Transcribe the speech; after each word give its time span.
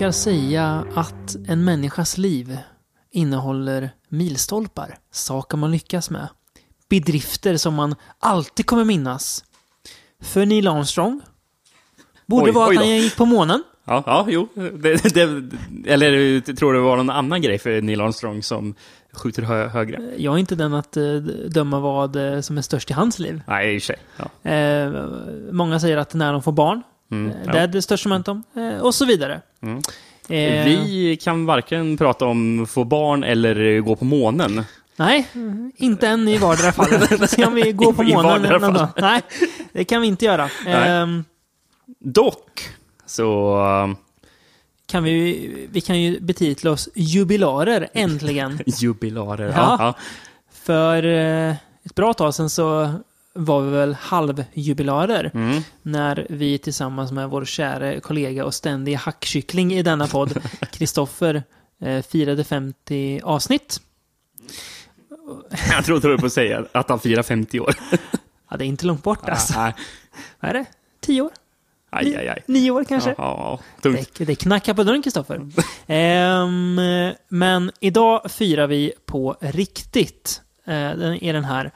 Brukar 0.00 0.12
säga 0.12 0.84
att 0.94 1.36
en 1.48 1.64
människas 1.64 2.18
liv 2.18 2.58
innehåller 3.10 3.90
milstolpar, 4.08 4.98
saker 5.10 5.56
man 5.56 5.70
lyckas 5.70 6.10
med, 6.10 6.28
bedrifter 6.88 7.56
som 7.56 7.74
man 7.74 7.94
alltid 8.18 8.66
kommer 8.66 8.84
minnas. 8.84 9.44
För 10.20 10.46
Neil 10.46 10.68
Armstrong 10.68 11.20
borde 12.26 12.44
Oj, 12.44 12.52
vara 12.52 12.70
att 12.70 12.76
han 12.76 12.88
gick 12.88 13.16
på 13.16 13.24
månen. 13.24 13.62
Ja, 13.84 14.02
ja 14.06 14.26
jo. 14.28 14.48
Det, 14.54 15.14
det, 15.14 15.22
eller 15.86 16.40
tror 16.54 16.72
du 16.72 16.78
det 16.78 16.84
var 16.84 16.96
någon 16.96 17.10
annan 17.10 17.42
grej 17.42 17.58
för 17.58 17.82
Neil 17.82 18.00
Armstrong 18.00 18.42
som 18.42 18.74
skjuter 19.12 19.42
hö, 19.42 19.68
högre? 19.68 20.02
Jag 20.16 20.34
är 20.34 20.38
inte 20.38 20.54
den 20.54 20.74
att 20.74 20.96
eh, 20.96 21.02
döma 21.54 21.80
vad 21.80 22.16
eh, 22.16 22.40
som 22.40 22.58
är 22.58 22.62
störst 22.62 22.90
i 22.90 22.92
hans 22.92 23.18
liv. 23.18 23.42
Nej, 23.46 23.74
i 23.74 23.78
och 23.78 23.82
för 23.82 23.86
sig. 23.86 23.98
Ja. 24.16 24.50
Eh, 24.50 25.06
många 25.52 25.80
säger 25.80 25.96
att 25.96 26.14
när 26.14 26.32
de 26.32 26.42
får 26.42 26.52
barn, 26.52 26.82
Mm, 27.10 27.30
eh, 27.30 27.36
ja. 27.46 27.52
det 27.52 27.58
är 27.58 27.66
det 27.66 27.82
största 27.82 28.08
momentum, 28.08 28.42
eh, 28.56 28.78
och 28.80 28.94
så 28.94 29.04
vidare. 29.04 29.40
Mm. 29.62 29.76
Eh, 30.28 30.64
Vi 30.64 31.18
kan 31.22 31.46
varken 31.46 31.96
prata 31.96 32.24
om 32.26 32.66
få 32.66 32.84
barn 32.84 33.24
eller 33.24 33.80
gå 33.80 33.96
på 33.96 34.04
månen. 34.04 34.64
Nej, 34.96 35.28
inte 35.76 36.08
än 36.08 36.28
i 36.28 36.38
vardera 36.38 36.72
fallet. 36.72 37.30
Se 37.30 37.44
om 37.44 37.54
vi 37.54 37.72
går 37.72 37.92
på 37.92 38.02
månen 38.02 38.42
någon 38.60 38.74
dag. 38.74 38.88
Nej, 38.96 39.22
det 39.72 39.84
kan 39.84 40.00
vi 40.00 40.06
inte 40.06 40.24
göra. 40.24 40.48
Ehm, 40.66 41.24
Dock, 41.98 42.68
så... 43.06 43.58
kan 44.86 45.04
vi, 45.04 45.50
vi 45.72 45.80
kan 45.80 46.00
ju 46.00 46.20
betitla 46.20 46.70
oss 46.70 46.88
jubilarer, 46.94 47.88
äntligen. 47.92 48.60
Jubilarer. 48.66 49.52
Ja. 49.56 49.76
Ja. 49.78 49.94
För 50.52 51.04
eh, 51.04 51.54
ett 51.84 51.94
bra 51.94 52.14
tag 52.14 52.34
sedan 52.34 52.50
så 52.50 52.92
var 53.44 53.60
vi 53.60 53.70
väl 53.70 53.94
halvjubilarer. 53.94 55.30
Mm. 55.34 55.62
När 55.82 56.26
vi 56.30 56.58
tillsammans 56.58 57.12
med 57.12 57.30
vår 57.30 57.44
kära 57.44 58.00
kollega 58.00 58.44
och 58.44 58.54
ständiga 58.54 58.98
hackkyckling 58.98 59.72
i 59.72 59.82
denna 59.82 60.06
podd, 60.06 60.42
Kristoffer, 60.72 61.42
eh, 61.80 62.02
firade 62.02 62.44
50 62.44 63.20
avsnitt. 63.24 63.80
Jag 65.70 65.84
trodde 65.84 66.08
du 66.08 66.18
på 66.18 66.26
att 66.26 66.32
säga 66.32 66.64
att 66.72 66.88
han 66.88 67.00
firar 67.00 67.22
50 67.22 67.60
år. 67.60 67.74
Ja, 68.52 68.56
det 68.56 68.64
är 68.64 68.66
inte 68.66 68.86
långt 68.86 69.02
bort 69.02 69.28
alltså. 69.28 69.60
Nej. 69.60 69.74
Vad 70.40 70.48
är 70.48 70.54
det? 70.54 70.64
10 71.00 71.22
år? 71.22 71.30
Aj, 71.90 72.16
aj, 72.16 72.28
aj. 72.28 72.42
Nio 72.46 72.70
år 72.70 72.84
kanske? 72.84 73.14
Ja, 73.18 73.60
ja. 73.82 73.90
Det, 73.90 74.24
det 74.24 74.34
knackar 74.34 74.74
på 74.74 74.82
dörren, 74.82 75.02
Kristoffer. 75.02 75.50
Ehm, 75.86 76.80
men 77.28 77.70
idag 77.80 78.30
firar 78.30 78.66
vi 78.66 78.92
på 79.06 79.36
riktigt 79.40 80.42
eh, 80.66 80.72
den, 80.74 81.14
i 81.14 81.32
den 81.32 81.44
här 81.44 81.70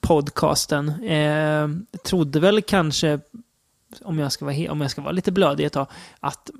podcasten. 0.00 0.88
Eh, 1.04 1.68
trodde 2.04 2.40
väl 2.40 2.62
kanske, 2.62 3.20
om 4.02 4.18
jag, 4.18 4.32
ska 4.32 4.44
vara, 4.44 4.72
om 4.72 4.80
jag 4.80 4.90
ska 4.90 5.02
vara 5.02 5.12
lite 5.12 5.32
blödig 5.32 5.64
ett 5.64 5.72
tag, 5.72 5.86
att 6.20 6.50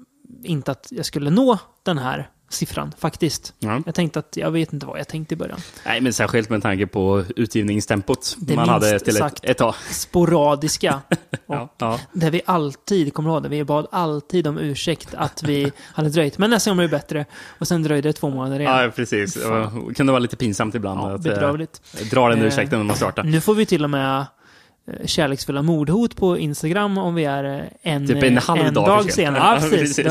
inte 0.42 0.70
att 0.70 0.88
jag 0.90 1.06
skulle 1.06 1.30
nå 1.30 1.58
den 1.82 1.98
här 1.98 2.30
siffran 2.54 2.92
faktiskt. 2.98 3.54
Ja. 3.58 3.82
Jag 3.86 3.94
tänkte 3.94 4.18
att, 4.18 4.36
jag 4.36 4.50
vet 4.50 4.72
inte 4.72 4.86
vad 4.86 4.98
jag 4.98 5.08
tänkte 5.08 5.34
i 5.34 5.36
början. 5.36 5.58
Nej, 5.86 6.00
men 6.00 6.12
särskilt 6.12 6.50
med 6.50 6.62
tanke 6.62 6.86
på 6.86 7.24
utgivningstempot 7.36 8.36
Det 8.38 8.56
man 8.56 8.68
hade 8.68 8.98
till 8.98 9.08
ett, 9.08 9.18
sagt. 9.18 9.44
ett 9.44 9.58
tag. 9.58 9.74
Sporadiska. 9.90 11.00
Ja, 11.46 11.68
ja. 11.78 12.00
Där 12.12 12.30
vi 12.30 12.40
alltid, 12.46 13.14
kommer 13.14 13.30
ihåg 13.30 13.42
det? 13.42 13.48
Vi 13.48 13.64
bad 13.64 13.86
alltid 13.92 14.46
om 14.46 14.58
ursäkt 14.58 15.14
att 15.14 15.42
vi 15.42 15.72
hade 15.80 16.08
dröjt. 16.08 16.38
Men 16.38 16.50
nästa 16.50 16.70
gång 16.70 16.76
blir 16.76 16.88
det 16.88 16.96
bättre. 16.96 17.24
Och 17.58 17.68
sen 17.68 17.82
dröjde 17.82 18.08
det 18.08 18.12
två 18.12 18.30
månader 18.30 18.60
igen. 18.60 18.72
ja, 18.76 18.90
precis. 18.96 19.34
Det 19.34 19.94
kunde 19.96 20.12
vara 20.12 20.18
lite 20.20 20.36
pinsamt 20.36 20.74
ibland 20.74 21.00
Ja, 21.00 21.14
att 21.14 21.26
eh, 21.26 21.32
bedrövligt. 21.32 21.82
dra 22.10 22.28
den 22.28 22.38
Eh, 22.40 22.44
ursäkten 22.46 22.78
när 22.78 22.86
man 22.86 22.96
startar. 22.96 23.22
Nu 23.22 23.40
får 23.40 23.54
vi 23.54 23.66
till 23.66 23.84
och 23.84 23.90
med 23.90 24.18
eh, 24.20 25.06
kärleksfulla 25.06 25.62
mordhot 25.62 26.16
på 26.16 26.38
Instagram 26.38 26.98
om 26.98 27.14
vi 27.14 27.24
är 27.24 27.70
en, 27.82 28.06
Typ 28.06 28.22
en 28.22 28.38
halv 28.38 28.72
dag 28.72 28.86
dag 28.86 29.02
sent. 29.02 29.14
senare. 29.14 29.60
Ja, 29.62 29.68
precis. 29.70 30.06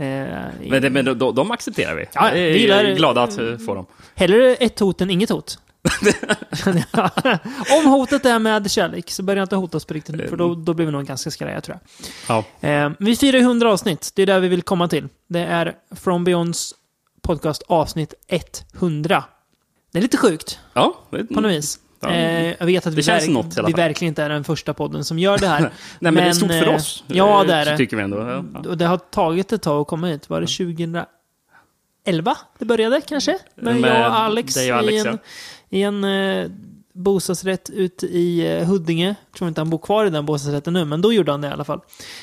Eh, 0.00 0.06
Men, 0.70 0.82
det, 0.82 0.90
men 0.90 1.04
de, 1.04 1.34
de, 1.34 1.50
accepterar 1.50 1.94
vi. 1.94 2.06
Ja, 2.12 2.30
Vi 2.32 2.58
gillar- 2.58 2.84
är 2.84 2.94
glada 2.96 3.22
att 3.22 3.38
eh, 3.38 3.56
få 3.58 3.74
dem. 3.74 3.86
Hellre 4.14 4.54
ett 4.54 4.80
hot 4.80 5.00
än 5.00 5.10
inget 5.10 5.30
hot. 5.30 5.58
om 7.84 7.90
hotet 7.90 8.24
är 8.26 8.38
med 8.38 8.70
kärlek 8.70 9.10
så 9.10 9.22
börja 9.22 9.42
inte 9.42 9.56
hota 9.56 9.76
oss 9.76 9.84
på 9.84 9.94
riktigt 9.94 10.28
för 10.28 10.36
då, 10.36 10.54
då 10.54 10.74
blir 10.74 10.86
vi 10.86 10.92
nog 10.92 11.04
ganska 11.06 11.30
skraja 11.30 11.60
tror 11.60 11.78
jag. 12.28 12.44
Ja. 12.62 12.68
Eh, 12.68 12.90
vi 12.98 13.16
firar 13.16 13.38
ju 13.38 13.44
100 13.44 13.72
avsnitt. 13.72 14.12
Det 14.14 14.22
är 14.22 14.26
där 14.26 14.40
vi 14.40 14.48
vill 14.48 14.62
komma 14.62 14.88
till. 14.88 15.08
Det 15.28 15.40
är 15.40 15.74
From 15.96 16.24
Beyonds 16.24 16.74
podcast 17.22 17.62
avsnitt 17.68 18.14
100. 18.74 19.24
Det 19.92 19.98
är 19.98 20.02
lite 20.02 20.16
sjukt 20.16 20.58
Ja, 20.72 20.94
det, 21.10 21.24
på 21.24 21.40
något 21.40 21.50
vis. 21.50 21.78
Ja. 22.00 22.10
Eh, 22.10 22.54
jag 22.58 22.66
vet 22.66 22.86
att 22.86 22.94
vi, 22.94 23.02
känns 23.02 23.28
något 23.28 23.58
vi 23.66 23.72
verkligen 23.72 24.10
inte 24.10 24.22
är 24.22 24.28
den 24.28 24.44
första 24.44 24.74
podden 24.74 25.04
som 25.04 25.18
gör 25.18 25.38
det 25.38 25.46
här. 25.46 25.60
Nej, 25.60 25.70
men, 25.98 26.14
det 26.14 26.22
är 26.22 26.32
stort 26.32 26.50
för 26.50 26.68
oss. 26.68 27.04
Ja, 27.06 27.40
eh, 27.40 27.46
det 27.46 27.54
är 27.54 27.64
det. 27.64 27.76
Tycker 27.76 27.96
vi 27.96 28.02
ändå. 28.02 28.18
Ja, 28.18 28.44
ja. 28.54 28.70
Och 28.70 28.78
det 28.78 28.86
har 28.86 28.98
tagit 28.98 29.52
ett 29.52 29.62
tag 29.62 29.80
att 29.80 29.86
komma 29.86 30.06
hit. 30.06 30.30
Var 30.30 30.40
det 30.40 30.46
2011 30.46 31.06
det 32.58 32.64
började 32.64 33.00
kanske? 33.00 33.38
Med, 33.54 33.76
Med 33.76 33.90
jag 33.90 34.08
och 34.08 34.18
Alex, 34.18 34.56
och 34.56 34.62
Alex, 34.62 34.92
i 34.92 34.98
en, 34.98 35.06
ja. 35.06 35.18
i 35.68 35.82
en 35.82 36.04
eh, 36.04 36.50
bostadsrätt 36.92 37.70
ute 37.70 38.06
i 38.06 38.56
eh, 38.56 38.66
Huddinge. 38.66 39.14
Jag 39.30 39.38
tror 39.38 39.48
inte 39.48 39.60
han 39.60 39.70
bor 39.70 39.78
kvar 39.78 40.06
i 40.06 40.10
den 40.10 40.26
bostadsrätten 40.26 40.72
nu, 40.72 40.84
men 40.84 41.02
då 41.02 41.12
gjorde 41.12 41.30
han 41.30 41.40
det 41.40 41.48
i 41.48 41.50
alla 41.50 41.64
fall. 41.64 41.80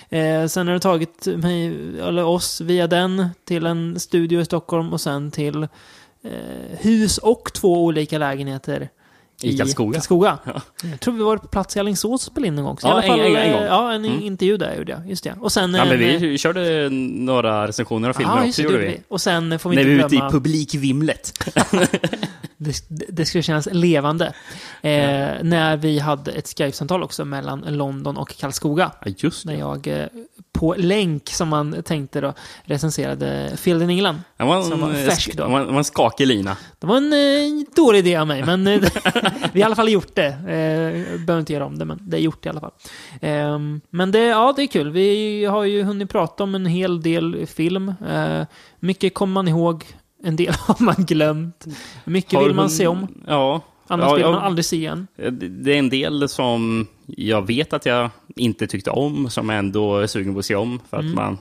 Eh, 0.09 0.45
sen 0.45 0.67
har 0.67 0.73
det 0.73 0.79
tagit 0.79 1.25
mig, 1.25 1.67
eller 1.99 2.23
oss 2.23 2.61
via 2.61 2.87
den 2.87 3.29
till 3.45 3.65
en 3.65 3.99
studio 3.99 4.41
i 4.41 4.45
Stockholm 4.45 4.93
och 4.93 5.01
sen 5.01 5.31
till 5.31 5.63
eh, 6.23 6.77
hus 6.79 7.17
och 7.17 7.53
två 7.53 7.83
olika 7.83 8.17
lägenheter 8.17 8.89
I 9.41 9.57
Karlskoga. 9.57 9.93
Karlskoga. 9.93 10.37
Ja. 10.45 10.61
Jag 10.91 10.99
tror 10.99 11.13
vi 11.13 11.23
var 11.23 11.37
på 11.37 11.47
plats 11.47 11.77
i 11.77 11.79
Alingsås 11.79 12.27
och 12.27 12.31
spelade 12.31 12.47
in 12.47 12.55
någon 12.55 12.65
gång. 12.65 12.77
Så 12.79 12.87
Ja, 12.87 13.03
i 13.03 13.09
alla 13.09 13.13
en- 13.17 13.19
fall, 13.19 13.19
en- 13.19 13.35
en 13.35 13.51
eh, 13.53 13.57
gång. 13.59 13.65
Ja, 13.67 13.93
en 13.93 14.05
Mm. 14.05 14.21
intervju 14.23 14.57
där 14.57 14.75
gjorde 14.75 14.91
jag. 14.91 15.09
Just 15.09 15.23
det. 15.23 15.33
Och 15.41 15.51
sen... 15.51 15.73
Ja, 15.73 15.85
men 15.85 16.01
en, 16.01 16.15
eh, 16.15 16.21
vi 16.21 16.37
körde 16.37 16.89
några 16.89 17.67
recensioner 17.67 18.09
av 18.09 18.13
filmer 18.13 18.37
Ja, 18.41 18.47
också, 18.47 18.61
gjorde 18.61 18.77
vi. 18.77 18.85
vi. 18.87 18.99
Och 19.07 19.21
sen 19.21 19.59
får 19.59 19.69
vi 19.69 19.75
När 19.75 19.83
vi 19.83 19.91
inte 19.91 20.03
var 20.03 20.07
ute 20.07 20.15
i 20.15 20.31
publikvimlet. 20.31 21.43
Det, 22.59 22.83
det 23.09 23.25
skulle 23.25 23.41
kännas 23.41 23.67
levande. 23.71 24.25
Eh, 24.81 24.91
när 25.41 25.77
vi 25.77 25.99
hade 25.99 26.31
ett 26.31 26.47
Skype-samtal 26.57 27.03
också 27.03 27.25
mellan 27.25 27.59
London 27.67 28.17
och 28.17 28.37
Karlskoga. 28.37 28.91
Ja, 29.05 29.11
just 29.17 29.45
När 29.45 29.53
det. 29.53 29.59
jag 29.59 29.87
eh, 29.87 30.05
på 30.57 30.75
länk, 30.77 31.29
som 31.29 31.49
man 31.49 31.83
tänkte 31.83 32.21
då, 32.21 32.33
recenserade 32.63 33.51
Field 33.57 33.81
in 33.83 33.89
England. 33.89 34.21
Det 34.37 34.43
var 34.43 34.61
Som 34.61 34.79
var 34.81 34.89
en, 34.89 35.05
färsk 35.09 35.35
då. 35.37 35.43
det 35.45 35.49
var 35.51 35.59
en, 35.59 35.67
var 35.67 35.77
en 35.77 35.83
skakig 35.83 36.27
lina. 36.27 36.57
Det 36.79 36.87
var 36.87 36.97
en 36.97 37.13
eh, 37.13 37.65
dålig 37.75 37.99
idé 37.99 38.15
av 38.15 38.27
mig, 38.27 38.43
men 38.45 38.67
eh, 38.67 38.79
vi 38.83 38.87
har 39.51 39.57
i 39.59 39.63
alla 39.63 39.75
fall 39.75 39.89
gjort 39.89 40.15
det. 40.15 40.27
Eh, 40.27 41.19
behöver 41.25 41.39
inte 41.39 41.53
göra 41.53 41.65
om 41.65 41.77
det, 41.77 41.85
men 41.85 41.99
det 42.01 42.17
är 42.17 42.21
gjort 42.21 42.45
i 42.45 42.49
alla 42.49 42.59
fall. 42.59 42.71
Eh, 43.21 43.59
men 43.89 44.11
det, 44.11 44.19
ja, 44.19 44.53
det 44.55 44.61
är 44.61 44.67
kul. 44.67 44.89
Vi 44.91 45.45
har 45.45 45.63
ju 45.63 45.83
hunnit 45.83 46.09
prata 46.09 46.43
om 46.43 46.55
en 46.55 46.65
hel 46.65 47.01
del 47.01 47.45
film. 47.47 47.93
Eh, 48.09 48.45
mycket 48.79 49.13
kommer 49.13 49.33
man 49.33 49.47
ihåg, 49.47 49.85
en 50.23 50.35
del 50.35 50.53
har 50.59 50.75
man 50.83 50.95
glömt. 50.97 51.65
Mycket 52.05 52.33
Har 52.33 52.43
vill 52.43 52.53
man 52.55 52.63
hon- 52.63 52.69
se 52.69 52.87
om, 52.87 53.07
Ja. 53.27 53.61
annars 53.87 54.07
ja, 54.09 54.13
vill 54.15 54.25
man 54.25 54.35
aldrig 54.43 54.65
se 54.65 54.75
igen. 54.75 55.07
Det 55.15 55.29
det 55.31 55.73
är 55.73 55.79
en 55.79 55.89
del 55.89 56.29
som 56.29 56.87
jag 57.07 57.47
vet 57.47 57.73
att 57.73 57.85
jag 57.85 58.09
inte 58.35 58.67
tyckte 58.67 58.89
om, 58.91 59.29
som 59.29 59.49
jag 59.49 59.59
ändå 59.59 59.97
är 59.97 60.07
sugen 60.07 60.33
på 60.33 60.39
att 60.39 60.45
se 60.45 60.55
om. 60.55 60.79
För 60.89 60.97
att 60.97 61.03
Mm. 61.03 61.15
man, 61.15 61.37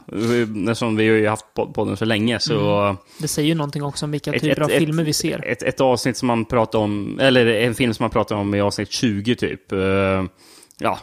eftersom 0.69 0.97
vi 0.97 1.09
har 1.09 1.17
ju 1.17 1.29
haft 1.29 1.45
pod- 1.55 1.73
podden 1.73 1.97
så 1.97 2.05
länge 2.05 2.39
så... 2.41 2.97
Det 3.19 3.29
säger 3.29 3.49
ju 3.49 3.55
någonting 3.55 3.83
också 3.83 4.05
om 4.05 4.11
vilka 4.11 4.33
Ett- 4.33 4.43
typer 4.43 4.53
ett- 4.57 4.65
av 4.65 4.71
ett- 4.71 4.79
filmer 4.79 5.05
vi 5.05 5.13
ser. 5.13 5.45
Ett, 5.45 5.63
ett 5.63 5.81
avsnitt 5.81 6.17
som 6.17 6.27
man 6.27 6.45
pratar 6.45 6.79
om, 6.79 7.19
eller 7.21 7.47
en 7.47 7.75
film 7.75 7.95
som 7.95 8.05
man 8.05 8.11
pratar 8.11 8.37
om 8.37 8.55
i 8.55 8.61
avsnitt 8.61 8.91
20 8.93 9.35
typ. 9.35 9.73
eh, 9.73 9.79
ja. 10.79 10.99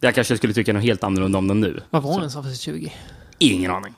Jag 0.00 0.14
kanske 0.14 0.36
skulle 0.36 0.52
tycka 0.52 0.72
något 0.72 0.82
helt 0.82 1.04
annorlunda 1.04 1.38
om 1.38 1.48
den 1.48 1.60
nu. 1.60 1.80
Vad 1.90 2.02
var 2.02 2.20
den 2.20 2.30
som 2.30 2.42
för 2.44 2.54
20? 2.54 2.92
Ingen 3.38 3.70
aning. 3.70 3.94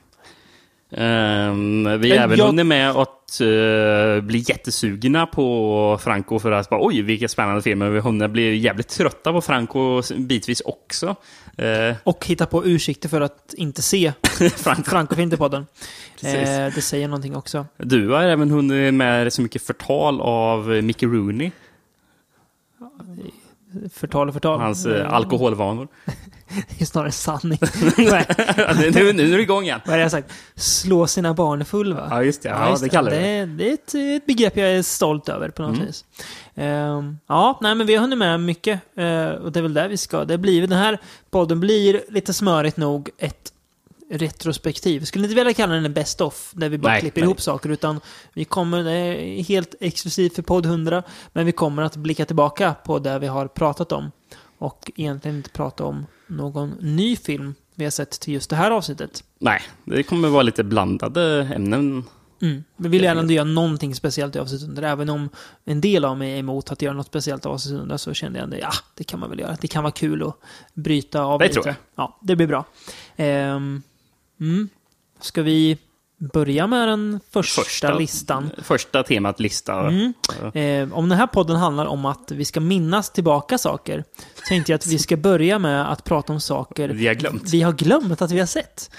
Ehm, 0.97 1.83
vi 2.01 2.09
Men 2.09 2.17
även 2.19 2.37
jag- 2.37 2.45
hunnit 2.45 2.65
med 2.65 2.89
att 2.89 3.41
eh, 3.41 4.21
bli 4.23 4.43
jättesugna 4.47 5.25
på 5.25 5.97
Franco 6.01 6.39
för 6.39 6.51
att 6.51 6.69
bara, 6.69 6.85
oj, 6.87 7.01
vilka 7.01 7.27
spännande 7.27 7.61
filmer. 7.61 7.89
Vi 7.89 7.99
hunnit 7.99 8.27
bli 8.29 8.55
jävligt 8.57 8.87
trötta 8.87 9.31
på 9.31 9.41
Franco 9.41 10.01
bitvis 10.17 10.61
också. 10.61 11.15
Eh, 11.57 11.95
Och 12.03 12.25
hitta 12.25 12.45
på 12.45 12.65
ursäkter 12.65 13.09
för 13.09 13.21
att 13.21 13.53
inte 13.57 13.81
se 13.81 14.13
Franco. 14.55 14.83
Franco 14.89 15.15
podden. 15.37 15.65
Precis. 16.21 16.49
Eh, 16.49 16.71
det 16.75 16.81
säger 16.81 17.07
någonting 17.07 17.35
också. 17.35 17.65
Du 17.77 18.09
har 18.09 18.23
även 18.23 18.49
hunnit 18.51 18.93
med 18.93 19.33
så 19.33 19.41
mycket 19.41 19.61
förtal 19.61 20.21
av 20.21 20.67
Mickey 20.69 21.05
Rooney, 21.05 21.51
Förtal 23.93 24.27
och 24.27 24.33
förtal. 24.33 24.59
hans 24.59 24.85
eh, 24.85 25.13
alkoholvanor. 25.13 25.87
Det 26.69 26.81
är 26.81 26.85
snarare 26.85 27.11
sanning. 27.11 27.59
Nu, 27.97 29.13
nu, 29.13 29.33
är 29.33 29.37
det 29.37 29.41
igång 29.41 29.63
igen. 29.63 29.79
Vad 29.85 29.93
är 29.93 29.97
det 29.97 30.03
jag 30.03 30.11
sagt? 30.11 30.31
Slå 30.55 31.07
sina 31.07 31.33
barn 31.33 31.65
full 31.65 31.93
va? 31.93 32.07
Ja, 32.09 32.23
just 32.23 32.43
det. 32.43 32.49
Ja, 32.49 32.69
just 32.69 32.83
det 32.83 32.89
kallar 32.89 33.11
det. 33.11 33.17
det. 33.17 33.45
Det 33.45 33.69
är 33.69 33.73
ett, 33.73 33.95
ett 34.21 34.25
begrepp 34.25 34.57
jag 34.57 34.69
är 34.71 34.81
stolt 34.81 35.29
över 35.29 35.49
på 35.49 35.61
något 35.61 35.75
Mm. 35.75 35.85
vis. 35.87 36.05
Ehm, 36.55 37.17
ja, 37.27 37.57
nej 37.61 37.75
men 37.75 37.87
vi 37.87 37.95
har 37.95 38.01
hunnit 38.01 38.19
med 38.19 38.39
mycket. 38.39 38.79
eh, 38.97 39.25
och 39.27 39.51
det 39.51 39.59
är 39.59 39.61
väl 39.61 39.73
där 39.73 39.87
vi 39.89 39.97
ska. 39.97 40.25
Det 40.25 40.37
blir, 40.37 40.67
den 40.67 40.77
här 40.77 40.97
podden 41.31 41.59
blir 41.59 42.01
lite 42.09 42.33
smörigt 42.33 42.77
nog 42.77 43.09
ett 43.17 43.52
retrospektiv. 44.17 45.05
Skulle 45.05 45.25
inte 45.25 45.35
vilja 45.35 45.53
kalla 45.53 45.73
den 45.73 45.85
en 45.85 45.93
best 45.93 46.21
of, 46.21 46.51
där 46.55 46.69
vi 46.69 46.77
bara 46.77 46.91
Nej, 46.91 47.01
klipper 47.01 47.21
nej. 47.21 47.25
ihop 47.25 47.41
saker, 47.41 47.69
utan 47.69 47.99
vi 48.33 48.45
kommer, 48.45 48.83
det 48.83 48.91
är 48.91 49.43
helt 49.43 49.75
exklusivt 49.79 50.35
för 50.35 50.41
podd 50.41 50.65
100, 50.65 51.03
men 51.33 51.45
vi 51.45 51.51
kommer 51.51 51.83
att 51.83 51.95
blicka 51.95 52.25
tillbaka 52.25 52.75
på 52.85 52.99
det 52.99 53.19
vi 53.19 53.27
har 53.27 53.47
pratat 53.47 53.91
om. 53.91 54.11
Och 54.57 54.91
egentligen 54.95 55.37
inte 55.37 55.49
prata 55.49 55.83
om 55.85 56.05
någon 56.27 56.69
ny 56.69 57.15
film 57.15 57.55
vi 57.75 57.83
har 57.83 57.91
sett 57.91 58.11
till 58.11 58.33
just 58.33 58.49
det 58.49 58.55
här 58.55 58.71
avsnittet. 58.71 59.23
Nej, 59.39 59.61
det 59.83 60.03
kommer 60.03 60.27
vara 60.27 60.43
lite 60.43 60.63
blandade 60.63 61.49
ämnen. 61.55 62.03
Mm. 62.41 62.63
Vi 62.77 62.89
vill 62.89 63.03
gärna 63.03 63.23
göra 63.33 63.45
någonting 63.45 63.95
speciellt 63.95 64.35
i 64.35 64.39
avsnitt 64.39 64.61
100. 64.61 64.89
Även 64.89 65.09
om 65.09 65.29
en 65.65 65.81
del 65.81 66.05
av 66.05 66.17
mig 66.17 66.31
är 66.33 66.37
emot 66.37 66.71
att 66.71 66.81
göra 66.81 66.93
något 66.93 67.07
speciellt 67.07 67.45
i 67.45 67.47
avsnitt 67.47 67.75
100 67.75 67.97
så 67.97 68.13
kände 68.13 68.39
jag 68.39 68.53
att 68.53 68.59
ja, 68.59 68.71
det 68.95 69.03
kan 69.03 69.19
man 69.19 69.29
väl 69.29 69.39
göra. 69.39 69.57
Det 69.61 69.67
kan 69.67 69.83
vara 69.83 69.91
kul 69.91 70.23
att 70.23 70.35
bryta 70.73 71.21
av 71.21 71.39
Det 71.39 71.45
lite. 71.45 71.53
tror 71.53 71.67
jag. 71.67 71.75
Ja, 71.95 72.19
det 72.21 72.35
blir 72.35 72.47
bra. 72.47 72.65
Ehm, 73.15 73.81
mm. 74.43 74.69
Ska 75.21 75.41
vi 75.41 75.77
börja 76.33 76.67
med 76.67 76.87
den 76.87 77.19
första, 77.31 77.97
listan? 77.97 78.51
Första 78.63 79.03
temat 79.03 79.39
lista. 79.39 79.87
Mm. 79.87 80.13
Eh, 80.53 80.97
om 80.97 81.09
den 81.09 81.17
här 81.17 81.27
podden 81.27 81.55
handlar 81.55 81.85
om 81.85 82.05
att 82.05 82.31
vi 82.31 82.45
ska 82.45 82.59
minnas 82.59 83.09
tillbaka 83.11 83.57
saker, 83.57 84.03
tänkte 84.47 84.71
jag 84.71 84.77
att 84.77 84.87
vi 84.87 84.99
ska 84.99 85.17
börja 85.17 85.59
med 85.59 85.91
att 85.91 86.03
prata 86.03 86.33
om 86.33 86.39
saker 86.41 86.89
Vi 86.89 87.07
har 87.07 87.13
glömt. 87.13 87.49
vi 87.53 87.61
har 87.61 87.73
glömt 87.73 88.21
att 88.21 88.31
vi 88.31 88.39
har 88.39 88.45
sett. 88.45 88.89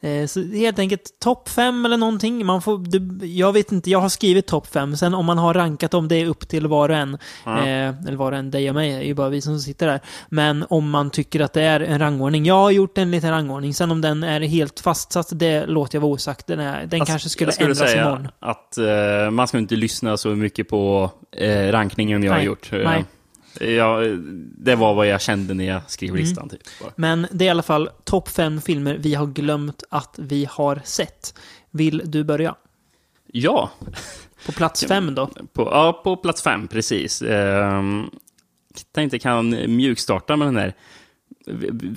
Eh, 0.00 0.26
så 0.26 0.42
helt 0.42 0.78
enkelt 0.78 1.20
topp 1.20 1.48
fem 1.48 1.84
eller 1.84 1.96
någonting. 1.96 2.46
Man 2.46 2.62
får, 2.62 2.78
det, 2.78 3.26
jag 3.26 3.52
vet 3.52 3.72
inte, 3.72 3.90
jag 3.90 3.98
har 4.00 4.08
skrivit 4.08 4.46
topp 4.46 4.66
fem. 4.66 4.96
Sen 4.96 5.14
om 5.14 5.26
man 5.26 5.38
har 5.38 5.54
rankat 5.54 5.94
om 5.94 6.08
det 6.08 6.16
är 6.16 6.26
upp 6.26 6.48
till 6.48 6.66
var 6.66 6.88
och 6.88 6.96
en, 6.96 7.18
Ja. 7.44 7.58
eh, 7.58 7.88
eller 8.06 8.16
var 8.16 8.32
och 8.32 8.38
en, 8.38 8.50
dig 8.50 8.68
och 8.68 8.74
mig, 8.74 8.92
är 8.92 9.02
ju 9.02 9.14
bara 9.14 9.28
vi 9.28 9.40
som 9.40 9.58
sitter 9.58 9.86
där. 9.86 10.00
Men 10.28 10.64
om 10.70 10.90
man 10.90 11.10
tycker 11.10 11.40
att 11.40 11.52
det 11.52 11.62
är 11.62 11.80
en 11.80 11.98
rangordning. 11.98 12.44
Jag 12.46 12.54
har 12.54 12.70
gjort 12.70 12.98
en 12.98 13.10
liten 13.10 13.30
rangordning. 13.30 13.74
Sen 13.74 13.90
om 13.90 14.00
den 14.00 14.22
är 14.22 14.40
helt 14.40 14.80
fastsatt, 14.80 15.28
det 15.32 15.66
låter 15.66 15.96
jag 15.96 16.00
vara 16.00 16.12
osagt. 16.12 16.46
Den, 16.46 16.60
är, 16.60 16.86
den 16.86 17.00
Alltså, 17.00 17.12
kanske 17.12 17.28
skulle, 17.28 17.52
skulle 17.52 17.70
ändras 17.70 17.90
säga 17.90 18.02
imorgon. 18.02 18.28
att 18.40 18.78
eh, 18.78 19.30
man 19.30 19.48
ska 19.48 19.58
inte 19.58 19.76
lyssna 19.76 20.16
så 20.16 20.28
mycket 20.28 20.68
på 20.68 21.10
eh, 21.36 21.72
rankningen 21.72 22.22
jag 22.22 22.32
har 22.32 22.36
Nej, 22.38 22.46
gjort. 22.46 22.72
Eh, 22.72 22.78
nej. 22.78 23.04
Jag, 23.60 24.18
det 24.58 24.74
var 24.74 24.94
vad 24.94 25.06
jag 25.06 25.20
kände 25.20 25.54
när 25.54 25.64
jag 25.64 25.90
skrev 25.90 26.10
Mm. 26.10 26.20
listan. 26.22 26.48
Typ. 26.48 26.60
bara. 26.82 26.92
Men 26.96 27.26
det 27.32 27.44
är 27.44 27.46
i 27.46 27.50
alla 27.50 27.62
fall 27.62 27.90
topp 28.04 28.28
fem 28.28 28.60
filmer 28.60 28.96
vi 29.00 29.14
har 29.14 29.26
glömt 29.26 29.82
att 29.90 30.14
vi 30.18 30.48
har 30.50 30.80
sett. 30.84 31.34
Vill 31.70 32.02
du 32.04 32.24
börja? 32.24 32.54
Ja, 33.32 33.70
På 34.46 34.52
plats 34.52 34.84
fem 34.84 35.14
då? 35.14 35.26
på, 35.26 35.62
ja, 35.62 36.00
på 36.04 36.16
plats 36.16 36.42
fem, 36.42 36.68
precis. 36.68 37.22
Ehm, 37.22 38.10
tänkte 38.94 39.18
kan 39.18 39.50
mjukstarta 39.76 40.36
med 40.36 40.48
den 40.48 40.56
här. 40.56 40.74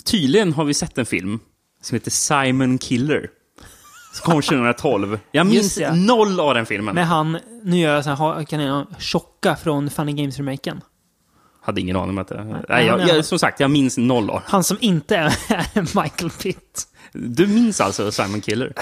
Tydligen 0.03 0.53
har 0.53 0.65
vi 0.65 0.73
sett 0.73 0.97
en 0.97 1.05
film 1.05 1.39
som 1.81 1.95
heter 1.95 2.11
Simon 2.11 2.77
Killer. 2.77 3.29
Som 4.13 4.31
kom 4.31 4.41
2012. 4.41 5.19
Jag 5.31 5.47
minns 5.47 5.77
ja. 5.77 5.93
noll 5.95 6.39
av 6.39 6.53
den 6.53 6.65
filmen. 6.65 6.95
Med 6.95 7.07
han, 7.07 7.37
nu 7.63 7.77
gör 7.77 7.95
jag 7.95 8.03
så 8.03 8.09
här, 8.09 8.43
kan 8.43 8.59
jag 8.61 8.85
tjocka 8.99 9.55
från 9.55 9.89
Funny 9.89 10.11
Games-remaken. 10.11 10.81
Hade 11.61 11.81
ingen 11.81 11.95
aning 11.95 12.09
om 12.09 12.17
att 12.17 12.27
det... 12.27 12.63
Nej, 12.69 12.87
han 12.87 12.99
jag, 12.99 13.09
jag, 13.09 13.25
som 13.25 13.39
sagt, 13.39 13.59
jag 13.59 13.71
minns 13.71 13.97
noll 13.97 14.29
av 14.29 14.41
Han 14.45 14.63
som 14.63 14.77
inte 14.81 15.15
är 15.15 16.01
Michael 16.03 16.31
Pitt. 16.31 16.87
Du 17.13 17.47
minns 17.47 17.81
alltså 17.81 18.11
Simon 18.11 18.41
Killer? 18.41 18.73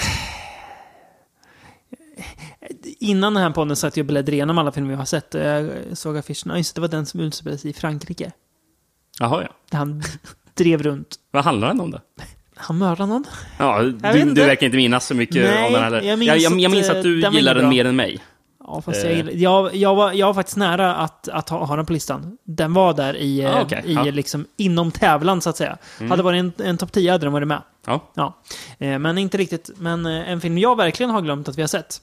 Innan 2.98 3.34
den 3.34 3.42
här 3.42 3.50
podden 3.50 3.76
satt 3.76 3.96
jag 3.96 4.04
och 4.04 4.06
bläddrade 4.06 4.32
igenom 4.32 4.58
alla 4.58 4.72
filmer 4.72 4.90
jag 4.90 4.98
har 4.98 5.04
sett. 5.04 5.34
Jag 5.34 5.70
såg 5.92 6.16
affischerna. 6.18 6.58
Just 6.58 6.74
det, 6.74 6.80
var 6.80 6.88
den 6.88 7.06
som 7.06 7.20
utspelade 7.20 7.58
sig 7.58 7.70
i 7.70 7.72
Frankrike. 7.74 8.32
Jaha, 9.18 9.42
ja. 9.42 9.48
Där 9.70 9.78
han 9.78 10.02
drev 10.54 10.82
runt. 10.82 11.16
Vad 11.30 11.44
handlar 11.44 11.68
den 11.68 11.80
om 11.80 11.90
då? 11.90 12.00
Han 12.54 12.78
mördade 12.78 13.12
någon. 13.12 13.24
Ja, 13.58 13.82
du, 13.82 13.92
du 14.24 14.44
verkar 14.44 14.66
inte 14.66 14.76
minnas 14.76 15.06
så 15.06 15.14
mycket 15.14 15.36
Nej, 15.36 15.66
om 15.66 15.72
den 15.72 15.82
heller. 15.82 16.02
jag 16.02 16.18
minns 16.18 16.28
jag, 16.28 16.38
jag, 16.38 16.60
jag 16.60 16.68
att, 16.68 16.72
minns 16.72 16.88
eh, 16.88 16.96
att 16.96 17.02
du 17.02 17.20
var 17.20 17.30
gillar 17.30 17.54
den 17.54 17.68
mer 17.68 17.84
än 17.84 17.96
mig. 17.96 18.20
Ja, 18.72 18.82
fast 18.82 19.04
Eh. 19.04 19.08
jag, 19.10 19.16
gillar- 19.16 19.32
jag, 19.32 19.74
jag, 19.76 19.94
var, 19.94 20.12
jag 20.12 20.26
var 20.26 20.34
faktiskt 20.34 20.56
nära 20.56 20.94
att, 20.96 21.28
att 21.28 21.48
ha, 21.48 21.64
ha 21.64 21.76
den 21.76 21.86
på 21.86 21.92
listan. 21.92 22.38
Den 22.44 22.72
var 22.72 22.94
där 22.94 23.16
i, 23.16 23.46
Ah, 23.46 23.48
eh, 23.58 23.62
okej. 23.62 23.82
i 23.86 23.94
Ja. 23.94 24.00
Mm. 24.00 24.14
liksom, 24.14 24.46
inom 24.56 24.90
tävlan 24.90 25.40
så 25.40 25.50
att 25.50 25.56
säga. 25.56 25.78
Hade 25.98 26.16
det 26.16 26.22
varit 26.22 26.38
en, 26.60 26.66
en 26.66 26.76
topp 26.78 26.92
10 26.92 27.10
hade 27.12 27.26
den 27.26 27.32
varit 27.32 27.48
med. 27.48 27.62
Ja. 27.86 28.10
Ja. 28.14 28.38
Eh, 28.78 28.98
Men 28.98 29.18
inte 29.18 29.38
riktigt. 29.38 29.70
Men 29.78 30.06
eh, 30.06 30.30
en 30.30 30.40
film 30.40 30.58
jag 30.58 30.76
verkligen 30.76 31.10
har 31.10 31.20
glömt 31.22 31.48
att 31.48 31.58
vi 31.58 31.62
har 31.62 31.68
sett. 31.68 32.00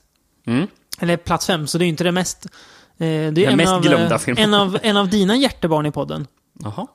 Mm. 0.48 0.68
Eller 1.00 1.18
plats 1.18 1.48
fem, 1.48 1.68
så 1.68 1.78
det 1.78 1.84
är 1.84 1.86
ju 1.86 1.90
inte 1.90 2.04
det 2.04 2.12
mest... 2.12 2.46
eh, 2.46 2.52
Det 3.00 3.06
är 3.06 3.32
Den 3.32 3.48
en 3.50 3.58
mest 3.58 3.74
av, 3.74 3.82
glömda 3.82 4.16
eh, 4.16 4.20
filmen. 4.20 4.44
En 4.44 4.54
av, 4.54 4.78
en 4.82 4.98
av 4.98 5.10
dina 5.10 5.36
hjärtebarn 5.36 5.86
i 5.86 5.92
podden. 5.92 6.28
Jaha. 6.64 6.88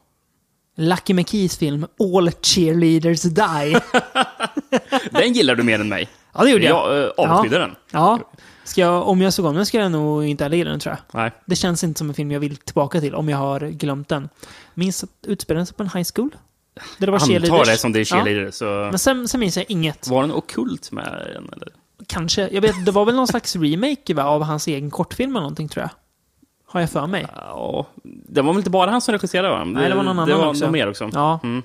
Lucky 0.76 1.14
McKees 1.14 1.56
film 1.56 1.86
All 2.00 2.30
Cheerleaders 2.42 3.22
Die. 3.22 3.80
Den 5.10 5.32
gillar 5.32 5.54
du 5.54 5.62
mer 5.62 5.80
än 5.80 5.88
mig. 5.88 6.08
ja, 6.34 6.44
det 6.44 6.50
gjorde 6.50 6.64
jag. 6.64 6.94
Jag 6.96 7.04
äh, 7.04 7.10
avskydde 7.16 7.58
den. 7.58 7.74
Ja. 7.90 8.18
Ska 8.64 8.80
jag, 8.80 9.08
om 9.08 9.20
jag 9.22 9.32
såg 9.32 9.46
om 9.46 9.54
den 9.54 9.66
ska 9.66 9.78
jag 9.78 9.92
nog 9.92 10.24
inte 10.24 10.44
heller 10.44 10.56
gilla 10.56 10.70
den, 10.70 10.80
tror 10.80 10.96
jag. 11.12 11.20
Nej. 11.20 11.30
Det 11.46 11.56
känns 11.56 11.84
inte 11.84 11.98
som 11.98 12.08
en 12.08 12.14
film 12.14 12.30
jag 12.30 12.40
vill 12.40 12.56
tillbaka 12.56 13.00
till 13.00 13.14
om 13.14 13.28
jag 13.28 13.38
har 13.38 13.60
glömt 13.60 14.08
den. 14.08 14.28
Minns 14.74 15.04
att 15.04 15.10
utspelade 15.26 15.66
sig 15.66 15.76
på 15.76 15.82
en 15.82 15.88
high 15.94 16.06
school. 16.14 16.30
Där 16.98 17.06
det 17.06 17.12
var 17.12 17.18
Antar 17.18 17.26
cheerleaders. 17.26 17.68
det 17.68 17.76
som 17.76 17.92
det 17.92 17.98
är 17.98 18.00
Ja. 18.00 18.04
cheerleader, 18.24 18.50
så... 18.50 18.64
Men 18.64 18.98
sen, 18.98 19.28
sen 19.28 19.40
minns 19.40 19.56
jag 19.56 19.66
inget. 19.68 20.08
Var 20.08 20.22
den 20.22 20.32
okult 20.32 20.92
med 20.92 21.04
den, 21.34 21.50
eller? 21.52 21.68
Kanske. 22.06 22.48
Jag 22.52 22.60
vet, 22.62 22.84
det 22.86 22.92
var 22.92 23.04
väl 23.04 23.14
någon 23.14 23.26
slags 23.28 23.56
remake 23.56 24.14
va, 24.14 24.24
av 24.24 24.42
hans 24.42 24.66
egen 24.66 24.90
kortfilm 24.90 25.30
eller 25.30 25.40
någonting, 25.40 25.68
tror 25.68 25.82
jag. 25.82 25.90
Har 26.66 26.80
jag 26.80 26.90
för 26.90 27.06
mig. 27.06 27.26
Ja, 27.36 27.86
det 28.04 28.42
var 28.42 28.52
väl 28.52 28.58
inte 28.60 28.70
bara 28.70 28.90
han 28.90 29.00
som 29.00 29.12
regisserade, 29.12 29.48
va? 29.48 29.64
Nej, 29.64 29.88
det 29.88 29.94
var 29.94 30.02
någon 30.02 30.16
det 30.16 30.22
annan 30.22 30.38
var 30.38 30.46
också. 30.48 30.70
mer 30.70 30.88
också. 30.88 31.10
Ja, 31.12 31.40
Mm. 31.42 31.62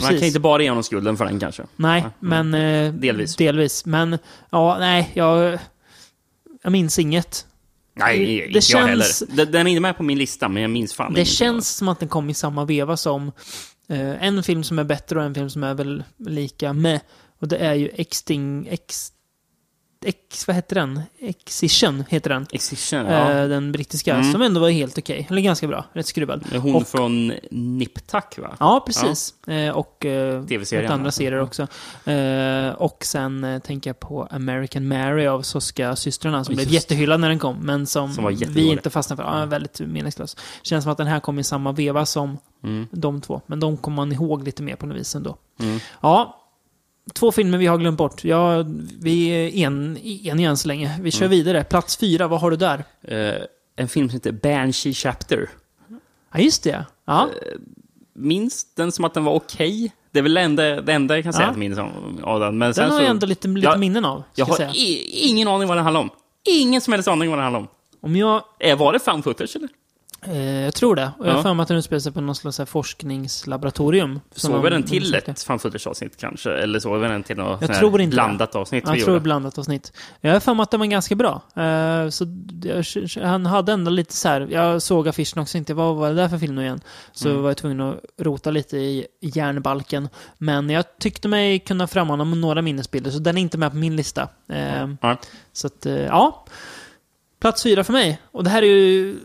Man 0.00 0.08
precis. 0.08 0.20
kan 0.20 0.26
inte 0.26 0.40
bara 0.40 0.62
ge 0.62 0.68
honom 0.68 0.82
skulden 0.84 1.16
för 1.16 1.24
den, 1.24 1.40
kanske. 1.40 1.62
Nej, 1.76 2.00
Ja, 2.04 2.10
men... 2.20 2.54
Eh, 2.54 2.92
Delvis. 2.94 3.36
Delvis. 3.36 3.86
Men, 3.86 4.18
ja, 4.50 4.76
nej, 4.78 5.10
jag... 5.14 5.58
Jag 6.62 6.72
minns 6.72 6.98
inget. 6.98 7.46
Nej, 7.94 8.18
Det 8.26 8.46
inte 8.46 8.60
känns- 8.60 8.70
jag 8.70 8.86
heller. 9.36 9.44
Den- 9.46 9.66
är 9.66 9.70
inte 9.70 9.80
med 9.80 9.96
på 9.96 10.02
min 10.02 10.18
lista, 10.18 10.48
men 10.48 10.62
jag 10.62 10.70
minns 10.70 10.92
fan 10.94 11.14
Det 11.14 11.24
känns 11.24 11.68
som 11.76 11.88
att 11.88 12.00
den 12.00 12.08
kom 12.08 12.30
i 12.30 12.34
samma 12.34 12.64
veva 12.64 12.96
som 12.96 13.32
eh, 13.88 14.24
en 14.24 14.42
film 14.42 14.64
som 14.64 14.78
är 14.78 14.84
bättre 14.84 15.18
och 15.18 15.24
en 15.24 15.34
film 15.34 15.50
som 15.50 15.64
är 15.64 15.74
väl 15.74 16.04
lika 16.18 16.72
med. 16.72 17.00
Och 17.40 17.48
det 17.48 17.56
är 17.56 17.74
ju 17.74 17.88
Exting... 17.94 18.66
Ex, 18.70 19.12
Ex, 20.04 20.46
vad 20.46 20.56
heter 20.56 20.74
den? 20.76 21.02
Excision 21.18 22.04
heter 22.08 22.30
den. 22.30 22.46
Excision, 22.52 23.06
ja. 23.06 23.30
Eh, 23.32 23.48
den 23.48 23.72
brittiska, 23.72 24.14
Mm. 24.14 24.32
som 24.32 24.42
ändå 24.42 24.60
var 24.60 24.70
helt 24.70 24.98
okej. 24.98 25.26
Eller 25.30 25.42
ganska 25.42 25.66
bra, 25.66 25.84
rätt 25.92 26.06
skruvad. 26.06 26.44
Hon 26.62 26.74
och- 26.74 26.86
från 26.88 27.32
Niptak, 27.50 28.38
va? 28.38 28.56
Ja, 28.60 28.82
precis. 28.86 29.34
Eh, 29.46 29.70
och 29.76 30.06
eh, 30.06 30.44
TV-serien, 30.46 30.92
andra 30.92 31.10
serier 31.10 31.40
också. 31.40 31.66
Eh, 32.10 32.68
och 32.70 33.04
sen 33.04 33.44
eh, 33.44 33.58
tänker 33.58 33.90
jag 33.90 34.00
på 34.00 34.28
American 34.30 34.88
Mary 34.88 35.26
av 35.26 35.42
Soska-systrarna 35.42 36.44
som 36.44 36.52
Ja, 36.52 36.56
blev 36.56 36.72
just 36.72 36.88
det. 36.88 36.94
jättehyllad 36.94 37.20
när 37.20 37.28
den 37.28 37.38
kom, 37.38 37.56
men 37.56 37.86
som, 37.86 38.12
Som 38.12 38.26
vi 38.48 38.68
inte 38.72 38.90
fastnade 38.90 39.22
för. 39.22 39.38
Ja, 39.40 39.46
väldigt 39.46 39.80
meningslös. 39.80 40.36
Känns 40.62 40.84
som 40.84 40.92
att 40.92 40.98
den 40.98 41.06
här 41.06 41.20
kom 41.20 41.38
i 41.38 41.44
samma 41.44 41.72
veva 41.72 42.06
som 42.06 42.38
Mm. 42.64 42.86
de 42.90 43.20
två, 43.20 43.40
men 43.46 43.60
de 43.60 43.76
kommer 43.76 43.96
man 43.96 44.12
ihåg 44.12 44.44
lite 44.44 44.62
mer 44.62 44.76
på 44.76 44.86
något 44.86 44.96
vis 44.96 45.14
ändå. 45.14 45.36
Mm. 45.60 45.78
Ja, 46.00 46.44
två 47.14 47.32
filmer 47.32 47.58
vi 47.58 47.66
har 47.66 47.78
glömt 47.78 47.98
bort. 47.98 48.24
Ja, 48.24 48.64
vi 49.00 49.28
är 49.28 49.66
en, 49.66 49.98
eniga 50.02 50.48
än 50.50 50.56
så 50.56 50.68
länge. 50.68 50.98
Vi 51.02 51.10
kör 51.10 51.26
Mm. 51.26 51.30
vidare. 51.38 51.64
Plats 51.64 51.96
fyra, 51.96 52.28
vad 52.28 52.40
har 52.40 52.50
du 52.50 52.56
där? 52.56 52.84
Eh, 53.02 53.42
en 53.76 53.88
film 53.88 54.08
som 54.08 54.14
heter 54.14 54.32
Banshee 54.32 54.92
Chapter. 54.94 55.50
Ja, 56.32 56.38
just 56.40 56.62
det. 56.62 56.84
Ja, 57.06 57.28
Minns 58.14 58.74
den 58.74 58.92
som 58.92 59.04
att 59.04 59.14
den 59.14 59.24
var 59.24 59.32
okej. 59.34 59.92
Det 60.12 60.18
är 60.18 60.22
väl 60.22 60.34
det 60.34 60.40
enda, 60.40 60.80
det 60.80 60.92
enda 60.92 61.14
jag 61.14 61.24
kan 61.24 61.32
säga 61.32 61.44
Ja. 61.46 61.50
att 61.50 61.56
minns 61.58 61.78
av 62.22 62.40
den. 62.40 62.58
Men 62.58 62.74
sen 62.74 62.82
den 62.82 62.90
har 62.92 62.98
så, 62.98 63.04
jag 63.04 63.10
ändå 63.10 63.26
lite, 63.26 63.48
lite 63.48 63.66
Jag- 63.66 63.78
minnen 63.80 64.04
av, 64.04 64.22
jag 64.34 64.46
har 64.46 64.56
säga. 64.56 64.70
ingen 65.12 65.48
aning 65.48 65.68
vad 65.68 65.76
den 65.76 65.84
handlar 65.84 66.00
om. 66.00 66.10
Ingen 66.48 66.80
som 66.80 66.92
helst 66.92 67.08
aning 67.08 67.28
vad 67.30 67.38
den 67.38 67.42
handlar 67.42 67.60
om. 67.60 67.68
Om 68.00 68.16
jag 68.16 68.42
Eh, 68.60 68.78
var 68.78 68.92
det 68.92 68.98
fan 68.98 69.22
footage 69.22 69.56
eller? 69.56 69.68
Eh, 70.22 70.60
jag 70.64 70.74
tror 70.74 70.96
det. 70.96 71.12
Och 71.18 71.26
jag 71.26 71.30
har 71.30 71.38
Ja. 71.38 71.42
för 71.42 71.54
mig 71.54 71.62
att 71.62 71.68
den 71.68 71.76
utspelar 71.76 72.00
sig 72.00 72.12
på 72.12 72.20
något 72.20 72.36
slags 72.36 72.60
forskningslaboratorium. 72.70 74.20
Såg 74.34 74.62
vi 74.62 74.70
de 74.70 74.74
den 74.74 74.82
till 74.82 75.14
ett 75.14 75.42
fan 75.42 75.58
footage-avsnitt 75.58 76.16
kanske? 76.16 76.50
Eller 76.52 76.80
såg 76.80 77.00
vi 77.00 77.08
den 77.08 77.22
till 77.22 77.36
något 77.36 77.60
Jag 77.62 77.74
tror 77.78 78.00
inte 78.00 78.10
det. 78.10 78.14
blandat 78.16 78.54
avsnitt? 78.54 78.84
vi 78.88 78.96
Jag 78.96 79.04
tror 79.04 79.14
det 79.14 79.20
blandat 79.20 79.58
avsnitt. 79.58 79.92
Jag 80.20 80.32
har 80.32 80.40
för 80.40 80.54
mig 80.54 80.62
att 80.62 80.70
den 80.70 80.80
var 80.80 80.86
ganska 80.86 81.14
bra. 81.14 81.42
Eh, 81.56 82.08
så 82.08 82.26
han 83.22 83.46
hade 83.46 83.72
ändå 83.72 83.90
lite 83.90 84.14
så 84.14 84.28
här. 84.28 84.48
Jag 84.50 84.82
såg 84.82 85.08
affischen 85.08 85.42
också, 85.42 85.58
inte 85.58 85.74
vad 85.74 85.96
var 85.96 86.08
det 86.08 86.14
där 86.14 86.28
för 86.28 86.38
film 86.38 86.54
nu 86.54 86.62
igen? 86.62 86.80
Så 87.12 87.28
Mm. 87.28 87.42
var 87.42 87.50
jag 87.50 87.56
tvungen 87.56 87.80
att 87.80 87.96
rota 88.20 88.50
lite 88.50 88.76
i 88.76 89.06
järnbalken. 89.20 90.08
Men 90.38 90.70
jag 90.70 90.84
tyckte 90.98 91.28
mig 91.28 91.58
kunna 91.58 91.86
frammana 91.86 92.24
några 92.24 92.62
minnesbilder, 92.62 93.10
så 93.10 93.18
den 93.18 93.38
är 93.38 93.42
inte 93.42 93.58
med 93.58 93.70
på 93.70 93.76
min 93.76 93.96
lista. 93.96 94.28
Ja. 95.02 95.16
Så 95.52 95.66
att, 95.66 95.86
ja. 96.08 96.44
Plats 97.40 97.62
fyra 97.62 97.84
för 97.84 97.92
mig. 97.92 98.20
Och 98.32 98.44
det 98.44 98.50
här 98.50 98.62
är 98.62 98.66
ju... 98.66 99.16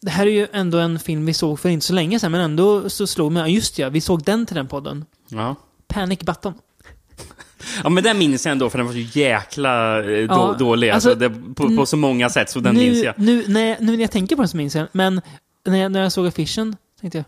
Det 0.00 0.10
här 0.10 0.26
är 0.26 0.30
ju 0.30 0.46
ändå 0.52 0.78
en 0.78 0.98
film 0.98 1.26
vi 1.26 1.34
såg 1.34 1.60
för 1.60 1.68
inte 1.68 1.86
så 1.86 1.92
länge 1.92 2.20
sedan, 2.20 2.32
men 2.32 2.40
ändå 2.40 2.90
så 2.90 3.06
slog 3.06 3.32
mig, 3.32 3.54
just 3.54 3.78
ja, 3.78 3.88
vi 3.88 4.00
såg 4.00 4.22
den 4.24 4.46
till 4.46 4.56
den 4.56 4.68
podden. 4.68 5.04
Ja. 5.28 5.54
Panic 5.88 6.18
Button. 6.20 6.54
ja, 7.84 7.88
men 7.88 8.04
den 8.04 8.18
minns 8.18 8.46
jag 8.46 8.52
ändå 8.52 8.70
för 8.70 8.78
den 8.78 8.86
var 8.86 8.92
så 8.94 9.18
jäkla 9.18 9.98
eh, 9.98 10.04
då, 10.28 10.34
Ja, 10.34 10.56
dålig. 10.58 10.90
alltså, 10.90 11.10
Alltså, 11.10 11.28
det, 11.28 11.54
på, 11.54 11.76
på 11.76 11.86
så 11.86 11.96
många 11.96 12.30
sätt, 12.30 12.50
så 12.50 12.60
den 12.60 12.74
nu, 12.74 12.80
minns 12.80 13.04
jag. 13.04 13.14
Nu, 13.18 13.44
när 13.48 13.66
jag, 13.66 13.80
nu 13.80 13.92
när 13.92 14.00
jag 14.00 14.10
tänker 14.10 14.36
på 14.36 14.42
den 14.42 14.48
så 14.48 14.56
minns 14.56 14.74
jag 14.74 14.88
men 14.92 15.20
när 15.66 15.76
jag, 15.78 15.92
när 15.92 16.02
jag 16.02 16.12
såg 16.12 16.26
affischen 16.26 16.76
tänkte 17.00 17.18
jag, 17.18 17.24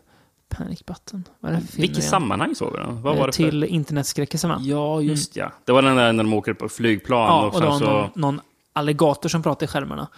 Panic 0.58 0.84
Button, 0.86 1.24
vad 1.40 1.52
är 1.52 1.56
det 1.56 1.66
för 1.66 1.80
Vilket 1.80 2.04
sammanhang 2.04 2.54
såg 2.54 2.72
vi 2.72 2.78
den? 2.78 3.02
Vad 3.02 3.16
var 3.16 3.20
Eh, 3.22 3.26
det 3.26 3.32
för? 3.32 3.50
Till 3.50 3.64
internetskräckisarna. 3.64 4.58
Ja, 4.62 5.00
just 5.00 5.36
ja. 5.36 5.52
Det 5.64 5.72
var 5.72 5.82
den 5.82 5.96
där 5.96 6.12
när 6.12 6.24
de 6.24 6.32
åker 6.34 6.52
på 6.54 6.68
flygplan 6.68 7.18
Ja, 7.26 7.46
och 7.46 7.54
och 7.54 7.60
det 7.60 7.66
sen 7.66 7.70
var 7.70 7.78
så... 7.78 7.84
någon, 7.86 8.10
någon 8.14 8.40
alligator 8.72 9.28
som 9.28 9.42
pratade 9.42 9.64
i 9.64 9.68
skärmarna. 9.68 10.08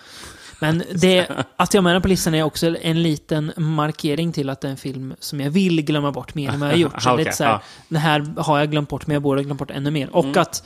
Men 0.62 0.82
det, 0.94 1.28
att 1.56 1.74
jag 1.74 1.84
med 1.84 1.94
den 1.94 2.02
på 2.02 2.08
listan 2.08 2.34
är 2.34 2.42
också 2.42 2.76
en 2.82 3.02
liten 3.02 3.52
markering 3.56 4.32
till 4.32 4.50
att 4.50 4.60
det 4.60 4.68
är 4.68 4.70
en 4.70 4.76
film 4.76 5.14
som 5.20 5.40
jag 5.40 5.50
vill 5.50 5.82
glömma 5.82 6.12
bort 6.12 6.34
mer 6.34 6.50
än 6.50 6.60
vad 6.60 6.68
jag 6.68 6.72
har 6.74 6.78
gjort. 6.80 7.02
Så 7.02 7.10
Okej, 7.12 7.24
lite 7.24 7.36
så 7.36 7.44
här, 7.44 7.50
ja. 7.50 7.62
Det 7.88 7.98
här 7.98 8.26
har 8.36 8.58
jag 8.58 8.70
glömt 8.70 8.88
bort, 8.88 9.06
men 9.06 9.14
jag 9.14 9.22
borde 9.22 9.40
ha 9.40 9.44
glömt 9.44 9.58
bort 9.58 9.70
ännu 9.70 9.90
mer. 9.90 10.16
Och 10.16 10.24
Mm. 10.24 10.42
att 10.42 10.64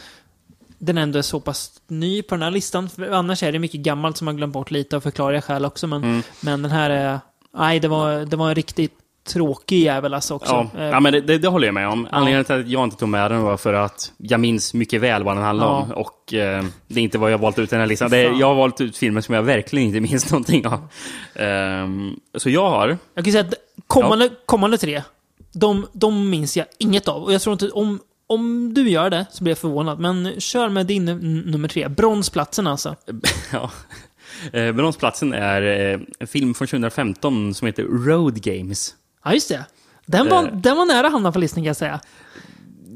den 0.78 0.98
ändå 0.98 1.18
är 1.18 1.22
så 1.22 1.40
pass 1.40 1.70
ny 1.88 2.22
på 2.22 2.34
den 2.34 2.42
här 2.42 2.50
listan. 2.50 2.88
För 2.88 3.10
annars 3.10 3.42
är 3.42 3.52
det 3.52 3.58
mycket 3.58 3.80
gammalt 3.80 4.16
som 4.16 4.24
man 4.24 4.36
glömt 4.36 4.52
bort 4.52 4.70
lite 4.70 4.96
av 4.96 5.00
förklarliga 5.00 5.42
skäl 5.42 5.64
också. 5.64 5.86
Men, 5.86 6.04
Mm. 6.04 6.22
men 6.40 6.62
den 6.62 6.70
här 6.70 6.90
är... 6.90 7.20
Nej, 7.58 7.80
det 7.80 7.88
var, 7.88 8.24
det 8.24 8.36
var 8.36 8.48
en 8.48 8.54
riktigt 8.54 8.92
tråkig 9.26 9.83
jävel 9.83 10.14
alltså 10.14 10.35
också. 10.35 10.52
Ja, 10.75 10.80
Eh, 10.80 10.85
ja 10.87 11.00
men 11.00 11.12
det, 11.12 11.21
det, 11.21 11.38
det 11.38 11.49
håller 11.49 11.66
jag 11.68 11.75
med 11.75 11.88
om. 11.88 12.09
Anledningen 12.11 12.45
till 12.45 12.54
att 12.61 12.68
jag 12.68 12.85
inte 12.85 12.97
tog 12.97 13.09
med 13.09 13.30
den 13.30 13.42
var 13.42 13.56
för 13.56 13.73
att 13.73 14.12
jag 14.16 14.40
minns 14.40 14.75
mycket 14.75 15.00
väl 15.00 15.23
vad 15.23 15.37
den 15.37 15.45
handlar 15.45 15.66
Ja. 15.66 15.73
om. 15.83 15.90
Och 15.92 16.35
eh, 16.35 16.64
det 16.88 17.00
är 17.00 17.04
inte 17.04 17.18
vad 17.18 17.33
jag 17.33 17.38
valt 17.38 17.59
ut 17.59 17.71
den 17.71 17.80
här 17.80 17.87
listan. 17.87 18.11
Det 18.11 18.23
jag 18.23 18.47
har 18.47 18.54
valt 18.54 18.80
ut 18.80 18.97
filmer 18.97 19.21
som 19.21 19.35
jag 19.35 19.42
verkligen 19.42 19.87
inte 19.88 20.00
minns 20.00 20.30
någonting 20.30 20.66
av. 20.66 20.88
Ehm, 21.35 22.16
så 22.35 22.50
jag 22.50 22.71
har... 22.71 22.99
Jag 23.14 23.25
kan 23.25 23.33
säga 23.33 23.45
att 23.45 23.54
kommande, 23.87 24.30
kommande 24.47 24.78
tre, 24.78 25.02
de, 25.52 25.87
de 25.92 26.30
minns 26.30 26.56
jag 26.56 26.66
inget 26.78 27.09
av. 27.09 27.23
Och 27.23 27.33
jag 27.33 27.40
tror 27.42 27.52
inte, 27.52 27.71
om, 27.71 28.00
om 28.26 28.75
du 28.75 28.88
gör 28.90 29.11
det 29.11 29.26
så 29.33 29.45
blir 29.45 29.50
jag 29.50 29.59
förvånad. 29.59 30.00
Men 30.00 30.40
kör 30.40 30.68
med 30.68 30.87
din 30.87 31.04
nummer 31.47 31.68
tre. 31.68 31.88
Bronsplatsen 31.88 32.66
alltså. 32.66 32.97
Ja. 33.52 33.71
Eh, 34.52 34.73
Bronsplatsen 34.73 35.33
är 35.33 35.62
eh, 35.92 36.00
en 36.18 36.26
film 36.26 36.54
från 36.54 36.68
2015 36.68 37.54
som 37.54 37.66
heter 37.66 37.83
Road 37.83 38.42
Games. 38.42 38.95
Ja, 39.26 39.33
just 39.35 39.49
det. 39.49 39.64
Den 40.06 40.28
var, 40.28 40.45
Eh. 40.45 40.52
den 40.52 40.76
var 40.76 40.87
nära 40.87 41.06
att 41.06 41.12
hamna 41.12 41.33
på 41.33 41.38
listan 41.38 41.62
kan 41.62 41.66
jag 41.66 41.76
säga. 41.76 42.00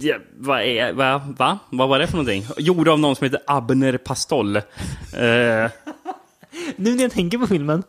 Ja, 0.01 0.17
vad, 0.39 0.61
är, 0.63 0.93
va, 0.93 1.23
va? 1.39 1.59
vad 1.71 1.89
var 1.89 1.99
det 1.99 2.07
för 2.07 2.17
någonting? 2.17 2.47
Gjord 2.59 2.89
av 2.89 2.99
någon 3.01 3.17
som 3.17 3.25
heter 3.25 3.41
Abner 3.47 3.97
Pastol. 3.97 4.57
Eh, 4.57 4.63
Nu 6.77 6.95
när 6.95 7.03
jag 7.03 7.13
tänker 7.13 7.39
på 7.39 7.47
filmen 7.47 7.83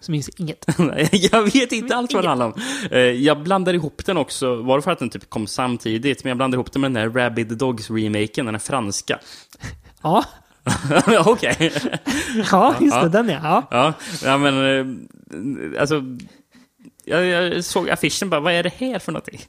så 0.00 0.12
minns 0.12 0.28
jag 0.36 0.40
inget. 0.40 0.64
jag 1.32 1.42
vet 1.42 1.72
inte 1.72 1.96
alls 1.96 2.14
vad 2.14 2.24
det 2.24 2.28
handlar 2.28 2.46
om. 2.46 2.54
Eh, 2.90 2.98
jag 3.00 3.42
blandar 3.42 3.74
ihop 3.74 4.02
den 4.06 4.16
också, 4.16 4.54
var 4.54 4.76
det 4.78 4.82
för 4.82 4.90
att 4.90 4.98
den 4.98 5.10
typ 5.10 5.30
kom 5.30 5.46
samtidigt, 5.46 6.24
men 6.24 6.28
jag 6.28 6.36
blandar 6.36 6.56
ihop 6.56 6.72
den 6.72 6.80
med 6.80 6.92
den 6.94 7.12
där 7.12 7.20
Rabid 7.20 7.48
Dogs-remaken, 7.58 8.46
den 8.46 8.54
är 8.54 8.58
franska. 8.58 9.18
Ja, 10.02 10.24
Okej. 11.26 11.72
ja 12.50 12.74
just 12.80 12.94
det. 12.94 13.00
Ja. 13.02 13.08
Den 13.08 13.28
ja. 13.28 13.38
ja. 13.42 13.66
Ja, 13.70 13.92
ja, 14.24 14.38
men 14.38 14.54
eh, 15.74 15.80
alltså... 15.80 16.02
Jag, 17.08 17.26
jag 17.26 17.64
såg 17.64 17.90
affischen 17.90 18.30
bara, 18.30 18.40
vad 18.40 18.52
är 18.52 18.62
det 18.62 18.72
här 18.78 18.98
för 18.98 19.12
någonting? 19.12 19.40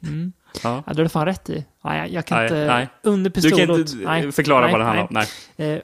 Ja. 0.63 0.83
Ja, 0.87 0.93
det 0.93 0.99
har 0.99 1.03
du 1.03 1.09
fan 1.09 1.25
rätt 1.25 1.49
i. 1.49 1.65
Nej, 1.83 2.13
jag, 2.13 2.25
kan 2.25 2.37
Nej, 2.37 2.45
inte... 2.45 2.65
nej. 2.65 2.87
Under 3.03 3.29
Du 3.29 3.33
pistolhot. 3.33 3.67
kan 3.67 3.79
inte 3.79 3.95
nej, 3.95 4.31
förklara 4.31 4.61
nej, 4.61 4.71
vad 4.71 4.81
det 4.81 4.85
handlar 4.85 5.03
om? 5.03 5.25
Nej. 5.57 5.73
Eh, 5.75 5.81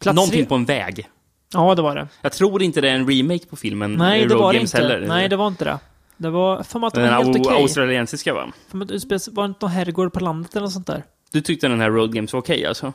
plats 0.00 0.16
Någonting 0.16 0.46
på 0.46 0.54
en 0.54 0.64
väg. 0.64 1.08
Ja, 1.52 1.74
det 1.74 1.82
var 1.82 1.94
det. 1.94 2.08
Jag 2.22 2.32
tror 2.32 2.62
inte 2.62 2.80
det 2.80 2.90
är 2.90 2.94
en 2.94 3.10
remake 3.10 3.46
på 3.46 3.56
filmen 3.56 3.92
Nej, 3.94 4.22
eh, 4.22 4.28
det 4.28 4.34
var 4.34 4.52
det 4.52 4.58
Games 4.58 4.74
inte. 4.74 4.86
heller. 4.86 5.08
Nej, 5.08 5.28
det 5.28 5.36
var 5.36 5.46
inte 5.46 5.64
det. 5.64 5.78
Det 6.16 6.30
var... 6.30 6.62
För 6.62 6.86
att 6.86 6.94
det 6.94 7.00
var 7.00 7.08
helt 7.08 7.40
okej. 7.46 7.62
australiensiska 7.62 8.34
va? 8.34 8.52
För 8.70 8.82
att 8.82 8.88
det 8.88 9.28
Var 9.32 9.44
inte 9.44 9.58
någon 9.66 9.70
herrgård 9.70 10.12
på 10.12 10.20
landet 10.20 10.52
eller 10.56 10.62
något 10.64 10.72
sånt 10.72 10.86
där? 10.86 11.04
Du 11.32 11.40
tyckte 11.40 11.68
den 11.68 11.80
här 11.80 11.90
Road 11.90 12.14
Games 12.14 12.32
var 12.32 12.40
okej 12.40 12.66
alltså? 12.66 12.92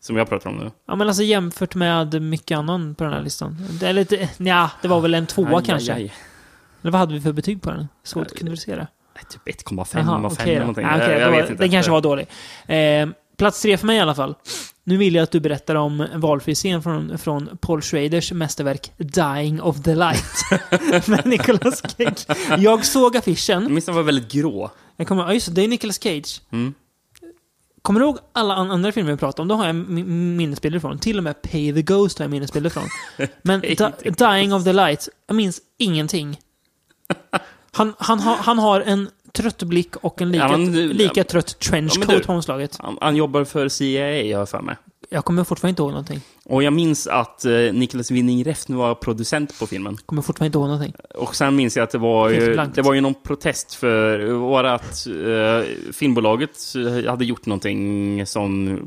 Som 0.00 0.16
jag 0.16 0.28
pratar 0.28 0.50
om 0.50 0.56
nu. 0.56 0.70
Ja, 0.88 0.96
men 0.96 1.08
alltså 1.08 1.22
jämfört 1.22 1.74
med 1.74 2.22
mycket 2.22 2.58
annan 2.58 2.94
på 2.94 3.04
den 3.04 3.12
här 3.12 3.22
listan. 3.22 3.56
Lite... 3.80 4.28
Nja, 4.38 4.70
det 4.82 4.88
var 4.88 5.00
väl 5.00 5.14
en 5.14 5.26
tvåa 5.26 5.58
Aj, 5.58 5.64
kanske. 5.66 5.92
aj, 5.92 6.02
aj. 6.02 6.12
Eller 6.86 6.92
vad 6.92 6.98
hade 7.00 7.14
vi 7.14 7.20
för 7.20 7.32
betyg 7.32 7.62
på 7.62 7.70
den? 7.70 7.88
Svårt 8.04 8.34
kunde 8.34 8.52
du 8.52 8.56
se 8.56 8.76
det? 8.76 8.86
Nej, 9.14 9.24
Typ 9.30 9.62
1,5 9.68 9.86
Jaha, 9.94 10.02
eller 10.42 10.60
någonting. 10.60 10.86
Okej, 10.86 11.10
jag, 11.10 11.20
jag 11.20 11.30
vet 11.30 11.50
inte. 11.50 11.62
Den 11.62 11.70
kanske 11.70 11.92
var 11.92 12.00
dålig. 12.00 12.26
Eh, 12.66 13.08
plats 13.38 13.62
tre 13.62 13.76
för 13.76 13.86
mig 13.86 13.96
i 13.96 14.00
alla 14.00 14.14
fall. 14.14 14.34
Nu 14.84 14.96
vill 14.96 15.14
jag 15.14 15.22
att 15.22 15.30
du 15.30 15.40
berättar 15.40 15.74
om 15.74 16.00
en 16.00 16.20
valfri 16.20 16.54
scen 16.54 16.82
från, 16.82 17.18
från 17.18 17.58
Paul 17.60 17.82
Schraders 17.82 18.32
mästerverk 18.32 18.92
Dying 18.96 19.62
of 19.62 19.82
the 19.82 19.94
Light. 19.94 20.24
med 21.08 21.26
Nicolas 21.26 21.82
Cage. 21.96 22.26
Jag 22.58 22.84
såg 22.84 23.16
affischen. 23.16 23.62
Jag 23.62 23.72
minns 23.72 23.84
den 23.84 23.94
var 23.94 24.02
väldigt 24.02 24.32
grå. 24.32 24.70
Jag 24.96 25.06
kommer, 25.08 25.22
ja, 25.24 25.34
just 25.34 25.54
det, 25.54 25.62
är 25.64 25.68
Nicolas 25.68 26.02
Cage. 26.02 26.40
Mm. 26.52 26.74
Kommer 27.82 28.00
du 28.00 28.06
ihåg 28.06 28.18
alla 28.32 28.54
an- 28.54 28.70
andra 28.70 28.92
filmer 28.92 29.10
vi 29.12 29.16
pratade 29.18 29.42
om? 29.42 29.48
Då 29.48 29.54
har 29.54 29.66
jag 29.66 29.74
mi- 29.76 30.04
minnesbilder 30.36 30.80
från. 30.80 30.98
Till 30.98 31.18
och 31.18 31.24
med 31.24 31.42
Pay 31.42 31.72
the 31.74 31.82
Ghost 31.82 32.18
har 32.18 32.24
jag 32.24 32.30
minnesbilder 32.30 32.70
från. 32.70 32.84
Men 33.42 33.60
Dying 34.18 34.54
of 34.54 34.64
the 34.64 34.72
Light, 34.72 35.08
jag 35.26 35.36
minns 35.36 35.60
ingenting. 35.78 36.38
Han, 37.76 37.94
han, 37.98 38.20
har, 38.20 38.36
han 38.36 38.58
har 38.58 38.80
en 38.80 39.08
trött 39.32 39.62
blick 39.62 39.96
och 39.96 40.22
en 40.22 40.32
lika, 40.32 40.44
Ja, 40.44 40.56
men 40.56 40.88
lika 40.88 41.24
trött 41.24 41.58
trenchcoat 41.58 42.12
Ja, 42.12 42.20
på 42.26 42.32
omslaget. 42.32 42.76
Han, 42.80 42.98
han 43.00 43.16
jobbar 43.16 43.44
för 43.44 43.68
CIA, 43.68 44.22
jag 44.22 44.38
har 44.38 44.46
för 44.46 44.60
mig. 44.60 44.76
Jag 45.08 45.24
kommer 45.24 45.44
fortfarande 45.44 45.70
inte 45.70 45.82
ihåg 45.82 45.90
någonting. 45.90 46.20
Och 46.44 46.62
jag 46.62 46.72
minns 46.72 47.06
att 47.06 47.44
eh, 47.44 47.52
Nicholas 47.52 48.10
Winning 48.10 48.44
Refn 48.44 48.74
var 48.76 48.94
producent 48.94 49.58
på 49.58 49.66
filmen. 49.66 49.96
Kommer 50.06 50.22
fortfarande 50.22 50.46
inte 50.46 50.58
ihåg 50.58 50.68
någonting. 50.68 50.94
Och 51.14 51.36
sen 51.36 51.56
minns 51.56 51.76
jag 51.76 51.84
att 51.84 51.90
det 51.90 51.98
var 51.98 52.30
Helt 52.30 52.42
ju, 52.48 52.52
blankt. 52.52 52.74
det 52.76 52.82
var 52.82 52.94
ju 52.94 53.00
någon 53.00 53.14
protest 53.14 53.74
för 53.74 54.18
var 54.32 54.64
att 54.64 55.06
eh, 55.06 55.92
filmbolaget 55.92 56.50
eh, 57.04 57.10
hade 57.10 57.24
gjort 57.24 57.46
någonting 57.46 58.26
som 58.26 58.78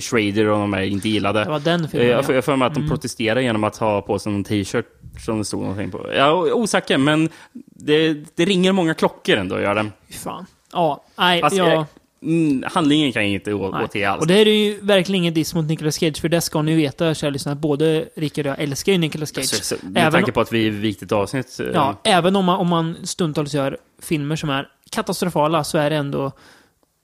Schrader 0.00 0.46
och 0.48 0.58
de 0.58 0.72
här 0.72 0.82
inte 0.82 1.08
gillade. 1.08 1.44
Det 1.44 1.50
var 1.50 1.58
den 1.60 1.84
Eh, 1.84 1.88
filmen, 1.88 2.08
Jag 2.08 2.18
ja. 2.18 2.22
får 2.22 2.34
jag 2.34 2.44
får 2.44 2.56
mig 2.56 2.66
att 2.66 2.74
de 2.74 2.80
Mm. 2.80 2.90
protesterade 2.90 3.42
genom 3.42 3.64
att 3.64 3.76
ha 3.76 4.02
på 4.02 4.18
sig 4.18 4.32
någon 4.32 4.44
t-shirt 4.44 4.86
som 5.24 5.38
det 5.38 5.44
stod 5.44 5.60
någonting 5.60 5.90
på. 5.90 6.06
Jag 6.14 6.48
är 6.48 6.52
osäker, 6.52 6.98
men 6.98 7.28
det, 7.66 8.12
det 8.34 8.44
ringer 8.44 8.72
många 8.72 8.94
klockor 8.94 9.36
ändå, 9.36 9.60
gör 9.60 9.74
det. 9.74 9.86
Fy 10.08 10.14
fan. 10.14 10.46
Ja, 10.72 11.04
nej, 11.18 11.40
Fast, 11.40 11.56
ja. 11.56 11.72
eh, 11.72 11.84
mm, 12.24 12.64
handlingen 12.72 13.12
kan 13.12 13.22
jag 13.22 13.30
inte 13.32 13.52
gå, 13.52 13.86
till 13.92 14.06
alls. 14.06 14.20
Och 14.20 14.26
det 14.26 14.34
här 14.34 14.48
är 14.48 14.64
ju 14.66 14.80
verkligen 14.80 15.22
ingen 15.22 15.34
diss 15.34 15.54
mot 15.54 15.64
Nicolas 15.64 15.94
Cage, 15.96 16.20
för 16.20 16.28
det 16.28 16.40
ska 16.40 16.62
ni 16.62 16.74
veta, 16.74 17.14
kära 17.14 17.30
lyssnare, 17.30 17.52
att 17.52 17.58
både 17.60 18.08
Rickard 18.16 18.46
och 18.46 18.50
jag 18.50 18.60
älskar 18.60 18.92
ju 18.92 18.98
Nicolas 18.98 19.34
Cage. 19.34 19.44
Så, 19.44 19.64
så, 19.64 19.86
med 19.86 20.00
Även- 20.02 20.12
tanke 20.12 20.32
på 20.32 20.40
att 20.40 20.52
vi 20.52 20.70
vikt 20.70 21.02
ett 21.02 21.12
avsnitt. 21.12 21.60
eh, 21.60 21.66
Ja, 21.74 22.00
även 22.04 22.36
om 22.36 22.44
man, 22.44 22.58
om 22.58 22.68
man 22.68 22.96
stundtals 23.02 23.54
gör 23.54 23.78
filmer 24.02 24.36
som 24.36 24.50
är 24.50 24.68
katastrofala 24.90 25.64
så 25.64 25.78
är 25.78 25.90
det 25.90 25.96
ändå 25.96 26.32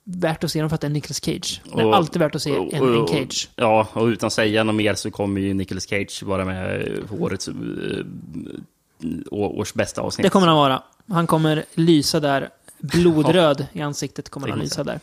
värt 0.05 0.45
att 0.45 0.51
se 0.51 0.61
dem 0.61 0.69
för 0.69 0.75
att 0.75 0.81
det 0.81 0.87
är 0.87 0.91
Nicolas 0.91 1.25
Cage. 1.25 1.61
Det 1.75 1.81
är 1.81 1.87
Och- 1.87 1.97
alltid 1.97 2.21
värt 2.21 2.35
att 2.35 2.43
se 2.43 2.51
en, 2.55 2.75
en 2.75 3.07
Cage. 3.07 3.49
Ja, 3.57 3.87
och 3.93 4.07
utan 4.07 4.27
att 4.27 4.33
säga 4.33 4.65
något 4.65 4.75
mer 4.75 4.95
så 4.95 5.11
kommer 5.11 5.41
ju 5.41 5.55
Nicolas 5.55 5.87
Cage 5.89 6.23
vara 6.23 6.45
med 6.45 6.89
på 7.09 7.15
årets 7.15 7.49
eh, 7.49 7.55
års 9.31 9.73
bästa 9.75 10.01
avsnitt. 10.01 10.23
Det 10.23 10.31
kommer 10.31 10.47
han 10.47 10.57
vara. 10.57 10.83
Han 11.09 11.27
kommer 11.27 11.65
lysa 11.75 12.21
där. 12.21 12.49
Blodröd 12.81 13.67
i 13.73 13.81
ansiktet 13.81 14.29
kommer 14.29 14.49
han 14.49 14.59
lysa 14.59 14.85
där. 14.85 15.01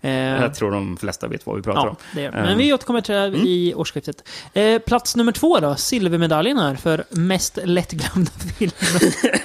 Eh, 0.00 0.10
Jag 0.12 0.54
tror 0.54 0.70
de 0.70 0.96
flesta 0.96 1.28
vet 1.28 1.46
vad 1.46 1.56
vi 1.56 1.62
pratar 1.62 1.80
Ja, 1.84 1.88
om. 1.90 1.96
det. 2.14 2.24
Mm. 2.26 2.44
Men 2.46 2.58
vi 2.58 2.72
återkommer 2.72 3.00
till 3.00 3.14
det 3.14 3.20
här 3.20 3.46
i 3.46 3.74
årsskiftet. 3.74 4.28
Eh, 4.52 4.78
plats 4.78 5.16
nummer 5.16 5.32
två 5.32 5.60
då, 5.60 5.74
silvermedaljen 5.76 6.58
här 6.58 6.74
för 6.76 7.04
mest 7.10 7.58
lättglömda 7.64 8.30
filmer. 8.58 9.12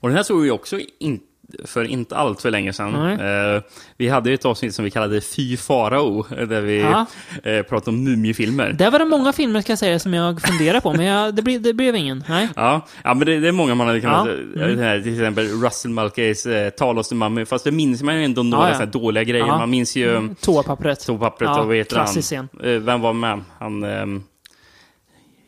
Och 0.00 0.08
den 0.08 0.16
här 0.16 0.22
såg 0.24 0.40
vi 0.42 0.50
också 0.50 0.80
in, 0.98 1.20
för 1.64 1.84
inte 1.84 2.16
allt 2.16 2.42
för 2.42 2.50
länge 2.50 2.72
sedan. 2.72 2.92
Nej. 2.92 3.54
Eh, 3.56 3.62
vi 3.96 4.08
hade 4.08 4.28
ju 4.30 4.34
ett 4.34 4.44
avsnitt 4.44 4.74
som 4.74 4.84
vi 4.84 4.90
kallade 4.90 5.20
Fy 5.20 5.56
Farao, 5.56 6.22
där 6.46 6.60
vi 6.60 6.80
Ja. 6.80 7.06
eh, 7.50 7.62
pratade 7.62 7.90
om 7.96 8.04
mumiefilmer. 8.04 8.72
Där 8.72 8.90
var 8.90 8.98
det 8.98 9.04
många 9.04 9.32
filmer 9.32 9.60
ska 9.60 9.72
jag 9.72 9.78
säga 9.78 9.98
som 9.98 10.14
jag 10.14 10.42
funderar 10.42 10.80
på, 10.80 10.92
men 10.92 11.06
jag, 11.06 11.34
det, 11.34 11.42
blev, 11.42 11.62
det 11.62 11.72
blev 11.74 11.96
ingen. 11.96 12.24
Nej. 12.28 12.48
Ja, 12.56 12.80
ja 13.04 13.14
men 13.14 13.26
det, 13.26 13.40
det 13.40 13.48
är 13.48 13.52
många 13.52 13.74
man 13.74 13.86
hade 13.86 14.00
kunnat... 14.00 14.26
Ja, 14.26 14.32
Ja. 14.56 14.62
mm. 14.64 14.78
Här, 14.78 15.00
till 15.00 15.12
exempel 15.12 15.46
Russell 15.62 15.90
Mulcays 15.90 16.46
eh, 16.46 16.70
Tal 16.70 16.98
oss 16.98 17.08
till 17.08 17.16
Mummy, 17.16 17.44
fast 17.44 17.64
det 17.64 17.70
minns 17.72 18.02
man 18.02 18.16
ju 18.18 18.24
ändå 18.24 18.42
några 18.42 18.70
Ja, 18.70 18.76
ja. 18.80 18.86
dåliga 18.86 19.24
grejer. 19.24 19.46
Man 19.46 19.70
minns 19.70 19.96
ju 19.96 20.34
Toapappret. 20.40 21.06
toapappret 21.06 21.50
Ja, 21.54 21.60
och 21.60 21.66
vad 21.66 21.76
heter 21.76 21.96
han? 21.96 22.04
klassisk 22.06 22.26
scen. 22.28 22.48
Eh, 22.62 22.70
vem 22.72 23.00
var 23.00 23.12
med? 23.12 23.40
Han... 23.58 23.84
ehm, 23.84 24.22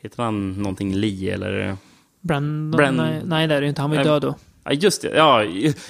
heter 0.03 0.23
han 0.23 0.53
någonting 0.63 0.95
Lee 0.95 1.35
eller? 1.35 1.77
Brandon? 2.21 2.71
Brand- 2.81 2.97
Nej, 2.97 3.21
nej, 3.25 3.47
det 3.47 3.55
är 3.55 3.61
det 3.61 3.67
inte. 3.69 3.81
Han 3.81 3.91
var 3.91 3.97
ju 3.99 4.05
död 4.05 4.23
då. 4.23 4.35
Ja, 4.69 4.75
just 4.75 5.03
det. 5.03 5.09
Ja, 5.17 5.45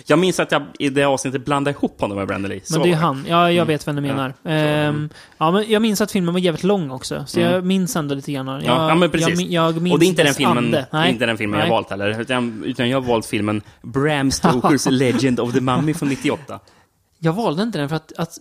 jag 0.07 0.19
minns 0.19 0.41
att 0.41 0.53
jag 0.53 0.63
i 0.79 0.89
det 0.89 1.05
avsnittet 1.05 1.45
blandade 1.45 1.77
ihop 1.77 2.01
honom 2.01 2.17
med 2.19 2.27
Brandon 2.27 2.49
Lee. 2.51 2.61
Men 2.71 2.83
det 2.83 2.93
är 2.93 2.97
han. 2.97 3.25
Ja, 3.29 3.37
jag 3.43 3.55
Mm. 3.55 3.67
vet 3.67 3.89
vem 3.89 3.97
du 3.97 4.07
Ja. 4.07 4.15
menar. 4.15 4.35
Så, 4.43 4.49
Ehm, 4.49 4.95
mm. 4.95 5.09
ja, 5.39 5.51
men 5.51 5.65
jag 5.71 5.83
minns 5.83 6.01
att 6.01 6.13
filmen 6.13 6.35
var 6.35 6.41
jävligt 6.41 6.65
lång 6.65 6.91
också. 6.91 7.25
Så 7.27 7.41
Mm. 7.41 7.53
jag 7.53 7.65
minns 7.65 7.97
ändå 7.97 8.15
lite 8.15 8.33
grann. 8.33 8.47
Jag, 8.47 8.63
Ja, 8.65 8.89
ja, 8.89 8.95
men 8.95 9.11
precis. 9.11 9.41
Jag, 9.41 9.75
jag 9.75 9.83
minns 9.83 9.93
Och 9.95 9.99
det 10.01 10.07
är 10.07 10.09
inte 10.09 10.23
den 10.25 10.35
filmen, 10.35 10.77
inte 11.09 11.27
den 11.27 11.39
filmen 11.39 11.61
jag 11.61 11.69
valt 11.69 11.91
heller. 11.91 12.21
Utan, 12.21 12.63
utan 12.65 12.89
jag 12.89 13.01
har 13.01 13.09
valt 13.09 13.27
filmen 13.27 13.63
Bram 13.83 14.31
Stokers 14.31 14.87
Legend 14.91 15.41
of 15.41 15.53
the 15.53 15.61
Mummy 15.61 15.95
från 15.95 16.09
98. 16.09 16.61
Jag 17.19 17.33
valde 17.33 17.63
inte 17.63 17.79
den 17.79 17.89
för 17.89 17.97
att, 17.97 18.13
att 18.17 18.39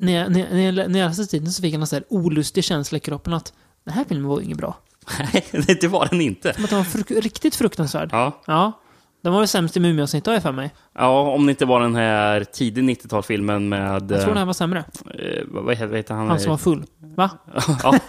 när, 0.00 0.12
jag, 0.12 0.30
när, 0.32 0.40
jag, 0.40 0.74
när, 0.90 0.98
jag, 1.00 1.08
läste 1.08 1.26
titeln 1.26 1.52
så 1.52 1.62
fick 1.62 1.74
jag 1.74 1.80
en 1.80 1.86
sån 1.86 1.96
här 1.96 2.04
olustig 2.08 2.64
känsla 2.64 2.96
i 2.96 3.00
kroppen 3.00 3.32
att 3.34 3.52
den 3.84 3.94
här 3.94 4.04
filmen 4.08 4.28
var 4.28 4.40
inget 4.40 4.58
bra. 4.58 4.76
Nej, 5.52 5.78
det 5.80 5.88
var 5.88 6.06
den 6.10 6.20
inte. 6.20 6.54
Som 6.54 6.64
att 6.64 6.70
den 6.70 6.78
var 6.78 6.84
fruk- 6.84 7.20
riktigt 7.20 7.54
fruktansvärd. 7.56 8.08
Ja. 8.12 8.42
Ja. 8.46 8.72
Den 9.22 9.32
var 9.32 9.40
väl 9.40 9.48
sämst 9.48 9.76
i 9.76 9.80
Mumie-avsnittet 9.80 10.26
har 10.26 10.34
jag 10.34 10.42
för 10.42 10.52
mig. 10.52 10.74
ja, 10.98 11.20
om 11.20 11.46
det 11.46 11.50
inte 11.50 11.64
var 11.66 11.80
den 11.80 11.94
här 11.96 12.44
tidig 12.44 12.82
90-talsfilmen 12.84 13.58
med... 13.68 13.92
Jag 13.92 14.08
tror 14.08 14.26
den 14.26 14.36
här 14.36 14.44
var 14.44 14.52
sämre. 14.52 14.78
eh, 15.18 15.42
vad, 15.48 15.74
heter, 15.74 15.86
vad 15.86 15.96
heter 15.96 16.14
han? 16.14 16.28
Han 16.28 16.40
som 16.40 16.50
var 16.50 16.58
full. 16.58 16.84
Va? 16.98 17.30
ja, 17.82 17.94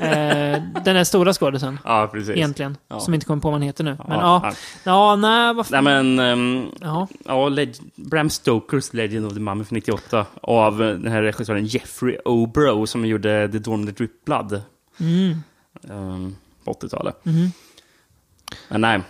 Eh, 0.00 0.62
den 0.84 0.94
där 0.96 1.04
stora 1.04 1.32
skådisen. 1.32 1.78
ja, 1.84 2.08
precis. 2.12 2.36
Egentligen. 2.36 2.76
Ja. 2.88 3.00
Som 3.00 3.14
inte 3.14 3.26
kommer 3.26 3.40
på 3.42 3.48
vad 3.48 3.54
han 3.54 3.62
heter 3.62 3.84
nu. 3.84 3.96
Men 4.08 4.18
Ja, 4.18 4.40
ja. 4.44 4.52
Ja, 4.84 5.16
nej, 5.16 5.54
vad 5.54 5.70
Nej, 5.70 5.82
fan. 5.82 5.84
men... 5.84 6.18
ehm, 6.18 6.66
Ja. 6.80 7.08
Ja, 7.24 7.50
Bram 7.96 8.30
Stokers 8.30 8.92
Legend 8.92 9.26
of 9.26 9.34
the 9.34 9.40
Mummy 9.40 9.64
från 9.64 9.76
98. 9.76 10.26
Av 10.42 10.82
eh, 10.82 10.88
den 10.88 11.12
här 11.12 11.22
regissören 11.22 11.66
Jeffrey 11.66 12.18
Obro 12.24 12.86
som 12.86 13.06
gjorde 13.06 13.48
The 13.52 13.58
of 13.70 13.86
the 13.86 13.92
Drip 13.92 14.24
Blood. 14.24 14.62
Mm. 15.00 15.42
Um, 15.82 16.36
på 16.64 16.72
80-talet. 16.72 17.24
Mhm. 17.24 17.52
Men 18.68 18.80
nej, 18.80 19.00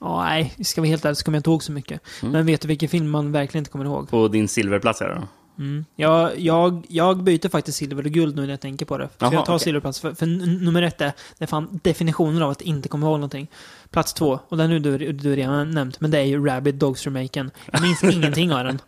Ja, 0.00 0.24
nej, 0.24 0.54
ska 0.64 0.80
vi 0.80 0.88
helt 0.88 1.04
ärligt 1.04 1.18
så 1.18 1.24
kommer 1.24 1.36
jag 1.36 1.40
inte 1.40 1.50
ihåg 1.50 1.62
så 1.62 1.72
mycket. 1.72 2.00
Mm. 2.22 2.32
Men 2.32 2.46
vet 2.46 2.60
du 2.60 2.68
vilken 2.68 2.88
film 2.88 3.10
man 3.10 3.32
verkligen 3.32 3.60
inte 3.60 3.70
kommer 3.70 3.84
ihåg? 3.84 4.10
på 4.10 4.28
din 4.28 4.48
silverplats 4.48 5.00
här 5.00 5.08
då? 5.08 5.28
Mm. 5.58 5.84
Jag, 5.96 6.38
jag, 6.38 6.86
jag 6.88 7.22
byter 7.22 7.48
faktiskt 7.48 7.78
silver 7.78 8.04
och 8.06 8.12
guld 8.12 8.36
nu 8.36 8.42
när 8.42 8.48
jag 8.48 8.60
tänker 8.60 8.86
på 8.86 8.98
det. 8.98 9.06
Så 9.06 9.12
Jaha, 9.18 9.32
jag 9.32 9.46
tar 9.46 9.54
okej. 9.54 9.64
silverplats. 9.64 10.00
För, 10.00 10.14
för 10.14 10.26
nummer 10.26 10.82
ett 10.82 11.00
är, 11.00 11.12
det 11.38 11.44
är 11.44 11.46
fan 11.46 11.80
definitionen 11.82 12.42
av 12.42 12.50
att 12.50 12.60
inte 12.60 12.88
komma 12.88 13.06
ihåg 13.06 13.16
någonting. 13.16 13.48
Plats 13.90 14.12
två, 14.12 14.40
och 14.48 14.56
den 14.56 14.70
har 14.72 14.78
du, 14.78 15.12
du 15.12 15.36
redan 15.36 15.70
nämnt, 15.70 16.00
men 16.00 16.10
det 16.10 16.18
är 16.18 16.24
ju 16.24 16.46
Rabid 16.46 16.74
Dogs 16.74 17.04
Remaken. 17.04 17.50
Jag 17.72 17.82
minns 17.82 18.04
ingenting 18.14 18.52
av 18.52 18.64
den. 18.64 18.80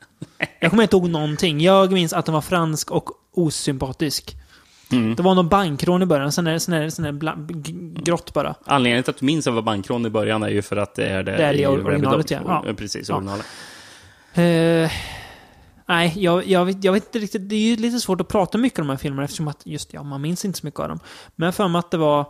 Jag 0.60 0.70
kommer 0.70 0.82
inte 0.82 0.96
ihåg 0.96 1.10
någonting. 1.10 1.60
Jag 1.60 1.92
minns 1.92 2.12
att 2.12 2.26
den 2.26 2.34
var 2.34 2.40
fransk 2.40 2.90
och 2.90 3.10
osympatisk. 3.34 4.36
Mm. 4.92 5.14
Det 5.14 5.22
var 5.22 5.34
någon 5.34 5.48
bankrån 5.48 6.02
i 6.02 6.06
början, 6.06 6.32
sen 6.32 6.46
är 6.46 6.52
det, 6.52 6.60
sen 6.60 6.74
är 6.74 6.82
det, 6.82 6.90
sen 6.90 7.04
är 7.04 7.12
det 7.12 7.18
bla, 7.18 7.36
g- 7.48 7.72
grått 8.02 8.34
bara. 8.34 8.54
Anledningen 8.64 9.02
till 9.04 9.10
att 9.10 9.18
du 9.18 9.26
minns 9.26 9.46
att 9.46 9.50
det 9.52 9.54
var 9.54 9.62
bankrån 9.62 10.06
i 10.06 10.10
början 10.10 10.42
är 10.42 10.48
ju 10.48 10.62
för 10.62 10.76
att 10.76 10.94
det 10.94 11.06
är 11.08 11.22
det, 11.22 11.36
Det 11.36 11.44
är 11.44 11.52
det 11.52 11.58
i 11.58 11.66
originalet, 11.66 12.30
ja. 12.30 12.62
Ja. 12.66 12.74
Precis, 12.74 13.08
Ja. 13.08 13.14
originalet. 13.16 13.46
Eh, 14.34 14.90
nej, 15.86 16.12
jag, 16.16 16.46
jag, 16.46 16.64
vet, 16.64 16.84
jag 16.84 16.92
vet 16.92 17.04
inte 17.06 17.18
riktigt. 17.18 17.48
Det 17.48 17.54
är 17.54 17.60
ju 17.60 17.76
lite 17.76 18.00
svårt 18.00 18.20
att 18.20 18.28
prata 18.28 18.58
mycket 18.58 18.78
om 18.78 18.86
de 18.86 18.90
här 18.92 18.98
filmerna 18.98 19.24
eftersom 19.24 19.48
att 19.48 19.66
just 19.66 19.92
ja, 19.92 20.02
man 20.02 20.20
minns 20.20 20.44
inte 20.44 20.58
så 20.58 20.66
mycket 20.66 20.80
av 20.80 20.88
dem. 20.88 21.00
Men 21.36 21.46
jag 21.46 21.54
för 21.54 21.68
mig 21.68 21.78
att 21.78 21.90
det 21.90 21.96
var... 21.98 22.26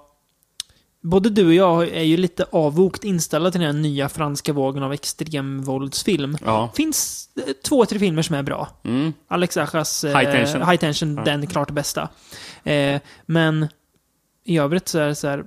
Både 1.02 1.30
du 1.30 1.46
och 1.46 1.54
jag 1.54 1.88
är 1.88 2.02
ju 2.02 2.16
lite 2.16 2.44
avvokt 2.52 3.04
inställda 3.04 3.50
till 3.50 3.60
den 3.60 3.74
här 3.74 3.82
nya 3.82 4.08
franska 4.08 4.52
vågen 4.52 4.82
av 4.82 4.92
extremvåldsfilm. 4.92 6.36
Ja. 6.44 6.72
finns 6.74 7.28
eh, 7.36 7.52
två, 7.52 7.86
tre 7.86 7.98
filmer 7.98 8.22
som 8.22 8.36
är 8.36 8.42
bra. 8.42 8.68
Mm. 8.82 9.12
Alex 9.28 9.56
Achas 9.56 10.04
eh, 10.04 10.18
High 10.18 10.32
Tension. 10.32 10.68
High 10.68 10.80
Tension, 10.80 11.14
Ja. 11.16 11.24
den 11.24 11.46
klart 11.46 11.70
bästa. 11.70 12.08
Eh, 12.64 13.00
men 13.26 13.68
i 14.44 14.58
övrigt 14.58 14.88
så 14.88 14.98
är 14.98 15.06
det 15.08 15.14
så 15.14 15.28
här... 15.28 15.44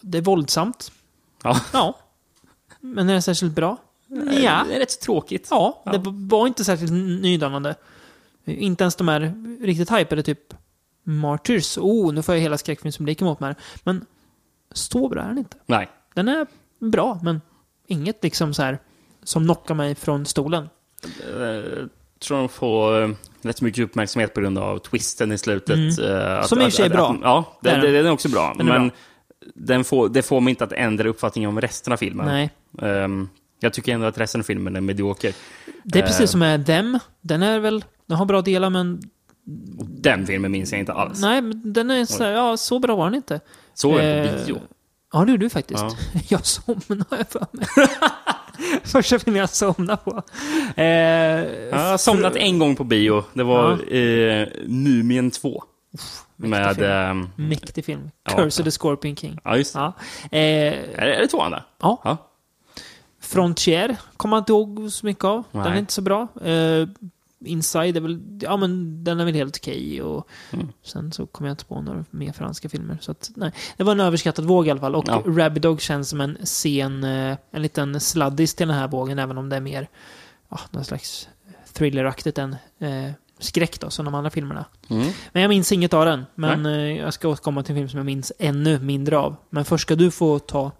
Det 0.00 0.18
är 0.18 0.22
våldsamt. 0.22 0.92
Ja. 1.42 1.60
Ja. 1.72 1.98
Men 2.80 3.08
är 3.10 3.14
det 3.14 3.22
särskilt 3.22 3.54
bra? 3.54 3.76
Ja. 4.42 4.64
Det 4.68 4.74
är 4.74 4.78
rätt 4.78 4.90
så 4.90 5.00
tråkigt. 5.00 5.48
Ja, 5.50 5.82
Ja. 5.84 5.92
det 5.92 6.02
var 6.04 6.46
inte 6.46 6.64
särskilt 6.64 6.92
nydanande. 7.22 7.74
Inte 8.44 8.84
ens 8.84 8.96
de 8.96 9.08
här 9.08 9.34
riktigt 9.60 9.90
hypade, 9.92 10.22
typ 10.22 10.54
Martyrs. 11.04 11.78
Oh, 11.78 12.12
nu 12.14 12.22
får 12.22 12.34
jag 12.34 12.42
hela 12.42 12.58
skräckfilmspubliken 12.58 13.26
mot 13.26 13.40
mig 13.40 13.48
här. 13.48 13.56
Men 13.84 14.06
så 14.76 15.08
bra 15.08 15.22
är 15.22 15.28
den 15.28 15.38
inte. 15.38 15.56
Nej. 15.66 15.88
Den 16.14 16.28
är 16.28 16.46
bra, 16.80 17.20
men 17.22 17.40
inget 17.86 18.22
liksom 18.22 18.54
så 18.54 18.62
här 18.62 18.78
som 19.22 19.44
knockar 19.44 19.74
mig 19.74 19.94
från 19.94 20.26
stolen. 20.26 20.68
Jag 21.38 21.88
tror 22.20 22.38
de 22.38 22.48
får 22.48 23.02
eh, 23.02 23.10
rätt 23.42 23.60
mycket 23.60 23.84
uppmärksamhet 23.84 24.34
på 24.34 24.40
grund 24.40 24.58
av 24.58 24.78
twisten 24.78 25.32
i 25.32 25.38
slutet. 25.38 25.98
eh, 25.98 26.38
att- 26.38 26.48
Som 26.48 26.58
i 26.58 26.60
och 26.60 26.64
för 26.64 26.70
sig 26.70 26.86
är 26.86 26.90
bra. 26.90 27.10
att- 27.10 27.16
Ja, 27.22 27.58
Det 27.62 27.68
är 27.70 27.72
den, 27.74 27.84
den. 27.84 27.92
den 27.94 28.06
är 28.06 28.10
också 28.10 28.28
bra. 28.28 28.50
Är 28.58 28.64
men 28.64 28.66
bra. 28.88 28.90
Den 29.54 29.84
får, 29.84 30.08
det 30.08 30.22
får 30.22 30.40
mig 30.40 30.50
inte 30.50 30.64
att 30.64 30.72
ändra 30.72 31.08
uppfattningen 31.08 31.48
om 31.50 31.60
resten 31.60 31.92
av 31.92 31.96
filmen. 31.96 32.26
Nej. 32.26 32.50
Ehm, 32.82 33.28
jag 33.60 33.72
tycker 33.72 33.92
ändå 33.94 34.06
att 34.06 34.18
resten 34.18 34.40
av 34.40 34.42
filmen 34.44 34.76
är 34.76 34.80
medioker. 34.80 35.34
Det 35.84 35.98
är 35.98 36.02
Eh. 36.02 36.06
precis 36.06 36.30
som 36.30 36.40
med 36.40 36.66
Them. 36.66 36.98
Den 37.20 37.42
är 37.42 37.58
väl... 37.58 37.84
Den 38.06 38.16
har 38.16 38.24
bra 38.26 38.42
delar, 38.42 38.70
men... 38.70 39.00
Den 39.78 40.26
filmen 40.26 40.50
minns 40.52 40.72
jag 40.72 40.80
inte 40.80 40.92
alls. 40.92 41.20
Nej, 41.20 41.42
men 41.42 41.72
den 41.72 41.90
är 41.90 42.04
så, 42.04 42.22
ja, 42.24 42.56
så 42.56 42.78
bra 42.78 42.96
var 42.96 43.04
den 43.04 43.14
inte. 43.14 43.40
Såg 43.74 43.96
den 43.98 44.28
på 44.28 44.34
Eh, 44.34 44.46
bio. 44.46 44.60
Ja, 45.18 45.24
det 45.24 45.30
gjorde 45.30 45.44
du 45.44 45.50
faktiskt. 45.50 45.80
Ja. 45.82 45.96
Jag 46.28 46.46
somnade 46.46 47.24
för 47.30 47.46
mig. 47.52 47.66
Första 48.84 49.18
filmen 49.18 49.40
jag 49.40 49.50
somnade 49.50 49.96
på. 50.04 50.22
Eh, 50.76 50.84
Jag 51.70 51.78
har 51.78 51.98
somnat 51.98 52.36
en 52.36 52.58
gång 52.58 52.76
på 52.76 52.84
bio. 52.84 53.24
Det 53.34 53.42
var 53.42 53.94
eh, 53.94 54.48
Mumien 54.66 55.30
2. 55.30 55.62
Med... 56.36 56.74
film. 56.76 56.86
ehm, 56.90 57.30
Mäktig 57.36 57.84
film. 57.84 58.10
Ja. 58.24 58.36
Curse 58.36 58.62
of 58.62 58.64
the 58.64 58.70
Scorpion 58.70 59.16
King. 59.16 59.38
ja, 59.44 59.56
just 59.56 59.74
det. 59.74 59.78
Ja. 59.80 59.92
Eh, 60.38 60.74
Är, 61.02 61.20
det 61.20 61.26
tvåan 61.28 61.50
där? 61.50 61.62
ja. 61.80 62.00
Ja. 62.04 62.16
Frontier 63.22 63.96
kommer 64.16 64.30
man 64.30 64.38
inte 64.38 64.52
ihåg 64.52 64.92
så 64.92 65.06
mycket 65.06 65.24
av. 65.24 65.44
Den 65.52 65.60
är 65.62 65.70
Nej. 65.70 65.78
inte 65.78 65.92
så 65.92 66.02
bra. 66.02 66.28
Eh, 66.44 66.88
Inside 67.46 67.96
är 67.96 68.00
väl, 68.00 68.20
ja 68.40 68.56
men 68.56 69.04
den 69.04 69.20
är 69.20 69.24
väl 69.24 69.34
helt 69.34 69.56
okej. 69.56 70.02
och 70.02 70.28
Mm. 70.52 70.68
Sen 70.82 71.12
så 71.12 71.26
kommer 71.26 71.48
jag 71.48 71.52
inte 71.52 71.64
på 71.64 71.80
några 71.82 72.04
mer 72.10 72.32
franska 72.32 72.68
filmer. 72.68 72.98
Så 73.00 73.10
att, 73.10 73.30
nej. 73.34 73.52
Det 73.76 73.84
var 73.84 73.92
en 73.92 74.00
överskattad 74.00 74.44
våg 74.44 74.66
i 74.66 74.70
alla 74.70 74.80
fall. 74.80 74.94
Och 74.94 75.04
Ja. 75.08 75.22
Rabid 75.26 75.62
Dog 75.62 75.80
känns 75.80 76.08
som 76.08 76.20
en 76.20 76.38
sen, 76.42 77.04
eh, 77.04 77.36
en 77.50 77.62
liten 77.62 78.00
sladdis 78.00 78.54
till 78.54 78.68
den 78.68 78.76
här 78.76 78.88
vågen. 78.88 79.18
Även 79.18 79.38
om 79.38 79.48
det 79.48 79.56
är 79.56 79.60
mer, 79.60 79.88
ja, 80.48 80.60
någon 80.70 80.84
slags 80.84 81.28
thrilleraktigt 81.72 82.38
än 82.38 82.56
eh, 82.78 83.10
skräck 83.38 83.80
då, 83.80 83.90
som 83.90 84.04
de 84.04 84.14
andra 84.14 84.30
filmerna. 84.30 84.64
Mm. 84.90 85.08
Men 85.32 85.42
jag 85.42 85.48
minns 85.48 85.72
inget 85.72 85.94
av 85.94 86.04
den. 86.06 86.26
Men 86.34 86.66
eh, 86.66 86.72
jag 86.72 87.14
ska 87.14 87.28
återkomma 87.28 87.62
till 87.62 87.72
en 87.72 87.76
film 87.78 87.88
som 87.88 87.98
jag 87.98 88.06
minns 88.06 88.32
ännu 88.38 88.78
mindre 88.78 89.18
av. 89.18 89.36
Men 89.50 89.64
först 89.64 89.82
ska 89.82 89.94
du 89.94 90.10
få 90.10 90.38
ta 90.38 90.72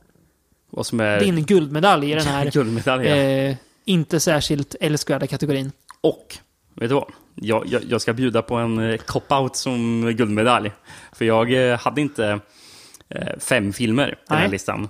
Vad 0.70 0.86
som 0.86 1.00
är... 1.00 1.20
din 1.20 1.44
guldmedalj 1.44 2.10
i 2.10 2.14
den 2.14 2.26
här 2.26 2.50
Guldmedalj, 2.52 3.08
ja. 3.08 3.16
eh, 3.16 3.56
inte 3.84 4.20
särskilt 4.20 4.74
älskvärda 4.80 5.26
kategorin. 5.26 5.72
Och, 6.00 6.38
vet 6.76 6.88
du 6.88 6.94
vad? 6.94 7.12
Jag, 7.34 7.66
jag, 7.66 7.82
jag 7.88 8.00
ska 8.00 8.12
bjuda 8.12 8.42
på 8.42 8.54
en 8.54 8.78
eh, 8.90 8.96
cop-out 8.96 9.56
som 9.56 10.12
guldmedalj. 10.16 10.72
För 11.12 11.24
jag 11.24 11.70
eh, 11.70 11.78
hade 11.78 12.00
inte 12.00 12.40
eh, 13.08 13.38
fem 13.38 13.72
filmer 13.72 14.08
på 14.08 14.14
den 14.34 14.38
här 14.38 14.44
Nej. 14.44 14.52
listan. 14.52 14.88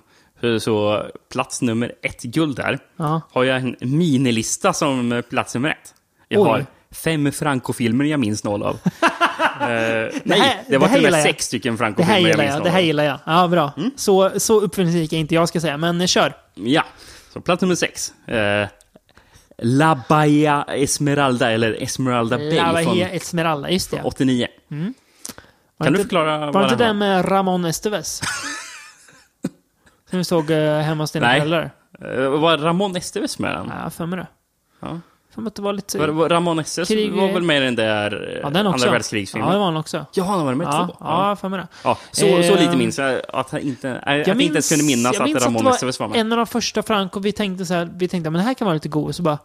Så, 0.60 1.02
plats 1.32 1.62
nummer 1.62 1.92
ett 2.02 2.22
guld 2.22 2.56
där 2.56 2.78
Ja. 2.96 3.20
har 3.32 3.44
jag 3.44 3.56
en 3.56 3.76
minilista 3.80 4.72
som 4.72 5.22
plats 5.30 5.54
nummer 5.54 5.70
ett. 5.70 5.94
Jag 6.28 6.42
Oj. 6.42 6.48
har 6.48 6.66
fem 6.90 7.32
Franco-filmer 7.32 8.04
jag 8.04 8.20
minns 8.20 8.44
noll 8.44 8.62
av. 8.62 8.78
nej, 9.60 10.64
det, 10.68 10.78
här 10.78 10.78
var 10.78 10.88
till 10.88 10.96
och 10.96 11.10
med 11.10 11.18
jag. 11.18 11.22
sex 11.22 11.44
stycken 11.44 11.72
Det 11.72 11.78
Franco-filmer 11.78 12.20
jag 12.20 12.30
gillar 12.30 12.44
minns 12.44 12.54
jag. 12.54 12.64
Det 12.64 12.70
här 12.70 12.80
gillar 12.80 13.04
jag. 13.04 13.18
Ja, 13.26 13.48
bra. 13.48 13.72
Mm. 13.76 13.90
Så, 13.96 14.40
så 14.40 14.60
uppfinningsrik 14.60 15.12
är 15.12 15.16
inte 15.16 15.34
jag, 15.34 15.48
ska 15.48 15.60
säga. 15.60 15.76
Men 15.76 16.08
kör. 16.08 16.32
Ja, 16.54 16.84
så 17.32 17.40
plats 17.40 17.62
nummer 17.62 17.74
sex. 17.74 18.12
Eh, 18.26 18.68
La 19.58 20.04
Bahia 20.08 20.62
Esmeralda, 20.68 21.52
eller 21.52 21.82
Esmeralda 21.82 22.36
Bay 22.38 22.56
La 22.56 22.72
Bahia 22.72 23.08
Esmeralda, 23.10 23.70
just 23.70 23.90
det. 23.90 24.02
89. 24.04 24.48
Var 24.68 25.84
Kan 25.84 25.92
du 25.92 25.98
inte- 25.98 26.02
förklara 26.02 26.50
Var 26.52 26.62
inte 26.62 26.76
den 26.76 26.98
med 26.98 27.30
Ramon 27.30 27.64
Esteves? 27.64 28.20
Som 30.10 30.18
vi 30.18 30.24
såg 30.24 30.50
uh, 30.50 30.78
hemma 30.78 31.02
hos 31.02 31.12
dina 31.12 31.26
föräldrar? 31.26 31.70
Uh, 32.04 32.28
var 32.40 32.58
Ramon 32.58 32.96
Esteves 32.96 33.38
med 33.38 33.52
den? 33.56 33.72
Ja, 33.82 33.90
för 33.90 34.06
mig 34.06 34.18
det. 34.18 34.26
Ja. 34.80 35.00
Mig 35.36 35.48
att 35.48 35.54
det 35.54 35.62
var 35.62 35.72
lite... 35.72 35.98
Var, 35.98 36.08
var 36.08 36.28
Ramon 36.28 36.58
Esteves 36.58 36.88
Krig- 36.88 37.12
var 37.12 37.32
väl 37.32 37.42
med 37.42 37.62
i 37.62 37.64
den 37.64 37.74
där 37.76 38.28
eh, 38.34 38.40
ja, 38.42 38.50
den 38.50 38.66
också. 38.66 38.84
andra 38.84 38.90
världskrigsfilmen? 38.92 39.48
Ja, 39.48 39.52
det 39.52 39.56
Ja, 39.56 39.58
var 39.58 39.66
han 39.66 39.76
också. 39.76 40.06
han 40.16 40.26
har 40.38 40.44
varit 40.44 40.58
med 40.58 40.66
Ja, 40.66 40.86
två. 40.86 40.96
ja, 41.00 41.28
jag 41.28 41.38
för 41.38 41.48
mig 41.48 41.58
det. 41.60 41.68
Ja, 41.84 41.98
så, 42.12 42.20
så 42.20 42.26
Eh, 42.26 42.60
lite 42.60 42.76
minns 42.76 42.98
jag 42.98 43.20
att 43.32 43.50
han 43.50 43.60
inte, 43.60 43.88
äh, 43.90 43.96
att 44.20 44.26
jag 44.26 44.40
inte 44.40 44.44
ens 44.54 44.68
kunde 44.68 44.84
minnas 44.84 45.12
jag 45.14 45.22
att 45.22 45.28
minns 45.28 45.44
Ramon 45.44 45.64
det 45.64 46.00
var 46.00 46.08
med. 46.08 46.20
En 46.20 46.32
av 46.32 46.36
de 46.36 46.46
första 46.46 46.82
Franco, 46.82 47.20
vi 47.20 47.32
tänkte 47.32 47.66
så 47.66 47.74
här, 47.74 47.88
vi 47.96 48.08
tänkte 48.08 48.30
men 48.30 48.38
det 48.38 48.44
här 48.46 48.54
kan 48.54 48.64
vara 48.66 48.74
lite 48.74 48.88
god, 48.88 49.14
så 49.14 49.22
bara 49.22 49.38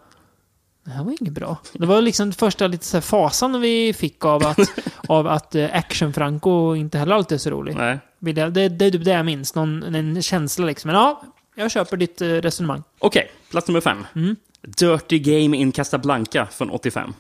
det 0.86 0.92
här 0.92 1.04
var 1.04 1.12
inget 1.22 1.34
bra. 1.34 1.58
Det 1.74 1.86
var 1.86 2.02
liksom 2.02 2.30
det 2.30 2.36
första 2.36 2.68
lite 2.68 2.86
så 2.86 2.98
här 2.98 3.02
fasan 3.02 3.62
vi 3.62 3.94
fick 3.94 4.26
av 4.26 4.48
att, 4.48 4.60
av 5.08 5.28
att 5.28 5.56
eh, 5.56 5.70
action-Franco 5.74 6.76
inte 6.76 6.98
heller 6.98 7.16
alltid 7.16 7.36
är 7.36 7.40
så 7.40 7.50
rolig. 7.50 7.76
Nej. 7.78 8.00
Jag- 8.20 8.54
Det, 8.54 8.70
det 8.70 8.86
är 8.86 8.92
typ 8.92 9.04
det 9.06 9.12
jag 9.12 9.26
minns, 9.26 9.56
någon, 9.56 9.96
en 9.96 10.22
känsla 10.22 10.66
liksom. 10.66 10.88
Men 10.92 10.96
ja, 11.02 11.22
jag 11.62 11.72
köper 11.72 11.98
ditt 11.98 12.22
eh, 12.22 12.28
resonemang. 12.28 12.84
Okej, 13.00 13.32
plats 13.50 13.68
nummer 13.68 13.82
fem. 13.82 14.06
Mm. 14.16 14.36
Dirty 14.62 15.20
Game 15.20 15.58
in 15.58 15.72
Casablanca 15.72 16.46
från 16.52 16.70
85. 16.70 17.14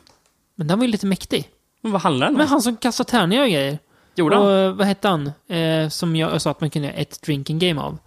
Men 0.55 0.67
den 0.67 0.79
var 0.79 0.85
ju 0.85 0.91
lite 0.91 1.05
mäktig. 1.05 1.49
Men 1.81 1.91
vad 1.91 2.01
handlar 2.01 2.27
den 2.27 2.35
om? 2.35 2.37
Men 2.39 2.47
han 2.47 2.61
som 2.61 2.77
kastar 2.77 3.03
tärningar 3.03 3.43
och 3.43 3.49
grejer. 3.49 3.79
Gjorde 4.15 4.37
och 4.37 4.45
han? 4.45 4.65
eh, 4.65 4.71
vad 4.73 4.87
hette 4.87 5.07
han? 5.07 5.31
Eh, 5.47 5.89
som 5.89 6.15
jag 6.15 6.41
sa 6.41 6.51
att 6.51 6.61
man 6.61 6.69
kunde 6.69 6.87
göra 6.87 6.97
ett 6.97 7.21
drinking 7.21 7.59
game 7.59 7.81
av. 7.81 7.97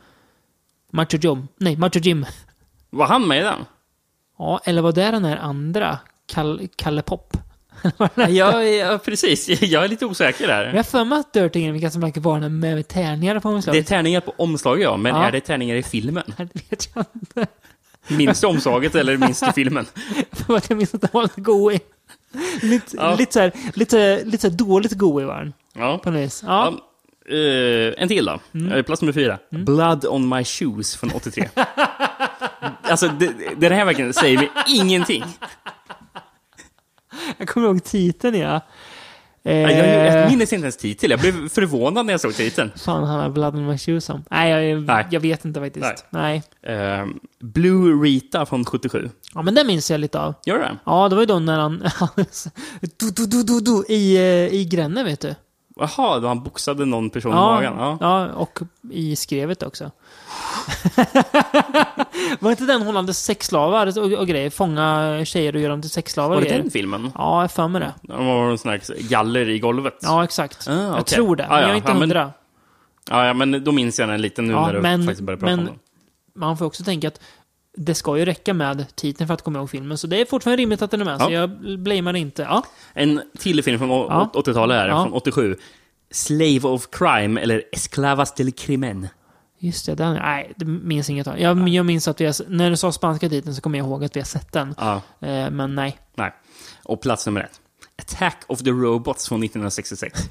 Macho 0.90 1.16
Jim. 1.16 1.48
Nej, 1.56 1.76
Macho 1.76 1.98
Jim. 1.98 2.26
Var 2.90 3.06
han 3.06 3.28
med 3.28 3.38
i 3.40 3.42
den? 3.42 3.64
Ja, 4.38 4.60
eller 4.64 4.82
var 4.82 4.92
det 4.92 5.10
den 5.10 5.24
här 5.24 5.36
andra? 5.36 5.98
Kall, 6.26 6.68
Kalle 6.76 7.02
Pop? 7.02 7.36
Ja, 8.28 8.62
ja, 8.62 8.98
precis. 9.04 9.62
Jag 9.62 9.84
är 9.84 9.88
lite 9.88 10.06
osäker 10.06 10.46
Men 10.46 10.56
där. 10.58 10.64
jag 10.66 10.76
har 10.76 10.82
för 10.82 11.04
mig 11.04 11.18
att 11.20 11.32
Dirty 11.32 11.66
Game 11.66 11.80
Casablanca 11.80 12.20
var 12.20 12.40
den 12.40 12.58
med 12.60 12.88
tärningar 12.88 13.40
på 13.40 13.48
Det 13.48 13.52
är 13.52 13.56
omslaget. 13.56 13.86
tärningar 13.86 14.20
på 14.20 14.34
omslaget, 14.38 14.82
ja. 14.84 14.96
Men 14.96 15.14
Ja. 15.16 15.24
är 15.24 15.32
det 15.32 15.40
tärningar 15.40 15.76
i 15.76 15.82
filmen? 15.82 16.22
Det 16.36 16.70
vet 16.70 16.88
jag 16.94 17.04
inte. 17.14 17.46
Minns 18.08 18.40
du 18.40 18.46
omslaget 18.46 18.94
eller 18.94 19.16
minns 19.16 19.40
du 19.40 19.52
filmen? 19.52 19.86
Jag 20.68 20.76
minns 20.76 20.94
att 20.94 21.00
den 21.00 21.10
var 21.12 21.22
lite 21.22 21.40
god. 21.40 21.78
Lite, 22.62 22.96
Ja. 22.96 23.14
lite, 23.18 23.32
så 23.32 23.40
här, 23.40 23.52
lite, 23.74 24.24
lite 24.24 24.38
så 24.38 24.48
här 24.48 24.56
dåligt 24.56 24.92
god 24.92 25.22
var 25.24 25.38
den. 25.38 25.52
Ja. 25.74 25.98
På 25.98 26.10
något 26.10 26.20
vis. 26.20 26.42
Ja. 26.46 26.74
Ja, 27.26 27.36
eh, 27.36 27.92
en 28.02 28.08
till 28.08 28.24
då. 28.24 28.40
Eh, 28.74 28.82
Plats 28.82 29.02
nummer 29.02 29.12
fyra. 29.12 29.38
Blood 29.50 30.06
on 30.06 30.28
my 30.28 30.44
shoes 30.44 30.96
från 30.96 31.10
83. 31.14 31.48
alltså, 32.82 33.08
det, 33.08 33.30
det 33.56 33.74
här 33.74 33.84
verkligen 33.84 34.12
säger 34.14 34.38
mig 34.38 34.50
ingenting. 34.68 35.24
Jag 37.38 37.48
kommer 37.48 37.66
ihåg 37.66 37.84
titeln, 37.84 38.38
ja. 38.38 38.60
Eh, 39.46 39.56
Jag, 39.56 40.22
jag, 40.22 40.28
minns 40.30 40.52
inte 40.52 40.64
ens 40.64 40.76
titel. 40.76 41.10
Jag 41.10 41.20
blev 41.20 41.48
förvånad 41.48 42.06
när 42.06 42.12
jag 42.12 42.20
såg 42.20 42.34
titeln. 42.34 42.70
Fan, 42.76 43.04
han 43.04 43.20
har 43.20 43.30
Blood 43.30 43.54
on 43.54 43.66
my 43.66 43.78
shoes 43.78 44.10
om. 44.10 44.24
Nej, 44.30 44.50
jag, 44.68 44.82
Nej. 44.82 45.06
jag 45.10 45.20
vet 45.20 45.44
inte 45.44 45.60
faktiskt. 45.60 46.04
Nej. 46.10 46.42
Eh, 46.62 47.06
Blue 47.40 48.04
Rita 48.04 48.46
från 48.46 48.64
77. 48.64 49.10
Ja, 49.34 49.42
men 49.42 49.54
den 49.54 49.66
minns 49.66 49.90
jag 49.90 50.00
lite 50.00 50.20
av. 50.20 50.34
Gör 50.46 50.58
det? 50.58 50.76
Ja, 50.84 51.08
det 51.08 51.14
var 51.14 51.22
ju 51.22 51.26
då 51.26 51.38
när 51.38 51.58
han... 51.58 51.82
du, 52.98 53.10
du, 53.10 53.26
du, 53.26 53.42
du, 53.42 53.60
du, 53.60 53.84
I, 53.94 54.16
eh, 54.16 54.54
I 54.60 54.64
Gränne, 54.64 55.04
vet 55.04 55.20
du. 55.20 55.34
Jaha, 55.76 56.18
då 56.20 56.28
han 56.28 56.42
boxade 56.42 56.84
någon 56.84 57.10
person 57.10 57.32
i 57.32 57.34
Ja, 57.37 57.40
magen? 57.54 57.74
Ja. 57.78 57.96
ja, 58.00 58.32
och 58.32 58.58
i 58.90 59.16
skrevet 59.16 59.62
också. 59.62 59.90
var 62.40 62.50
inte 62.50 62.64
den 62.64 62.82
hon 62.82 62.96
hade 62.96 63.14
sexslavar 63.14 63.98
och, 63.98 64.12
och 64.12 64.26
grejer? 64.26 64.50
Fånga 64.50 65.20
tjejer 65.24 65.54
och 65.54 65.60
göra 65.60 65.70
dem 65.72 65.80
till 65.80 65.90
sexslavar 65.90 66.34
Var 66.37 66.42
det 66.42 66.48
den 66.58 66.70
filmen? 66.70 67.10
Ja, 67.14 67.40
jag 67.40 67.50
för 67.50 67.68
mig 67.68 67.80
det. 67.80 67.94
Det 68.02 68.12
var 68.16 68.50
en 68.50 68.58
sån 68.58 68.70
här 68.70 69.08
galler 69.08 69.48
i 69.48 69.58
golvet? 69.58 69.98
Ja, 70.02 70.24
exakt. 70.24 70.68
Ah, 70.68 70.72
Jag 70.72 70.92
okej. 70.92 71.04
tror 71.04 71.37
det, 71.37 71.46
Ah, 71.46 71.48
men 71.48 71.56
ja. 71.58 71.62
jag 71.62 71.70
är 71.70 71.76
inte 71.76 71.88
Ja, 71.88 71.92
men- 71.94 72.00
hundra. 72.02 72.32
Ja, 73.10 73.26
ja, 73.26 73.34
men 73.34 73.64
då 73.64 73.72
minns 73.72 73.98
jag 73.98 74.08
den 74.08 74.20
lite 74.22 74.42
nu 74.42 74.52
när 74.54 74.72
du 74.72 74.80
men- 74.80 75.04
faktiskt 75.04 75.22
började 75.22 75.40
prata 75.40 75.50
men- 75.56 75.58
om 75.58 75.64
den. 75.66 75.78
Man 76.37 76.56
får 76.58 76.64
också 76.66 76.84
tänka 76.84 77.08
att 77.08 77.20
det 77.76 77.94
ska 77.94 78.18
ju 78.18 78.24
räcka 78.24 78.54
med 78.54 78.87
titeln 78.96 79.26
för 79.26 79.34
att 79.34 79.42
komma 79.42 79.58
ihåg 79.58 79.70
filmen, 79.70 79.98
så 79.98 80.06
det 80.06 80.20
är 80.20 80.24
fortfarande 80.24 80.62
rimligt 80.62 80.82
att 80.82 80.90
den 80.90 81.00
är 81.00 81.04
med, 81.04 81.18
så 81.20 81.24
Ja. 81.24 81.30
jag 81.30 81.78
blamear 81.78 82.16
inte. 82.16 82.42
Ja, 82.42 82.64
En 82.92 83.22
till 83.38 83.62
film 83.64 83.78
från 83.78 83.88
Ja. 83.90 84.30
80-talet 84.34 84.76
här, 84.76 84.88
från 84.90 85.12
87. 85.12 85.56
Slave 86.10 86.60
of 86.62 86.88
Crime, 86.92 87.40
eller 87.40 87.62
Esclavas 87.72 88.34
del 88.34 88.52
Crimen. 88.52 89.08
just 89.58 89.87
det. 89.87 89.94
Den, 89.94 90.14
nej, 90.14 90.52
det 90.56 90.64
minns 90.64 91.10
inget 91.10 91.26
av. 91.26 91.40
Jag, 91.40 91.68
jag 91.68 91.87
minns 91.87 92.08
att 92.08 92.20
vi 92.20 92.24
har, 92.24 92.34
när 92.48 92.70
du 92.70 92.76
sa 92.76 92.92
spanska 92.92 93.28
titeln 93.28 93.54
så 93.54 93.60
kommer 93.62 93.78
jag 93.78 93.87
ihåg 93.87 94.04
att 94.04 94.16
vi 94.16 94.20
har 94.20 94.26
sett 94.26 94.52
den. 94.52 94.74
Eh, 95.20 95.50
men 95.50 95.74
nej. 95.74 95.98
nej. 96.14 96.34
Och 96.82 97.00
plats 97.02 97.26
nummer 97.26 97.40
ett. 97.40 97.60
Attack 98.02 98.38
of 98.46 98.58
the 98.62 98.70
Robots 98.70 99.28
från 99.28 99.42
1966. 99.44 100.20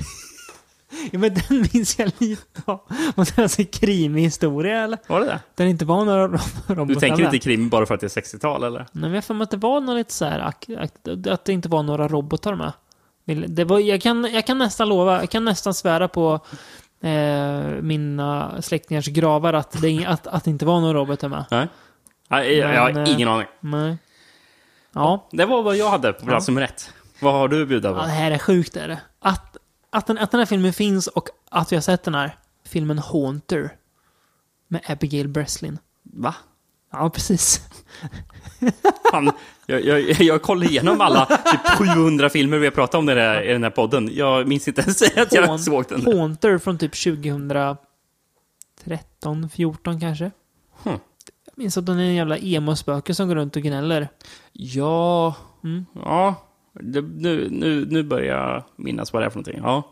Ja, 1.11 1.19
men 1.19 1.33
den 1.33 1.65
minns 1.73 1.99
jag 1.99 2.11
lite 2.17 2.61
av. 2.65 2.79
Och 3.15 3.25
det 3.25 3.37
är 3.37 3.41
alltså 3.41 3.63
krimhistoria, 3.71 4.83
eller? 4.83 4.99
Var 5.07 5.19
det 5.19 5.25
det? 5.25 5.39
Där 5.55 5.65
det 5.65 5.69
inte 5.71 5.85
var 5.85 6.05
några 6.05 6.27
ro- 6.27 6.37
robotar 6.67 6.85
Du 6.85 6.95
tänker 6.95 7.23
inte 7.25 7.39
krim 7.39 7.69
bara 7.69 7.85
för 7.85 7.93
att 7.95 8.01
det 8.01 8.17
är 8.17 8.21
60-tal, 8.21 8.63
eller? 8.63 8.79
Nej, 8.79 8.87
men 8.91 9.13
jag 9.13 9.23
för 9.23 9.33
mig 9.33 9.43
att 9.43 9.51
det 9.51 9.57
var 9.57 9.79
något 9.81 9.95
lite 9.95 10.13
så 10.13 10.25
här, 10.25 10.39
att 10.39 11.45
det 11.45 11.53
inte 11.53 11.69
var 11.69 11.83
några 11.83 12.07
robotar 12.07 12.55
med. 12.55 12.71
Det 13.47 13.63
var, 13.63 13.79
jag, 13.79 14.01
kan, 14.01 14.27
jag 14.33 14.45
kan 14.47 14.57
nästan 14.57 14.89
lova, 14.89 15.19
jag 15.19 15.29
kan 15.29 15.45
nästan 15.45 15.73
svära 15.73 16.07
på 16.07 16.39
eh, 17.01 17.59
mina 17.81 18.61
släktingars 18.61 19.07
gravar 19.07 19.53
att 19.53 19.81
det, 19.81 20.05
att, 20.05 20.27
att 20.27 20.43
det 20.43 20.49
inte 20.49 20.65
var 20.65 20.79
några 20.81 20.93
robotar 20.99 21.29
med. 21.29 21.45
Nej. 21.51 21.67
Nej, 22.29 22.57
jag, 22.57 22.73
jag 22.73 22.81
har 22.81 22.89
eh, 23.01 23.13
ingen 23.15 23.27
aning. 23.27 23.47
Nej. 23.59 23.97
Ja, 24.93 25.27
Det 25.31 25.45
var 25.45 25.63
vad 25.63 25.75
jag 25.77 25.89
hade 25.89 26.13
på 26.13 26.25
plats 26.25 26.47
Ja. 26.47 26.51
nummer 26.51 26.61
ett. 26.67 26.89
Vad 27.21 27.33
har 27.33 27.47
du 27.47 27.61
att 27.61 27.67
bjuda 27.67 27.89
ja, 27.89 27.93
det 27.95 28.01
på? 28.01 28.05
här 28.07 28.31
är 28.31 28.37
sjukt 28.37 28.75
är 28.77 28.87
det. 28.87 28.99
Att, 29.19 29.52
att, 29.93 30.07
den, 30.07 30.17
att 30.17 30.31
den 30.31 30.39
här 30.39 30.45
filmen 30.45 30.73
finns 30.73 31.07
och 31.07 31.29
att 31.49 31.71
vi 31.71 31.75
har 31.75 31.81
sett 31.81 32.03
den 32.03 32.15
här 32.15 32.37
filmen 32.65 32.99
Haunter 32.99 33.75
med 34.67 34.81
Abigail 34.87 35.27
Breslin. 35.27 35.77
Va? 36.03 36.35
Ja, 36.91 37.09
precis. 37.09 37.61
Fan, 39.11 39.31
jag, 39.65 39.85
jag, 39.85 39.99
jag 40.21 40.41
kollar 40.41 40.67
igenom 40.67 41.01
alla 41.01 41.25
typ 41.25 41.59
700 41.77 42.29
filmer 42.29 42.57
vi 42.57 42.65
har 42.65 42.71
pratat 42.71 42.95
om 42.95 43.09
i 43.09 43.13
den 43.13 43.23
här, 43.23 43.41
i 43.43 43.53
den 43.53 43.63
här 43.63 43.69
podden. 43.69 44.09
Jag 44.13 44.47
minns 44.47 44.67
inte 44.67 44.81
ens 44.81 45.01
att 45.01 45.33
jag 45.33 45.47
Haunt- 45.47 45.57
såg 45.57 45.85
den. 45.89 46.01
Haunter 46.05 46.57
från 46.57 46.77
typ 46.77 47.03
2013, 47.03 49.49
14 49.49 49.99
kanske. 49.99 50.31
Hmm. 50.83 50.99
Jag 51.45 51.57
minns 51.57 51.77
att 51.77 51.85
den 51.85 51.99
är 51.99 52.03
en 52.03 52.15
jävla 52.15 52.37
emo-spöke 52.37 53.15
som 53.15 53.27
går 53.27 53.35
runt 53.35 53.55
och 53.55 53.61
gnäller. 53.61 54.07
Ja, 54.51 55.35
Mm. 55.63 55.85
ja. 55.95 56.35
Det, 56.73 57.01
nu, 57.01 57.47
nu, 57.51 57.85
nu 57.85 58.03
börjar 58.03 58.37
jag 58.37 58.63
minnas 58.75 59.13
vad 59.13 59.21
det 59.21 59.25
är 59.25 59.29
för 59.29 59.37
någonting. 59.39 59.59
Ja. 59.63 59.83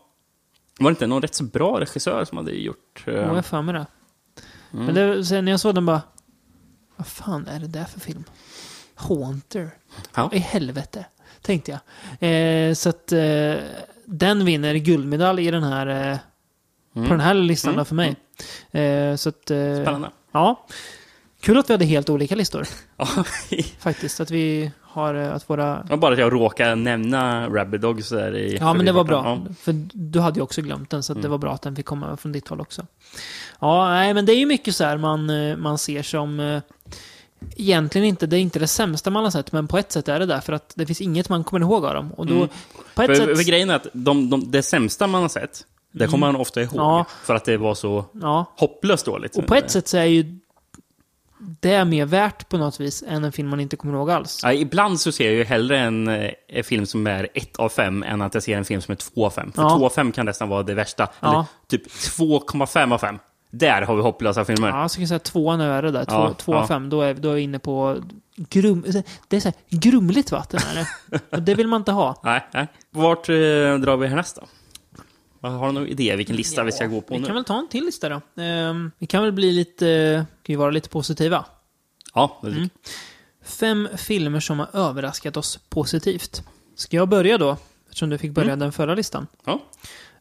Var 0.80 0.90
det 0.90 0.94
inte 0.94 1.08
någon 1.08 1.22
rätt 1.22 1.36
så 1.36 1.44
bra 1.44 1.80
regissör 1.80 2.26
som 2.26 2.38
hade 2.38 2.52
gjort... 2.52 3.04
eh, 3.08 3.14
Ja, 3.14 3.36
jag 3.36 3.46
för 3.46 3.62
mig 3.62 3.74
det. 3.74 3.86
Mm. 4.74 4.86
Men 4.86 4.96
det, 4.96 5.26
sen 5.26 5.46
när 5.46 5.52
jag 5.52 5.60
såg 5.60 5.76
den 5.76 5.86
bara... 5.86 6.02
Vad 6.96 7.08
fan 7.08 7.48
är 7.48 7.60
det 7.60 7.68
där 7.68 7.84
för 7.86 8.00
film? 8.00 8.24
Haunter? 8.96 9.70
Ja. 10.16 10.30
I 10.34 10.38
helvete? 10.40 11.06
Tänkte 11.42 11.72
jag. 12.20 12.30
Eh, 12.30 12.74
så 12.74 12.90
att 12.90 13.12
eh, 13.12 13.56
den 14.06 14.46
vinner 14.46 14.76
guldmedalj 14.76 15.48
i 15.48 15.52
den 15.52 15.64
här... 15.64 16.12
Eh, 16.12 16.18
Mm. 16.96 17.08
På 17.08 17.14
den 17.14 17.20
här 17.22 17.34
listan 17.34 17.74
Mm. 17.74 17.86
för 17.86 17.96
mig. 17.96 18.16
Eh, 18.72 19.16
så 19.16 19.30
att... 19.30 19.52
Eh, 19.52 19.82
Spännande. 19.82 20.12
Ja. 20.32 20.66
Kul 21.42 21.58
att 21.58 21.70
vi 21.70 21.74
hade 21.74 21.86
helt 21.86 22.10
olika 22.10 22.36
listor. 22.36 22.68
Ja, 22.98 23.08
Faktiskt. 23.80 24.20
Att 24.20 24.32
vi 24.32 24.72
har... 24.82 25.16
eh, 25.16 25.34
Att 25.36 25.50
våra... 25.50 25.84
var 25.90 25.98
bara 25.98 26.14
att 26.14 26.20
jag 26.20 26.34
råkade 26.34 26.76
nämna 26.76 27.50
Rabid 27.50 27.82
Dogs 27.82 28.10
där 28.10 28.36
i... 28.36 28.58
Ja, 28.60 28.74
men 28.74 28.86
det 28.86 28.92
var 28.92 29.04
bra. 29.04 29.24
Ja. 29.48 29.54
För 29.62 29.76
du 29.94 30.20
hade 30.20 30.40
ju 30.40 30.44
också 30.44 30.62
glömt 30.62 30.90
den, 30.90 31.04
så 31.04 31.12
att 31.14 31.18
det 31.18 31.20
Mm. 31.20 31.32
var 31.32 31.38
bra 31.38 31.54
att 31.54 31.62
den 31.62 31.76
fick 31.76 31.86
komma 31.86 32.18
från 32.18 32.32
ditt 32.32 32.48
håll 32.48 32.62
också. 32.62 32.86
Ja, 33.60 33.90
nej, 33.90 34.14
men 34.14 34.26
det 34.26 34.32
är 34.34 34.38
ju 34.38 34.46
mycket 34.46 34.76
så 34.76 34.84
här 34.84 34.98
man, 34.98 35.30
eh, 35.30 35.58
man 35.58 35.78
ser 35.78 36.04
som... 36.04 36.40
eh, 36.40 36.62
Egentligen 37.56 38.08
inte, 38.08 38.26
det 38.28 38.38
är 38.38 38.42
inte 38.42 38.60
det 38.60 38.68
sämsta 38.68 39.10
man 39.10 39.24
har 39.24 39.32
sett, 39.32 39.52
men 39.52 39.68
på 39.68 39.78
ett 39.78 39.92
sätt 39.92 40.08
är 40.08 40.20
det 40.20 40.26
där, 40.26 40.40
för 40.42 40.54
att 40.54 40.74
det 40.76 40.86
finns 40.86 41.02
inget 41.02 41.30
man 41.30 41.44
kommer 41.44 41.60
ihåg 41.66 41.86
av 41.86 41.94
dem. 41.94 42.12
Och 42.12 42.28
då, 42.28 42.36
Mm. 42.36 42.48
på 42.96 43.02
ett 43.02 43.08
För, 43.08 43.16
sätt... 43.16 43.38
för 43.38 43.44
grejen 43.44 43.70
är 43.70 43.76
att 43.76 43.88
de, 43.94 44.30
de, 44.30 44.52
det 44.52 44.64
sämsta 44.64 45.08
man 45.08 45.22
har 45.22 45.30
sett, 45.30 45.66
det 45.92 46.08
kommer 46.08 46.28
man 46.32 46.36
ofta 46.36 46.62
ihåg. 46.62 46.76
Ja. 46.76 47.06
För 47.24 47.36
att 47.36 47.46
det 47.46 47.58
var 47.58 47.76
så 47.76 48.06
Ja, 48.22 48.46
hopplöst 48.58 49.06
dåligt. 49.06 49.38
och 49.38 49.48
på 49.48 49.56
ett 49.56 49.72
sätt 49.72 49.88
så 49.88 49.98
är 49.98 50.04
ju 50.06 50.40
det 51.60 51.86
mer 51.86 52.06
värt 52.06 52.50
på 52.50 52.58
något 52.58 52.80
vis 52.80 53.04
än 53.08 53.24
en 53.24 53.32
film 53.32 53.50
man 53.50 53.60
inte 53.60 53.76
kommer 53.76 53.94
ihåg 53.94 54.12
alls. 54.12 54.40
Ja, 54.44 54.54
ibland 54.54 55.00
så 55.00 55.12
ser 55.12 55.26
jag 55.26 55.34
ju 55.34 55.44
hellre 55.44 55.80
en, 55.80 56.08
eh, 56.08 56.32
en 56.48 56.64
film 56.64 56.86
som 56.86 57.08
är 57.08 57.28
1 57.34 57.56
av 57.60 57.70
5 57.70 58.04
än 58.04 58.22
att 58.22 58.34
jag 58.34 58.44
ser 58.44 58.58
en 58.58 58.66
film 58.66 58.82
som 58.82 58.92
är 58.92 58.96
2 58.96 59.26
av 59.26 59.30
5. 59.30 59.52
För 59.52 59.62
Ja. 59.62 59.78
2 59.78 59.86
av 59.86 59.90
5 59.90 60.12
kan 60.12 60.26
nästan 60.26 60.50
vara 60.50 60.64
det 60.64 60.74
värsta. 60.74 61.08
Ja. 61.20 61.30
Eller 61.30 61.46
typ 61.68 61.88
2,5 61.92 62.94
av 62.94 62.98
5. 62.98 63.20
Där 63.52 63.82
har 63.82 63.96
vi 63.96 64.02
hopplösa 64.02 64.46
filmer. 64.46 64.68
Ja, 64.70 64.82
jag 64.82 64.92
skulle 64.92 65.08
säga 65.08 65.20
tvåan 65.20 65.62
är 65.62 65.82
det 65.82 65.92
där. 65.92 66.06
Två, 66.06 66.14
Ja, 66.14 66.34
två 66.38 66.54
av 66.54 66.62
ja. 66.64 66.68
fem, 66.68 66.90
då 66.90 67.02
är, 67.02 67.14
då 67.14 67.30
är 67.30 67.34
vi 67.34 67.42
inne 67.42 67.60
på 67.60 67.98
grum... 68.36 68.86
Det 69.28 69.36
är 69.38 69.40
så 69.42 69.48
här, 69.48 69.56
grumligt 69.70 70.32
vatten 70.32 70.60
är 70.72 70.76
det. 70.76 71.20
Och 71.38 71.42
det 71.44 71.56
vill 71.56 71.68
man 71.68 71.82
inte 71.82 71.92
ha. 71.92 72.22
Nej, 72.24 72.48
nej. 72.54 72.68
Vart 72.92 73.30
eh, 73.30 73.34
drar 73.34 73.98
vi 73.98 74.08
härnäst 74.08 74.36
då? 74.36 74.42
Har 75.42 75.68
du 75.68 75.74
någon 75.74 75.88
idé 75.88 76.16
vilken 76.16 76.36
lista 76.36 76.64
vi 76.64 76.72
ska 76.72 76.86
gå 76.86 77.02
på 77.02 77.14
Vi 77.14 77.20
nu? 77.20 77.26
kan 77.26 77.36
väl 77.36 77.44
ta 77.46 77.60
en 77.60 77.68
till 77.70 77.86
lista 77.86 78.10
då. 78.10 78.42
Ehm, 78.42 78.92
vi 78.98 79.08
kan 79.08 79.24
väl 79.24 79.32
bli 79.32 79.52
lite, 79.52 80.26
kan 80.44 80.54
ju 80.54 80.58
vara 80.58 80.72
lite 80.72 80.90
positiva. 80.90 81.46
Ja, 82.14 82.38
det 82.42 82.48
tycker 82.48 82.58
Mm. 82.58 82.70
Fem 83.44 83.88
filmer 83.98 84.40
som 84.40 84.60
har 84.60 84.70
överraskat 84.74 85.38
oss 85.38 85.60
positivt. 85.70 86.44
Ska 86.76 86.98
jag 86.98 87.10
börja 87.10 87.38
då? 87.38 87.58
Eftersom 87.86 88.10
du 88.10 88.18
fick 88.18 88.32
börja 88.32 88.48
Mm. 88.50 88.60
den 88.60 88.72
förra 88.72 88.96
listan. 88.96 89.28
Ja. 89.46 89.60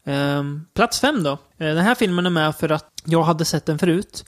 Ehm, 0.05 0.67
plats 0.75 1.01
fem 1.01 1.23
då. 1.23 1.31
Eh, 1.33 1.39
Den 1.59 1.79
här 1.79 1.95
filmen 1.95 2.27
är 2.27 2.31
med 2.31 2.57
för 2.57 2.69
att 2.73 2.87
jag 3.05 3.23
hade 3.23 3.45
sett 3.45 3.67
den 3.67 3.79
förut. 3.79 4.25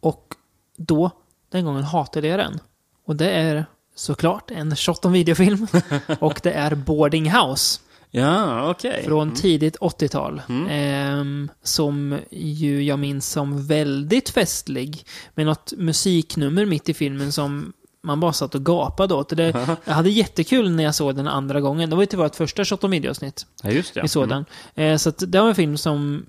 Och 0.00 0.34
då, 0.76 1.10
den 1.50 1.64
gången, 1.64 1.82
hatade 1.84 2.28
jag 2.28 2.38
den. 2.38 2.60
Och 3.06 3.16
det 3.16 3.30
är 3.30 3.66
såklart 3.94 4.50
en 4.50 4.76
shot 4.76 5.04
on 5.04 5.12
videofilm. 5.12 5.66
och 6.20 6.40
det 6.42 6.52
är 6.52 6.74
Boarding 6.74 7.30
House. 7.30 7.80
Ja, 8.16 8.70
okej. 8.70 9.02
Från 9.04 9.34
tidigt 9.34 9.78
80-tal. 9.78 10.42
Mm. 10.48 10.66
Ehm, 10.70 11.50
som 11.62 12.18
ju 12.30 12.82
jag 12.82 12.98
minns 12.98 13.30
som 13.30 13.66
väldigt 13.66 14.30
festlig. 14.30 15.06
Med 15.34 15.46
något 15.46 15.72
musiknummer 15.76 16.66
mitt 16.66 16.88
i 16.88 16.94
filmen 16.94 17.32
som 17.32 17.72
man 18.02 18.20
bara 18.20 18.32
satt 18.32 18.54
och 18.54 18.64
gapade 18.64 19.14
åt. 19.14 19.28
Det, 19.28 19.66
jag 19.84 19.94
hade 19.94 20.10
jättekul 20.10 20.70
när 20.70 20.84
jag 20.84 20.94
såg 20.94 21.16
den 21.16 21.28
andra 21.28 21.60
gången. 21.60 21.90
Det 21.90 21.96
var 21.96 22.02
ju 22.02 22.06
till 22.06 22.18
vårt 22.18 22.36
första 22.36 22.64
Shot 22.64 22.84
on 22.84 22.90
Video-avsnitt. 22.90 23.46
Ja, 23.62 23.70
just 23.70 23.94
det. 23.94 24.02
Vi 24.02 24.08
såg 24.08 24.28
den. 24.28 24.44
Eh, 24.74 24.96
så 24.96 25.10
det 25.10 25.40
var 25.40 25.48
en 25.48 25.54
film 25.54 25.76
som 25.76 26.26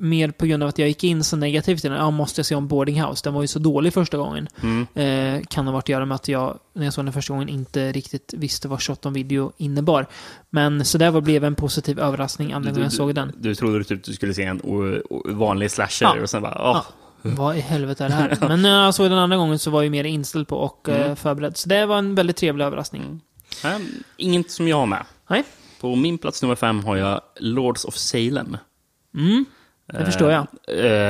mer 0.00 0.30
på 0.30 0.46
grund 0.46 0.62
av 0.62 0.68
att 0.68 0.78
jag 0.78 0.88
gick 0.88 1.04
in 1.04 1.24
så 1.24 1.36
negativt 1.36 1.84
i 1.84 1.88
den. 1.88 1.96
Ja, 1.96 2.10
måste 2.10 2.38
jag 2.38 2.46
se 2.46 2.54
om 2.54 2.68
Boarding 2.68 3.02
House? 3.02 3.20
Den 3.24 3.34
var 3.34 3.42
ju 3.42 3.46
så 3.48 3.58
dålig 3.58 3.92
första 3.94 4.16
gången. 4.16 4.48
Mm. 4.62 4.86
Eh, 4.94 5.42
kan 5.50 5.66
ha 5.66 5.72
varit 5.72 5.84
att 5.84 5.88
göra 5.88 6.04
med 6.04 6.14
att 6.14 6.28
jag, 6.28 6.58
när 6.74 6.84
jag 6.84 6.94
såg 6.94 7.04
den 7.04 7.12
första 7.12 7.32
gången, 7.32 7.48
inte 7.48 7.92
riktigt 7.92 8.34
visste 8.36 8.68
vad 8.68 8.82
shot 8.82 9.06
on 9.06 9.12
video 9.12 9.52
innebar. 9.56 10.06
Men 10.50 10.84
så 10.84 10.98
det 10.98 11.10
var, 11.10 11.20
blev 11.20 11.44
en 11.44 11.54
positiv 11.54 12.00
överraskning 12.00 12.52
andra 12.52 12.70
gången 12.70 12.82
jag 12.82 12.92
såg 12.92 13.14
den. 13.14 13.32
Du 13.38 13.54
trodde 13.54 13.84
typ 13.84 14.04
du 14.04 14.12
skulle 14.12 14.34
se 14.34 14.44
en 14.44 14.60
o- 14.64 15.02
o- 15.10 15.22
vanlig 15.26 15.70
slasher 15.70 16.06
Ja. 16.16 16.22
och 16.22 16.30
sen 16.30 16.42
bara, 16.42 16.70
åh. 16.70 16.82
Ja. 16.84 16.84
Vad 17.30 17.56
i 17.56 17.60
helvete 17.60 18.04
är 18.04 18.08
det 18.08 18.14
här? 18.14 18.38
Men 18.48 18.62
när 18.62 18.84
jag 18.84 18.94
såg 18.94 19.10
den 19.10 19.18
andra 19.18 19.36
gången 19.36 19.58
så 19.58 19.70
var 19.70 19.82
jag 19.82 19.90
mer 19.90 20.04
inställd 20.04 20.48
på 20.48 20.56
och 20.56 20.88
eh, 20.88 21.02
Mm. 21.04 21.16
förberedd. 21.16 21.56
Så 21.56 21.68
det 21.68 21.86
var 21.86 21.98
en 21.98 22.14
väldigt 22.14 22.36
trevlig 22.36 22.64
överraskning. 22.64 23.02
Mm. 23.02 23.20
Nej, 23.64 23.80
inget 24.16 24.50
som 24.50 24.68
jag 24.68 24.76
har 24.76 24.86
med. 24.86 25.04
Nej. 25.30 25.44
På 25.80 25.96
min 25.96 26.18
plats 26.18 26.42
nummer 26.42 26.54
fem 26.54 26.84
har 26.84 26.96
jag 26.96 27.20
Lords 27.40 27.84
of 27.84 27.94
Salem. 27.96 28.56
Mm, 29.14 29.44
det 29.92 30.04
förstår 30.04 30.30
jag. 30.32 30.46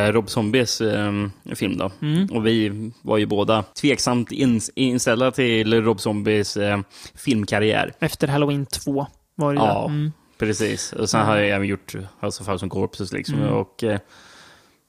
Eh, 0.09 0.13
Rob 0.13 0.31
Zombies 0.31 0.81
eh, 0.81 1.13
film 1.55 1.77
då. 1.79 1.91
Mm. 2.03 2.27
Och 2.27 2.47
vi 2.47 2.91
var 3.03 3.19
ju 3.19 3.27
båda 3.27 3.63
tveksamt 3.63 4.31
ins- 4.31 4.71
inställda 4.75 5.31
till 5.31 5.83
Rob 5.85 6.01
Zombies 6.01 6.57
eh, 6.57 6.81
filmkarriär. 7.15 7.93
Efter 8.01 8.29
Halloween 8.29 8.67
2 8.67 9.07
var 9.35 9.55
det 9.55 9.61
Ja. 9.61 9.85
Mm. 9.89 10.13
Precis. 10.39 10.93
Och 10.93 11.11
sen 11.11 11.27
har 11.27 11.37
jag 11.37 11.49
även 11.49 11.67
gjort 11.69 11.95
House 12.21 12.43
of 12.43 12.47
Thousand 12.47 12.73
Corpses 12.73 13.13
liksom. 13.13 13.35
Mm. 13.43 13.53
Och 13.55 13.85
eh, 13.85 13.99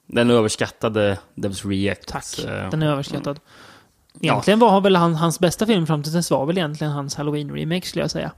den 0.07 0.29
överskattade 0.29 1.17
Devils 1.35 1.65
Reject. 1.65 2.07
Tack. 2.07 2.39
eh, 2.45 2.69
Den 2.69 2.81
är 2.83 2.87
överskattad. 2.91 3.39
Egentligen 4.21 4.59
var 4.59 4.81
väl 4.81 4.95
han, 4.95 5.15
hans 5.15 5.39
bästa 5.39 5.65
film 5.65 5.87
fram 5.87 6.03
till 6.03 6.13
dess 6.13 6.31
var 6.31 6.45
väl 6.45 6.57
egentligen 6.57 6.93
hans 6.93 7.17
Halloween-remake 7.17 7.81
skulle 7.85 8.03
jag 8.03 8.11
säga. 8.11 8.31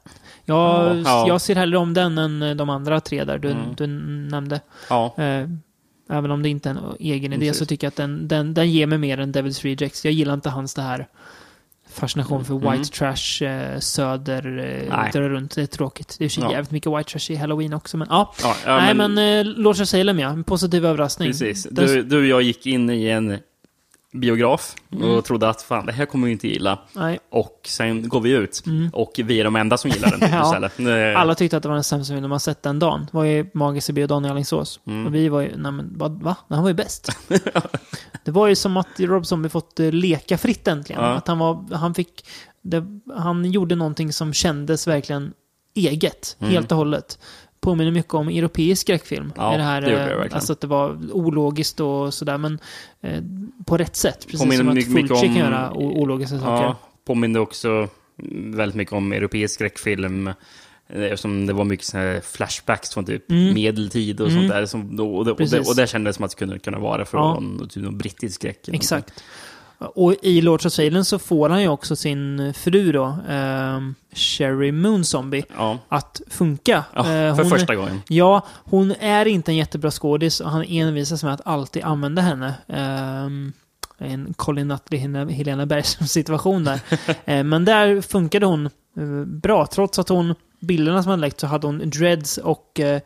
Jag, 0.45 0.57
Ja, 0.57 0.95
ja. 1.05 1.25
jag 1.27 1.41
ser 1.41 1.55
hellre 1.55 1.77
om 1.77 1.93
den 1.93 2.17
än 2.17 2.41
eh, 2.41 2.55
de 2.55 2.69
andra 2.69 2.99
tre 2.99 3.23
där 3.23 3.38
du, 3.38 3.51
Mm. 3.51 3.75
du 3.77 3.88
nämnde. 4.31 4.62
Ja, 4.89 5.13
Eh, 5.17 5.47
även 6.09 6.31
om 6.31 6.43
det 6.43 6.49
inte 6.49 6.69
är 6.69 6.71
en 6.73 6.79
egen 6.99 7.33
idé 7.33 7.45
Precis. 7.47 7.59
så 7.59 7.65
tycker 7.65 7.86
jag 7.88 7.89
att 7.91 7.95
den, 7.97 8.27
den, 8.27 8.53
den 8.53 8.71
ger 8.71 8.88
mig 8.88 8.97
mer 8.97 9.19
än 9.19 9.33
Devil's 9.33 9.62
Rejects. 9.63 10.05
Jag 10.05 10.13
gillar 10.13 10.33
inte 10.33 10.49
hans 10.49 10.73
det 10.73 10.81
här 10.81 11.07
fascination 11.89 12.45
för 12.45 12.53
Mm. 12.55 12.71
white 12.71 12.89
trash, 12.91 13.43
eh, 13.47 13.79
söder, 13.79 14.45
eh, 14.59 14.97
Nej. 14.97 15.12
dra 15.13 15.29
runt. 15.29 15.55
Det 15.55 15.62
är 15.62 15.65
tråkigt. 15.65 16.15
Det 16.19 16.25
är 16.25 16.39
ju 16.39 16.45
Ja. 16.45 16.51
jävligt 16.51 16.71
mycket 16.71 16.91
white 16.97 17.09
trash 17.12 17.33
i 17.33 17.36
Halloween 17.36 17.73
också, 17.73 17.97
men 17.97 18.07
ja. 18.12 18.33
Ja, 18.43 18.55
ja, 18.65 18.77
Nej, 18.77 18.93
men, 18.93 19.17
eh, 19.17 19.45
Lords 19.45 19.81
of 19.81 19.88
Salem 19.88 20.19
ja. 20.19 20.29
En 20.29 20.43
positiv 20.43 20.86
överraskning. 20.86 21.29
Precis. 21.29 21.67
Du, 21.71 22.03
du 22.03 22.17
och 22.19 22.25
jag 22.25 22.41
gick 22.41 22.65
in 22.65 22.89
i 22.89 23.05
en 23.07 23.38
biograf 24.13 24.76
och 24.89 24.95
Mm. 25.02 25.21
trodde 25.21 25.49
att 25.49 25.62
fan, 25.62 25.86
det 25.86 25.91
här 25.91 26.06
kommer 26.06 26.26
vi 26.26 26.32
inte 26.32 26.47
gilla. 26.47 26.80
Nej. 26.93 27.19
Och 27.30 27.60
sen 27.67 28.10
går 28.10 28.21
vi 28.21 28.32
ut 28.32 28.63
och 28.93 29.12
vi 29.23 29.39
är 29.39 29.43
de 29.43 29.56
enda 29.56 29.78
som 29.78 29.89
gillar 29.91 30.12
den 30.17 30.30
Ja. 30.32 30.45
istället. 30.45 30.80
Eh, 31.15 31.21
Alla 31.21 31.36
tyckte 31.36 31.58
att 31.58 31.63
det 31.63 31.69
var 31.69 31.76
den 31.76 31.84
sämsta 31.84 32.13
filmen 32.13 32.32
har 32.32 32.39
sett 32.39 32.63
den 32.63 32.80
dagen. 32.80 33.02
Det 33.12 33.17
var 33.17 33.23
ju 33.23 33.45
Magiska 33.54 33.93
biodagen 33.93 34.26
i 34.26 34.30
Alingsås. 34.30 34.80
Mm. 34.88 35.06
Och 35.08 35.15
vi 35.15 35.30
var 35.30 35.41
ju, 35.41 35.58
nej 35.58 35.71
men 35.71 35.93
vad, 35.97 36.21
va? 36.23 36.36
Han 36.49 36.62
var 36.62 36.69
ju 36.69 36.76
bäst. 36.76 37.10
det 38.26 38.32
var 38.32 38.47
ju 38.47 38.56
som 38.56 38.78
att 38.78 38.99
Rob 38.99 39.26
Zombie 39.26 39.49
fått 39.49 39.80
eh, 39.80 39.91
leka 39.91 40.38
fritt 40.38 40.67
äntligen. 40.67 41.04
Ja. 41.04 41.10
Att 41.13 41.28
han 41.28 41.39
var, 41.39 41.76
han 41.76 41.93
fick, 41.93 42.26
det, 42.62 42.84
han 43.15 43.52
gjorde 43.52 43.76
någonting 43.76 44.13
som 44.13 44.34
kändes 44.34 44.88
verkligen 44.88 45.34
eget, 45.76 46.38
Mm. 46.39 46.54
helt 46.54 46.71
och 46.71 46.78
hållet. 46.78 47.19
Påminner 47.63 47.91
mycket 47.91 48.13
om 48.13 48.28
europeisk 48.28 48.82
skräckfilm. 48.82 49.34
Ja, 49.36 49.58
det 49.58 49.63
här, 49.63 49.82
det 49.82 49.89
gjorde 49.89 50.04
det 50.04 50.12
eh, 50.12 50.17
verkligen. 50.17 50.36
Alltså 50.36 50.54
att 50.54 50.62
det 50.62 50.67
var 50.67 50.97
ologiskt 51.12 51.80
och 51.80 52.13
sådär, 52.13 52.38
men 52.38 52.60
eh, 53.02 53.23
på 53.65 53.78
rätt 53.78 53.95
sätt. 53.95 54.19
Precis 54.26 54.39
Påminner 54.39 54.58
som 54.58 54.67
att 54.69 54.76
mycket- 54.76 54.93
Fulci 54.93 55.26
kan 55.26 55.36
göra 55.36 55.73
ologiska 55.73 56.39
saker. 56.39 56.63
Ja, 56.63 56.76
påminner 57.06 57.39
också 57.39 57.88
väldigt 58.56 58.76
mycket 58.76 58.93
om 58.93 59.12
europeisk 59.12 59.54
skräckfilm. 59.54 60.28
eh, 60.28 60.34
Eftersom 61.04 61.45
det 61.45 61.54
var 61.54 61.63
mycket 61.65 62.26
flashbacks 62.26 62.93
från 62.93 63.06
typ 63.06 63.32
Mm. 63.32 63.54
medeltid 63.54 64.21
och 64.21 64.28
Mm. 64.30 64.39
sånt 64.41 64.52
där. 64.52 64.65
Som, 64.65 64.99
och, 64.99 65.26
det, 65.26 65.32
och, 65.32 65.38
det, 65.49 65.60
och 65.60 65.76
det 65.76 65.88
kändes 65.88 66.15
som 66.15 66.26
att 66.26 66.32
det 66.32 66.38
kunde, 66.38 66.60
kunna 66.60 66.80
vara 66.80 67.06
från 67.06 67.21
Ja. 67.21 67.34
någon, 67.39 67.67
typ 67.69 67.89
brittisk 67.91 68.36
skräck. 68.36 68.69
Exakt. 68.71 69.23
Och 69.87 70.15
i 70.21 70.41
Lords 70.41 70.65
of 70.65 70.73
Salem 70.73 71.03
så 71.05 71.19
får 71.19 71.49
han 71.49 71.61
ju 71.61 71.67
också 71.67 71.95
sin 71.95 72.53
fru 72.53 72.91
då, 72.91 73.17
ehm, 73.29 73.95
Sherry 74.13 74.71
Moon 74.71 75.03
Zombie, 75.05 75.39
något. 75.49 75.49
Ja, 75.57 75.77
att 75.97 76.21
funka. 76.29 76.83
ja 76.93 76.99
Eh, 76.99 77.35
för 77.35 77.43
hon, 77.43 77.49
första 77.51 77.75
gången. 77.75 78.01
Ja, 78.07 78.45
hon 78.49 78.91
är 78.99 79.25
inte 79.25 79.51
en 79.51 79.55
jättebra 79.55 79.91
skådis 79.91 80.39
och 80.39 80.49
han 80.49 80.63
envisas 80.67 81.23
med 81.23 81.33
att 81.33 81.41
alltid 81.47 81.83
använda 81.83 82.21
henne. 82.21 82.53
Ehm, 82.67 83.53
en 83.97 84.33
Colin 84.33 84.67
Nutley, 84.67 84.99
Helena- 84.99 85.65
Bergström 85.65 86.07
situation 86.07 86.63
där. 86.63 86.79
Eh, 87.25 87.43
men 87.43 87.65
där 87.65 88.01
funkade 88.01 88.45
hon 88.45 88.65
eh, 88.97 89.25
bra, 89.25 89.65
trots 89.65 89.99
att 89.99 90.09
hon, 90.09 90.35
bilderna 90.59 91.03
som 91.03 91.09
hade 91.09 91.21
läckt 91.21 91.39
så 91.39 91.47
hade 91.47 91.67
hon 91.67 91.89
dreads 91.89 92.37
och 92.37 92.79
eh, 92.79 93.01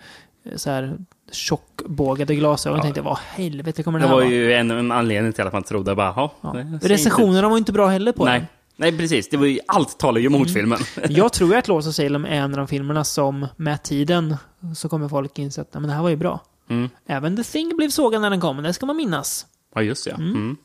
så 0.56 0.70
här 0.70 0.98
tjockbågade 1.32 2.36
glasögon. 2.36 2.76
Jag 2.76 2.80
Ja. 2.80 2.84
tänkte, 2.84 3.02
vad 3.02 3.18
helvete 3.18 3.84
kommer 3.84 4.00
det 4.00 4.06
Det 4.06 4.10
här 4.10 4.16
var 4.16 4.22
vara? 4.22 4.32
ju 4.34 4.54
en, 4.54 4.72
en 4.72 4.92
anledning 4.92 5.34
till 5.34 5.48
att 5.48 5.54
man 5.54 5.64
trodde 5.64 5.96
bara, 5.96 6.14
"Jaha, 6.16 6.30
Ja. 6.42 6.54
det 6.54 6.62
inte 6.62 6.88
Recensionerna 6.88 7.50
var 7.50 7.58
inte 7.58 7.72
bra 7.74 7.88
heller 7.88 8.12
ut." 8.12 8.16
på 8.16 8.26
den. 8.26 8.34
Nej. 8.34 8.48
Nej, 8.80 8.98
precis. 8.98 9.30
Det 9.30 9.38
var 9.38 9.46
ju, 9.46 9.60
allt 9.68 9.98
talar 10.00 10.20
ju 10.20 10.26
emot 10.26 10.42
Mm. 10.42 10.54
filmen. 10.54 10.80
Jag 11.10 11.34
tror 11.34 11.50
ju 11.50 11.56
att 11.56 11.68
Lords 11.68 11.88
of 11.88 11.94
Salem 11.96 12.26
är 12.26 12.30
en 12.30 12.52
av 12.52 12.58
de 12.58 12.68
filmerna 12.68 13.04
som 13.04 13.48
med 13.56 13.84
tiden 13.84 14.36
så 14.76 14.90
kommer 14.90 15.08
folk 15.10 15.40
inse 15.40 15.62
att 15.62 15.74
"Nej, 15.74 15.82
men 15.82 15.90
det 15.90 15.96
här 15.96 16.02
var 16.04 16.10
ju 16.10 16.16
bra. 16.16 16.40
Mm. 16.70 16.90
Även 17.08 17.36
The 17.38 17.44
Thing 17.44 17.78
blev 17.78 17.90
sågad 17.90 18.22
när 18.22 18.30
den 18.30 18.40
kom, 18.42 18.64
det 18.64 18.74
ska 18.74 18.86
man 18.86 18.98
minnas. 18.98 19.46
Ja, 19.76 19.82
just 19.82 20.06
det. 20.06 20.12
ja. 20.12 20.18
Mm. 20.18 20.36
Mm. 20.36 20.58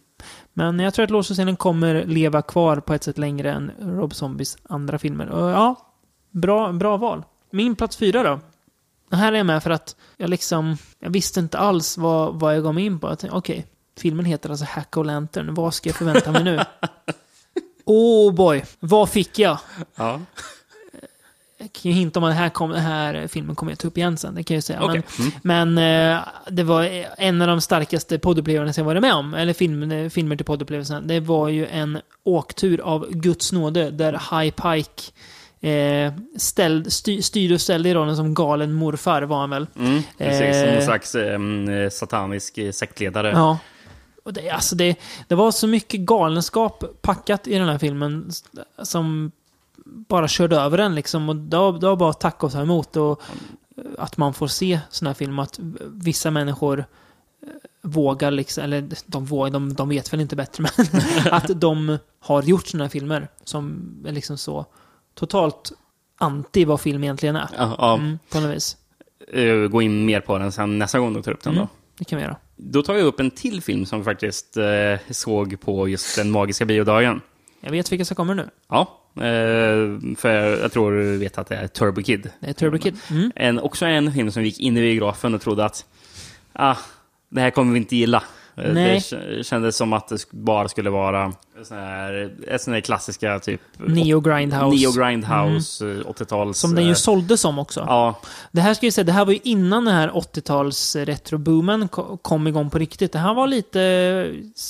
Men 0.54 0.78
jag 0.78 0.94
tror 0.94 1.04
att 1.04 1.10
Lords 1.10 1.30
of 1.30 1.36
Salem 1.36 1.56
kommer 1.56 2.04
leva 2.04 2.42
kvar 2.42 2.76
på 2.76 2.94
ett 2.94 3.02
sätt 3.04 3.18
längre 3.18 3.52
än 3.52 3.70
Rob 3.80 4.14
Zombies 4.14 4.56
andra 4.68 4.98
filmer. 4.98 5.28
Och 5.28 5.50
ja, 5.50 5.74
bra, 6.30 6.72
bra 6.72 6.96
val. 6.96 7.24
Min 7.52 7.76
plats 7.76 7.96
fyra 7.96 8.22
då? 8.22 8.40
Det 9.12 9.16
här 9.16 9.32
är 9.32 9.36
jag 9.36 9.46
med 9.46 9.62
för 9.62 9.70
att 9.70 9.96
jag 10.16 10.30
liksom, 10.30 10.76
jag 10.98 11.10
visste 11.10 11.40
inte 11.40 11.58
alls 11.58 11.98
vad, 11.98 12.40
vad 12.40 12.56
jag 12.56 12.62
gav 12.62 12.74
mig 12.74 12.84
in 12.84 12.98
på. 12.98 13.08
Jag 13.08 13.18
tänkte, 13.18 13.36
Okej, 13.36 13.66
filmen 13.98 14.24
heter 14.24 14.50
alltså 14.50 14.66
Hack 14.68 14.96
och 14.96 15.04
Lantern. 15.04 15.54
Vad 15.54 15.74
ska 15.74 15.88
jag 15.88 15.96
förvänta 15.96 16.32
mig 16.32 16.44
nu? 16.44 16.60
Oh 17.84 18.34
boy, 18.34 18.64
vad 18.80 19.08
fick 19.08 19.38
jag? 19.38 19.58
Ja. 19.94 20.20
Jag 21.58 21.72
kan 21.72 21.90
ju 21.90 21.92
hinta 21.92 22.20
om 22.20 22.24
att 22.24 22.30
den 22.30 22.36
här, 22.36 22.48
kom, 22.48 22.70
den 22.70 22.80
här 22.80 23.26
filmen 23.26 23.56
kommer 23.56 23.72
jag 23.72 23.78
ta 23.78 23.88
upp 23.88 23.98
igen 23.98 24.16
sen, 24.16 24.34
det 24.34 24.42
kan 24.42 24.54
jag 24.54 24.64
säga. 24.64 24.82
Okej. 24.82 25.02
Mm. 25.18 25.32
Men, 25.42 25.74
men 25.74 26.12
eh, 26.14 26.20
det 26.50 26.62
var 26.62 27.04
en 27.18 27.42
av 27.42 27.48
de 27.48 27.60
starkaste 27.60 28.18
poddupplevelserna 28.18 28.82
jag 28.82 28.86
varit 28.86 29.02
med 29.02 29.14
om, 29.14 29.34
eller 29.34 29.52
film, 29.52 30.10
filmer 30.10 30.36
till 30.36 30.46
poddupplevelsen. 30.46 31.06
Det 31.06 31.20
var 31.20 31.48
ju 31.48 31.66
en 31.66 32.00
åktur 32.22 32.80
av 32.80 33.10
Guds 33.10 33.52
nåde, 33.52 33.90
där 33.90 34.12
High 34.12 34.54
Pike 34.54 35.02
eh, 35.62 36.12
ställ, 36.36 36.90
styr, 36.90 37.20
styrde 37.22 37.54
och 37.54 37.60
ställde 37.60 37.88
i 37.88 37.94
rollen 37.94 38.16
som 38.16 38.34
galen 38.34 38.72
morfar, 38.72 39.22
var 39.22 39.40
han 39.40 39.50
väl. 39.50 39.66
Mm, 39.76 40.02
precis, 40.18 40.60
som 40.60 40.68
Eh. 40.68 40.74
någon 40.74 40.82
slags 40.82 41.14
eh, 41.14 41.88
satanisk 41.90 42.58
sektledare. 42.72 43.28
Ja. 43.30 43.58
Och 44.24 44.32
det, 44.32 44.50
alltså 44.50 44.76
det, 44.76 44.96
det 45.28 45.34
var 45.34 45.50
så 45.50 45.66
mycket 45.66 46.00
galenskap 46.00 46.84
packat 47.02 47.46
i 47.46 47.58
den 47.58 47.68
här 47.68 47.78
filmen 47.78 48.30
som 48.82 49.32
bara 49.84 50.28
körde 50.28 50.56
över 50.56 50.78
den 50.78 50.94
liksom. 50.94 51.28
Och 51.28 51.36
det 51.36 51.56
var, 51.56 51.72
det 51.72 51.86
var 51.86 51.96
bara 51.96 52.10
att 52.10 52.20
tacka 52.20 52.46
och 52.46 52.52
ta 52.52 52.60
emot. 52.62 52.96
Och 52.96 53.22
eh, 53.76 53.84
att 53.98 54.16
man 54.16 54.34
får 54.34 54.46
se 54.46 54.80
såna 54.90 55.10
här 55.10 55.14
filmer. 55.14 55.42
Att 55.42 55.58
vissa 55.84 56.30
människor 56.30 56.78
eh, 56.78 56.84
vågar 57.82 58.30
liksom, 58.30 58.64
eller 58.64 58.88
de 59.06 59.24
vågar, 59.24 59.50
de, 59.50 59.74
de 59.74 59.88
vet 59.88 60.12
väl 60.12 60.20
inte 60.20 60.36
bättre, 60.36 60.64
men 60.76 60.86
att 61.32 61.60
de 61.60 61.98
har 62.20 62.42
gjort 62.42 62.66
såna 62.66 62.84
här 62.84 62.88
filmer 62.88 63.28
som 63.44 63.94
är 64.06 64.12
liksom 64.12 64.38
så 64.38 64.66
totalt 65.14 65.72
anti 66.18 66.64
vad 66.64 66.80
film 66.80 67.02
egentligen 67.04 67.36
är. 67.36 67.48
Ja, 67.58 67.76
ja. 67.78 67.94
Mm, 67.94 68.18
på 68.32 68.40
något 68.40 68.56
vis. 68.56 68.76
Eh, 69.32 69.54
Gå 69.54 69.82
in 69.82 70.04
mer 70.06 70.20
på 70.20 70.38
den 70.38 70.52
sen 70.52 70.78
nästa 70.78 70.98
gång 70.98 71.14
du 71.14 71.22
tar 71.22 71.32
upp 71.32 71.42
den 71.42 71.52
Mm. 71.52 71.64
då. 71.64 71.68
Det 71.98 72.04
kan 72.04 72.16
vi 72.18 72.22
göra. 72.24 72.36
Då 72.56 72.82
tar 72.82 72.94
jag 72.94 73.06
upp 73.06 73.20
en 73.20 73.30
till 73.30 73.62
film 73.62 73.86
som 73.86 73.98
vi 73.98 74.04
faktiskt 74.04 74.56
eh, 74.56 74.64
såg 75.10 75.60
på 75.60 75.88
just 75.88 76.16
den 76.16 76.30
magiska 76.30 76.64
biodagen. 76.64 77.20
Jag 77.60 77.70
vet 77.70 77.92
vilka 77.92 78.04
som 78.04 78.14
kommer 78.16 78.34
nu. 78.34 78.48
Ja, 78.68 78.80
eh, 79.16 80.16
för 80.16 80.28
jag 80.60 80.72
tror 80.72 80.92
du 80.92 81.16
vet 81.16 81.38
att 81.38 81.46
det 81.46 81.56
är 81.56 81.66
Turbo 81.68 82.02
Kid. 82.02 82.30
Det 82.40 82.48
är 82.48 82.52
Turbo 82.52 82.78
Kid. 82.78 82.96
Mm. 83.10 83.32
En, 83.36 83.58
också 83.60 83.86
en 83.86 84.12
film 84.12 84.30
som 84.32 84.42
vi 84.42 84.48
gick 84.48 84.60
in 84.60 84.76
i 84.76 84.80
biografen 84.80 85.34
och 85.34 85.40
trodde 85.40 85.64
att 85.64 85.84
ah, 86.52 86.76
det 87.28 87.40
här 87.40 87.50
kommer 87.50 87.72
vi 87.72 87.78
inte 87.78 87.96
gilla. 87.96 88.22
Eh, 88.56 88.72
Nej. 88.72 89.02
Det 89.10 89.44
kändes 89.46 89.76
som 89.76 89.92
att 89.92 90.08
det 90.08 90.30
bara 90.30 90.68
skulle 90.68 90.90
vara 90.90 91.32
sån 91.64 91.76
här, 91.76 92.34
ett 92.48 92.62
sån 92.62 92.74
här 92.74 92.80
klassiska 92.80 93.38
typ... 93.38 93.60
Neo 93.78 94.20
Grindhouse. 94.20 94.76
Neo 94.76 94.92
Grindhouse, 95.04 95.86
eh, 95.86 95.90
80-tals... 95.90 96.58
Som 96.58 96.74
den 96.74 96.84
ju 96.84 96.90
eh, 96.90 96.94
såldes 96.94 97.40
som 97.40 97.58
också. 97.58 97.80
Ja, 97.86 98.20
Det 98.52 98.60
här 98.60 98.74
ska 98.74 98.86
jag 98.86 98.92
säga, 98.92 99.04
det 99.04 99.12
här 99.12 99.24
var 99.24 99.32
ju 99.32 99.38
innan 99.42 99.84
den 99.84 99.94
här 99.94 100.08
80-tals 100.10 100.96
retroboomen 100.96 101.88
ko- 101.88 102.16
kom 102.16 102.46
igång 102.46 102.70
på 102.70 102.78
riktigt. 102.78 103.12
Det 103.12 103.18
här 103.18 103.34
var 103.34 103.46
lite 103.46 103.78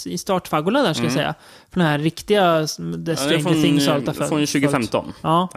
i 0.06 0.18
startfaggorna 0.18 0.82
där 0.82 0.94
ska 0.94 1.02
jag 1.04 1.12
säga. 1.12 1.34
För 1.70 1.80
den 1.80 1.88
här 1.88 1.98
riktiga 1.98 2.66
The 2.66 2.82
Mm. 2.82 3.04
Ja, 3.06 3.16
Stranger 3.16 3.42
från, 3.42 3.52
Things 3.62 3.88
och 3.88 3.94
eh, 3.94 4.02
allt 4.08 4.16
Från 4.16 4.28
2015. 4.46 5.12
Ja, 5.20 5.48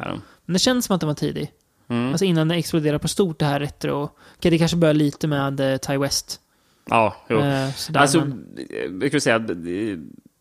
men 0.46 0.54
det 0.54 0.60
känns 0.60 0.86
som 0.86 0.96
att 0.96 1.02
den 1.02 1.08
var 1.08 1.16
tidig. 1.16 1.52
Mm. 1.90 2.10
Alltså 2.12 2.26
innan 2.26 2.48
det 2.48 2.56
exploderade 2.56 3.00
på 3.00 3.08
stort 3.08 3.40
det 3.40 3.46
här 3.46 3.60
retro. 3.60 4.10
Okej, 4.38 4.52
det 4.52 4.58
kanske 4.58 4.78
började 4.78 5.00
lite 5.00 5.28
med 5.28 5.60
uh, 5.60 5.78
Ty 5.78 5.98
West. 5.98 6.40
Ja, 6.90 7.16
jo. 7.30 7.40
Eh, 7.40 7.68
alltså, 7.94 8.20
men, 8.20 9.00
jag 9.02 9.12
kan 9.12 9.22
säga, 9.22 9.36
eh, 9.36 9.98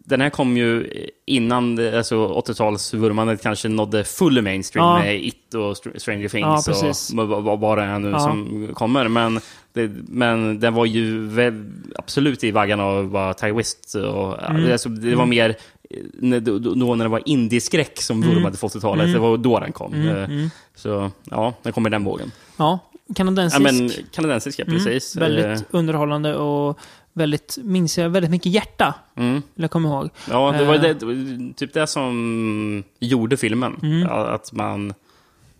den 0.07 0.21
här 0.21 0.31
kom 0.31 0.57
ju 0.57 0.91
innan 1.27 1.95
alltså 1.97 2.27
80-talsvurmandet 2.29 3.43
kanske 3.43 3.69
nådde 3.69 4.05
full 4.05 4.43
mainstream 4.43 4.87
Ja. 4.87 4.99
med 4.99 5.25
It 5.25 5.55
och 5.55 5.61
Str- 5.61 5.99
Stranger 5.99 6.29
Things 6.29 6.67
Ja, 6.67 6.73
precis. 6.73 7.11
och 7.19 7.29
vad- 7.61 7.79
det 7.79 7.83
är 7.85 7.99
nu 7.99 8.11
Ja. 8.11 8.19
som 8.21 8.69
kommer. 8.75 9.09
Men, 9.09 9.41
det, 9.73 9.91
men 10.09 10.61
den 10.61 10.75
var 10.75 10.87
ju 10.87 11.27
väl, 11.27 11.65
absolut 11.97 12.45
i 12.45 12.51
vaggan 12.51 12.81
av 12.81 13.11
vad 13.11 13.39
Ty 13.39 13.53
West 13.53 13.95
och 13.95 14.51
Mm. 14.51 14.73
alltså, 14.73 14.89
det 14.89 15.15
var 15.15 15.27
mer 15.27 15.51
eh, 15.91 15.97
när, 16.13 16.41
då, 16.41 16.95
när 16.95 17.05
det 17.05 17.09
var 17.11 17.23
indieskräck 17.27 18.03
som 18.03 18.23
vurmade 18.23 18.57
för 18.57 18.67
80-talet. 18.69 19.13
Det 19.13 19.19
var 19.19 19.37
då 19.37 19.61
den 19.61 19.73
kom. 19.73 19.93
Mm, 19.95 20.09
Eh, 20.09 20.25
mm. 20.25 20.51
Så 20.75 21.11
ja, 21.31 21.55
den 21.63 21.73
kommer 21.73 21.91
i 21.91 21.93
den 21.93 22.05
vågen. 22.05 22.31
Ja, 22.57 22.79
Ja, 23.07 23.15
kanadensisk. 23.15 23.61
men 23.63 23.91
kanadensiska, 24.11 24.63
Mm, 24.63 24.75
precis. 24.75 25.17
väldigt 25.17 25.45
Eh, 25.45 25.59
underhållande 25.71 26.37
och 26.37 26.79
väldigt, 27.13 27.59
minns 27.63 27.99
jag, 27.99 28.11
väldigt 28.11 28.31
mycket 28.31 28.53
hjärta. 28.53 28.95
Mm. 29.17 29.33
Vill 29.35 29.43
jag 29.63 29.71
komma 29.71 29.89
ihåg. 29.89 30.11
Ja, 30.31 30.53
det 30.59 30.65
var, 30.65 30.75
Eh. 30.75 30.81
det, 30.81 31.55
typ 31.57 31.73
det 31.75 31.87
som 31.87 32.85
gjorde 33.01 33.37
filmen. 33.37 33.77
Mm. 33.83 34.01
Ja, 34.01 34.27
Att 34.27 34.53
man, 34.53 34.95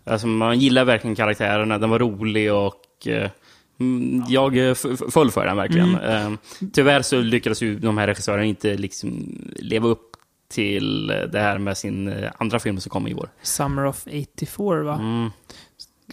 alltså 0.05 0.27
man 0.27 0.59
gillar 0.59 0.85
verkligen 0.85 1.15
karaktärerna, 1.15 1.77
den 1.77 1.89
var 1.89 1.99
rolig 1.99 2.53
och 2.53 3.07
eh, 3.07 3.29
mm, 3.79 4.23
jag 4.27 4.77
föll 5.11 5.31
för 5.31 5.45
den 5.45 5.57
verkligen. 5.57 5.95
Mm. 5.95 6.37
Tyvärr 6.73 7.01
så 7.01 7.21
lyckades 7.21 7.61
ju 7.63 7.79
de 7.79 7.97
här 7.97 8.07
regissörerna 8.07 8.43
inte 8.45 8.77
liksom 8.77 9.37
leva 9.55 9.87
upp 9.87 10.11
till 10.49 11.07
det 11.07 11.39
här 11.39 11.57
med 11.57 11.77
sin 11.77 12.13
andra 12.37 12.59
film 12.59 12.79
som 12.79 12.89
kom 12.89 13.07
i 13.07 13.13
år. 13.13 13.29
Summer 13.41 13.85
of 13.85 14.07
84 14.07 14.83
va? 14.83 14.93
Mm. 14.95 15.29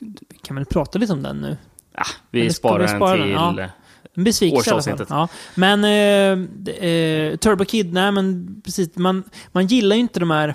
Vi 0.01 0.39
kan 0.43 0.57
väl 0.57 0.65
prata 0.65 0.99
lite 0.99 1.13
om 1.13 1.23
den 1.23 1.41
nu? 1.41 1.57
Ah, 1.95 2.03
vi 2.31 2.53
sparar 2.53 2.79
vi 2.79 2.87
den 2.87 2.97
spara 2.97 3.13
till... 3.13 3.21
den? 3.23 3.31
Ja. 3.33 3.69
En 4.15 4.25
besvikelse 4.25 4.71
i 4.71 4.73
alla 4.73 4.83
fall. 4.83 5.07
Ja. 5.09 5.29
Men 5.55 5.85
eh, 5.85 6.89
eh, 6.89 7.37
Turbo 7.37 7.65
Kid, 7.65 7.93
nej 7.93 8.13
men 8.13 8.57
precis. 8.65 8.97
Man, 8.97 9.23
man 9.53 9.67
gillar 9.67 9.97
ju 9.97 10.01
inte 10.03 10.21
de 10.21 10.31
här 10.31 10.55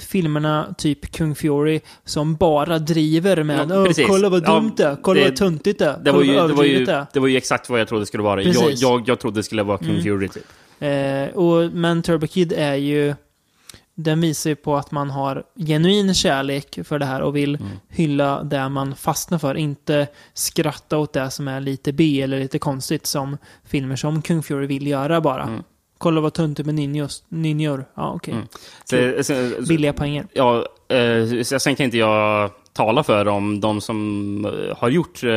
filmerna, 0.00 0.74
typ 0.78 1.12
Kung 1.12 1.34
Fury, 1.34 1.80
som 2.04 2.34
bara 2.34 2.78
driver 2.78 3.42
med 3.42 3.70
Ja, 3.70 3.76
"Åh, 3.80 3.86
precis. 3.86 4.06
kolla 4.06 4.28
vad 4.28 4.42
Ja, 4.44 4.54
dumt 4.54 4.72
det 4.76 4.84
är, 4.84 4.96
kolla 5.02 5.20
det- 5.20 5.26
vad 5.28 5.36
töntigt 5.36 5.78
det 5.78 6.00
Det 6.04 6.12
var, 6.12 6.22
ju, 6.22 6.32
det, 6.32 6.46
var 6.54 6.64
ju, 6.64 6.84
det 6.84 7.06
det 7.12 7.20
var 7.20 7.28
ju 7.28 7.36
exakt 7.36 7.70
vad 7.70 7.80
jag 7.80 7.88
trodde 7.88 8.02
det 8.02 8.06
skulle 8.06 8.22
vara. 8.22 8.42
Jag, 8.42 8.54
Precis. 8.54 8.82
jag, 8.82 9.08
jag 9.08 9.18
trodde 9.20 9.38
det 9.38 9.42
skulle 9.44 9.62
vara 9.62 9.78
Kung 9.78 9.88
Mm. 9.90 10.02
Fury, 10.02 10.28
typ. 10.28 10.44
Eh, 10.78 11.36
och, 11.36 11.72
men 11.72 12.02
Turbo 12.02 12.26
Kid 12.26 12.52
är 12.56 12.74
ju... 12.74 13.14
den 14.02 14.20
visar 14.20 14.50
ju 14.50 14.56
på 14.56 14.76
att 14.76 14.90
man 14.90 15.10
har 15.10 15.44
genuin 15.56 16.14
kärlek 16.14 16.78
för 16.84 16.98
det 16.98 17.04
här 17.06 17.20
och 17.22 17.36
vill 17.36 17.54
Mm. 17.54 17.68
hylla 17.88 18.42
det 18.42 18.68
man 18.68 18.94
fastnar 18.94 19.38
för. 19.38 19.54
Inte 19.54 20.06
skratta 20.34 20.98
åt 20.98 21.12
det 21.12 21.30
som 21.30 21.48
är 21.48 21.60
lite 21.60 21.92
B 21.92 22.22
eller 22.22 22.38
lite 22.40 22.58
konstigt 22.58 23.06
som 23.06 23.36
filmer 23.64 23.96
som 23.96 24.22
Kung 24.22 24.42
Fury 24.42 24.66
vill 24.66 24.86
göra 24.86 25.20
bara. 25.20 25.42
Mm. 25.42 25.62
Kolla 25.98 26.20
vad 26.20 26.32
tuntigt 26.34 26.66
med 26.66 26.74
ninjos, 26.74 27.24
ninjor. 27.28 27.84
Ja, 27.94 28.12
okej. 28.12 28.34
Mm. 28.34 28.46
Så, 28.84 29.24
så, 29.24 29.62
Billiga 29.68 29.92
poänger. 29.92 30.26
Ja, 30.32 30.66
eh, 30.88 31.42
sen 31.42 31.76
kan 31.76 31.84
inte 31.84 31.98
jag 31.98 32.50
tala 32.72 33.02
för 33.02 33.28
om 33.28 33.60
de 33.60 33.80
som 33.80 34.44
eh, 34.44 34.76
har 34.78 34.88
gjort 34.88 35.22
eh, 35.22 35.28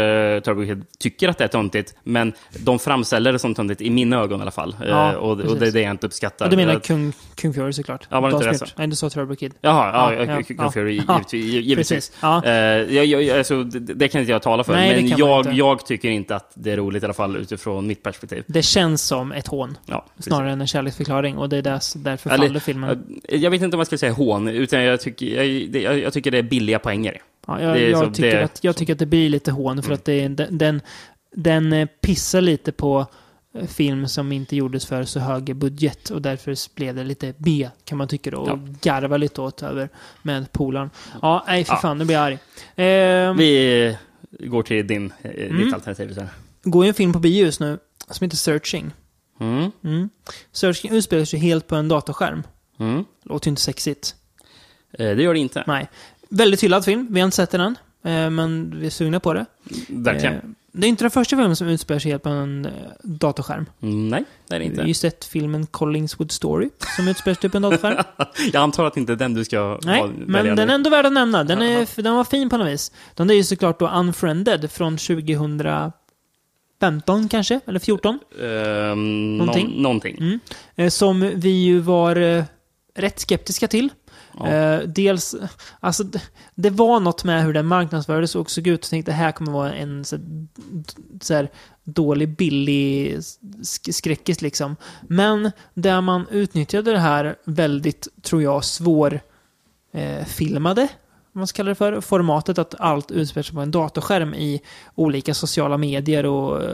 Turbo 0.43 0.65
Kid 0.65 0.85
tycker 0.99 1.29
att 1.29 1.37
det 1.37 1.43
är 1.43 1.47
töntigt, 1.47 1.95
men 2.03 2.33
de 2.59 2.79
framställer 2.79 3.33
det 3.33 3.39
som 3.39 3.55
töntigt 3.55 3.81
i 3.81 3.89
mina 3.89 4.17
ögon 4.17 4.39
i 4.39 4.41
alla 4.41 4.51
fall. 4.51 4.75
Ja, 4.87 5.11
eh, 5.11 5.15
och, 5.17 5.39
och 5.39 5.57
det 5.57 5.67
är 5.67 5.71
det 5.71 5.81
jag 5.81 5.91
inte 5.91 6.07
uppskattar. 6.07 6.45
Och 6.45 6.51
du 6.51 6.57
menar 6.57 6.79
Kung, 6.79 7.13
Kung 7.35 7.53
Fury 7.53 7.73
såklart? 7.73 8.07
Ja, 8.09 8.19
var 8.19 8.29
det 8.29 8.35
inte 8.35 8.49
De 8.49 8.57
det 8.57 8.73
Nej, 8.77 8.87
du 8.87 8.95
sa 8.95 9.09
Turbo 9.09 9.35
Kid. 9.35 9.53
Jaha, 9.61 9.91
ja, 9.93 10.25
Ja, 10.25 10.35
ja, 10.37 10.43
Kung. 10.43 10.71
Fury, 10.71 11.01
givetvis. 11.31 12.11
Ja. 12.21 12.45
Eh, 12.45 12.51
jag, 12.53 13.05
jag, 13.05 13.37
alltså, 13.37 13.63
det, 13.63 13.79
det 13.79 14.07
kan 14.07 14.21
inte 14.21 14.31
jag 14.31 14.41
tala 14.41 14.63
för, 14.63 14.73
Nej, 14.73 14.95
men 14.95 15.17
jag, 15.17 15.53
jag 15.53 15.85
tycker 15.85 16.09
inte 16.09 16.35
att 16.35 16.51
det 16.53 16.71
är 16.71 16.77
roligt 16.77 17.03
i 17.03 17.05
alla 17.05 17.13
fall 17.13 17.35
utifrån 17.35 17.87
mitt 17.87 18.03
perspektiv. 18.03 18.43
Det 18.47 18.61
känns 18.61 19.01
som 19.01 19.31
ett 19.31 19.47
hån. 19.47 19.77
Snarare 20.19 20.51
än 20.51 20.61
en 20.61 20.67
kärleksförklaring. 20.67 21.37
Och 21.37 21.49
det 21.49 21.57
är 21.57 21.61
därför, 21.61 22.29
Eller, 22.29 22.47
faller 22.47 22.59
filmen. 22.59 23.21
eh, 23.23 23.39
Jag 23.41 23.51
vet 23.51 23.61
inte 23.61 23.75
om 23.75 23.79
jag 23.79 23.87
ska 23.87 23.97
säga 23.97 24.13
hån, 24.13 24.47
utan 24.47 24.83
jag 24.83 25.01
tycker, 25.01 25.43
jag, 25.79 25.99
jag 25.99 26.13
tycker 26.13 26.31
det 26.31 26.37
är 26.37 26.43
billiga 26.43 26.79
poänger. 26.79 27.21
Ja, 27.47 27.61
jag, 27.61 27.73
det 27.75 27.89
jag, 27.89 28.13
tycker 28.13 28.37
det- 28.37 28.43
att, 28.43 28.63
jag 28.63 28.75
tycker 28.75 28.93
att 28.93 28.99
det 28.99 29.05
blir 29.05 29.29
lite 29.29 29.51
hån 29.51 29.83
för 29.83 29.93
att 29.93 30.05
det, 30.05 30.27
den, 30.27 30.57
den, 30.57 30.81
den 31.35 31.73
eh, 31.73 31.87
pissar 32.01 32.41
lite 32.41 32.71
på 32.71 33.05
eh, 33.55 33.65
film 33.67 34.07
som 34.07 34.31
inte 34.31 34.55
gjordes 34.55 34.85
för 34.85 35.03
så 35.03 35.19
hög 35.19 35.55
budget 35.55 36.09
och 36.09 36.21
därför 36.21 36.75
blev 36.75 36.95
det 36.95 37.03
lite 37.03 37.33
B 37.37 37.69
kan 37.85 37.97
man 37.97 38.07
tycka 38.07 38.31
då 38.31 38.37
och 38.37 38.49
Ja. 38.49 38.59
garva 38.81 39.17
lite 39.17 39.41
åt 39.41 39.63
över 39.63 39.89
med 40.21 40.51
polaren. 40.51 40.89
Ja, 41.21 41.43
nej 41.47 41.63
för 41.63 41.73
Ja. 41.73 41.79
fan, 41.81 41.97
nu 41.97 42.05
blir 42.05 42.15
jag 42.15 42.25
arg. 42.25 42.37
Eh, 42.75 43.33
Vi 43.33 43.97
går 44.39 44.63
till 44.63 44.87
din, 44.87 45.13
eh, 45.21 45.31
Mm. 45.31 45.57
ditt 45.65 45.73
alternativ. 45.73 46.13
Så. 46.13 46.25
går 46.63 46.83
ju 46.85 46.87
en 46.87 46.93
film 46.93 47.13
på 47.13 47.19
bio 47.19 47.45
just 47.45 47.59
nu 47.59 47.79
som 48.09 48.25
heter 48.25 48.37
Searching. 48.37 48.91
Mm. 49.39 49.71
Mm. 49.83 50.09
Searching 50.51 50.91
utspelar 50.91 51.25
sig 51.25 51.39
helt 51.39 51.67
på 51.67 51.75
en 51.75 51.87
datorskärm. 51.87 52.43
Mm. 52.79 53.05
Låter 53.23 53.47
ju 53.47 53.49
inte 53.49 53.61
sexigt. 53.61 54.15
Eh, 54.99 55.15
Det 55.15 55.23
gör 55.23 55.33
det 55.33 55.39
inte. 55.39 55.63
Nej. 55.67 55.89
Väldigt 56.37 56.63
hyllad 56.63 56.85
film. 56.85 57.07
Vi 57.11 57.19
har 57.19 57.25
inte 57.25 57.35
sett 57.35 57.51
den 57.51 57.61
än. 57.61 57.75
eh, 58.25 58.29
Men 58.29 58.79
vi 58.79 58.85
är 58.85 58.89
sugna 58.89 59.19
på 59.19 59.33
det. 59.33 59.45
Verkligen. 59.89 60.33
Eh, 60.35 60.39
Det 60.71 60.87
är 60.87 60.89
inte 60.89 61.03
den 61.03 61.11
första 61.11 61.35
filmen 61.35 61.55
som 61.55 61.67
utspelar 61.67 61.99
sig 61.99 62.11
helt 62.11 62.23
på 62.23 62.29
en 62.29 62.65
eh, 62.65 62.71
datorskärm. 63.03 63.65
Mm, 63.81 64.09
Nej, 64.09 64.23
det 64.47 64.55
är 64.55 64.59
det 64.59 64.63
Vi 64.65 64.69
inte. 64.69 64.81
har 64.81 64.87
ju 64.87 64.93
sett 64.93 65.25
filmen 65.25 65.65
Collingswood 65.65 66.31
Story, 66.31 66.69
som 66.95 67.07
utspelar 67.07 67.35
sig 67.41 67.49
på 67.49 67.57
en 67.57 67.61
datorskärm. 67.63 68.03
Jag 68.53 68.63
antar 68.63 68.85
att 68.85 68.93
det 68.93 68.99
inte 68.99 69.13
är 69.13 69.17
den 69.17 69.33
du 69.33 69.45
ska 69.45 69.79
Nej, 69.83 70.03
men 70.25 70.45
den 70.45 70.55
nu. 70.55 70.61
är 70.61 70.67
ändå 70.75 70.89
värd 70.89 71.05
att 71.05 71.13
nämna. 71.13 71.43
Den, 71.43 71.61
är, 71.61 72.01
den 72.01 72.15
var 72.15 72.23
fin 72.23 72.49
på 72.49 72.57
något 72.57 72.67
vis. 72.67 72.91
Den 73.15 73.29
är 73.29 73.33
ju 73.33 73.43
såklart 73.43 73.79
då 73.79 73.87
Unfriended 73.89 74.71
från 74.71 74.97
2015 74.97 75.93
kanske, 77.29 77.59
eller 77.65 77.79
14. 77.79 78.19
Ehm, 78.41 79.37
Någonting? 79.37 79.67
någon- 79.67 79.81
någonting. 79.83 80.39
Mm. 80.77 80.91
Som 80.91 81.31
vi 81.35 81.49
ju 81.49 81.79
var 81.79 82.45
rätt 82.95 83.19
skeptiska 83.19 83.67
till. 83.67 83.89
Ja. 84.39 84.47
Eh, 84.47 84.79
dels, 84.79 85.35
alltså 85.79 86.03
det, 86.03 86.21
det 86.55 86.69
var 86.69 86.99
något 86.99 87.23
med 87.23 87.43
hur 87.43 87.53
den 87.53 87.65
marknadsfördes 87.65 88.35
och 88.35 88.51
såg 88.51 88.67
ut. 88.67 88.81
Jag 88.83 88.89
tänkte 88.89 89.11
det 89.11 89.15
här 89.15 89.31
kommer 89.31 89.51
vara 89.51 89.73
en 89.73 90.05
så, 90.05 90.17
så 91.21 91.33
här, 91.33 91.51
dålig, 91.83 92.35
billig 92.35 93.17
sk- 93.17 93.91
skräckis 93.91 94.41
liksom. 94.41 94.75
Men 95.01 95.51
där 95.73 96.01
man 96.01 96.27
utnyttjade 96.31 96.91
det 96.91 96.99
här 96.99 97.35
väldigt, 97.45 98.07
tror 98.21 98.43
jag, 98.43 98.63
svår 98.65 99.19
eh, 99.93 100.25
filmade 100.25 100.87
man 101.33 101.47
ska 101.47 101.57
kalla 101.57 101.69
det 101.69 101.75
för, 101.75 102.01
formatet 102.01 102.57
att 102.57 102.75
allt 102.79 103.11
utspelar 103.11 103.43
sig 103.43 103.55
på 103.55 103.61
en 103.61 103.71
datorskärm 103.71 104.33
i 104.33 104.61
olika 104.95 105.33
sociala 105.33 105.77
medier 105.77 106.25
och 106.25 106.63
eh, 106.63 106.71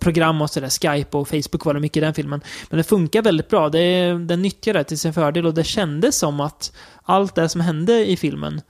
program 0.00 0.42
och 0.42 0.50
sådär. 0.50 0.68
Skype 0.68 1.16
och 1.16 1.28
Facebook 1.28 1.64
var 1.64 1.74
det 1.74 1.80
mycket 1.80 1.96
i 1.96 2.00
den 2.00 2.14
filmen. 2.14 2.40
Men 2.70 2.76
det 2.78 2.84
funkar 2.84 3.22
väldigt 3.22 3.48
bra. 3.48 3.68
Det, 3.68 4.12
den 4.18 4.42
nyttjar 4.42 4.74
det 4.74 4.84
till 4.84 4.98
sin 4.98 5.12
fördel 5.14 5.46
och 5.46 5.54
det 5.54 5.64
kändes 5.64 6.16
som 6.18 6.40
att 6.40 6.72
allt 7.02 7.34
det 7.34 7.48
som 7.48 7.60
hände 7.60 8.06
i 8.10 8.16
filmen 8.16 8.60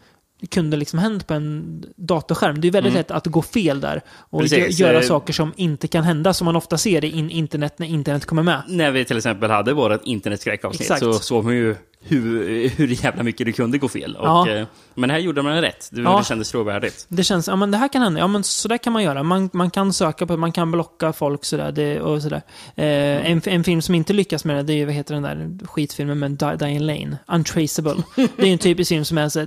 kunde 0.50 0.77
liksom 0.77 0.98
hänt 0.98 1.27
på 1.27 1.35
en 1.35 1.85
datorskärm. 1.96 2.61
Det 2.61 2.68
är 2.68 2.72
väldigt 2.72 2.90
Mm. 2.92 3.00
lätt 3.00 3.11
att 3.11 3.27
gå 3.27 3.42
fel 3.42 3.81
där 3.81 4.03
och 4.11 4.40
Precis, 4.40 4.59
gö- 4.81 4.83
göra 4.87 4.98
eh, 5.00 5.03
saker 5.07 5.33
som 5.33 5.53
inte 5.57 5.88
kan 5.88 6.05
hända, 6.05 6.33
som 6.35 6.44
man 6.44 6.57
ofta 6.57 6.79
ser 6.79 7.05
i 7.05 7.11
in- 7.11 7.31
internet 7.31 7.79
när 7.79 7.87
internet 7.87 8.24
kommer 8.27 8.42
med. 8.42 8.62
När 8.68 8.90
vi 8.90 9.05
till 9.05 9.16
exempel 9.16 9.50
hade 9.50 9.72
vårt 9.72 10.05
internetskräckavsnitt 10.05 10.98
så 10.98 11.12
såg 11.12 11.44
man 11.44 11.55
ju 11.55 11.77
hur, 12.07 12.69
hur 12.69 13.05
jävla 13.05 13.23
mycket 13.23 13.47
det 13.47 13.53
kunde 13.53 13.79
gå 13.79 13.88
fel. 13.88 14.17
Och, 14.17 14.27
Ja. 14.27 14.49
eh, 14.51 14.67
Men 14.95 15.11
här 15.11 15.19
gjorde 15.19 15.43
man 15.43 15.61
rätt. 15.61 15.88
Det, 15.93 16.01
Ja. 16.01 16.19
det 16.19 16.25
kändes 16.25 16.51
trovärdigt. 16.51 17.07
Det 17.09 17.25
känns, 17.25 17.49
ja 17.49 17.57
men 17.57 17.71
det 17.71 17.79
här 17.79 17.88
kan 17.88 18.03
hända. 18.03 18.21
Ja 18.21 18.27
men 18.27 18.45
så 18.45 18.69
där 18.69 18.79
kan 18.79 18.93
man 18.93 19.03
göra. 19.03 19.23
Man, 19.23 19.51
man 19.53 19.71
kan 19.71 19.93
söka 19.93 20.27
på, 20.27 20.37
man 20.37 20.53
kan 20.53 20.71
blocka 20.73 21.12
folk 21.12 21.45
sådär. 21.45 21.73
Det, 21.73 22.01
och 22.01 22.23
sådär. 22.23 22.43
Eh, 22.77 23.31
en, 23.31 23.43
en 23.45 23.64
film 23.64 23.83
som 23.83 23.95
inte 23.95 24.12
lyckas 24.12 24.45
med 24.45 24.57
det, 24.57 24.62
det 24.62 24.73
är 24.73 24.77
ju, 24.77 24.85
vad 24.85 24.95
heter 24.95 25.14
den 25.14 25.23
där 25.23 25.67
skitfilmen 25.67 26.19
med 26.19 26.31
Di- 26.31 26.57
Diane 26.57 26.79
Lane? 26.81 27.19
Untraceable. 27.29 28.03
det 28.17 28.43
är 28.43 28.47
ju 28.47 28.53
en 28.53 28.59
typisk 28.59 28.88
film 28.88 29.05
som 29.05 29.19
är 29.19 29.29
så, 29.29 29.47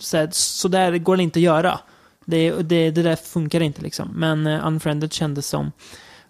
så, 0.00 0.26
så 0.30 0.68
där 0.68 0.98
går 0.98 1.16
det 1.16 1.22
inte 1.22 1.38
att 1.38 1.42
göra. 1.42 1.78
Det, 2.24 2.50
det, 2.50 2.90
det 2.90 3.02
där 3.02 3.16
funkar 3.16 3.60
inte 3.60 3.82
liksom. 3.82 4.08
Men 4.14 4.46
uh, 4.46 4.66
Unfriended 4.66 5.12
kändes 5.12 5.46
som, 5.48 5.72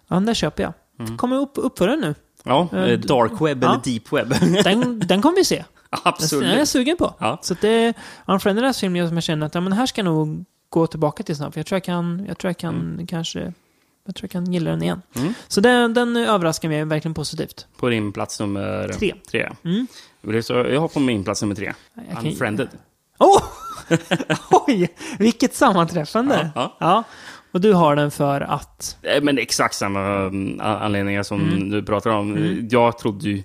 ja 0.07 0.19
där 0.19 0.33
köper 0.33 0.63
jag. 0.63 0.73
Mm. 0.99 1.17
Kommer 1.17 1.35
upp, 1.35 1.51
uppföra 1.55 1.95
nu. 1.95 2.15
Ja, 2.47 2.67
Eh, 2.73 2.83
eh, 2.83 2.99
dark 2.99 3.31
web 3.41 3.63
ja. 3.63 3.69
eller 3.71 3.81
deep 3.83 4.13
web. 4.13 4.33
Den, 4.63 4.99
den 4.99 5.21
kommer 5.21 5.35
vi 5.35 5.45
se. 5.45 5.55
Den 5.89 5.99
är 5.99 6.01
jag 6.03 6.13
Absolut. 6.13 6.69
sugen 6.69 6.97
på. 6.97 7.13
Ja. 7.19 7.39
Så 7.41 7.55
det, 7.61 7.93
Unfriended 8.25 8.63
är 8.63 8.67
en 8.67 8.73
film 8.73 9.07
som 9.07 9.17
jag 9.17 9.23
känner 9.23 9.45
att 9.45 9.55
ja, 9.55 9.61
men 9.61 9.73
här 9.73 9.85
ska 9.85 9.99
jag 10.01 10.05
nog 10.05 10.45
gå 10.69 10.87
tillbaka 10.87 11.23
till. 11.23 11.35
För 11.35 11.51
jag 11.55 11.65
tror 11.65 11.75
jag 11.75 11.83
kan, 11.83 12.25
jag 12.27 12.37
tror 12.37 12.49
jag 12.49 12.57
kan 12.57 13.05
kanske, 13.07 13.53
jag 14.05 14.15
tror 14.15 14.23
jag 14.23 14.31
kan 14.31 14.53
gilla 14.53 14.69
den 14.71 14.83
igen. 14.83 15.01
Mm. 15.15 15.33
Så 15.47 15.61
den, 15.61 15.93
den 15.93 16.17
överraskar 16.17 16.69
mig 16.69 16.85
verkligen 16.85 17.13
positivt. 17.13 17.67
På 17.77 17.89
din 17.89 18.11
plats 18.11 18.39
nummer 18.39 18.87
Tre. 18.99 19.13
tre. 19.31 19.49
Mm. 19.63 19.87
Jag 20.47 20.81
har 20.81 20.87
på 20.87 20.99
min 20.99 21.23
plats 21.23 21.41
nummer 21.41 21.55
tre. 21.55 21.73
Jag 22.07 22.17
kan- 22.17 22.25
Unfriended. 22.27 22.69
Oh! 23.19 23.43
Oj! 24.67 24.89
Vilket 25.19 25.55
sammanträffande! 25.55 26.49
Ja, 26.55 26.77
Ja. 26.79 27.03
Och 27.57 27.61
du 27.61 27.73
har 27.73 27.95
den 27.95 28.11
för 28.11 28.41
att... 28.41 28.97
Eh, 29.01 29.23
Men 29.23 29.37
exakt 29.37 29.75
samma 29.75 29.99
mm, 30.15 30.59
anledningar 30.61 31.23
som 31.23 31.41
Mm. 31.41 31.69
du 31.69 31.83
pratar 31.83 32.09
om. 32.09 32.57
Jag 32.71 32.97
trodde 32.97 33.29
ju 33.29 33.43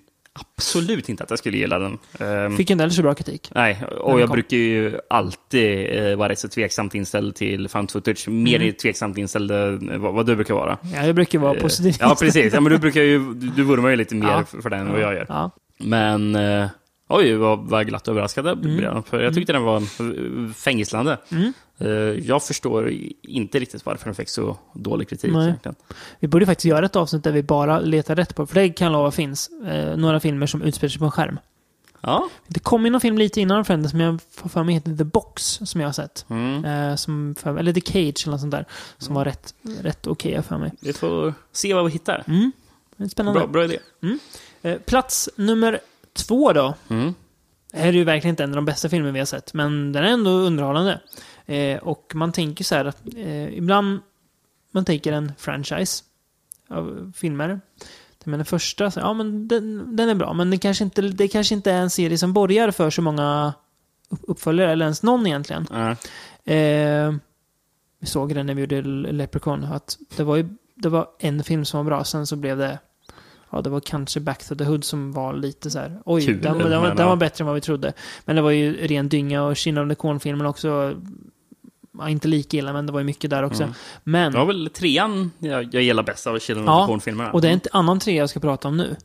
absolut 0.57 1.09
inte 1.09 1.23
att 1.25 1.31
jag 1.31 1.39
skulle 1.39 1.57
gilla 1.57 1.79
den. 1.79 1.99
Ehm, 2.21 2.57
Fick 2.57 2.71
inte 2.71 2.83
heller 2.83 2.95
så 2.95 3.03
bra 3.03 3.15
kritik. 3.15 3.51
Nej, 3.55 3.85
och 4.01 4.21
jag 4.21 4.29
kom. 4.29 4.35
brukar 4.35 4.57
ju 4.57 4.99
alltid 5.11 5.99
eh, 6.07 6.17
vara 6.17 6.29
rätt 6.29 6.39
så 6.39 6.49
tveksamt 6.49 6.95
inställd 6.95 7.35
till 7.35 7.69
found 7.69 7.91
footage. 7.91 8.29
Mer 8.29 8.61
Mm. 8.61 8.73
tveksamt 8.75 9.19
inställd 9.19 9.51
än 9.51 10.01
vad, 10.03 10.15
vad 10.15 10.27
du 10.27 10.37
brukar 10.37 10.55
vara. 10.55 10.79
Ja, 10.95 11.07
jag 11.07 11.15
brukar 11.15 11.39
vara 11.39 11.55
Eh, 11.57 11.63
positiv. 11.63 11.95
Ja, 12.01 12.17
precis. 12.21 12.55
Ja, 12.55 12.61
men 12.61 12.73
du 12.73 12.79
brukar 12.79 13.03
ju, 13.03 13.35
du, 13.35 13.63
vurmar 13.63 13.89
ju 13.91 13.97
lite 13.97 14.15
mer 14.15 14.29
Ja. 14.29 14.45
för, 14.63 14.71
den 14.71 14.81
än 14.81 14.93
vad 14.93 15.01
jag 15.01 15.15
gör. 15.15 15.27
Ja. 15.29 15.51
Men, 15.79 16.35
eh, 16.37 16.67
oj, 17.09 17.35
vad, 17.35 17.59
vad 17.69 17.87
glatt 17.87 18.09
överraskad 18.09 18.47
jag 18.47 18.59
Mm. 18.65 18.77
blev. 18.77 19.03
För 19.11 19.21
jag 19.23 19.35
tyckte 19.35 19.53
den 19.53 19.63
var 19.63 19.77
eh, 19.77 20.53
fängslande. 20.57 21.19
Mm. 21.33 21.53
Eh, 21.79 21.89
jag 22.27 22.43
förstår 22.43 22.93
inte 23.23 23.59
riktigt 23.59 23.87
varför 23.87 24.05
den 24.05 24.15
fick 24.15 24.29
så 24.29 24.57
dålig 24.73 25.09
kritik. 25.09 25.33
Nej. 25.33 25.45
egentligen. 25.45 25.75
Vi 26.21 26.29
borde 26.29 26.47
faktiskt 26.47 26.65
göra 26.65 26.87
ett 26.87 26.97
avsnitt 26.97 27.25
där 27.25 27.33
vi 27.33 27.43
bara 27.43 27.81
letar 27.81 28.17
rätt 28.17 28.35
på, 28.35 28.47
för 28.47 28.55
det 28.55 28.69
kan 28.69 28.85
jag 28.85 28.93
lova 28.93 29.11
finns, 29.11 29.51
eh, 29.67 29.97
några 29.97 30.21
filmer 30.21 30.47
som 30.47 30.63
utspelar 30.63 30.91
sig 30.91 30.99
på 30.99 31.05
en 31.05 31.11
skärm. 31.11 31.39
Ja. 32.01 32.29
Det 32.47 32.61
kom 32.61 32.85
ju 32.85 32.91
någon 32.91 33.01
film 33.01 33.19
lite 33.19 33.41
innan 33.41 33.65
Friends 33.65 33.91
som 33.91 34.01
jag 34.01 34.19
får 34.31 34.49
för 34.49 34.63
mig 34.63 34.75
heter 34.75 34.97
The 34.97 35.05
Box, 35.05 35.43
som 35.65 35.81
jag 35.81 35.89
har 35.89 35.93
sett. 35.93 36.27
Mm. 36.29 36.65
Eh, 36.65 36.97
som 36.97 37.35
för, 37.39 37.57
eller 37.57 37.73
The 37.73 37.81
Cage 37.81 38.23
eller 38.25 38.31
något 38.31 38.41
sånt 38.41 38.51
där. 38.51 38.67
Som 38.99 39.15
var 39.15 39.25
rätt, 39.25 39.55
rätt 39.81 40.07
okej 40.07 40.43
för 40.43 40.59
mig. 40.59 40.73
Vi 40.81 40.93
får 40.93 41.35
se 41.53 41.75
vad 41.75 41.85
vi 41.85 41.91
hittar. 41.91 42.25
Mm. 42.27 42.53
Spännande. 43.11 43.41
Bra, 43.41 43.49
bra 43.49 43.65
idé. 43.65 43.79
Eh, 44.63 44.79
plats 44.79 45.29
nummer 45.37 45.81
två 46.13 46.53
då. 46.53 46.75
Mm. 46.89 47.15
Det 47.73 47.79
här 47.79 47.89
är 47.89 47.93
ju 47.93 48.05
verkligen 48.05 48.33
inte 48.33 48.45
en 48.45 48.51
av 48.51 48.57
de 48.57 48.65
bästa 48.65 48.89
filmer 48.89 49.13
vi 49.13 49.19
har 49.19 49.27
sett, 49.27 49.55
men 49.55 49.93
den 49.93 50.05
är 50.05 50.09
ändå 50.09 50.31
underhållande. 50.31 51.01
Eh, 51.47 51.79
och 51.79 52.13
man 52.15 52.33
tänker 52.33 52.65
så 52.65 52.75
här 52.75 52.85
att 52.85 53.03
eh, 53.17 53.59
ibland 53.59 54.01
man 54.71 54.85
tänker 54.85 55.13
en 55.13 55.33
franchise 55.39 56.05
av 56.69 57.13
filmer. 57.17 57.61
Jag 58.25 58.31
menar 58.31 58.45
första, 58.45 58.91
så, 58.91 59.01
ja 59.01 59.13
men 59.13 59.49
den, 59.49 59.97
den 59.97 60.09
är 60.09 60.15
bra, 60.15 60.33
men 60.33 60.51
det 60.51 60.59
kanske, 60.59 60.85
inte, 60.85 61.03
det 61.03 61.29
kanske 61.29 61.55
inte 61.55 61.73
är 61.73 61.81
en 61.81 61.91
serie 61.91 62.19
som 62.19 62.33
borgar 62.33 62.71
för 62.71 62.91
så 62.91 63.03
många 63.03 63.55
upp- 64.09 64.25
uppföljare, 64.27 64.73
eller 64.73 64.85
ens 64.85 65.03
någon 65.03 65.27
egentligen. 65.27 65.67
Ja. 65.71 65.91
Eh, 66.53 67.15
vi 67.99 68.07
såg 68.07 68.35
den 68.35 68.47
när 68.47 68.55
vi 68.55 68.61
gjorde 68.61 68.83
Leprechaun, 69.13 69.65
att 69.65 69.99
det 70.17 70.25
var 70.25 70.37
ju 70.37 70.49
det 70.75 70.89
var 70.89 71.09
en 71.19 71.45
film 71.45 71.65
som 71.65 71.79
var 71.79 71.85
bra, 71.85 72.05
sen 72.05 72.27
så 72.27 72.37
blev 72.37 72.59
det 72.59 72.79
Ja, 73.55 73.61
det 73.63 73.71
var 73.71 73.81
kanske 73.81 74.21
Back 74.21 74.45
to 74.49 74.55
the 74.55 74.65
Hood 74.65 74.85
som 74.85 75.13
var 75.13 75.35
lite 75.35 75.71
så 75.71 75.79
här. 75.79 76.01
Oj, 76.05 76.27
Kul, 76.27 76.41
den, 76.41 76.59
den, 76.59 76.71
var, 76.71 76.89
men 76.89 76.97
den 76.97 77.07
var 77.07 77.17
bättre 77.17 77.43
än 77.43 77.47
vad 77.47 77.55
vi 77.55 77.61
trodde. 77.61 77.93
Men 78.25 78.37
det 78.37 78.43
var 78.43 78.51
ju 78.51 78.87
ren 78.87 79.09
dynga 79.09 79.43
och 79.43 79.57
Children 79.57 79.91
of 79.91 79.97
the 79.97 80.01
Corn-filmen 80.01 80.47
också. 80.47 80.95
Ja, 81.99 82.09
inte 82.09 82.29
lika 82.29 82.57
illa, 82.57 82.73
men 82.73 82.87
det 82.87 82.93
var 82.93 83.01
ju 83.01 83.05
mycket 83.07 83.31
där 83.31 83.43
också. 83.43 83.63
Mm. 83.63 83.75
Men, 84.05 84.33
Det 84.33 84.39
var 84.39 84.47
väl 84.47 84.71
trean 84.75 85.31
jag, 85.39 85.75
jag 85.75 85.83
gillar 85.83 86.03
bäst 86.03 86.27
av 86.27 86.39
Children 86.39 86.69
of 86.69 86.87
the 86.87 86.87
Corn-filmerna. 86.93 87.33
och 87.33 87.41
det 87.41 87.49
är 87.49 87.53
en 87.53 87.61
annan 87.73 88.01
trea 88.01 88.15
jag 88.17 88.31
ska 88.31 88.41
prata 88.41 88.69
om 88.69 88.77
nu. 88.77 88.97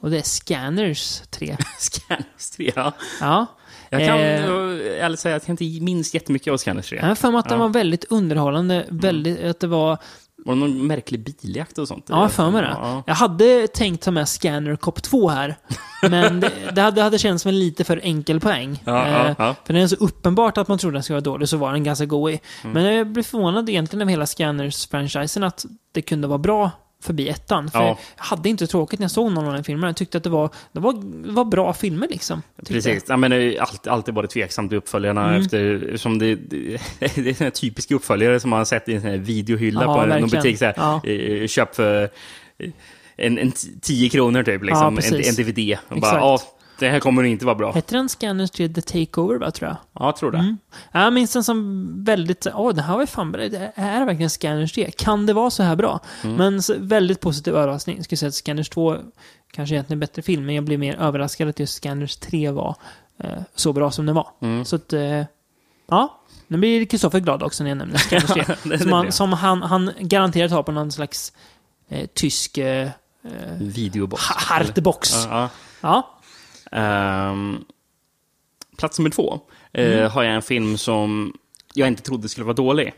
Och 0.00 0.10
det 0.10 0.18
är 0.18 0.22
Scanners 0.22 1.20
3. 1.30 1.56
Scanners 1.78 2.50
3, 2.56 2.72
ja. 2.76 2.92
Ja. 3.20 3.46
Jag 3.90 4.00
kan 4.06 4.18
Eh. 4.18 5.04
ärligt 5.04 5.20
säga 5.20 5.36
att 5.36 5.48
jag 5.48 5.52
inte 5.62 5.84
minns 5.84 6.14
jättemycket 6.14 6.52
av 6.52 6.56
Scanners 6.56 6.88
3. 6.88 6.98
Jag 6.98 7.06
har 7.06 7.14
för 7.14 7.30
mig 7.30 7.38
att 7.38 7.48
den 7.48 7.58
var 7.58 7.68
väldigt 7.68 8.04
underhållande. 8.04 8.86
Väldigt, 8.90 9.44
att 9.44 9.60
det 9.60 9.66
var... 9.66 9.98
Var 10.44 10.54
det 10.54 10.60
någon 10.60 10.86
märklig 10.86 11.24
biljakt 11.24 11.78
och 11.78 11.88
sånt? 11.88 12.06
Ja, 12.08 12.22
jag 12.22 12.32
för 12.32 12.50
mig 12.50 12.62
det. 12.62 12.76
Ja. 12.80 13.02
Jag 13.06 13.14
hade 13.14 13.66
tänkt 13.68 14.02
ta 14.02 14.10
med 14.10 14.28
Scanner 14.28 14.76
Cop 14.76 15.02
2 15.02 15.28
här. 15.28 15.56
Men 16.10 16.40
det, 16.40 16.50
det, 16.72 16.80
hade, 16.80 16.96
det 16.96 17.02
hade 17.02 17.18
känts 17.18 17.42
som 17.42 17.48
en 17.48 17.58
lite 17.58 17.84
för 17.84 18.00
enkel 18.02 18.40
poäng. 18.40 18.82
Ja, 18.84 19.06
Eh, 19.06 19.34
ja. 19.38 19.54
För 19.64 19.72
den 19.74 19.82
är 19.82 19.86
så 19.86 19.96
uppenbart 19.96 20.58
att 20.58 20.68
man 20.68 20.78
trodde 20.78 20.96
den 20.96 21.02
skulle 21.02 21.14
vara 21.14 21.20
dålig, 21.20 21.48
så 21.48 21.56
var 21.56 21.72
den 21.72 21.84
ganska 21.84 22.06
god 22.06 22.30
i. 22.30 22.40
Mm. 22.62 22.74
Men 22.74 22.94
jag 22.94 23.06
blev 23.06 23.22
förvånad 23.22 23.68
egentligen 23.68 24.02
över 24.02 24.10
hela 24.10 24.24
Scanners-franchisen 24.24 25.46
att 25.46 25.64
det 25.92 26.02
kunde 26.02 26.28
vara 26.28 26.38
bra 26.38 26.70
förbi 27.02 27.28
ettan. 27.28 27.70
För 27.70 27.78
Ja. 27.78 27.86
jag 28.16 28.24
hade 28.24 28.48
inte 28.48 28.66
tråkigt 28.66 28.98
när 29.00 29.04
jag 29.04 29.10
såg 29.10 29.32
någon 29.32 29.46
av 29.46 29.52
de 29.54 29.64
filmerna. 29.64 29.88
Jag 29.88 29.96
tyckte 29.96 30.18
att 30.18 30.24
det 30.24 30.30
var, 30.30 30.50
det 30.72 30.80
var, 30.80 30.92
det 31.26 31.32
var 31.32 31.44
bra 31.44 31.72
filmer 31.72 32.08
liksom. 32.10 32.42
Jag. 32.56 32.66
Precis. 32.68 33.04
Ja, 33.08 33.16
men 33.16 33.32
alltid, 33.60 33.88
alltid 33.92 34.14
varit 34.14 34.30
tveksamt 34.30 34.72
i 34.72 34.76
uppföljarna 34.76 35.28
Mm. 35.28 35.40
efter, 35.42 35.92
som 35.96 36.18
det, 36.18 36.34
det, 36.34 36.58
det 36.98 37.30
är 37.30 37.34
såna 37.34 37.44
här 37.46 37.50
typiska 37.50 37.94
uppföljare 37.94 38.40
som 38.40 38.50
man 38.50 38.58
har 38.58 38.64
sett 38.64 38.88
i 38.88 38.94
en 38.94 39.24
videohylla 39.24 39.80
Ja, 39.80 39.86
på 39.86 40.00
någon 40.00 40.08
verkligen. 40.08 40.28
butik. 40.42 40.58
Så 40.58 40.64
här, 40.64 41.10
eh, 41.42 41.46
Köp 41.46 41.74
för 41.74 42.10
en, 43.16 43.38
en 43.38 43.52
t- 43.52 43.68
10 43.82 44.08
kronor 44.10 44.42
typ, 44.42 44.62
liksom, 44.64 44.98
en, 44.98 45.14
en 45.14 45.34
DVD. 45.34 45.78
Och 45.88 46.00
bara, 46.00 46.34
Exakt. 46.34 46.52
Det 46.82 46.90
här 46.90 47.00
kommer 47.00 47.22
inte 47.22 47.44
vara 47.46 47.54
bra. 47.54 47.72
Hette 47.72 47.94
den 47.96 48.08
Scanners 48.08 48.50
3 48.50 48.68
The 48.68 48.80
Takeover, 48.82 49.36
va, 49.38 49.50
tror 49.50 49.68
jag? 49.68 49.76
Ja, 49.92 50.04
jag 50.06 50.16
tror 50.16 50.30
det. 50.32 50.38
Mm. 50.38 50.58
Jag 50.92 51.12
minns 51.12 51.32
den 51.32 51.44
som 51.44 51.88
väldigt, 52.04 52.46
åh, 52.54 52.74
det 52.74 52.82
här 52.82 52.94
var 52.94 53.00
ju 53.00 53.06
fan 53.06 53.32
bra. 53.32 53.48
Det 53.48 53.72
här 53.76 54.00
är 54.02 54.06
verkligen 54.06 54.30
Scanners 54.30 54.72
3. 54.72 54.90
Kan 54.90 55.26
det 55.26 55.32
vara 55.32 55.50
så 55.50 55.62
här 55.62 55.76
bra? 55.76 56.00
Mm. 56.24 56.36
Men 56.36 56.60
väldigt 56.88 57.20
positiv 57.20 57.54
överraskning. 57.56 57.96
Jag 57.96 58.04
skulle 58.04 58.16
säga 58.16 58.28
att 58.28 58.34
Scanners 58.34 58.68
2 58.68 58.96
kanske 59.52 59.74
egentligen 59.74 59.92
är 59.92 59.96
en 59.96 60.08
bättre 60.08 60.22
film, 60.22 60.46
men 60.46 60.54
jag 60.54 60.64
blev 60.64 60.78
mer 60.78 60.96
överraskad 60.96 61.48
att 61.48 61.60
just 61.60 61.74
Scanners 61.74 62.16
3 62.16 62.50
var 62.50 62.76
eh, 63.18 63.30
så 63.54 63.72
bra 63.72 63.90
som 63.90 64.06
den 64.06 64.14
var. 64.14 64.28
Mm. 64.40 64.64
Så 64.64 64.76
att, 64.76 64.92
eh, 64.92 65.22
ja. 65.88 66.18
Nu 66.46 66.58
blir 66.58 66.84
Kristoffer 66.84 67.20
glad 67.20 67.42
också 67.42 67.62
när 67.64 67.70
jag 67.70 67.78
nämner 67.78 67.98
Scanners 67.98 68.30
3. 68.30 68.44
Det- 68.64 68.78
som 68.78 68.92
han, 68.92 69.12
som 69.12 69.32
han, 69.32 69.62
han 69.62 69.90
garanterat 70.00 70.50
har 70.50 70.62
på 70.62 70.72
någon 70.72 70.92
slags 70.92 71.32
eh, 71.88 72.06
tysk 72.14 72.58
eh, 72.58 72.88
Videobox. 73.58 74.22
ha- 74.28 74.36
hartebox. 74.54 75.12
Ja, 75.14 75.30
ja. 75.30 75.48
Ja. 75.80 76.18
Ehm, 76.72 77.64
plats 78.78 78.98
nummer 78.98 79.10
två 79.10 79.40
eh, 79.72 79.92
Mm. 79.98 80.10
har 80.10 80.22
jag 80.22 80.34
en 80.34 80.42
film 80.42 80.76
som 80.78 81.32
jag 81.74 81.88
inte 81.88 82.02
trodde 82.02 82.28
skulle 82.28 82.44
vara 82.44 82.54
dålig. 82.54 82.94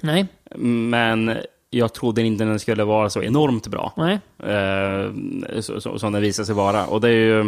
Nej, 0.00 0.26
Men 0.56 1.36
jag 1.70 1.92
trodde 1.94 2.22
inte 2.22 2.44
den 2.44 2.60
skulle 2.60 2.84
vara 2.84 3.10
så 3.10 3.22
enormt 3.22 3.66
bra. 3.66 3.92
nej. 3.96 4.20
Eh, 4.38 5.60
så, 5.60 5.80
så, 5.80 5.98
som 5.98 6.12
den 6.12 6.22
visade 6.22 6.46
sig 6.46 6.54
vara. 6.54 6.86
Och 6.86 7.00
det 7.00 7.08
är 7.08 7.12
ju... 7.12 7.40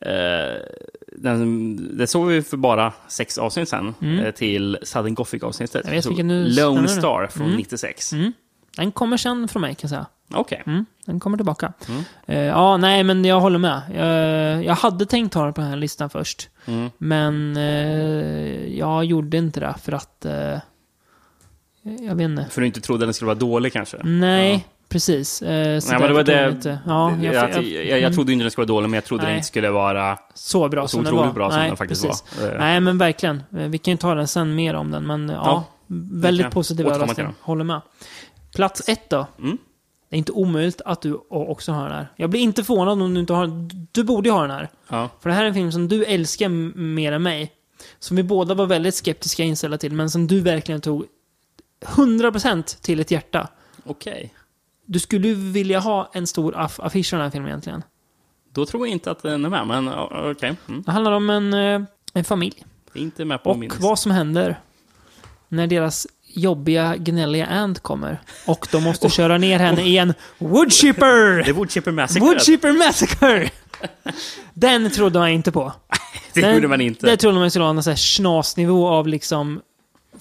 Eh, 0.00 0.60
den, 1.18 1.98
det 1.98 2.06
såg 2.06 2.26
vi 2.26 2.42
för 2.42 2.56
bara 2.56 2.92
sex 3.08 3.38
avsnitt 3.38 3.68
sen 3.68 3.94
Mm. 4.02 4.18
eh, 4.18 4.30
till 4.30 4.78
Southern 4.82 5.14
Gothic-avsnittet. 5.14 5.86
Lone. 6.56 6.88
Star 6.88 7.26
från 7.26 7.46
Mm. 7.46 7.56
96. 7.58 8.12
Mm. 8.12 8.32
Den 8.76 8.92
kommer 8.92 9.16
sen 9.16 9.48
från 9.48 9.62
mig, 9.62 9.74
kan 9.74 9.78
jag 9.82 9.90
säga. 9.90 10.06
Okej. 10.34 10.62
Mm, 10.66 10.86
den 11.04 11.20
kommer 11.20 11.36
tillbaka. 11.36 11.72
Mm. 11.88 12.02
Eh, 12.26 12.40
ja, 12.40 12.76
nej, 12.76 13.04
men 13.04 13.24
jag 13.24 13.40
håller 13.40 13.58
med. 13.58 13.82
Jag, 13.94 14.64
jag 14.64 14.74
hade 14.74 15.06
tänkt 15.06 15.34
ha 15.34 15.44
den 15.44 15.52
på 15.52 15.60
den 15.60 15.70
här 15.70 15.76
listan 15.76 16.10
först. 16.10 16.48
Mm. 16.66 16.90
Men 16.98 17.56
eh, 17.56 18.78
jag 18.78 19.04
gjorde 19.04 19.36
inte 19.36 19.60
det 19.60 19.74
för 19.82 19.92
att... 19.92 20.24
Eh, 20.24 20.58
jag 21.82 22.14
vet 22.14 22.24
inte. 22.24 22.46
För 22.50 22.60
du 22.60 22.66
inte 22.66 22.80
trodde 22.80 23.06
den 23.06 23.14
skulle 23.14 23.26
vara 23.26 23.38
dålig 23.38 23.72
kanske? 23.72 23.96
Nej, 24.04 24.66
precis. 24.88 25.42
Eh, 25.42 25.80
Nej, 25.88 25.98
men 25.98 26.08
det 26.08 26.12
var 26.14 26.22
det... 26.22 26.78
Ja, 26.86 27.12
jag, 27.22 27.34
jag, 27.34 27.64
jag, 27.64 27.84
jag, 27.84 27.98
mm, 27.98 28.12
trodde 28.12 28.32
inte 28.32 28.44
den 28.44 28.50
skulle 28.50 28.66
vara 28.66 28.76
dålig, 28.76 28.90
men 28.90 28.94
jag 28.94 29.04
trodde 29.04 29.22
Nej. 29.22 29.30
den 29.30 29.36
inte 29.36 29.48
skulle 29.48 29.70
vara 29.70 30.18
så 30.34 30.68
bra 30.68 30.82
så 30.82 30.88
som 30.88 31.04
den 31.04 31.14
otroligt 31.14 31.26
var. 31.26 31.34
bra 31.34 31.50
som 31.50 31.58
nej, 31.58 31.68
den 31.68 31.76
faktiskt 31.76 32.02
precis. 32.02 32.42
var. 32.42 32.58
Nej, 32.58 32.80
men 32.80 32.98
verkligen. 32.98 33.42
Vi 33.50 33.78
kan 33.78 33.92
ju 33.92 33.98
ta 33.98 34.14
den 34.14 34.28
sen 34.28 34.54
mer 34.54 34.74
om 34.74 34.90
den, 34.90 35.06
men 35.06 35.28
ja. 35.28 35.42
Ja, 35.44 35.64
väldigt 36.10 36.50
positiv 36.50 36.86
överraskning. 36.86 37.34
Håller 37.40 37.64
med. 37.64 37.80
Plats 38.54 38.88
ett 38.88 39.10
då. 39.10 39.26
Mm. 39.38 39.58
Det 40.08 40.16
är 40.16 40.18
inte 40.18 40.32
omöjligt 40.32 40.80
att 40.84 41.02
du 41.02 41.20
också 41.28 41.72
har 41.72 41.88
den 41.88 41.98
här. 41.98 42.12
Jag 42.16 42.30
blir 42.30 42.40
inte 42.40 42.64
förvånad 42.64 43.02
om 43.02 43.14
du 43.14 43.20
inte 43.20 43.32
har 43.32 43.68
Du 43.92 44.04
borde 44.04 44.28
ju 44.28 44.32
ha 44.32 44.42
den 44.42 44.50
här. 44.50 44.68
Ja. 44.88 45.10
För 45.20 45.28
det 45.30 45.36
här 45.36 45.42
är 45.44 45.48
en 45.48 45.54
film 45.54 45.72
som 45.72 45.88
du 45.88 46.04
älskar 46.04 46.48
mer 46.78 47.12
än 47.12 47.22
mig. 47.22 47.52
Som 47.98 48.16
vi 48.16 48.22
båda 48.22 48.54
var 48.54 48.66
väldigt 48.66 48.94
skeptiska 48.94 49.42
inställda 49.42 49.78
till, 49.78 49.92
men 49.92 50.10
som 50.10 50.26
du 50.26 50.40
verkligen 50.40 50.80
tog 50.80 51.06
100% 51.84 52.80
till 52.80 53.00
ett 53.00 53.10
hjärta. 53.10 53.48
Okej. 53.84 54.34
Du 54.84 54.98
skulle 54.98 55.28
ju 55.28 55.34
vilja 55.34 55.78
ha 55.78 56.10
en 56.12 56.26
stor 56.26 56.56
aff 56.56 56.80
affisch 56.80 57.12
av 57.12 57.18
den 57.18 57.24
här 57.24 57.30
filmen 57.30 57.48
egentligen. 57.48 57.82
Då 58.52 58.66
tror 58.66 58.86
jag 58.86 58.92
inte 58.92 59.10
att 59.10 59.22
den 59.22 59.44
är 59.44 59.48
med, 59.48 59.66
men 59.66 59.88
okej. 60.30 60.56
Mm. 60.68 60.82
Det 60.82 60.92
handlar 60.92 61.12
om 61.12 61.30
en, 61.30 61.54
eh, 61.54 61.82
en 62.14 62.24
familj. 62.24 62.64
Inte 62.94 63.24
med 63.24 63.42
på 63.42 63.50
Och 63.50 63.58
min 63.58 63.70
vad 63.80 63.98
som 63.98 64.12
händer 64.12 64.60
när 65.48 65.66
deras 65.66 66.06
jobbiga, 66.36 66.96
gnälliga 66.96 67.46
Ant 67.46 67.80
kommer. 67.80 68.20
Och 68.46 68.68
de 68.72 68.82
måste 68.82 69.08
köra 69.08 69.38
ner 69.38 69.58
henne 69.58 69.82
i 69.82 69.98
en 69.98 70.14
Woodchipper! 70.38 71.36
Det 71.44 71.50
är 71.50 71.52
Woodchipper 71.52 71.90
Massacre. 71.92 72.20
Woodchipper 72.24 72.72
Massacre! 72.72 73.50
Den 74.54 74.90
trodde 74.90 75.18
man 75.18 75.28
inte 75.28 75.52
på. 75.52 75.72
det 76.32 76.40
Den- 76.40 76.54
gjorde 76.54 76.68
man 76.68 76.80
inte. 76.80 77.06
Det 77.06 77.16
trodde 77.16 77.38
man 77.38 77.50
skulle 77.50 77.64
ha 77.64 77.72
någon 77.72 77.82
sån 77.82 77.90
här 77.90 77.96
snasnivå 77.96 78.88
av 78.88 79.08
liksom 79.08 79.60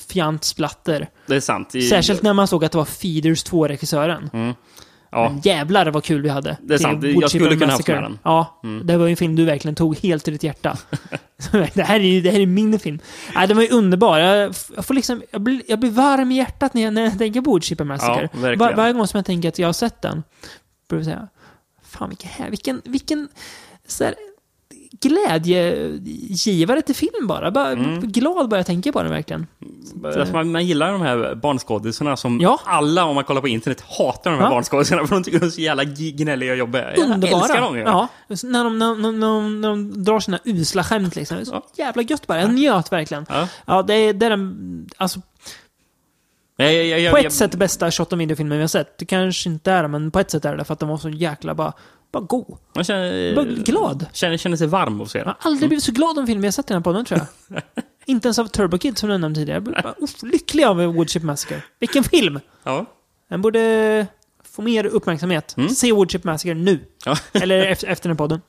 fjantsplatter. 0.10 1.10
Det 1.26 1.36
är 1.36 1.40
sant. 1.40 1.76
I, 1.76 1.82
Särskilt 1.82 2.22
när 2.22 2.34
man 2.34 2.48
såg 2.48 2.66
att 2.66 2.72
det 2.72 2.78
var 2.78 2.86
Feeders 2.86 3.46
2-regissören. 3.46 4.54
Ja, 5.16 5.30
Men 5.30 5.42
jävlar 5.42 5.86
vad 5.92 6.04
kul 6.04 6.22
vi 6.22 6.30
hade. 6.30 6.58
Det 6.62 6.74
är 6.74 6.78
sant. 6.78 7.04
Jag 7.04 7.14
Woodchipper 7.14 7.28
skulle 7.28 7.56
kunna 7.56 7.72
haft 7.72 7.88
med 7.88 8.04
den. 8.04 8.20
Ja, 8.24 8.60
Mm. 8.64 8.88
det 8.88 8.98
var 8.98 9.06
ju 9.06 9.12
en 9.12 9.18
film 9.18 9.36
du 9.36 9.46
verkligen 9.46 9.76
tog 9.76 9.98
helt 9.98 10.24
till 10.24 10.34
ditt 10.34 10.44
hjärta. 10.44 10.78
det, 11.74 11.84
här 11.84 12.00
är 12.00 12.04
ju, 12.04 12.22
det 12.22 12.32
här 12.32 12.40
är 12.40 12.46
min 12.46 12.80
film. 12.80 13.00
Nej, 13.36 13.48
den 13.48 13.58
var 13.58 13.64
ju 13.64 13.70
underbar. 13.70 14.18
Jag, 14.20 14.56
jag, 14.76 14.86
får 14.86 14.94
liksom, 14.94 15.24
jag, 15.32 15.42
blir, 15.42 15.62
jag 15.68 15.80
blir 15.80 15.92
varm 15.92 16.32
i 16.32 16.36
hjärtat 16.36 16.74
när 16.74 16.82
jag, 16.82 16.94
när 16.94 17.02
jag 17.04 17.18
tänker 17.18 17.42
på 17.42 17.52
Woodchipper 17.52 17.84
Massacre. 17.84 18.30
Ja. 18.34 18.56
Var, 18.56 18.74
varje 18.74 18.94
gång 18.94 19.08
som 19.08 19.18
jag 19.18 19.26
tänker 19.26 19.50
att 19.50 19.60
jag 19.60 19.68
har 19.68 19.74
sett 19.74 20.02
den, 20.02 20.24
börjar 20.90 21.00
jag 21.00 21.06
säga, 21.06 21.28
fan 21.84 22.10
vilken, 22.10 22.30
här, 22.30 22.50
vilken, 22.50 22.82
vilken 22.86 23.28
så 23.88 24.04
här, 24.04 24.16
glädjegivare 25.02 26.82
till 26.82 26.96
film 26.96 27.28
bara. 27.28 27.52
bara 27.52 27.72
Mm. 27.72 28.00
Glad 28.02 28.50
bara 28.50 28.58
jag 28.60 28.66
tänker 28.66 28.92
på 28.92 29.04
den 29.04 29.12
verkligen. 29.12 29.48
Alltså 30.06 30.34
man, 30.34 30.52
man 30.52 30.66
gillar 30.66 30.92
de 30.92 31.02
här 31.02 31.36
barnskådisarna 31.36 32.18
som 32.18 32.40
Ja. 32.42 32.60
alla, 32.66 33.06
om 33.06 33.16
man 33.16 33.24
kollar 33.24 33.42
på 33.42 33.48
internet, 33.48 33.82
hatar 33.98 34.32
de 34.32 34.38
här 34.38 34.46
Ja. 34.46 34.50
barnskådisarna 34.50 35.08
för 35.08 35.16
de 35.16 35.24
tycker 35.24 35.40
de 35.40 35.46
är 35.46 35.50
så 35.50 35.62
jävla 35.62 35.84
gnälliga 35.84 36.52
och 36.52 36.58
jobbiga. 36.58 36.96
Jag 36.96 37.10
Underbara. 37.10 37.42
älskar 37.42 37.62
dem 37.62 37.76
ju. 37.78 37.82
Ja, 37.82 38.08
så 38.36 38.48
när 38.48 38.64
de, 38.64 38.80
när, 38.80 38.96
när, 38.96 39.12
när, 39.12 39.42
när 39.50 39.70
de 39.70 40.04
drar 40.04 40.20
sina 40.20 40.40
usla 40.44 40.84
skämt 40.84 41.16
liksom. 41.16 41.38
Det 41.38 41.44
är 41.44 41.46
så 41.46 41.62
jävla 41.78 42.02
gött 42.02 42.28
bara. 42.28 42.42
Jag 42.42 42.54
njöt 42.54 42.92
verkligen. 42.92 43.26
Ja. 43.66 43.82
Det 43.82 44.14
det 44.14 44.26
är 44.26 44.30
den, 44.30 44.90
alltså, 44.98 45.20
Jag, 46.58 46.74
jag, 46.74 46.86
jag, 46.86 47.00
jag, 47.00 47.12
på 47.12 47.18
ett 47.18 47.24
jag, 47.24 47.32
sätt 47.34 47.56
bästa 47.56 47.92
shot 47.92 48.14
on 48.14 48.20
video-filmen 48.20 48.58
vi 48.58 48.64
har 48.64 48.68
sett. 48.68 48.98
Det 48.98 49.06
kanske 49.06 49.50
inte 49.50 49.72
är 49.72 49.82
det, 49.82 49.88
men 49.88 50.12
på 50.12 50.20
ett 50.20 50.32
sätt 50.32 50.46
är 50.46 50.58
det 50.58 50.64
för 50.64 50.74
att 50.74 50.80
den 50.80 50.90
var 50.90 50.98
så 50.98 51.10
jäkla 51.10 51.56
bara, 51.56 51.74
bara 52.20 52.26
god. 52.26 52.58
man 52.76 52.84
känner, 52.84 53.06
Jag 53.14 53.36
var 53.36 53.44
glad. 53.44 54.06
Känner, 54.14 54.38
känner 54.38 54.58
sig 54.58 54.68
varm 54.68 54.96
av 54.96 55.02
att 55.06 55.12
se 55.12 55.18
Jag 55.18 55.28
den. 55.28 55.34
har 55.40 55.52
aldrig 55.52 55.70
blivit 55.70 55.84
så 55.84 55.92
glad 55.92 56.10
av 56.18 56.22
en 56.22 56.28
film 56.28 56.44
jag 56.44 56.54
sett 56.54 56.66
i 56.66 56.74
den 56.74 56.78
här 56.78 56.84
podden, 56.84 57.06
tror 57.06 57.20
jag. 57.50 57.62
inte 58.06 58.28
ens 58.28 58.40
av 58.40 58.48
Turbo 58.48 58.78
Kid, 58.78 58.98
som 58.98 59.10
jag 59.10 59.22
nämnde 59.22 59.40
tidigare. 59.40 59.56
Jag 59.56 59.64
blev 59.64 59.84
bara 59.84 59.96
lycklig 60.24 60.64
av 60.64 60.78
Woodchip 60.78 61.24
Massacre. 61.24 61.62
Vilken 61.80 62.04
film! 62.04 62.40
Ja. 62.64 62.86
Den 63.30 63.42
borde 63.42 64.08
få 64.44 64.62
mer 64.62 64.86
uppmärksamhet. 64.86 65.58
Mm. 65.58 65.70
Se 65.70 65.92
Woodchip 65.92 66.24
Massacre 66.24 66.54
nu. 66.54 66.80
Ja. 67.06 67.18
Eller 67.42 67.60
efter, 67.66 67.88
efter 67.88 68.10
den 68.10 68.16
här 68.16 68.18
podden. 68.18 68.42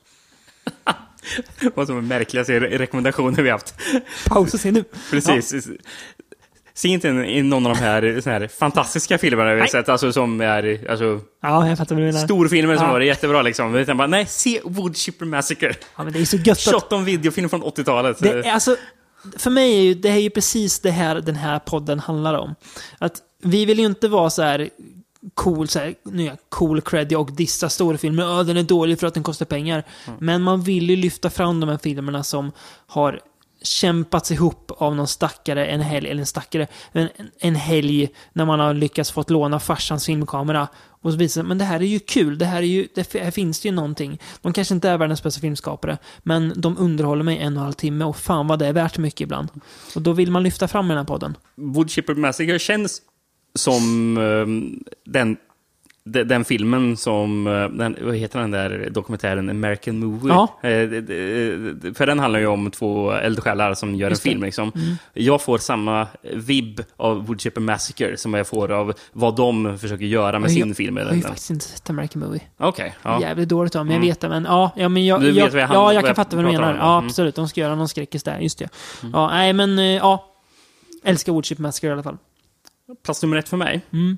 Vad 1.75 1.87
som 1.87 1.97
är 1.97 2.01
märkligaste 2.01 2.59
re- 2.59 2.77
rekommendationer 2.77 3.43
vi 3.43 3.49
haft. 3.49 3.75
Paus 4.27 4.53
och 4.53 4.59
se 4.59 4.71
nu. 4.71 4.83
Precis. 5.11 5.67
Se 6.77 6.87
inte 6.87 7.07
in 7.07 7.25
i 7.25 7.41
någon 7.43 7.65
av 7.65 7.73
de 7.73 7.79
här, 7.79 8.21
så 8.21 8.29
här 8.29 8.47
fantastiska 8.47 9.17
filmerna 9.17 9.53
vi 9.53 9.59
har 9.59 9.67
sett, 9.67 9.89
alltså 9.89 10.13
som 10.13 10.41
är 10.41 10.89
alltså, 10.89 11.19
Ja, 11.41 11.67
jag 11.69 11.77
fattar 11.77 11.95
vad 11.95 12.03
du 12.03 12.07
menar. 12.07 12.19
storfilmer 12.25 12.75
som 12.77 12.85
Ja. 12.85 12.91
var 12.91 12.99
jättebra 12.99 13.41
liksom. 13.41 13.75
Utan 13.75 13.97
bara, 13.97 14.07
nej, 14.07 14.25
se 14.25 14.61
Woodchipper 14.63 15.25
Massacre. 15.25 15.73
Ja, 15.97 16.03
men 16.03 16.13
det 16.13 16.19
är 16.19 16.25
så 16.25 16.37
gött 16.37 16.57
att 16.57 16.73
Shot 16.73 16.93
on 16.93 17.05
videofilm 17.05 17.49
från 17.49 17.63
80-talet. 17.63 18.19
Det 18.19 18.29
är 18.29 18.53
alltså, 18.53 18.75
för 19.37 19.49
mig 19.49 19.77
är 19.77 19.81
ju, 19.81 19.93
det 19.93 20.09
är 20.09 20.17
ju 20.17 20.29
precis 20.29 20.79
det 20.79 20.91
här 20.91 21.15
den 21.15 21.35
här 21.35 21.59
podden 21.59 21.99
handlar 21.99 22.33
om. 22.33 22.55
Att 22.97 23.13
vi 23.43 23.65
vill 23.65 23.79
ju 23.79 23.85
inte 23.85 24.07
vara 24.07 24.29
så 24.29 24.41
här 24.41 24.69
cool, 25.33 25.67
så 25.67 25.79
här, 25.79 25.93
nya 26.05 26.37
cool 26.49 26.81
creddy 26.81 27.15
och 27.15 27.31
dissa 27.31 27.69
storfilmer. 27.69 28.23
Ja, 28.23 28.43
den 28.43 28.57
är 28.57 28.63
dålig 28.63 28.99
för 28.99 29.07
att 29.07 29.13
den 29.13 29.23
kostar 29.23 29.45
pengar. 29.45 29.83
Men 30.19 30.41
man 30.41 30.61
vill 30.61 30.89
ju 30.89 30.95
lyfta 30.95 31.29
fram 31.29 31.59
de 31.59 31.69
här 31.69 31.77
filmerna 31.83 32.23
som 32.23 32.51
har 32.87 33.19
kämpats 33.67 34.31
ihop 34.31 34.71
av 34.77 34.95
någon 34.95 35.07
stackare 35.07 35.65
en 35.65 35.81
helg, 35.81 36.09
eller 36.09 36.19
en 36.19 36.25
stackare, 36.25 36.67
en, 36.91 37.09
en 37.39 37.55
helg 37.55 38.09
när 38.33 38.45
man 38.45 38.59
har 38.59 38.73
lyckats 38.73 39.11
fått 39.11 39.29
låna 39.29 39.59
farsans 39.59 40.05
filmkamera. 40.05 40.67
Och 41.01 41.11
så 41.11 41.17
visar 41.17 41.41
det, 41.43 41.47
men 41.47 41.57
det 41.57 41.65
här 41.65 41.79
är 41.79 41.85
ju 41.85 41.99
kul, 41.99 42.37
det 42.37 42.45
här, 42.45 42.57
är 42.57 42.67
ju, 42.67 42.87
det, 42.95 43.13
här 43.13 43.31
finns 43.31 43.59
det 43.59 43.67
ju 43.67 43.75
någonting. 43.75 44.19
De 44.41 44.53
kanske 44.53 44.73
inte 44.73 44.89
är 44.89 44.97
världens 44.97 45.23
bästa 45.23 45.41
filmskapare, 45.41 45.97
men 46.23 46.53
de 46.55 46.77
underhåller 46.77 47.23
mig 47.23 47.37
en 47.37 47.53
och 47.53 47.59
en 47.59 47.63
halv 47.63 47.73
timme 47.73 48.05
och 48.05 48.17
fan 48.17 48.47
vad 48.47 48.59
det 48.59 48.67
är 48.67 48.73
värt 48.73 48.97
mycket 48.97 49.21
ibland. 49.21 49.49
Och 49.95 50.01
då 50.01 50.13
vill 50.13 50.31
man 50.31 50.43
lyfta 50.43 50.67
fram 50.67 50.87
den 50.87 50.97
här 50.97 51.05
podden. 51.05 51.37
Woodchipper 51.55 52.15
Massacre 52.15 52.59
känns 52.59 53.01
som 53.55 54.17
um, 54.17 54.83
den 55.05 55.37
den 56.11 56.45
filmen 56.45 56.97
som, 56.97 57.47
eh, 57.47 57.69
den, 57.69 57.97
vad 58.01 58.15
heter 58.15 58.39
den 58.39 58.51
där 58.51 58.89
dokumentären, 58.91 59.49
American 59.49 59.99
Movie? 59.99 60.29
Ja. 60.33 60.69
Eh, 60.69 60.87
det- 60.89 61.97
För 61.97 62.05
den 62.05 62.19
handlar 62.19 62.39
ju 62.39 62.47
om 62.47 62.71
två 62.71 63.11
eldsjälar 63.11 63.73
som 63.73 63.95
gör 63.95 64.09
Just 64.09 64.25
en 64.25 64.31
film. 64.31 64.43
Liksom. 64.43 64.71
Jag 65.13 65.41
får 65.41 65.57
samma 65.57 66.07
vibb 66.33 66.81
av 66.97 67.25
Woodchipper 67.25 67.61
Massacre 67.61 68.17
som 68.17 68.33
jag 68.33 68.47
får 68.47 68.71
av 68.71 68.93
vad 69.13 69.35
de 69.35 69.77
försöker 69.79 70.05
göra 70.05 70.39
med 70.39 70.49
Jag- 70.49 70.55
sin 70.57 70.75
film. 70.75 70.97
Jag 70.97 71.05
har 71.05 71.13
ju 71.15 71.21
faktiskt 71.21 71.49
inte 71.49 71.65
sett 71.65 71.89
American 71.89 72.21
Movie. 72.21 72.41
Okej, 72.57 72.95
ja. 73.03 73.21
Jävligt 73.21 73.49
dåligt 73.49 73.75
av 73.75 73.85
men 73.85 73.93
jag 73.93 73.97
Mm. 74.03 74.07
vet 74.09 74.21
det. 74.21 74.29
Men 74.29 74.43
ja, 74.45 74.71
ja, 74.75 74.89
men 74.89 75.05
jag, 75.05 75.23
jag, 75.23 75.35
jag- 75.35 75.53
ja, 75.73 75.93
jag 75.93 76.05
kan 76.05 76.15
fatta 76.15 76.35
vad 76.35 76.45
du 76.45 76.51
menar. 76.51 76.71
om, 76.71 76.77
Ja, 76.79 76.97
mm. 76.97 77.05
absolut. 77.07 77.35
De 77.35 77.47
ska 77.47 77.61
göra 77.61 77.75
någon 77.75 77.87
skräckis 77.89 78.23
där. 78.23 78.39
Just 78.39 78.59
det. 78.59 78.69
Ja, 79.13 79.27
nej, 79.29 79.53
men 79.53 79.79
eh, 79.79 79.85
ja. 79.85 80.25
Älskar 81.03 81.31
Woodchip 81.31 81.59
Massacre 81.59 81.87
i 81.89 81.91
alla 81.91 82.03
fall. 82.03 82.17
Plats 83.05 83.21
nummer 83.23 83.37
ett 83.37 83.49
för 83.49 83.57
mig 83.57 83.81
Mm. 83.93 84.17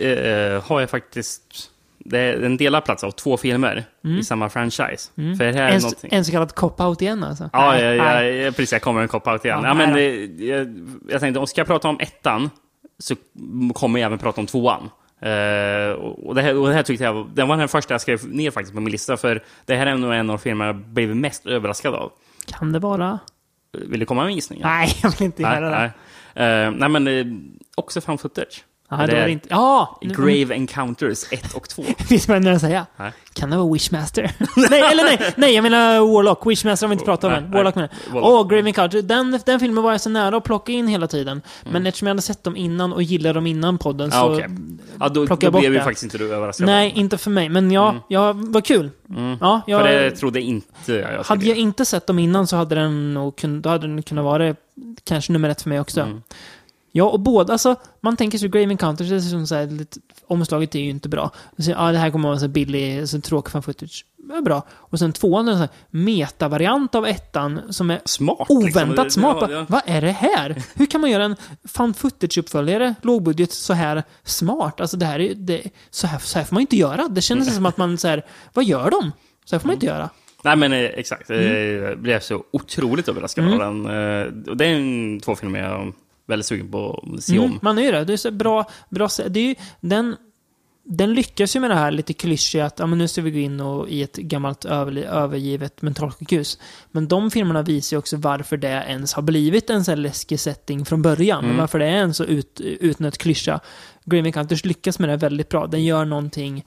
eh, 0.00 0.62
har 0.64 0.80
jag 0.80 0.90
faktiskt... 0.90 1.70
Det 2.06 2.18
är 2.18 2.42
en 2.42 2.56
delad 2.56 2.84
plats 2.84 3.04
av 3.04 3.10
två 3.10 3.36
filmer 3.36 3.84
i 4.20 4.22
samma 4.24 4.48
franchise. 4.48 5.10
Mm. 5.16 5.36
För 5.36 5.44
det 5.44 5.52
här 5.52 5.68
är 5.68 5.74
En, 5.74 5.80
någonting... 5.80 6.10
en 6.12 6.24
så 6.24 6.32
kallad 6.32 6.54
cop-out 6.54 7.02
igen 7.02 7.24
alltså. 7.24 7.50
Ja, 7.52 7.70
Nej, 7.72 7.82
jag, 7.84 7.96
nej. 8.06 8.36
jag, 8.36 8.56
precis. 8.56 8.72
Jag 8.72 8.82
kommer 8.82 9.00
en 9.02 9.08
cop-out 9.08 9.44
igen. 9.44 9.60
Ja, 9.62 9.68
Ja, 9.68 9.74
men, 9.74 9.92
nej 9.92 10.24
eh, 10.24 10.46
jag, 10.48 10.88
jag 11.08 11.20
tänkte, 11.20 11.40
om 11.40 11.46
ska 11.46 11.60
jag 11.60 11.66
prata 11.66 11.88
om 11.88 12.00
ettan 12.00 12.50
så 12.98 13.14
kommer 13.74 14.00
jag 14.00 14.06
även 14.06 14.18
prata 14.18 14.40
om 14.40 14.46
tvåan. 14.46 14.90
Eh, 15.20 15.92
och, 15.92 16.34
det 16.34 16.42
här, 16.42 16.56
och 16.56 16.68
det 16.68 16.74
här 16.74 16.82
tyckte 16.82 17.04
jag 17.04 17.30
det 17.34 17.44
var 17.44 17.56
den 17.56 17.68
första 17.68 17.94
jag 17.94 18.00
skrev 18.00 18.28
ner 18.28 18.50
faktiskt 18.50 18.74
på 18.74 18.80
min 18.80 18.92
lista. 18.92 19.16
För 19.16 19.42
det 19.64 19.76
här 19.76 19.86
är 19.86 19.96
nog 19.96 20.14
en 20.14 20.30
av 20.30 20.38
filmerna 20.38 20.66
jag 20.68 20.76
blev 20.76 21.16
mest 21.16 21.46
överraskad 21.46 21.94
av. 21.94 22.12
Kan 22.46 22.72
det 22.72 22.78
vara? 22.78 23.18
Vill 23.72 24.00
du 24.00 24.06
komma 24.06 24.22
med 24.22 24.28
en 24.30 24.34
gissning? 24.34 24.60
Nej, 24.62 24.88
jag 25.02 25.10
vill 25.10 25.22
inte 25.22 25.46
höra 25.46 25.70
det. 25.70 25.92
nej. 26.34 26.66
Eh, 26.66 26.70
nej, 26.70 26.88
men 26.88 27.08
eh, 27.08 27.26
också 27.74 28.00
fan 28.00 28.18
footage. 28.18 28.64
Ja, 28.90 28.96
Det 29.06 29.16
är 29.16 29.24
det 29.26 29.30
inte... 29.32 29.46
Ja! 29.50 29.98
Grave 30.02 30.54
Encounters 30.54 31.32
1 31.32 31.54
och 31.54 31.68
2. 31.68 31.84
Visst 32.08 32.28
vad 32.28 32.36
jag 32.36 32.44
menar 32.44 32.58
säga? 32.58 32.86
Nej. 32.96 33.12
Kan 33.32 33.50
det 33.50 33.56
vara 33.56 33.72
Wishmaster? 33.72 34.32
nej, 34.70 34.80
eller 34.80 35.04
nej, 35.04 35.32
nej, 35.36 35.54
jag 35.54 35.62
menar 35.62 36.00
Warlock. 36.14 36.46
Wishmaster 36.46 36.86
har 36.86 36.88
vi 36.88 36.92
inte 36.92 37.04
pratat 37.04 37.24
om 37.24 37.32
än. 37.44 37.50
Warlock 37.50 37.74
menar 37.74 37.88
jag. 38.14 38.24
Åh, 38.24 38.48
Grave 38.48 38.68
Encounter. 38.68 39.02
Den, 39.02 39.40
den 39.46 39.60
filmen 39.60 39.84
var 39.84 39.90
jag 39.92 40.00
så 40.00 40.10
nära 40.10 40.36
att 40.36 40.44
plocka 40.44 40.72
in 40.72 40.88
hela 40.88 41.06
tiden. 41.06 41.42
Mm. 41.62 41.72
Men 41.72 41.86
eftersom 41.86 42.06
jag 42.06 42.10
hade 42.10 42.22
sett 42.22 42.44
dem 42.44 42.56
innan 42.56 42.92
och 42.92 43.02
gillade 43.02 43.32
dem 43.32 43.46
innan 43.46 43.78
podden 43.78 44.10
Ja, 44.12 44.20
så... 44.20 44.32
okej. 44.34 44.46
Ja, 45.00 45.08
då, 45.08 45.26
Plockar 45.26 45.40
då 45.40 45.46
jag 45.46 45.52
bort 45.52 45.60
blev 45.60 45.72
ju 45.72 45.78
det. 45.78 45.84
faktiskt 45.84 46.04
inte 46.04 46.18
du 46.18 46.34
överraskad. 46.34 46.66
Nej, 46.66 46.92
inte 46.96 47.18
för 47.18 47.30
mig. 47.30 47.48
Men 47.48 47.70
ja, 47.70 47.94
ja 48.08 48.32
vad 48.36 48.64
kul. 48.64 48.90
Ja, 49.40 49.60
jag, 49.66 49.80
Mm. 49.80 49.92
För 49.96 50.02
det 50.04 50.10
trodde 50.10 50.40
inte 50.40 50.92
jag 50.92 51.12
jag 51.14 51.24
hade 51.24 51.46
jag 51.46 51.56
inte 51.56 51.84
sett 51.84 52.06
dem 52.06 52.18
innan 52.18 52.46
så 52.46 52.56
hade 52.56 52.74
den 52.74 53.14
nog 53.14 53.36
kun, 53.36 53.62
då 53.62 53.68
hade 53.68 53.86
den 53.86 54.02
kunnat 54.02 54.24
vara 54.24 54.54
kanske 55.04 55.32
nummer 55.32 55.48
ett 55.48 55.62
för 55.62 55.68
mig 55.68 55.80
också. 55.80 56.00
Mm. 56.00 56.22
Ja, 56.96 57.04
och 57.04 57.20
båda, 57.20 57.52
alltså, 57.52 57.76
man 58.00 58.16
tänker 58.16 58.38
sig 58.38 58.48
Grave 58.48 58.70
Encounters, 58.70 59.08
det 59.08 59.16
är 59.16 59.20
som 59.20 59.46
så 59.46 59.54
här, 59.54 59.66
lite, 59.66 60.00
omslaget 60.26 60.74
är 60.74 60.78
ju 60.78 60.90
inte 60.90 61.08
bra. 61.08 61.30
Så, 61.58 61.70
ja, 61.70 61.92
det 61.92 61.98
här 61.98 62.10
kommer 62.10 62.28
vara 62.28 62.38
så 62.38 62.44
här 62.44 62.52
billig, 62.52 63.08
så 63.08 63.20
tråkig 63.20 63.50
fan 63.52 63.62
footage. 63.62 64.04
Ja, 64.28 64.40
bra. 64.40 64.62
Och 64.72 64.98
sen 64.98 65.12
tvåan 65.12 65.48
är 65.48 65.52
en 65.52 65.58
sån 65.58 65.68
metavariant 65.90 66.94
av 66.94 67.06
ettan 67.06 67.60
som 67.70 67.90
är 67.90 68.00
Smart. 68.04 68.46
oväntat 68.50 69.04
liksom. 69.04 69.22
smart. 69.22 69.36
Ja, 69.40 69.50
ja. 69.50 69.66
Vad 69.68 69.82
är 69.86 70.00
det 70.00 70.10
här? 70.10 70.62
Hur 70.74 70.86
kan 70.86 71.00
man 71.00 71.10
göra 71.10 71.24
en 71.24 71.36
fan 71.64 71.94
footage-uppföljare, 71.94 72.94
lågbudget, 73.02 73.52
så 73.52 73.72
här 73.72 74.02
smart? 74.24 74.80
Alltså 74.80 74.96
det 74.96 75.06
här 75.06 75.20
är 75.20 75.34
det, 75.34 75.62
så, 75.90 76.06
här, 76.06 76.18
så 76.18 76.38
här 76.38 76.46
får 76.46 76.54
man 76.54 76.60
inte 76.60 76.76
göra. 76.76 77.08
Det 77.08 77.20
kändes 77.20 77.54
som 77.54 77.66
att 77.66 77.76
man 77.76 77.98
så 77.98 78.08
här, 78.08 78.22
vad 78.52 78.64
gör 78.64 78.90
de? 78.90 79.12
Så 79.44 79.54
här 79.56 79.60
får 79.60 79.66
man 79.66 79.74
inte 79.74 79.86
göra. 79.86 80.10
Nej 80.44 80.56
men 80.56 80.72
eh, 80.72 80.78
exakt, 80.80 81.30
Mm. 81.30 81.82
jag 81.82 81.98
blev 81.98 82.20
så 82.20 82.44
otroligt 82.52 83.08
överraskad 83.08 83.52
av 83.52 83.58
den. 83.58 83.86
Eh, 83.86 84.50
och 84.50 84.56
Det 84.56 84.64
är 84.66 84.74
en, 84.74 85.20
två 85.20 85.34
filmer 85.34 85.58
jag 85.58 85.68
är 85.72 85.92
väldigt 86.26 86.46
sugen 86.46 86.70
på 86.70 87.04
att 87.16 87.22
se 87.22 87.36
Mm, 87.36 87.44
om. 87.50 87.58
man 87.62 87.78
är 87.78 87.82
ju 87.82 87.92
det. 87.92 88.04
Det 88.04 88.12
är 88.12 88.16
så 88.16 88.30
bra, 88.30 88.70
bra 88.88 89.08
det 89.28 89.40
är 89.40 89.44
ju, 89.44 89.54
den, 89.80 90.16
den 90.84 91.14
lyckas 91.14 91.56
ju 91.56 91.60
med 91.60 91.70
det 91.70 91.74
här 91.74 91.90
lite 91.90 92.12
klyschiga 92.12 92.66
att 92.66 92.78
ja, 92.78 92.86
men 92.86 92.98
nu 92.98 93.08
ska 93.08 93.22
vi 93.22 93.30
gå 93.30 93.38
in 93.38 93.60
och, 93.60 93.88
i 93.88 94.02
ett 94.02 94.16
gammalt 94.16 94.64
över, 94.64 94.96
övergivet 94.96 95.82
mentalsjukhus. 95.82 96.58
Men 96.90 97.08
de 97.08 97.30
filmerna 97.30 97.62
visar 97.62 97.94
ju 97.94 97.98
också 97.98 98.16
varför 98.16 98.56
det 98.56 98.68
ens 98.88 99.12
har 99.12 99.22
blivit 99.22 99.70
en 99.70 99.84
sån 99.84 99.92
här 99.92 99.96
läskig 99.96 100.40
setting 100.40 100.84
från 100.84 101.02
början. 101.02 101.44
Mm. 101.44 101.56
Varför 101.56 101.78
det 101.78 101.86
är 101.86 101.96
en 101.96 102.14
så 102.14 102.24
ut, 102.24 102.60
utnött 102.60 103.18
klyscha. 103.18 103.60
Grave 104.04 104.28
Encounters 104.28 104.64
lyckas 104.64 104.98
med 104.98 105.08
det 105.08 105.16
väldigt 105.16 105.48
bra. 105.48 105.66
Den 105.66 105.84
gör 105.84 106.04
någonting 106.04 106.64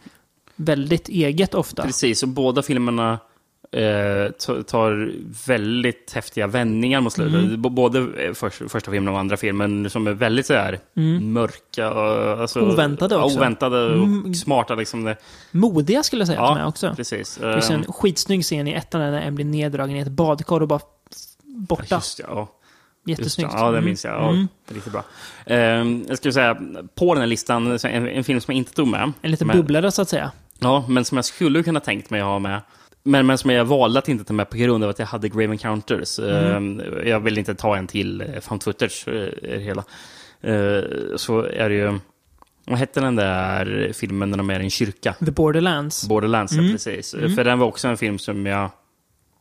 väldigt 0.56 1.10
eget 1.10 1.54
ofta. 1.54 1.84
Precis, 1.84 2.24
och 2.24 2.30
båda 2.30 2.62
filmerna 2.62 3.20
eh, 3.78 4.32
ta- 4.32 4.64
tar 4.64 5.12
väldigt 5.48 6.12
häftiga 6.16 6.48
vändningar 6.48 7.02
mot 7.02 7.14
slutet. 7.14 7.44
Mm. 7.44 7.62
Både 7.62 8.00
eh, 8.00 8.34
först, 8.34 8.62
första 8.72 8.92
filmen 8.92 9.14
och 9.14 9.20
andra 9.20 9.38
filmen 9.38 9.90
som 9.90 10.08
är 10.08 10.12
väldigt 10.12 10.46
så 10.46 10.54
här 10.54 10.80
mörka. 11.22 11.92
Och, 11.94 12.42
alltså, 12.42 12.60
Mm. 12.60 12.72
Oväntade 12.72 13.16
ja, 13.16 13.24
också. 13.24 13.38
Oväntade 13.38 13.86
och 13.86 13.94
Mm. 14.04 14.34
smarta. 14.34 14.76
Liksom 14.76 15.04
det. 15.04 15.16
Modiga 15.52 16.04
skulle 16.04 16.20
jag 16.22 16.28
säga 16.28 16.40
Ja, 16.40 16.48
till 16.48 16.56
mig 16.62 16.66
också. 16.68 16.94
Precis. 16.96 17.36
Det 17.42 17.54
finns 17.54 17.70
en 17.70 17.84
Eh, 17.84 17.92
skitsnygg 17.92 18.44
scen 18.44 18.68
i 18.68 18.72
ettan 18.74 19.02
när 19.02 19.22
en 19.22 19.36
blir 19.36 19.46
neddragen 19.46 19.96
i 19.96 20.00
ett 20.00 20.08
badkar 20.12 20.62
och 20.62 20.68
bara 20.68 20.80
borta. 21.46 21.96
Just 21.96 22.20
ja. 22.20 22.48
Just 23.06 23.20
Jättesnyggt. 23.20 23.52
det, 23.52 23.58
ja, 23.58 23.64
det 23.64 23.78
Mm. 23.78 23.86
minns 23.86 24.06
jag. 24.06 24.14
Ja, 24.14 24.30
Mm. 24.30 24.48
är 24.70 24.74
Riktigt 24.74 24.94
bra. 24.94 25.04
Eh, 25.46 25.58
jag 26.08 26.18
skulle 26.18 26.34
säga, 26.34 26.58
på 26.96 27.14
den 27.14 27.22
här 27.22 27.28
listan, 27.28 27.72
en, 27.84 28.08
en 28.08 28.24
film 28.24 28.42
som 28.42 28.52
jag 28.54 28.58
inte 28.58 28.74
tog 28.74 28.88
med. 28.88 29.12
En 29.22 29.32
liten 29.32 29.48
men, 29.48 29.58
bubblare 29.58 29.92
så 29.92 30.02
att 30.02 30.10
säga. 30.10 30.32
Ja, 30.60 30.86
men 30.88 31.06
som 31.06 31.16
jag 31.16 31.26
skulle 31.26 31.64
kunna 31.64 31.80
tänkt 31.80 32.10
mig 32.10 32.22
att 32.22 32.28
ha 32.28 32.40
med. 32.40 32.62
Men, 33.08 33.26
men 33.26 33.38
som 33.38 33.50
jag 33.50 33.66
valde 33.66 34.00
att 34.00 34.10
inte 34.10 34.24
ta 34.24 34.34
med 34.34 34.50
på 34.50 34.58
grund 34.58 34.84
av 34.84 34.90
att 34.90 35.00
jag 35.00 35.06
hade 35.06 35.30
Grave 35.30 35.44
Encounters. 35.52 36.20
Mm. 36.20 36.80
Eh, 36.80 37.10
jag 37.10 37.20
vill 37.20 37.38
inte 37.38 37.56
ta 37.56 37.78
en 37.78 37.88
till 37.88 38.22
eh, 38.22 38.40
found 38.42 38.64
footage. 38.64 39.08
eh, 39.08 39.14
det 39.42 39.60
hela. 39.60 39.84
Eh, 40.42 40.84
så 41.16 41.42
är 41.42 41.70
det 41.70 41.76
ju... 41.76 42.00
Vad 42.66 42.80
hette 42.80 43.00
den 43.02 43.16
där 43.16 43.92
filmen 43.94 44.30
när 44.30 44.38
de 44.38 44.50
är 44.50 44.60
i 44.60 44.64
en 44.64 44.70
kyrka? 44.70 45.14
The 45.26 45.32
Borderlands. 45.32 46.08
Borderlands, 46.08 46.54
ja, 46.54 46.60
Mm. 46.60 46.72
precis. 46.72 47.12
För 47.12 47.44
den 47.44 47.60
var 47.60 47.68
också 47.68 47.88
en 47.88 47.98
film 47.98 48.20
som 48.20 48.46
jag 48.46 48.70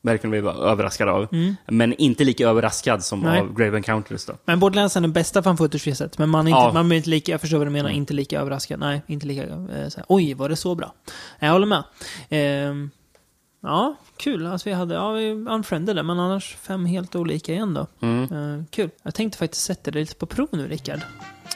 verkligen 0.02 0.30
blev 0.30 0.46
överraskad 0.48 1.08
av. 1.08 1.28
Men 1.66 1.92
inte 1.94 2.24
lika 2.24 2.48
överraskad 2.48 3.04
som 3.04 3.20
Mm. 3.20 3.32
Nej. 3.32 3.40
av 3.40 3.54
Grave 3.54 3.76
Encounters 3.76 4.24
då. 4.26 4.32
Men 4.44 4.60
Borderlands 4.60 4.96
är 4.96 5.00
den 5.00 5.12
bästa 5.12 5.42
fan 5.42 5.56
footage 5.56 5.86
vi 5.86 5.90
har 5.90 5.96
sett. 5.96 6.18
Men 6.18 6.28
man 6.28 6.46
är 6.46 6.50
inte, 6.50 6.58
Ja. 6.58 6.72
man 6.72 6.88
blir 6.88 6.96
inte 6.96 7.10
lika, 7.10 7.32
jag 7.32 7.40
förstår 7.40 7.58
vad 7.58 7.66
du 7.66 7.70
menar, 7.70 7.90
inte 7.90 8.14
lika 8.14 8.40
överraskad. 8.40 8.80
Nej, 8.80 9.02
inte 9.06 9.26
lika, 9.26 9.42
eh, 9.42 9.88
så 9.88 9.96
här, 9.96 10.04
oj, 10.08 10.34
var 10.34 10.48
det 10.48 10.56
så 10.56 10.74
bra? 10.74 10.94
Jag 11.38 11.52
håller 11.52 11.66
med. 11.66 11.82
Ehm, 12.28 12.90
ja, 13.60 13.96
kul. 14.16 14.46
Alltså 14.46 14.68
vi 14.68 14.74
hade, 14.74 14.94
ja, 14.94 15.10
vi 15.10 15.30
unfriendade, 15.30 16.02
men 16.02 16.20
annars 16.20 16.56
fem 16.56 16.86
helt 16.86 17.16
olika 17.16 17.52
igen 17.52 17.74
då. 17.74 17.86
Mm. 18.00 18.22
Eh, 18.22 18.64
kul. 18.70 18.90
Jag 19.02 19.14
tänkte 19.14 19.38
faktiskt 19.38 19.64
sätta 19.64 19.90
det 19.90 19.98
lite 19.98 20.14
på 20.14 20.26
prov 20.26 20.48
nu, 20.52 20.68
Rickard. 20.68 21.00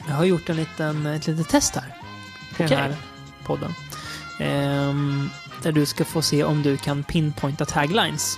Jag 0.07 0.15
har 0.15 0.25
gjort 0.25 0.49
en 0.49 0.55
liten, 0.55 1.05
ett 1.05 1.27
litet 1.27 1.49
test 1.49 1.75
här. 1.75 1.97
Till 2.55 2.65
Okej. 2.65 2.77
den 2.77 2.77
här 2.77 2.95
podden. 3.45 3.73
Ehm, 4.39 5.29
där 5.63 5.71
du 5.71 5.85
ska 5.85 6.05
få 6.05 6.21
se 6.21 6.43
om 6.43 6.61
du 6.61 6.77
kan 6.77 7.03
pinpointa 7.03 7.65
taglines. 7.65 8.37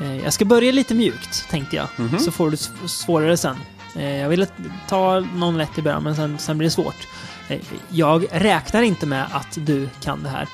Eh, 0.00 0.16
jag 0.24 0.32
ska 0.32 0.44
börja 0.44 0.72
lite 0.72 0.94
mjukt, 0.94 1.48
tänkte 1.50 1.76
jag. 1.76 1.88
Mhm. 1.96 2.18
Så 2.18 2.30
får 2.30 2.50
du 2.50 2.56
svårare 2.88 3.36
sen. 3.36 3.56
Eh, 3.96 4.16
jag 4.16 4.28
ville 4.28 4.46
ta 4.88 5.20
någon 5.20 5.58
lätt 5.58 5.78
i 5.78 5.82
början, 5.82 6.02
men 6.02 6.16
sen, 6.16 6.38
sen 6.38 6.58
blir 6.58 6.66
det 6.66 6.70
svårt. 6.72 7.08
Eh, 7.48 7.60
jag 7.90 8.26
räknar 8.30 8.82
inte 8.82 9.06
med 9.06 9.26
att 9.32 9.58
du 9.66 9.88
kan 10.00 10.22
det 10.22 10.28
här. 10.28 10.48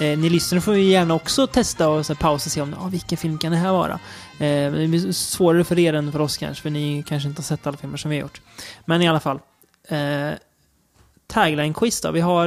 Eh, 0.00 0.18
ni 0.18 0.30
lyssnare 0.30 0.60
får 0.60 0.76
ju 0.76 0.82
gärna 0.82 1.14
också 1.14 1.46
testa 1.46 1.88
och 1.88 2.06
så 2.06 2.12
här, 2.12 2.20
pausa 2.20 2.48
och 2.48 2.52
se 2.52 2.60
om 2.60 2.74
ah, 2.78 2.88
vilken 2.88 3.18
film 3.18 3.38
kan 3.38 3.52
det 3.52 3.58
här 3.58 3.72
vara. 3.72 3.92
Eh, 4.38 4.72
det 4.72 4.88
blir 4.88 5.12
svårare 5.12 5.64
för 5.64 5.78
er 5.78 5.92
än 5.92 6.12
för 6.12 6.20
oss 6.20 6.36
kanske, 6.36 6.62
för 6.62 6.70
ni 6.70 7.04
kanske 7.06 7.28
inte 7.28 7.40
har 7.40 7.44
sett 7.44 7.66
alla 7.66 7.76
filmer 7.76 7.96
som 7.96 8.10
vi 8.10 8.16
har 8.16 8.22
gjort. 8.22 8.40
Men 8.84 9.02
i 9.02 9.08
alla 9.08 9.20
fall. 9.20 9.38
Eh, 9.88 10.30
Tagline-quiz 11.26 12.02
då. 12.02 12.10
Vi 12.10 12.20
har, 12.20 12.44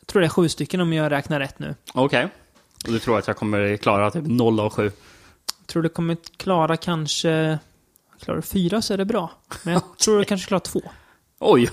jag 0.00 0.06
tror 0.06 0.20
det 0.20 0.26
är 0.26 0.30
sju 0.30 0.48
stycken 0.48 0.80
om 0.80 0.92
jag 0.92 1.12
räknar 1.12 1.40
rätt 1.40 1.58
nu. 1.58 1.74
Okej. 1.94 2.28
Och 2.86 2.92
du 2.92 2.98
tror 2.98 3.18
att 3.18 3.26
jag 3.26 3.36
kommer 3.36 3.76
klara 3.76 4.10
typ 4.10 4.26
0 4.26 4.60
av 4.60 4.70
7? 4.70 4.82
Jag 5.58 5.66
tror 5.66 5.82
du 5.82 5.88
kommer 5.88 6.16
klara 6.36 6.76
kanske... 6.76 7.58
Klarar 8.20 8.36
du 8.36 8.42
fyra 8.42 8.82
så 8.82 8.94
är 8.94 8.98
det 8.98 9.04
bra. 9.04 9.30
Men 9.62 9.74
jag 9.74 9.82
tror 9.98 10.18
du 10.18 10.24
kanske 10.24 10.48
klarar 10.48 10.60
två. 10.60 10.82
Oj, 11.40 11.70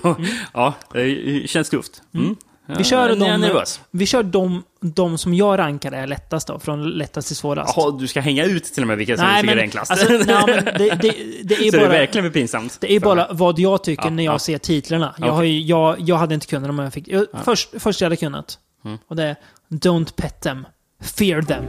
ja, 0.54 0.74
det 0.92 1.50
känns 1.50 1.70
tufft. 1.70 2.02
Mm. 2.14 2.36
Vi 2.68 2.84
kör, 2.84 3.08
är 3.08 3.16
de, 3.16 3.62
vi 3.90 4.06
kör 4.06 4.22
de, 4.22 4.62
de 4.80 5.18
som 5.18 5.34
jag 5.34 5.58
rankar 5.58 5.92
är 5.92 6.06
lättast 6.06 6.48
då, 6.48 6.58
från 6.58 6.90
lättast 6.90 7.28
till 7.28 7.36
svårast. 7.36 7.76
Jaha, 7.76 7.90
du 7.90 8.06
ska 8.06 8.20
hänga 8.20 8.44
ut 8.44 8.64
till 8.64 8.82
och 8.82 8.86
med 8.86 8.98
vilka 8.98 9.16
som 9.16 9.26
du 9.26 9.40
tycker 9.40 9.56
är 9.56 9.60
enklast. 9.60 9.90
alltså, 9.90 10.12
nej, 10.12 10.24
men 10.46 10.64
det, 10.64 10.98
det, 11.02 11.14
det 11.42 11.54
är 11.66 11.70
så 11.70 11.76
bara... 11.76 11.88
det 11.88 11.98
verkligen 11.98 12.22
blir 12.30 12.40
pinsamt. 12.40 12.78
Det 12.80 12.92
är 12.92 13.00
bara 13.00 13.28
vad 13.30 13.58
jag 13.58 13.84
tycker 13.84 14.04
Ja, 14.04 14.10
när 14.10 14.24
jag 14.24 14.34
ja. 14.34 14.38
ser 14.38 14.58
titlarna. 14.58 15.14
Jag, 15.18 15.26
Okej. 15.26 15.36
har 15.36 15.42
ju, 15.42 15.60
jag, 15.60 16.00
jag 16.00 16.16
hade 16.16 16.34
inte 16.34 16.46
kunnat 16.46 16.70
om 16.70 16.78
jag 16.78 16.92
fick... 16.92 17.08
Jag, 17.08 17.26
först, 17.44 17.68
först 17.78 18.00
jag 18.00 18.06
hade 18.06 18.16
kunnat. 18.16 18.58
Mm. 18.84 18.98
Och 19.08 19.16
det 19.16 19.24
är 19.24 19.36
Don't 19.70 20.14
pet 20.16 20.40
them. 20.40 20.66
Fear 21.00 21.42
them. 21.42 21.64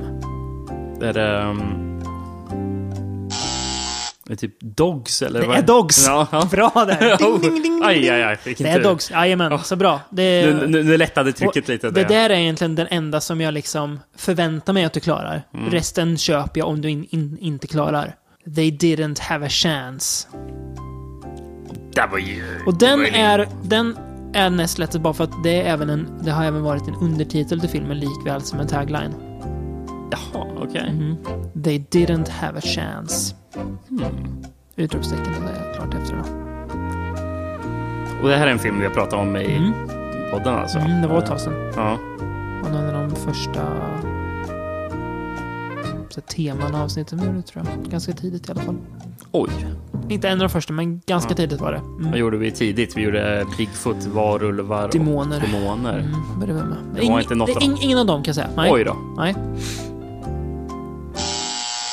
Det 0.99 1.21
är. 1.21 1.49
Um... 1.49 1.86
Det 4.27 4.33
är 4.33 4.37
typ 4.37 4.59
Dogs, 4.59 5.21
eller 5.21 5.41
Det 5.41 5.47
vad 5.47 5.57
är 5.57 5.61
Dogs. 5.61 6.07
Ja. 6.07 6.47
Bra 6.51 6.71
där! 6.75 7.17
Ding, 7.17 7.41
ding, 7.41 7.53
ding, 7.53 7.63
ding, 7.63 7.81
Aj, 7.83 8.09
aj, 8.09 8.23
aj. 8.23 8.37
Det 8.43 8.69
är. 8.69 8.83
Dogs. 8.83 9.11
Jajamän, 9.11 9.59
så 9.59 9.75
bra. 9.75 10.01
Det 10.09 10.45
Nu, 10.45 10.67
nu, 10.67 10.83
nu 10.83 10.97
lättade 10.97 11.33
trycket 11.33 11.67
lite. 11.67 11.89
Det 11.89 12.03
där 12.03 12.29
är 12.29 12.35
egentligen 12.35 12.75
den 12.75 12.87
enda 12.89 13.21
som 13.21 13.41
jag 13.41 13.53
liksom 13.53 13.99
förväntar 14.17 14.73
mig 14.73 14.83
att 14.83 14.93
du 14.93 14.99
klarar. 14.99 15.43
Mm. 15.53 15.69
Resten 15.69 16.17
köper 16.17 16.59
jag 16.59 16.67
om 16.67 16.81
du 16.81 16.89
in, 16.89 17.07
in, 17.09 17.37
inte 17.41 17.67
klarar. 17.67 18.15
They 18.55 18.71
didn't 18.71 19.21
have 19.21 19.45
a 19.45 19.49
chance. 19.49 20.27
Var 22.11 22.17
ju... 22.17 22.43
Och 22.65 22.77
den 22.77 22.99
det 22.99 23.19
är... 23.19 23.47
Den, 23.63 23.97
är 24.33 24.49
näst 24.49 24.77
lättast 24.77 25.01
bara 25.01 25.13
för 25.13 25.23
att 25.23 25.43
det, 25.43 25.61
är 25.61 25.73
även 25.73 25.89
en, 25.89 26.07
det 26.23 26.31
har 26.31 26.45
även 26.45 26.63
varit 26.63 26.87
en 26.87 26.95
undertitel 26.95 27.59
till 27.59 27.69
filmen 27.69 27.99
likväl 27.99 28.41
som 28.41 28.59
en 28.59 28.67
tagline. 28.67 29.26
Jaha, 30.11 30.45
okej. 30.61 30.91
Mhm. 30.93 31.17
They 31.63 31.79
didn't 31.91 32.29
have 32.29 32.57
a 32.57 32.61
chance. 32.63 33.35
Utropstecken, 34.75 35.33
det 35.45 35.69
är 35.69 35.73
klart 35.73 35.93
efter 35.93 36.15
då. 36.15 36.23
Och 38.23 38.29
det 38.29 38.35
här 38.35 38.47
är 38.47 38.51
en 38.51 38.59
film 38.59 38.79
vi 38.79 38.85
har 38.85 38.93
pratat 38.93 39.19
om 39.19 39.35
i 39.35 39.55
Mm. 39.55 39.73
podden 40.31 40.55
alltså? 40.55 40.77
Mm, 40.79 41.01
det 41.01 41.07
var 41.07 41.17
ett 41.17 41.25
tag 41.25 41.39
sedan. 41.39 41.53
Ja. 41.75 41.97
Och 42.63 42.71
någon 42.71 42.95
av 42.95 43.09
de 43.09 43.15
första 43.15 43.61
så 46.09 46.21
teman 46.21 46.75
avsnitten 46.75 47.19
gjorde, 47.25 47.41
tror 47.41 47.65
jag. 47.65 47.91
Ganska 47.91 48.11
tidigt 48.13 48.49
i 48.49 48.51
alla 48.51 48.61
fall. 48.61 48.75
Oj, 49.31 49.49
Inte 50.09 50.27
en 50.27 50.33
av 50.33 50.39
de 50.39 50.49
första, 50.49 50.73
men 50.73 51.01
ganska 51.05 51.31
Ja. 51.31 51.35
tidigt 51.35 51.61
var 51.61 51.71
det. 51.71 51.77
Mm. 51.77 52.09
vad 52.09 52.19
gjorde 52.19 52.37
vi 52.37 52.51
tidigt? 52.51 52.97
Vi 52.97 53.01
gjorde 53.01 53.45
Bigfoot, 53.57 54.05
varulvar 54.05 54.83
och 54.85 54.89
Demoner. 54.91 55.37
Mm, 55.37 56.11
vad 56.39 56.43
är 56.49 56.53
det 56.53 56.53
med? 56.53 56.77
Det 56.95 57.09
var 57.09 57.19
inte 57.19 57.35
något 57.35 57.47
det, 57.47 57.53
av 57.55 57.59
dem. 57.61 57.69
ing- 57.75 57.79
Ingen 57.81 57.97
av 57.99 58.05
dem 58.05 58.23
kan 58.23 58.29
jag 58.29 58.35
säga. 58.35 58.47
Nej. 58.55 58.71
Oj 58.73 58.83
då. 58.83 58.95
Nej. 59.17 59.35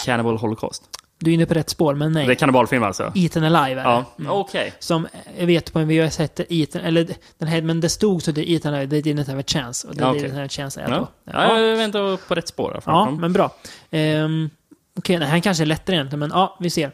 Cannibal 0.05 0.37
Holocaust. 0.39 0.83
Du 1.19 1.31
är 1.31 1.35
inne 1.35 1.47
på 1.47 1.55
rätt 1.55 1.71
spår, 1.71 1.95
men 1.95 2.13
nej. 2.13 2.27
Det 2.27 2.33
är 2.33 2.35
kannibalfilm 2.35 2.83
alltså? 2.83 3.13
Eaten 3.15 3.45
Alive 3.45 3.81
är 3.81 3.85
Ja, 3.85 4.05
det. 4.17 4.23
Mm. 4.23 4.33
okej. 4.37 4.73
Som 4.79 5.07
jag 5.39 5.47
vet 5.47 5.73
på 5.73 5.79
en 5.79 5.89
VHS 5.89 6.19
hette 6.19 6.55
Eaten, 6.55 6.81
eller 6.85 7.09
den 7.39 7.49
här, 7.49 7.63
men 7.63 7.81
det 7.81 7.89
stod 7.89 8.23
så 8.23 8.33
det 8.33 8.51
Eaten 8.51 8.75
Alive, 8.75 8.91
they 9.03 9.13
didn't 9.13 9.27
have 9.27 9.41
a 9.41 9.45
chance. 9.47 9.89
Och 9.89 9.95
det 9.95 10.01
Ja, 10.03 10.11
okej. 10.11 10.23
didn't 10.23 10.33
have 10.35 10.45
a 10.45 10.49
chance 10.49 10.81
är 10.81 10.91
Ja. 10.91 10.97
då. 10.99 11.09
Ja, 11.33 11.61
jag 11.61 11.83
ändå 11.85 12.17
på 12.29 12.35
rätt 12.35 12.49
spår. 12.49 12.81
Ja, 12.87 13.09
Mm. 13.09 13.21
men 13.21 13.33
bra. 13.33 13.55
Um, 13.91 14.51
Okej, 14.99 15.17
det 15.19 15.27
här 15.27 15.41
kanske 15.41 15.65
är 15.65 15.67
lättare 15.67 15.97
egentligen, 15.97 16.21
men 16.21 16.31
ja, 16.31 16.57
vi 16.61 16.71
ser. 16.71 16.93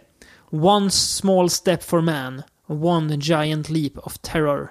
One 0.51 0.91
small 0.91 1.51
step 1.51 1.83
for 1.85 2.01
man, 2.01 2.43
one 2.67 3.15
giant 3.17 3.69
leap 3.71 3.93
of 3.99 4.19
terror. 4.19 4.71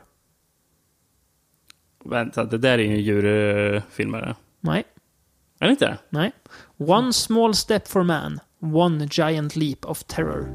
Vänta, 2.06 2.44
det 2.44 2.58
där 2.58 2.72
är 2.74 2.78
ju 2.84 2.94
en 2.94 3.02
djurfilm. 3.02 4.14
Är 4.14 4.22
det 4.22 4.36
Nej, 4.60 4.84
Är 5.60 5.66
det 5.66 5.72
inte? 5.72 5.98
nej. 6.10 6.32
One 6.80 7.13
small 7.13 7.53
step 7.55 7.88
for 7.88 8.03
man, 8.03 8.39
one 8.61 9.07
giant 9.11 9.55
leap 9.55 9.86
of 9.86 10.03
terror. 10.03 10.47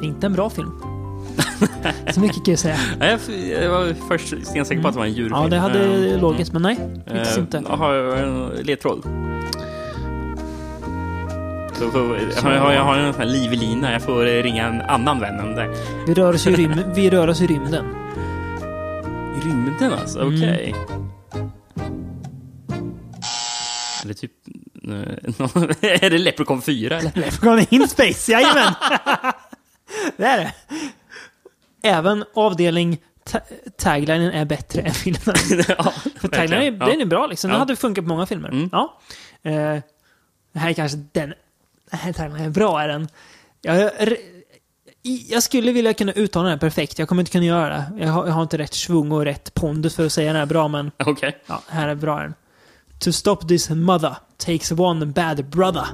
Det 0.00 0.04
är 0.06 0.08
Inte 0.08 0.26
en 0.26 0.32
bra 0.32 0.50
film. 0.50 0.70
Så 2.10 2.20
mycket 2.20 2.44
kan 2.44 2.52
jag 2.52 2.58
säga. 2.58 2.76
Nej, 2.98 3.18
jag, 3.62 3.70
var 3.70 3.94
först 4.08 4.34
stensäker 4.46 4.82
på 4.82 4.88
att 4.88 4.94
det 4.94 4.98
var 4.98 5.06
en 5.06 5.12
djurfilm. 5.12 5.42
Ja, 5.42 5.48
det 5.48 5.58
hade 5.58 5.84
Mm. 5.84 6.20
logiskt, 6.20 6.52
men 6.52 6.62
nej. 6.62 6.76
Faktiskt 7.06 7.36
Eh, 7.38 7.42
inte. 7.42 7.62
Har 7.68 7.94
jag 7.94 8.18
en 8.18 8.48
ledtråd? 8.48 9.02
Så 11.74 11.90
får, 11.90 12.16
jag, 12.36 12.42
har, 12.42 12.52
jag 12.52 12.60
har- 12.60 12.72
jag 12.72 12.82
har 12.84 12.96
en 12.96 13.12
sån 13.12 13.22
här 13.22 13.28
livlina. 13.28 13.92
Jag 13.92 14.02
får 14.02 14.42
ringa 14.42 14.66
en 14.68 14.80
annan 14.80 15.20
vän 15.20 15.38
än 15.40 15.54
dig. 15.54 15.68
Vi 16.06 16.14
rör 16.14 16.34
oss 16.34 16.46
i, 16.46 16.50
rym 16.54 16.72
vi 16.94 17.10
rör 17.10 17.28
oss 17.28 17.40
i 17.40 17.46
rymden. 17.46 17.84
I 19.38 19.40
rymden 19.40 19.92
alltså? 19.92 20.20
Mm. 20.20 20.34
Okej. 20.34 20.74
Eller 24.04 24.14
typ... 24.14 24.32
eh, 24.84 24.90
är 26.04 26.10
det 26.10 26.18
Leprechaun 26.18 26.62
4 26.62 26.98
eller? 26.98 27.12
Leprechaun 27.14 27.66
in 27.70 27.88
space, 27.88 28.32
jajamän! 28.32 28.72
det 30.16 30.24
är 30.24 30.38
det. 30.38 30.52
Även 31.82 32.24
avdelning 32.34 32.98
ta 33.24 33.40
taglinen 33.78 34.32
är 34.32 34.44
bättre 34.44 34.82
än 34.82 34.94
filmen. 34.94 35.36
ja, 35.78 35.92
För 36.20 36.28
taglinen 36.28 36.62
är, 36.62 36.70
verkligen. 36.70 36.78
den 36.90 37.00
är 37.00 37.04
bra 37.06 37.26
liksom. 37.26 37.48
Den 37.48 37.54
Ja. 37.54 37.58
hade 37.58 37.76
funkat 37.76 38.04
på 38.04 38.08
många 38.08 38.26
filmer. 38.26 38.48
Mm. 38.48 38.68
Ja. 38.72 39.00
Det 40.52 40.58
här 40.58 40.70
är 40.70 40.74
kanske 40.74 40.98
den... 41.12 41.34
Den 41.90 42.00
här 42.00 42.12
taglinen 42.12 42.46
är 42.46 42.50
bra, 42.50 42.80
är 42.82 42.88
den. 42.88 43.08
Jag, 43.62 43.90
jag, 45.02 45.42
skulle 45.42 45.72
vilja 45.72 45.94
kunna 45.94 46.12
uttala 46.12 46.48
den 46.48 46.58
perfekt. 46.58 46.98
Jag 46.98 47.08
kommer 47.08 47.22
inte 47.22 47.32
kunna 47.32 47.44
göra 47.44 47.68
det. 47.68 47.84
Jag 47.98 48.08
har, 48.12 48.26
jag 48.26 48.32
har 48.32 48.42
inte 48.42 48.58
rätt 48.58 48.74
svung 48.74 49.12
och 49.12 49.24
rätt 49.24 49.54
pondus 49.54 49.96
för 49.96 50.06
att 50.06 50.12
säga 50.12 50.32
den 50.32 50.36
här 50.40 50.46
bra, 50.46 50.68
men 50.68 50.90
Okej. 51.06 51.36
ja, 51.46 51.62
här 51.68 51.88
är 51.88 51.94
bra 51.94 52.20
den. 52.20 52.34
To 52.98 53.12
stop 53.12 53.36
this 53.36 53.70
mother 53.70 54.16
takes 54.36 54.72
one 54.72 55.06
bad 55.06 55.44
brother. 55.44 55.84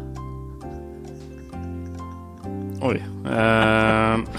Oj. 2.83 3.05
Ehm, 3.33 4.27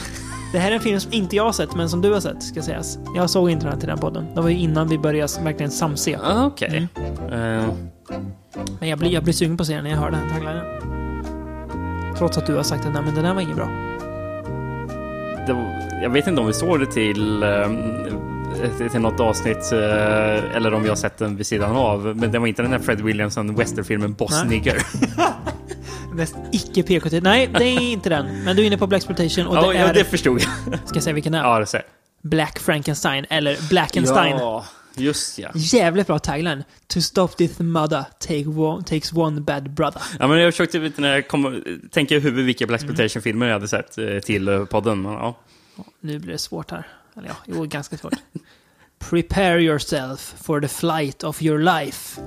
Det 0.53 0.59
här 0.59 0.71
är 0.71 0.75
en 0.75 0.81
film 0.81 0.99
som 0.99 1.13
inte 1.13 1.35
jag 1.35 1.43
har 1.45 1.51
sett, 1.51 1.75
men 1.75 1.89
som 1.89 2.01
du 2.01 2.13
har 2.13 2.19
sett, 2.19 2.43
ska 2.43 2.61
sägas. 2.61 2.97
Jag 3.15 3.29
såg 3.29 3.49
inte 3.49 3.65
den 3.65 3.73
här 3.73 3.79
till 3.79 3.89
den 3.89 3.97
podden. 3.97 4.25
Det 4.35 4.41
var 4.41 4.49
ju 4.49 4.57
innan 4.57 4.87
vi 4.87 4.97
började 4.97 5.43
verkligen 5.43 5.71
samse. 5.71 6.19
ah, 6.23 6.45
Okej. 6.45 6.87
Ehm, 7.31 7.69
Men 8.79 8.89
jag 8.89 8.99
blir, 8.99 9.09
jag 9.11 9.23
blir 9.23 9.33
sugen 9.33 9.57
på 9.57 9.63
den 9.63 9.83
när 9.83 9.91
jag 9.91 9.97
hör 9.97 10.11
den 10.11 10.19
här 10.19 10.29
taglinen. 10.29 10.65
Trots 12.17 12.37
att 12.37 12.45
du 12.45 12.55
har 12.55 12.63
sagt 12.63 12.85
att 12.85 12.93
nej, 12.93 13.01
men 13.05 13.15
den 13.15 13.25
här 13.25 13.33
var 13.33 13.41
inget 13.41 13.55
bra. 13.55 13.69
Var, 15.53 15.89
jag 16.01 16.09
vet 16.09 16.27
inte 16.27 16.41
om 16.41 16.47
vi 16.47 16.53
såg 16.53 16.79
det 16.79 16.85
till, 16.85 17.43
ehm, 17.43 17.93
till- 18.91 19.01
något 19.01 19.19
avsnitt 19.19 19.71
eh, 19.71 20.55
eller 20.55 20.73
om 20.73 20.83
vi 20.83 20.89
har 20.89 20.95
sett 20.95 21.17
den 21.17 21.35
vid 21.35 21.45
sidan 21.47 21.75
av. 21.75 22.15
Men 22.15 22.31
det 22.31 22.39
var 22.39 22.47
inte 22.47 22.61
den 22.61 22.71
här 22.71 22.79
Fred 22.79 23.01
Williamson 23.01 23.55
westernfilmen 23.55 24.13
Boss 24.13 24.31
Nej. 24.31 24.49
Nigger. 24.57 24.77
Mest 26.13 26.35
icke 26.51 26.83
PKT. 26.83 27.21
Nej, 27.21 27.49
det 27.57 27.65
är 27.65 27.81
inte 27.81 28.09
den. 28.09 28.43
Men 28.43 28.55
du 28.55 28.61
är 28.61 28.67
inne 28.67 28.77
på 28.77 28.87
Blaxploitation 28.87 29.47
och 29.47 29.55
det 29.55 29.61
ja, 29.61 29.73
ja, 29.73 29.79
är... 29.79 29.93
det 29.93 30.03
förstod 30.03 30.41
jag. 30.41 30.79
Ska 30.85 30.95
jag 30.95 31.03
säga 31.03 31.13
vilken 31.13 31.31
det 31.31 31.37
är? 31.37 31.43
Ja, 31.43 31.59
det 31.59 31.65
ser 31.65 31.81
Black 32.23 32.59
Frankenstein, 32.59 33.25
eller 33.29 33.69
Blackenstein. 33.69 34.37
Ja, 34.37 34.65
just 34.99 35.39
ja. 35.39 35.51
Jävligt 35.55 36.07
bra 36.07 36.19
tagline. 36.19 36.63
To 36.87 37.01
stop 37.01 37.27
this 37.27 37.59
mother 37.59 38.05
take 38.19 38.45
one, 38.45 38.83
takes 38.83 39.13
one 39.13 39.41
bad 39.41 39.69
brother. 39.69 40.01
Ja, 40.19 40.27
men 40.27 40.39
jag 40.39 40.53
försökte 40.53 40.79
vet, 40.79 40.97
när 40.97 41.13
jag 41.13 41.27
kom, 41.27 41.63
tänka 41.91 42.15
i 42.15 42.19
huvudet 42.19 42.45
vilka 42.45 42.67
Blaxploitation-filmer 42.67 43.45
jag 43.45 43.53
hade 43.53 43.67
sett 43.67 43.97
eh, 43.97 44.19
till 44.19 44.47
eh, 44.47 44.65
podden. 44.65 45.01
Men, 45.01 45.13
ja. 45.13 45.39
Nu 45.99 46.19
blir 46.19 46.31
det 46.31 46.37
svårt 46.37 46.71
här. 46.71 46.87
Eller 47.17 47.27
ja, 47.27 47.35
jo, 47.45 47.63
ganska 47.63 47.97
svårt. 47.97 48.13
Prepare 49.09 49.61
yourself 49.61 50.35
for 50.43 50.61
the 50.61 50.67
flight 50.67 51.23
of 51.23 51.41
your 51.41 51.59
life. 51.59 52.21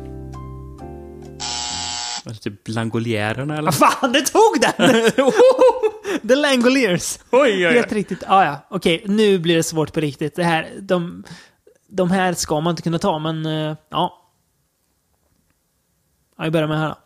Typ 2.40 2.68
Langoliärerna 2.68 3.58
eller? 3.58 3.64
Vad 3.64 3.74
fan, 3.74 4.12
det 4.12 4.20
tog 4.20 4.60
den! 4.60 5.10
The 6.28 6.34
Langoliers. 6.34 7.18
Oj, 7.30 7.40
oj, 7.40 7.66
oj. 7.66 7.74
Helt 7.74 7.92
riktigt. 7.92 8.22
Ah, 8.26 8.44
ja, 8.44 8.66
okej. 8.70 9.02
Nu 9.06 9.38
blir 9.38 9.56
det 9.56 9.62
svårt 9.62 9.92
på 9.92 10.00
riktigt. 10.00 10.36
Det 10.36 10.44
här, 10.44 10.68
de, 10.80 11.24
de 11.88 12.10
här 12.10 12.32
ska 12.32 12.60
man 12.60 12.70
inte 12.70 12.82
kunna 12.82 12.98
ta, 12.98 13.18
men 13.18 13.46
eh, 13.46 13.76
ja. 13.88 14.24
Ja, 16.38 16.44
Vi 16.44 16.50
börjar 16.50 16.68
med 16.68 16.78
här 16.78 16.88
då. 16.88 16.96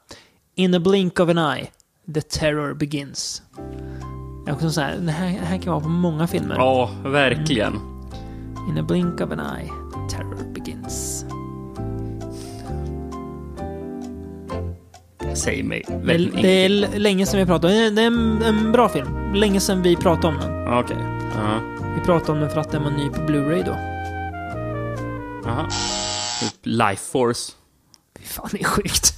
In 0.54 0.74
a 0.74 0.80
blink 0.80 1.20
of 1.20 1.28
an 1.28 1.38
eye, 1.38 1.70
the 2.14 2.20
terror 2.22 2.74
begins. 2.74 3.42
Jag 4.46 4.54
också 4.54 4.70
så 4.70 4.80
här, 4.80 4.96
det 4.96 5.12
här, 5.12 5.28
här 5.28 5.58
kan 5.58 5.72
vara 5.72 5.82
på 5.82 5.88
många 5.88 6.26
filmer. 6.26 6.54
Ja, 6.54 6.90
verkligen. 7.04 7.72
In 8.68 8.78
a 8.78 8.82
blink 8.82 9.20
of 9.20 9.30
an 9.30 9.40
eye, 9.40 9.68
the 9.68 10.16
terror 10.16 10.52
begins. 10.54 11.24
Säg 15.34 15.62
mig. 15.62 15.84
Det 15.88 16.18
det 16.42 16.64
är 16.64 16.98
länge 16.98 17.26
sedan 17.26 17.40
vi 17.40 17.46
pratade 17.46 17.74
om 17.74 17.80
den. 17.80 17.94
Det 17.94 18.02
är 18.02 18.06
en, 18.06 18.42
en 18.42 18.72
bra 18.72 18.88
film. 18.88 19.34
Länge 19.34 19.60
sedan 19.60 19.82
vi 19.82 19.96
pratade 19.96 20.28
om 20.28 20.40
den. 20.40 20.78
Okej. 20.78 20.96
Ja. 21.36 21.60
Vi 21.94 22.00
pratade 22.04 22.32
om 22.32 22.40
den 22.40 22.50
för 22.50 22.60
att 22.60 22.70
den 22.70 22.82
var 22.82 22.90
ny 22.90 23.08
på 23.08 23.20
Blu-ray 23.20 23.64
då. 23.64 23.91
Jaha. 25.44 25.68
Typ 26.40 26.54
Life 26.62 27.02
Force. 27.12 27.52
Fy 28.18 28.24
fan, 28.26 28.48
det 28.52 28.60
är 28.60 28.64
sjukt. 28.64 29.14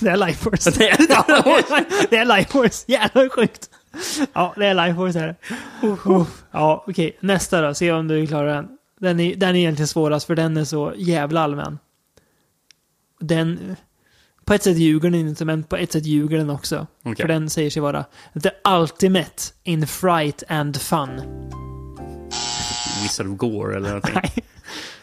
Det 0.00 0.08
är 0.08 0.16
Life 0.16 0.38
Force. 0.44 0.70
Det 0.78 0.88
är- 0.90 1.06
Ja, 1.08 1.60
det 2.10 2.16
är 2.16 2.24
Life 2.24 2.52
Force. 2.52 2.84
Jävlar 2.92 3.28
sjukt. 3.28 3.70
Ja, 4.32 4.54
det 4.56 4.66
är 4.66 4.74
Life 4.74 4.94
Force 4.94 5.18
är 5.20 5.26
det. 5.26 5.36
Uff. 6.04 6.28
Ja, 6.50 6.84
okej. 6.88 7.16
Nästa 7.20 7.60
då. 7.60 7.74
Se 7.74 7.92
om 7.92 8.08
du 8.08 8.26
klarar 8.26 8.54
den. 8.54 8.68
Den 9.00 9.20
är, 9.20 9.36
den 9.36 9.48
är 9.56 9.60
egentligen 9.60 9.88
svårast 9.88 10.26
för 10.26 10.34
den 10.36 10.56
är 10.56 10.64
så 10.64 10.92
jävla 10.96 11.40
allmän. 11.40 11.78
Den... 13.20 13.76
På 14.44 14.54
ett 14.54 14.62
sätt 14.62 14.76
ljuger 14.76 15.10
den 15.10 15.20
inte, 15.20 15.44
men 15.44 15.62
på 15.64 15.76
ett 15.76 15.92
sätt 15.92 16.06
ljuger 16.06 16.38
den 16.38 16.50
också. 16.50 16.86
Okej. 17.04 17.16
För 17.24 17.28
den 17.28 17.50
säger 17.50 17.70
sig 17.70 17.82
vara 17.82 18.04
the 18.42 18.50
ultimate 18.68 19.42
in 19.62 19.86
fright 19.86 20.42
and 20.48 20.80
fun. 20.80 21.10
Wizard 23.02 23.26
of 23.26 23.36
Gore 23.38 23.76
eller 23.76 23.88
någonting. 23.88 24.14
Nej. 24.22 24.32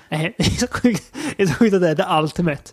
Nej, 0.10 0.36
det 0.38 0.46
är 0.46 0.50
så 0.50 0.68
sjukt, 0.68 1.16
det 1.38 1.44
är 1.44 1.48
så 1.48 1.54
sjukt 1.54 1.74
att 1.76 1.82
det 1.82 1.90
är 1.90 1.96
the 1.96 2.22
ultimate. 2.24 2.64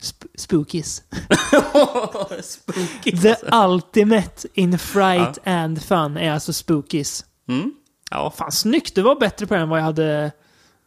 Sp- 0.00 0.26
spookies. 0.36 1.02
Spooky. 2.42 3.12
The 3.18 3.36
ultimate 3.52 4.48
in 4.54 4.78
fright 4.78 5.38
and 5.44 5.82
fun 5.82 6.16
är 6.16 6.32
alltså 6.32 6.52
spookies. 6.52 7.24
Mm. 7.48 7.74
Ja, 8.10 8.30
Fan, 8.36 8.52
snyggt! 8.52 8.94
Du 8.94 9.02
var 9.02 9.16
bättre 9.20 9.46
på 9.46 9.54
den 9.54 9.62
än 9.62 9.68
vad 9.68 9.78
jag 9.78 9.84
hade 9.84 10.32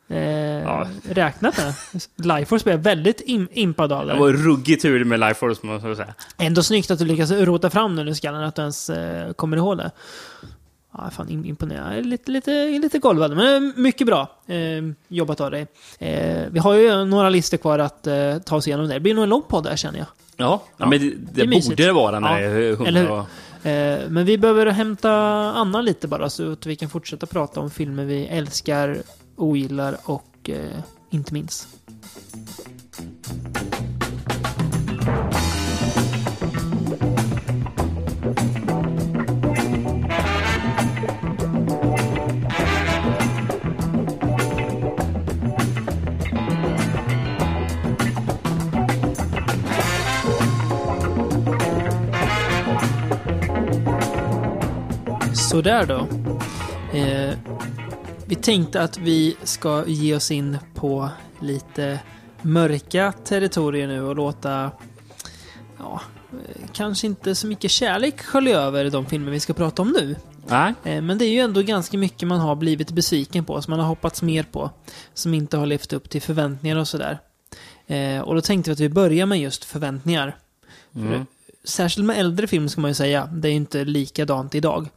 eh, 0.09 0.87
räknat 1.09 1.57
med. 1.57 1.73
Lifeforce 2.15 2.63
blev 2.63 2.79
väldigt 2.79 3.21
im 3.25 3.47
impad 3.51 3.91
av 3.91 4.05
det 4.07 4.13
det. 4.13 4.19
var 4.19 4.29
ruggig 4.33 4.81
tur 4.81 5.03
med 5.03 5.19
Life 5.19 5.33
Force, 5.33 5.65
måste 5.65 5.87
jag 5.87 5.97
säga. 5.97 6.13
Ändå 6.37 6.63
snyggt 6.63 6.91
att 6.91 6.99
du 6.99 7.05
lyckas 7.05 7.31
rota 7.31 7.69
fram 7.69 7.95
den 7.95 8.07
i 8.07 8.15
skallen, 8.15 8.43
att 8.43 8.55
du 8.55 8.61
ens 8.61 8.89
eh, 8.89 9.33
kommer 9.33 9.57
ihåg 9.57 9.77
det. 9.77 9.91
Ja, 10.97 11.09
fan 11.09 11.27
im- 11.29 11.45
imponerad. 11.45 11.91
Jag 11.91 11.97
är 11.99 12.03
Lite, 12.03 12.31
lite, 12.31 12.65
lite 12.69 12.99
golvad, 12.99 13.35
men 13.35 13.73
mycket 13.75 14.07
bra 14.07 14.27
eh, 14.47 14.55
jobbat 15.07 15.41
av 15.41 15.51
dig. 15.51 15.67
Eh, 15.99 16.43
vi 16.51 16.59
har 16.59 16.73
ju 16.73 17.05
några 17.05 17.29
listor 17.29 17.57
kvar 17.57 17.79
att 17.79 18.07
eh, 18.07 18.37
ta 18.37 18.55
oss 18.55 18.67
igenom. 18.67 18.87
Det 18.87 18.99
blir 18.99 19.13
nog 19.13 19.23
en 19.23 19.29
lång 19.29 19.41
podd 19.47 19.63
där 19.63 19.75
känner 19.75 19.97
jag. 19.99 20.07
Ja, 20.37 20.63
ja 20.77 20.85
men 20.89 20.99
det, 20.99 21.09
det, 21.09 21.15
det 21.31 21.47
mysigt. 21.47 21.69
borde 21.69 21.85
det 21.85 21.93
vara 21.93 22.19
när 22.19 22.41
Ja, 22.41 22.49
det 22.49 22.55
är 22.55 22.87
eller 22.87 23.01
hur? 23.01 23.07
100 23.07 23.25
Eh, 23.63 23.99
men 24.09 24.25
vi 24.25 24.37
behöver 24.37 24.65
hämta 24.65 25.11
Anna 25.51 25.81
lite 25.81 26.07
bara 26.07 26.29
så 26.29 26.51
att 26.51 26.65
vi 26.65 26.75
kan 26.75 26.89
fortsätta 26.89 27.25
prata 27.25 27.59
om 27.59 27.69
filmer 27.71 28.05
vi 28.05 28.25
älskar, 28.27 28.97
ogillar 29.35 29.97
och 30.03 30.49
eh, 30.49 30.79
inte 31.09 31.33
minst. 31.33 31.67
Sådär 55.49 55.85
då. 55.85 56.07
Eh, 56.97 57.37
vi 58.25 58.35
tänkte 58.35 58.81
att 58.81 58.97
vi 58.97 59.35
ska 59.43 59.85
ge 59.87 60.15
oss 60.15 60.31
in 60.31 60.57
på 60.75 61.09
lite 61.41 61.99
mörka 62.41 63.13
territorier 63.23 63.87
nu 63.87 64.01
och 64.01 64.15
låta, 64.15 64.71
ja, 65.77 66.01
eh, 66.31 66.61
kanske 66.73 67.07
inte 67.07 67.35
så 67.35 67.47
mycket 67.47 67.71
kärlek 67.71 68.21
skölja 68.21 68.59
över 68.59 68.89
de 68.89 69.05
filmer 69.05 69.31
vi 69.31 69.39
ska 69.39 69.53
prata 69.53 69.81
om 69.81 69.89
nu. 69.89 70.15
Nej. 70.47 70.73
Eh, 70.83 71.01
men 71.01 71.17
det 71.17 71.25
är 71.25 71.29
ju 71.29 71.39
ändå 71.39 71.61
ganska 71.61 71.97
mycket 71.97 72.27
man 72.27 72.39
har 72.39 72.55
blivit 72.55 72.91
besviken 72.91 73.45
på, 73.45 73.61
som 73.61 73.71
man 73.71 73.79
har 73.79 73.87
hoppats 73.87 74.21
mer 74.21 74.43
på, 74.43 74.71
som 75.13 75.33
inte 75.33 75.57
har 75.57 75.65
levt 75.65 75.93
upp 75.93 76.09
till 76.09 76.21
förväntningar 76.21 76.77
och 76.77 76.87
sådär. 76.87 77.19
Eh, 77.87 78.19
och 78.19 78.35
då 78.35 78.41
tänkte 78.41 78.69
vi 78.69 78.73
att 78.73 78.79
vi 78.79 78.89
börjar 78.89 79.25
med 79.25 79.39
just 79.39 79.65
förväntningar. 79.65 80.37
Mm. 80.95 81.25
Särskilt 81.63 82.05
med 82.05 82.19
äldre 82.19 82.47
film 82.47 82.69
ska 82.69 82.81
man 82.81 82.89
ju 82.91 82.95
säga, 82.95 83.25
det 83.25 83.47
är 83.47 83.51
ju 83.51 83.57
inte 83.57 83.85
likadant 83.85 84.55
idag. 84.55 84.89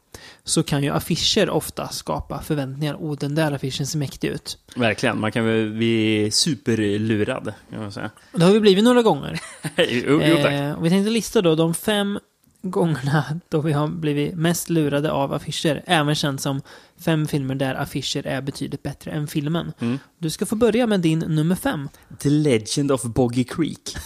Så 0.51 0.63
kan 0.63 0.83
ju 0.83 0.91
affischer 0.91 1.51
ofta 1.51 1.89
skapa 1.89 2.43
förväntningar. 2.43 2.95
Oh, 2.95 3.17
den 3.17 3.35
där 3.35 3.53
affischen 3.53 3.87
ser 3.87 3.99
mäktig 3.99 4.29
ut. 4.29 4.59
Verkligen. 4.77 5.21
Man 5.21 5.33
kan 5.33 5.45
väl 5.45 5.71
bli 5.71 6.31
superlurad, 6.33 7.53
kan 7.71 7.81
man 7.81 7.93
säga. 7.93 8.11
Och 8.33 8.39
det 8.39 8.45
har 8.45 8.53
vi 8.53 8.61
blivit 8.61 8.85
några 8.85 9.03
gånger. 9.03 9.41
jo, 9.77 10.23
jo, 10.25 10.37
tack. 10.37 10.53
Eh, 10.53 10.73
och 10.73 10.85
vi 10.85 10.91
tänkte 10.91 11.11
lista 11.11 11.43
då 11.43 11.55
de 11.55 11.75
fem 11.75 12.19
gångerna 12.63 13.25
då 13.49 13.61
vi 13.61 13.73
har 13.73 13.89
blivit 13.89 14.35
mest 14.35 14.71
lurade 14.71 15.13
av 15.13 15.33
affischer. 15.33 15.83
Även 15.87 16.15
känt 16.15 16.41
som 16.41 16.61
fem 16.99 17.27
filmer 17.27 17.55
där 17.55 17.75
affischer 17.75 18.27
är 18.27 18.41
betydligt 18.41 18.83
bättre 18.83 19.11
än 19.11 19.27
filmen. 19.27 19.73
Mm. 19.81 19.99
Du 20.19 20.31
ska 20.31 20.47
få 20.47 20.57
börja 20.57 20.87
med 20.87 21.01
din 21.01 21.19
nummer 21.19 21.55
fem. 21.55 21.89
The 22.19 22.31
Legend 22.31 22.93
of 22.93 23.03
Boggy 23.03 23.45
Creek. 23.45 23.97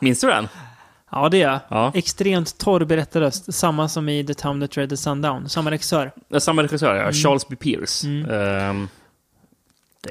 Minns 0.00 0.20
du 0.20 0.26
den? 0.26 0.48
Ja, 1.14 1.28
det 1.28 1.42
är 1.42 1.48
jag. 1.50 1.60
Ja. 1.68 1.92
Extremt 1.94 2.58
torr 2.58 2.84
berättarröst. 2.84 3.54
Samma 3.54 3.88
som 3.88 4.08
i 4.08 4.24
The 4.26 4.34
Town 4.34 4.60
That 4.60 4.70
Dreaded 4.70 4.98
Sundown. 4.98 5.48
Samma 5.48 5.70
regissör. 5.70 6.12
Samma 6.38 6.62
regissör, 6.62 6.94
ja. 6.94 7.12
Charles 7.12 7.48
B. 7.48 7.56
Pierce. 7.56 8.04
Mm. 8.04 8.30
Ehm, 8.30 8.88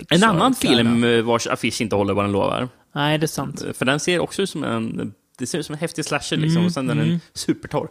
en 0.10 0.24
annan 0.24 0.56
film 0.56 1.04
eh, 1.04 1.22
vars 1.22 1.48
affisch 1.48 1.82
inte 1.82 1.96
håller 1.96 2.14
vad 2.14 2.26
den 2.26 2.32
lovar. 2.32 2.68
Nej, 2.92 3.18
det 3.18 3.26
är 3.26 3.28
sant. 3.28 3.64
För 3.74 3.86
den 3.86 4.00
ser 4.00 4.20
också 4.20 4.42
ut 4.42 4.50
som 4.50 4.64
en... 4.64 5.14
Det 5.38 5.48
ser 5.48 5.58
ut 5.60 5.66
som 5.66 5.74
en 5.74 5.80
häftig 5.80 6.06
slasher 6.06 6.38
liksom, 6.38 6.58
Mm, 6.58 6.66
och 6.66 6.72
sen 6.72 6.90
är 6.90 6.96
den 6.96 7.06
mm. 7.08 7.20
supertorr. 7.34 7.88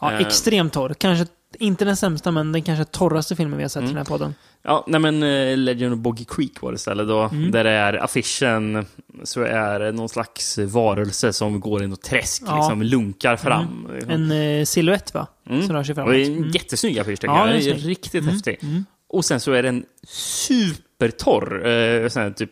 Ja, 0.00 0.12
Eh. 0.12 0.20
extremt 0.20 0.72
torr. 0.72 0.94
Kanske 0.98 1.26
inte 1.58 1.84
den 1.84 1.96
sämsta, 1.96 2.30
men 2.30 2.52
den 2.52 2.62
kanske 2.62 2.84
torraste 2.84 3.36
filmen 3.36 3.56
vi 3.56 3.64
har 3.64 3.68
sett 3.68 3.80
i 3.80 3.84
Mm. 3.84 3.88
den 3.94 3.96
här 3.96 4.04
podden. 4.04 4.34
Ja, 4.62 4.84
nej 4.88 5.00
men 5.00 5.22
uh, 5.22 5.56
Legend 5.56 5.94
of 5.94 5.98
Boggy 6.00 6.24
Creek 6.24 6.60
var 6.62 6.72
det 6.72 6.76
istället 6.76 7.08
då. 7.08 7.20
Mm. 7.22 7.50
Där 7.50 7.64
det 7.64 7.70
är 7.70 8.04
affischen, 8.04 8.86
så 9.24 9.42
är 9.42 9.80
det 9.80 9.92
någon 9.92 10.08
slags 10.08 10.58
varelse 10.58 11.32
som 11.32 11.60
går 11.60 11.82
i 11.82 11.86
något 11.86 12.02
träsk, 12.02 12.42
Ja. 12.46 12.56
liksom 12.56 12.82
lunkar 12.82 13.36
fram. 13.36 13.88
liksom. 13.94 14.10
En 14.10 14.32
eh, 14.60 14.64
silhuett 14.64 15.14
va? 15.14 15.26
Mm. 15.50 15.66
Som 15.66 15.76
rör 15.76 15.84
sig 15.84 15.94
framåt. 15.94 16.08
Och 16.08 16.14
det 16.14 16.22
är 16.22 16.26
en 16.26 16.36
Mm. 16.36 16.50
jättesnygg 16.50 16.98
affisch 16.98 17.20
tycker 17.20 17.34
Ja, 17.34 17.38
jag. 17.38 17.48
den 17.48 17.56
är 17.56 17.60
Den 17.64 17.72
är 17.72 17.78
snygg. 17.78 17.90
riktigt 17.90 18.22
Mm. 18.22 18.34
häftig. 18.34 18.58
Mm. 18.62 18.84
Och 19.08 19.24
sen 19.24 19.40
så 19.40 19.52
är 19.52 19.62
den 19.62 19.84
supertorr. 20.06 21.66
Eh, 21.66 22.08
sån 22.08 22.22
här, 22.22 22.30
typ, 22.30 22.50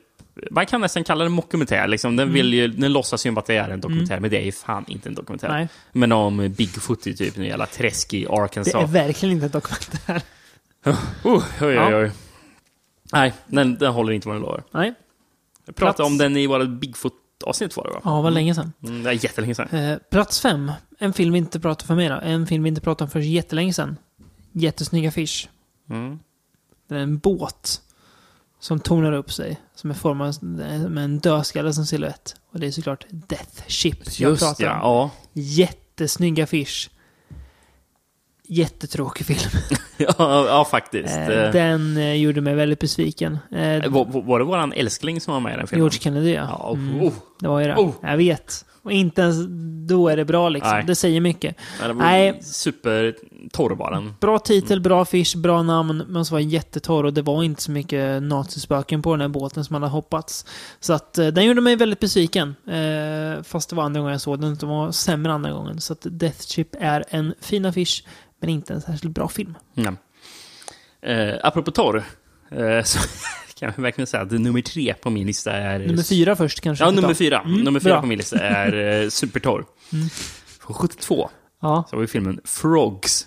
man 0.51 0.67
kan 0.67 0.81
nästan 0.81 1.05
kalla 1.05 1.25
den 1.25 1.33
mockumentär. 1.33 1.89
Liksom. 1.89 2.17
Den, 2.17 2.33
vill 2.33 2.55
ju, 2.55 2.69
den 2.69 2.93
låtsas 2.93 3.27
ju 3.27 3.39
att 3.39 3.47
det 3.47 3.57
är 3.57 3.69
en 3.69 3.81
dokumentär, 3.81 4.21
men 4.21 4.31
det 4.31 4.37
är 4.37 4.45
ju 4.45 4.53
fan 4.53 4.85
inte 4.89 5.09
en 5.09 5.15
dokumentär. 5.15 5.49
Mm. 5.49 5.59
Nej, 5.59 5.69
Men 5.93 6.13
om 6.13 6.53
Bigfoot 6.53 7.07
i 7.07 7.17
typ 7.17 7.37
en 7.39 7.45
jävla 7.45 7.67
träsk 7.67 8.15
i 8.15 8.21
det 8.25 8.31
Arkansas. 8.31 8.75
är 8.75 8.87
verkligen 8.87 9.33
inte 9.35 9.47
en 9.47 9.53
dokumentär. 9.53 10.23
Oh, 10.85 10.95
oj, 11.25 11.43
oj, 11.61 11.75
Ja. 11.75 11.97
oj. 11.97 12.11
Nej, 13.13 13.33
den, 13.47 13.75
den 13.79 13.93
håller 13.93 14.13
inte 14.13 14.29
vad 14.29 14.37
den 14.37 14.43
lovar. 14.43 14.63
Nej. 14.71 14.95
Jag 15.67 15.77
pratade 15.77 15.97
Plats. 15.97 16.11
om 16.11 16.19
den 16.19 16.37
i 16.37 16.47
våra 16.47 16.65
Bigfoot-avsnitt 16.65 17.77
var 17.77 17.85
det 17.85 17.91
va? 17.91 18.01
Ja, 18.05 18.21
vad 18.23 18.33
länge 18.33 18.55
sedan. 18.55 18.73
Mm, 18.83 19.03
det 19.03 19.11
är 19.11 19.25
jättelänge 19.25 19.55
sedan. 19.55 19.69
Eh, 19.79 19.99
plats 20.11 20.41
fem. 20.41 20.73
En 20.99 21.13
film 21.13 21.33
vi 21.33 21.39
inte 21.39 21.61
pratar 21.61 21.87
för 21.87 21.95
mera. 21.95 22.21
En 22.21 22.47
film 22.47 22.63
vi 22.63 22.69
inte 22.69 22.81
pratade 22.81 23.05
om 23.05 23.11
för 23.11 23.21
jättelänge 23.21 23.73
sedan. 23.73 23.97
Jättesnygg 24.53 25.07
affisch. 25.07 25.49
Mm. 25.91 26.19
Det 26.89 26.95
är 26.95 26.99
en 26.99 27.19
båt 27.19 27.81
som 28.61 28.81
tornar 28.81 29.13
upp 29.13 29.33
sig. 29.33 29.61
Som 29.75 29.91
är 29.91 29.95
formad 29.95 30.43
med 30.43 31.05
en 31.05 31.19
dödskalle 31.19 31.73
som 31.73 31.87
silhuett. 31.87 32.35
Och 32.53 32.61
det 32.61 32.67
är 32.67 32.71
såklart 32.71 33.07
Death 33.11 33.63
Ship 33.69 33.99
jag 34.19 34.31
Just 34.31 34.43
pratar 34.43 34.65
ja, 34.65 34.81
om. 34.83 35.11
ja. 35.33 35.41
Jättesnygg 35.43 36.41
affisch. 36.41 36.91
Jättetråkig 38.49 39.27
film. 39.27 39.63
ja. 39.97 40.15
Ja, 40.47 40.67
faktiskt. 40.71 41.17
Eh, 41.17 41.27
den 41.53 41.97
eh, 41.97 42.15
gjorde 42.15 42.41
mig 42.41 42.55
väldigt 42.55 42.79
besviken. 42.79 43.39
Eh, 43.53 43.91
var, 43.91 44.23
var 44.23 44.39
det 44.39 44.45
våran 44.45 44.73
älskling 44.73 45.21
som 45.21 45.35
var 45.35 45.41
med 45.41 45.55
i 45.55 45.57
den 45.57 45.67
filmen? 45.67 45.83
George 45.83 45.99
Kennedy, 46.01 46.31
ja. 46.33 46.47
Ja, 46.49 46.71
Mm, 46.73 47.03
oh, 47.03 47.13
det 47.41 47.49
var 47.49 47.61
ju 47.61 47.67
det. 47.67 47.77
Oh. 47.77 47.93
Jag 48.03 48.17
vet. 48.17 48.65
Och 48.83 48.93
inte 48.93 49.23
ens 49.23 49.37
då 49.89 50.09
är 50.09 50.17
det 50.17 50.25
bra 50.25 50.49
liksom. 50.49 50.73
Nej. 50.73 50.85
Det 50.87 50.95
säger 50.95 51.21
mycket. 51.21 51.57
det 51.81 51.93
var 51.93 51.95
Nej. 51.95 52.43
Supertorr 52.43 53.71
var 53.75 53.91
den. 53.91 54.15
Bra 54.21 54.39
titel, 54.39 54.81
bra 54.81 55.03
affisch, 55.03 55.37
bra 55.37 55.63
namn, 55.63 56.05
men 56.09 56.25
så 56.25 56.35
var 56.35 56.41
den 56.41 56.49
jättetorr 56.49 57.05
och 57.05 57.13
det 57.13 57.23
var 57.23 57.43
inte 57.43 57.63
så 57.63 57.71
mycket 57.71 58.23
nazispöken 58.23 59.03
på 59.03 59.13
den 59.13 59.21
här 59.21 59.29
båten 59.29 59.65
som 59.65 59.75
man 59.75 59.83
hade 59.83 59.93
hoppats. 59.93 60.47
Så 60.81 60.93
att 60.93 61.19
eh, 61.19 61.27
den 61.27 61.45
gjorde 61.45 61.61
mig 61.61 61.77
väldigt 61.77 62.01
besviken. 62.01 62.57
Eh, 62.67 63.43
fast 63.43 63.71
det 63.71 63.77
var 63.77 63.85
andra 63.85 64.01
gången 64.01 64.13
jag 64.13 64.21
såg 64.21 64.41
den, 64.41 64.55
det 64.55 64.67
var 64.67 64.93
sämre 64.93 65.33
andra 65.33 65.53
gången. 65.53 65.81
Så 65.81 65.93
att 65.93 66.07
Death 66.11 66.39
Ship 66.41 66.69
är 66.81 67.05
en 67.09 67.35
fin 67.41 67.65
affisch, 67.65 68.05
men 68.41 68.51
inte 68.51 68.75
en 68.75 68.81
särskilt 68.81 69.15
bra 69.15 69.29
film. 69.29 69.55
Ja. 69.75 69.93
Eh, 71.03 71.35
apropå 71.43 71.71
torr, 71.71 72.05
eh, 72.51 72.83
så 72.83 72.99
kan 73.61 73.73
jag 73.77 73.83
verkligen 73.83 74.07
säga 74.07 74.23
att 74.23 74.31
nummer 74.31 74.61
tre 74.63 74.95
på 74.95 75.11
min 75.11 75.27
lista 75.27 75.53
är... 75.53 75.79
Nummer 75.79 76.03
fyra 76.03 76.37
först 76.37 76.61
kanske. 76.61 76.85
Ja, 76.85 76.91
nummer 76.91 77.15
fyra. 77.15 77.41
Mm, 77.41 77.61
nummer 77.61 77.81
fyra 77.81 77.93
bra. 77.93 78.01
på 78.01 78.07
min 78.07 78.19
lista 78.19 78.39
är 78.39 79.03
eh, 79.03 79.09
supertorr. 79.09 79.65
Mm. 79.93 80.09
Från 80.61 80.75
72 80.75 81.31
Ja, 81.63 81.85
så 81.91 81.97
har 81.97 82.01
vi 82.01 82.07
filmen 82.07 82.41
Frogs. 82.45 83.27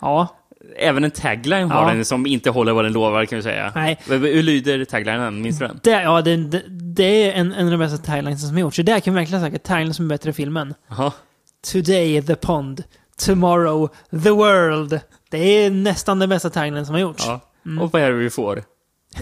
ja, 0.00 0.36
Även 0.78 1.04
en 1.04 1.10
tagline 1.10 1.70
har 1.70 1.88
Ja. 1.88 1.94
den 1.94 2.04
som 2.04 2.26
inte 2.26 2.50
håller 2.50 2.72
vad 2.72 2.84
den 2.84 2.92
lovar, 2.92 3.24
kan 3.24 3.36
vi 3.36 3.42
säga. 3.42 3.72
nej. 3.74 3.98
Hur 4.06 4.42
lyder 4.42 4.84
taglinen? 4.84 5.42
Minns 5.42 5.58
du 5.58 5.66
den? 5.66 5.80
Det, 5.82 5.90
ja, 5.90 6.22
det, 6.22 6.36
det, 6.36 6.62
det 6.68 7.04
är 7.04 7.32
en, 7.32 7.52
en 7.52 7.64
av 7.64 7.70
de 7.70 7.76
bästa 7.78 7.98
taglines 7.98 8.40
som 8.46 8.50
har 8.54 8.60
gjorts. 8.60 8.76
Så 8.76 8.82
där 8.82 9.00
kan 9.00 9.14
vi 9.14 9.20
verkligen 9.20 9.40
säga 9.40 9.56
att 9.56 9.62
taglines 9.64 9.96
som 9.96 10.04
är 10.04 10.08
bättre 10.08 10.30
i 10.30 10.32
filmen. 10.32 10.74
Jaha. 10.88 11.12
Today 11.72 12.22
the 12.22 12.34
pond, 12.36 12.84
tomorrow 13.26 13.88
the 14.22 14.30
world. 14.30 15.00
Det 15.30 15.38
är 15.38 15.70
nästan 15.70 16.18
den 16.18 16.28
bästa 16.28 16.50
taglinen 16.50 16.86
som 16.86 16.92
har 16.94 17.00
gjorts. 17.00 17.24
Ja. 17.26 17.40
Mm. 17.66 17.78
Och 17.82 17.92
vad 17.92 18.02
är 18.02 18.10
det 18.10 18.16
vi 18.16 18.30
får? 18.30 18.62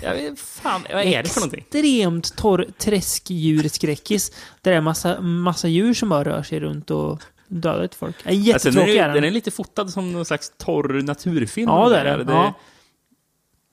Jag 0.02 0.14
vet, 0.14 0.38
fan, 0.40 0.86
vad 0.92 1.02
är 1.02 1.22
det 1.22 1.28
för 1.28 1.40
någonting? 1.40 1.60
Extremt 1.70 2.36
torr 2.36 2.66
träskdjurskräckis. 2.78 4.30
Där 4.62 4.70
det 4.70 4.76
är 4.76 4.80
massa, 4.80 5.20
massa 5.20 5.68
djur 5.68 5.94
som 5.94 6.08
bara 6.08 6.24
rör 6.24 6.42
sig 6.42 6.60
runt 6.60 6.90
och 6.90 7.22
dödar 7.48 7.84
ett 7.84 7.94
folk. 7.94 8.16
Ja, 8.24 8.30
Alltså, 8.30 8.34
den, 8.34 8.44
Jättetråkig 8.44 8.96
är, 8.96 9.08
den. 9.14 9.24
är 9.24 9.30
lite 9.30 9.50
fotad 9.50 9.88
som 9.90 10.12
någon 10.12 10.24
slags 10.24 10.52
torr 10.58 11.02
naturfilm. 11.02 11.68
Ja, 11.68 11.88
det 11.88 11.96
är 11.96 12.04
den. 12.18 12.26
Det- 12.26 12.32
Ja. 12.32 12.54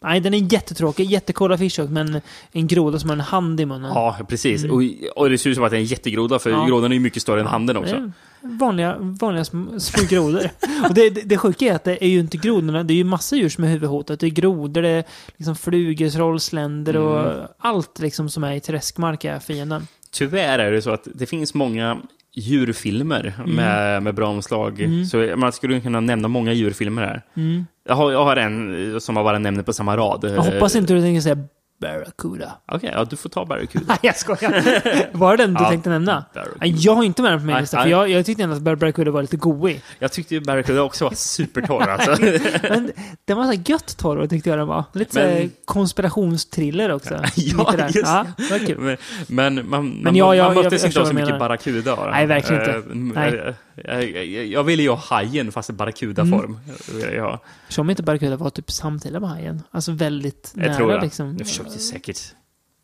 Nej, 0.03 0.19
den 0.19 0.33
är 0.33 0.53
jättetråkig. 0.53 1.11
Jättecool 1.11 1.51
affisch 1.51 1.79
men 1.89 2.21
en 2.51 2.67
groda 2.67 2.99
som 2.99 3.09
har 3.09 3.15
en 3.17 3.21
hand 3.21 3.59
i 3.59 3.65
munnen. 3.65 3.91
Ja, 3.93 4.17
precis. 4.27 4.63
Mm. 4.63 4.75
Och, 4.75 4.83
och 5.21 5.29
det 5.29 5.37
ser 5.37 5.49
ut 5.49 5.55
som 5.55 5.63
att 5.65 5.71
det 5.71 5.77
är 5.77 5.79
en 5.79 5.85
jättegroda, 5.85 6.39
för 6.39 6.49
Ja. 6.49 6.65
grodan 6.65 6.91
är 6.91 6.95
ju 6.95 6.99
mycket 7.01 7.21
större 7.21 7.39
än 7.41 7.47
handen 7.47 7.77
också. 7.77 7.95
är 7.95 8.11
Vanliga, 8.47 8.95
vanliga 8.99 9.45
små, 9.45 9.67
grodor. 10.09 10.49
och 10.89 10.93
det, 10.93 11.09
det, 11.09 11.21
det 11.21 11.37
sjuka 11.37 11.65
är 11.65 11.75
att 11.75 11.83
det 11.83 12.03
är 12.03 12.07
ju 12.09 12.19
inte 12.19 12.37
grodorna, 12.37 12.83
det 12.83 12.93
är 12.93 12.95
ju 12.95 13.03
massa 13.03 13.35
djur 13.35 13.49
som 13.49 13.63
är 13.63 13.67
huvudhotat. 13.67 14.19
Det 14.19 14.25
är 14.27 14.29
grodor, 14.29 14.81
det 14.81 14.89
är 14.89 15.03
liksom 15.37 15.55
flugor, 15.55 16.09
trollsländer 16.09 16.97
och 16.97 17.19
Mm. 17.19 17.47
allt 17.59 17.99
liksom 17.99 18.29
som 18.29 18.43
är 18.43 18.53
i 18.53 18.59
träskmark 18.59 19.25
är 19.25 19.39
fienden. 19.39 19.87
Tyvärr 20.11 20.59
är 20.59 20.71
det 20.71 20.81
så 20.81 20.89
att 20.91 21.07
det 21.15 21.25
finns 21.25 21.53
många 21.53 21.97
djurfilmer 22.35 23.33
med, 23.47 24.03
med 24.03 24.15
bra 24.15 24.27
omslag. 24.27 24.81
Mm. 24.81 25.05
Så 25.05 25.17
man 25.37 25.51
skulle 25.51 25.81
kunna 25.81 25.99
nämna 25.99 26.27
många 26.27 26.53
djurfilmer 26.53 27.01
här. 27.01 27.21
Mm. 27.35 27.65
Jag 27.87 27.95
har, 27.95 28.11
jag 28.11 28.23
har 28.23 28.35
en 28.35 29.01
som 29.01 29.15
jag 29.15 29.25
bara 29.25 29.39
nämner 29.39 29.63
på 29.63 29.73
samma 29.73 29.97
rad. 29.97 30.31
Jag 30.35 30.41
hoppas 30.41 30.75
inte 30.75 30.93
du 30.93 31.01
tänker 31.01 31.21
säga 31.21 31.37
Barracuda. 31.81 32.51
Okej, 32.71 32.89
ja, 32.93 33.03
du 33.05 33.15
får 33.15 33.29
ta 33.29 33.45
Barracuda. 33.45 33.85
Nej, 33.87 33.97
jag 34.01 34.15
skojar. 34.17 35.17
Var 35.17 35.37
det 35.37 35.43
den 35.43 35.53
du 35.53 35.63
Ja. 35.63 35.69
tänkte 35.69 35.89
nämna? 35.89 36.25
Barracuda. 36.33 36.65
Jag 36.65 36.95
har 36.95 37.03
inte 37.03 37.21
med 37.21 37.31
den 37.31 37.39
på 37.39 37.45
min 37.45 37.57
lista, 37.57 37.81
för 37.81 37.89
jag, 37.89 38.09
jag 38.09 38.25
tyckte 38.25 38.43
ändå 38.43 38.55
att 38.55 38.61
Barracuda 38.61 39.11
var 39.11 39.21
lite 39.21 39.37
goig. 39.37 39.81
Jag 39.99 40.11
tyckte 40.11 40.35
ju 40.35 40.41
Barracuda 40.41 40.81
också 40.81 41.03
var 41.05 41.11
supertorr 41.13 41.81
alltså. 41.89 42.21
Men 42.69 42.91
den 43.25 43.37
var 43.37 43.53
så 43.53 43.61
gött 43.65 43.97
torr, 43.97 44.27
tyckte 44.27 44.49
jag 44.49 44.59
den 44.59 44.67
var. 44.67 44.83
Lite 44.93 45.27
Men- 45.39 45.51
konspirationstriller 45.65 46.91
också. 46.91 47.13
Ja, 47.35 47.73
just 47.77 47.95
ja, 47.95 48.25
det 48.37 48.51
var 48.51 48.59
kul. 48.59 48.77
Men, 48.79 48.97
men 49.27 49.55
man, 49.55 49.69
man, 49.69 49.89
Men 50.03 50.15
ja, 50.15 50.25
man 50.25 50.37
jag 50.37 50.55
möttes 50.55 50.85
inte 50.85 51.01
av 51.01 51.05
så 51.05 51.13
mycket. 51.13 51.39
Barracuda. 51.39 52.09
Nej, 52.11 52.25
verkligen 52.25 52.61
inte. 52.61 52.71
Eh, 52.77 52.83
Nej. 52.95 53.53
Jag, 53.83 54.09
jag, 54.09 54.45
jag 54.45 54.63
ville 54.63 54.83
ju 54.83 54.89
ha 54.89 54.97
hajen 54.97 55.51
fast 55.51 55.69
i 55.69 55.73
barracuda-form. 55.73 56.59
Mm. 56.93 57.15
Ja, 57.15 57.39
Som 57.69 57.89
inte 57.89 58.03
Barracuda 58.03 58.35
var 58.35 58.49
typ 58.49 58.71
samtida 58.71 59.19
med 59.19 59.29
hajen. 59.29 59.61
Alltså 59.71 59.91
väldigt 59.91 60.51
jag 60.55 60.61
nära 60.65 60.75
tror 60.75 60.91
jag. 60.91 61.03
liksom. 61.03 61.35
Jag 61.37 61.47
försökte 61.47 61.79
säkert. 61.79 62.19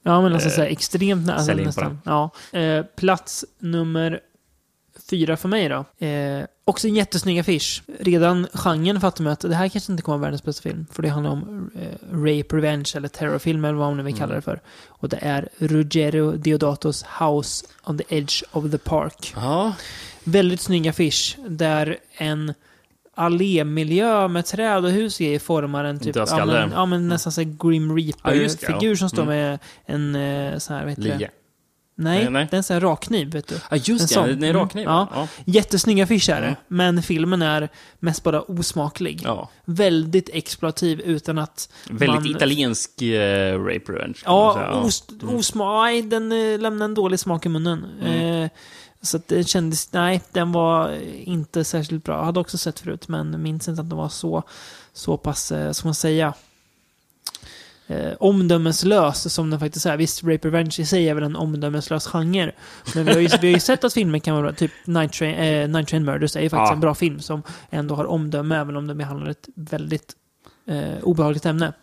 Ja, 0.03 0.21
men 0.21 0.33
alltså 0.33 0.49
eh, 0.49 0.55
så 0.55 0.61
här, 0.61 0.67
extremt 0.67 1.25
nära. 1.25 1.35
Alltså, 1.35 1.51
in 1.51 1.57
nästan. 1.57 1.99
Ja. 2.05 2.29
Eh, 2.51 2.85
plats 2.95 3.45
nummer 3.59 4.19
fyra 5.09 5.37
för 5.37 5.49
mig 5.49 5.69
då. 5.69 6.05
Eh, 6.05 6.45
också 6.65 6.87
en 6.87 6.95
jättesnygg 6.95 7.39
affisch. 7.39 7.83
Redan 7.99 8.47
genren 8.53 9.01
fattar 9.01 9.23
man 9.23 9.33
att 9.33 9.39
det 9.39 9.55
här 9.55 9.69
kanske 9.69 9.91
inte 9.91 10.03
kommer 10.03 10.17
vara 10.17 10.25
världens 10.27 10.43
bästa 10.43 10.61
film. 10.61 10.85
För 10.91 11.01
det 11.03 11.09
handlar 11.09 11.31
om 11.31 11.71
eh, 11.75 12.15
rape, 12.15 12.55
revenge 12.55 12.91
eller 12.95 13.07
terrorfilm 13.07 13.65
eller 13.65 13.77
vad 13.77 13.87
man 13.87 13.97
nu 13.97 14.03
vill 14.03 14.17
kalla 14.17 14.35
det 14.35 14.41
för. 14.41 14.61
Och 14.87 15.09
det 15.09 15.19
är 15.21 15.49
Ruggero 15.57 16.31
Deodatos 16.31 17.05
House 17.19 17.65
on 17.83 17.97
the 17.97 18.03
Edge 18.17 18.43
of 18.51 18.71
the 18.71 18.77
Park. 18.77 19.33
Ja, 19.35 19.73
Väldigt 20.23 20.61
snygg 20.61 20.87
affisch 20.87 21.37
där 21.47 21.97
en 22.17 22.53
allémiljö 23.15 24.27
med 24.27 24.45
träd 24.45 24.85
och 24.85 24.91
hus 24.91 25.21
i 25.21 25.39
formar 25.39 25.83
en 25.83 25.99
typ... 25.99 26.15
Ja 26.15 26.45
men, 26.45 26.71
ja, 26.71 26.85
men 26.85 27.07
nästan 27.07 27.31
så 27.31 27.41
Grim 27.43 27.97
Ja, 27.97 28.05
det, 28.05 28.11
ja. 28.23 28.31
Reaper-figur 28.33 28.95
som 28.95 29.09
står 29.09 29.23
Mm. 29.23 29.35
med 29.35 29.59
en 29.85 30.15
eh, 30.53 30.57
sån 30.57 30.75
här, 30.75 30.81
vad 30.83 30.89
heter 30.89 31.03
det? 31.19 31.29
Nej, 31.95 32.23
Nej, 32.23 32.29
nej. 32.31 32.47
det 32.49 32.55
är 32.55 32.57
en 32.57 32.63
sån 32.63 32.73
här 32.73 32.81
rakkniv, 32.81 33.31
vet 33.31 33.47
du. 33.47 33.55
Ja, 33.55 33.61
En 33.69 33.79
just 33.83 34.07
det. 34.07 34.13
sån. 34.13 34.27
Den 34.27 34.43
är 34.43 34.49
Mm. 34.49 34.61
rakkniv. 34.61 34.83
Ja. 34.83 35.07
Ja. 35.13 35.27
Jättesnygg 35.45 36.01
affisch 36.01 36.29
är 36.29 36.41
det, 36.41 36.47
Mm. 36.47 36.55
men 36.67 37.03
filmen 37.03 37.41
är 37.41 37.69
mest 37.99 38.23
bara 38.23 38.41
osmaklig. 38.41 39.21
ja. 39.23 39.49
Väldigt 39.65 40.29
exploativ 40.33 41.01
utan 41.01 41.37
att 41.37 41.69
Väldigt 41.89 42.09
man... 42.09 42.25
italiensk 42.35 43.01
uh, 43.01 43.07
rape 43.65 43.91
revenge. 43.93 44.17
Ja, 44.25 44.81
os, 44.83 45.03
osma, 45.27 45.83
nej, 45.83 46.01
den 46.01 46.31
eh, 46.31 46.59
lämnar 46.59 46.85
en 46.85 46.93
dålig 46.93 47.19
smak 47.19 47.45
i 47.45 47.49
munnen. 47.49 47.85
Mm. 48.01 48.49
Så 49.01 49.17
att 49.17 49.27
det 49.27 49.43
kändes, 49.43 49.93
nej, 49.93 50.21
den 50.31 50.51
var 50.51 50.95
inte 51.23 51.63
särskilt 51.63 52.03
bra. 52.03 52.17
Jag 52.17 52.25
hade 52.25 52.39
också 52.39 52.57
sett 52.57 52.79
förut, 52.79 53.07
men 53.07 53.41
minns 53.41 53.67
inte 53.67 53.81
att 53.81 53.89
den 53.89 53.97
var 53.97 54.09
så, 54.09 54.43
så 54.93 55.17
pass, 55.17 55.51
eh, 55.51 55.71
ska 55.71 55.87
man 55.87 55.95
säga, 55.95 56.33
eh, 57.87 58.11
omdömeslös 58.19 59.33
som 59.33 59.49
den 59.49 59.59
faktiskt 59.59 59.85
är. 59.85 59.97
Visst, 59.97 60.23
Rape 60.23 60.47
Revenge 60.47 60.75
i 60.79 60.85
sig 60.85 61.09
är 61.09 61.13
väl 61.13 61.23
en 61.23 61.35
omdömeslös 61.35 62.07
genre. 62.07 62.51
Men 62.95 63.05
vi 63.05 63.13
har 63.13 63.19
ju, 63.19 63.27
vi 63.41 63.47
har 63.47 63.53
ju 63.53 63.59
sett 63.59 63.83
att 63.83 63.93
filmer 63.93 64.19
kan 64.19 64.33
vara 64.35 64.43
bra. 64.43 64.53
Typ 64.53 64.71
Night 64.85 65.13
Train, 65.13 65.35
eh, 65.35 65.67
Night 65.69 65.87
Train 65.87 66.05
Murders 66.05 66.35
är 66.35 66.41
ju 66.41 66.49
faktiskt 66.49 66.69
Ja. 66.69 66.73
en 66.73 66.79
bra 66.79 66.95
film 66.95 67.19
som 67.19 67.43
ändå 67.69 67.95
har 67.95 68.05
omdöme, 68.05 68.57
även 68.57 68.75
om 68.77 68.87
den 68.87 68.97
behandlar 68.97 69.31
ett 69.31 69.47
väldigt 69.55 70.15
eh, 70.71 71.03
obehagligt 71.03 71.45
ämne. 71.45 71.73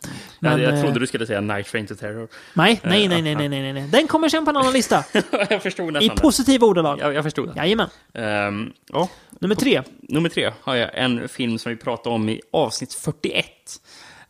jag, 0.41 0.61
jag 0.61 0.75
eh, 0.75 0.81
trodde 0.83 1.01
du 1.01 1.07
skulle 1.07 1.27
säga 1.27 1.41
Night 1.41 1.67
Train 1.67 1.87
to 1.87 1.95
Terror. 1.95 2.29
Nej, 2.55 2.81
nej, 2.85 3.09
nej, 3.09 3.23
nej, 3.23 3.35
nej, 3.35 3.49
nej, 3.49 3.73
nej. 3.73 3.89
Den 3.93 4.07
kommer 4.07 4.29
sen 4.29 4.45
på 4.45 4.51
en 4.51 4.57
annan 4.57 4.73
lista. 4.73 5.05
jag 5.51 5.63
förstod 5.63 5.89
I 5.89 5.93
nästan 5.93 6.17
det. 6.17 6.23
positiva 6.23 6.67
ordalag. 6.67 7.01
Jag, 7.01 7.15
jag 7.15 7.25
förstod 7.25 7.49
det. 7.49 7.55
Jajamän. 7.57 7.89
Ehm, 8.15 8.73
ja. 8.93 9.09
Nummer 9.41 9.55
tre. 9.55 9.83
Nummer 10.03 10.29
tre 10.29 10.53
har 10.63 10.75
jag 10.77 10.91
en 10.99 11.29
film 11.29 11.59
som 11.59 11.71
vi 11.71 11.77
pratade 11.77 12.15
om 12.15 12.29
i 12.29 12.41
avsnitt 12.53 12.95
41. 12.95 13.45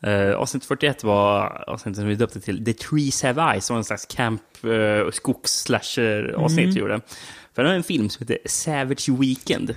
Uh, 0.07 0.35
avsnitt 0.37 0.65
41 0.65 1.05
var 1.05 1.65
avsnittet 1.71 1.97
som 1.97 2.07
vi 2.09 2.15
döpte 2.15 2.41
till 2.41 2.65
The 2.65 2.73
Trees 2.73 3.23
Have 3.23 3.43
Eyes, 3.53 3.67
som 3.67 3.75
var 3.75 3.79
en 3.79 3.85
slags 3.85 4.07
camp 4.07 4.43
uh, 4.65 5.11
skogs-slasher-avsnitt 5.11 6.59
Mm. 6.65 6.75
vi 6.75 6.81
gjorde. 6.81 7.01
För 7.55 7.63
det 7.63 7.69
var 7.69 7.77
en 7.77 7.83
film 7.83 8.11
som 8.11 8.27
heter 8.27 8.49
Savage 8.49 9.09
Weekend. 9.09 9.75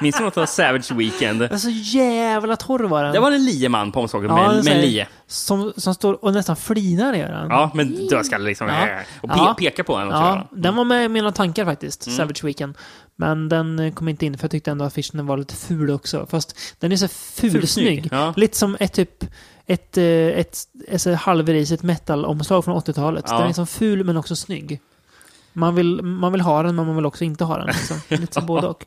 Minns 0.00 0.16
du 0.18 0.24
något 0.24 0.36
av 0.36 0.46
Savage 0.46 0.92
Weekend? 0.92 1.40
Den 1.40 1.52
är 1.52 1.56
så 1.56 1.70
jävla 1.70 2.56
torr 2.56 2.84
var 2.84 3.04
den. 3.04 3.12
Det 3.12 3.20
var 3.20 3.32
en 3.32 3.44
lieman 3.44 3.92
på 3.92 4.00
omslaget 4.00 4.28
Ja, 4.30 4.52
med, 4.52 4.64
med 4.64 4.74
en 4.74 4.80
lie. 4.80 5.08
Som, 5.26 5.72
som 5.76 5.94
står 5.94 6.24
och 6.24 6.32
nästan 6.32 6.56
flinar 6.56 7.14
gör 7.14 7.28
den. 7.28 7.50
Ja, 7.50 7.70
men 7.74 8.06
dödskalle 8.08 8.44
liksom. 8.44 8.66
Ja. 8.68 8.86
Och 9.20 9.28
pe 9.28 9.34
Ja. 9.38 9.54
pekar 9.58 9.82
på 9.82 9.96
en 9.96 10.06
också. 10.08 10.18
Ja, 10.20 10.48
den 10.50 10.76
var 10.76 10.84
med 10.84 11.04
i 11.04 11.08
mina 11.08 11.32
tankar 11.32 11.64
faktiskt, 11.64 12.06
Mm. 12.06 12.16
Savage 12.16 12.44
Weekend. 12.44 12.74
Men 13.16 13.48
den 13.48 13.78
eh, 13.78 13.92
kom 13.92 14.08
inte 14.08 14.26
in 14.26 14.38
för 14.38 14.44
jag 14.44 14.50
tyckte 14.50 14.70
ändå 14.70 14.84
att 14.84 14.92
affischen 14.92 15.26
var 15.26 15.36
lite 15.36 15.54
ful 15.56 15.90
också. 15.90 16.26
Fast 16.30 16.58
den 16.78 16.92
är 16.92 16.96
så 16.96 17.08
fulsnygg. 17.08 18.08
Ja. 18.12 18.32
Lite 18.36 18.56
som 18.58 18.76
ett 18.80 18.92
typ 18.92 19.24
ett, 19.66 19.96
eh, 19.98 20.04
ett, 20.04 20.56
ett, 20.88 21.06
ett 21.06 21.18
halvrisigt 21.18 21.82
metal-omslag 21.82 22.64
från 22.64 22.76
80-talet. 22.80 23.24
Ja. 23.28 23.32
Den 23.34 23.42
är 23.42 23.46
liksom 23.46 23.66
ful 23.66 24.04
men 24.04 24.16
också 24.16 24.36
snygg. 24.36 24.80
Man 25.52 25.74
vill, 25.74 26.02
man 26.02 26.32
vill 26.32 26.40
ha 26.40 26.62
den 26.62 26.76
men 26.76 26.86
man 26.86 26.96
vill 26.96 27.06
också 27.06 27.24
inte 27.24 27.44
ha 27.44 27.58
den. 27.58 27.66
Liksom. 27.66 27.96
Lite 28.08 28.34
som 28.34 28.46
både 28.46 28.66
och. 28.66 28.84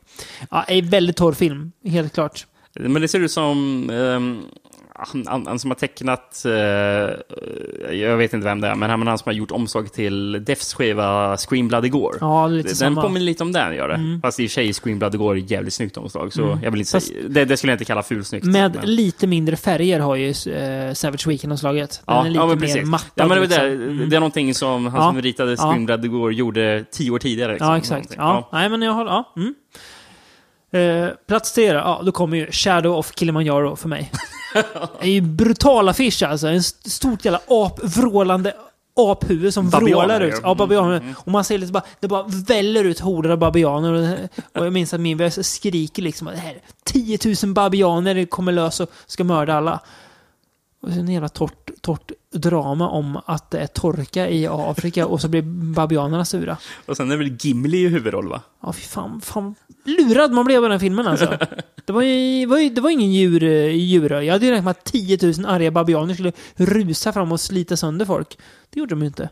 Ja, 0.52 0.64
en 0.64 0.90
väldigt 0.90 1.18
torr 1.18 1.34
film, 1.34 1.72
helt 1.86 2.14
klart. 2.14 2.48
Men 2.80 3.02
det 3.02 3.08
ser 3.08 3.20
ut 3.20 3.32
som... 3.32 3.90
ehm, 3.90 4.42
han, 4.98 5.26
han, 5.28 5.48
han 5.48 5.60
som 5.60 5.72
har 5.72 5.76
tecknat... 5.76 6.44
eh, 6.46 7.96
jag 8.00 8.18
vet 8.18 8.34
inte 8.34 8.46
vem 8.46 8.62
det 8.62 8.68
är, 8.68 8.76
men 8.76 8.90
han, 8.90 9.08
han 9.08 9.18
som 9.18 9.30
har 9.30 9.34
gjort 9.34 9.52
omslag 9.52 9.94
till 9.94 10.44
Defs 10.46 10.74
skiva 10.74 11.38
Scream 11.38 11.68
Bloody 11.68 11.90
Gore. 11.90 12.18
Ja, 12.22 12.48
lite 12.48 12.70
Den 12.70 12.76
samma. 12.76 12.92
Mm. 12.92 13.02
påminner 13.02 13.26
lite 13.26 13.44
om 13.44 13.52
den, 13.52 13.76
gör 13.76 13.88
det. 13.88 14.20
Fast 14.22 14.40
i 14.40 14.46
och 14.46 14.50
för 14.50 14.54
sig 14.54 14.74
Scream 14.74 15.00
Bloody 15.00 15.18
Gore 15.18 15.40
är 15.40 15.52
jävligt 15.52 15.74
snyggt 15.74 15.98
omslag, 15.98 16.34
så 16.34 16.60
jag 16.64 16.72
vill 16.72 16.80
inte 16.82 16.92
Fast- 16.92 17.08
säga... 17.08 17.20
Det, 17.30 17.46
det 17.46 17.58
skulle 17.58 17.72
jag 17.72 17.76
inte 17.76 17.86
kalla 17.86 18.04
fulsnyggt. 18.04 18.46
Med 18.46 18.76
men- 18.76 18.96
lite 18.96 19.28
mindre 19.28 19.56
färger 19.56 20.00
har 20.00 20.16
ju 20.16 20.30
eh, 20.30 20.94
Savage 20.94 21.28
Weekend-omslaget. 21.28 22.02
Den 22.06 22.16
Ja, 22.16 22.22
är 22.26 22.30
lite 22.30 22.40
ja, 22.40 22.46
men 22.48 22.60
mer 22.60 22.68
precis. 22.68 22.84
mattad. 22.86 23.10
Ja, 23.16 23.26
men 23.28 23.38
det, 23.38 23.42
liksom. 23.44 23.64
det, 23.64 23.72
Mm. 23.96 24.10
det 24.10 24.16
är 24.16 24.20
någonting 24.20 24.54
som 24.56 24.86
han 24.88 25.02
Ja. 25.02 25.10
som 25.12 25.22
ritade 25.22 25.58
Scream 25.58 25.80
Ja. 25.82 25.86
Bloody 25.86 26.08
Gore 26.08 26.34
gjorde 26.34 26.86
tio 26.92 27.12
år 27.12 27.20
tidigare. 27.20 27.52
liksom. 27.52 27.68
Ja, 27.70 27.78
exakt. 27.78 28.14
Ja. 28.18 28.50
Nej, 28.54 28.70
men 28.70 28.82
jag 28.82 28.92
har... 28.92 29.06
Ja. 29.06 29.34
Mm. 30.72 31.04
Eh, 31.04 31.10
plats 31.28 31.52
tre 31.54 31.74
då. 31.74 31.80
ja, 31.80 32.02
då 32.06 32.12
kommer 32.12 32.38
ju 32.38 32.52
Shadow 32.52 32.98
of 32.98 33.12
Kilimanjaro 33.16 33.76
för 33.76 33.90
mig. 33.90 34.12
det 35.00 35.06
är 35.08 35.12
ju 35.12 35.22
brutal 35.22 35.90
affisch 35.90 36.24
alltså. 36.24 36.48
En 36.48 36.56
st- 36.58 36.90
stort 36.90 37.26
jävla 37.26 37.40
apvrålande 37.48 38.54
aphuvud 38.98 39.54
som 39.54 39.70
Babianer, 39.70 40.02
vrålar 40.02 40.22
ut. 40.22 40.40
ja. 40.44 40.56
Babianer. 40.56 40.98
Mm, 40.98 41.14
Och 41.18 41.32
man 41.32 41.44
ser 41.44 41.58
lite 41.58 41.72
bara, 41.72 41.84
det 42.00 42.08
bara 42.08 42.24
väller 42.28 42.84
ut 42.84 43.00
horder 43.00 43.30
av 43.30 43.38
babianer. 43.38 43.94
Och, 44.54 44.60
och 44.60 44.66
jag 44.66 44.74
minns 44.74 44.94
att 44.94 45.00
min 45.00 45.32
skriker 45.32 46.02
liksom 46.02 46.28
att 46.28 46.34
det 46.34 46.40
här 46.40 46.58
10 46.84 47.20
000 47.44 47.54
babianer 47.54 48.26
kommer 48.26 48.52
lös 48.52 48.80
och 48.80 48.90
ska 49.06 49.24
mörda 49.24 49.54
alla. 49.54 49.80
Och 50.82 50.90
så 50.92 51.00
en 51.00 51.08
jävla 51.10 51.30
torrt, 51.30 51.70
torrt 51.82 52.12
drama 52.40 52.90
om 52.90 53.20
att 53.26 53.52
det 53.52 53.60
är 53.60 53.68
torka 53.68 54.30
i 54.30 54.48
Afrika 54.48 55.08
och 55.08 55.22
så 55.22 55.28
blir 55.28 55.42
babianerna 55.74 56.26
sura. 56.26 56.58
Och 56.86 56.98
sen 56.98 57.12
är 57.12 57.18
det 57.18 57.24
väl 57.24 57.38
Gimli 57.40 57.78
i 57.78 57.88
huvudroll, 57.88 58.30
va? 58.30 58.42
Ja, 58.62 58.74
fy 58.74 58.82
fan, 58.82 59.22
fan. 59.22 59.56
Lurad 59.86 60.32
man 60.32 60.46
blev 60.46 60.64
av 60.64 60.70
den 60.70 60.80
filmen 60.80 61.08
alltså. 61.08 61.38
Det 61.86 61.94
var 61.94 62.02
ju, 62.02 62.46
var 62.46 62.58
ju, 62.58 62.70
det 62.70 62.82
var 62.82 62.90
ingen 62.90 63.12
djur, 63.12 63.44
djur. 63.70 64.22
Jag 64.22 64.34
hade 64.34 64.46
ju 64.46 64.52
räknat 64.52 64.64
med 64.64 64.72
att 64.72 64.84
10 64.84 65.20
000 65.22 65.46
arga 65.46 65.72
babianer 65.72 66.14
skulle 66.14 66.32
rusa 66.56 67.14
fram 67.14 67.32
och 67.32 67.40
slita 67.40 67.78
sönder 67.78 68.06
folk. 68.06 68.38
Det 68.70 68.80
gjorde 68.80 68.96
de 68.96 69.02
ju 69.02 69.08
inte. 69.08 69.30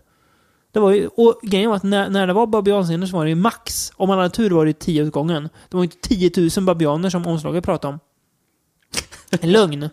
Det 0.72 0.80
var 0.80 0.92
ju, 0.92 1.08
och 1.08 1.40
grejen 1.44 1.70
var 1.70 1.78
att 1.78 1.84
när, 1.84 2.10
när 2.10 2.28
det 2.28 2.34
var 2.34 2.48
babianscener 2.48 3.08
så 3.08 3.18
var 3.18 3.24
det 3.24 3.30
ju 3.30 3.36
max. 3.36 3.92
Om 3.96 4.10
man 4.10 4.18
hade 4.18 4.30
tur 4.30 4.50
var 4.50 4.66
det 4.66 4.70
ju 4.70 4.74
10 4.74 5.04
åt 5.04 5.14
gången. 5.14 5.44
Det 5.44 5.78
var 5.78 5.84
ju 5.84 5.86
inte 5.86 6.08
10 6.10 6.32
000 6.58 6.66
babianer 6.66 7.10
som 7.10 7.28
omslaget 7.28 7.64
pratade 7.64 7.94
om. 7.94 8.00
En 9.42 9.52
lögn. 9.52 9.90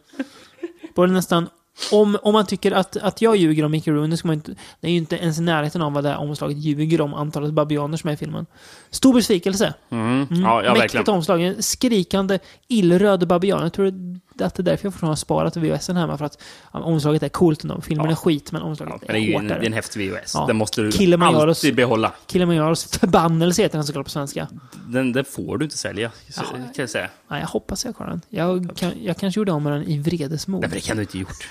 Var 0.94 1.06
det 1.06 1.12
nästan... 1.12 1.48
Om, 1.92 2.18
om 2.22 2.32
man 2.32 2.46
tycker 2.46 2.72
att, 2.72 2.96
att 2.96 3.22
jag 3.22 3.36
ljuger 3.36 3.64
om 3.64 3.70
Mickey 3.72 3.90
Rooney, 3.90 4.16
ska 4.16 4.28
man 4.28 4.34
inte, 4.34 4.54
det 4.80 4.86
är 4.86 4.90
ju 4.90 4.96
inte 4.96 5.16
ens 5.16 5.38
i 5.38 5.42
närheten 5.42 5.82
av 5.82 5.92
vad 5.92 6.04
det 6.04 6.10
här 6.10 6.18
omslaget 6.18 6.58
ljuger 6.58 7.00
om 7.00 7.14
antalet 7.14 7.52
babianer 7.52 7.96
som 7.96 8.10
är 8.10 8.14
i 8.14 8.16
filmen. 8.16 8.46
Stor 8.90 9.14
besvikelse. 9.14 9.74
Mm. 9.90 10.26
Mm. 10.30 10.42
Ja, 10.42 10.64
ja, 10.64 10.74
Mäktigt 10.74 11.08
omslag. 11.08 11.42
En 11.42 11.62
skrikande 11.62 12.38
illröd 12.68 13.26
babian. 13.28 13.62
Jag 13.62 13.72
tror 13.72 13.86
att 13.86 14.54
det 14.54 14.58
är 14.58 14.62
därför 14.62 14.86
jag 14.86 14.92
fortfarande 14.92 15.10
har 15.10 15.16
sparat 15.16 15.56
VHSen 15.56 15.96
hemma. 15.96 16.18
För 16.18 16.24
att 16.24 16.38
omslaget 16.70 17.22
är 17.22 17.28
coolt 17.28 17.62
ändå. 17.62 17.80
Filmen 17.80 18.06
Ja. 18.06 18.12
är 18.12 18.16
skit, 18.16 18.52
men 18.52 18.62
omslaget 18.62 18.94
Ja, 19.00 19.04
men 19.06 19.16
är 19.16 19.20
ju 19.20 19.34
en, 19.34 19.44
det 19.46 19.50
är 19.50 19.54
hårdare. 19.54 19.66
en 19.66 19.72
häftig 19.72 20.10
VHS. 20.12 20.32
Ja. 20.34 20.46
Den 20.46 20.56
måste 20.56 20.80
du 20.82 20.90
Kilimanjaros- 20.90 21.48
alltid 21.48 21.74
behålla. 21.74 22.12
Kilimanjaros 22.26 22.84
förbannelse 23.00 23.62
heter 23.62 23.78
den 23.78 23.86
såklart 23.86 24.06
på 24.06 24.10
svenska. 24.10 24.48
Den, 24.88 25.12
den 25.12 25.24
får 25.24 25.58
du 25.58 25.64
inte 25.64 25.78
sälja, 25.78 26.10
Ja. 26.36 26.42
kan 26.42 26.68
jag 26.76 26.90
säga. 26.90 27.08
Nej, 27.28 27.40
jag 27.40 27.48
hoppas 27.48 27.84
jag 27.84 27.92
har 27.98 28.06
den. 28.06 28.20
Jag, 28.28 28.70
kan, 28.76 28.92
jag 29.02 29.16
kanske 29.16 29.40
gjorde 29.40 29.52
om 29.52 29.64
den 29.64 29.82
i 29.82 29.98
vredesmod. 29.98 30.60
Nej, 30.60 30.68
men 30.70 30.74
det 30.78 30.84
kan 30.86 30.96
du 30.96 31.02
inte 31.02 31.18
gjort. 31.18 31.48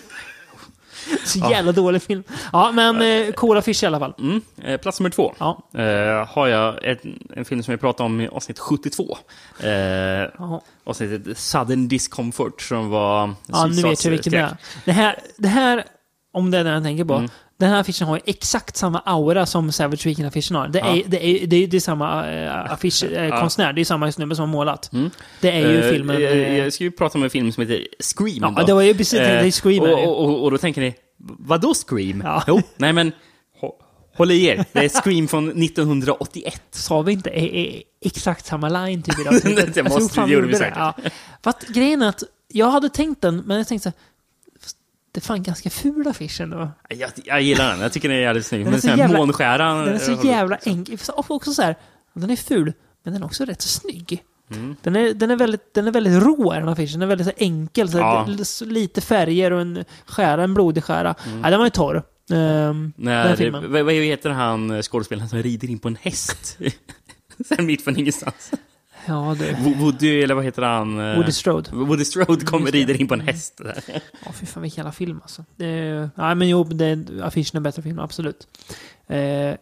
Så 1.25 1.39
jävla 1.51 1.71
dålig 1.71 2.01
film. 2.01 2.23
Ja, 2.53 2.71
men 2.71 3.01
eh, 3.01 3.33
cool 3.33 3.57
affisch 3.57 3.83
i 3.83 3.85
alla 3.85 3.99
fall. 3.99 4.13
Mm. 4.19 4.41
Eh, 4.63 4.77
plats 4.77 4.99
nummer 4.99 5.09
två. 5.09 5.33
Ja. 5.37 5.69
Eh, 5.73 6.27
har 6.27 6.47
jag 6.47 6.85
en, 6.85 6.97
en 7.35 7.45
film 7.45 7.63
som 7.63 7.71
vi 7.71 7.77
pratade 7.77 8.05
om 8.05 8.21
i 8.21 8.27
avsnitt 8.27 8.59
72. 8.59 9.17
Eh, 9.59 9.69
avsnittet 10.83 11.37
Sudden 11.37 11.87
Discomfort 11.87 12.61
som 12.61 12.89
var 12.89 13.33
ja 13.47 13.65
nu 13.65 13.81
vet 13.81 14.03
jag 14.05 14.11
vilken 14.11 14.31
det 14.31 14.39
är. 14.39 14.57
Det 14.85 14.91
här, 14.91 15.19
det 15.37 15.47
här, 15.47 15.83
om 16.33 16.51
det 16.51 16.57
är 16.57 16.63
den 16.63 16.73
jag 16.73 16.83
tänker 16.83 17.05
på. 17.05 17.13
Mm. 17.13 17.29
Den 17.59 17.69
här 17.69 17.79
affischen 17.79 18.07
har 18.07 18.21
exakt 18.25 18.77
samma 18.77 18.99
aura 18.99 19.45
som 19.45 19.71
Savage 19.71 20.05
Weekend-affischen 20.07 20.55
har. 20.55 20.67
Det 20.67 20.79
är, 20.79 20.95
Ja. 20.95 21.03
det 21.07 21.25
är, 21.27 21.47
det 21.47 21.55
är, 21.63 21.67
det 21.67 21.77
är 21.77 21.81
samma 21.81 22.31
äh, 22.31 22.71
affischkonstnär. 22.71 23.73
Det 23.73 23.81
är 23.81 23.85
samma 23.85 24.11
snubbe 24.11 24.35
som 24.35 24.41
har 24.41 24.47
målat. 24.47 24.93
Mm. 24.93 25.09
Det 25.41 25.51
är 25.51 25.59
ju 25.71 25.79
Eh, 25.81 25.91
filmen... 25.91 26.15
eh, 26.15 26.21
eh, 26.23 26.57
Jag 26.57 26.73
ska 26.73 26.83
ju 26.83 26.91
prata 26.91 27.17
om 27.17 27.23
en 27.23 27.29
film 27.29 27.51
som 27.51 27.61
heter 27.61 27.87
Scream. 27.99 28.37
ja, 28.41 28.53
då. 28.61 28.65
det 28.65 28.73
var 28.73 28.81
ju 28.81 28.93
precis... 28.93 29.19
det 29.19 29.25
är 29.25 29.43
Eh, 29.45 29.51
Scream 29.51 29.83
är 29.83 29.93
och, 29.93 30.03
och, 30.07 30.25
och, 30.25 30.43
och 30.43 30.51
då 30.51 30.57
tänker 30.57 30.81
ni, 30.81 30.95
vadå 31.39 31.73
Scream? 31.73 32.21
Ja. 32.25 32.43
Jo, 32.47 32.61
nej 32.77 32.93
men 32.93 33.11
hå- 33.61 33.73
håll 34.17 34.31
i 34.31 34.45
er. 34.45 34.65
Det 34.71 34.79
är 34.85 34.89
Scream 35.01 35.27
från 35.27 35.63
1981. 35.63 36.61
Sa 36.71 37.01
vi 37.01 37.11
inte 37.13 37.29
eh, 37.29 37.43
eh, 37.43 37.81
exakt 38.05 38.45
samma 38.45 38.69
line 38.69 39.01
typ 39.03 39.19
i 39.19 39.23
det 39.23 39.73
Jag 39.75 39.89
måste- 39.89 40.25
det 40.25 40.31
gjorde 40.33 40.47
vi 40.47 40.55
säkert. 40.55 40.77
Ja. 40.77 40.93
För 41.43 41.49
att 41.49 41.67
grejen 41.67 42.01
är 42.01 42.09
att 42.09 42.23
jag 42.51 42.69
hade 42.71 42.89
tänkt 42.89 43.21
den, 43.21 43.37
men 43.37 43.57
jag 43.57 43.67
tänkte 43.67 43.83
så 43.83 43.89
här, 43.89 43.95
"Fast 43.97 44.08
Det 45.11 45.19
är 45.19 45.21
fan 45.21 45.43
ganska 45.43 45.69
ful 45.69 46.07
affisch 46.07 46.41
ändå. 46.41 46.71
Jag, 46.89 47.11
jag 47.25 47.41
gillar 47.41 47.71
den, 47.71 47.79
jag 47.79 47.91
tycker 47.93 48.09
den 48.09 48.17
är 48.17 48.21
jävligt 48.21 48.45
snygg. 48.45 48.65
Den 48.65 48.73
är 48.73 48.79
så 48.79 48.87
jävla- 48.87 49.17
månskäran... 49.17 49.85
Den 49.85 49.95
är 49.95 49.99
så 49.99 50.11
eh, 50.11 50.25
jävla 50.25 50.55
enkel. 50.63 50.97
Och 51.15 51.31
också 51.31 51.53
så 51.53 51.61
här, 51.61 51.75
den 52.13 52.29
är 52.29 52.35
ful, 52.35 52.73
Men 53.03 53.13
den 53.13 53.23
är 53.23 53.25
också 53.25 53.45
rätt 53.45 53.61
så 53.61 53.67
snygg. 53.69 54.23
Mm. 54.51 54.75
Den 54.81 54.95
är, 54.95 55.13
den 55.13 55.31
är, 55.31 55.35
väldigt, 55.35 55.73
den 55.73 55.87
är 55.87 55.91
väldigt 55.91 56.23
rå, 56.23 56.53
den 56.53 56.69
affischen. 56.69 56.99
Den 56.99 57.07
är 57.07 57.15
väldigt 57.15 57.27
så 57.27 57.33
enkel. 57.37 57.89
Så 57.89 57.97
Ja. 57.97 58.27
det- 58.27 58.65
Lite 58.65 59.01
färger 59.01 59.51
och 59.53 59.61
en 59.61 59.85
skära, 60.05 60.43
en 60.43 60.53
blodig 60.53 60.83
skära. 60.83 61.15
Nej, 61.41 61.51
den 61.51 61.59
var 61.59 61.65
ju 61.65 61.69
torr. 61.69 61.97
Ehm, 62.31 62.33
den 62.35 62.93
När, 62.95 63.35
filmen. 63.35 63.71
vad, 63.71 63.85
vad 63.85 63.93
heter 63.93 64.29
han 64.29 64.71
eh, 64.71 64.81
skådespelaren 64.81 65.29
som 65.29 65.41
rider 65.43 65.69
in 65.69 65.79
på 65.79 65.87
en 65.87 65.97
häst? 66.01 66.57
Sen 67.47 67.65
mitt 67.65 67.83
från 67.83 67.97
ingenstans. 67.99 68.51
Ja. 69.09 69.33
Wo- 69.33 69.75
Woody, 69.79 70.21
eller 70.23 70.35
vad 70.35 70.43
heter 70.43 70.61
han? 70.61 70.99
eh, 70.99 71.15
Woody 71.15 71.31
Strode. 71.31 71.69
Woody 71.71 72.05
Strode 72.05 72.45
kommer 72.45 72.65
det. 72.71 72.77
rider 72.77 73.01
in 73.01 73.07
på 73.07 73.13
en 73.13 73.21
häst. 73.21 73.57
Där. 73.57 73.83
Ja, 74.25 74.31
fy 74.33 74.45
fan 74.45 74.63
vilken 74.63 74.77
jävla 74.77 74.91
film 74.91 75.19
alltså. 75.21 75.45
Det, 75.55 76.09
nej, 76.15 76.35
men 76.35 76.49
jo, 76.49 76.63
det, 76.63 76.99
affischen 77.23 77.57
är 77.57 77.61
bättre 77.61 77.81
film, 77.81 77.99
absolut. 77.99 78.47
Eh, 79.07 79.55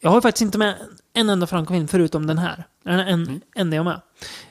jag 0.00 0.10
har 0.10 0.20
faktiskt 0.20 0.42
inte 0.42 0.58
med 0.58 0.74
en 1.14 1.30
enda 1.30 1.46
Franco-film 1.46 1.88
förutom 1.88 2.26
den 2.26 2.38
här. 2.38 2.64
Den 2.84 2.98
är 3.00 3.04
en, 3.06 3.22
Mm. 3.22 3.40
enda 3.56 3.76
jag 3.76 3.84
med. 3.84 4.00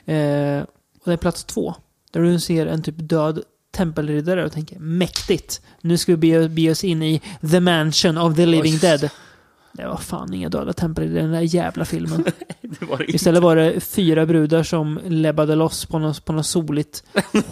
Eh, 0.06 0.62
och 1.00 1.04
det 1.04 1.12
är 1.12 1.16
plats 1.16 1.44
två. 1.44 1.74
Där 2.10 2.20
du 2.22 2.40
ser 2.40 2.66
en 2.66 2.82
typ 2.82 2.94
död 2.98 3.42
tempelriddare 3.70 4.44
och 4.44 4.52
tänker 4.52 4.78
mäktigt. 4.78 5.60
Nu 5.80 5.98
ska 5.98 6.12
vi 6.16 6.16
be, 6.16 6.48
be 6.48 6.70
oss 6.70 6.84
in 6.84 7.02
i 7.02 7.20
The 7.50 7.60
Mansion 7.60 8.18
of 8.18 8.36
the 8.36 8.46
Living 8.46 8.72
Oj. 8.74 8.78
Dead. 8.78 9.10
Det 9.72 9.86
var 9.86 9.96
fan 9.96 10.34
inga 10.34 10.48
döda 10.48 10.72
tempelriddare 10.72 11.18
i 11.18 11.22
den 11.22 11.32
där 11.32 11.40
jävla 11.40 11.84
filmen. 11.84 12.24
Det 12.60 12.82
var 12.86 12.98
det 12.98 13.04
Istället 13.14 13.42
var 13.42 13.56
det 13.56 13.80
fyra 13.80 14.26
brudar 14.26 14.62
som 14.62 15.00
lebbade 15.06 15.54
loss 15.54 15.86
på 15.86 15.98
något, 15.98 16.24
på 16.24 16.32
något 16.32 16.46
soligt 16.46 17.04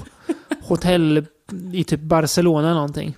hotell 0.62 1.26
i 1.72 1.84
typ 1.84 2.00
Barcelona 2.00 2.66
eller 2.66 2.74
någonting. 2.74 3.16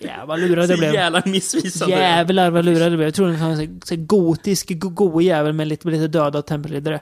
Jävlar 0.00 0.26
vad 0.26 0.40
det 0.68 0.68
Så 0.74 0.78
blev. 0.78 0.94
jävla 0.94 1.22
missvisande. 1.26 1.94
Jävlar 1.96 2.50
vad 2.50 2.64
lurade 2.64 2.90
det 2.90 2.96
blev. 2.96 3.06
Jag 3.06 3.14
trodde 3.14 3.32
det 3.32 3.38
var 3.38 3.92
en 3.92 4.06
gotisk 4.06 4.70
go- 4.78 4.88
go 4.88 5.20
jävel 5.20 5.52
med 5.52 5.68
lite, 5.68 5.86
med 5.86 5.94
lite 6.00 6.08
döda 6.18 6.42
tempelriddare. 6.42 7.00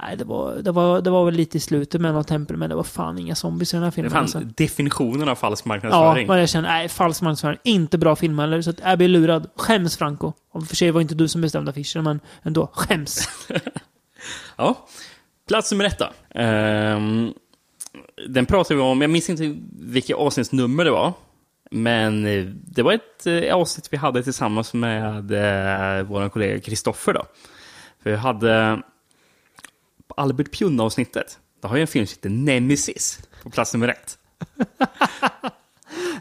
Nej, 0.00 0.16
det 0.16 0.24
var, 0.24 0.54
det, 0.54 0.72
var, 0.72 1.00
det 1.00 1.10
var 1.10 1.24
väl 1.24 1.34
lite 1.34 1.56
i 1.56 1.60
slutet 1.60 2.00
med 2.00 2.14
något 2.14 2.28
tempel, 2.28 2.56
men 2.56 2.68
det 2.70 2.76
var 2.76 2.82
fan 2.82 3.18
inga 3.18 3.34
zombies 3.34 3.74
i 3.74 3.76
den 3.76 3.84
här 3.84 3.90
filmen. 3.90 4.12
är 4.12 4.16
alltså. 4.16 4.38
fan 4.38 4.52
definitionen 4.56 5.28
av 5.28 5.34
falsk 5.34 5.66
Ja, 5.66 5.68
marknadsföring. 5.68 6.28
vad 6.28 6.42
jag 6.42 6.48
känner. 6.48 6.68
Nej, 6.68 6.88
falsk 6.88 7.22
marknadsföring. 7.22 7.58
Inte 7.64 7.98
bra 7.98 8.16
film 8.16 8.38
heller. 8.38 8.62
Så 8.62 8.70
att 8.70 8.80
jag 8.80 8.98
blir 8.98 9.08
lurad. 9.08 9.50
Skäms 9.56 9.96
Franco. 9.96 10.32
Och 10.52 10.66
för 10.66 10.76
sig 10.76 10.90
var 10.90 11.00
inte 11.00 11.14
du 11.14 11.28
som 11.28 11.40
bestämde 11.40 11.70
affischen, 11.70 12.04
men 12.04 12.20
ändå. 12.42 12.70
Skäms. 12.72 13.28
Ja. 14.56 14.86
Plats 15.48 15.72
nummer 15.72 15.84
ett. 15.84 16.02
Ehm, 16.30 17.32
den 18.28 18.46
pratar 18.46 18.74
vi 18.74 18.80
om, 18.80 19.00
jag 19.00 19.10
minns 19.10 19.30
inte 19.30 19.56
vilket 19.80 20.16
avsnittsnummer 20.16 20.84
det 20.84 20.90
var. 20.90 21.12
Men 21.70 22.26
eh, 22.26 22.44
det 22.44 22.82
var 22.82 22.92
ett 22.92 23.26
eh, 23.26 23.54
avsnitt 23.54 23.88
vi 23.90 23.96
hade 23.96 24.22
tillsammans 24.22 24.74
med 24.74 25.32
eh, 25.32 26.02
vår 26.04 26.28
kollega 26.28 26.60
Kristoffer 26.60 27.12
då. 27.12 27.22
För 28.02 28.10
vi 28.10 28.16
hade 28.16 28.82
Albert 30.14 30.50
Pjunn-avsnittet, 30.52 31.38
då 31.62 31.68
har 31.68 31.76
jag 31.76 31.80
en 31.80 31.86
film 31.86 32.06
som 32.06 32.14
heter 32.16 32.30
Nemesis 32.30 33.20
på 33.42 33.50
plats 33.50 33.72
nummer 33.74 33.88
ett. 33.88 34.18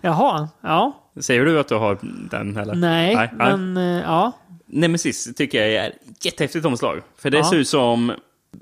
Jaha, 0.01 0.49
ja. 0.61 1.09
Säger 1.21 1.45
du 1.45 1.59
att 1.59 1.67
du 1.67 1.75
har 1.75 1.97
den 2.31 2.57
eller? 2.57 2.75
Nej, 2.75 3.15
Nej, 3.15 3.29
nej. 3.33 3.57
men 3.57 3.77
eh, 3.77 4.01
ja. 4.03 4.31
Nemesis 4.65 5.35
tycker 5.35 5.61
jag 5.65 5.85
är 5.85 5.89
ett 5.89 6.25
jättehäftigt 6.25 6.65
omslag. 6.65 7.01
För 7.17 7.29
det 7.29 7.37
Ja. 7.37 7.49
ser 7.49 7.55
ut 7.57 7.67
som... 7.67 8.13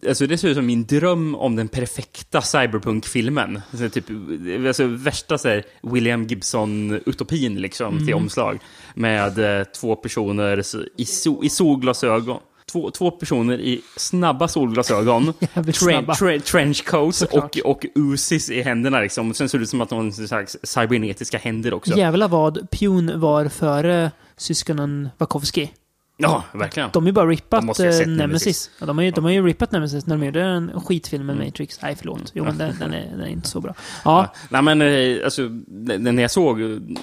Alltså 0.08 0.28
det 0.28 0.38
ser 0.38 0.48
ut 0.48 0.56
som 0.58 0.66
min 0.66 0.86
dröm 0.86 1.36
om 1.36 1.56
den 1.56 1.68
perfekta 1.68 2.42
cyberpunk-filmen. 2.42 3.62
Alltså, 3.72 3.90
typ, 3.90 4.06
alltså 4.68 4.86
värsta 4.88 5.38
så 5.38 5.48
här, 5.50 5.64
William 5.84 6.28
Gibson-utopin 6.28 7.62
liksom, 7.62 7.94
Mm. 7.94 8.06
till 8.06 8.16
omslag. 8.16 8.60
Med 8.94 9.60
eh, 9.60 9.64
två 9.64 9.96
personer 9.96 10.62
i, 10.98 11.06
so, 11.06 11.44
i 11.44 11.50
solglasögon. 11.50 12.40
Två, 12.72 12.91
två 12.91 13.11
personer 13.11 13.59
i 13.59 13.82
snabba 13.97 14.47
solglasögon, 14.47 15.34
Jävligt 15.55 15.80
tre, 16.19 16.39
trenchcoats 16.39 17.22
och, 17.22 17.57
och 17.65 17.86
Uzis 17.95 18.49
i 18.49 18.61
händerna. 18.61 18.99
Liksom. 18.99 19.34
Sen 19.34 19.49
ser 19.49 19.57
det 19.57 19.63
ut 19.63 19.69
som 19.69 19.82
att 19.82 19.89
de 19.89 19.95
har 19.97 20.05
en 20.05 20.13
slags 20.13 20.57
cybernetiska 20.63 21.38
händer 21.38 21.74
också. 21.74 21.97
Jävlar 21.97 22.28
vad 22.28 22.72
Pune 22.72 23.15
var 23.17 23.47
före 23.47 24.11
syskonen 24.38 25.09
Wachowski. 25.17 25.72
Ja, 26.17 26.43
verkligen. 26.53 26.89
De 26.93 27.03
har 27.03 27.07
ju 27.07 27.13
bara 27.13 27.28
rippat 27.30 27.63
eh, 27.80 27.84
Nemesis. 27.86 28.07
Nemesis. 28.07 28.72
Ja, 28.80 28.86
de, 28.86 28.97
har 28.97 29.05
ju, 29.05 29.11
de 29.11 29.24
har 29.24 29.32
ju 29.32 29.45
rippat 29.47 29.72
Nemesis 29.72 30.05
när 30.05 30.17
de 30.17 30.26
gjorde 30.26 30.41
en 30.43 30.82
skitfilm 30.82 31.26
med 31.26 31.36
Mm. 31.36 31.45
Matrix. 31.47 31.80
Nej, 31.82 31.95
förlåt. 31.99 32.32
Jo, 32.34 32.43
men 32.43 32.57
den, 32.57 32.76
den, 32.80 32.93
är, 32.93 33.09
den 33.11 33.22
är 33.22 33.28
inte 33.28 33.47
så 33.47 33.61
bra. 33.61 33.74
Ja, 34.05 34.32
Ja. 34.34 34.34
Nej 34.49 34.61
men 34.61 34.82
eh, 34.82 35.26
alltså, 35.26 35.41
när 35.99 36.22
jag 36.22 36.32
såg 36.32 36.59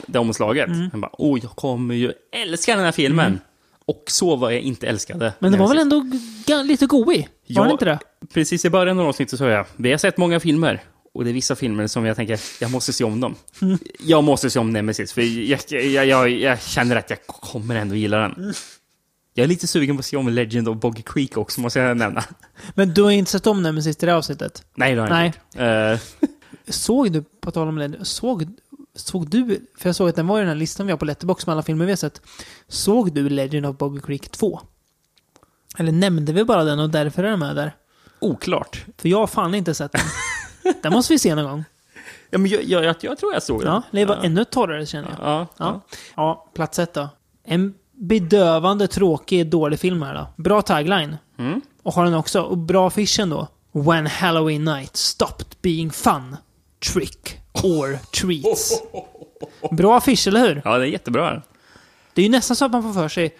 det 0.06 0.18
omslaget, 0.18 0.68
Mm. 0.68 0.88
jag 0.92 1.00
bara, 1.00 1.10
åh, 1.12 1.38
jag 1.42 1.50
kommer 1.50 1.94
ju 1.94 2.12
älska 2.42 2.76
den 2.76 2.84
här 2.84 2.92
filmen. 2.92 3.40
Och 3.89 4.05
så 4.07 4.36
var 4.36 4.51
jag 4.51 4.61
inte 4.61 4.86
älskade. 4.86 5.32
men 5.39 5.53
det 5.53 5.59
var 5.59 5.68
väl 5.68 5.78
ändå 5.78 6.05
lite 6.64 6.86
goig? 6.86 7.28
Var 7.49 7.66
det 7.66 7.72
inte 7.72 7.84
det? 7.84 7.99
Precis 8.34 8.64
i 8.64 8.70
början 8.70 8.99
av 8.99 9.09
avsnittet 9.09 9.30
så 9.30 9.36
sa 9.36 9.49
jag, 9.49 9.66
vi 9.76 9.91
har 9.91 9.99
sett 9.99 10.16
många 10.16 10.41
filmer. 10.41 10.82
Och 11.14 11.24
det 11.24 11.30
är 11.30 11.34
vissa 11.34 11.57
filmer 11.57 11.86
som 11.86 12.05
jag 12.05 12.16
tänker, 12.16 12.41
jag 12.61 12.70
måste 12.70 12.93
se 12.93 13.05
om 13.05 13.20
dem. 13.20 13.34
Mm. 13.62 13.78
Jag 14.01 14.24
måste 14.24 14.51
se 14.51 14.59
om 14.59 14.72
Nemesis, 14.72 15.12
för 15.12 15.22
jag, 15.22 15.61
jag, 15.68 16.07
jag, 16.07 16.30
jag 16.30 16.62
känner 16.62 16.97
att 16.97 17.11
jag 17.11 17.26
kommer 17.26 17.76
ändå 17.76 17.95
gilla 17.95 18.18
den. 18.18 18.32
Mm. 18.32 18.53
Jag 19.34 19.45
är 19.45 19.49
lite 19.49 19.66
sugen 19.66 19.97
på 19.97 20.01
att 20.01 20.07
se 20.07 20.16
om 20.16 20.28
Legend 20.28 20.68
of 20.68 20.76
Boggy 20.76 21.03
Creek 21.03 21.36
också, 21.36 21.61
måste 21.61 21.78
jag 21.78 21.97
nämna. 21.97 22.24
Men 22.74 22.95
du 22.95 23.03
har 23.03 23.11
inte 23.11 23.30
sett 23.30 23.47
om 23.47 23.62
Nemesis 23.62 23.97
i 23.97 24.07
det 24.07 24.12
här 24.12 24.18
avsnittet? 24.18 24.64
Nej, 24.74 24.95
det 24.95 25.01
har 25.01 25.09
jag 25.09 25.16
Nej. 25.16 25.26
inte 25.26 25.39
gjort. 25.39 26.01
Eh, 26.22 26.28
Såg 26.72 27.12
du, 27.12 27.24
på 27.41 27.51
tal 27.51 27.68
om 27.68 27.76
det, 27.76 28.05
såg, 28.05 28.47
såg 28.99 29.30
du, 29.30 29.66
för 29.78 29.88
jag 29.88 29.96
såg 29.96 30.09
att 30.09 30.16
den 30.16 30.26
var 30.26 30.38
i 30.38 30.40
den 30.40 30.49
här 30.49 30.55
listan 30.57 30.86
vi 30.86 30.92
har 30.92 30.99
på 30.99 31.05
Letterboxd 31.05 31.46
med 31.49 31.53
alla 31.53 31.62
filmer 31.62 31.84
vi 31.84 31.92
har 31.92 31.96
sett. 31.96 32.20
Såg 32.68 33.12
du 33.12 33.28
Legend 33.28 33.66
of 33.66 33.76
Boggy 33.76 34.01
Creek 34.01 34.28
2? 34.28 34.61
Eller 35.78 35.92
nämnde 35.92 36.32
vi 36.32 36.44
bara 36.44 36.64
den 36.64 36.78
och 36.78 36.90
därför 36.90 37.24
är 37.24 37.30
den 37.30 37.38
med 37.38 37.57
där? 37.57 37.72
oklart. 38.20 38.84
För 38.96 39.09
jag 39.09 39.18
har 39.18 39.26
fan 39.26 39.55
inte 39.55 39.74
sett 39.74 39.92
den. 39.92 40.74
den 40.82 40.92
måste 40.92 41.12
vi 41.12 41.18
se 41.18 41.34
någon 41.34 41.44
gång. 41.44 41.64
Ja, 42.30 42.38
men 42.38 42.51
jag, 42.51 42.64
jag, 42.64 42.84
jag, 42.84 42.96
jag 43.01 43.18
tror 43.18 43.32
jag 43.32 43.42
såg 43.42 43.61
den. 43.61 43.72
Ja, 43.72 43.82
det 43.90 44.05
var 44.05 44.16
ja. 44.16 44.22
ännu 44.22 44.44
torrare 44.44 44.86
känner 44.86 45.09
jag. 45.09 45.18
Ja, 45.28 45.46
Ja. 45.57 45.80
ja, 46.16 46.51
plats 46.55 46.78
ett 46.78 46.94
då. 46.94 47.09
En 47.44 47.74
bedövande 47.92 48.86
tråkig, 48.88 49.46
dålig 49.51 49.78
film 49.78 50.03
här 50.03 50.14
då. 50.14 50.42
Bra 50.42 50.62
tagline. 50.62 51.16
Mm. 51.38 51.61
Och 51.82 51.94
har 51.94 52.05
den 52.05 52.14
också. 52.14 52.40
Och 52.42 52.59
bra 52.59 52.86
affischen 52.86 53.30
då. 53.30 53.49
When 53.72 54.07
Halloween 54.07 54.64
night 54.64 54.96
stopped 54.96 55.46
being 55.62 55.90
fun. 55.90 56.36
Trick 56.92 57.40
or 57.64 57.98
treats. 58.20 58.82
Bra 59.70 59.96
affisch, 59.96 60.26
eller 60.28 60.40
hur? 60.48 60.62
Ja, 60.64 60.78
det 60.78 60.84
är 60.84 60.88
jättebra. 60.88 61.42
Det 62.14 62.20
är 62.22 62.24
ju 62.26 62.30
nästan 62.30 62.56
så 62.56 62.64
att 62.64 62.72
man 62.72 62.82
får 62.82 62.92
för 62.92 63.09
sig 63.09 63.36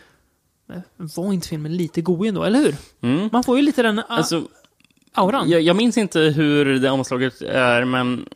"Men 0.97 1.09
var 1.17 1.33
inte 1.33 1.49
filmen 1.49 1.77
lite 1.77 2.01
god 2.01 2.27
ändå, 2.27 2.45
eller 2.45 2.59
hur? 2.59 2.77
Mm. 3.01 3.29
Man 3.33 3.45
får 3.45 3.57
ju 3.57 3.63
lite 3.63 3.83
den 3.83 3.99
a- 3.99 4.05
Alltså, 4.09 4.43
auran. 5.15 5.51
jag, 5.51 5.61
jag 5.61 5.77
minns 5.77 5.99
inte 5.99 6.21
hur 6.21 6.79
det 6.79 6.91
omslaget 6.91 7.41
är, 7.43 7.85
men 7.85 8.29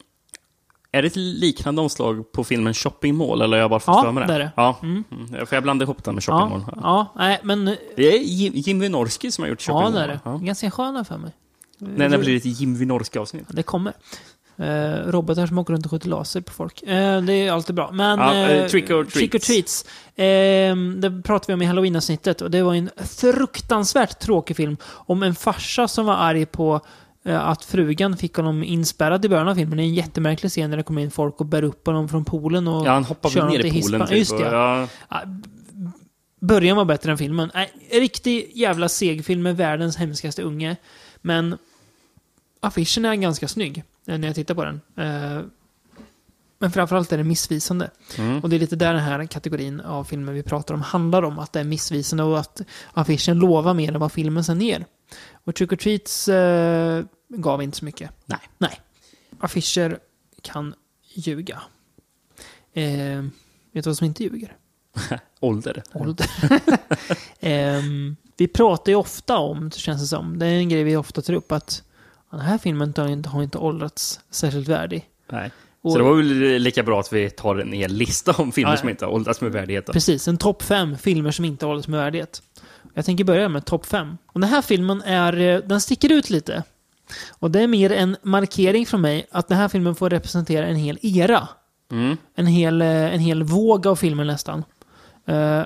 är 0.93 1.03
det 1.03 1.09
ett 1.09 1.17
liknande 1.17 1.83
omslag 1.83 2.33
på 2.33 2.45
filmen 2.45 2.75
Shopping 2.75 3.15
Mall, 3.17 3.43
eller 3.43 3.57
har 3.57 3.61
jag 3.63 3.71
bara 3.71 3.81
fått 3.81 3.97
Ja, 3.97 4.03
för 4.03 4.13
mig 4.13 4.27
det 4.27 4.35
är 4.35 4.39
det. 4.39 4.51
Ja, 4.57 4.79
mm. 4.83 5.05
för 5.47 5.57
jag 5.57 5.63
blandade 5.63 5.85
ihop 5.85 6.05
den 6.05 6.15
med 6.15 6.25
Shopping 6.25 6.41
ja, 6.41 6.49
Mall. 6.49 6.79
ja, 6.83 7.13
nej, 7.17 7.41
men... 7.43 7.65
Det 7.97 8.15
är 8.17 8.19
Jim, 8.19 8.81
Wynorski 8.81 9.31
som 9.31 9.43
har 9.43 9.49
gjort 9.49 9.63
Shopping 9.63 9.77
Ja, 9.77 9.83
Mall. 9.83 9.93
det 9.93 10.01
är 10.01 10.09
det. 10.09 10.21
Ja. 10.25 10.37
Ganska 10.37 10.71
sköna 10.71 11.05
för 11.05 11.19
mig. 11.19 11.31
Nej, 11.79 12.09
det 12.09 12.19
blir 12.19 12.37
ett 12.37 12.45
Jim 12.45 12.77
Wynorski-avsnitt. 12.77 13.47
Det 13.49 13.63
kommer. 13.63 13.93
Eh, 14.57 15.11
robotar 15.11 15.47
som 15.47 15.59
åker 15.59 15.73
runt 15.75 15.85
och 15.85 15.91
skjuter 15.91 16.09
laser 16.09 16.41
på 16.41 16.53
folk. 16.53 16.83
Eh, 16.83 17.23
det 17.23 17.33
är 17.33 17.53
alltid 17.53 17.75
bra. 17.75 17.91
Men... 17.93 18.19
Ja, 18.19 18.35
eh, 18.35 18.51
eh, 18.51 18.67
trick 18.69 18.91
or 18.91 19.05
Trick 19.05 19.35
or 19.35 19.39
treats. 19.39 19.83
treats. 19.83 20.19
Eh, 20.19 20.77
det 20.77 21.23
pratade 21.25 21.45
vi 21.47 21.55
om 21.55 21.63
i 21.63 21.67
halloween-avsnittet 21.67 22.41
och 22.41 22.51
det 22.51 22.63
var 22.63 22.75
en 22.75 22.91
fruktansvärt 22.97 24.19
tråkig 24.21 24.57
film 24.57 24.77
om 24.85 25.23
en 25.23 25.35
farsa 25.35 25.89
som 25.89 26.07
var 26.07 26.15
arg 26.15 26.47
på 26.47 26.81
eh, 27.25 27.49
att 27.49 27.65
frugan 27.65 28.17
fick 28.17 28.35
honom 28.37 28.65
inspärrad 28.65 29.25
i 29.25 29.29
början 29.29 29.49
av 29.49 29.55
filmen. 29.55 29.77
Det 29.77 29.83
är 29.83 29.87
en 29.87 29.95
jättemärklig 29.95 30.51
scen 30.51 30.71
när 30.71 30.77
det 30.77 30.83
kommer 30.83 31.03
in 31.03 31.11
folk 31.11 31.41
och 31.41 31.47
bär 31.47 31.65
upp 31.65 31.87
honom 31.87 32.09
från 32.09 32.25
poolen 32.25 32.69
och 32.69 32.87
Ja, 32.87 32.91
han 32.93 33.05
hoppar 33.05 33.31
kör 33.31 33.41
väl 33.41 33.51
ner 33.51 33.65
i 33.67 33.83
poolen. 33.83 34.07
Typ, 34.07 34.19
Just 34.19 34.39
det, 34.39 34.45
ja. 34.45 34.89
ja. 35.09 35.23
Början 36.41 36.77
var 36.77 36.85
bättre 36.85 37.11
än 37.13 37.19
filmen. 37.19 37.51
En 37.55 38.01
riktig 38.01 38.51
jävla 38.55 38.89
segfilm 38.89 39.43
med 39.43 39.57
världens 39.57 39.97
hemskaste 39.97 40.43
unge. 40.43 40.77
Men 41.17 41.59
affischen 42.61 43.05
är 43.05 43.15
ganska 43.15 43.49
snygg 43.49 43.85
när 44.05 44.27
jag 44.27 44.35
tittar 44.35 44.55
på 44.55 44.65
den. 44.65 44.81
Eh, 44.97 45.43
Men 46.59 46.71
framförallt 46.71 47.13
är 47.13 47.19
det 47.19 47.25
missvisande. 47.25 47.91
Mm. 48.19 48.41
Och 48.41 48.49
det 48.49 48.57
är 48.57 48.61
lite 48.61 48.77
där 48.77 48.95
den 48.95 49.03
här 49.03 49.27
kategorin 49.27 49.81
av 49.81 50.05
filmer 50.05 50.33
vi 50.33 50.43
pratar 50.43 50.75
om 50.75 50.83
handlar 50.83 51.23
om. 51.23 51.39
Att 51.39 51.53
det 51.53 51.61
är 51.61 51.65
missvisande 51.65 52.23
och 52.25 52.39
att 52.39 52.61
affischen 52.93 53.39
lovar 53.39 53.75
mer 53.75 53.93
än 53.95 54.01
vad 54.01 54.13
filmen 54.13 54.45
sen 54.45 54.61
ger. 54.61 54.85
Och 55.45 55.55
Trick 55.55 55.73
or 55.73 55.77
Treats 55.77 56.29
eh, 56.29 57.05
gav 57.29 57.63
inte 57.63 57.79
så 57.79 57.85
mycket. 57.85 58.11
Nej. 58.27 58.41
Nej. 58.59 58.81
Affischer 59.41 59.99
kan 60.43 60.75
ljuga. 61.15 61.63
Eh, 62.73 63.23
vet 63.73 63.85
du 63.85 63.91
vad 63.91 63.97
som 63.97 64.05
inte 64.07 64.23
ljuger? 64.23 64.57
Ålder. 65.41 65.83
ålder. 65.93 66.27
Ehm, 67.41 68.17
vi 68.37 68.49
pratar 68.49 68.93
ju 68.93 68.97
ofta 68.97 69.39
om, 69.39 69.69
det 69.69 69.77
känns 69.79 70.01
det 70.03 70.07
som, 70.07 70.39
det 70.39 70.47
är 70.47 70.51
en 70.59 70.69
grej 70.69 70.85
vi 70.85 70.97
ofta 70.97 71.23
tar 71.23 71.33
upp, 71.33 71.53
att 71.53 71.83
den 72.37 72.47
här 72.47 72.59
filmen 72.59 72.93
har 72.97 73.09
inte, 73.09 73.29
har 73.29 73.43
inte 73.43 73.59
åldrats 73.59 74.21
särskilt 74.31 74.69
värdig. 74.69 75.09
Nej. 75.33 75.51
Och- 75.83 75.93
Så 75.93 75.99
det 75.99 76.05
var 76.05 76.15
väl 76.15 76.27
lika 76.63 76.83
bra 76.83 77.01
att 77.01 77.13
vi 77.13 77.31
tar 77.31 77.57
en 77.57 77.73
hel 77.73 77.93
lista 77.93 78.33
om 78.33 78.53
filmer 78.53 78.73
ja. 78.73 78.77
som 78.77 78.89
inte 78.89 79.05
har 79.05 79.13
åldrats 79.13 79.41
med 79.41 79.53
värdighet. 79.53 79.87
då. 79.87 79.93
Precis, 79.93 80.29
en 80.29 80.37
topp 80.39 80.63
fem 80.63 80.97
filmer 80.99 81.31
som 81.31 81.45
inte 81.45 81.67
har 81.67 81.71
åldrats 81.71 81.89
med 81.89 82.01
värdighet. 82.01 82.43
Jag 82.95 83.05
tänker 83.05 83.25
börja 83.25 83.49
med 83.49 83.65
topp 83.65 83.87
5. 83.87 84.17
Och 84.27 84.41
den 84.41 84.51
här 84.51 84.63
filmen 84.63 85.03
är, 85.03 85.37
eh, 85.41 85.59
den 85.59 85.81
sticker 85.81 86.13
ut 86.13 86.31
lite. 86.31 86.63
Och 87.31 87.51
det 87.51 87.61
är 87.61 87.67
mer 87.69 87.93
en 87.93 88.17
markering 88.23 88.87
från 88.87 89.01
mig 89.01 89.27
att 89.31 89.49
den 89.49 89.59
här 89.59 89.69
filmen 89.69 89.95
får 89.95 90.11
representera 90.11 90.67
en 90.67 90.77
hel 90.77 90.99
era. 91.03 91.49
Mm. 91.91 92.17
En 92.35 92.47
hel, 92.47 92.83
eh, 92.83 92.89
en 93.15 93.21
hel 93.21 93.43
våg 93.43 93.87
av 93.87 93.97
filmer 93.97 94.25
nästan. 94.25 94.65
Eh, 95.27 95.63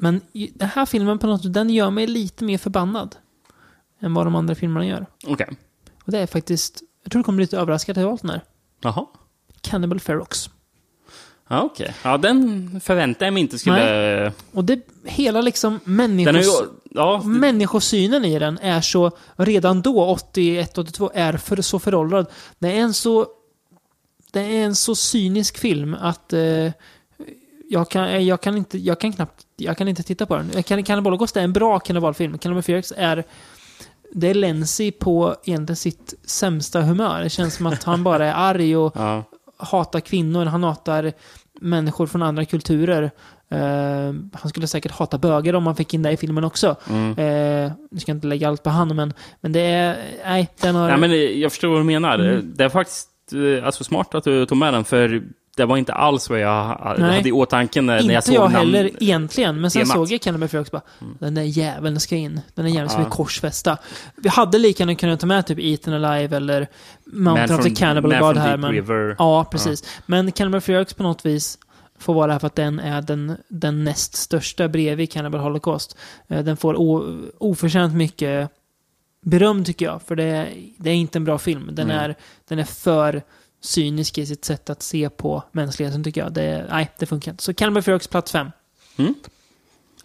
Men 0.00 0.20
den 0.54 0.68
här 0.68 0.86
filmen 0.86 1.18
på 1.18 1.26
något 1.26 1.42
sätt, 1.42 1.52
den 1.54 1.70
gör 1.70 1.90
mig 1.90 2.06
lite 2.06 2.44
mer 2.44 2.58
förbannad. 2.58 3.16
Än 4.00 4.14
vad 4.14 4.26
de 4.26 4.34
andra 4.34 4.54
filmerna 4.54 4.86
gör. 4.86 5.06
Okej. 5.26 5.48
Och 6.08 6.12
det 6.12 6.18
är 6.18 6.26
faktiskt, 6.26 6.82
jag 7.02 7.12
tror 7.12 7.20
du 7.20 7.24
kommer 7.24 7.36
bli 7.36 7.44
lite 7.44 7.58
överraskad 7.58 7.98
att 7.98 8.02
jag 8.02 8.08
valt 8.08 8.22
den 8.22 8.30
här. 8.30 8.42
Jaha. 8.80 9.06
Cannibal 9.60 10.00
Ferox. 10.00 10.50
Ja, 11.48 11.62
okej. 11.62 11.94
Ja, 12.02 12.18
den 12.18 12.80
förväntade 12.80 13.24
jag 13.24 13.34
mig 13.34 13.40
inte 13.40 13.58
skulle... 13.58 14.32
Och 14.52 14.64
det, 14.64 14.80
hela 15.04 15.40
liksom 15.40 15.80
människos, 15.84 16.46
ju... 16.46 16.50
Ja, 16.90 17.22
människosynen 17.24 18.24
i 18.24 18.38
den 18.38 18.58
är 18.58 18.80
så, 18.80 19.10
redan 19.36 19.82
då, 19.82 20.16
81-82, 20.34 21.10
är 21.14 21.36
för, 21.36 21.62
så 21.62 21.78
föråldrad. 21.78 22.26
Det 22.58 22.68
är 22.72 22.80
en 22.80 22.94
så, 22.94 23.26
det 24.32 24.40
är 24.40 24.64
en 24.64 24.74
så 24.76 24.94
cynisk 24.94 25.58
film 25.58 25.94
att 26.00 26.32
eh, 26.32 26.72
jag, 27.70 27.90
kan, 27.90 28.26
jag 28.26 28.40
kan 28.40 28.56
inte, 28.56 28.78
jag 28.78 29.00
kan 29.00 29.12
knappt, 29.12 29.46
jag 29.56 29.78
kan 29.78 29.88
inte 29.88 30.02
titta 30.02 30.26
på 30.26 30.36
den. 30.36 30.50
Can- 30.50 30.82
Cannibal 30.84 31.10
Holocaust 31.12 31.36
är 31.36 31.42
en 31.42 31.52
bra 31.52 31.78
kannibalfilm. 31.78 32.38
Cannibal 32.38 32.62
Ferox 32.62 32.92
är, 32.96 33.24
det 34.12 34.28
är 34.28 34.34
Lenzi 34.34 34.90
på 34.90 35.36
egentligen 35.44 35.76
sitt 35.76 36.14
sämsta 36.24 36.80
humör. 36.80 37.22
Det 37.22 37.30
känns 37.30 37.54
som 37.54 37.66
att 37.66 37.84
han 37.84 38.04
bara 38.04 38.26
är 38.26 38.34
arg 38.34 38.76
och 38.76 38.92
ja. 38.96 39.24
hatar 39.56 40.00
kvinnor, 40.00 40.44
han 40.44 40.64
hatar 40.64 41.12
människor 41.60 42.06
från 42.06 42.22
andra 42.22 42.44
kulturer. 42.44 43.10
Eh, 43.50 44.14
han 44.32 44.48
skulle 44.48 44.66
säkert 44.66 44.92
hata 44.92 45.18
böger 45.18 45.54
om 45.54 45.62
man 45.62 45.76
fick 45.76 45.94
in 45.94 46.02
det 46.02 46.12
i 46.12 46.16
filmen 46.16 46.44
också. 46.44 46.76
Mm. 46.90 47.10
Uh, 47.10 47.72
nu 47.90 48.00
ska 48.00 48.10
jag 48.10 48.16
inte 48.16 48.26
lägga 48.26 48.48
allt 48.48 48.62
på 48.62 48.70
han, 48.70 48.96
men, 48.96 49.12
men 49.40 49.52
det 49.52 49.60
är... 49.60 49.96
Nej, 50.24 50.48
den 50.60 50.74
har... 50.74 50.88
Nej, 50.88 50.98
men 50.98 51.40
jag 51.40 51.52
förstår 51.52 51.68
vad 51.68 51.80
du 51.80 51.84
menar. 51.84 52.18
Mm. 52.18 52.52
Det 52.56 52.64
är 52.64 52.68
faktiskt 52.68 53.08
eh, 53.32 53.66
alltså, 53.66 53.84
smart 53.84 54.14
att 54.14 54.24
du 54.24 54.46
tog 54.46 54.58
med 54.58 54.74
den, 54.74 54.84
för 54.84 55.22
det 55.58 55.66
var 55.66 55.76
inte 55.76 55.92
alls 55.92 56.30
vad 56.30 56.40
jag 56.40 56.94
Nej. 56.98 57.16
hade 57.16 57.28
i 57.28 57.32
åtanke 57.32 57.82
när, 57.82 57.94
när 58.02 58.14
jag 58.14 58.18
inte 58.18 58.26
såg 58.26 58.34
jag 58.36 58.42
namn- 58.52 58.54
heller 58.74 58.90
egentligen, 59.02 59.60
men 59.60 59.70
sen 59.70 59.82
temat. 59.82 59.94
såg 59.96 60.12
jag 60.12 60.20
Cannibal 60.20 60.48
Ferox 60.48 60.70
bara, 60.70 60.82
den 61.18 61.34
där 61.34 61.42
jäveln 61.42 62.00
ska 62.00 62.16
in. 62.16 62.40
Den 62.54 62.64
där 62.64 62.72
jäveln 62.72 62.88
ska 62.90 62.98
Ja. 63.00 63.04
vi 63.04 63.10
korsfästa. 63.10 63.76
Vi 64.16 64.28
hade 64.28 64.58
lika 64.58 64.82
gärna 64.82 64.94
kunnat 64.94 65.20
ta 65.20 65.26
med 65.26 65.46
typ 65.46 65.58
Eaten 65.58 66.04
Alive 66.04 66.36
eller 66.36 66.66
Mountain 67.04 67.58
of 67.58 67.64
the 67.64 67.74
Cannibal 67.74 68.10
Man 68.10 68.20
God 68.20 68.36
här, 68.36 68.48
Deep 68.48 68.60
men... 68.60 68.70
River. 68.72 69.16
Ja, 69.18 69.44
precis. 69.44 69.84
Men 70.06 70.32
Cannibal 70.32 70.60
Ferox 70.60 70.94
på 70.94 71.02
något 71.02 71.26
vis 71.26 71.58
får 71.98 72.14
vara 72.14 72.32
här 72.32 72.38
för 72.38 72.46
att 72.46 72.54
den 72.54 72.78
är 72.80 73.02
den, 73.02 73.36
den 73.48 73.84
näst 73.84 74.14
största 74.16 74.68
bredvid 74.68 75.12
Cannibal 75.12 75.40
Holocaust. 75.40 75.96
Eh, 76.28 76.44
Den 76.44 76.56
får 76.56 76.76
o, 76.80 77.16
oförtjänt 77.38 77.94
mycket 77.94 78.50
beröm 79.20 79.64
tycker 79.64 79.86
jag, 79.86 80.02
för 80.02 80.16
det 80.16 80.24
är, 80.24 80.48
det 80.76 80.90
är 80.90 80.94
inte 80.94 81.18
en 81.18 81.24
bra 81.24 81.38
film. 81.38 81.68
Den, 81.72 81.90
Mm. 81.90 82.04
är, 82.04 82.14
den 82.48 82.58
är 82.58 82.64
för 82.64 83.22
cynisk 83.60 84.18
i 84.18 84.26
sitt 84.26 84.44
sätt 84.44 84.70
att 84.70 84.82
se 84.82 85.08
på 85.10 85.42
mänskligheten 85.52 86.04
tycker 86.04 86.20
jag. 86.20 86.32
Det, 86.32 86.66
nej, 86.70 86.90
det 86.98 87.06
funkar 87.06 87.30
inte. 87.32 87.42
Så 87.44 87.54
Cannibal 87.54 87.82
Ferox 87.82 88.08
plats 88.08 88.32
fem. 88.32 88.50
Mm. 88.96 89.14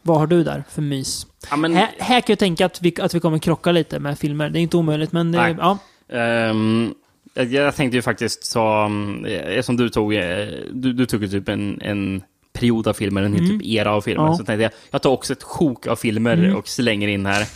Vad 0.01 0.19
har 0.19 0.27
du 0.27 0.43
där 0.43 0.63
för 0.69 0.81
mys? 0.81 1.27
Ja, 1.49 1.55
men, 1.57 1.75
Här, 1.75 1.89
här 1.99 2.21
kan 2.21 2.31
jag 2.33 2.39
tänka 2.39 2.65
att 2.65 2.81
vi, 2.81 2.93
att 3.01 3.13
vi 3.13 3.19
kommer 3.19 3.39
krocka 3.39 3.71
lite 3.71 3.99
med 3.99 4.19
filmer. 4.19 4.49
Det 4.49 4.59
är 4.59 4.61
inte 4.61 4.77
omöjligt, 4.77 5.11
men 5.11 5.31
det, 5.31 5.37
Nej. 5.37 5.55
ja. 5.59 5.77
ehm, 6.09 6.93
jag, 7.33 7.75
tänkte 7.75 7.95
ju 7.97 8.01
faktiskt 8.01 8.53
ta, 8.53 8.91
eh, 9.27 9.61
som 9.61 9.77
du 9.77 9.89
tog, 9.89 10.15
eh, 10.15 10.47
du, 10.71 10.93
du 10.93 11.05
tog 11.05 11.31
typ 11.31 11.49
en, 11.49 11.81
en 11.81 12.23
period 12.53 12.87
av 12.87 12.93
filmer, 12.93 13.21
en 13.23 13.33
Mm. 13.35 13.49
typ 13.49 13.65
era 13.67 13.91
av 13.91 14.01
filmer. 14.01 14.25
Ja. 14.25 14.37
Så 14.37 14.45
tänkte 14.45 14.63
jag, 14.63 14.71
jag 14.91 15.01
tar 15.01 15.09
också 15.09 15.33
ett 15.33 15.43
sjok 15.43 15.87
av 15.87 15.95
filmer 15.95 16.33
Mm. 16.33 16.55
och 16.55 16.67
slänger 16.67 17.07
in 17.07 17.25
här. 17.25 17.47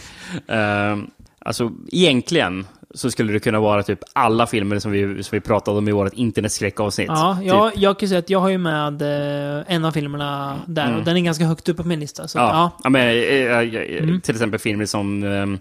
Ehm, 0.47 1.07
alltså, 1.39 1.71
egentligen 1.91 2.67
så 2.97 3.11
skulle 3.11 3.33
det 3.33 3.39
kunna 3.39 3.59
vara 3.59 3.83
typ 3.83 3.99
alla 4.13 4.47
filmer 4.47 4.79
som 4.79 4.91
vi, 4.91 5.23
som 5.23 5.35
vi 5.35 5.39
pratade 5.41 5.77
om 5.77 5.87
i 5.87 5.91
vårt 5.91 6.13
internetskräckavsnitt. 6.13 7.07
Ja, 7.07 7.35
typ. 7.39 7.47
jag, 7.47 7.71
jag 7.75 7.99
kan 7.99 8.09
säga 8.09 8.19
att 8.19 8.29
jag 8.29 8.39
har 8.39 8.49
ju 8.49 8.57
med 8.57 9.01
eh, 9.01 9.63
en 9.67 9.85
av 9.85 9.91
filmerna 9.91 10.59
där 10.67 10.85
Mm. 10.87 10.99
och 10.99 11.05
den 11.05 11.17
är 11.17 11.21
ganska 11.21 11.45
högt 11.45 11.69
upp 11.69 11.77
på 11.77 11.83
min 11.83 11.99
lista. 11.99 12.27
Så, 12.27 12.37
Ja, 12.37 12.43
ja. 12.51 12.77
ja. 12.83 12.89
men, 12.89 13.01
eh, 13.07 13.13
eh, 13.13 14.03
Mm. 14.03 14.21
till 14.21 14.35
exempel 14.35 14.59
filmer 14.59 14.85
som 14.85 15.23
um, 15.23 15.59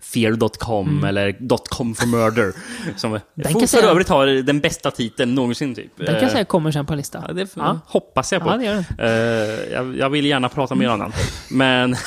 Fear.com 0.00 0.88
Mm. 0.88 1.04
eller 1.04 1.56
.com 1.70 1.94
for 1.94 2.06
murder. 2.06 2.52
Som 2.96 3.18
Den 3.34 3.54
kan 3.54 3.68
för 3.68 3.82
övrigt 3.82 4.08
har 4.08 4.26
den 4.26 4.60
bästa 4.60 4.90
titeln 4.90 5.34
någonsin 5.34 5.74
typ. 5.74 5.96
Den 5.96 6.06
kan 6.06 6.22
jag 6.22 6.30
säga 6.30 6.44
kommer 6.44 6.70
sen 6.70 6.86
på 6.86 6.92
en 6.92 6.96
lista. 6.96 7.24
Ja, 7.28 7.34
det 7.34 7.48
Ja. 7.56 7.80
hoppas 7.86 8.32
jag 8.32 8.42
på. 8.42 8.48
Ja, 8.48 8.56
det 8.56 8.64
gör 8.64 8.74
den. 8.74 8.84
Eh, 8.98 9.72
jag, 9.72 9.96
jag 9.98 10.10
vill 10.10 10.26
gärna 10.26 10.48
prata 10.48 10.74
mer 10.74 10.90
om 10.90 10.98
den. 10.98 11.12
Men... 11.50 11.96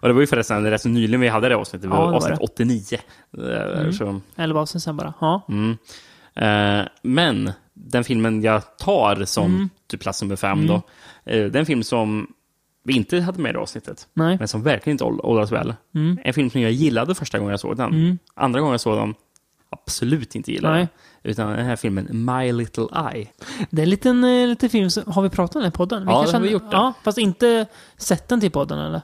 och 0.00 0.08
det 0.08 0.14
var 0.14 0.20
ju 0.20 0.26
förresten 0.26 0.70
rätt 0.70 0.82
så 0.82 0.88
nyligen 0.88 1.20
vi 1.20 1.28
hade 1.28 1.48
det 1.48 1.56
avsnittet. 1.56 1.90
Det 1.90 1.96
Ja, 1.96 2.00
var 2.00 2.06
det 2.06 2.10
var 2.10 2.16
avsnitt 2.16 2.38
det. 2.38 2.44
89. 2.44 2.82
Eh, 3.38 3.78
Mm. 3.80 3.92
Så, 3.92 4.20
Eller 4.36 4.54
vad 4.54 4.68
sen 4.68 4.96
bara. 4.96 5.14
Ja. 5.20 5.42
mm. 5.48 5.76
Eh, 6.34 6.86
men 7.02 7.52
den 7.74 8.04
filmen 8.04 8.42
jag 8.42 8.78
tar 8.78 9.24
som 9.24 9.44
Mm. 9.54 9.70
typ 9.90 10.00
plats 10.00 10.22
nummer 10.22 10.36
fem 10.36 10.52
Mm. 10.58 10.66
då. 10.66 10.74
eh, 11.24 11.44
det 11.50 11.58
är 11.58 11.60
en 11.60 11.66
film 11.66 11.82
som 11.82 12.26
vi 12.84 12.96
inte 12.96 13.20
hade 13.20 13.40
med 13.42 13.50
i 13.50 13.52
det 13.52 13.58
avsnittet. 13.58 14.08
Nej. 14.14 14.36
Men 14.38 14.48
som 14.48 14.62
verkligen 14.62 14.94
inte 14.94 15.04
åld- 15.04 15.20
åldras 15.22 15.52
väl. 15.52 15.74
Mm. 15.94 16.18
En 16.24 16.34
film 16.34 16.50
som 16.50 16.60
jag 16.60 16.72
gillade 16.72 17.14
första 17.14 17.38
gången 17.38 17.50
jag 17.50 17.60
såg 17.60 17.76
den. 17.76 17.90
Mm. 17.94 18.18
Andra 18.34 18.60
gången 18.60 18.72
jag 18.72 18.80
såg 18.80 18.96
den, 18.98 19.14
absolut 19.70 20.34
inte 20.34 20.52
gillade. 20.52 20.74
Nej. 20.74 20.88
Utan 21.22 21.50
den 21.50 21.66
här 21.66 21.76
filmen 21.76 22.08
My 22.10 22.52
Little 22.52 22.86
Eye. 23.14 23.26
Det 23.70 23.82
är 23.82 23.84
en 23.84 23.90
liten, 23.90 24.24
eh, 24.24 24.46
liten 24.48 24.70
film 24.70 24.90
som... 24.90 25.12
Har 25.12 25.22
vi 25.22 25.30
pratat 25.30 25.56
om 25.56 25.62
den 25.62 25.68
i 25.68 25.72
podden? 25.72 26.04
Ja, 26.06 26.24
det 26.26 26.32
har 26.32 26.40
vi 26.40 26.50
gjort 26.50 26.70
det. 26.70 26.76
Ja, 26.76 26.92
fast 27.04 27.18
inte 27.18 27.66
sett 27.96 28.28
den 28.28 28.40
till 28.40 28.50
podden 28.50 28.78
eller? 28.78 29.00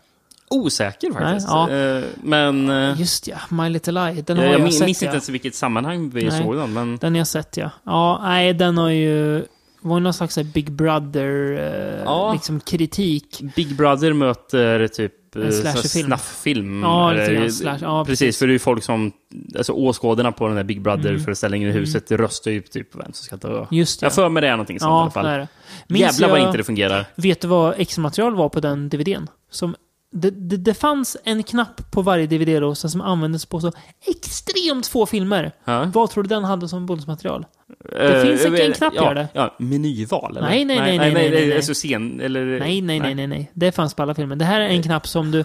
Osäker 0.51 1.13
faktiskt. 1.13 1.49
ja. 1.49 1.71
Eh, 1.71 2.03
men 2.23 2.69
eh, 2.71 3.01
Just 3.01 3.29
ja, 3.29 3.37
My 3.51 3.69
Little 3.69 4.01
Eye. 4.11 4.23
Den 4.27 4.37
har 4.37 4.45
jag, 4.45 4.61
jag, 4.61 4.73
sett 4.73 4.87
minns 4.87 5.03
ja. 5.03 5.07
inte 5.07 5.15
ens 5.17 5.29
i 5.29 5.33
vilket 5.33 5.55
sammanhang 5.55 6.11
vi 6.11 6.25
Nej. 6.29 6.43
såg 6.43 6.57
den. 6.57 6.73
Men 6.73 6.97
Den 6.97 7.13
har 7.13 7.19
jag 7.19 7.27
sett 7.27 7.57
ja. 7.57 7.71
Ja, 7.85 8.21
nej 8.23 8.55
den 8.55 8.79
har 8.79 8.91
ju... 8.91 9.45
var 9.81 10.01
någon 10.01 10.15
slags 10.15 10.39
Big 10.39 10.73
Brother 10.73 11.59
eh, 11.59 12.03
Ja. 12.05 12.33
liksom 12.33 12.61
kritik. 12.61 13.41
Big 13.57 13.77
Brother 13.77 14.13
möter 14.13 14.89
typ 14.89 15.13
En 15.37 15.53
slasherfilm. 15.53 16.07
snafffilm. 16.07 16.83
Ja, 16.83 17.13
Eller- 17.13 17.49
slash- 17.49 17.79
ja, 17.83 18.05
precis, 18.05 18.21
precis. 18.21 18.39
för 18.39 18.47
det 18.47 18.51
är 18.51 18.53
ju 18.53 18.59
folk 18.59 18.85
som, 18.85 19.13
alltså 19.57 19.73
åskådarna 19.73 20.33
på 20.33 20.49
den 20.49 20.57
här 20.57 20.65
Big 20.65 20.83
Brother-föreställningen 20.83 21.69
Mm. 21.71 21.77
i 21.77 21.81
huset 21.87 22.11
röstar 22.13 22.51
ju 22.51 22.61
typ 22.61 22.93
på 22.93 22.99
vem 22.99 23.13
som 23.13 23.25
ska 23.39 23.49
dö. 23.49 23.67
Just 23.71 24.03
ja. 24.03 24.07
Jag 24.07 24.13
för 24.15 24.29
mig 24.29 24.41
det 24.41 24.47
är 24.49 24.53
någonting 24.53 24.81
sånt 24.81 24.89
i 24.91 24.93
ja, 24.93 25.03
alla 25.03 25.11
fall. 25.11 25.25
det 25.25 25.49
det. 25.89 25.99
Jävlar 25.99 26.29
vad 26.29 26.39
jag- 26.41 26.47
inte 26.49 26.59
det 26.59 26.65
fungerar. 26.65 27.07
Vet 27.15 27.41
du 27.41 27.49
vad 27.49 27.75
extra-material 27.79 28.35
var 28.35 28.49
på 28.49 28.61
den 28.61 28.89
DVDn? 28.89 29.29
Som, 29.51 29.75
det, 30.15 30.31
det, 30.31 30.57
det 30.57 30.75
fanns 30.75 31.17
en 31.25 31.43
knapp 31.43 31.91
på 31.91 32.03
varje 32.03 32.27
DVD-rosa 32.27 32.89
som 32.89 33.01
användes 33.01 33.47
på 33.47 33.61
så 33.61 33.73
extremt 34.07 34.87
få 34.87 35.07
filmer. 35.07 35.53
Ja. 35.65 35.91
Vad 35.95 36.11
tror 36.11 36.23
du 36.23 36.29
den 36.29 36.45
hade 36.45 36.69
som 36.69 36.87
bonusmaterial? 36.87 37.47
Det 37.91 38.23
finns 38.23 38.45
inte 38.45 38.65
en 38.65 38.73
knapp 38.73 38.93
ja, 38.97 39.05
gör 39.05 39.15
det. 39.15 39.29
Ja, 39.33 39.55
menyval 39.59 40.37
eller? 40.37 40.49
Nej, 40.49 40.65
nej, 40.65 40.79
nej, 40.81 40.99
nej, 40.99 41.15
nej, 41.15 41.31
nej, 41.31 41.47
nej. 41.47 41.57
Alltså 41.57 41.75
scen, 41.75 42.21
eller? 42.21 42.61
Nej, 42.61 42.81
nej, 42.81 43.01
nej, 43.01 43.15
nej, 43.15 43.27
nej. 43.27 43.51
Det 43.55 43.73
fanns 43.73 43.95
på 43.95 44.03
alla 44.03 44.15
filmer. 44.15 44.37
Det 44.37 44.45
här 44.45 44.61
är 44.61 44.69
en 44.69 44.83
knapp 44.83 45.09
som 45.09 45.31
du... 45.31 45.45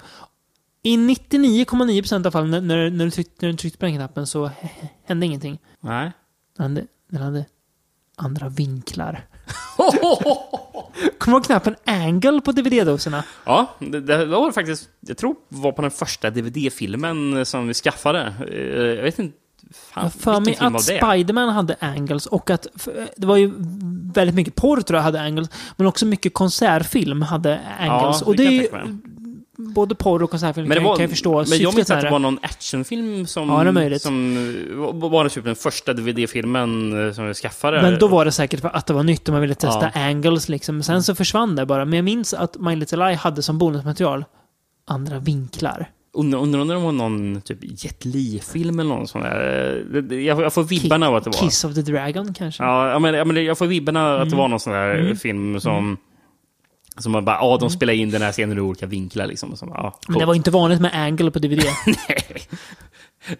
I 0.84 0.98
99,9% 0.98 2.28
av 2.28 2.32
fallen 2.32 2.68
när, 2.68 2.90
när, 2.90 3.06
du 3.06 3.12
tryckte, 3.12 3.46
när 3.46 3.52
du 3.52 3.58
tryckte 3.58 3.80
på 3.80 3.86
den 3.86 3.96
knappen 3.96 4.28
så 4.28 4.52
hände 5.06 5.26
ingenting. 5.26 5.60
Nej. 5.80 6.12
Den 6.58 6.64
hade, 6.64 6.88
den 7.12 7.22
hade 7.22 7.46
andra 8.16 8.50
vinklar. 8.50 9.26
Kommer 11.18 11.26
du 11.26 11.32
ihåg 11.32 11.46
knappen 11.46 11.76
angle 11.86 12.42
på 12.42 12.52
DVD-doserna? 12.52 13.24
Ja, 13.46 13.68
det, 13.80 14.00
det 14.00 14.26
var 14.26 14.52
faktiskt, 14.52 14.90
jag 15.00 15.18
tror 15.18 15.36
var 15.50 15.72
på 15.72 15.82
den 15.82 15.92
första 15.92 16.30
DVD-filmen 16.30 17.46
som 17.46 17.68
vi 17.68 17.74
skaffade. 17.74 18.34
Eh, 18.52 18.58
Jag 18.98 19.04
vet 19.04 19.20
inte, 19.20 19.38
fan, 19.74 20.04
Jag 20.04 20.14
för 20.14 20.40
mig 20.40 20.58
att? 20.60 20.84
Spiderman 20.84 21.50
hade 21.50 21.76
angles 21.80 22.26
och 22.26 22.50
att 22.50 22.68
det 23.18 23.28
var 23.28 23.38
ju 23.38 23.54
väldigt 24.14 24.36
mycket 24.36 24.56
porr 24.56 24.82
tror 24.82 24.98
jag 24.98 25.04
hade 25.04 25.22
angles. 25.22 25.50
Men 25.78 25.88
också 25.88 26.06
mycket 26.06 26.34
konsertfilm 26.34 27.22
hade 27.22 27.60
angles. 27.80 28.22
Ja, 28.22 28.26
och 28.26 28.36
det 28.36 28.44
det 28.44 28.50
är 28.50 28.86
ju. 28.86 28.98
Både 29.62 29.96
porr 29.96 30.24
och 30.24 30.30
konsertfilm 30.32 30.68
Men, 30.68 30.76
det 30.76 30.82
kan, 30.82 30.84
var, 30.84 30.96
kan 30.96 31.04
jag 31.04 31.10
förstå 31.10 31.46
men 31.50 31.60
jag 31.60 31.76
minns 31.76 31.92
att 31.92 32.02
det 32.02 32.10
var 32.10 32.20
någon 32.20 32.40
actionfilm 32.42 33.26
som, 33.28 33.50
Ja, 33.50 33.64
det 33.64 33.70
är 33.70 33.72
möjligt. 33.72 34.02
som 34.02 34.36
var 35.00 35.10
var 35.10 35.30
typ 35.30 35.44
den 35.44 35.56
första 35.56 35.94
DVD-filmen 35.94 37.08
eh, 37.08 37.14
som 37.14 37.28
vi 37.28 37.34
skaffade. 37.34 37.82
Men 37.82 38.00
då 38.00 38.08
var 38.08 38.26
det 38.26 38.32
säkert 38.32 38.60
för 38.60 38.70
att 38.76 38.86
det 38.86 38.94
var 38.94 39.04
nytt 39.04 39.28
och 39.28 39.32
man 39.34 39.42
ville 39.42 39.56
testa 39.56 39.92
Ja. 39.96 40.02
angles 40.02 40.50
liksom. 40.50 40.84
Sen 40.84 41.04
så 41.04 41.16
försvann 41.16 41.56
det 41.56 41.66
bara. 41.66 41.86
Men 41.86 41.94
jag 41.98 42.04
minns 42.04 42.34
att 42.34 42.58
My 42.60 42.76
Little 42.76 43.06
Eye 43.08 43.16
hade 43.16 43.42
som 43.42 43.58
bonusmaterial 43.58 44.26
andra 44.88 45.20
vinklar. 45.20 45.90
Undrar 46.14 46.40
undrar 46.40 46.60
om 46.62 46.68
det 46.68 46.76
var 46.76 46.92
någon 46.92 47.42
typ 47.42 47.58
Jet 47.62 48.06
Li-film 48.06 48.80
eller 48.80 48.90
någon 48.90 49.08
sån 49.08 49.22
där. 49.22 49.84
Eh, 50.12 50.18
Jag, 50.20 50.42
jag 50.42 50.54
får 50.54 50.64
vibbarna 50.64 51.08
av 51.08 51.16
att 51.16 51.24
det 51.24 51.30
var. 51.30 51.38
Kiss 51.40 51.64
of 51.64 51.74
the 51.76 51.82
Dragon 51.82 52.34
kanske? 52.34 52.64
Ja, 52.64 53.00
men, 53.00 53.14
ja, 53.14 53.26
men 53.26 53.46
jag 53.46 53.58
får 53.58 53.66
vibbarna 53.66 54.14
att 54.14 54.20
det 54.20 54.26
Mm. 54.28 54.38
var 54.38 54.48
någon 54.48 54.60
sån 54.60 54.74
där 54.74 54.96
Mm. 54.96 55.18
film 55.18 55.60
som... 55.60 55.98
Som 57.00 57.12
man 57.12 57.26
bara, 57.26 57.36
ja, 57.36 57.58
de 57.58 57.70
spelar 57.70 57.94
in 57.94 58.10
den 58.12 58.22
här 58.22 58.32
scenen 58.32 58.58
i 58.58 58.62
olika 58.62 58.86
vinklar 58.86 59.28
liksom. 59.28 59.52
Och 59.52 59.60
så, 59.60 59.66
ja, 59.74 60.00
Men 60.08 60.20
det 60.20 60.26
var 60.26 60.36
inte 60.36 60.52
vanligt 60.52 60.82
med 60.82 60.96
angle 60.96 61.32
på 61.32 61.40
DVD. 61.40 61.64
Nej. 61.86 62.42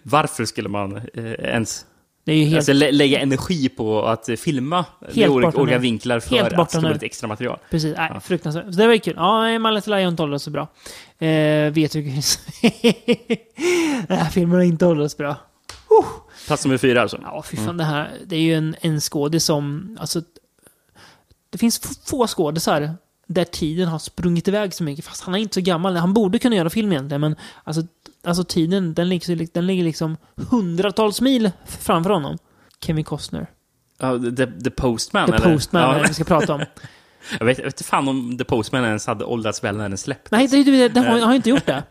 Varför 0.02 0.44
skulle 0.44 0.68
man 0.68 0.96
eh, 0.96 1.24
ens 1.24 1.86
Det 2.24 2.32
är 2.32 2.36
ju 2.36 2.44
helt, 2.44 2.56
Alltså 2.56 2.72
lä 2.72 2.92
lägga 2.92 3.20
energi 3.20 3.68
på 3.68 4.02
att 4.02 4.28
filma 4.38 4.84
i 5.12 5.28
olika, 5.28 5.58
olika 5.60 5.78
vinklar 5.78 6.20
för 6.20 6.36
Helt 6.36 6.52
att 6.52 6.82
nu. 6.82 6.92
lite 6.92 7.06
extra 7.06 7.28
material. 7.28 7.58
precis. 7.70 7.96
Nej, 7.96 8.20
fruktansvärt. 8.20 8.64
Så 8.64 8.80
det 8.80 8.86
var 8.86 8.94
ju 8.94 9.00
kul. 9.00 9.14
Ja, 9.16 9.58
My 9.58 9.70
Little 9.70 9.96
Lion 9.98 10.08
inte 10.12 10.38
så 10.38 10.50
bra. 10.50 10.68
Eh, 11.18 11.72
vet 11.72 11.92
du 11.92 12.02
Den 14.08 14.18
här 14.18 14.30
filmen 14.30 14.56
har 14.56 14.64
inte 14.64 14.86
åldrats 14.86 15.16
bra. 15.16 15.36
Plats 16.46 16.64
nummer 16.64 16.78
fyra 16.78 17.02
alltså. 17.02 17.18
Ja, 17.22 17.42
fy 17.42 17.56
fan. 17.56 17.76
Det 17.76 17.84
här 17.84 18.10
det 18.26 18.36
är 18.36 18.40
ju 18.40 18.54
en, 18.54 18.76
en 18.80 19.00
skådis 19.00 19.44
som... 19.44 19.96
Alltså, 20.00 20.22
det 21.50 21.58
finns 21.58 21.98
få 22.06 22.26
skådisar 22.26 22.94
där 23.34 23.44
tiden 23.44 23.88
har 23.88 23.98
sprungit 23.98 24.48
iväg 24.48 24.74
så 24.74 24.84
mycket. 24.84 25.04
Fast 25.04 25.22
han 25.22 25.34
är 25.34 25.38
inte 25.38 25.54
så 25.54 25.60
gammal. 25.60 25.96
Han 25.96 26.14
borde 26.14 26.38
kunna 26.38 26.56
göra 26.56 26.70
film 26.70 26.92
egentligen, 26.92 27.20
men 27.20 27.36
alltså, 27.64 27.82
alltså 28.24 28.44
tiden 28.44 28.94
den 28.94 29.08
ligger, 29.08 29.46
den 29.52 29.66
ligger 29.66 29.84
liksom 29.84 30.16
hundratals 30.50 31.20
mil 31.20 31.50
framför 31.66 32.10
honom. 32.10 32.38
Kevin 32.80 33.04
Costner. 33.04 33.46
Ja, 33.98 34.18
The, 34.18 34.46
The 34.46 34.70
Postman, 34.70 35.28
The 35.28 35.34
eller? 35.34 35.52
Postman 35.52 35.82
Ja, 35.82 36.04
vi 36.08 36.14
ska 36.14 36.24
prata 36.24 36.54
om. 36.54 36.60
jag, 37.38 37.46
vet, 37.46 37.58
jag 37.58 37.64
vet 37.64 37.86
fan 37.86 38.08
om 38.08 38.38
The 38.38 38.44
Postman 38.44 38.84
ens 38.84 39.06
hade 39.06 39.24
åldrats 39.24 39.64
väl 39.64 39.76
när 39.76 39.88
den 39.88 39.98
släpptes. 39.98 40.30
Nej, 40.30 40.46
det, 40.46 40.62
det, 40.62 40.88
det 40.88 41.00
har, 41.00 41.18
har 41.20 41.34
inte 41.34 41.50
gjort 41.50 41.66
det. 41.66 41.82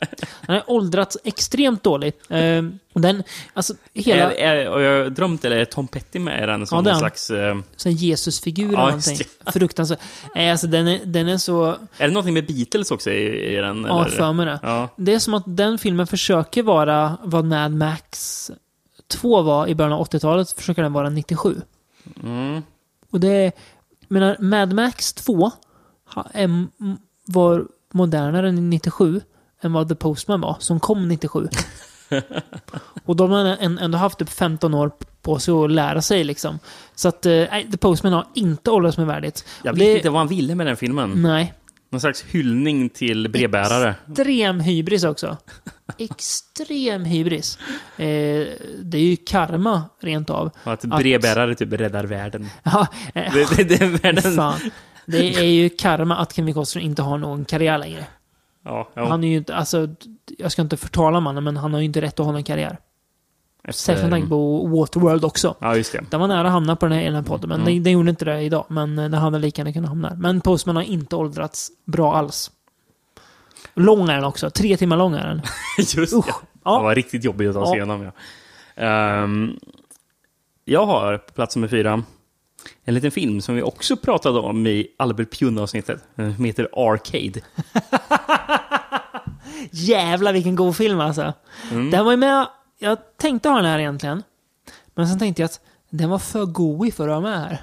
Den 0.47 0.55
har 0.55 0.63
åldrats 0.67 1.17
extremt 1.23 1.83
dåligt. 1.83 2.31
Eh, 2.31 2.63
och 2.93 3.01
den, 3.01 3.23
alltså 3.53 3.73
hela... 3.93 4.33
Är, 4.33 4.55
är, 4.55 4.69
och 4.69 4.81
jag 4.81 5.13
drömt, 5.13 5.45
eller 5.45 5.57
är 5.57 5.65
Tom 5.65 5.87
Petty 5.87 6.19
med 6.19 6.43
i 6.43 6.45
den 6.45 6.67
som 6.67 6.75
Ja, 6.75 6.81
det 6.81 6.89
är 6.89 6.93
någon 6.93 6.99
slags... 6.99 7.29
Eh, 7.29 7.57
Sån 7.75 7.91
Jesusfigur 7.91 8.67
eller 8.67 8.77
Ja, 8.77 8.85
någonting. 8.85 9.15
just 9.17 9.53
Fruktansvärt. 9.53 9.99
Nej, 10.35 10.51
alltså 10.51 10.67
den 10.67 10.87
är, 10.87 10.99
den 11.05 11.27
är 11.27 11.37
så... 11.37 11.65
är 11.97 12.07
det 12.07 12.13
någonting 12.13 12.33
med 12.33 12.47
Beatles 12.47 12.91
också 12.91 13.11
i, 13.11 13.53
i 13.53 13.55
den? 13.55 13.85
Ja, 13.89 14.05
eller? 14.05 14.17
för 14.17 14.33
mig 14.33 14.45
det. 14.45 14.59
Ja. 14.63 14.89
Det 14.95 15.13
är 15.13 15.19
som 15.19 15.33
att 15.33 15.43
den 15.47 15.77
filmen 15.77 16.07
försöker 16.07 16.63
vara 16.63 17.17
vad 17.23 17.45
Mad 17.45 17.71
Max 17.71 18.51
2 19.07 19.41
var 19.41 19.67
i 19.67 19.75
början 19.75 19.93
av 19.93 20.07
80-talet, 20.07 20.51
försöker 20.51 20.81
den 20.81 20.93
vara 20.93 21.09
97. 21.09 21.61
Mm. 22.23 22.61
Och 23.11 23.19
det 23.19 23.51
menar, 24.10 24.38
Mad 24.40 24.73
Max 24.73 25.14
2 25.14 25.52
ha- 26.14 26.27
em- 26.34 26.68
var 27.26 27.65
modernare 27.94 28.49
än 28.49 28.69
97 28.69 29.22
än 29.61 29.73
vad 29.73 29.90
The 29.90 29.95
Postman 29.95 30.41
var, 30.41 30.56
som 30.60 30.80
kom 30.80 31.07
97. 31.07 31.48
och 33.06 33.15
de 33.15 33.31
har 33.31 33.45
ändå 33.61 33.98
haft 33.98 34.19
typ 34.19 34.30
15 34.30 34.73
år 34.73 34.91
på 35.22 35.40
sig 35.40 35.53
att 35.53 35.72
lära 35.72 36.02
sig 36.02 36.23
liksom. 36.23 36.60
Så 36.95 37.07
att, 37.10 37.26
eh, 37.26 37.44
The 37.72 37.77
Postman 37.77 38.14
har 38.14 38.27
inte 38.34 38.72
åldrats 38.72 38.98
med 38.98 39.07
värdigt. 39.07 39.45
Jag 39.64 39.73
vet 39.73 39.80
det- 39.80 39.95
inte 39.98 40.10
vad 40.10 40.19
han 40.19 40.27
ville 40.27 40.56
med 40.56 40.65
den 40.68 40.77
filmen. 40.77 41.22
Nej. 41.22 41.53
Någon 41.89 42.01
slags 42.01 42.23
hyllning 42.23 42.89
till 42.89 43.29
brevbärare. 43.29 43.95
Extrem 44.09 44.59
hybris 44.59 45.03
också. 45.03 45.37
Extrem 45.97 47.05
hybris. 47.05 47.57
Eh, 47.97 48.05
det 48.83 48.97
är 48.97 49.01
ju 49.01 49.15
karma, 49.15 49.83
rent 50.01 50.29
av. 50.29 50.51
Och 50.63 50.73
att 50.73 50.83
Att- 50.85 50.99
brevbärare 50.99 51.55
typ 51.55 51.73
räddar 51.73 52.03
världen. 52.03 52.47
Ja, 52.63 52.87
eh, 53.13 53.33
Det, 53.33 53.55
det, 53.57 53.63
det 53.63 53.81
är 53.81 53.87
världen. 53.87 54.35
fan. 54.35 54.59
Det 55.05 55.35
är 55.35 55.43
ju 55.43 55.69
karma 55.69 56.15
att 56.17 56.35
Kevin 56.35 56.53
Costner 56.53 56.81
inte 56.81 57.01
har 57.01 57.17
någon 57.17 57.45
karriär 57.45 57.77
längre. 57.77 58.05
Ja, 58.65 58.89
ja. 58.93 59.07
Han 59.09 59.23
är 59.23 59.27
ju 59.27 59.37
inte, 59.37 59.55
alltså, 59.55 59.87
jag 60.37 60.51
ska 60.51 60.61
inte 60.61 60.77
förtala 60.77 61.19
mannen, 61.19 61.43
men 61.43 61.57
han 61.57 61.73
har 61.73 61.79
ju 61.79 61.85
inte 61.85 62.01
rätt 62.01 62.19
att 62.19 62.25
ha 62.25 62.37
en 62.37 62.43
karriär. 62.43 62.77
Efter- 63.64 63.73
Särskilt 63.84 64.03
med 64.03 64.11
tanke 64.11 64.30
på 64.30 64.68
Waterworld 64.68 65.26
också. 65.26 65.56
Ja, 65.60 65.76
just 65.76 65.91
det. 65.91 66.03
Den 66.10 66.19
var 66.19 66.27
nära 66.27 66.48
att 66.48 66.53
hamna 66.53 66.76
på 66.76 66.86
den 66.88 66.98
här, 66.98 67.11
den 67.11 67.23
podden, 67.23 67.49
men 67.49 67.61
Mm. 67.61 67.73
den, 67.73 67.84
den 67.84 67.94
gjorde 67.94 68.10
inte 68.10 68.26
det 68.26 68.41
idag. 68.41 68.65
Men 68.68 68.99
eh, 68.99 69.03
den 69.10 69.14
hade 69.22 69.40
lika 69.40 69.60
gärna 69.61 69.73
kunnat 69.73 69.90
hamna 69.90 70.10
där. 70.10 70.15
Men 70.15 70.41
Postman 70.41 70.76
har 70.76 70.84
inte 70.84 71.15
åldrats 71.15 71.72
bra 71.86 72.15
alls. 72.15 72.52
Lång 73.73 74.10
är 74.10 74.15
den 74.15 74.23
också. 74.23 74.49
Tre 74.49 74.77
timmar 74.77 74.98
lång 74.98 75.14
är 75.14 75.27
den. 75.27 75.41
Just 75.77 75.98
Usch. 76.14 76.26
det. 76.26 76.34
Ja. 76.64 76.77
Det 76.77 76.84
var 76.84 76.95
riktigt 76.95 77.23
jobbigt 77.23 77.49
att 77.49 77.56
ta 77.56 77.65
sig 77.65 77.69
Ja. 77.72 77.76
igenom. 77.76 78.03
Ja. 78.03 78.11
Ehm, 78.84 79.60
jag 80.65 80.86
har 80.86 81.18
på 81.18 81.34
plats 81.34 81.56
nummer 81.56 81.68
fyra 81.68 82.03
en 82.86 82.94
liten 82.94 83.11
film 83.11 83.41
som 83.41 83.56
vi 83.56 83.61
också 83.61 83.95
pratade 83.98 84.40
om 84.40 84.68
i 84.68 84.88
Albert 84.99 85.30
Pjunn-avsnittet. 85.40 86.03
Den 86.15 86.36
som 86.36 86.45
heter 86.45 86.69
Arcade. 86.73 87.41
Jävlar 89.72 90.34
vilken 90.34 90.56
god 90.56 90.76
film 90.76 90.99
alltså. 90.99 91.34
Mm. 91.72 91.91
Den 91.91 92.06
var 92.06 92.11
ju 92.11 92.18
med, 92.18 92.48
jag 92.80 92.97
tänkte 93.18 93.49
ha 93.49 93.56
den 93.56 93.65
här 93.65 93.80
egentligen. 93.80 94.23
Men 94.95 95.07
sen 95.07 95.19
tänkte 95.19 95.41
jag 95.41 95.45
att 95.45 95.60
den 95.89 96.10
var 96.10 96.19
för 96.19 96.45
god 96.45 96.93
för 96.93 97.03
att 97.07 97.10
vara 97.10 97.19
med 97.31 97.39
här. 97.39 97.61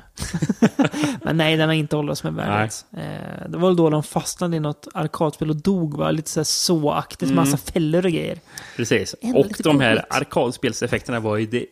men 1.23 1.37
nej, 1.37 1.57
den 1.57 1.69
har 1.69 1.75
inte 1.75 1.97
åldrats 1.97 2.25
med 2.25 2.35
värdet. 2.35 2.85
Eh, 2.97 3.49
det 3.49 3.59
var 3.59 3.69
väl 3.69 3.77
då 3.77 3.91
de 3.91 4.03
fastnade 4.03 4.57
i 4.57 4.61
något 4.61 4.89
arkadspel 4.95 5.51
och 5.51 5.57
dog, 5.57 5.97
va? 5.97 6.11
Lite 6.11 6.31
så 6.31 6.45
så-aktigt, 6.45 7.23
Mm. 7.31 7.37
massa 7.37 7.57
fällor 7.57 8.05
och 8.07 8.13
grejer. 8.13 8.39
Precis. 8.77 9.15
Ändå 9.21 9.39
Och 9.41 9.53
de 9.63 9.81
här 9.81 9.95
coolt. 9.97 10.07
arkadspelseffekterna 10.23 11.21
var 11.21 11.37
ju 11.37 11.47
det... 11.47 11.67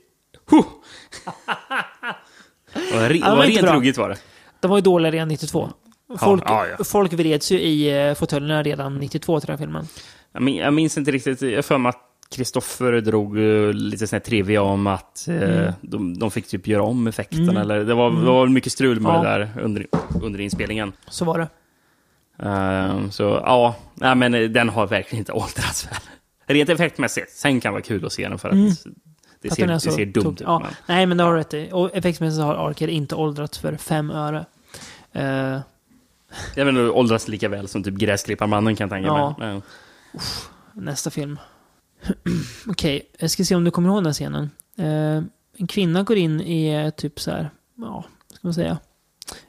Huh! 0.50 0.62
Det 2.74 2.96
var, 2.96 3.02
Ja, 3.02 3.08
de 3.08 3.36
var 3.36 3.44
rent 3.46 3.62
ruggigt 3.62 3.98
var 3.98 4.08
det. 4.08 4.16
De 4.60 4.70
var 4.70 4.76
ju 4.78 4.82
dåliga 4.82 5.12
redan 5.12 5.28
92. 5.28 5.70
Folk, 6.18 6.42
ja, 6.46 6.66
ja. 6.78 6.84
folk 6.84 7.12
vreds 7.12 7.52
ju 7.52 7.60
i 7.60 8.08
uh, 8.08 8.14
fåtöljerna 8.14 8.62
redan 8.62 8.98
92 8.98 9.40
till 9.40 9.46
den 9.46 9.58
här 9.58 9.64
filmen. 9.64 9.88
Jag 10.32 10.42
min- 10.42 10.56
jag 10.56 10.74
minns 10.74 10.98
inte 10.98 11.10
riktigt. 11.10 11.42
Jag 11.42 11.64
för 11.64 11.78
mig 11.78 11.90
att 11.90 12.13
Kristoffer 12.34 12.92
drog 13.00 13.38
eh, 13.38 13.72
lite 13.72 14.06
sån 14.06 14.16
här 14.16 14.20
trivia 14.20 14.62
om 14.62 14.86
att 14.86 15.28
eh, 15.28 15.34
Mm. 15.42 15.72
de, 15.80 16.18
de 16.18 16.30
fick 16.30 16.46
typ 16.48 16.66
göra 16.66 16.82
om 16.82 17.06
effekterna. 17.06 17.60
Eller, 17.60 17.84
det, 17.84 17.94
var, 17.94 18.10
det 18.10 18.26
var 18.30 18.46
mycket 18.46 18.72
strul 18.72 19.00
med 19.00 19.10
Ja. 19.14 19.22
det 19.22 19.28
där 19.28 19.48
under, 19.62 19.86
under 20.22 20.40
inspelningen. 20.40 20.92
Så 21.08 21.24
var 21.24 21.38
det. 21.38 21.48
Eh, 22.48 23.10
så 23.10 23.22
ja, 23.22 23.74
nej, 23.94 24.14
men 24.14 24.34
eh, 24.34 24.48
den 24.50 24.68
har 24.68 24.86
verkligen 24.86 25.18
inte 25.20 25.32
åldrats 25.32 25.86
väl. 25.86 26.00
Rent 26.46 26.68
effektmässigt. 26.70 27.32
Sen 27.32 27.60
kan 27.60 27.70
det 27.70 27.74
vara 27.74 27.82
kul 27.82 28.06
att 28.06 28.12
se 28.12 28.28
den 28.28 28.38
för 28.38 28.48
att 28.48 28.54
det, 28.54 28.58
Mm. 28.58 28.70
Att 29.50 29.56
ser, 29.56 29.66
det 29.90 29.96
ser 29.96 30.06
dumt 30.06 30.32
ut. 30.32 30.40
Ja, 30.40 30.58
men- 30.58 30.70
Nej, 30.86 31.06
men 31.06 31.16
det 31.16 31.24
har 31.24 31.32
du 31.32 31.38
rätt 31.38 31.54
i. 31.54 31.68
Och 31.72 31.90
effektsmässigt 31.96 32.42
har 32.42 32.54
Arcade 32.54 32.92
inte 32.92 33.14
åldrats 33.14 33.58
för 33.58 33.76
fem 33.76 34.10
öre. 34.10 34.44
Eh, 35.12 35.58
Jag 36.54 36.66
inte, 36.66 36.90
åldras 36.90 37.28
lika 37.28 37.48
väl 37.48 37.68
som 37.68 37.82
typ 37.82 37.94
Gräsklipparmannen 37.94 38.76
kan 38.76 38.84
jag 38.84 38.90
tänka 38.90 39.06
Ja. 39.08 39.34
mig. 39.38 39.60
Nästa 40.72 41.10
film. 41.10 41.38
Okej, 42.68 43.02
jag 43.18 43.30
ska 43.30 43.44
se 43.44 43.54
om 43.54 43.64
du 43.64 43.70
kommer 43.70 43.88
ihåg 43.88 43.96
den 43.98 44.06
här 44.06 44.12
scenen. 44.12 44.50
Eh, 44.78 45.22
en 45.58 45.66
kvinna 45.68 46.02
går 46.02 46.16
in 46.16 46.40
i 46.40 46.68
eh, 46.74 46.90
typ 46.90 47.20
så 47.20 47.30
här, 47.30 47.50
ja, 47.78 48.04
ska 48.34 48.38
man 48.42 48.54
säga, 48.54 48.78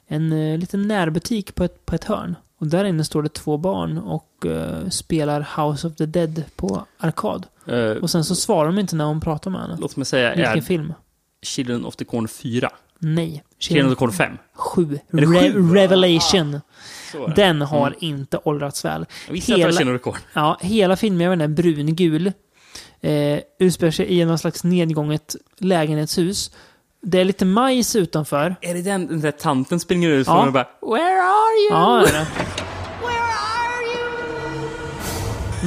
en 0.07 0.31
eh, 0.31 0.57
liten 0.57 0.87
närbutik 0.87 1.55
på 1.55 1.63
ett, 1.63 1.85
på 1.85 1.95
ett 1.95 2.03
hörn. 2.03 2.35
Och 2.57 2.67
där 2.67 2.85
inne 2.85 3.03
står 3.03 3.23
det 3.23 3.29
två 3.33 3.57
barn 3.57 3.97
och 3.97 4.45
eh, 4.45 4.89
spelar 4.89 5.47
House 5.57 5.87
of 5.87 5.95
the 5.95 6.05
Dead 6.05 6.43
på 6.55 6.85
arkad. 6.97 7.45
Eh, 7.67 7.77
Och 7.91 8.09
sen 8.09 8.23
så 8.23 8.35
svarar 8.35 8.65
de 8.65 8.79
inte 8.79 8.95
när 8.95 9.05
hon 9.05 9.21
pratar 9.21 9.51
med 9.51 9.61
henne. 9.61 9.77
låt 9.79 9.95
mig 9.95 10.05
säga, 10.05 10.35
Vilken 10.35 10.57
är 10.57 10.61
film? 10.61 10.93
Children 11.43 11.85
of 11.85 11.95
the 11.95 12.05
Corn 12.05 12.27
4? 12.27 12.69
Nej. 12.99 13.43
Children 13.59 13.85
of 13.87 13.91
the 13.93 13.95
Corn 13.99 14.11
5? 14.11 14.37
7. 14.53 14.99
det 15.11 15.17
Re- 15.21 15.53
sju? 15.53 15.73
Revelation. 15.75 16.59
Så 17.11 17.19
var 17.19 17.27
det. 17.27 17.33
Den 17.35 17.61
har 17.61 17.95
inte 17.99 18.39
åldrats 18.43 18.85
väl. 18.85 19.05
Jag 19.27 19.33
visste 19.33 19.53
att 19.53 19.57
det 19.59 19.63
var 19.63 19.69
hela- 19.71 19.77
Children 19.79 19.95
of 19.95 20.01
the 20.01 20.03
Corn. 20.03 20.17
Ja, 20.33 20.57
hela 20.61 20.95
filmen 20.95 21.41
är 21.41 21.47
brungul. 21.47 22.31
Eh, 23.01 23.39
utspelar 23.59 23.91
sig 23.91 24.19
i 24.19 24.25
någon 24.25 24.37
slags 24.37 24.63
nedgånget 24.63 25.35
lägenhetshus. 25.57 26.51
Det 27.01 27.19
är 27.19 27.25
lite 27.25 27.45
majs 27.45 27.95
utanför. 27.95 28.55
Är 28.61 28.73
det 28.73 28.81
den, 28.81 29.07
den 29.07 29.21
där 29.21 29.31
tanten 29.31 29.79
springer 29.79 30.09
ut 30.09 30.27
Ja. 30.27 30.45
och 30.47 30.53
bara 30.53 30.67
Where 30.81 31.21
are 31.21 31.59
you? 31.61 31.69
Ja, 31.69 32.03
det 32.05 32.09
är 32.09 32.19
det. 32.19 32.27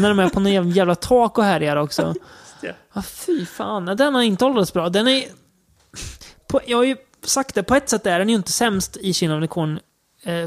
När 0.00 0.08
de 0.08 0.18
är 0.18 0.28
på 0.28 0.40
någon 0.40 0.70
jävla 0.70 0.94
tak 0.94 1.38
och 1.38 1.44
härjar 1.44 1.76
också. 1.76 2.14
Ja, 2.94 3.02
fy 3.02 3.46
fan. 3.46 3.84
Den 3.84 4.14
har 4.14 4.22
inte 4.22 4.44
åldrats 4.44 4.72
bra. 4.72 4.88
Den 4.88 5.08
är... 5.08 5.24
På, 6.46 6.60
jag 6.66 6.76
har 6.76 6.84
ju 6.84 6.96
sagt 7.24 7.54
det, 7.54 7.62
på 7.62 7.74
ett 7.74 7.88
sätt 7.88 8.06
är 8.06 8.18
den 8.18 8.28
ju 8.28 8.34
inte 8.34 8.52
sämst 8.52 8.96
i 8.96 9.12
Children 9.12 9.42
of 9.42 9.48
the 9.48 9.54
Corn. 9.54 9.80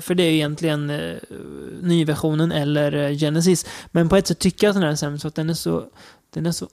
För 0.02 0.14
det 0.16 0.24
är 0.24 0.30
ju 0.30 0.36
egentligen 0.36 0.90
eh, 0.90 1.14
nyversionen 1.82 2.52
eller 2.52 2.92
eh, 2.94 3.18
Genesis. 3.18 3.66
Men 3.92 4.10
på 4.10 4.16
ett 4.16 4.28
sätt 4.28 4.40
tycker 4.40 4.68
jag 4.68 4.70
att 4.76 4.82
den 4.82 4.90
är 4.92 4.96
sämst 4.96 5.22
för 5.22 5.28
att 5.28 5.36
den 5.36 5.50
är 5.50 5.54
så... 5.54 5.84
Den 6.34 6.46
är 6.46 6.52
så 6.52 6.68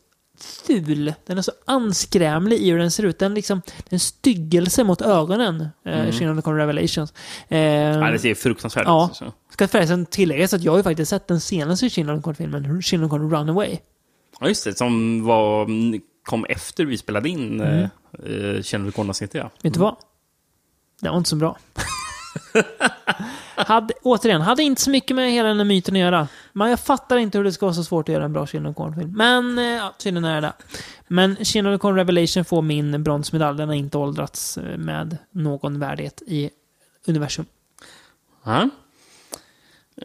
ful. 0.66 1.14
Den 1.26 1.38
är 1.38 1.42
så 1.42 1.52
anskrämlig 1.64 2.58
i 2.58 2.70
hur 2.70 2.78
den 2.78 2.90
ser 2.90 3.02
ut. 3.02 3.18
Den 3.18 3.34
liksom... 3.34 3.62
En 3.88 4.00
styggelse 4.00 4.84
mot 4.84 5.02
ögonen. 5.02 5.60
Eh, 5.84 5.98
Mm. 6.22 6.36
The 6.36 6.42
Corn 6.42 6.56
Revelations. 6.56 7.12
Eh, 7.48 7.58
Ja, 7.58 8.10
det 8.10 8.18
ser 8.18 8.34
fruktansvärt 8.34 8.84
Ja. 8.86 9.08
ut. 9.10 9.16
Så. 9.16 9.32
Ska 9.52 9.68
förresten 9.68 10.06
tilläggas 10.06 10.54
att 10.54 10.62
jag 10.62 10.72
har 10.72 10.76
ju 10.76 10.82
faktiskt 10.82 11.10
sett 11.10 11.28
den 11.28 11.40
senaste 11.40 11.90
Children 11.90 12.16
of 12.16 12.22
the 12.22 12.24
Corn-filmen, 12.24 12.82
Children 12.82 13.04
of 13.06 13.10
the 13.10 13.18
Corn 13.18 13.30
Runaway. 13.30 13.78
Ja, 14.40 14.48
just 14.48 14.64
det. 14.64 14.78
Som 14.78 15.24
var, 15.24 15.66
kom 16.24 16.44
efter 16.44 16.84
vi 16.84 16.98
spelade 16.98 17.28
in 17.28 17.60
Mm. 17.60 17.88
mm. 18.24 18.32
uh, 18.56 18.62
Känner 18.62 18.92
du 18.96 19.02
avsnittet 19.10 19.34
ja. 19.34 19.50
Vet 19.62 19.74
du 19.74 19.80
vad? 19.80 19.96
Den 21.00 21.10
var 21.12 21.18
inte 21.18 21.30
så 21.30 21.36
bra. 21.36 21.58
hade, 23.54 23.94
återigen, 24.02 24.40
hade 24.40 24.62
inte 24.62 24.82
så 24.82 24.90
mycket 24.90 25.16
med 25.16 25.32
hela 25.32 25.48
den 25.48 25.56
här 25.56 25.64
myten 25.64 25.94
att 25.94 26.00
göra. 26.00 26.28
Men 26.52 26.70
jag 26.70 26.80
fattar 26.80 27.16
inte 27.16 27.38
hur 27.38 27.44
det 27.44 27.52
ska 27.52 27.66
vara 27.66 27.74
så 27.74 27.84
svårt 27.84 28.08
att 28.08 28.12
göra 28.12 28.24
en 28.24 28.32
bra 28.32 28.46
the 28.46 28.58
Corn-film. 28.58 29.12
Men, 29.16 29.58
eh, 29.58 29.64
ja, 29.64 29.94
tydligen 29.98 30.24
är 30.24 30.40
det 30.40 30.46
det. 30.46 30.52
Men 31.08 31.36
the 31.36 31.78
Corn 31.78 31.94
Revelation 31.94 32.44
får 32.44 32.62
min 32.62 33.02
bronsmedalj. 33.02 33.58
Den 33.58 33.68
har 33.68 33.74
inte 33.74 33.98
åldrats 33.98 34.58
eh, 34.58 34.78
med 34.78 35.18
någon 35.30 35.78
värdighet 35.78 36.22
i 36.26 36.50
universum. 37.06 37.46
Ja. 38.44 38.68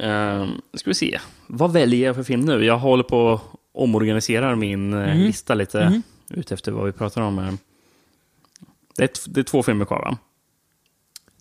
Uh, 0.04 0.48
ska 0.74 0.90
vi 0.90 0.94
se. 0.94 1.20
Vad 1.48 1.74
väljer 1.74 2.06
jag 2.08 2.16
för 2.16 2.24
film 2.24 2.42
nu? 2.42 2.66
Jag 2.66 2.78
håller 2.78 3.04
på 3.04 3.34
att 3.34 3.42
omorganisera 3.74 4.56
min 4.56 4.94
eh, 4.94 5.00
Mm. 5.04 5.18
lista 5.18 5.54
lite 5.54 5.82
Mm. 5.82 6.04
utefter 6.30 6.72
vad 6.72 6.86
vi 6.86 6.92
pratar 6.92 7.22
om. 7.22 7.58
Det 8.98 9.04
är, 9.04 9.10
det 9.34 9.40
är 9.40 9.44
två 9.44 9.64
filmer 9.64 9.86
kvar, 9.86 10.02
va? 10.02 10.18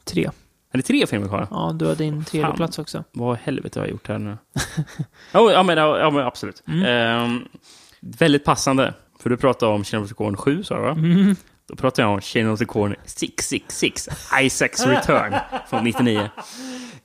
Tre. 0.05 0.31
Är 0.73 0.77
det 0.77 0.83
tre 0.83 1.07
filmer 1.07 1.29
kvar? 1.29 1.47
Ja, 1.51 1.73
du 1.75 1.87
har 1.87 1.95
din 1.95 2.25
tredje 2.25 2.47
Fan. 2.47 2.57
plats 2.57 2.79
också. 2.79 3.05
Vad 3.13 3.37
i 3.37 3.41
helvete 3.45 3.81
har 3.81 3.87
jag 3.87 3.91
gjort 3.91 4.09
här 4.09 4.19
nu? 4.19 4.39
oh, 5.35 5.53
ja, 5.53 5.63
men, 5.63 5.79
ja, 5.79 6.11
men 6.11 6.27
absolut. 6.27 6.63
Ehm, 6.87 7.45
väldigt 8.01 8.45
passande. 8.45 8.95
För 9.19 9.31
du 9.31 9.37
pratade 9.37 9.73
om 9.73 9.85
Chain 9.85 10.03
of 10.03 10.09
the 10.09 10.15
Corn 10.15 10.37
7, 10.37 10.65
sa 10.65 10.75
du 10.75 10.83
va? 10.83 10.97
Då 11.69 11.77
pratade 11.77 12.09
jag 12.09 12.15
om 12.15 12.21
Chain 12.21 12.49
of 12.49 12.59
the 12.59 12.65
Corn 12.65 12.95
666, 13.05 14.09
Isaacs 14.43 14.87
Return 14.87 15.35
från 15.71 15.85
99. 15.85 16.31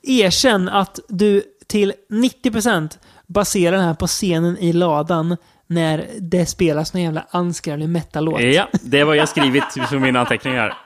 Erkänn 0.02 0.68
att 0.68 0.98
du 1.08 1.42
till 1.66 1.92
90% 2.10 2.98
baserar 3.26 3.76
den 3.76 3.86
här 3.86 3.94
på 3.94 4.06
scenen 4.06 4.58
i 4.58 4.72
ladan 4.72 5.36
när 5.66 6.06
det 6.20 6.46
spelas 6.46 6.94
någon 6.94 7.02
jävla 7.02 7.26
anskrämlig 7.30 7.88
metal-låt. 7.88 8.40
Ja, 8.40 8.68
det 8.82 9.04
var 9.04 9.14
jag 9.14 9.28
skrivit 9.28 9.64
för 9.88 9.98
mina 9.98 10.20
anteckningar. 10.20 10.76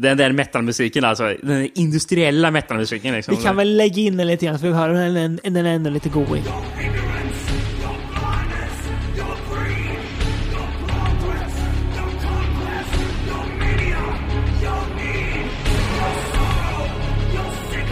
Den 0.00 0.16
där 0.16 0.32
metalmusiken 0.32 1.04
alltså, 1.04 1.34
den 1.42 1.68
industriella 1.74 2.50
metalmusiken 2.50 3.14
liksom. 3.14 3.36
Vi 3.36 3.42
kan 3.42 3.56
väl 3.56 3.76
lägga 3.76 4.02
in 4.02 4.16
den 4.16 4.26
lite 4.26 4.46
grann, 4.46 4.58
för 4.58 4.66
vi 4.68 4.72
hör 4.74 4.88
den, 4.88 5.14
den, 5.14 5.40
är 5.66 5.74
ändå 5.74 5.90
lite 5.90 6.08
god 6.08 6.38
i. 6.38 6.42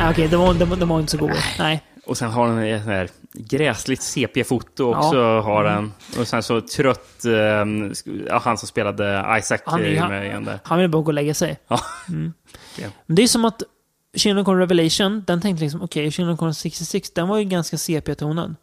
Ah, 0.00 0.10
Okej, 0.10 0.28
var, 0.40 0.54
den, 0.54 0.68
var- 0.68 0.76
den 0.76 0.88
var 0.88 1.00
inte 1.00 1.10
så 1.12 1.18
god. 1.18 1.30
Nej. 1.58 1.82
Och 2.06 2.18
sen 2.18 2.30
har 2.30 2.48
den 2.48 2.58
ett 2.58 2.84
här 2.84 3.08
gräsligt 3.32 4.02
sepia-foto 4.02 4.94
också. 4.94 5.16
Ja. 5.16 5.40
Har 5.40 5.64
den. 5.64 5.92
Och 6.18 6.28
sen 6.28 6.42
så 6.42 6.60
trött, 6.60 7.24
ja, 8.28 8.38
han 8.38 8.58
som 8.58 8.68
spelade 8.68 9.36
Isaac 9.38 9.58
Han 9.66 9.80
är- 9.80 9.84
är 9.84 9.98
han- 10.00 10.08
med 10.10 10.26
igen 10.26 10.44
där. 10.44 10.58
Han 10.64 10.78
vill 10.78 10.88
bara 10.90 11.02
gå 11.02 11.06
och 11.08 11.14
lägga 11.14 11.34
sig. 11.34 11.58
Ja. 11.68 11.80
Men 12.08 12.34
Ja. 12.78 12.88
det 13.06 13.22
är 13.22 13.28
som 13.28 13.44
att 13.44 13.62
Shin 14.16 14.44
Con 14.44 14.58
Revelation, 14.58 15.24
den 15.26 15.40
tänkte 15.40 15.62
liksom, 15.64 15.82
okej, 15.82 16.08
okay, 16.08 16.36
Con 16.36 16.54
66, 16.54 17.10
den 17.10 17.28
var 17.28 17.38
ju 17.38 17.44
ganska 17.44 17.78
sepia-tonad. 17.78 18.54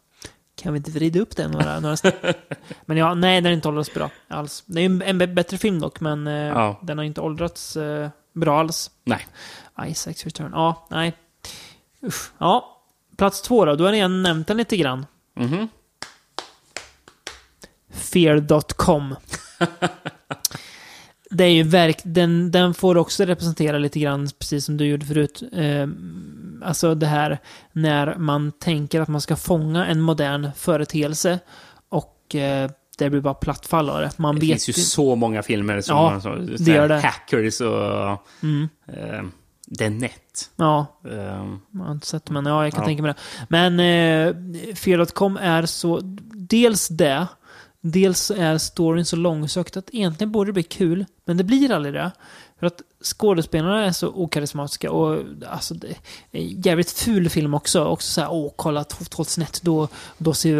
Kan 0.56 0.72
vi 0.72 0.76
inte 0.76 0.90
vrida 0.90 1.20
upp 1.20 1.36
den 1.36 1.50
några, 1.50 1.80
några 1.80 1.96
Men 2.86 2.96
ja, 2.96 3.14
nej, 3.14 3.40
den 3.40 3.50
är 3.52 3.54
inte 3.56 3.68
åldrats 3.68 3.94
bra 3.94 4.10
alls. 4.28 4.62
Det 4.66 4.80
är 4.80 4.86
en, 4.86 5.02
en 5.02 5.34
bättre 5.34 5.58
film 5.58 5.80
dock, 5.80 6.00
men 6.00 6.26
eh, 6.26 6.32
Ja. 6.34 6.80
den 6.82 6.98
har 6.98 7.04
inte 7.04 7.20
åldrats 7.20 7.76
eh, 7.76 8.08
bra 8.34 8.60
alls. 8.60 8.90
Nej. 9.04 9.26
Isaacs 9.86 10.24
Return, 10.24 10.50
ja, 10.54 10.86
nej. 10.90 11.12
Usch. 12.06 12.30
Ja, 12.38 12.81
plats 13.16 13.42
två 13.42 13.64
då. 13.64 13.76
Du 13.76 13.84
har 13.84 13.92
redan 13.92 14.22
nämnt 14.22 14.46
den 14.46 14.56
lite 14.56 14.76
grann. 14.76 15.06
Mhm. 15.36 15.68
Fear.com. 17.90 19.14
det 21.30 21.44
är 21.44 21.48
ju 21.48 21.62
verk... 21.62 22.00
Den, 22.04 22.50
den 22.50 22.74
får 22.74 22.96
också 22.96 23.24
representera 23.24 23.78
lite 23.78 24.00
grann, 24.00 24.28
precis 24.38 24.64
som 24.64 24.76
du 24.76 24.86
gjorde 24.86 25.06
förut. 25.06 25.42
Eh, 25.52 25.88
alltså 26.62 26.94
det 26.94 27.06
här 27.06 27.38
när 27.72 28.16
man 28.16 28.52
tänker 28.52 29.00
att 29.00 29.08
man 29.08 29.20
ska 29.20 29.36
fånga 29.36 29.86
en 29.86 30.00
modern 30.00 30.50
företeelse 30.56 31.38
och 31.88 32.34
eh, 32.34 32.70
det 32.98 33.10
blir 33.10 33.20
bara 33.20 33.34
plattfall 33.34 33.90
av 33.90 34.00
det. 34.00 34.18
Man 34.18 34.34
Det 34.34 34.40
vet 34.40 34.50
finns 34.50 34.68
ju 34.68 34.72
så 34.72 35.16
många 35.16 35.42
filmer 35.42 35.80
som 35.80 35.96
Ja, 35.96 36.20
så, 36.20 36.34
det 36.34 36.72
gör 36.72 36.88
det. 36.88 37.00
Hackers 37.00 37.60
och 37.60 38.26
Mm, 38.42 38.68
eh, 38.86 39.22
The 39.78 39.90
Net. 39.90 40.21
Ja, 40.56 40.86
Eh, 41.04 41.46
Jag 41.72 41.84
har 41.84 41.92
inte 41.92 42.06
sett 42.06 42.30
men 42.30 42.46
ja, 42.46 42.64
jag 42.64 42.72
kan 42.72 42.82
Ja. 42.82 42.86
tänka 42.86 43.02
mig 43.02 43.14
det. 43.14 43.46
Men 43.48 43.80
eh, 43.80 44.74
Fear.com 44.74 45.36
är 45.36 45.66
så... 45.66 46.00
Dels 46.34 46.88
det. 46.88 47.26
Dels 47.80 48.30
är 48.30 48.58
storyn 48.58 49.04
så 49.04 49.16
långsökt 49.16 49.76
att 49.76 49.88
egentligen 49.92 50.32
borde 50.32 50.48
det 50.48 50.52
bli 50.52 50.62
kul, 50.62 51.04
men 51.24 51.36
det 51.36 51.44
blir 51.44 51.72
aldrig 51.72 51.94
det. 51.94 52.10
För 52.58 52.66
att 52.66 52.82
skådespelarna 53.04 53.84
är 53.84 53.92
så 53.92 54.08
okarismatiska 54.08 54.90
och 54.90 55.18
alltså, 55.48 55.74
det 55.74 55.86
är 55.88 55.96
en 56.30 56.60
jävligt 56.60 56.90
ful 56.90 57.28
film 57.30 57.54
också. 57.54 57.84
Också 57.84 58.12
så 58.12 58.20
här, 58.20 58.32
åh, 58.32 58.52
kolla 58.56 58.84
2001, 58.84 59.60
då, 59.62 59.88
då 60.18 60.34
ser 60.34 60.54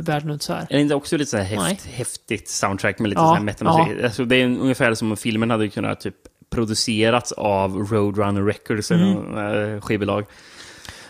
världen 0.00 0.30
ut 0.30 0.42
så 0.42 0.52
här. 0.52 0.60
är 0.70 0.76
det 0.76 0.80
inte 0.80 0.94
också 0.94 1.16
lite 1.16 1.30
så 1.30 1.36
här 1.36 1.56
Nej. 1.56 1.68
häft, 1.70 1.86
häftigt 1.86 2.48
soundtrack 2.48 2.98
med 2.98 3.08
lite 3.08 3.20
Ja, 3.20 3.28
så 3.28 3.34
här 3.34 3.42
metalmusik? 3.42 4.04
Alltså, 4.04 4.24
det 4.24 4.36
är 4.36 4.44
ungefär 4.44 4.94
som 4.94 5.10
om 5.10 5.16
filmen 5.16 5.50
hade 5.50 5.68
kunnat 5.68 6.00
typ 6.00 6.16
producerats 6.54 7.32
av 7.32 7.76
Roadrunner 7.76 8.42
Records 8.42 8.90
Mm. 8.90 9.36
eller 9.38 9.74
äh, 9.74 9.80
skivbolag. 9.80 10.24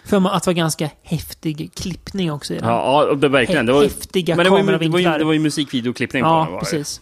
För 0.06 0.20
mig 0.20 0.32
att 0.34 0.42
det 0.42 0.48
var 0.48 0.54
ganska 0.54 0.90
häftig 1.02 1.70
klippning 1.74 2.32
också 2.32 2.54
i 2.54 2.58
den. 2.58 2.68
Ja, 2.68 3.06
ja, 3.08 3.14
det 3.14 3.28
verkligen. 3.28 3.66
Det 3.66 3.72
var, 3.72 3.82
Häftiga 3.82 4.36
men 4.36 4.44
det 4.44 4.50
var, 4.50 4.58
ju, 4.58 4.64
det, 4.78 4.88
var 4.88 4.98
ju, 4.98 5.18
det 5.18 5.24
var 5.24 5.32
ju 5.32 5.38
musikvideoklippning 5.38 6.22
på 6.22 6.28
den. 6.28 6.36
Ja, 6.38 6.44
var 6.44 6.52
det. 6.52 6.58
precis. 6.58 7.00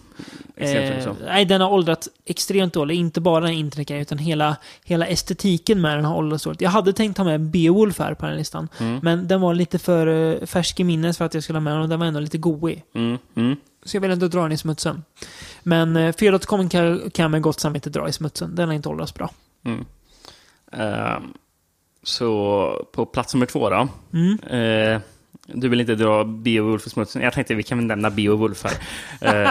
Extremt 0.56 0.90
Eh, 0.90 0.94
liksom. 0.96 1.16
nej, 1.26 1.44
den 1.44 1.60
har 1.60 1.70
åldrats 1.72 2.08
extremt 2.26 2.74
dåligt. 2.74 2.96
Inte 2.96 3.20
bara 3.20 3.40
den 3.44 3.52
internetgrejen, 3.54 4.02
utan 4.02 4.18
hela, 4.18 4.56
hela 4.84 5.06
estetiken 5.06 5.80
med 5.80 5.98
den 5.98 6.04
har 6.04 6.16
åldrats 6.16 6.44
dåligt. 6.44 6.60
Jag 6.60 6.70
hade 6.70 6.92
tänkt 6.92 7.16
ta 7.16 7.24
med 7.24 7.40
Beowulf 7.40 7.98
här 7.98 8.14
på 8.14 8.22
den 8.22 8.30
här 8.30 8.38
listan. 8.38 8.68
Mm. 8.80 9.00
Men 9.02 9.28
den 9.28 9.40
var 9.40 9.54
lite 9.54 9.78
för 9.78 10.06
uh, 10.06 10.44
färsk 10.46 10.80
i 10.80 10.84
minnes 10.84 11.18
för 11.18 11.24
att 11.24 11.34
jag 11.34 11.42
skulle 11.42 11.56
ha 11.56 11.60
med 11.60 11.72
den 11.72 11.82
och 11.82 11.88
den 11.88 12.00
var 12.00 12.06
ändå 12.06 12.20
lite 12.20 12.38
goig. 12.38 12.82
Mm, 12.94 13.18
mm. 13.36 13.56
Så 13.82 13.96
jag 13.96 14.00
vill 14.00 14.10
inte 14.10 14.28
dra 14.28 14.42
den 14.42 14.52
i 14.52 14.56
smutsen. 14.58 15.04
Men 15.62 15.96
uh, 15.96 16.12
4.com 16.12 16.68
kan, 16.68 17.10
kan 17.10 17.30
med 17.30 17.42
gott 17.42 17.60
samvete 17.60 17.90
dra 17.90 18.08
i 18.08 18.12
smutsen. 18.12 18.54
Den 18.54 18.68
har 18.68 18.74
inte 18.74 18.88
åldrats 18.88 19.14
bra. 19.14 19.30
Mm. 19.64 19.84
Ehm, 20.72 21.32
så 22.02 22.86
på 22.92 23.06
plats 23.06 23.34
nummer 23.34 23.46
två 23.46 23.70
då. 23.70 23.88
Mm. 24.12 24.38
Eh, 24.40 25.00
du 25.46 25.68
vill 25.68 25.80
inte 25.80 25.94
dra 25.94 26.24
Beowulf 26.24 26.86
i 26.86 26.90
smutsen? 26.90 27.22
Jag 27.22 27.32
tänkte 27.32 27.54
vi 27.54 27.62
kan 27.62 27.78
väl 27.78 27.86
nämna 27.86 28.10
Beowulf 28.10 28.64
här. 28.64 28.72
Eh, 29.44 29.50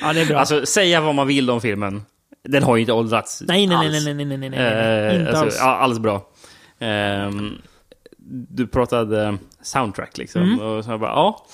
Ja, 0.00 0.12
det 0.12 0.20
är 0.20 0.26
bra. 0.26 0.38
alltså, 0.38 0.66
säga 0.66 1.00
vad 1.00 1.14
man 1.14 1.26
vill 1.26 1.50
om 1.50 1.60
filmen. 1.60 2.02
Den 2.42 2.62
har 2.62 2.76
ju 2.76 2.80
inte 2.80 2.92
åldrats 2.92 3.42
nej, 3.46 3.66
nej, 3.66 3.76
alls. 3.76 4.04
nej, 4.04 4.14
nej, 4.14 4.24
nej, 4.26 4.38
nej, 4.38 4.50
nej, 4.50 4.50
nej. 4.50 5.08
Eh, 5.08 5.20
Inte 5.20 5.28
alltså, 5.28 5.44
alls. 5.44 5.56
Ja, 5.58 5.76
alldeles 5.76 6.02
bra. 6.02 6.28
Ehm, 6.78 7.54
du 8.48 8.66
pratade 8.66 9.38
soundtrack 9.62 10.18
liksom. 10.18 10.42
Mm. 10.42 10.60
Och 10.60 10.84
så 10.84 10.90
jag 10.90 11.00
bara, 11.00 11.10
ja. 11.10 11.46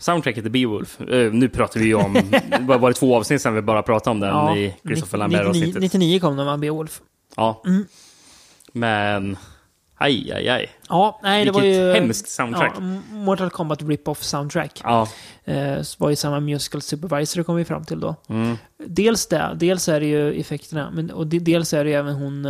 Soundtracket 0.00 0.44
är 0.44 0.50
Beowulf. 0.50 1.00
Eh, 1.00 1.32
nu 1.32 1.48
pratar 1.48 1.80
vi 1.80 1.86
ju 1.86 1.94
om, 1.94 2.12
det 2.30 2.58
var 2.60 2.78
bara 2.78 2.92
två 2.92 3.16
avsnitt 3.16 3.42
sedan 3.42 3.54
vi 3.54 3.62
bara 3.62 3.82
pratade 3.82 4.10
om 4.10 4.20
den 4.20 4.28
Ja, 4.28 4.56
i 4.56 4.76
Christopher 4.86 5.18
99, 5.18 5.38
Lambert-avsnittet. 5.38 5.82
99 5.82 6.20
kom 6.20 6.36
den 6.36 6.46
va, 6.46 6.56
Beowulf. 6.56 7.00
Ja. 7.36 7.62
Mm. 7.66 7.86
Men, 8.72 9.36
aj, 9.96 10.32
aj, 10.32 10.48
aj. 10.48 10.70
Ja, 10.88 11.20
nej, 11.22 11.44
det 11.44 11.50
var 11.50 11.60
Vilket 11.60 11.80
ju... 11.82 11.92
hemskt 11.92 12.28
soundtrack. 12.28 12.72
Ja, 12.74 12.80
Mortal 13.10 13.50
Kombat 13.50 13.82
Rip-Off 13.82 14.22
soundtrack. 14.22 14.80
Ja. 14.84 15.08
Eh, 15.44 15.78
var 15.98 16.10
ju 16.10 16.16
samma 16.16 16.40
musical 16.40 16.82
supervisor 16.82 17.42
kom 17.42 17.56
vi 17.56 17.64
fram 17.64 17.84
till 17.84 18.00
då. 18.00 18.14
Mm. 18.28 18.56
Dels 18.86 19.26
det, 19.26 19.56
dels 19.60 19.88
är 19.88 20.00
det 20.00 20.06
ju 20.06 20.40
effekterna, 20.40 20.90
men, 20.90 21.10
och 21.10 21.26
de, 21.26 21.38
dels 21.38 21.72
är 21.74 21.84
det 21.84 21.90
ju 21.90 21.96
även 21.96 22.14
hon... 22.14 22.46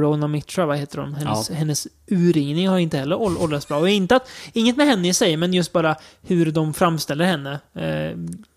Rona 0.00 0.28
Mitra, 0.28 0.66
vad 0.66 0.76
heter 0.78 0.98
hon? 0.98 1.14
Hennes, 1.14 1.50
Ja. 1.50 1.56
hennes 1.56 1.86
urringning 2.06 2.68
har 2.68 2.78
inte 2.78 2.98
heller 2.98 3.16
ål- 3.16 3.36
åldrats 3.36 3.68
bra. 3.68 3.78
Och 3.78 3.88
inte 3.88 4.16
att, 4.16 4.28
inget 4.52 4.76
med 4.76 4.86
henne 4.86 5.08
i 5.08 5.14
sig, 5.14 5.36
men 5.36 5.54
just 5.54 5.72
bara 5.72 5.96
hur 6.22 6.52
de 6.52 6.74
framställer 6.74 7.24
henne. 7.24 7.60
Eh, 7.74 8.16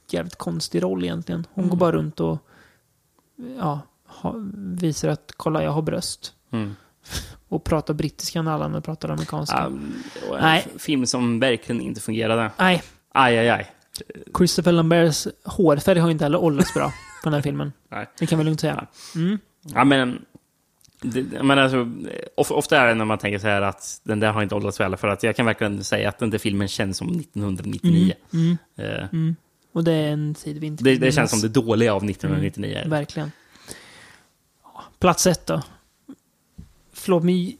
jävligt 0.09 0.35
konstig 0.35 0.83
roll 0.83 1.03
egentligen. 1.03 1.47
Hon 1.53 1.63
Mm. 1.63 1.69
går 1.69 1.77
bara 1.77 1.91
runt 1.91 2.19
och 2.19 2.37
ja, 3.59 3.79
ha, 4.07 4.35
visar 4.77 5.09
att 5.09 5.31
kolla, 5.37 5.63
jag 5.63 5.71
har 5.71 5.81
bröst. 5.81 6.33
Mm. 6.51 6.75
Och 7.49 7.63
pratar 7.63 7.93
brittiska 7.93 8.41
när 8.41 8.51
alla 8.51 8.65
andra 8.65 8.81
pratar 8.81 9.09
amerikanska. 9.09 9.69
Var 10.29 10.37
en 10.37 10.41
Nej. 10.41 10.67
film 10.77 11.05
som 11.05 11.39
verkligen 11.39 11.81
inte 11.81 12.01
fungerade. 12.01 12.51
Nej, 12.59 12.83
Aj, 13.11 13.37
aj, 13.37 13.49
aj. 13.49 13.71
Christopher 14.37 14.71
Lamberts 14.71 15.27
hårfärg 15.45 15.99
har 15.99 16.09
inte 16.09 16.25
heller 16.25 16.37
åldrats 16.37 16.73
bra 16.73 16.87
på 16.87 16.93
den 17.23 17.33
här 17.33 17.41
filmen. 17.41 17.73
Nej. 17.91 18.09
Det 18.19 18.25
kan 18.25 18.39
vi 18.39 18.45
lugnt 18.45 18.59
säga. 18.61 18.87
Mm. 19.15 19.39
Ja, 19.61 19.83
men... 19.83 20.25
Det, 21.01 21.43
men 21.43 21.59
alltså, 21.59 21.91
of, 22.35 22.51
ofta 22.51 22.77
är 22.77 22.87
det 22.87 22.93
när 22.93 23.05
man 23.05 23.17
tänker 23.17 23.39
så 23.39 23.47
här 23.47 23.61
att 23.61 24.01
den 24.03 24.19
där 24.19 24.31
har 24.31 24.43
inte 24.43 24.55
åldrats 24.55 24.79
väl. 24.79 24.97
För 24.97 25.07
att 25.07 25.23
jag 25.23 25.35
kan 25.35 25.45
verkligen 25.45 25.83
säga 25.83 26.09
att 26.09 26.19
den 26.19 26.29
där 26.29 26.37
filmen 26.37 26.67
känns 26.67 26.97
som 26.97 27.07
1999. 27.07 28.13
Mm. 28.33 28.57
Eh, 28.77 29.07
Mm. 29.11 29.35
Och 29.71 29.83
det 29.83 29.91
är 29.91 30.11
en 30.11 30.35
tid 30.35 30.57
vi 30.57 30.67
inte 30.67 30.83
det, 30.83 30.95
det 30.95 31.11
känns 31.11 31.31
som 31.31 31.41
det 31.41 31.47
dåliga 31.49 31.93
av 31.93 32.03
1999. 32.09 32.83
Verkligen. 32.85 33.31
Ja, 34.63 34.83
Plats 34.99 35.27
ett 35.27 35.45
då. 35.45 35.61
Förlåt, 36.93 37.23
men... 37.23 37.53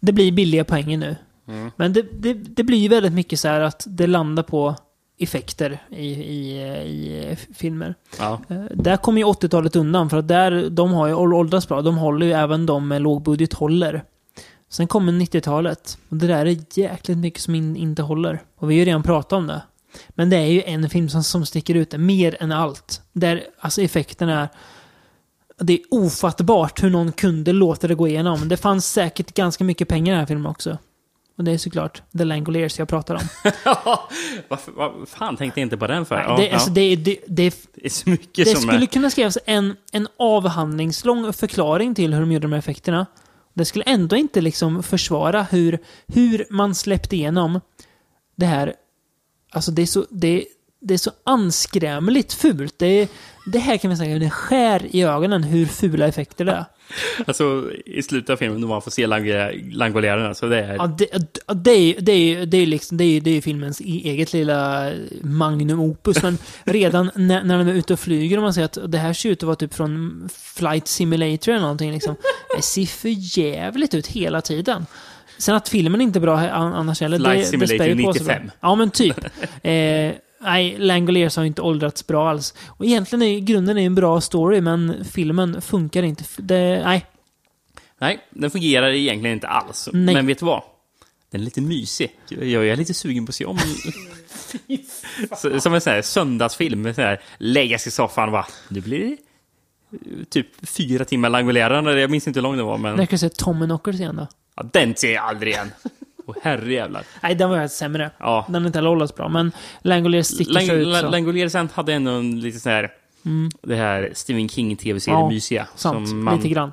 Det 0.00 0.12
blir 0.12 0.32
billiga 0.32 0.64
poänger 0.64 0.98
nu. 0.98 1.16
Mm. 1.48 1.70
Men 1.76 1.92
det, 1.92 2.02
det, 2.02 2.34
det 2.34 2.62
blir 2.62 2.78
ju 2.78 2.88
väldigt 2.88 3.12
mycket 3.12 3.40
så 3.40 3.48
här 3.48 3.60
att 3.60 3.84
det 3.88 4.06
landar 4.06 4.42
på 4.42 4.76
effekter 5.18 5.82
i, 5.90 6.06
i, 6.06 6.62
i 6.84 7.36
filmer. 7.54 7.94
Ja. 8.18 8.40
Eh, 8.48 8.56
Där 8.74 8.96
kommer 8.96 9.18
ju 9.20 9.24
80-talet 9.26 9.76
undan 9.76 10.10
för 10.10 10.16
att 10.16 10.28
där, 10.28 10.70
de 10.70 10.92
har 10.92 11.06
ju 11.06 11.14
ål- 11.14 11.34
åldrats 11.34 11.68
bra. 11.68 11.82
De 11.82 11.96
håller 11.96 12.26
ju 12.26 12.32
även 12.32 12.66
de 12.66 12.88
med 12.88 13.02
låg 13.02 13.22
budget 13.22 13.52
håller. 13.52 14.04
Sen 14.70 14.86
kommer 14.86 15.12
90-talet. 15.12 15.98
Och 16.08 16.16
det 16.16 16.26
där 16.26 16.46
är 16.46 16.56
jäkligt 16.78 17.18
mycket 17.18 17.40
som 17.42 17.54
in, 17.54 17.76
inte 17.76 18.02
håller. 18.02 18.42
Och 18.56 18.70
vi 18.70 18.74
har 18.74 18.78
ju 18.78 18.84
redan 18.84 19.02
pratat 19.02 19.32
om 19.32 19.46
det. 19.46 19.62
Men 20.08 20.30
det 20.30 20.36
är 20.36 20.46
ju 20.46 20.62
en 20.62 20.90
film 20.90 21.08
som, 21.08 21.22
som 21.24 21.46
sticker 21.46 21.74
ut 21.74 21.94
mer 21.98 22.36
än 22.40 22.52
allt. 22.52 23.02
Där 23.12 23.44
alltså 23.58 23.82
effekterna 23.82 24.40
är... 24.42 24.48
Det 25.58 25.72
är 25.72 25.80
ofattbart 25.90 26.82
hur 26.82 26.90
någon 26.90 27.12
kunde 27.12 27.52
låta 27.52 27.88
det 27.88 27.94
gå 27.94 28.08
igenom. 28.08 28.48
Det 28.48 28.56
fanns 28.56 28.92
säkert 28.92 29.34
ganska 29.34 29.64
mycket 29.64 29.88
pengar 29.88 30.06
i 30.06 30.14
den 30.14 30.18
här 30.20 30.26
filmen 30.26 30.46
också. 30.50 30.78
Och 31.36 31.44
det 31.44 31.52
är 31.52 31.58
såklart 31.58 32.02
The 32.18 32.24
Langoliers 32.24 32.78
jag 32.78 32.88
pratar 32.88 33.14
om. 33.14 33.20
Varför, 34.48 34.72
vad 34.72 35.08
fan 35.08 35.36
tänkte 35.36 35.60
jag 35.60 35.66
inte 35.66 35.76
på 35.76 35.86
den 35.86 36.06
för? 36.06 36.16
Nej, 36.16 36.36
det, 36.36 36.46
ja. 36.46 36.54
alltså, 36.54 36.70
det, 36.70 36.96
det, 36.96 37.18
det, 37.26 37.54
det 37.74 37.86
är 37.86 37.90
så 37.90 38.10
mycket 38.10 38.44
det 38.44 38.50
som 38.50 38.60
skulle 38.60 38.82
är... 38.82 38.86
kunna 38.86 39.10
skrivas 39.10 39.38
en, 39.46 39.76
en 39.92 40.08
avhandlingslång 40.16 41.32
förklaring 41.32 41.94
till 41.94 42.14
hur 42.14 42.20
de 42.20 42.32
gjorde 42.32 42.44
de 42.44 42.52
här 42.52 42.58
effekterna. 42.58 43.06
Det 43.54 43.64
skulle 43.64 43.84
ändå 43.84 44.16
inte 44.16 44.40
liksom 44.40 44.82
försvara 44.82 45.42
hur, 45.42 45.78
hur 46.06 46.46
man 46.50 46.74
släppte 46.74 47.16
igenom 47.16 47.60
det 48.36 48.46
här. 48.46 48.74
Alltså 49.52 49.70
det 49.70 49.82
är 49.82 49.86
så, 49.86 50.06
det, 50.10 50.44
det 50.80 50.94
är 50.94 50.98
så 50.98 51.10
anskrämligt 51.24 52.32
fult. 52.32 52.78
Det, 52.78 53.08
det 53.46 53.58
här 53.58 53.76
kan 53.76 53.90
vi 53.90 53.96
säga, 53.96 54.18
det 54.18 54.30
skär 54.30 54.96
i 54.96 55.02
ögonen 55.02 55.42
hur 55.42 55.66
fula 55.66 56.06
effekter 56.06 56.44
det 56.44 56.52
är. 56.52 56.64
Alltså, 57.26 57.70
i 57.86 58.02
slutet 58.02 58.30
av 58.30 58.36
filmen, 58.36 58.60
när 58.60 58.68
man 58.68 58.82
får 58.82 58.90
se 58.90 59.06
lang- 59.06 59.70
langolärerna, 59.72 60.34
så 60.34 60.46
det 60.46 60.58
är... 60.64 60.74
Ja, 60.74 60.86
det, 60.86 61.06
det, 61.54 61.70
är, 61.70 62.00
det, 62.00 62.12
är, 62.12 62.46
det, 62.46 62.56
är 62.56 62.66
liksom, 62.66 62.96
det, 62.96 63.04
är, 63.04 63.20
det 63.20 63.30
är 63.30 63.40
filmens 63.40 63.80
e- 63.80 63.84
eget 64.04 64.32
lilla 64.32 64.92
magnum 65.22 65.80
opus. 65.80 66.22
Men 66.22 66.38
redan 66.64 67.10
när, 67.14 67.44
när 67.44 67.58
de 67.58 67.68
är 67.68 67.72
ute 67.74 67.92
och 67.92 68.00
flyger 68.00 68.36
och 68.36 68.42
man 68.42 68.54
ser 68.54 68.64
att 68.64 68.78
det 68.86 68.98
här 68.98 69.12
ser 69.12 69.28
ut 69.30 69.38
att 69.42 69.46
vara 69.46 69.56
typ 69.56 69.74
från 69.74 70.28
Flight 70.34 70.88
Simulator 70.88 71.52
eller 71.52 71.62
någonting. 71.62 71.92
Liksom. 71.92 72.16
Det 72.56 72.62
ser 72.62 72.86
för 72.86 73.38
jävligt 73.38 73.94
ut 73.94 74.06
hela 74.06 74.40
tiden. 74.40 74.86
Sen 75.38 75.54
att 75.54 75.68
filmen 75.68 76.00
inte 76.00 76.18
är 76.18 76.20
bra 76.20 76.38
annars 76.38 77.00
heller, 77.00 77.18
Flight 77.18 77.50
det, 77.50 77.56
det 77.58 77.66
Simulator 77.66 78.12
sig 78.12 78.24
bra. 78.26 78.34
95. 78.34 78.50
Ja, 78.60 78.74
men 78.74 78.90
typ. 78.90 79.18
Eh, 79.62 80.12
nej, 80.44 80.78
Langoliers 80.78 81.36
har 81.36 81.44
inte 81.44 81.62
åldrats 81.62 82.06
bra 82.06 82.30
alls. 82.30 82.54
Och 82.66 82.84
egentligen 82.84 83.22
är 83.22 83.38
grunden 83.40 83.78
är 83.78 83.86
en 83.86 83.94
bra 83.94 84.20
story, 84.20 84.60
men 84.60 85.04
filmen 85.04 85.62
funkar 85.62 86.02
inte. 86.02 86.24
Det, 86.36 86.82
nej, 86.84 87.06
Nej, 87.98 88.18
den 88.30 88.50
fungerar 88.50 88.90
egentligen 88.90 89.34
inte 89.34 89.48
alls. 89.48 89.88
Nej. 89.92 90.14
Men 90.14 90.26
vet 90.26 90.38
du 90.38 90.44
vad? 90.46 90.62
Den 91.30 91.40
är 91.40 91.44
lite 91.44 91.60
mysig. 91.60 92.10
Jag 92.28 92.68
är 92.68 92.76
lite 92.76 92.94
sugen 92.94 93.26
på 93.26 93.30
att 93.30 93.34
se 93.34 93.44
om... 93.44 93.58
Så- 95.36 95.60
Som 95.60 95.74
en 95.74 95.80
sån 95.80 95.92
här 95.92 96.02
söndagsfilm. 96.02 96.94
sån 96.94 97.04
här, 97.04 97.20
lägga 97.38 97.78
sig 97.78 97.88
i 97.90 97.92
soffan 97.92 98.24
och 98.28 98.32
bara... 98.32 98.46
Nu 98.68 98.80
blir 98.80 98.98
det 98.98 99.16
eh, 99.92 100.24
typ 100.28 100.68
fyra 100.68 101.04
timmar 101.04 101.28
langolärande. 101.28 102.00
Jag 102.00 102.10
minns 102.10 102.26
inte 102.26 102.38
hur 102.40 102.42
lång 102.42 102.56
den 102.56 102.66
var, 102.66 102.78
men... 102.78 102.96
när 102.96 103.06
kan 103.06 103.12
jag 103.12 103.20
se 103.20 103.28
Tommyknockers 103.28 103.96
igen 103.96 104.16
då? 104.16 104.26
Ja, 104.56 104.62
den 104.72 104.96
ser 104.96 105.12
jag 105.14 105.24
aldrig 105.24 105.52
igen. 105.52 105.70
Åh 106.26 106.34
herrejävlar. 106.42 107.04
Nej, 107.22 107.34
den 107.34 107.50
var 107.50 107.62
ju 107.62 107.68
sämre. 107.68 108.10
Ja. 108.18 108.44
Den 108.48 108.62
har 108.62 108.66
inte 108.66 108.78
heller 108.78 109.16
bra, 109.16 109.28
men 109.28 109.52
Langoliers 109.82 110.26
sticker 110.26 110.60
sig 110.60 110.80
ut 110.82 110.96
så. 110.96 111.08
Langoliers 111.10 111.54
hade 111.72 111.92
ändå 111.94 112.10
en 112.10 112.40
lite 112.40 112.60
sån 112.60 112.72
här... 112.72 112.92
Det 113.62 113.76
här 113.76 114.10
Stephen 114.14 114.48
King 114.48 114.76
tv-serie 114.76 115.18
Ja, 115.18 115.28
mysiga. 115.28 115.68
Sant, 115.74 116.08
som 116.08 116.24
man, 116.24 116.36
lite 116.36 116.48
grann. 116.48 116.72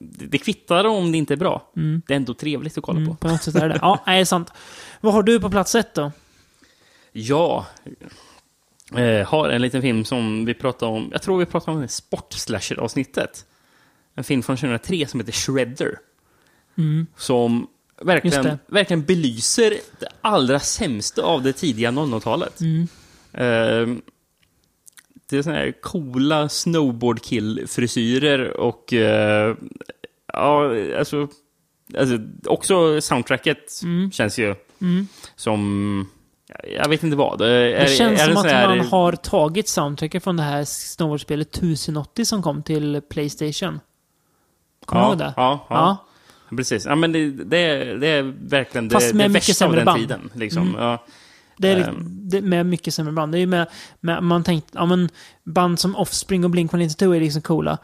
det, 0.00 0.26
det 0.26 0.38
kvittar 0.38 0.84
om 0.84 1.12
det 1.12 1.18
inte 1.18 1.34
är 1.34 1.36
bra. 1.36 1.70
Det 2.06 2.12
är 2.12 2.16
ändå 2.16 2.34
trevligt 2.34 2.78
att 2.78 2.84
kolla 2.84 2.98
Mm, 2.98 3.10
på. 3.10 3.16
på 3.16 3.28
något 3.28 3.42
sätt 3.42 3.54
är 3.54 3.68
det 3.68 3.78
Ja, 3.82 4.02
nej, 4.06 4.26
sant. 4.26 4.52
Vad 5.00 5.12
har 5.14 5.22
du 5.22 5.40
på 5.40 5.50
plats 5.50 5.74
ett 5.74 5.94
då? 5.94 6.12
Ja. 7.12 7.66
Eh, 8.96 9.26
har 9.28 9.48
en 9.48 9.62
liten 9.62 9.82
film 9.82 10.04
som 10.04 10.44
vi 10.44 10.54
pratade 10.54 10.92
om. 10.92 11.08
Jag 11.12 11.22
tror 11.22 11.38
vi 11.38 11.46
pratade 11.46 11.76
om 11.76 11.82
det 11.82 11.88
sportslasher-avsnittet. 11.88 13.44
En 14.14 14.24
film 14.24 14.42
från 14.42 14.56
2003 14.56 15.06
som 15.06 15.20
heter 15.20 15.32
Shredder. 15.32 15.98
Som 17.16 17.46
Mm. 17.46 17.66
Just 17.66 17.77
verkligen, 18.00 18.44
det. 18.44 18.58
verkligen 18.66 19.04
belyser 19.04 19.70
det 19.98 20.08
allra 20.20 20.60
sämsta 20.60 21.22
av 21.22 21.42
det 21.42 21.52
tidiga 21.52 21.90
00-talet. 21.90 22.60
Mm. 22.60 22.82
Eh, 23.32 23.96
det 25.30 25.38
är 25.38 25.42
såna 25.42 25.56
här 25.56 25.72
coola 25.80 26.48
snowboardkill-frisyrer 26.48 28.56
och 28.56 28.92
eh, 28.92 29.56
ja, 30.32 30.70
alltså, 30.98 31.28
alltså 31.98 32.18
också 32.46 33.00
soundtracket 33.00 33.80
Mm. 33.82 34.10
känns 34.10 34.38
ju 34.38 34.54
som 35.36 36.08
jag 36.76 36.88
vet 36.88 37.02
inte 37.02 37.16
vad. 37.16 37.40
Är, 37.40 37.80
Det 37.80 37.96
känns 37.96 38.20
är 38.20 38.24
som 38.26 38.34
sån 38.34 38.46
att 38.46 38.52
här- 38.52 38.68
man 38.76 38.86
har 38.86 39.12
tagit 39.12 39.68
soundtracket 39.68 40.24
från 40.24 40.36
det 40.36 40.42
här 40.42 40.64
snowboardspelet 40.64 41.48
1080 41.56 42.24
som 42.24 42.42
kom 42.42 42.62
till 42.62 43.00
Playstation. 43.10 43.80
Kommer 44.86 45.02
du 45.02 45.06
ja, 45.06 45.10
ihåg 45.10 45.18
det? 45.18 45.32
Ja, 45.36 45.66
ja, 45.70 45.76
Ja. 45.76 46.04
Precis. 46.56 46.86
Ja, 46.86 46.94
men 46.94 47.12
det, 47.12 47.30
det, 47.30 47.58
är, 47.58 47.94
det 47.94 48.06
är 48.08 48.22
verkligen 48.48 48.90
Fast 48.90 49.08
det, 49.10 49.14
med 49.16 49.24
det 49.30 49.32
mycket 49.32 49.48
värsta 49.48 49.66
av 49.66 49.72
den 49.76 49.84
band. 49.84 49.98
tiden. 49.98 50.30
Liksom. 50.34 50.76
Ja. 50.78 51.04
Det 51.56 51.68
är 51.68 51.88
Ehm. 51.88 52.06
det, 52.28 52.40
med 52.42 52.66
mycket 52.66 52.94
sämre 52.94 53.12
band. 53.12 53.32
Det 53.32 53.38
är 53.38 53.46
med, 53.46 53.66
med, 54.00 54.22
man 54.22 54.44
tänkte, 54.44 54.70
ja 54.74 54.86
men 54.86 55.08
band 55.44 55.78
som 55.78 55.96
Offspring 55.96 56.44
och 56.44 56.50
Blink-182 56.50 57.16
är 57.16 57.20
liksom 57.20 57.42
coola. 57.42 57.78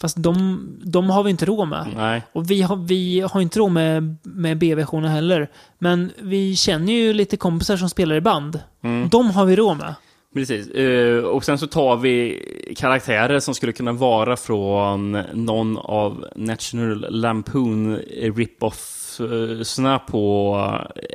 Fast 0.00 0.16
de, 0.22 0.60
de 0.84 1.10
har 1.10 1.22
vi 1.22 1.30
inte 1.30 1.46
råd 1.46 1.68
med. 1.68 1.86
Nej. 1.96 2.22
Och 2.32 2.50
vi 2.50 2.62
har, 2.62 2.76
vi 2.76 3.20
har 3.20 3.40
inte 3.40 3.58
råd 3.58 3.72
med, 3.72 4.16
med 4.22 4.58
B-versioner 4.58 5.08
heller. 5.08 5.48
Men 5.78 6.12
vi 6.18 6.56
känner 6.56 6.92
ju 6.92 7.12
lite 7.12 7.36
kompisar 7.36 7.76
som 7.76 7.88
spelar 7.90 8.16
i 8.16 8.20
band. 8.20 8.60
Mm. 8.82 9.08
De 9.08 9.30
har 9.30 9.44
vi 9.44 9.56
råd 9.56 9.76
med. 9.76 9.94
Precis. 10.34 10.68
Eh, 10.70 11.18
och 11.24 11.44
sen 11.44 11.58
så 11.58 11.66
tar 11.66 11.96
vi 11.96 12.42
karaktärer 12.76 13.40
som 13.40 13.54
skulle 13.54 13.72
kunna 13.72 13.92
vara 13.92 14.36
från 14.36 15.12
någon 15.32 15.78
av 15.78 16.24
National 16.36 17.06
Lampoon 17.10 17.96
rip-off-sna 18.36 19.98
på 19.98 20.56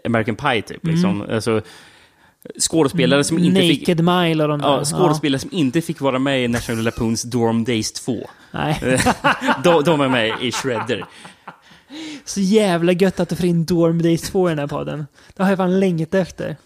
American 0.06 0.36
Pie, 0.36 0.62
typ. 0.62 0.88
Liksom. 0.88 1.26
Alltså, 1.32 1.62
skådespelare 2.60 3.24
som 3.24 3.40
inte 3.40 3.62
Naked 3.62 3.78
fick... 3.78 3.88
Mile 3.88 4.44
och 4.44 4.50
de 4.50 4.60
där. 4.62 4.68
Ja, 4.68 4.86
skådespelare 4.86 5.40
som 5.40 5.50
inte 5.54 5.82
fick 5.82 6.02
vara 6.02 6.20
med 6.20 6.44
i 6.44 6.48
National 6.48 6.84
Lampoons 6.84 7.24
Dorm 7.24 7.64
Days 7.64 7.92
2. 7.92 8.14
Ja. 8.14 8.28
Nej. 8.52 8.80
de, 9.64 9.84
de 9.84 10.02
är 10.02 10.08
med 10.10 10.34
i 10.42 10.52
Shredder. 10.52 11.06
Så 12.26 12.40
jävla 12.40 12.92
gött 12.92 13.20
att 13.20 13.30
du 13.30 13.36
får 13.36 13.46
in 13.46 13.66
Dorm 13.66 14.02
Days 14.02 14.22
2 14.22 14.50
i 14.50 14.52
den 14.52 14.60
här 14.60 14.68
podden. 14.68 15.08
Det 15.36 15.44
har 15.44 15.50
jag 15.50 15.58
fan 15.58 15.80
längtat 15.80 16.14
efter. 16.14 16.58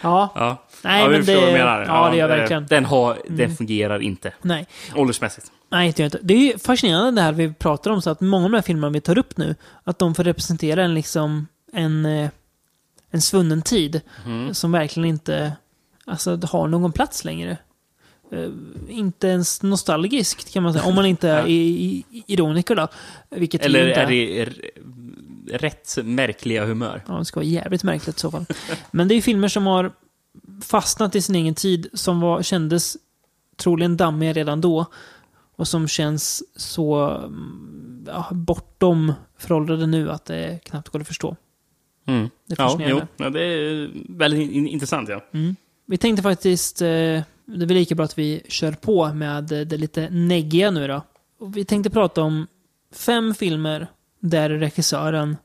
Ja, 0.00 0.32
Ja. 0.34 0.67
Nej, 0.84 1.02
ja, 1.02 1.08
men 1.08 1.24
det- 1.24 1.34
vad 1.40 1.52
menar. 1.52 1.80
ja, 1.86 2.10
det 2.10 2.16
gör 2.16 2.28
jag 2.28 2.34
eh, 2.36 2.40
verkligen. 2.40 2.58
Mm. 2.62 2.68
Den, 2.68 2.84
har, 2.84 3.18
den 3.28 3.56
fungerar 3.56 4.00
inte. 4.02 4.32
nej. 4.42 4.66
Åldersmässigt. 4.94 5.46
Nej, 5.70 5.92
det 5.96 6.02
gör 6.02 6.04
inte. 6.04 6.18
Det 6.22 6.52
är 6.52 6.58
fascinerande 6.58 7.20
det 7.20 7.24
här 7.24 7.32
vi 7.32 7.52
pratar 7.52 7.90
om, 7.90 8.02
så 8.02 8.10
att 8.10 8.20
många 8.20 8.44
av 8.44 8.50
de 8.50 8.56
här 8.56 8.62
filmerna 8.62 8.90
vi 8.90 9.00
tar 9.00 9.18
upp 9.18 9.36
nu, 9.36 9.54
att 9.84 9.98
de 9.98 10.14
får 10.14 10.24
representera 10.24 10.82
en 10.84 10.94
liksom, 10.94 11.46
en, 11.72 12.06
eh, 12.06 12.30
en 13.10 13.20
svunnen 13.22 13.62
tid 13.62 14.00
Mm. 14.26 14.54
som 14.54 14.72
verkligen 14.72 15.08
inte 15.08 15.52
alltså, 16.06 16.40
har 16.42 16.68
någon 16.68 16.92
plats 16.92 17.24
längre. 17.24 17.56
Eh, 18.32 18.48
inte 18.88 19.28
ens 19.28 19.62
nostalgiskt 19.62 20.52
kan 20.52 20.62
man 20.62 20.72
säga, 20.72 20.84
om 20.84 20.94
man 20.94 21.06
inte 21.06 21.28
är 21.30 21.46
i, 21.46 22.04
i, 22.10 22.24
ironiker 22.26 22.74
då. 22.74 22.88
Vilket 23.30 23.60
vi 23.60 23.64
Eller 23.66 23.88
inte 23.88 24.00
är 24.00 24.06
det 24.06 24.42
r- 24.42 24.70
rätt 25.52 25.98
märkliga 26.04 26.64
humör? 26.66 27.04
Ja, 27.08 27.14
det 27.14 27.24
ska 27.24 27.40
vara 27.40 27.46
jävligt 27.48 27.82
märkligt 27.82 28.16
i 28.16 28.20
så 28.20 28.30
fall. 28.30 28.46
Men 28.90 29.08
det 29.08 29.14
är 29.14 29.20
filmer 29.22 29.48
som 29.48 29.66
har 29.66 29.92
fastnat 30.64 31.14
i 31.14 31.22
sin 31.22 31.34
egen 31.34 31.54
tid, 31.54 31.86
som 31.94 32.20
var, 32.20 32.42
kändes 32.42 32.96
troligen 33.56 33.96
dammiga 33.96 34.32
redan 34.32 34.60
då. 34.60 34.86
Och 35.56 35.68
som 35.68 35.88
känns 35.88 36.42
så 36.60 37.10
mm, 37.10 38.04
ja, 38.06 38.28
bortom 38.32 39.12
föråldrade 39.38 39.86
nu 39.86 40.10
att 40.10 40.24
det 40.24 40.60
knappt 40.64 40.88
går 40.88 41.00
att 41.00 41.06
förstå. 41.06 41.36
Mm. 42.06 42.28
Det 42.46 42.54
är 42.54 42.62
Ja, 42.62 42.68
fascinerande. 42.68 43.06
jo. 43.16 43.24
ja, 43.24 43.30
det 43.30 43.40
är 43.44 43.90
väldigt 44.08 44.50
in- 44.52 44.68
intressant. 44.68 45.08
Ja. 45.08 45.24
Mm. 45.32 45.56
Vi 45.86 45.96
tänkte 45.96 46.22
faktiskt, 46.22 46.82
eh, 46.82 46.86
det 46.86 47.22
är 47.46 47.66
väl 47.66 47.68
lika 47.76 47.94
bra 47.94 48.04
att 48.04 48.18
vi 48.18 48.42
kör 48.48 48.72
på 48.72 49.12
med 49.14 49.52
eh, 49.52 49.60
det 49.60 49.76
lite 49.76 50.10
neggiga 50.10 50.70
nu 50.70 50.86
då. 50.88 51.02
Och 51.40 51.56
vi 51.56 51.64
tänkte 51.64 51.90
prata 51.90 52.22
om 52.22 52.46
fem 52.92 53.34
filmer 53.34 53.86
där 54.20 54.50
regissören 54.50 55.36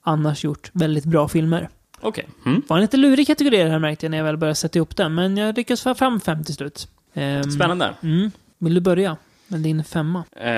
annars 0.00 0.44
gjort 0.44 0.70
väldigt 0.72 1.04
bra 1.04 1.28
filmer. 1.28 1.68
Okej. 2.02 2.26
Mm. 2.46 2.62
var 2.68 2.76
en 2.76 2.82
lite 2.82 2.96
lurig 2.96 3.26
kategori 3.26 3.56
det 3.56 3.70
här 3.70 3.78
märkte 3.78 4.06
jag 4.06 4.10
när 4.10 4.18
jag 4.18 4.24
väl 4.24 4.36
började 4.36 4.54
sätta 4.54 4.78
ihop 4.78 4.96
den, 4.96 5.14
men 5.14 5.36
jag 5.36 5.56
lyckades 5.56 5.82
få 5.82 5.94
fram 5.94 6.20
fem 6.20 6.44
till 6.44 6.54
slut. 6.54 6.88
Ehm, 7.14 7.42
Spännande. 7.50 7.94
Mm. 8.02 8.30
Vill 8.58 8.74
du 8.74 8.80
börja 8.80 9.16
med 9.48 9.60
din 9.60 9.84
femma? 9.84 10.24
Eh, 10.36 10.50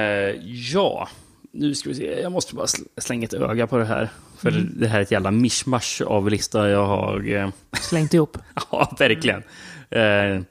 ja, 0.72 1.08
nu 1.52 1.74
ska 1.74 1.88
vi 1.88 1.94
se. 1.94 2.20
Jag 2.22 2.32
måste 2.32 2.54
bara 2.54 2.66
sl- 2.66 2.86
slänga 3.00 3.24
ett 3.24 3.34
öga 3.34 3.66
på 3.66 3.76
det 3.78 3.84
här. 3.84 4.08
För 4.38 4.48
Mm. 4.50 4.72
det 4.76 4.86
här 4.86 4.98
är 4.98 5.02
ett 5.02 5.10
jävla 5.10 5.30
mischmasch 5.30 6.02
av 6.06 6.30
lista 6.30 6.68
jag 6.70 6.86
har. 6.86 7.34
Eh, 7.34 7.48
Slängt 7.80 8.14
ihop. 8.14 8.38
ja, 8.70 8.96
verkligen. 8.98 9.42
Eh, 9.90 10.42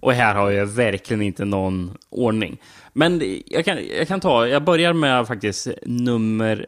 och 0.00 0.12
här 0.12 0.34
har 0.34 0.50
jag 0.50 0.66
verkligen 0.66 1.22
inte 1.22 1.44
någon 1.44 1.96
ordning. 2.10 2.60
Men 2.92 3.22
jag 3.46 3.64
kan, 3.64 3.78
jag 3.98 4.08
kan 4.08 4.20
ta, 4.20 4.46
jag 4.48 4.64
börjar 4.64 4.92
med 4.92 5.26
faktiskt 5.26 5.68
nummer 5.86 6.66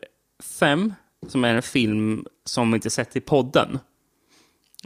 fem, 0.60 0.94
som 1.28 1.44
är 1.44 1.54
en 1.54 1.62
film 1.62 2.24
som 2.44 2.70
vi 2.70 2.74
inte 2.74 2.90
sett 2.90 3.16
i 3.16 3.20
podden. 3.20 3.78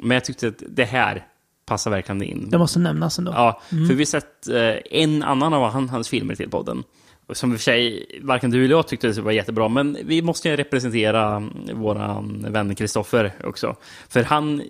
Men 0.02 0.14
jag 0.14 0.24
tyckte 0.24 0.48
att 0.48 0.62
det 0.68 0.84
här 0.84 1.26
passar 1.66 1.90
verkligen 1.90 2.22
in. 2.22 2.50
Det 2.50 2.58
måste 2.58 2.78
nämnas 2.78 3.18
ändå. 3.18 3.32
Ja, 3.32 3.60
för 3.68 3.94
vi 3.94 3.96
har 3.96 4.04
sett 4.04 4.48
eh, 4.48 5.00
en 5.00 5.22
annan 5.22 5.54
av 5.54 5.70
han, 5.70 5.88
hans 5.88 6.08
filmer 6.08 6.34
till 6.34 6.50
podden. 6.50 6.84
Som 7.32 7.52
i 7.52 7.54
och 7.54 7.58
för 7.58 7.64
sig 7.64 8.06
varken 8.22 8.50
du 8.50 8.64
eller 8.64 8.74
jag 8.74 8.88
tyckte 8.88 9.08
det 9.08 9.20
var 9.20 9.32
jättebra, 9.32 9.68
men 9.68 9.98
vi 10.04 10.22
måste 10.22 10.48
ju 10.48 10.56
representera 10.56 11.42
våran 11.72 12.46
vän 12.48 12.74
Kristoffer 12.74 13.32
också. 13.44 13.76
För 14.08 14.22
han 14.22 14.62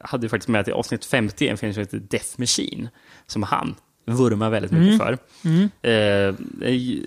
hade 0.00 0.24
ju 0.24 0.28
faktiskt 0.28 0.48
med 0.48 0.64
till 0.64 0.74
avsnitt 0.74 1.04
50 1.04 1.48
en 1.48 1.56
film 1.56 1.72
som 1.72 1.80
heter 1.80 1.98
Death 1.98 2.28
Machine, 2.36 2.88
som 3.26 3.42
han 3.42 3.74
vurmar 4.06 4.50
väldigt 4.50 4.72
mycket 4.72 4.98
för. 4.98 5.18
Mm. 5.44 5.62
Eh, 5.82 6.34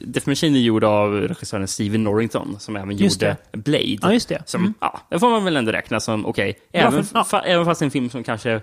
Death 0.07 0.29
Machine 0.29 0.55
är 0.55 0.59
gjord 0.59 0.83
av 0.83 1.13
regissören 1.13 1.67
Steven 1.67 2.03
Norrington, 2.03 2.55
som 2.59 2.75
även 2.75 2.97
Just 2.97 3.21
gjorde 3.21 3.37
Blade. 3.51 3.97
Ja, 4.01 4.13
just 4.13 4.29
det. 4.29 4.41
Som, 4.45 4.61
Mm. 4.61 4.73
ja, 4.79 4.99
det 5.09 5.19
får 5.19 5.29
man 5.29 5.43
väl 5.43 5.57
ändå 5.57 5.71
räkna 5.71 5.99
som 5.99 6.25
okej. 6.25 6.53
Bra 6.71 6.81
Även, 6.81 7.05
ja. 7.13 7.23
fa, 7.23 7.41
även 7.41 7.65
fast 7.65 7.79
det 7.79 7.85
en 7.85 7.91
film 7.91 8.09
som 8.09 8.23
kanske 8.23 8.61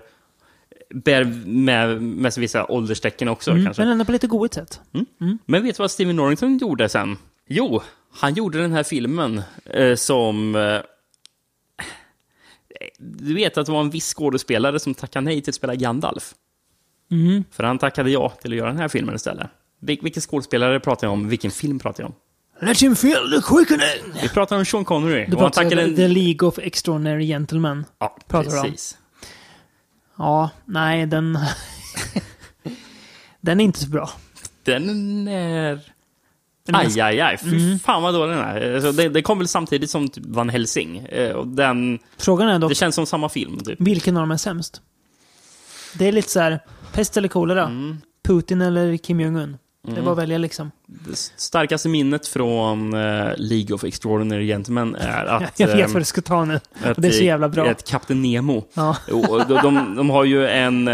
bär 0.93 1.23
med, 1.45 2.01
med 2.01 2.33
sig 2.33 2.41
vissa 2.41 2.65
ålderstecken 2.71 3.27
också. 3.27 3.51
Mm. 3.51 3.65
Kanske. 3.65 3.81
Men 3.81 3.87
Men, 3.87 3.93
ändå 3.93 4.05
på 4.05 4.11
lite 4.11 4.27
godhet 4.27 4.53
sätt. 4.53 4.81
vet 5.63 5.77
du 5.77 5.83
vad 5.83 5.91
Steven 5.91 6.15
Norrington 6.15 6.57
gjorde 6.57 6.89
sen? 6.89 7.17
Jo, 7.47 7.81
han 8.13 8.33
gjorde 8.33 8.61
den 8.61 8.71
här 8.71 8.83
filmen 8.83 9.41
eh, 9.65 9.95
som... 9.95 10.55
Eh, 10.55 10.79
du 12.99 13.33
vet 13.33 13.57
att 13.57 13.65
det 13.65 13.71
var 13.71 13.81
en 13.81 13.89
viss 13.89 14.13
skådespelare 14.13 14.79
som 14.79 14.93
tackade 14.93 15.25
nej 15.25 15.41
till 15.41 15.51
att 15.51 15.55
spela 15.55 15.75
Gandalf. 15.75 16.33
Mm. 17.11 17.43
För 17.51 17.63
han 17.63 17.77
tackade 17.77 18.09
ja 18.11 18.29
till 18.41 18.51
att 18.51 18.57
göra 18.57 18.67
den 18.69 18.77
här 18.79 18.87
filmen 18.87 19.15
istället. 19.15 19.47
Vil- 19.81 20.03
vilken 20.03 20.21
skådespelare 20.21 20.79
pratar 20.79 21.07
jag 21.07 21.13
om? 21.13 21.29
Vilken 21.29 21.51
film 21.51 21.79
pratar 21.79 22.03
jag 22.03 22.09
om? 22.09 22.15
Let 22.67 22.81
him 22.83 22.95
feel 22.95 23.31
the 23.31 23.41
quickening! 23.55 24.21
Vi 24.21 24.29
pratar 24.29 24.57
om 24.57 24.65
Sean 24.65 24.85
Connery. 24.85 25.25
Du 25.25 25.31
pratar 25.31 25.63
om 25.63 25.69
tackade... 25.69 25.95
The 25.95 26.07
League 26.07 26.47
of 26.47 26.59
Extraordinary 26.59 27.25
Gentlemen. 27.27 27.85
Ja, 27.99 28.17
pratar 28.27 28.51
du 28.51 28.57
om. 28.57 28.63
precis. 28.63 28.97
Ja, 30.17 30.49
nej, 30.65 31.05
den... 31.05 31.39
den 33.41 33.59
är 33.59 33.63
inte 33.63 33.79
så 33.79 33.89
bra. 33.89 34.09
Den 34.63 35.27
är... 35.27 35.79
Den 36.65 36.75
är 36.75 36.79
Aj, 36.79 37.01
aj, 37.01 37.19
aj. 37.21 37.37
Fy 37.37 37.49
Mm. 37.57 37.79
fan 37.79 38.03
vad 38.03 38.13
dålig 38.13 38.35
den 38.37 38.45
är. 38.45 38.73
Alltså, 38.75 38.91
det, 38.91 39.09
det 39.09 39.21
kom 39.21 39.37
väl 39.37 39.47
samtidigt 39.47 39.89
som 39.89 40.07
typ 40.09 40.23
Van 40.25 40.49
Helsing. 40.49 40.97
Eh, 40.97 41.31
Och 41.31 41.47
den, 41.47 41.99
Frågan 42.17 42.47
är 42.49 42.59
dock, 42.59 42.71
det 42.71 42.75
känns 42.75 42.95
som 42.95 43.05
samma 43.05 43.29
film, 43.29 43.59
typ. 43.59 43.81
vilken 43.81 44.17
av 44.17 44.21
dem 44.21 44.31
är 44.31 44.37
sämst? 44.37 44.81
Det 45.93 46.07
är 46.07 46.11
lite 46.11 46.29
så 46.29 46.39
här, 46.39 46.59
pest 46.97 47.17
eller 47.17 47.27
kolera? 47.27 47.63
Mm. 47.65 47.97
Putin 48.27 48.61
eller 48.61 48.97
Kim 48.97 49.19
Jong-Un? 49.19 49.57
Det 49.87 49.97
är 49.97 50.01
bara 50.01 50.11
att 50.11 50.17
välja 50.17 50.37
liksom. 50.37 50.71
Det 50.85 51.15
starkaste 51.35 51.89
minnet 51.89 52.27
från 52.27 52.93
eh, 52.93 53.31
League 53.37 53.75
of 53.75 53.83
Extraordinary 53.83 54.47
Gentlemen 54.47 54.95
är 54.95 55.25
att... 55.35 55.59
Jag 55.59 55.67
vet 55.67 55.87
eh, 55.87 55.93
vad 55.93 56.01
du 56.01 56.05
ska 56.05 56.21
ta 56.21 56.45
nu. 56.45 56.59
det 56.97 57.07
är 57.07 57.11
så 57.11 57.23
jävla 57.23 57.49
bra. 57.49 57.67
Ett 57.67 57.87
Kapten 57.89 58.21
Nemo. 58.21 58.63
Ja. 58.73 58.97
Och 59.11 59.47
de, 59.47 59.53
de, 59.63 59.95
de 59.95 60.09
har 60.09 60.23
ju 60.23 60.47
en, 60.47 60.85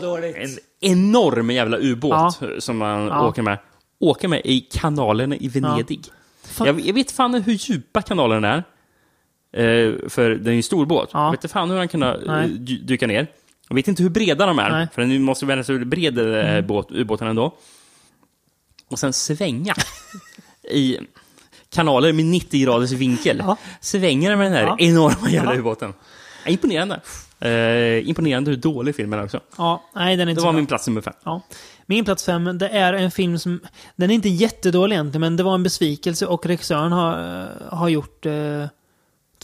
dåligt. 0.00 0.36
en 0.36 0.50
enorm 0.80 1.50
jävla 1.50 1.78
ubåt 1.80 2.38
Ja. 2.40 2.48
som 2.58 2.76
man 2.78 3.06
Ja. 3.06 3.28
åker 3.28 3.42
med. 3.42 3.58
Åker 4.00 4.28
med 4.28 4.40
i 4.44 4.60
kanalerna 4.60 5.36
i 5.36 5.48
Venedig. 5.48 6.04
Fan. 6.44 6.66
Jag, 6.66 6.80
jag 6.80 6.94
vet 6.94 7.10
fan 7.10 7.34
hur 7.34 7.52
djupa 7.52 8.02
kanalen 8.02 8.44
är. 8.44 8.56
Eh, 9.56 9.92
för 10.08 10.30
den 10.30 10.46
är 10.46 10.50
ju 10.50 10.56
en 10.56 10.62
stor 10.62 10.86
båt. 10.86 11.08
Ja. 11.12 11.24
Jag 11.24 11.30
vet 11.30 11.44
inte 11.44 11.52
fan 11.52 11.70
hur 11.70 11.78
den 11.78 11.88
kunde 11.88 12.06
eh, 12.26 12.48
dy- 12.48 12.82
dyka 12.84 13.06
ner. 13.06 13.26
Jag 13.72 13.74
vet 13.76 13.88
inte 13.88 14.02
hur 14.02 14.10
breda 14.10 14.46
de 14.46 14.58
är. 14.58 14.62
Nej. 14.70 14.72
Mm. 14.76 14.88
För 14.94 15.02
den 15.02 15.22
måste 15.22 15.46
vara 15.46 15.64
så 15.64 15.78
bred 15.78 16.18
eh, 16.18 16.60
båt, 16.66 16.86
ubåten 16.90 17.28
ändå. 17.28 17.54
Och 18.88 18.98
sen 18.98 19.12
svänga 19.12 19.74
i 20.70 20.98
kanaler 21.70 22.12
med 22.12 22.24
90 22.24 22.64
graders 22.64 22.90
vinkel. 22.92 23.36
Ja. 23.38 23.56
Svänger 23.80 24.30
den 24.30 24.38
med 24.38 24.46
den 24.46 24.54
här 24.54 24.62
Ja. 24.66 24.76
enorma 24.78 25.30
jävla 25.30 25.54
Ja. 25.54 25.60
ubåten. 25.60 25.94
Ja, 26.44 26.50
imponerande. 26.50 27.00
Eh, 27.40 28.08
imponerande 28.08 28.50
hur 28.50 28.58
dålig 28.58 28.96
filmen 28.96 29.18
är 29.18 29.24
också. 29.24 29.40
Ja, 29.58 29.82
nej 29.94 30.16
den 30.16 30.20
är 30.20 30.26
Det 30.26 30.30
inte 30.30 30.40
så 30.40 30.46
var 30.46 30.52
bra. 30.52 30.56
min 30.58 30.66
plats 30.66 30.86
nummer 30.86 31.00
fem. 31.00 31.14
Ja. 31.24 31.40
Min 31.86 32.04
plats 32.04 32.24
fem, 32.24 32.58
det 32.58 32.68
är 32.68 32.92
en 32.92 33.10
film 33.10 33.38
som... 33.38 33.60
Den 33.96 34.10
är 34.10 34.14
inte 34.14 34.28
jättedålig 34.28 34.94
egentligen, 34.96 35.20
men 35.20 35.36
det 35.36 35.42
var 35.42 35.54
en 35.54 35.62
besvikelse 35.62 36.26
och 36.26 36.46
regissören 36.46 36.92
har, 36.92 37.48
har 37.70 37.88
gjort 37.88 38.26
eh, 38.26 38.64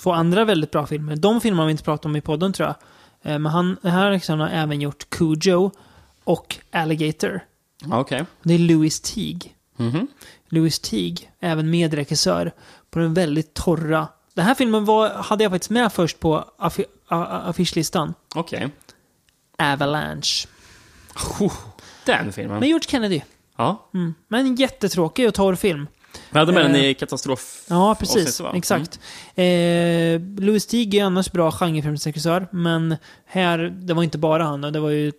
två 0.01 0.13
andra 0.13 0.45
väldigt 0.45 0.71
bra 0.71 0.87
filmer. 0.87 1.17
De 1.17 1.41
filmerna 1.41 1.63
har 1.63 1.67
vi 1.67 1.71
inte 1.73 1.85
pratat 1.85 2.07
om 2.07 2.17
i 2.17 2.21
podden 2.21 2.53
tror 2.53 2.67
jag. 2.67 2.75
Eh, 3.23 3.39
men 3.39 3.47
han, 3.47 3.77
den 3.82 3.93
här 3.93 4.11
regissören 4.11 4.40
har 4.40 4.49
även 4.49 4.81
gjort 4.81 5.11
Cujo 5.11 5.70
och 6.24 6.57
Alligator. 6.70 7.40
Okej. 7.90 8.24
Det 8.43 8.55
är 8.55 8.59
Louis 8.59 9.01
Teague. 9.01 9.51
Mhm. 9.77 10.07
Louis 10.49 10.78
Teague, 10.81 11.16
även 11.40 11.70
medregissör, 11.70 12.53
på 12.90 12.99
den 12.99 13.15
väldigt 13.15 13.55
torra... 13.55 14.09
Den 14.35 14.45
här 14.45 14.55
filmen 14.55 14.85
var, 14.85 15.11
hade 15.11 15.45
jag 15.45 15.53
faktiskt 15.53 15.70
med 15.70 15.93
först 15.93 16.20
på 16.20 16.45
affi, 16.59 16.85
affischlistan. 17.09 18.15
Okej. 18.35 18.70
Avalanche. 19.59 20.49
Oh, 21.40 21.53
Den 22.07 22.32
filmen. 22.32 22.61
Med 22.61 22.69
George 22.69 22.89
Kennedy. 22.89 23.20
Ja. 23.57 23.89
Mm. 23.95 24.15
Men 24.28 24.47
en 24.47 24.55
jättetråkig 24.55 25.28
och 25.28 25.35
torr 25.35 25.55
film. 25.55 25.86
Vi 26.31 26.39
hade 26.39 26.53
med 26.53 26.65
den 26.65 26.74
Eh, 26.74 26.85
i 26.85 26.95
katastrof... 26.95 27.65
Ja, 27.69 27.95
precis. 27.95 28.16
avsnittet, 28.16 28.40
va? 28.40 28.53
Exakt. 28.55 29.01
Eh, 29.35 30.45
Louis 30.45 30.66
Teague 30.66 31.01
är 31.01 31.05
annars 31.05 31.32
bra 31.32 31.51
genrefilmsregissör, 31.51 32.47
men 32.51 32.97
här, 33.27 33.59
det 33.59 33.95
var 33.95 34.03
inte 34.03 34.19
bara 34.19 34.45
han, 34.45 34.61
det 34.61 34.81
var 34.81 34.90
ju 34.90 35.12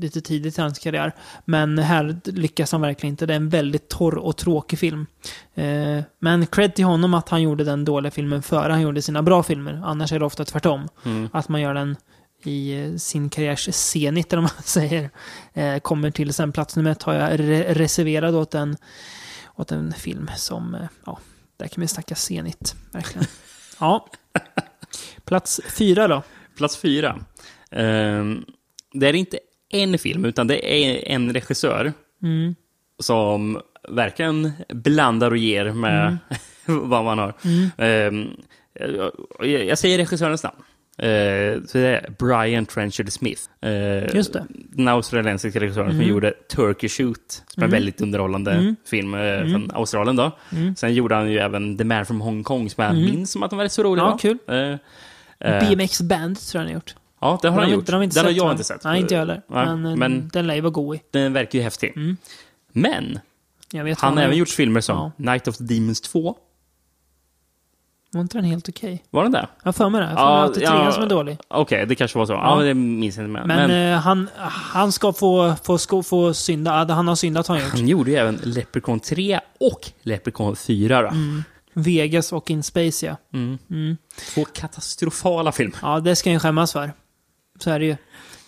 lite 0.00 0.20
tidigt 0.20 0.58
i 0.58 0.60
hans 0.60 0.78
karriär. 0.78 1.12
Men 1.44 1.78
här 1.78 2.20
lyckas 2.24 2.72
han 2.72 2.80
verkligen 2.80 3.12
inte. 3.12 3.26
Det 3.26 3.32
är 3.32 3.36
en 3.36 3.48
väldigt 3.48 3.88
torr 3.88 4.18
och 4.18 4.36
tråkig 4.36 4.78
film. 4.78 5.06
Eh, 5.54 6.00
men 6.18 6.46
cred 6.46 6.74
till 6.74 6.84
honom 6.84 7.14
att 7.14 7.28
han 7.28 7.42
gjorde 7.42 7.64
den 7.64 7.84
dåliga 7.84 8.10
filmen 8.10 8.42
före 8.42 8.72
han 8.72 8.82
gjorde 8.82 9.02
sina 9.02 9.22
bra 9.22 9.42
filmer. 9.42 9.82
Annars 9.84 10.12
är 10.12 10.18
det 10.18 10.24
ofta 10.24 10.44
tvärtom. 10.44 10.88
Mm. 11.04 11.28
Att 11.32 11.48
man 11.48 11.60
gör 11.60 11.74
den 11.74 11.96
i 12.44 12.84
eh, 12.84 12.96
sin 12.96 13.30
karriärs 13.30 13.68
senit, 13.74 14.32
eller 14.32 14.42
man 14.42 14.50
säger. 14.64 15.10
Eh, 15.52 15.78
kommer 15.78 16.10
till 16.10 16.34
sen 16.34 16.52
plats 16.52 16.76
nummer 16.76 16.90
ett 16.90 17.02
har 17.02 17.14
jag 17.14 17.40
re 17.40 17.74
reserverad 17.74 18.34
åt 18.34 18.54
en, 18.54 18.76
åt 19.56 19.72
en 19.72 19.92
film 19.92 20.30
som, 20.36 20.74
eh, 20.74 20.80
ja, 21.06 21.18
där 21.56 21.66
kan 21.68 21.80
vi 21.80 21.88
snacka 21.88 22.14
senit, 22.14 22.74
verkligen. 22.92 23.26
ja. 23.80 24.08
Plats 25.24 25.60
fyra 25.78 26.08
då. 26.08 26.22
Plats 26.56 26.76
fyra. 26.76 27.18
Ehm, 27.70 28.44
det 28.92 29.08
är 29.08 29.12
inte 29.14 29.38
en 29.70 29.98
film, 29.98 30.24
utan 30.24 30.46
det 30.46 30.74
är 30.74 31.08
en 31.14 31.32
regissör 31.32 31.92
Mm. 32.22 32.54
som 32.98 33.60
verkligen 33.88 34.52
blandar 34.68 35.30
och 35.30 35.36
ger 35.36 35.72
med 35.72 36.18
vad 36.66 37.04
man 37.04 37.18
har. 37.18 37.34
Mm. 37.44 37.70
Ehm, 37.78 38.30
jag, 39.40 39.64
jag 39.64 39.78
säger 39.78 39.98
regissörens 39.98 40.42
namn. 40.42 40.62
Eh, 40.98 41.62
så 41.66 41.78
det 41.78 41.86
är 41.88 42.10
Brian 42.18 42.66
Trenchard 42.66 43.12
Smith. 43.12 43.42
Eh, 43.60 44.16
Just 44.16 44.32
det. 44.32 44.46
Den 44.48 44.88
australiensiska 44.88 45.60
regissören 45.60 45.90
som 45.90 45.96
Mm. 45.96 46.08
gjorde 46.10 46.32
Turkey 46.56 46.88
Shoot, 46.88 47.42
som 47.46 47.62
är 47.62 47.64
en 47.64 47.70
Mm. 47.70 47.70
väldigt 47.70 48.00
underhållande 48.00 48.52
Mm. 48.52 48.76
film 48.90 49.14
eh, 49.14 49.20
Mm. 49.20 49.50
från 49.52 49.70
Australien. 49.74 50.16
Då. 50.16 50.30
Mm. 50.52 50.76
Sen 50.76 50.94
gjorde 50.94 51.14
han 51.14 51.30
ju 51.30 51.38
även 51.38 51.78
The 51.78 51.84
Man 51.84 52.06
from 52.06 52.20
Hong 52.20 52.44
Kong, 52.44 52.70
som 52.70 52.84
jag 52.84 52.92
Mm. 52.92 53.04
minns 53.04 53.32
som 53.32 53.42
att 53.42 53.50
den 53.50 53.56
var 53.56 53.64
rätt 53.64 53.72
så 53.72 53.82
rolig. 53.82 54.02
Ja, 54.02 54.10
va? 54.10 54.18
kul. 54.20 54.38
Eh, 54.48 54.56
eh, 55.50 55.68
BMX 55.68 56.00
Band 56.00 56.40
tror 56.40 56.60
jag 56.60 56.66
han 56.66 56.68
har 56.68 56.74
gjort. 56.74 56.94
Ja, 57.20 57.38
det 57.42 57.48
har 57.48 57.54
han 57.54 57.64
Den 57.68 57.74
gjort. 57.78 57.86
Den 57.86 57.94
har, 57.94 58.02
inte 58.02 58.14
den 58.20 58.24
sett, 58.26 58.38
har 58.40 58.46
jag 58.46 58.52
inte 58.54 58.64
sett. 58.64 58.84
Nej, 58.84 59.00
inte 59.00 59.14
jag 59.14 59.18
heller. 59.18 59.42
Nej, 59.48 59.66
men, 59.66 59.86
eh, 59.86 59.96
men- 59.96 60.28
den 60.32 60.46
lär 60.46 60.54
ju 60.54 60.60
vara 60.60 60.70
god 60.70 60.96
i. 60.96 61.00
Den 61.10 61.32
verkar 61.32 61.58
ju 61.58 61.62
häftig. 61.62 61.92
Mm. 61.96 62.16
Men, 62.72 63.18
han 63.72 64.16
har 64.16 64.22
även 64.24 64.30
gjort. 64.30 64.48
gjort 64.48 64.48
filmer 64.56 64.80
som 64.80 64.96
Ja. 64.96 65.32
Night 65.32 65.48
of 65.48 65.56
the 65.56 65.64
Demons 65.64 66.00
2. 66.00 66.36
Var 68.14 68.20
inte 68.20 68.38
den 68.38 68.44
helt 68.44 68.68
okej? 68.68 69.04
Var 69.10 69.22
den 69.22 69.32
det? 69.32 69.46
Jag 69.62 69.68
har 69.68 69.72
för 69.72 69.88
mig 69.88 70.00
det. 70.00 70.06
Jag 70.10 70.16
har 70.16 70.40
Ja, 70.40 70.46
för 70.46 70.60
mig 70.60 70.66
trean 70.66 70.84
ja. 70.84 70.92
som 70.92 71.02
är 71.02 71.06
dålig. 71.08 71.38
Okej, 71.48 71.86
det 71.86 71.94
kanske 71.94 72.18
var 72.18 72.26
så. 72.26 72.32
Ja, 72.32 72.58
Ja. 72.60 72.64
det 72.68 72.74
minns 72.74 73.16
jag 73.16 73.26
inte 73.26 73.32
med. 73.32 73.46
Men, 73.46 73.70
Men, 73.70 73.92
eh, 73.92 73.98
han, 74.00 74.28
han 74.48 74.92
ska 74.92 75.12
få, 75.12 75.54
få, 75.64 75.78
få, 75.78 76.02
få 76.02 76.34
synda. 76.34 76.86
Ja, 76.88 76.94
Han 76.94 77.08
har 77.08 77.14
syndat 77.16 77.46
har 77.46 77.54
han 77.56 77.64
gjort. 77.64 77.72
han 77.74 77.88
gjorde 77.88 78.10
ju 78.10 78.16
även 78.16 78.38
Leprechaun 78.42 79.00
3 79.00 79.40
och 79.60 79.90
Leprechaun 80.02 80.56
4. 80.56 81.02
Då. 81.02 81.08
Mm. 81.08 81.44
Vegas 81.74 82.32
och 82.32 82.50
In 82.50 82.62
Space, 82.62 83.06
ja. 83.06 83.16
Mm. 83.32 83.58
Mm. 83.70 83.96
Två 84.34 84.44
katastrofala 84.44 85.52
filmer. 85.52 85.78
Ja, 85.82 86.00
det 86.00 86.16
ska 86.16 86.30
han 86.30 86.34
ju 86.34 86.40
skämmas 86.40 86.72
för. 86.72 86.92
Så 87.58 87.70
är 87.70 87.78
det 87.78 87.84
ju. 87.84 87.96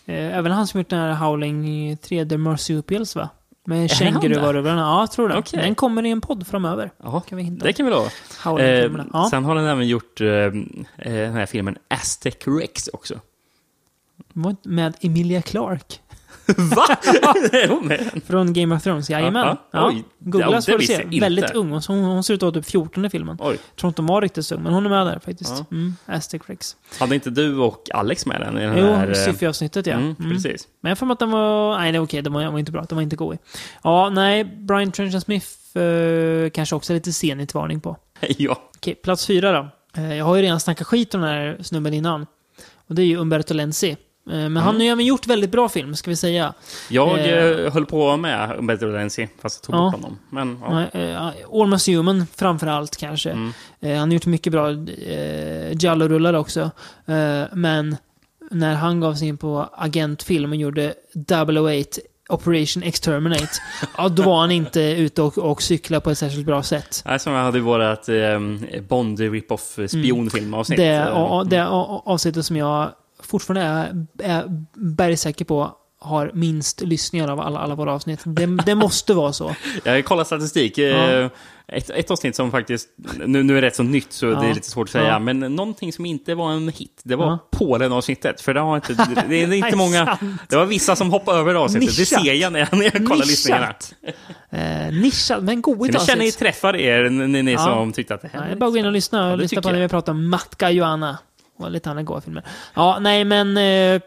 Eh, 0.07 0.39
även 0.39 0.53
han 0.53 0.67
som 0.67 0.81
gjort 0.81 0.91
den 0.91 0.99
här 0.99 1.13
Howling 1.15 1.97
3 1.97 2.27
The 2.27 2.37
Marsupials, 2.39 3.17
va? 3.17 3.29
Med 3.67 3.79
han 3.79 3.89
känguruvarullarna. 3.89 4.81
Ja, 4.81 5.01
jag 5.01 5.11
tror 5.13 5.29
det. 5.29 5.37
Okej. 5.39 5.61
Den 5.63 5.75
kommer 5.75 6.07
i 6.07 6.11
en 6.11 6.21
podd 6.21 6.47
framöver. 6.47 6.91
Ja, 7.03 7.21
Kan 7.21 7.39
vi 7.39 7.45
hinta. 7.45 7.67
det 7.67 7.73
kan 7.73 7.87
vi 7.87 7.93
lova. 7.93 8.07
Eh. 8.63 8.91
Ja. 9.13 9.29
Sen 9.31 9.45
har 9.45 9.57
han 9.57 9.67
även 9.67 9.89
gjort 9.89 10.21
eh, 10.21 10.29
eh, 10.29 10.53
den 10.97 11.35
här 11.35 11.47
filmen 11.47 11.77
Aztec 11.89 12.37
Rex 12.47 12.89
också. 12.93 13.21
Med 14.63 14.97
Emilia 15.01 15.43
Clarke. 15.43 15.95
Va? 16.57 16.87
Är 17.53 17.69
hon 17.69 17.87
med? 17.87 18.11
Från 18.27 18.53
Game 18.53 18.75
of 18.75 18.83
Thrones. 18.83 19.11
Jajamän. 19.11 19.47
Ja, 19.47 19.57
Ja, 19.71 19.89
oj. 19.89 20.05
Googla 20.19 20.51
Ja, 20.51 20.61
så 20.61 20.73
får 20.73 20.79
du 20.79 20.87
se. 20.87 21.21
Väldigt 21.21 21.51
ung. 21.55 21.71
Hon, 21.89 21.99
hon 22.05 22.25
ser 22.25 22.35
ut 22.35 22.39
att 22.43 22.43
vara 22.43 22.55
typ 22.63 22.71
14 22.71 23.05
i 23.05 23.11
filmen. 23.11 23.37
Oj. 23.41 23.59
tror 23.81 23.89
inte 23.89 24.03
hon 24.03 24.07
var 24.07 24.23
riktigt 24.23 24.47
så 24.47 24.55
ung, 24.55 24.63
men 24.63 24.73
hon 24.75 24.87
är 24.87 24.91
med 24.91 25.07
där 25.07 25.19
faktiskt. 25.25 25.55
Ja. 25.59 25.65
Mm, 25.77 25.97
Aztec 26.07 26.43
Rex. 26.47 26.77
Hade 27.01 27.15
inte 27.15 27.31
du 27.31 27.59
och 27.59 27.89
Alex 27.95 28.27
med 28.27 28.41
den 28.41 28.59
i 28.59 28.67
den 28.67 28.79
Jo, 28.79 28.87
här... 28.87 29.09
eh, 29.09 29.15
Syfy-avsnittet 29.15 29.87
ja. 29.87 29.93
Mm, 29.95 30.17
Mm. 30.19 30.33
Precis. 30.33 30.69
Men 30.81 30.91
jag 30.91 30.99
får 30.99 31.13
att 31.13 31.19
den 31.19 31.31
var... 31.31 31.79
Nej, 31.79 31.93
det 31.93 31.99
var 31.99 32.07
okej. 32.07 32.23
Den 32.23 32.33
var, 32.33 32.43
den 32.43 32.53
var 32.53 32.59
inte 32.59 32.73
bra. 32.73 32.83
Den 32.89 32.97
var 32.97 33.03
inte 33.03 33.17
god 33.17 33.35
i. 33.35 33.39
Ja, 33.83 34.11
nej. 34.11 34.45
Brian 34.45 34.93
Trenchard 34.93 35.23
Smith 35.23 35.47
eh, 35.79 36.51
kanske 36.51 36.75
också 36.77 36.93
är 36.93 36.95
lite 36.95 37.13
sen 37.13 37.41
i 37.41 37.47
varning 37.55 37.81
på. 37.81 37.97
ja. 38.21 38.59
Okej, 38.77 38.95
plats 38.95 39.27
fyra 39.27 39.53
då. 39.53 39.69
Eh, 40.03 40.15
jag 40.17 40.25
har 40.25 40.37
ju 40.37 40.43
redan 40.43 40.61
snackat 40.61 40.87
skit 40.87 41.15
om 41.15 41.21
den 41.21 41.31
här 41.31 41.59
snubben 41.63 41.95
innan. 41.95 42.27
Och 42.89 42.95
det 42.95 43.03
är 43.03 43.07
ju 43.07 43.17
Umberto 43.17 43.55
Lenzi. 43.55 43.97
Eh, 44.31 44.33
men 44.37 44.57
han 44.57 44.75
har 44.75 44.83
ju 44.83 44.89
även 44.89 45.05
gjort 45.07 45.27
väldigt 45.27 45.51
bra 45.51 45.69
film, 45.69 45.97
ska 45.97 46.11
vi 46.11 46.17
säga. 46.17 46.55
Jag 46.91 47.19
Eh. 47.19 47.35
eh, 47.35 47.73
höll 47.73 47.87
på 47.87 48.17
med 48.17 48.55
Umberto 48.59 48.87
Lenzi, 48.87 49.29
fast 49.43 49.59
jag 49.59 49.67
tog 49.67 49.75
Ja. 49.75 49.85
bort 49.85 49.95
honom. 49.95 50.19
Men, 50.31 50.59
ja. 50.93 51.01
Eh, 51.01 51.33
Almost 51.53 51.87
Human 51.89 52.27
framför 52.37 52.67
allt 52.67 52.97
kanske. 52.97 53.31
Mm. 53.31 53.53
Eh, 53.81 53.99
han 53.99 54.09
har 54.09 54.15
gjort 54.15 54.27
mycket 54.27 54.53
bra 54.53 54.71
eh, 54.71 55.73
Giallo-rullar 55.73 56.35
också. 56.35 56.61
Eh, 57.07 57.43
men 57.53 57.97
när 58.51 58.75
han 58.75 59.01
gav 59.01 59.15
sig 59.15 59.29
in 59.29 59.37
på 59.37 59.69
agentfilm 59.77 60.51
och 60.51 60.57
gjorde 60.57 60.95
008 61.29 62.01
Operation 62.29 62.83
Exterminate, 62.83 63.49
ja, 63.97 64.09
då 64.09 64.23
var 64.23 64.41
han 64.41 64.51
inte 64.51 64.81
ute 64.81 65.23
och, 65.23 65.39
och 65.39 65.63
cykla 65.63 66.01
på 66.01 66.11
ett 66.11 66.19
särskilt 66.19 66.47
bra 66.47 66.63
sätt. 66.63 67.03
Nej, 67.07 67.19
som 67.19 67.33
jag 67.33 67.43
hade 67.45 67.61
vårat 67.61 68.09
eh, 68.09 68.41
Bond 68.89 69.21
rip-off 69.21 69.79
spionfilmavsnitt. 69.89 70.79
Det, 70.79 70.87
Eh, 70.87 71.09
och, 71.09 71.47
det 71.49 71.67
avsnittet 71.69 72.47
som 72.47 72.57
jag 72.57 72.91
fortfarande 73.27 73.63
är, 73.67 74.07
är 74.33 74.45
bergsäker 74.75 75.45
på 75.45 75.73
har 76.01 76.31
minst 76.35 76.81
lyssningar 76.81 77.29
av 77.29 77.41
alla, 77.41 77.59
alla 77.59 77.75
våra 77.75 77.93
avsnitt. 77.93 78.21
Det, 78.25 78.47
det 78.67 78.75
måste 78.75 79.15
vara 79.15 79.33
så. 79.33 79.55
Jag 79.85 80.05
kollar 80.05 80.25
statistik. 80.25 80.79
eh, 80.79 80.85
Ja. 81.11 81.31
Ett, 81.69 81.91
ett 81.91 82.11
avsnitt 82.11 82.37
som 82.37 82.51
faktiskt, 82.51 82.89
nu, 83.27 83.43
nu 83.43 83.59
är 83.59 83.61
det 83.63 83.67
rätt 83.67 83.77
så 83.77 83.83
nytt 83.83 84.13
så 84.13 84.27
Ja. 84.27 84.41
det 84.41 84.47
är 84.47 84.55
lite 84.55 84.71
svårt 84.71 84.85
att 84.87 84.91
säga, 84.91 85.07
Ja. 85.09 85.19
men 85.19 85.41
någonting 85.41 85.93
som 85.93 86.07
inte 86.07 86.35
var 86.35 86.53
en 86.53 86.69
hit, 86.69 87.01
det 87.05 87.17
var 87.17 87.27
Ja. 87.27 87.39
Polen-avsnittet. 87.53 88.41
För 88.41 88.55
det, 88.55 88.61
har 88.61 88.77
inte, 88.77 88.93
det, 88.95 89.25
det 89.29 89.37
är 89.43 89.53
inte 89.53 89.77
många, 89.77 90.19
det 90.49 90.57
var 90.57 90.67
vissa 90.67 90.97
som 90.97 91.11
hoppade 91.11 91.39
över 91.39 91.55
avsnittet. 91.55 91.97
Det 91.97 92.03
Nischat. 92.03 92.25
ser 92.25 92.33
jag 92.33 92.53
när 92.53 92.61
jag, 92.61 92.69
när 92.73 92.85
jag 92.85 92.93
kollar 93.09 93.27
lyssningarna. 93.27 93.75
Eh, 94.51 94.93
nischad, 94.93 95.43
men 95.45 95.63
goigt 95.63 95.95
Så 95.95 96.01
ni 96.01 96.07
känner 96.07 96.19
ni 96.23 96.27
avsnitt. 96.29 96.39
träffar 96.39 96.77
er, 96.77 97.09
ni, 97.11 97.43
ni 97.43 97.57
som 97.57 97.93
tyckte 97.93 98.15
att 98.15 98.23
det 98.23 98.31
här 98.33 98.41
Ja, 98.41 98.47
det 98.47 98.53
är 98.53 98.57
bara 98.57 98.71
gå 98.71 98.77
in 98.77 98.87
och 98.87 98.93
lyssna. 98.93 99.31
Och 99.31 99.37
det 99.37 99.43
lyssna 99.43 99.63
på 99.63 99.71
när 99.71 99.81
vi 99.81 99.89
pratar 99.89 100.13
om 100.13 100.29
Matka 100.29 100.71
Joanna. 100.71 101.19
Och 101.57 101.71
lite 101.71 101.91
andra 101.91 102.03
goa 102.03 102.21
filmer. 102.21 102.45
Ja, 102.75 102.99
nej 103.01 103.25
men... 103.25 103.57
Eh, 103.57 104.01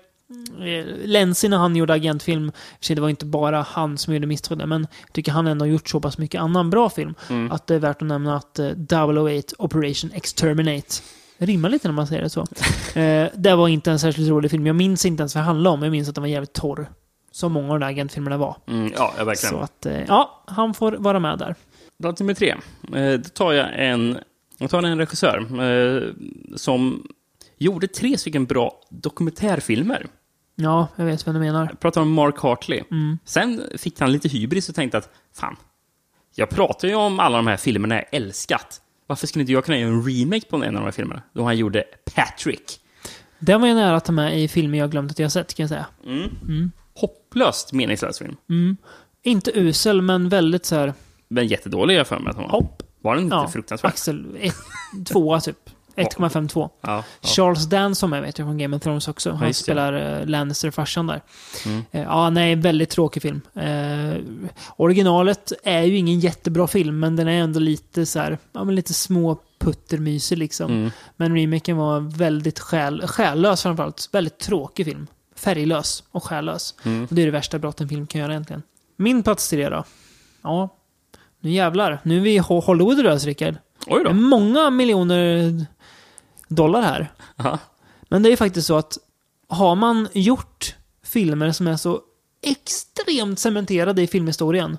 Lenzi 1.03 1.49
när 1.49 1.57
han 1.57 1.75
gjorde 1.75 1.93
agentfilm, 1.93 2.51
för 2.81 2.95
det 2.95 3.01
var 3.01 3.09
inte 3.09 3.25
bara 3.25 3.61
han 3.61 3.97
som 3.97 4.13
gjorde 4.13 4.27
Misstrodda, 4.27 4.65
men 4.65 4.87
jag 5.05 5.13
tycker 5.13 5.31
han 5.31 5.47
ändå 5.47 5.65
har 5.65 5.69
gjort 5.69 5.89
så 5.89 5.99
pass 5.99 6.17
mycket 6.17 6.41
annan 6.41 6.69
bra 6.69 6.89
film 6.89 7.13
Mm. 7.29 7.51
att 7.51 7.67
det 7.67 7.75
är 7.75 7.79
värt 7.79 8.01
att 8.01 8.07
nämna 8.07 8.35
att 8.35 8.59
eh, 8.59 8.67
008 8.67 9.55
Operation 9.57 10.11
Exterminate 10.13 10.87
det 11.37 11.45
rimmar 11.45 11.69
lite 11.69 11.87
när 11.87 11.95
man 11.95 12.07
säger 12.07 12.21
det 12.21 12.29
så. 12.29 12.41
eh, 12.99 13.27
det 13.35 13.55
var 13.55 13.67
inte 13.67 13.91
en 13.91 13.99
särskilt 13.99 14.29
rolig 14.29 14.51
film. 14.51 14.67
Jag 14.67 14.75
minns 14.75 15.05
inte 15.05 15.21
ens 15.21 15.35
vad 15.35 15.41
det 15.43 15.45
handlade 15.45 15.73
om. 15.73 15.83
Jag 15.83 15.91
minns 15.91 16.09
att 16.09 16.15
den 16.15 16.21
var 16.21 16.27
jävligt 16.29 16.53
torr. 16.53 16.89
Som 17.31 17.51
många 17.51 17.73
av 17.73 17.79
de 17.79 17.85
där 17.85 17.91
agentfilmerna 17.91 18.37
var. 18.37 18.55
Mm, 18.67 18.91
ja, 18.97 19.13
ja, 19.17 19.23
verkligen. 19.23 19.53
Så 19.55 19.59
att, 19.59 19.85
eh, 19.85 20.01
ja, 20.07 20.43
han 20.47 20.73
får 20.73 20.91
vara 20.91 21.19
med 21.19 21.37
där. 21.39 21.55
Plats 22.01 22.19
nummer 22.21 22.33
tre. 22.33 22.55
Eh, 22.95 23.13
Då 23.19 23.29
tar 23.29 23.53
jag 23.53 23.67
en, 23.73 24.17
jag 24.57 24.69
tar 24.69 24.83
en 24.83 24.97
regissör 24.97 25.37
eh, 25.63 26.03
som 26.55 27.07
gjorde 27.59 27.87
tre 27.87 28.17
stycken 28.17 28.45
bra 28.45 28.81
dokumentärfilmer. 28.89 30.07
Ja, 30.55 30.87
jag 30.95 31.05
vet 31.05 31.25
vad 31.25 31.35
du 31.35 31.39
menar. 31.39 31.67
Jag 31.69 31.79
pratar 31.79 32.01
om 32.01 32.11
Mark 32.11 32.39
Hartley. 32.39 32.83
Mm. 32.91 33.17
Sen 33.25 33.63
fick 33.77 33.99
han 33.99 34.11
lite 34.11 34.27
hybris 34.29 34.69
och 34.69 34.75
tänkte 34.75 34.97
att 34.97 35.09
fan, 35.33 35.55
jag 36.35 36.49
pratar 36.49 36.87
ju 36.87 36.95
om 36.95 37.19
alla 37.19 37.37
de 37.37 37.47
här 37.47 37.57
filmerna 37.57 37.95
jag 37.95 38.05
älskat. 38.11 38.81
Varför 39.07 39.27
skulle 39.27 39.41
inte 39.41 39.53
jag 39.53 39.65
kunna 39.65 39.77
göra 39.77 39.91
en 39.91 40.03
remake 40.03 40.45
på 40.49 40.55
en 40.55 40.63
av 40.63 40.73
de 40.73 40.83
här 40.83 40.91
filmerna? 40.91 41.21
Då 41.33 41.43
han 41.43 41.57
gjorde 41.57 41.83
Patrick. 42.15 42.79
Den 43.39 43.61
var 43.61 43.67
jag 43.67 43.75
nära 43.75 43.95
att 43.95 44.05
ta 44.05 44.11
med 44.11 44.39
i 44.39 44.47
filmer 44.47 44.77
jag 44.77 44.91
glömt 44.91 45.11
att 45.11 45.19
jag 45.19 45.31
sett, 45.31 45.53
kan 45.53 45.63
jag 45.63 45.69
säga. 45.69 45.85
Hopplöst 46.95 47.73
meningslös 47.73 48.19
film. 48.19 48.35
Mm. 48.49 48.77
Inte 49.23 49.59
usel, 49.59 50.01
men 50.01 50.29
väldigt 50.29 50.65
så 50.65 50.75
här... 50.75 50.93
Men 51.27 51.47
jättedålig 51.47 51.95
jag 51.95 52.07
för 52.07 52.19
mig 52.19 52.29
att 52.29 52.35
den 52.35 52.45
var. 52.45 52.51
Hopp. 52.51 52.83
Var 53.01 53.15
den 53.15 53.23
inte 53.23 53.35
Ja, 53.35 53.47
fruktansvärd? 53.47 53.89
Axel, 53.89 54.37
ett, 54.39 54.55
tvåa 55.05 55.41
typ. 55.41 55.69
1,52. 55.95 56.69
Ja, 56.81 57.03
ja. 57.21 57.27
Charles 57.27 57.97
som 57.99 58.13
jag 58.13 58.21
vet 58.21 58.37
jag 58.39 58.47
från 58.47 58.57
Game 58.57 58.75
of 58.75 58.81
Thrones 58.83 59.07
också. 59.07 59.31
Han 59.31 59.47
det. 59.47 59.53
spelar 59.53 59.93
uh, 60.21 60.27
Lannister-farsan 60.27 61.07
där. 61.07 61.21
Mm. 61.65 61.83
Eh, 61.91 62.01
ja, 62.01 62.29
nej, 62.29 62.55
väldigt 62.55 62.89
tråkig 62.89 63.21
film. 63.21 63.41
Eh, 63.55 64.21
originalet 64.77 65.51
är 65.63 65.81
ju 65.83 65.97
ingen 65.97 66.19
jättebra 66.19 66.67
film, 66.67 66.99
men 66.99 67.15
den 67.15 67.27
är 67.27 67.41
ändå 67.43 67.59
lite 67.59 68.05
så 68.05 68.19
här, 68.19 68.37
ja 68.51 68.63
men 68.63 68.75
lite 68.75 68.93
små 68.93 69.37
puttermysig 69.59 70.37
liksom. 70.37 70.71
Mm. 70.71 70.91
Men 71.15 71.35
remaken 71.35 71.77
var 71.77 71.99
väldigt 71.99 72.59
själ, 72.59 73.07
själlös 73.07 73.63
framförallt. 73.63 74.09
Väldigt 74.11 74.37
tråkig 74.39 74.85
film. 74.85 75.07
Färglös 75.35 76.03
och 76.11 76.23
själlös. 76.23 76.75
Mm. 76.83 77.03
Och 77.09 77.15
det 77.15 77.21
är 77.21 77.25
det 77.25 77.31
värsta 77.31 77.59
brott 77.59 77.81
en 77.81 77.89
film 77.89 78.07
kan 78.07 78.21
göra 78.21 78.31
egentligen. 78.31 78.63
Min 78.97 79.23
plats 79.23 79.49
tre 79.49 79.69
då? 79.69 79.83
Ja, 80.41 80.69
nu 81.39 81.51
jävlar. 81.51 81.99
Nu 82.03 82.17
är 82.17 82.21
vi 82.21 82.35
i 82.35 82.39
Ho- 82.39 82.61
Hollywood 82.61 82.99
rös, 82.99 83.25
Rickard. 83.25 83.55
Oj 83.87 84.03
Det 84.03 84.09
är 84.09 84.13
då. 84.13 84.13
många 84.13 84.69
miljoner 84.69 85.65
dollar 86.49 86.81
här. 86.81 87.11
Ja. 87.35 87.59
Men 88.09 88.23
det 88.23 88.31
är 88.31 88.37
faktiskt 88.37 88.67
så 88.67 88.77
att 88.77 88.97
har 89.47 89.75
man 89.75 90.07
gjort 90.13 90.75
filmer 91.03 91.51
som 91.51 91.67
är 91.67 91.77
så 91.77 92.01
extremt 92.43 93.39
cementerade 93.39 94.01
i 94.01 94.07
filmhistorien. 94.07 94.77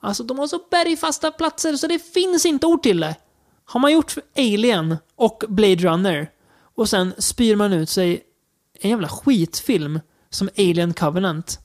Alltså 0.00 0.22
de 0.22 0.38
har 0.38 0.46
så 0.46 0.58
bergfasta 0.70 1.30
platser 1.30 1.76
så 1.76 1.86
det 1.86 1.98
finns 1.98 2.46
inte 2.46 2.66
ord 2.66 2.82
till 2.82 3.00
det. 3.00 3.14
Har 3.64 3.80
man 3.80 3.92
gjort 3.92 4.14
Alien 4.38 4.96
och 5.16 5.42
Blade 5.48 5.76
Runner 5.76 6.30
och 6.74 6.88
sen 6.88 7.14
spyr 7.18 7.56
man 7.56 7.72
ut 7.72 7.88
sig 7.90 8.22
en 8.80 8.90
jävla 8.90 9.08
skitfilm 9.08 10.00
som 10.30 10.48
Alien 10.58 10.94
Covenant. 10.94 11.58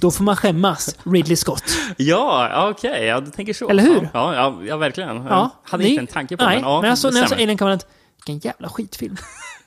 Då 0.00 0.10
får 0.10 0.24
man 0.24 0.36
skämmas, 0.36 0.96
Ridley 1.04 1.36
Scott. 1.36 1.64
Ja, 1.96 2.68
okej. 2.70 3.04
Ja, 3.04 3.20
du 3.20 3.30
tänker 3.30 3.52
så. 3.54 3.68
Eller 3.68 3.82
hur? 3.82 4.08
Ja, 4.14 4.34
ja, 4.34 4.58
ja 4.66 4.76
verkligen. 4.76 5.16
Jag 5.16 5.26
Ja, 5.26 5.50
hade 5.64 5.84
ni- 5.84 5.90
inte 5.90 6.00
en 6.00 6.06
tanke 6.06 6.36
på 6.36 6.44
Nej, 6.44 6.54
den. 6.56 6.64
Ja, 6.64 6.80
men 6.80 6.90
alltså, 6.90 7.08
det 7.08 7.14
när 7.14 7.20
jag 7.20 7.28
sa. 7.28 7.34
Alien 7.34 7.58
Covenant, 7.58 7.86
vilken 8.26 8.50
jävla 8.50 8.68
skitfilm. 8.68 9.16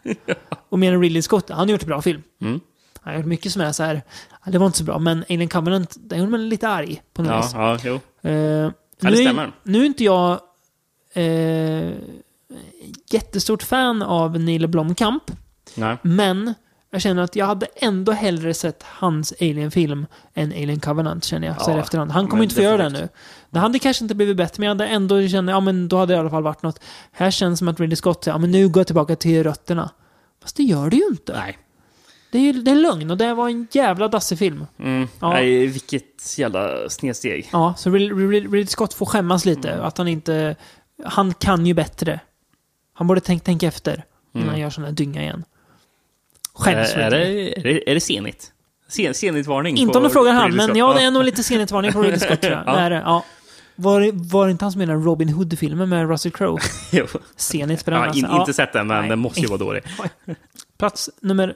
Och 0.69 0.80
menar 0.80 0.99
Ridley 0.99 1.22
Scott, 1.22 1.49
han 1.49 1.57
har 1.60 1.65
gjort 1.65 1.82
en 1.82 1.88
bra 1.88 2.02
film. 2.02 2.22
Mm. 2.41 2.60
Han 3.02 3.14
har 3.14 3.19
gjort 3.19 3.27
mycket 3.27 3.52
som 3.52 3.61
är 3.61 3.72
så 3.72 3.84
här, 3.84 4.02
ja, 4.45 4.52
det 4.52 4.57
var 4.57 4.65
inte 4.65 4.77
så 4.77 4.84
bra, 4.84 4.99
men 4.99 5.26
Alien 5.30 5.48
Covenant, 5.49 5.95
den 5.99 6.19
gjorde 6.19 6.32
mig 6.32 6.40
lite 6.40 6.69
arg 6.69 7.02
på 7.14 7.22
något 7.22 7.32
Ja, 7.32 7.41
vis. 7.41 7.52
ja, 7.53 7.99
jo. 8.23 8.30
Eh, 8.30 8.72
Ja, 8.99 9.10
det 9.10 9.10
nu, 9.10 9.15
stämmer. 9.23 9.44
är, 9.44 9.52
nu 9.64 9.82
är 9.82 9.86
inte 9.86 10.03
jag 10.03 10.40
eh, 11.14 11.91
jättestort 13.11 13.64
fan 13.64 14.02
av 14.02 14.40
Neil 14.40 14.68
Blomkamp, 14.68 15.23
Nej. 15.76 15.98
men 16.02 16.53
jag 16.96 17.02
känner 17.02 17.22
att 17.24 17.36
jag 17.36 17.46
hade 17.46 17.66
ändå 17.76 18.12
hellre 18.12 18.54
sett 18.54 18.84
hans 18.84 19.34
Alien-film 19.42 20.06
än 20.34 20.52
Alien 20.52 20.80
Covenant, 20.80 21.24
känner 21.24 21.48
jag, 21.48 21.62
så 21.62 21.66
här 21.66 21.74
i 21.74 21.78
Ja, 21.78 21.84
efterhand. 21.84 22.12
Han 22.12 22.28
kommer 22.28 22.44
inte 22.44 22.56
få 22.56 22.62
göra 22.62 22.78
det 22.84 22.90
nu. 22.90 23.10
Det 23.50 23.60
hade 23.60 23.80
kanske 23.80 24.04
inte 24.04 24.16
blivit 24.16 24.38
bättre, 24.38 24.56
men 24.62 24.68
jag 24.68 24.72
hade 24.76 24.88
ändå 24.88 25.28
känt, 25.28 25.50
ja 25.50 25.60
men 25.60 25.88
då 25.88 25.98
hade 25.98 26.14
det 26.14 26.18
i 26.18 26.20
alla 26.20 26.30
fall 26.30 26.44
varit 26.44 26.64
något. 26.64 26.80
Här 27.12 27.32
känns 27.32 27.60
som 27.60 27.68
att 27.68 27.80
Ridley 27.80 27.96
Scott 27.96 28.24
säger, 28.24 28.36
ja 28.36 28.40
men 28.40 28.52
nu 28.52 28.68
går 28.70 28.80
jag 28.80 28.88
tillbaka 28.88 29.16
till 29.16 29.44
rötterna. 29.44 29.90
Fast 30.42 30.56
det 30.58 30.64
gör 30.64 30.90
det 30.90 30.96
ju 30.96 31.06
inte. 31.08 31.34
Nej. 31.34 31.58
Det 32.32 32.40
är 32.40 32.54
det 32.54 32.72
är 32.72 32.76
lögn 32.76 33.12
och 33.12 33.18
det 33.18 33.34
var 33.34 33.50
en 33.50 33.68
jävla 33.72 34.08
dassig 34.08 34.40
film. 34.40 34.66
Mm. 34.80 35.08
Ja. 35.20 35.30
Nej, 35.30 35.68
vilket 35.68 36.38
jävla 36.38 36.90
snedsteg. 36.90 37.50
Ja, 37.52 37.74
så 37.78 37.90
Rid- 37.90 38.12
Rid- 38.30 38.32
Ridley 38.32 38.66
Scott 38.68 38.94
får 38.94 39.06
skämmas 39.06 39.46
lite. 39.46 39.70
Mm. 39.72 39.86
Att 39.86 39.98
han 39.98 40.08
inte... 40.08 40.56
Han 41.06 41.34
kan 41.34 41.66
ju 41.66 41.74
bättre. 41.74 42.20
Han 42.94 43.08
borde 43.08 43.22
tänka 43.22 43.44
tänk 43.46 43.64
efter 43.64 43.94
innan 44.34 44.44
Mm. 44.44 44.50
han 44.50 44.60
gör 44.60 44.70
sån 44.70 44.84
här 44.84 44.92
dynga 44.92 45.22
igen. 45.22 45.44
Skäms 46.56 46.94
är, 46.95 47.10
det, 47.11 47.27
är, 47.60 47.64
det, 47.64 47.91
är 47.91 47.94
det 47.94 47.99
senigt? 47.99 48.52
Sen, 48.88 49.14
senigt-varning? 49.14 49.77
Inte 49.77 49.98
om 49.98 50.03
du 50.03 50.10
frågar 50.10 50.34
han, 50.34 50.56
men 50.56 50.76
ja, 50.76 50.94
det 50.94 51.02
är 51.02 51.11
nog 51.11 51.23
lite 51.23 51.44
senhetsvarning 51.44 51.91
på 51.94 52.02
Ridley 52.02 52.19
Scott 52.19 52.41
tror 52.41 52.53
jag. 52.53 52.64
Ja. 52.68 52.73
Det 52.73 52.80
är 52.80 52.90
det, 52.90 53.02
ja. 53.06 53.26
Var, 53.76 54.11
var 54.32 54.45
det 54.45 54.52
inte 54.52 54.65
han 54.65 54.72
som 54.72 54.80
menade 54.80 54.99
Robin 54.99 55.30
Hood-filmen 55.30 55.90
med 55.90 56.10
Russell 56.10 56.32
Crowe? 56.32 56.61
Jo. 56.91 57.06
Senigt 57.36 57.86
på 57.86 57.91
den 57.91 57.99
Ja, 57.99 58.14
in, 58.14 58.26
alltså. 58.26 58.40
Inte 58.40 58.53
sett 58.53 58.73
den, 58.73 58.88
men 58.88 58.99
Nej. 58.99 59.10
den 59.10 59.19
måste 59.19 59.40
ju 59.40 59.48
vara 59.48 59.57
dålig. 59.57 59.84
Plats 60.77 61.10
nummer 61.22 61.56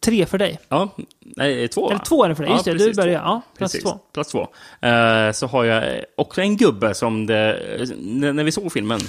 tre 0.00 0.26
för 0.26 0.38
dig. 0.38 0.58
Ja, 0.68 0.88
nej, 1.20 1.68
två. 1.68 1.90
Eller 1.90 2.04
två 2.04 2.24
är 2.24 2.28
det 2.28 2.34
för 2.34 2.42
dig. 2.42 2.50
Ja, 2.50 2.56
Just 2.56 2.64
det, 2.64 2.90
du 2.90 2.94
börjar. 2.94 3.22
Ja, 3.22 3.42
plats 3.56 3.72
Precis, 3.72 3.90
två. 3.90 3.98
Plats 4.12 4.30
två. 4.30 4.48
Eh, 4.88 5.32
så 5.32 5.46
har 5.46 5.64
jag 5.64 6.04
också 6.16 6.40
en 6.40 6.56
gubbe 6.56 6.94
som 6.94 7.26
det, 7.26 7.58
när 7.98 8.32
när 8.32 8.44
vi 8.44 8.52
såg 8.52 8.72
filmen, 8.72 9.00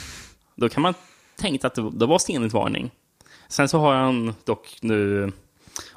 då 0.55 0.69
kan 0.69 0.81
man 0.81 0.93
tänka 1.39 1.67
att 1.67 1.75
det, 1.75 1.91
det 1.91 2.05
var 2.05 2.19
stenigt 2.19 2.53
varning. 2.53 2.91
Sen 3.47 3.69
så 3.69 3.79
har 3.79 3.95
han 3.95 4.35
dock 4.45 4.77
nu 4.81 5.31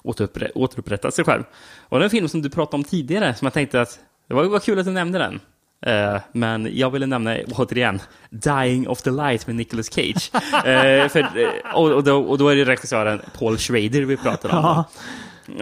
återuppre, 0.03 0.51
återupprättat 0.55 1.15
sig 1.15 1.25
själv. 1.25 1.43
Och 1.81 1.99
det 1.99 2.03
är 2.03 2.05
en 2.05 2.11
film 2.11 2.29
som 2.29 2.43
du 2.43 2.51
pratade 2.51 2.77
om 2.77 2.85
tidigare, 2.85 3.35
som 3.35 3.47
jag 3.47 3.53
tänkte 3.53 3.81
att 3.81 3.99
det 4.29 4.35
var, 4.35 4.45
var 4.45 4.59
kul 4.59 4.79
att 4.79 4.85
du 4.85 4.91
nämnde 4.91 5.19
den. 5.19 5.41
Eh, 5.87 6.21
men 6.33 6.69
jag 6.73 6.91
ville 6.91 7.07
nämna, 7.07 7.37
återigen, 7.53 8.01
Dying 8.31 8.89
of 8.89 9.03
the 9.03 9.11
Light 9.11 9.47
med 9.47 9.57
Nicolas 9.57 9.93
Cage. 9.93 10.31
Eh, 10.65 11.09
för, 11.09 11.21
eh, 11.21 11.75
och, 11.75 11.91
och, 11.91 12.05
då, 12.05 12.21
och 12.21 12.39
då 12.39 12.49
är 12.49 12.57
det 12.57 12.65
regissören 12.65 13.21
Paul 13.39 13.59
Schrader 13.59 14.03
vi 14.03 14.17
pratar 14.17 14.49
om. 14.49 14.57
Ja, 14.57 14.85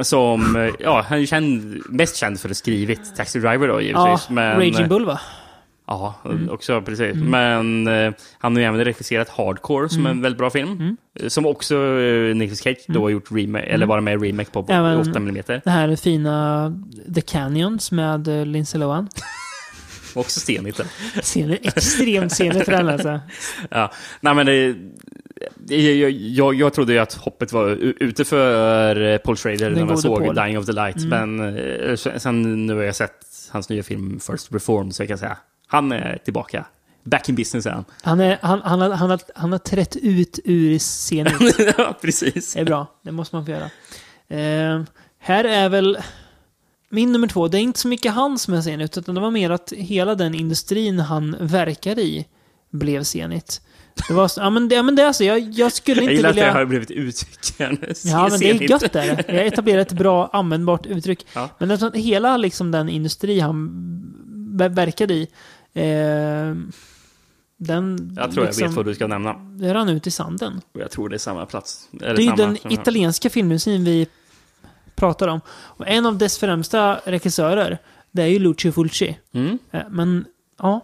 Som, 0.04 0.70
ja, 0.78 1.04
han 1.08 1.18
är 1.18 1.26
känd, 1.26 1.82
mest 1.88 2.16
känd 2.16 2.40
för 2.40 2.48
att 2.48 2.50
ha 2.50 2.54
skrivit 2.54 3.16
Taxi 3.16 3.38
Driver 3.38 3.68
då 3.68 3.74
ja 3.74 3.80
givetvis. 3.80 4.30
men, 4.30 4.56
Raging 4.56 4.88
Bull 4.88 5.04
va? 5.04 5.20
Ja, 5.88 6.14
också 6.50 6.82
precis. 6.82 7.14
Men 7.16 7.86
eh, 7.86 8.12
han 8.38 8.56
har 8.56 8.60
ju 8.60 8.66
även 8.66 8.84
regisserat 8.84 9.28
Hardcore 9.28 9.88
som 9.88 10.06
är 10.06 10.10
en 10.10 10.22
väldigt 10.22 10.38
bra 10.38 10.50
film. 10.50 10.96
Eh, 11.20 11.28
Som 11.28 11.46
också 11.46 11.74
eh, 11.76 12.36
Nicolas 12.36 12.60
Cage 12.60 12.84
då 12.88 13.00
har 13.02 13.08
gjort 13.08 13.32
remake, 13.32 13.64
eller 13.64 13.86
bara 13.86 14.00
med 14.00 14.22
remake 14.22 14.50
på 14.50 14.66
Även- 14.68 15.00
8 15.00 15.10
mm. 15.16 15.42
Det 15.64 15.70
här 15.70 15.96
fina 15.96 16.72
The 17.14 17.20
Canyons 17.20 17.92
med 17.92 18.28
uh, 18.28 18.46
Lindsay 18.46 18.80
Lohan. 18.80 19.08
Också 20.14 20.40
stenigt. 20.40 20.80
Scener, 21.22 21.58
extremt 21.62 22.32
scener 22.32 22.64
för 22.64 22.72
den 22.72 22.88
alltså. 22.88 23.20
Ja. 23.70 23.92
Nej 24.20 24.34
men 24.34 24.46
det, 24.46 24.76
jag, 25.76 26.10
jag, 26.10 26.54
jag 26.54 26.72
trodde 26.72 26.92
ju 26.92 26.98
att 26.98 27.14
hoppet 27.14 27.52
var 27.52 27.68
ute 28.02 28.24
för 28.24 29.12
eh, 29.12 29.18
Paul 29.18 29.36
Schrader 29.36 29.70
Den 29.70 29.72
när 29.72 29.86
gode 29.86 29.98
såg 29.98 30.24
Paul. 30.24 30.34
Dying 30.34 30.58
of 30.58 30.66
the 30.66 30.72
Light. 30.72 31.04
Men 31.04 31.56
eh, 31.58 31.94
sen 31.96 32.66
nu 32.66 32.74
har 32.74 32.82
jag 32.82 32.96
sett 32.96 33.12
hans 33.50 33.68
nya 33.68 33.82
film 33.82 34.20
First 34.20 34.52
Reform 34.52 34.92
så 34.92 35.02
jag 35.02 35.08
kan 35.08 35.18
säga 35.18 35.36
han 35.68 35.92
är 35.92 36.18
tillbaka. 36.24 36.64
Back 37.04 37.28
in 37.28 37.34
business 37.34 37.66
är 37.66 37.70
han. 37.70 37.84
Han, 38.02 38.20
är, 38.20 38.38
han, 38.42 38.60
han, 38.64 38.80
har, 38.80 38.90
han, 38.90 39.10
har, 39.10 39.20
han 39.34 39.52
har 39.52 39.58
trätt 39.58 39.96
ut 39.96 40.38
ur 40.44 40.78
scenen. 40.78 41.32
ja, 41.78 41.98
precis. 42.00 42.54
Det 42.54 42.60
är 42.60 42.64
bra. 42.64 42.86
Det 43.02 43.12
måste 43.12 43.36
man 43.36 43.44
få 43.46 43.50
göra. 43.50 43.70
Eh, 44.28 44.82
här 45.18 45.44
är 45.44 45.68
väl... 45.68 45.98
min 46.88 47.12
nummer 47.12 47.28
två, 47.28 47.48
det 47.48 47.58
är 47.58 47.60
inte 47.60 47.80
så 47.80 47.88
mycket 47.88 48.12
han 48.12 48.38
som 48.38 48.54
är 48.54 48.60
senigt, 48.60 48.98
utan 48.98 49.14
det 49.14 49.20
var 49.20 49.30
mer 49.30 49.50
att 49.50 49.72
hela 49.76 50.14
den 50.14 50.34
industrin 50.34 51.00
han 51.00 51.36
verkar 51.40 51.98
i 51.98 52.26
blev 52.70 53.02
senigt. 53.02 53.60
Det 54.08 54.14
var 54.14 54.28
så, 54.28 54.40
ja 54.40 54.50
men 54.50 54.68
det, 54.68 54.74
ja, 54.74 54.82
men 54.82 54.96
det 54.96 55.02
är 55.02 55.06
alltså, 55.06 55.24
jag, 55.24 55.40
jag 55.40 55.72
skulle 55.72 56.02
Jag 56.02 56.04
inte 56.04 56.14
gillar 56.14 56.30
att 56.30 56.36
det 56.36 56.40
vilja... 56.40 56.52
har 56.52 56.64
blivit 56.64 56.90
uttrycken. 56.90 57.78
Ja, 58.04 58.28
men 58.30 58.40
det 58.40 58.50
är 58.50 58.70
gött 58.70 58.96
är 58.96 59.16
det. 59.16 59.24
Jag 59.28 59.46
etablerar 59.46 59.80
ett 59.80 59.92
bra 59.92 60.30
användbart 60.32 60.86
uttryck. 60.86 61.26
Ja. 61.34 61.48
Men 61.58 61.92
hela 61.94 62.36
liksom 62.36 62.70
den 62.70 62.88
industri 62.88 63.40
han 63.40 63.68
ver- 64.58 64.74
verkade 64.74 65.14
i, 65.14 65.28
eh, 65.74 66.54
den 67.60 68.14
Jag 68.16 68.32
tror 68.32 68.44
jag 68.44 68.50
liksom, 68.50 68.66
vet 68.68 68.76
vad 68.76 68.86
du 68.86 68.94
ska 68.94 69.06
nämna. 69.06 69.32
det 69.32 69.74
rann 69.74 69.88
ut 69.88 70.06
i 70.06 70.10
sanden. 70.10 70.60
Och 70.74 70.80
jag 70.80 70.90
tror 70.90 71.08
det 71.08 71.16
är 71.16 71.18
samma 71.18 71.46
plats. 71.46 71.88
Eller 72.02 72.16
Det 72.16 72.22
är 72.22 72.26
samma, 72.26 72.36
den 72.36 72.58
jag- 72.62 72.72
italienska 72.72 73.30
filmmusiken 73.30 73.84
vi 73.84 74.06
pratar 74.94 75.28
om. 75.28 75.40
Och 75.50 75.88
en 75.88 76.06
av 76.06 76.18
dess 76.18 76.38
främsta 76.38 76.94
regissörer, 77.04 77.78
det 78.10 78.22
är 78.22 78.26
ju 78.26 78.38
Lucio 78.38 78.72
Fulci. 78.72 79.18
Mm. 79.32 79.58
Eh, 79.70 79.82
Men, 79.90 80.24
ja. 80.58 80.80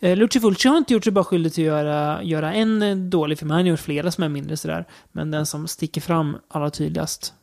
Eh, 0.00 0.16
Lucio 0.16 0.40
Fulci 0.40 0.68
har 0.68 0.76
inte 0.78 0.92
gjort 0.94 1.04
sig 1.04 1.12
bara 1.12 1.24
skyldig 1.24 1.52
till 1.52 1.62
att 1.64 1.66
göra, 1.66 2.22
göra 2.22 2.52
en 2.52 2.82
eh, 2.82 2.96
dålig 2.96 3.38
film. 3.38 3.50
Han 3.50 3.60
har 3.60 3.66
gjort 3.68 3.80
flera 3.80 4.10
som 4.10 4.24
är 4.24 4.28
mindre 4.28 4.56
sådär. 4.56 4.84
Men 5.12 5.30
den 5.30 5.46
som 5.46 5.68
sticker 5.68 6.00
fram 6.00 6.36
allra 6.48 6.70
tydligast, 6.70 7.34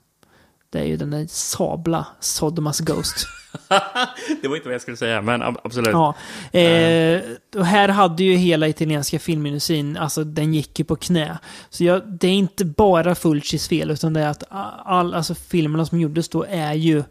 det 0.70 0.80
är 0.80 0.84
ju 0.86 0.98
den 0.98 1.12
där 1.12 1.26
sabla 1.30 2.08
Sodomas 2.20 2.80
Ghost. 2.80 3.28
det 4.42 4.48
var 4.48 4.56
inte 4.56 4.68
vad 4.68 4.74
jag 4.74 4.82
skulle 4.82 4.98
säga, 4.98 5.22
men 5.22 5.42
ab- 5.42 5.60
absolut. 5.64 5.92
Ja. 5.92 6.16
Eh, 6.60 7.22
och 7.56 7.66
här 7.66 7.90
hade 7.90 8.24
ju 8.24 8.36
hela 8.36 8.68
italienska 8.68 9.20
filmindustrin, 9.20 9.98
alltså 9.98 10.24
den 10.24 10.54
gick 10.54 10.80
ju 10.80 10.86
på 10.86 10.96
knä. 10.96 11.38
Så 11.70 11.84
jag, 11.84 12.08
det 12.20 12.28
är 12.28 12.32
inte 12.32 12.66
bara 12.66 13.16
Fulcis 13.16 13.68
fel, 13.68 13.92
utan 13.92 14.14
det 14.14 14.22
är 14.22 14.28
att 14.30 14.44
all, 14.86 15.14
alltså 15.14 15.36
filmerna 15.36 15.86
som 15.86 16.00
gjordes 16.00 16.30
då 16.30 16.46
är 16.50 16.74
ju, 16.74 17.04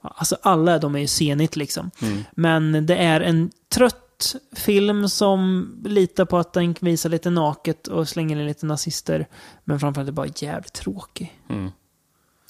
alltså 0.00 0.36
alla 0.42 0.78
de 0.78 0.94
är 0.94 1.00
ju 1.00 1.06
senigt 1.06 1.56
liksom. 1.56 1.90
Mm. 2.02 2.24
Men 2.32 2.86
det 2.86 2.96
är 2.96 3.20
en 3.20 3.50
trött 3.74 4.36
film 4.56 5.08
som 5.08 5.68
litar 5.84 6.24
på 6.24 6.38
att 6.38 6.52
den 6.52 6.74
visar 6.80 7.10
lite 7.10 7.30
naket 7.30 7.86
och 7.86 8.08
slänger 8.08 8.36
in 8.36 8.46
lite 8.46 8.66
nazister. 8.66 9.26
Men 9.64 9.80
framförallt 9.80 10.08
är 10.08 10.12
bara 10.12 10.28
jävligt 10.36 10.72
tråkig. 10.72 11.38
Mm. 11.50 11.70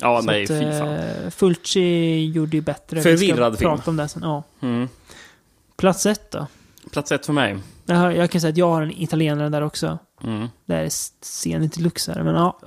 Ja, 0.02 0.20
Så 0.20 0.26
nej, 0.26 0.42
att, 0.42 0.48
fy 0.48 0.60
fan. 0.78 0.88
eh, 0.88 1.30
Fulci 1.30 2.24
gjorde 2.34 2.56
ju 2.56 2.60
bättre. 2.60 2.96
Vi 2.96 3.02
Förvirrad 3.02 3.58
film. 3.58 3.70
prata 3.70 3.90
om 3.90 3.96
det 3.96 4.08
sen. 4.08 4.22
Ja. 4.22 4.42
Mm. 4.62 4.88
Plats 5.76 6.06
ett 6.06 6.30
då? 6.30 6.46
Plats 6.92 7.12
ett 7.12 7.26
för 7.26 7.32
mig. 7.32 7.56
Jag, 7.86 7.96
har, 7.96 8.10
jag 8.10 8.30
kan 8.30 8.40
säga 8.40 8.50
att 8.50 8.56
jag 8.56 8.68
har 8.70 8.82
en 8.82 8.90
italienare 9.02 9.48
där 9.48 9.62
också. 9.62 9.98
Mm. 10.24 10.48
Det 10.66 10.74
är 10.74 10.88
senigt 11.24 11.74
deluxe 11.74 12.12
här, 12.12 12.22
men 12.22 12.34
ja. 12.34 12.58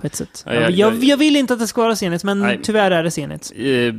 På 0.00 0.06
ett 0.06 0.14
sätt. 0.16 0.42
Ja, 0.46 0.54
Jag, 0.54 0.70
jag- 0.70 1.04
jag, 1.04 1.16
vill 1.16 1.36
inte 1.36 1.52
att 1.52 1.58
det 1.60 1.66
ska 1.66 1.82
vara 1.82 1.96
senigt, 1.96 2.24
men 2.24 2.38
Nej. 2.40 2.60
tyvärr 2.62 2.90
är 2.90 3.02
det 3.02 3.10
senigt. 3.10 3.52
Eh, 3.56 3.92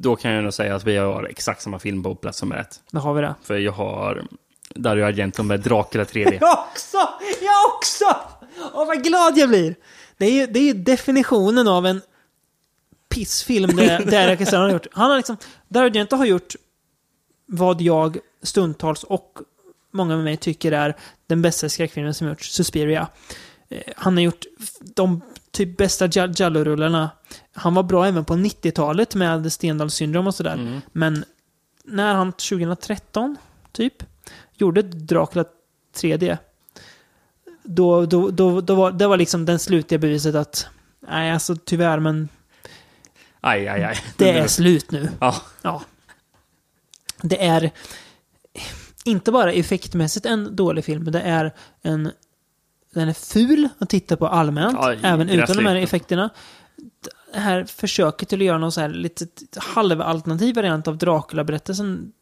Då 0.00 0.16
kan 0.16 0.30
jag 0.32 0.44
nog 0.44 0.54
säga 0.54 0.74
att 0.74 0.84
vi 0.84 0.96
har 0.96 1.24
exakt 1.24 1.62
samma 1.62 1.78
film 1.78 2.02
på 2.02 2.14
plats 2.14 2.42
nummer 2.42 2.56
ett. 2.56 2.80
Då 2.90 3.00
har 3.00 3.14
vi 3.14 3.20
det. 3.22 3.34
För 3.42 3.56
jag 3.58 3.72
har 3.72 4.22
Dario 4.74 5.04
Argento 5.04 5.42
med 5.42 5.60
Dracula 5.60 6.04
3D. 6.04 6.38
Jag 6.40 6.58
också! 6.70 6.96
Jag 7.42 7.74
också! 7.76 8.04
Åh, 8.74 8.86
vad 8.86 9.04
glad 9.04 9.38
jag 9.38 9.48
blir! 9.48 9.74
Det 10.16 10.26
är 10.26 10.30
ju, 10.32 10.46
det 10.46 10.58
är 10.58 10.62
ju 10.64 10.72
definitionen 10.72 11.68
av 11.68 11.86
en 11.86 12.00
pissfilm 13.08 13.76
det, 13.76 14.04
det 14.10 14.26
regissören 14.28 14.62
har 14.62 14.70
gjort. 14.70 14.86
Han 14.92 15.10
har 15.10 15.16
liksom, 15.16 15.36
Dario 15.68 15.90
Argento 15.90 16.16
har 16.16 16.24
gjort 16.26 16.54
vad 17.46 17.80
jag 17.80 18.18
stundtals 18.42 19.04
och 19.04 19.38
många 19.92 20.14
med 20.16 20.24
mig 20.24 20.36
tycker 20.36 20.72
är 20.72 20.96
den 21.26 21.42
bästa 21.42 21.68
skräckfilmen 21.68 22.14
som 22.14 22.28
gjorts, 22.28 22.50
Suspiria. 22.52 23.08
Eh, 23.68 23.82
Han 23.96 24.16
har 24.16 24.22
gjort 24.22 24.44
de 24.80 25.20
typ 25.50 25.76
bästa 25.76 26.06
Gia- 26.06 26.32
Giallo-rullarna. 26.34 27.10
Han 27.52 27.74
var 27.74 27.82
bra 27.82 28.06
även 28.06 28.24
på 28.24 28.34
90-talet 28.34 29.14
med 29.14 29.52
Stendhals 29.52 29.94
syndrom 29.94 30.26
och 30.26 30.34
sådär. 30.34 30.54
Mm. 30.54 30.80
Men 30.92 31.24
när 31.84 32.14
han 32.14 32.32
2013, 32.32 33.36
typ, 33.72 33.94
gjorde 34.54 34.82
Dracula 34.82 35.44
3D. 35.96 36.38
Då, 37.62 38.06
då, 38.06 38.30
då, 38.30 38.60
då 38.60 38.74
var 38.74 38.92
det 38.92 39.06
var 39.06 39.16
liksom 39.16 39.44
den 39.44 39.58
slutliga 39.58 39.98
beviset 39.98 40.34
att 40.34 40.66
nej, 41.08 41.30
alltså 41.32 41.56
tyvärr, 41.64 41.98
men 41.98 42.28
Aj, 43.40 43.68
aj, 43.68 43.84
aj. 43.84 43.96
det 44.16 44.30
är 44.30 44.46
slut 44.46 44.90
nu. 44.90 45.08
Ja, 45.20 45.34
Ja. 45.62 45.82
Det 47.22 47.44
är 47.44 47.70
inte 49.04 49.32
bara 49.32 49.52
effektmässigt 49.52 50.26
en 50.26 50.56
dålig 50.56 50.84
film, 50.84 51.04
men 51.04 51.12
det 51.12 51.20
är 51.20 51.54
en... 51.82 52.10
Den 52.94 53.08
är 53.08 53.12
ful 53.12 53.68
att 53.78 53.88
titta 53.88 54.16
på 54.16 54.26
allmänt, 54.26 54.78
Ja, 54.80 54.94
även 55.02 55.28
utan 55.28 55.56
de 55.56 55.66
här 55.66 55.76
effekterna. 55.76 56.30
Det 57.32 57.38
här 57.38 57.64
försöket 57.64 58.28
till 58.28 58.40
att 58.40 58.46
göra 58.46 58.58
någon 58.58 58.72
så 58.72 58.80
här 58.80 58.88
lite 58.88 59.26
halvalternativ 59.56 60.54
variant 60.54 60.88
av 60.88 60.98
Dracula-berättelsen 60.98 62.12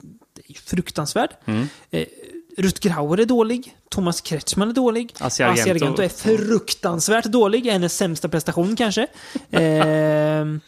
är 0.48 0.54
fruktansvärd. 0.54 1.30
Mm. 1.44 1.68
Eh, 1.90 2.06
Rutger 2.58 2.90
Hauer 2.90 3.20
är 3.20 3.24
dålig. 3.24 3.76
Thomas 3.90 4.20
Kretschmann 4.20 4.70
är 4.70 4.74
dålig. 4.74 5.14
Asia 5.20 5.48
Argento. 5.48 6.02
Är 6.02 6.08
fruktansvärt 6.08 7.24
dålig. 7.24 7.66
Hennes 7.66 7.96
sämsta 7.96 8.28
prestation 8.28 8.76
kanske. 8.76 9.06
Ehm, 9.50 10.60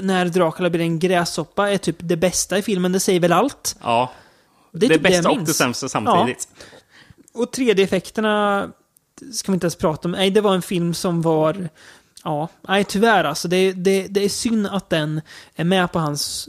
när 0.00 0.26
Dracula 0.26 0.70
blir 0.70 0.80
en 0.80 0.98
gräshoppa 0.98 1.70
är 1.70 1.78
typ 1.78 1.96
det 1.98 2.16
bästa 2.16 2.58
i 2.58 2.62
filmen. 2.62 2.92
Det 2.92 3.00
säger 3.00 3.20
väl 3.20 3.32
allt. 3.32 3.76
ja. 3.82 4.12
Det 4.72 4.78
Det, 4.78 4.86
är 4.86 4.88
typ 4.88 5.02
det 5.02 5.08
bästa 5.08 5.28
jag 5.30 5.38
och 5.40 5.46
det 5.46 5.54
sämsta 5.54 5.88
samtidigt. 5.88 6.48
Och 7.34 7.54
3D-effekterna 7.54 8.68
ska 9.32 9.52
vi 9.52 9.54
inte 9.54 9.64
ens 9.64 9.76
prata 9.76 10.08
om. 10.08 10.12
Nej, 10.12 10.30
det 10.30 10.40
var 10.40 10.54
en 10.54 10.62
film 10.62 10.94
som 10.94 11.22
var... 11.22 11.68
Ja, 12.24 12.48
nej 12.68 12.84
tyvärr 12.84 13.24
alltså. 13.24 13.48
Det, 13.48 13.72
det, 13.72 14.06
det 14.10 14.24
är 14.24 14.28
synd 14.28 14.66
att 14.66 14.90
den 14.90 15.20
är 15.56 15.64
med 15.64 15.92
på 15.92 15.98
hans 15.98 16.48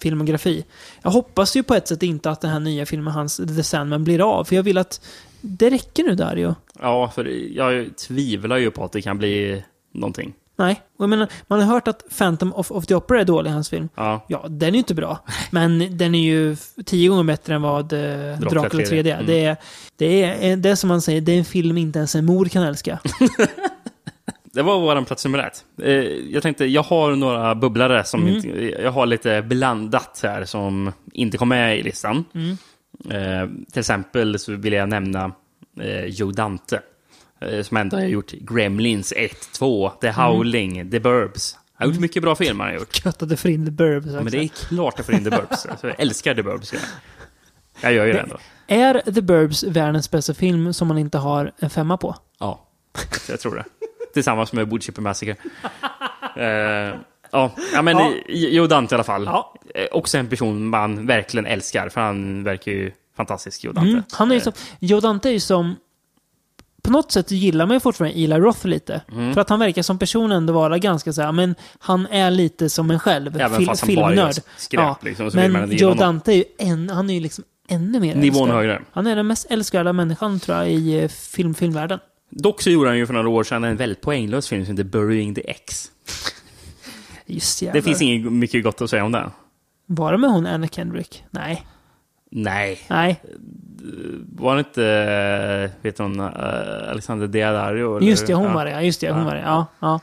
filmografi. 0.00 0.64
Jag 1.02 1.10
hoppas 1.10 1.56
ju 1.56 1.62
på 1.62 1.74
ett 1.74 1.88
sätt 1.88 2.02
inte 2.02 2.30
att 2.30 2.40
den 2.40 2.50
här 2.50 2.60
nya 2.60 2.86
filmen, 2.86 3.12
hans 3.12 3.36
The 3.36 3.62
Sandman, 3.62 4.04
blir 4.04 4.38
av. 4.38 4.44
För 4.44 4.56
jag 4.56 4.62
vill 4.62 4.78
att 4.78 5.00
det 5.40 5.70
räcker 5.70 6.04
nu 6.04 6.14
Dario. 6.14 6.54
Ja, 6.80 7.10
för 7.14 7.24
jag 7.56 7.96
tvivlar 7.96 8.56
ju 8.56 8.70
på 8.70 8.84
att 8.84 8.92
det 8.92 9.02
kan 9.02 9.18
bli 9.18 9.64
någonting. 9.92 10.34
Nej, 10.60 10.80
och 10.98 11.02
jag 11.02 11.10
menar, 11.10 11.28
man 11.46 11.60
har 11.60 11.66
hört 11.74 11.88
att 11.88 12.18
Phantom 12.18 12.52
of, 12.54 12.70
of 12.70 12.86
the 12.86 12.94
Opera 12.94 13.20
är 13.20 13.24
dålig, 13.24 13.50
hans 13.50 13.68
film. 13.70 13.88
Ja, 13.94 14.24
Ja, 14.28 14.46
den 14.48 14.68
är 14.68 14.72
ju 14.72 14.78
inte 14.78 14.94
bra. 14.94 15.18
Men 15.50 15.96
den 15.96 16.14
är 16.14 16.22
ju 16.22 16.56
tio 16.86 17.08
gånger 17.08 17.24
bättre 17.24 17.54
än 17.54 17.62
vad 17.62 17.92
eh, 17.92 18.38
Dracula 18.38 18.68
3D, 18.68 18.84
3D. 18.90 19.18
är. 19.18 19.22
Det, 19.26 19.44
är, 19.44 19.56
det, 19.96 20.22
är, 20.50 20.56
det 20.56 20.70
är 20.70 20.74
som 20.74 20.88
man 20.88 21.00
säger, 21.02 21.20
det 21.20 21.32
är 21.32 21.38
en 21.38 21.44
film 21.44 21.78
inte 21.78 21.98
ens 21.98 22.14
en 22.14 22.24
mor 22.24 22.44
kan 22.46 22.62
älska. 22.62 22.98
det 24.52 24.62
var 24.62 24.80
vår 24.80 25.04
plats 25.04 25.24
nummer 25.24 25.38
ett. 25.38 25.64
Eh, 25.82 25.92
Jag 26.32 26.42
tänkte, 26.42 26.64
jag 26.64 26.82
har 26.82 27.16
några 27.16 27.54
bubblare 27.54 28.04
som 28.04 28.22
Mm. 28.22 28.34
inte, 28.34 28.48
jag 28.82 28.92
har 28.92 29.06
lite 29.06 29.42
blandat 29.42 30.20
här 30.22 30.44
som 30.44 30.92
inte 31.12 31.38
kom 31.38 31.48
med 31.48 31.78
i 31.78 31.82
listan. 31.82 32.24
Mm. 32.34 32.50
Eh, 33.10 33.48
till 33.72 33.80
exempel 33.80 34.38
så 34.38 34.52
vill 34.56 34.72
jag 34.72 34.88
nämna 34.88 35.32
eh, 35.80 36.04
Joe 36.04 36.30
Dante. 36.30 36.80
Eh, 37.40 37.62
som 37.62 37.76
ändå 37.76 37.96
har 37.96 38.04
gjort 38.04 38.30
Gremlins 38.32 39.12
1, 39.16 39.52
2, 39.52 39.90
The 40.00 40.06
Mm. 40.08 40.20
Howling, 40.20 40.90
The 40.90 41.00
Burbs. 41.00 41.56
Han 41.74 41.88
har 41.88 41.94
gjort 41.94 42.00
mycket 42.00 42.22
bra 42.22 42.34
filmer 42.36 42.64
han 42.64 42.72
har 42.72 42.78
gjort. 42.80 42.94
Köttade 42.94 43.36
för 43.36 43.48
in 43.48 43.64
the 43.64 43.70
burbs 43.70 44.06
också. 44.06 44.16
Ja, 44.16 44.22
men 44.22 44.32
det 44.32 44.38
är 44.38 44.48
klart 44.48 44.94
jag 44.96 45.06
får 45.06 45.14
in 45.14 45.24
The 45.24 45.30
Burbs. 45.30 45.66
Alltså, 45.66 45.88
jag 45.88 46.00
älskar 46.00 46.34
The 46.34 46.42
Burbs. 46.42 46.72
Jag, 46.72 46.82
jag 47.80 47.92
gör 47.92 48.06
ju 48.06 48.12
det 48.12 48.18
ändå. 48.20 48.36
Är 48.66 49.12
The 49.12 49.22
Burbs 49.22 49.64
världens 49.64 50.10
bästa 50.10 50.34
film 50.34 50.72
som 50.72 50.88
man 50.88 50.98
inte 50.98 51.18
har 51.18 51.52
en 51.58 51.70
femma 51.70 51.96
på? 51.96 52.16
Ja, 52.38 52.66
jag 53.28 53.40
tror 53.40 53.54
det. 53.56 53.64
Tillsammans 54.14 54.52
med 54.52 54.68
Woodchipper 54.68 55.02
Massacre. 55.02 55.36
Eh, 56.36 56.94
ja, 57.30 57.52
ja, 57.72 57.82
men 57.82 57.98
Ja. 57.98 58.12
ja. 58.28 58.48
Joe 58.48 58.66
Dante 58.66 58.94
i 58.94 58.96
alla 58.96 59.04
fall. 59.04 59.24
Ja. 59.24 59.54
Eh, 59.74 59.86
också 59.92 60.18
en 60.18 60.26
person 60.28 60.68
man 60.68 61.06
verkligen 61.06 61.46
älskar, 61.46 61.88
för 61.88 62.00
han 62.00 62.44
verkar 62.44 62.72
ju 62.72 62.92
fantastisk, 63.16 63.64
Joe 63.64 63.72
Dante. 63.72 63.90
Mm. 63.90 64.02
Han 64.12 64.30
är 64.30 64.34
ju 64.34 64.40
som, 64.40 64.52
Joe 64.78 65.00
Dante 65.00 65.28
är 65.28 65.32
ju 65.32 65.40
som... 65.40 65.76
På 66.82 66.90
något 66.90 67.12
sätt 67.12 67.30
gillar 67.30 67.66
man 67.66 67.76
ju 67.76 67.80
fortfarande 67.80 68.18
Eli 68.20 68.34
Roth 68.36 68.66
lite. 68.66 69.00
Mm. 69.12 69.34
För 69.34 69.40
att 69.40 69.48
han 69.48 69.58
verkar 69.58 69.82
som 69.82 69.98
person 69.98 70.32
ändå 70.32 70.52
vara 70.52 70.78
ganska 70.78 71.12
så 71.12 71.22
här, 71.22 71.32
men 71.32 71.54
han 71.78 72.06
är 72.06 72.30
lite 72.30 72.68
som 72.70 72.90
en 72.90 72.98
själv. 72.98 73.40
Även 73.40 73.58
Fil- 73.60 73.66
fast 73.66 73.86
han 73.86 73.94
bara 73.94 74.08
filmnörd. 74.08 74.34
skräp, 74.56 74.80
Ja, 74.80 74.98
liksom, 75.02 75.30
Men 75.34 75.70
Joe. 75.76 75.94
Dante 75.94 76.32
är 76.32 76.36
ju 76.36 76.44
en, 76.58 76.88
han 76.90 77.10
är 77.10 77.14
ju 77.14 77.20
liksom 77.20 77.44
ännu 77.68 78.00
mer 78.00 78.14
Nivån 78.14 78.40
älskad. 78.42 78.56
högre. 78.56 78.82
Han 78.92 79.06
är 79.06 79.16
den 79.16 79.26
mest 79.26 79.46
älskvärda 79.50 79.92
människan 79.92 80.40
tror 80.40 80.58
jag 80.58 80.70
i 80.70 81.02
eh, 81.02 81.08
film, 81.08 81.54
filmvärlden. 81.54 81.98
Dock 82.30 82.62
så 82.62 82.70
gjorde 82.70 82.88
han 82.88 82.98
ju 82.98 83.06
för 83.06 83.14
några 83.14 83.28
år 83.28 83.44
sedan 83.44 83.64
en 83.64 83.76
väldigt 83.76 84.00
poänglös 84.00 84.48
film 84.48 84.64
som 84.66 84.72
heter 84.76 84.84
Burying 84.84 85.34
the 85.34 85.50
X. 85.50 85.90
Just 87.26 87.60
Det 87.60 87.66
jävlar. 87.66 87.82
finns 87.82 88.02
inget 88.02 88.32
mycket 88.32 88.64
gott 88.64 88.80
att 88.80 88.90
säga 88.90 89.04
om 89.04 89.12
det. 89.12 89.30
Bara 89.86 90.16
med 90.18 90.30
hon 90.30 90.46
Anna 90.46 90.68
Kendrick? 90.68 91.24
Nej. 91.30 91.66
Nej. 92.30 92.78
Nej. 92.90 93.20
Var 94.36 94.54
det 94.54 94.58
inte, 94.60 94.84
eh, 94.86 95.82
vet 95.84 95.98
hon, 95.98 96.20
eh, 96.20 96.90
Alexander 96.90 97.36
eller? 97.36 98.00
Just 98.00 98.26
det, 98.26 98.34
hon 98.34 98.52
var 98.52 98.64
det. 98.64 98.70
Ja, 98.70 98.82
just 98.82 99.00
det, 99.00 99.10
hon 99.10 99.18
Ja. 99.18 99.24
var 99.24 99.34
det. 99.34 99.40
Ja, 99.40 99.66
ja. 99.80 100.00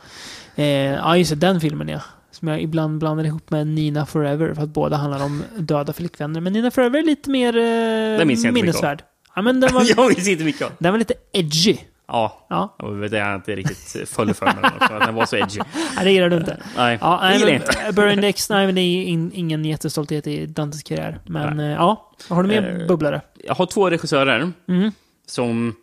Eh, 0.56 0.66
ja, 0.94 1.18
just 1.18 1.30
det, 1.30 1.36
den 1.36 1.62
filmen 1.62 1.88
ja. 1.90 2.02
Som 2.32 2.48
jag 2.48 2.62
ibland 2.62 2.99
blandar 2.99 3.24
ihop 3.26 3.49
med 3.52 3.68
Nina 3.68 4.06
Forever, 4.06 4.54
för 4.54 4.64
att 4.64 4.70
båda 4.70 4.95
handlar 4.98 5.26
om 5.26 5.44
döda 5.58 5.94
flickvänner. 5.94 6.41
Men 6.41 6.54
Nina 6.54 6.72
Forever 6.72 6.99
är 6.99 7.04
lite 7.04 7.30
mer 7.30 7.58
eh, 7.58 8.52
minnesvärd. 8.52 9.04
Ja, 9.36 9.41
men 9.41 9.60
den 9.60 9.74
var, 9.74 9.84
Jag 9.98 10.08
minns 10.08 10.28
inte 10.28 10.44
mycket 10.44 10.62
av. 10.62 10.72
den 10.80 10.91
var 10.94 10.99
lite 10.99 11.14
edgy. 11.34 11.78
Ja, 12.08 12.46
Ja, 12.50 12.76
var 12.80 13.08
det 13.10 13.18
jag 13.18 13.36
inte 13.36 13.56
riktigt 13.56 14.10
föll 14.10 14.34
för 14.34 14.46
den 14.46 14.66
också, 14.66 14.94
att 14.94 15.06
den 15.06 15.16
var 15.16 15.26
så 15.26 15.36
edgy. 15.38 15.60
nej, 15.96 16.06
det 16.06 16.12
gillar 16.12 16.30
du 16.30 16.38
inte. 16.38 16.58
Nej, 16.78 16.98
Ja, 17.02 17.20
det 17.24 17.34
gillar 17.34 17.48
jag 17.48 17.56
inte. 17.56 17.92
Burn 17.94 18.12
Index, 18.12 18.50
nej, 18.50 18.66
men 18.66 18.76
det 18.76 18.82
är 18.82 19.04
in, 19.04 19.32
ingen 19.34 19.66
jättestolthet 19.66 20.28
i 20.28 20.46
Dantes 20.46 20.84
karriär. 20.84 21.20
Men 21.26 21.58
Nej. 21.58 21.66
eh, 21.66 21.72
ja, 21.72 22.12
har 22.30 22.44
du 22.44 22.50
mer 22.50 22.82
Eh, 22.82 22.88
bubblare? 22.88 23.22
Jag 23.44 23.56
har 23.56 23.66
två 23.66 23.90
regissörer 23.90 24.52
Mm. 24.68 24.92
som... 25.28 25.76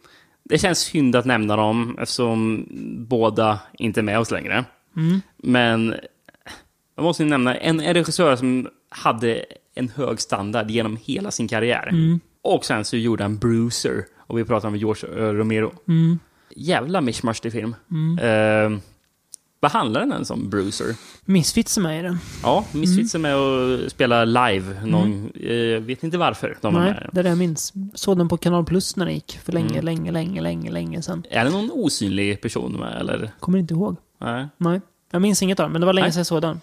Det 0.49 0.59
känns 0.59 0.79
synd 0.79 1.17
att 1.17 1.25
nämna 1.25 1.57
dem 1.57 1.97
eftersom 2.01 2.67
båda 3.09 3.59
inte 3.79 4.01
är 4.01 4.03
med 4.03 4.19
oss 4.19 4.31
längre. 4.31 4.65
Mm. 4.97 5.21
Men 5.37 5.95
jag 6.97 7.03
måste 7.03 7.25
nämna 7.25 7.55
en, 7.57 7.81
en 7.81 7.95
regissör 7.95 8.37
som 8.37 8.69
hade 8.89 9.45
en 9.75 9.89
hög 9.89 10.21
standard 10.21 10.71
genom 10.71 10.99
hela 11.05 11.31
sin 11.31 11.49
karriär. 11.49 11.89
Mm. 11.89 12.21
Och 12.45 12.65
sen 12.65 12.85
så 12.85 12.97
gjorde 12.97 13.25
han 13.25 13.39
Bruiser. 13.39 14.05
Och 14.27 14.39
vi 14.39 14.45
pratar 14.45 14.69
om 14.69 14.77
George 14.77 15.09
eh, 15.27 15.33
Romero. 15.33 15.73
Mm. 15.89 16.19
Jävla 16.57 17.01
mishmash 17.01 17.35
film. 17.51 17.75
Mm. 17.91 18.19
Eh, 18.75 18.79
vad 19.61 19.71
handlar 19.73 20.01
den 20.01 20.12
ens 20.12 20.31
om, 20.31 20.51
Bruiser? 20.51 20.87
Misfits 21.25 21.77
är 21.77 21.83
med 21.83 22.01
i 22.01 22.03
den. 22.03 22.19
Ja, 22.43 22.65
Misfits 22.73 23.15
Mm. 23.15 23.25
är 23.25 23.37
med 23.37 23.85
och 23.85 23.91
spelar 23.91 24.27
live. 24.27 24.87
Någon, 24.87 25.31
eh, 25.35 25.83
vet 25.83 26.05
inte 26.05 26.19
varför 26.19 26.57
de 26.61 26.75
Nej, 26.75 27.09
det 27.12 27.21
är 27.21 27.23
det 27.23 27.29
jag 27.29 27.39
minns. 27.39 27.73
Såg 27.95 28.19
den 28.19 28.29
på 28.29 28.37
Kanal 28.37 28.65
Plus 28.65 28.97
när 28.97 29.05
den 29.07 29.15
gick. 29.15 29.39
För 29.45 29.53
länge, 29.53 29.71
Mm. 29.73 29.85
länge, 29.85 30.12
länge, 30.12 30.41
länge, 30.41 30.71
länge 30.71 31.03
sedan. 31.03 31.25
Är 31.31 31.45
det 31.45 31.51
någon 31.51 31.71
osynlig 31.71 32.41
person 32.41 32.73
med, 32.73 33.01
eller? 33.01 33.31
Kommer 33.41 33.59
inte 33.59 33.75
ihåg. 33.75 33.97
Nej. 34.21 34.47
Nej. 34.57 34.81
Jag 35.11 35.23
minns 35.23 35.43
inget 35.43 35.61
av 35.61 35.65
den, 35.65 35.73
men 35.73 35.81
det 35.81 35.87
var 35.87 35.93
länge 35.93 36.05
Nej. 36.07 36.12
sedan 36.12 36.21
jag 36.21 36.27
såg 36.27 36.43
den. 36.43 36.61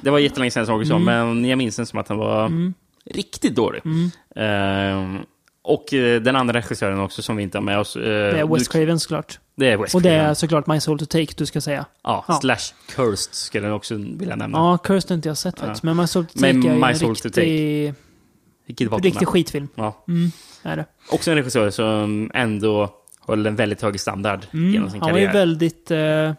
Det 0.00 0.10
var 0.10 0.18
jättelänge 0.18 0.50
sedan 0.50 0.60
jag 0.60 0.66
såg 0.66 0.80
också, 0.80 0.94
Mm. 0.94 1.04
men 1.40 1.44
jag 1.50 1.56
minns 1.58 1.76
den 1.76 1.86
som 1.86 1.98
att 1.98 2.06
den 2.06 2.16
var 2.16 2.46
Mm. 2.46 2.74
Riktigt 3.10 3.54
dålig. 3.54 3.82
Mm. 3.84 4.10
Ehm, 4.36 5.18
och 5.62 5.94
eh, 5.94 6.20
den 6.22 6.36
andra 6.36 6.54
regissören 6.58 7.00
också 7.00 7.22
som 7.22 7.36
vi 7.36 7.42
inte 7.42 7.58
har 7.58 7.62
med 7.62 7.78
oss. 7.78 7.96
eh, 7.96 8.02
Det 8.02 8.38
är 8.40 8.46
Wes 8.46 8.68
du- 8.68 8.72
Craven 8.78 9.00
såklart. 9.00 9.38
Det 9.56 9.70
är 9.72 9.76
Wes 9.76 9.94
Och 9.94 10.02
det 10.02 10.10
är 10.10 10.34
såklart 10.34 10.66
My 10.66 10.80
Soul 10.80 10.98
to 10.98 11.04
Take 11.06 11.26
du 11.36 11.46
ska 11.46 11.60
säga. 11.60 11.84
Ja, 12.04 12.24
Ja. 12.28 12.34
slash 12.40 12.74
Cursed 12.94 13.34
skulle 13.34 13.66
jag 13.66 13.76
också 13.76 13.94
vilja 13.94 14.36
nämna. 14.36 14.58
Ja, 14.58 14.78
Cursed 14.78 15.10
har 15.10 15.14
inte 15.16 15.28
jag 15.28 15.38
sett 15.38 15.60
faktiskt. 15.60 15.82
Men 15.82 15.96
My 15.96 16.06
Soul 16.06 16.26
to 16.26 16.32
Men 16.34 16.54
Take 16.62 16.68
är 16.68 16.74
ju 16.74 16.80
My 16.80 16.86
en 16.88 16.98
Soul 16.98 17.14
riktig, 17.14 17.94
riktig 19.02 19.28
skitfilm. 19.28 19.68
Ja. 19.74 20.04
Mm, 20.08 20.30
är 20.62 20.76
det. 20.76 20.84
Också 21.10 21.30
en 21.30 21.36
regissör 21.36 21.70
som 21.70 22.30
ändå 22.34 22.94
höll 23.26 23.46
en 23.46 23.56
väldigt 23.56 23.82
hög 23.82 24.00
standard 24.00 24.46
Mm, 24.52 24.72
genom 24.72 24.90
sin 24.90 25.00
han 25.00 25.10
var 25.12 25.18
ju 25.18 25.26
karriär. 25.26 25.40
väldigt... 25.40 25.90
eh, 25.90 26.32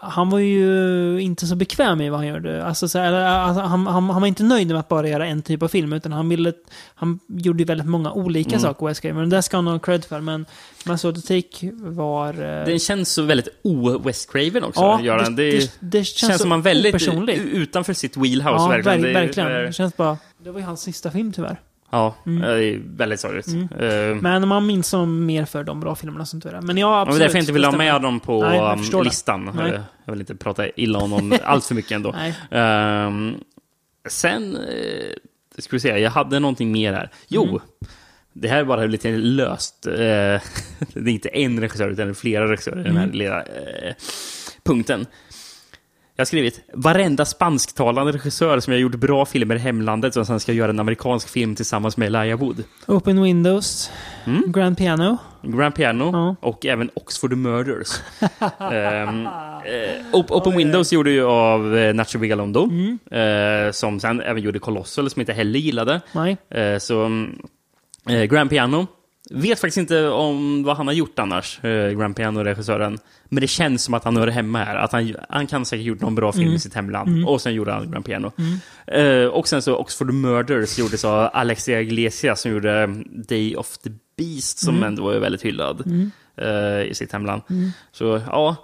han 0.00 0.30
var 0.30 0.38
ju 0.38 1.18
inte 1.20 1.46
så 1.46 1.56
bekväm 1.56 2.00
i 2.00 2.10
vad 2.10 2.18
han 2.20 2.28
gjorde. 2.28 2.64
Alltså, 2.66 2.88
så 2.88 2.98
här, 2.98 3.12
alltså, 3.12 3.62
han, 3.62 3.86
han, 3.86 4.10
han 4.10 4.20
var 4.20 4.28
inte 4.28 4.42
nöjd 4.42 4.68
med 4.68 4.78
att 4.78 4.88
bara 4.88 5.08
göra 5.08 5.26
en 5.26 5.42
typ 5.42 5.62
av 5.62 5.68
film, 5.68 5.92
utan 5.92 6.12
han 6.12 6.28
ville... 6.28 6.52
Han 6.94 7.18
gjorde 7.28 7.58
ju 7.58 7.64
väldigt 7.64 7.86
många 7.86 8.12
olika 8.12 8.50
Mm. 8.50 8.60
saker, 8.60 8.86
Wes 8.86 9.00
Craven. 9.00 9.30
Det 9.30 9.42
ska 9.42 9.56
han 9.56 9.66
ha 9.66 9.78
cred 9.78 10.04
för. 10.04 10.20
Men 10.20 10.46
to 10.84 11.12
Take 11.12 11.70
var... 11.78 12.28
eh, 12.34 12.64
Den 12.66 12.78
känns 12.78 13.12
så 13.12 13.22
väldigt 13.22 13.48
o-West 13.62 14.32
Craven 14.32 14.64
också. 14.64 14.80
ja, 14.80 15.00
gör 15.00 15.18
den. 15.18 15.36
Det, 15.36 15.50
det, 15.50 15.70
det 15.80 16.04
känns, 16.04 16.30
känns 16.30 16.42
som 16.42 16.50
han 16.50 16.62
väldigt 16.62 16.94
opersonlig. 16.94 17.34
utanför 17.38 17.92
sitt 17.92 18.16
wheelhouse. 18.16 18.62
Ja, 18.62 18.68
verkligen. 18.68 19.02
verkligen. 19.02 19.14
Det 19.14 19.20
är- 19.20 19.26
verkligen. 19.26 19.66
Det 19.66 19.72
känns 19.72 19.96
bara... 19.96 20.18
Det 20.44 20.50
var 20.50 20.60
ju 20.60 20.66
hans 20.66 20.80
sista 20.82 21.10
film 21.10 21.32
tyvärr. 21.32 21.60
Ja, 21.90 22.14
Mm. 22.26 22.40
det 22.42 22.64
är 22.64 22.80
väldigt 22.84 23.20
sorgligt. 23.20 23.46
Mm. 23.46 23.68
Eh, 23.78 24.22
Men 24.22 24.48
man 24.48 24.66
minns 24.66 24.92
honom 24.92 25.26
mer 25.26 25.44
för 25.44 25.64
de 25.64 25.80
bra 25.80 25.94
filmerna 25.94 26.26
som 26.26 26.40
tur 26.40 26.54
är. 26.54 26.60
Men 26.60 26.76
ja, 26.78 27.00
absolut. 27.00 27.18
det 27.18 27.24
är 27.24 27.24
därför 27.24 27.36
jag 27.38 27.42
inte 27.42 27.52
vill 27.52 27.64
ha 27.64 27.72
med 27.76 28.02
dem 28.02 28.20
på 28.20 28.42
Nej, 28.42 28.60
um, 28.94 29.02
listan. 29.04 29.50
Nej. 29.54 29.72
Eh, 29.72 29.80
Jag 30.04 30.12
vill 30.12 30.20
inte 30.20 30.34
prata 30.36 30.68
illa 30.68 30.98
om 30.98 31.10
någon 31.10 31.32
allt 31.44 31.64
för 31.64 31.74
mycket 31.74 31.92
ändå. 31.92 32.14
Ehm, 32.50 33.34
sen, 34.08 34.56
uh, 34.56 35.12
ska 35.58 35.76
vi 35.76 35.80
se, 35.80 35.98
jag 35.98 36.10
hade 36.10 36.38
någonting 36.38 36.72
mer 36.72 36.92
här. 36.92 37.10
Jo, 37.28 37.44
Mm. 37.44 37.60
det 38.32 38.48
här 38.48 38.58
är 38.58 38.64
bara 38.64 38.84
lite 38.86 39.10
löst. 39.16 39.86
Eh, 39.86 39.92
det 39.96 40.40
är 40.94 41.08
inte 41.08 41.28
en 41.28 41.60
regissör, 41.60 41.88
utan 41.90 42.14
flera 42.14 42.50
regissörer 42.52 42.80
i 42.80 42.82
den 42.84 42.96
här 42.96 43.04
Mm. 43.04 43.16
lilla 43.18 43.42
eh, 43.42 43.94
punkten. 44.64 45.06
Jag 46.18 46.22
har 46.22 46.26
skrivit, 46.26 46.60
varenda 46.72 47.24
spansktalande 47.24 48.12
regissör 48.12 48.60
som 48.60 48.72
har 48.72 48.78
gjort 48.80 48.94
bra 48.94 49.26
filmer 49.26 49.54
i 49.54 49.58
hemlandet 49.58 50.14
som 50.14 50.26
sen 50.26 50.40
ska 50.40 50.52
göra 50.52 50.70
en 50.70 50.80
amerikansk 50.80 51.28
film 51.28 51.54
tillsammans 51.54 51.96
med 51.96 52.06
Elijah 52.06 52.38
Wood. 52.40 52.64
Open 52.86 53.22
Windows. 53.22 53.90
Mm. 54.26 54.52
Grand 54.52 54.78
Piano. 54.78 55.16
Grand 55.42 55.74
Piano 55.74 56.10
Ja. 56.12 56.36
och 56.48 56.66
även 56.66 56.90
Oxford 56.94 57.32
Murders. 57.36 57.88
Eh, 59.64 60.12
Op- 60.12 60.30
Open 60.30 60.56
Windows 60.56 60.92
gjorde 60.92 61.10
ju 61.10 61.24
av 61.24 61.76
eh, 61.76 61.94
Nacho 61.94 62.18
Vigalondo, 62.18 62.64
Mm. 62.70 62.98
eh, 63.66 63.72
som 63.72 64.00
sen 64.00 64.20
även 64.20 64.42
gjorde 64.42 64.58
Colossal, 64.58 65.10
som 65.10 65.20
inte 65.20 65.32
heller 65.32 65.58
gillade. 65.58 66.00
Nej. 66.12 66.36
Så 66.80 67.04
mm, 67.04 67.38
eh, 68.08 68.22
Grand 68.24 68.50
Piano. 68.50 68.86
Vet 69.30 69.60
faktiskt 69.60 69.76
inte 69.78 70.08
om 70.08 70.62
vad 70.62 70.76
han 70.76 70.86
har 70.86 70.94
gjort 70.94 71.18
annars, 71.18 71.64
eh, 71.64 71.90
Grand 71.90 72.16
Piano-regissören. 72.16 72.98
Men 73.28 73.40
det 73.40 73.46
känns 73.46 73.84
som 73.84 73.94
att 73.94 74.04
han 74.04 74.16
hör 74.16 74.26
hemma 74.26 74.58
här. 74.64 74.76
Att 74.76 74.92
han, 74.92 75.14
han 75.28 75.46
kan 75.46 75.64
säkert 75.64 75.86
gjort 75.86 76.00
någon 76.00 76.14
bra 76.14 76.32
film 76.32 76.44
Mm. 76.44 76.56
i 76.56 76.58
sitt 76.58 76.74
hemland. 76.74 77.08
Mm. 77.08 77.28
Och 77.28 77.40
sen 77.40 77.54
gjorde 77.54 77.72
han 77.72 77.90
Grand 77.90 78.04
Piano. 78.04 78.32
Mm. 78.38 79.22
Eh, 79.22 79.28
och 79.28 79.48
sen 79.48 79.62
så 79.62 79.76
Oxford 79.76 80.14
Murders 80.14 80.78
gjordes 80.78 81.04
av 81.04 81.30
Alexia 81.32 81.80
Iglesias 81.80 82.40
som 82.40 82.50
gjorde 82.52 82.86
Day 83.28 83.56
of 83.56 83.78
the 83.78 83.90
Beast 84.16 84.58
som 84.58 84.74
Mm. 84.76 84.86
ändå 84.88 85.02
var 85.04 85.14
väldigt 85.14 85.42
hyllad 85.42 85.82
Mm. 85.86 86.10
eh, 86.36 86.82
i 86.90 86.94
sitt 86.94 87.12
hemland. 87.12 87.42
Mm. 87.50 87.70
Så 87.92 88.20
ja, 88.26 88.56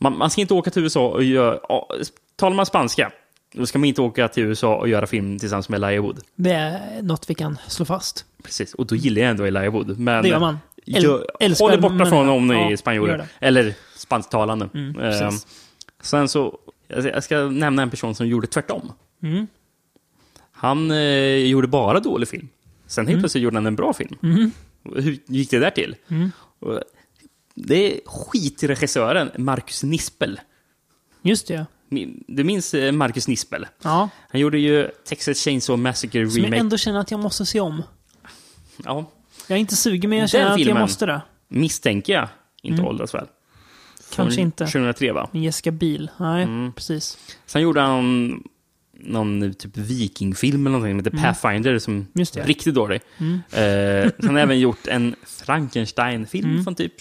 man, 0.00 0.18
man 0.18 0.30
ska 0.30 0.40
inte 0.40 0.54
åka 0.54 0.70
till 0.70 0.82
USA 0.82 1.08
och 1.08 1.24
göra... 1.24 1.58
ja, 1.68 1.88
talar 2.36 2.56
man 2.56 2.66
spanska, 2.66 3.10
då 3.54 3.66
ska 3.66 3.78
man 3.78 3.84
inte 3.88 4.02
åka 4.02 4.28
till 4.28 4.42
USA 4.42 4.76
och 4.76 4.88
göra 4.88 5.06
film 5.06 5.38
tillsammans 5.38 5.68
med 5.68 5.76
Elijah 5.84 6.04
Wood. 6.04 6.20
Det 6.36 6.50
är 6.52 7.02
något 7.02 7.30
vi 7.30 7.34
kan 7.34 7.58
slå 7.68 7.84
fast. 7.84 8.24
Precis, 8.42 8.74
och 8.74 8.86
då 8.86 8.94
gillar 8.96 9.22
jag 9.22 9.30
ändå 9.30 9.44
Elijah 9.46 9.72
Wood. 9.72 9.98
Men 9.98 10.22
Det 10.22 10.28
gör 10.28 10.38
man. 10.40 10.58
Äl- 10.86 11.24
älskar 11.40 11.64
håller 11.64 11.78
borta 11.80 11.94
men- 11.94 12.06
från 12.06 12.28
om 12.28 12.46
ni 12.46 12.54
ja, 12.54 12.70
är 12.72 12.76
spanjorer. 12.76 13.26
Eller 13.40 13.74
spansktalande. 13.96 14.68
Mm, 14.74 15.00
Eh, 15.00 15.30
sen 16.02 16.28
så, 16.28 16.58
jag 16.88 17.24
ska 17.24 17.38
nämna 17.40 17.82
en 17.82 17.90
person 17.90 18.14
som 18.14 18.26
gjorde 18.28 18.46
tvärtom. 18.46 18.92
Mm. 19.22 19.46
Han 20.52 20.90
eh, 20.90 21.36
gjorde 21.36 21.66
bara 21.68 22.00
dålig 22.00 22.28
film. 22.28 22.48
Sen 22.86 23.04
helt 23.06 23.12
Mm. 23.12 23.22
plötsligt 23.22 23.42
gjorde 23.44 23.56
han 23.56 23.66
en 23.66 23.76
bra 23.76 23.92
film. 23.92 24.16
Mm. 24.22 24.50
Hur 24.94 25.18
gick 25.26 25.50
det 25.50 25.58
där 25.58 25.70
till? 25.70 25.96
Mm. 26.08 26.30
Det 27.54 27.74
är 27.94 28.00
skitregissören 28.06 29.30
Marcus 29.38 29.82
Nispel. 29.82 30.40
Just 31.22 31.46
det, 31.48 31.66
Du 32.28 32.44
minns 32.44 32.74
eh, 32.74 32.92
Marcus 32.92 33.28
Nispel? 33.28 33.66
ja. 33.82 34.08
Han 34.30 34.40
gjorde 34.40 34.58
ju 34.58 34.88
Texas 35.08 35.38
Chainsaw 35.44 35.82
Massacre 35.82 36.30
Som 36.30 36.38
jag 36.40 36.44
Remake. 36.46 36.60
ändå 36.60 36.76
känner 36.76 37.00
att 37.00 37.10
jag 37.10 37.20
måste 37.20 37.46
se 37.46 37.60
om. 37.60 37.82
Ja, 38.84 39.10
Jag 39.48 39.56
är 39.56 39.60
inte 39.60 39.76
sugen, 39.76 40.10
men 40.10 40.18
jag 40.18 40.24
Den 40.24 40.28
känner 40.28 40.50
att 40.52 40.60
jag 40.60 40.78
måste 40.78 41.06
det. 41.06 41.20
misstänker 41.48 42.12
jag 42.12 42.28
inte 42.62 42.78
Mm. 42.78 42.88
åldras 42.88 43.14
väl. 43.14 43.26
Kanske 44.14 44.40
inte. 44.40 44.64
2003 44.66 45.12
va? 45.12 45.28
Med 45.32 45.42
Jessica 45.42 45.70
Biel. 45.70 46.10
Nej, 46.16 46.42
Mm. 46.42 46.72
precis. 46.72 47.18
Sen 47.46 47.62
gjorde 47.62 47.80
han 47.80 48.42
någon 49.00 49.54
typ 49.54 49.76
vikingfilm 49.76 50.66
eller 50.66 50.72
någonting 50.78 50.92
som 50.92 50.98
heter 50.98 51.10
Mm. 51.10 51.22
Pathfinder 51.24 51.78
som 51.78 52.06
Just 52.14 52.36
är 52.36 52.44
riktigt 52.44 52.74
dålig. 52.74 53.00
Mm. 53.18 53.32
Eh, 53.52 54.12
han 54.26 54.34
har 54.34 54.42
även 54.42 54.60
gjort 54.60 54.86
en 54.86 55.14
Frankenstein-film 55.26 56.50
Mm. 56.50 56.64
från 56.64 56.74
typ 56.74 57.00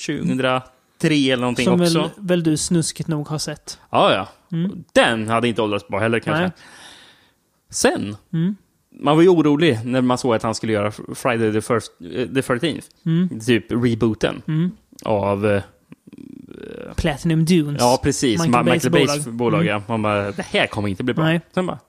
2003 1.10 1.32
eller 1.32 1.42
någonting 1.42 1.66
Som 1.66 1.82
också. 1.82 2.00
väl, 2.02 2.10
väl 2.18 2.44
du 2.44 2.58
snuskigt 2.58 3.10
nog 3.10 3.28
har 3.28 3.38
sett. 3.38 3.80
Ja, 3.90 4.14
ja. 4.14 4.28
Mm. 4.58 4.84
Den 4.94 5.30
hade 5.30 5.48
inte 5.48 5.62
åldrats 5.62 5.88
bra 5.88 6.00
heller 6.00 6.20
kanske. 6.20 6.42
Nej. 6.44 6.52
Sen, 7.70 8.18
Mm. 8.34 8.56
man 9.00 9.16
var 9.16 9.24
ju 9.24 9.30
orolig 9.30 9.80
när 9.86 10.02
man 10.02 10.18
såg 10.18 10.36
att 10.36 10.44
han 10.44 10.56
skulle 10.56 10.74
göra 10.74 10.92
Friday 11.16 11.54
the, 11.54 11.62
first, 11.62 11.92
eh, 12.02 12.28
the 12.28 12.42
13th. 12.42 12.84
Mm. 13.06 13.40
Typ 13.40 13.72
rebooten 13.72 14.42
Mm. 14.48 14.72
av... 15.06 15.46
eh, 15.46 15.62
Platinum 16.96 17.46
Dunes. 17.46 17.82
Ja, 17.82 18.00
precis. 18.04 18.42
Michael 18.46 18.66
Michael, 18.66 18.92
Bays 18.92 19.26
bolag. 19.26 19.34
bolag. 19.36 19.62
Mm. 19.62 19.72
ja. 19.74 19.84
Man 19.88 20.02
bara, 20.02 20.32
det 20.32 20.42
här 20.44 20.68
kommer 20.68 20.88
inte 20.90 21.04
bli 21.04 21.14
bra. 21.14 21.24
Nej. 21.26 21.42
Sen 21.54 21.66
bara, 21.66 21.80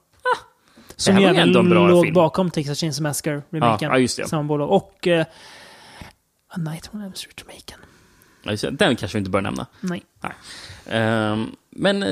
Som 0.97 1.15
var 1.15 1.21
ju 1.23 1.27
även 1.29 1.53
låg 1.53 2.05
film. 2.05 2.15
bakom 2.15 2.51
Texas 2.51 2.79
Chainsaw 2.81 3.09
Massacre 3.09 3.43
remaken. 3.51 3.89
Ja, 3.89 3.95
ja, 3.95 3.99
just 3.99 4.17
det. 4.17 4.29
Samma 4.29 4.43
bolag. 4.43 4.71
Och 4.71 5.07
uh, 5.07 5.21
A 6.49 6.57
Night 6.59 6.91
on 6.93 7.01
Elm 7.03 7.15
Street 7.15 7.37
den 8.71 8.97
kanske 8.97 9.09
vi 9.13 9.19
inte 9.19 9.31
bör 9.31 9.41
nämna. 9.41 9.67
Nej. 9.81 10.03
Ehm, 10.87 11.47
men 11.71 12.03
eh, 12.03 12.09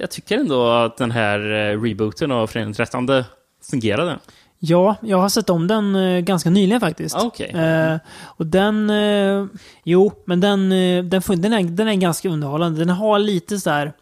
jag 0.00 0.10
tycker 0.10 0.38
ändå 0.38 0.68
att 0.70 0.96
den 0.96 1.10
här 1.10 1.38
eh, 1.40 1.80
rebooten 1.82 2.30
av 2.32 2.46
Fredag 2.46 2.64
den 2.64 2.74
13 2.74 3.08
fungerade. 3.70 4.18
Ja, 4.58 4.96
jag 5.02 5.18
har 5.18 5.28
sett 5.28 5.50
om 5.50 5.66
den 5.66 5.96
eh, 5.96 6.20
ganska 6.20 6.50
nyligen 6.50 6.80
faktiskt. 6.80 7.16
Ah, 7.16 7.22
Okej. 7.24 7.50
Eh, 7.50 7.96
och 8.20 8.46
den... 8.46 8.90
eh, 8.90 9.46
jo, 9.84 10.12
men 10.24 10.40
den, 10.40 10.68
den, 10.70 11.10
den, 11.10 11.52
är, 11.52 11.62
den 11.70 11.88
är 11.88 11.94
ganska 11.94 12.28
underhållande. 12.28 12.78
Den 12.78 12.88
har 12.88 13.18
lite 13.18 13.58
så 13.60 13.70
här 13.70 13.92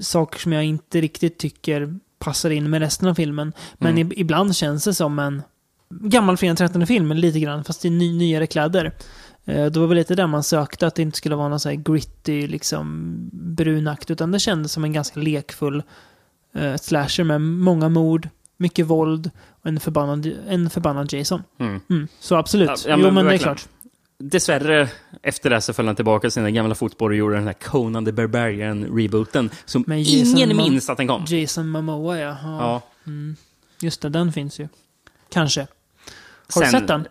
saker 0.00 0.38
som 0.38 0.52
jag 0.52 0.64
inte 0.64 1.00
riktigt 1.00 1.38
tycker 1.38 1.98
passar 2.18 2.50
in 2.50 2.70
med 2.70 2.80
resten 2.80 3.08
av 3.08 3.14
filmen. 3.14 3.52
Men 3.74 3.92
Mm. 3.92 4.08
ib- 4.08 4.14
ibland 4.16 4.56
känns 4.56 4.84
det 4.84 4.94
som 4.94 5.18
en 5.18 5.42
gammal 5.90 6.36
Fredag 6.36 6.50
den 6.54 6.56
13 6.68 6.86
film 6.86 7.12
lite 7.12 7.40
grann, 7.40 7.64
fast 7.64 7.84
i 7.84 7.90
ny, 7.90 8.12
nyare 8.18 8.46
kläder. 8.46 8.92
Eh, 9.48 9.66
det 9.66 9.80
var 9.80 9.86
väl 9.86 9.96
lite 9.98 10.14
där 10.14 10.26
man 10.26 10.42
sökte, 10.42 10.86
att 10.86 10.94
det 10.94 11.02
inte 11.02 11.16
skulle 11.18 11.36
vara 11.36 11.48
någon 11.48 11.60
så 11.60 11.68
här 11.68 11.76
gritty, 11.76 12.46
liksom 12.46 13.16
brunakt, 13.32 14.10
utan 14.10 14.30
det 14.32 14.38
kändes 14.38 14.72
som 14.72 14.84
en 14.84 14.92
ganska 14.92 15.20
lekfull 15.20 15.82
eh, 16.54 16.76
slasher 16.76 17.24
med 17.24 17.40
många 17.40 17.88
mord, 17.88 18.28
mycket 18.56 18.86
våld 18.86 19.30
och 19.60 19.66
en 19.66 19.80
förbannad, 19.80 20.32
en 20.48 20.70
förbannad 20.70 21.12
Jason. 21.12 21.42
Mm. 21.58 21.80
Mm, 21.90 22.08
så 22.20 22.34
absolut. 22.36 22.68
Ja, 22.68 22.76
ja, 22.86 22.96
jo, 22.98 23.04
men 23.04 23.14
men 23.14 23.24
det 23.26 23.34
är 23.34 23.38
klart. 23.38 23.68
dessvärre, 24.18 24.88
efter 25.22 25.50
det 25.50 25.60
så 25.60 25.72
föll 25.72 25.86
han 25.86 25.96
tillbaka 25.96 26.20
till 26.20 26.32
sina 26.32 26.50
gamla 26.50 26.74
fotspår 26.74 27.10
och 27.10 27.16
gjorde 27.16 27.34
den 27.36 27.46
här 27.46 27.52
Conan 27.52 28.04
the 28.04 28.12
Barbarian-rebooten. 28.12 29.50
Som 29.64 29.84
Men 29.86 29.98
ingen 29.98 30.48
Mom- 30.50 30.56
minns 30.56 30.90
att 30.90 30.96
den 30.96 31.08
kom. 31.08 31.24
Jason 31.28 31.68
Momoa, 31.68 32.18
ja. 32.18 32.36
ja. 32.42 32.82
Ja. 33.04 33.12
Just 33.80 34.00
det, 34.00 34.08
den 34.08 34.32
finns 34.32 34.58
ju. 34.60 34.68
Kanske. 35.32 35.60
Har 36.54 36.62
du 36.62 36.68
Sen- 36.70 36.80
sett 36.80 36.88
den? 36.88 37.06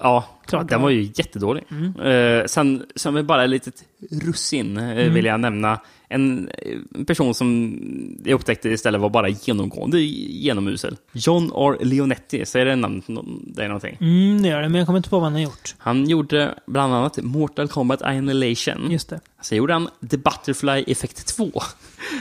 Ja, 0.00 0.24
Klart 0.46 0.68
den 0.68 0.82
var 0.82 0.90
ju 0.90 1.02
jättedålig. 1.14 1.64
Eh, 2.04 2.44
sen, 2.46 2.86
som 2.94 3.26
bara 3.26 3.44
ett 3.44 3.50
litet 3.50 3.84
russin, 4.10 4.76
eh, 4.76 5.12
vill 5.12 5.24
jag 5.24 5.40
nämna. 5.40 5.80
En, 6.10 6.50
en 6.94 7.04
person 7.04 7.34
som 7.34 7.78
jag 8.24 8.34
upptäckte 8.34 8.68
istället 8.68 9.00
var 9.00 9.10
bara 9.10 9.28
genomgående 9.28 10.00
genomusel. 10.00 10.96
John 11.12 11.52
R. 11.54 11.84
Leonetti, 11.84 12.46
säger 12.46 12.66
det 12.66 12.76
namn 12.76 13.02
det 13.46 13.64
är 13.64 13.68
någonting? 13.68 13.96
Mm, 14.00 14.42
det 14.42 14.48
gör 14.48 14.62
det, 14.62 14.68
men 14.68 14.78
jag 14.78 14.86
kommer 14.86 14.96
inte 14.96 15.10
på 15.10 15.16
vad 15.16 15.24
han 15.24 15.32
har 15.32 15.40
gjort. 15.40 15.74
Han 15.78 16.08
gjorde 16.08 16.54
bland 16.66 16.94
annat 16.94 17.18
Mortal 17.22 17.68
Kombat 17.68 18.02
Annihilation. 18.02 18.90
Just 18.90 19.08
det. 19.08 19.20
Sen 19.40 19.58
gjorde 19.58 19.72
han 19.72 19.88
The 20.10 20.16
Butterfly 20.16 20.84
Effect 20.86 21.36
2. 21.36 21.50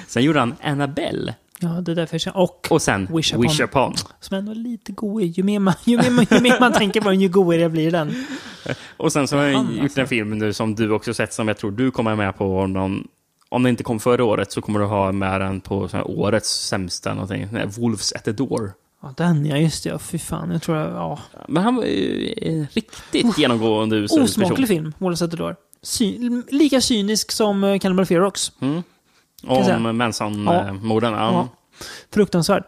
Sen 0.08 0.24
gjorde 0.24 0.40
han 0.40 0.56
Annabelle. 0.62 1.36
Ja, 1.60 1.68
det 1.68 1.92
är 1.92 1.96
därför 1.96 2.22
jag. 2.26 2.36
Och 2.36 2.68
Och 2.70 2.82
sen 2.82 3.08
Wish 3.12 3.34
Wish 3.34 3.60
Upon. 3.60 3.92
Upon. 3.92 3.94
som 4.20 4.38
ändå 4.38 4.52
är 4.52 4.56
lite 4.56 4.92
god 4.92 5.22
ju 5.22 5.44
mer 5.44 5.60
man, 5.60 5.74
ju 5.84 5.98
mer 5.98 6.10
man, 6.10 6.26
ju 6.32 6.42
mer 6.42 6.60
man 6.60 6.74
tänker 6.74 7.02
på 7.02 7.10
den, 7.10 7.22
ju 7.22 7.30
godare 7.30 7.70
blir 7.70 7.92
den. 7.92 8.26
Och 8.98 9.14
sen 9.14 9.28
så 9.28 9.38
har 9.38 9.44
jag 9.44 9.58
Han, 9.58 9.74
gjort 9.74 9.84
alltså. 9.84 10.02
en 10.02 10.08
film 10.08 10.38
nu 10.38 10.54
som 10.54 10.76
du 10.76 10.92
också 10.92 11.14
sett 11.14 11.34
som 11.34 11.48
jag 11.48 11.58
tror 11.58 11.72
du 11.72 11.92
kommer 11.92 12.16
med 12.16 12.38
på. 12.38 12.60
Om, 12.60 12.74
någon, 12.74 13.08
om 13.50 13.64
den 13.64 13.70
inte 13.70 13.84
kom 13.84 14.00
förra 14.00 14.24
året 14.24 14.52
så 14.52 14.62
kommer 14.62 14.80
du 14.80 14.86
ha 14.86 15.12
med 15.12 15.42
den 15.42 15.62
på 15.62 15.88
här 15.88 16.08
årets 16.08 16.68
sämsta 16.68 17.14
någonting. 17.14 17.48
Den 17.52 17.70
Wolves 17.70 18.14
at 18.14 18.24
the 18.24 18.32
Door. 18.32 18.74
Ja, 19.02 19.14
den 19.18 19.46
ja, 19.46 19.58
just 19.58 19.84
det. 19.84 19.90
Ja, 19.90 20.00
fy 20.00 20.18
fan. 20.18 20.52
Jag 20.52 20.62
tror 20.62 20.78
jag, 20.78 20.90
ja. 20.90 21.20
Men 21.48 21.64
han 21.64 21.76
var 21.76 21.84
ju 21.84 22.34
en 22.42 22.68
riktigt 22.74 23.38
genomgående 23.38 23.96
usel 23.96 24.20
person. 24.20 24.44
Osmaklig 24.44 24.68
film, 24.68 24.94
Wallace 24.98 25.26
at 25.26 25.32
the 25.32 25.38
Door. 25.38 25.56
Sy 25.84 26.30
lika 26.50 26.82
cynisk 26.82 27.32
som 27.32 27.64
uh, 27.64 27.80
Cannibal 27.80 28.06
Ferox. 28.06 28.52
Mm. 28.60 28.84
Om 29.44 29.98
Manson-morden. 29.98 31.14
Ja. 31.14 31.32
Ja. 31.32 31.50
Fruktansvärd. 32.14 32.64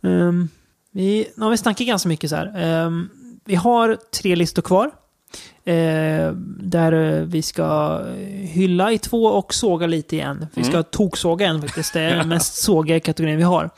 Um, 0.00 0.48
vi, 0.90 1.28
nu 1.36 1.44
har 1.44 1.50
vi 1.50 1.56
snackat 1.56 1.86
ganska 1.86 2.08
mycket 2.08 2.30
så 2.30 2.36
här. 2.36 2.52
Ehm, 2.56 3.08
vi 3.44 3.54
har 3.54 3.98
tre 4.20 4.36
listor 4.36 4.62
kvar. 4.62 4.90
Eh, 5.64 6.32
där 6.60 7.24
vi 7.24 7.42
ska 7.42 8.00
hylla 8.40 8.92
i 8.92 8.98
två 8.98 9.24
och 9.24 9.54
såga 9.54 9.86
lite 9.86 10.16
igen. 10.16 10.46
Vi 10.54 10.64
ska 10.64 10.82
toksåga 10.82 11.46
en 11.46 11.62
faktiskt. 11.62 11.92
Det 11.92 12.00
är 12.00 12.16
den 12.16 12.28
mest 12.28 12.62
sågiga 12.62 13.00
kategorin 13.00 13.36
vi 13.36 13.42
har. 13.42 13.70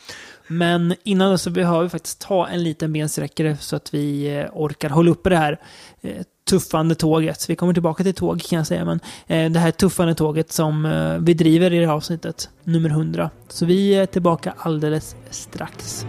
Men 0.47 0.95
innan 1.05 1.31
dess 1.31 1.43
så 1.43 1.51
behöver 1.51 1.83
vi 1.83 1.89
faktiskt 1.89 2.21
ta 2.21 2.49
en 2.49 2.63
liten 2.63 2.93
bensträckare 2.93 3.57
så 3.57 3.77
att 3.77 3.95
vi 3.95 4.37
eh, 4.39 4.47
orkar 4.53 4.91
hålla 4.91 5.11
uppe 5.11 5.31
det 5.31 5.37
här 5.37 5.61
eh, 6.01 6.23
tuffande 6.45 6.95
tåget. 6.95 7.51
Vi 7.51 7.57
kommer 7.57 7.73
tillbaka 7.73 8.05
till 8.05 8.15
tåg 8.15 8.43
kan 8.43 8.57
jag 8.57 8.67
säga, 8.67 8.85
men 8.85 9.01
eh, 9.27 9.51
det 9.51 9.59
här 9.59 9.71
tuffande 9.71 10.15
tåget 10.15 10.53
som 10.53 10.87
eh, 10.87 11.19
vi 11.19 11.35
driver 11.35 11.73
i 11.73 11.79
det 11.79 11.87
här 11.87 11.95
avsnittet, 11.95 12.49
nummer 12.65 12.91
100. 12.91 13.31
Så 13.49 13.67
vi 13.67 13.95
är 13.95 14.07
tillbaka 14.07 14.55
alldeles 14.59 15.17
strax. 15.31 16.07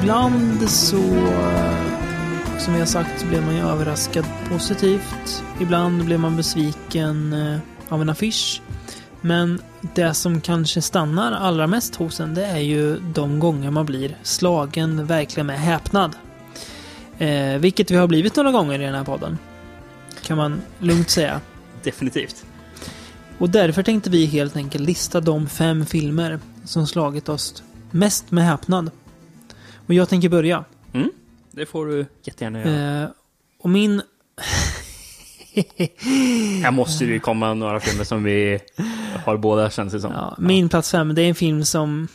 Ibland 0.00 0.70
så, 0.70 1.02
som 2.58 2.74
jag 2.74 2.88
sagt, 2.88 3.20
så 3.20 3.26
blir 3.26 3.40
man 3.40 3.54
ju 3.54 3.60
överraskad 3.60 4.24
positivt. 4.48 5.44
Ibland 5.60 6.04
blir 6.04 6.18
man 6.18 6.36
besviken 6.36 7.32
eh, 7.32 7.58
av 7.88 8.02
en 8.02 8.08
affisch. 8.08 8.62
Men 9.20 9.62
det 9.94 10.14
som 10.14 10.40
kanske 10.40 10.82
stannar 10.82 11.32
allra 11.32 11.66
mest 11.66 11.96
hos 11.96 12.20
en, 12.20 12.34
det 12.34 12.44
är 12.44 12.58
ju 12.58 12.98
de 12.98 13.38
gånger 13.38 13.70
man 13.70 13.86
blir 13.86 14.16
slagen 14.22 15.06
verkligen 15.06 15.46
med 15.46 15.60
häpnad. 15.60 16.16
Eh, 17.18 17.58
vilket 17.58 17.90
vi 17.90 17.96
har 17.96 18.06
blivit 18.06 18.36
några 18.36 18.52
gånger 18.52 18.80
i 18.80 18.84
den 18.84 18.94
här 18.94 19.04
podden. 19.04 19.38
Kan 20.22 20.36
man 20.36 20.62
lugnt 20.78 21.10
säga. 21.10 21.40
Definitivt. 21.82 22.44
Och 23.38 23.50
därför 23.50 23.82
tänkte 23.82 24.10
vi 24.10 24.26
helt 24.26 24.56
enkelt 24.56 24.86
lista 24.86 25.20
de 25.20 25.48
fem 25.48 25.86
filmer 25.86 26.38
som 26.64 26.86
slagit 26.86 27.28
oss 27.28 27.62
mest 27.90 28.30
med 28.30 28.44
häpnad. 28.44 28.90
Och 29.90 29.94
jag 29.94 30.08
tänker 30.08 30.28
börja. 30.28 30.64
Mm. 30.92 31.10
Det 31.50 31.66
får 31.66 31.86
du 31.86 32.06
jättegärna 32.22 32.60
göra. 32.60 33.02
Eh, 33.02 33.08
och 33.60 33.70
min... 33.70 34.02
Här 36.62 36.70
måste 36.70 37.04
det 37.04 37.12
ju 37.12 37.20
komma 37.20 37.54
några 37.54 37.80
filmer 37.80 38.04
som 38.04 38.24
vi 38.24 38.60
har 39.24 39.36
båda 39.36 39.70
känns 39.70 39.92
det 39.92 40.00
som. 40.00 40.12
Ja, 40.12 40.34
min 40.38 40.68
plats 40.68 40.90
fem, 40.90 41.14
det 41.14 41.22
är 41.22 41.28
en 41.28 41.34
film 41.34 41.64
som... 41.64 42.08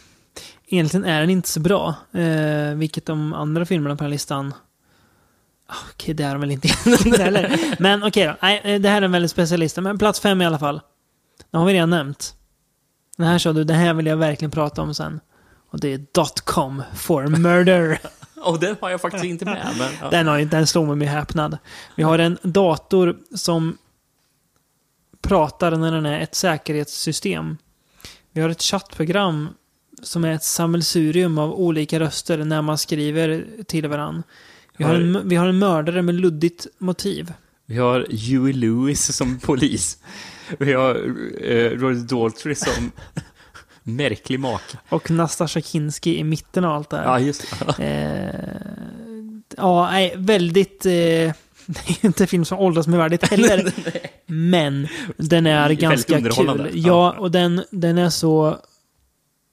Egentligen 0.68 1.06
är 1.06 1.22
den 1.22 1.30
inte 1.30 1.50
så 1.50 1.60
bra. 1.60 1.96
Eh, 2.12 2.76
vilket 2.76 3.06
de 3.06 3.34
andra 3.34 3.66
filmerna 3.66 3.96
på 3.96 4.04
den 4.04 4.06
här 4.06 4.14
listan... 4.14 4.54
Ah, 5.68 5.76
Okej, 5.92 6.14
det 6.14 6.24
är 6.24 6.32
de 6.32 6.42
väl 6.42 6.52
inte 6.52 6.68
heller. 7.18 7.76
Men 7.82 8.04
okej 8.04 8.26
då. 8.26 8.36
Nej, 8.42 8.62
eh, 8.64 8.82
det 8.82 8.90
här 8.90 9.02
är 9.02 9.06
en 9.06 9.12
väldigt 9.12 9.32
speciell 9.32 9.60
lista. 9.60 9.82
Men 9.82 9.98
plats 9.98 10.20
fem 10.20 10.42
i 10.42 10.46
alla 10.46 10.60
fall. 10.60 10.82
Den 11.52 11.60
har 11.60 11.68
vi 11.68 11.74
redan 11.74 11.90
nämnt. 11.90 12.36
Den 13.18 13.28
här 13.28 13.38
sa 13.38 13.54
du, 13.54 13.64
det 13.64 13.74
här 13.74 13.94
vill 13.94 14.06
jag 14.06 14.18
verkligen 14.18 14.52
prata 14.52 14.82
om 14.82 14.94
sen. 14.94 15.20
Och 15.76 15.82
det 15.82 15.94
är 15.94 16.42
.com 16.46 16.84
for 16.96 17.28
murder. 17.28 18.00
Och 18.36 18.60
den 18.60 18.76
har 18.82 18.90
jag 18.90 19.02
faktiskt 19.02 19.26
inte 19.26 19.46
med. 19.46 19.76
Men, 19.78 19.92
ja. 20.02 20.10
Den, 20.10 20.28
har, 20.28 20.40
den 20.40 20.68
slår 20.68 20.86
mig 20.86 20.96
med 20.96 21.08
häpnad. 21.08 21.58
Vi 21.96 22.04
har 22.04 22.20
en 22.20 22.38
dator 22.42 23.18
som 23.34 23.78
pratar 25.22 25.72
när 25.72 25.92
den 25.92 26.06
är 26.06 26.20
ett 26.20 26.36
säkerhetssystem. 26.36 27.58
Vi 28.32 28.42
har 28.42 28.50
ett 28.50 28.62
chattprogram 28.62 29.50
som 30.02 30.24
är 30.24 30.32
ett 30.32 30.44
sammelsurium 30.44 31.38
av 31.38 31.54
olika 31.54 32.00
röster 32.00 32.38
när 32.38 32.62
man 32.62 32.78
skriver 32.78 33.46
till 33.68 33.88
varandra. 33.88 34.24
Vi 34.78 34.84
har, 34.84 34.96
en, 34.96 35.30
vi 35.30 35.36
har 35.36 35.48
en 35.48 35.60
mördare 35.60 36.02
med 36.02 36.16
luddigt 36.16 36.68
motiv. 36.78 37.34
Vi 37.66 37.78
har 37.78 38.08
Huey 38.10 38.54
Lewis 38.54 39.16
som 39.16 39.40
polis. 39.40 39.98
Vi 40.60 40.74
har 40.74 40.96
uh, 40.96 41.80
Roy 41.80 41.96
Daltrey 41.96 42.56
som 42.56 42.92
märklig 43.86 44.40
make. 44.40 44.78
Och 44.90 45.12
Nastasja 45.12 45.62
Kinski 45.62 46.18
i 46.20 46.24
mitten 46.24 46.66
av 46.66 46.76
allt 46.76 46.90
det 46.90 46.98
här. 46.98 47.04
Ja, 47.04 47.20
just. 47.20 47.46
Eh, 47.80 48.26
ja, 49.58 49.92
nej, 49.92 50.14
väldigt... 50.18 50.86
Eh, 50.86 50.92
det 51.66 51.90
är 51.90 52.06
inte 52.06 52.24
en 52.24 52.28
film 52.28 52.46
som 52.46 52.60
åldras 52.60 52.88
med 52.88 53.00
värdigt 53.00 53.28
heller. 53.28 53.72
men 54.26 54.88
den 55.18 55.46
är 55.46 55.62
Väldigt 55.62 55.80
ganska 55.80 56.22
kul. 56.22 56.72
Ja. 56.74 57.16
Och 57.20 57.32
den, 57.32 57.64
den 57.72 57.98
är 57.98 58.10
så... 58.10 58.58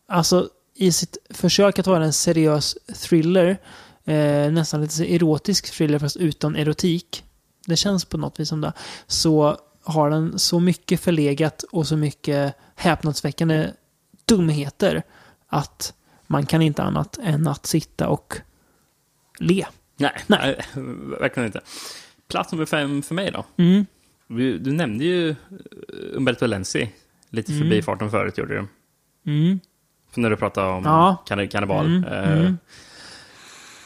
Alltså, 0.09 0.48
i 0.74 0.92
sitt 0.92 1.16
försök 1.30 1.78
att 1.78 1.86
vara 1.86 2.04
en 2.04 2.12
seriös 2.12 2.76
thriller, 3.02 3.59
eh, 4.04 4.52
nästan 4.52 4.82
lite 4.82 5.14
erotisk 5.14 5.70
thriller 5.70 5.98
fast 5.98 6.16
utan 6.16 6.56
erotik. 6.56 7.24
Det 7.66 7.76
känns 7.76 8.04
på 8.04 8.16
något 8.16 8.40
vis 8.40 8.48
som 8.48 8.60
det. 8.60 8.72
Så 9.06 9.56
har 9.84 10.10
den 10.10 10.38
så 10.38 10.60
mycket 10.60 11.00
förlegat 11.00 11.62
och 11.62 11.86
så 11.86 11.96
mycket 11.96 12.54
häpnadsväckande 12.74 13.70
dumheter 14.36 15.02
att 15.48 15.94
man 16.26 16.46
kan 16.46 16.62
inte 16.62 16.82
annat 16.82 17.18
än 17.22 17.48
att 17.48 17.66
sitta 17.66 18.09
och 18.09 18.34
le. 19.38 19.66
Nej, 19.96 20.12
Nej. 20.26 20.60
verkligen 21.20 21.46
inte. 21.46 21.60
Plats 22.28 22.52
nummer 22.52 22.66
fem 22.66 23.02
för 23.02 23.14
mig 23.14 23.30
då. 23.30 23.44
Mm. 23.56 23.86
Du, 24.28 24.59
du 24.59 24.72
nämnde 24.72 25.04
ju 25.04 25.30
eh, 25.30 25.36
Umberto 26.12 26.46
Lenzi 26.46 26.90
lite 27.30 27.52
Mm. 27.52 27.62
förbi 27.64 27.82
farten 27.82 28.10
förut, 28.10 28.38
gjorde 28.38 28.54
du. 28.54 28.68
Mm. 29.32 29.60
För 30.10 30.20
när 30.20 30.30
du 30.30 30.36
pratade 30.36 30.68
om 30.68 30.84
Ja. 30.84 31.22
kann- 31.26 31.48
kannibal. 31.48 31.86
Mm, 31.86 32.04
Eh, 32.04 32.32
mm. 32.32 32.59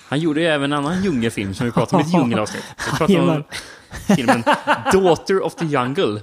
Han 0.08 0.20
gjorde 0.20 0.40
ju 0.40 0.46
även 0.46 0.72
en 0.72 0.78
annan 0.78 1.02
djungelfilm 1.02 1.54
som 1.54 1.66
vi 1.66 1.72
pratade 1.72 1.96
om 2.02 2.08
i 2.08 2.10
ett 2.12 2.14
djungelavsnitt. 2.20 2.64
Vi 2.92 2.96
pratade 2.98 3.18
om 3.20 3.44
filmen 4.16 4.42
Daughter 4.92 5.42
of 5.42 5.54
the 5.54 5.64
Jungle. 5.64 6.20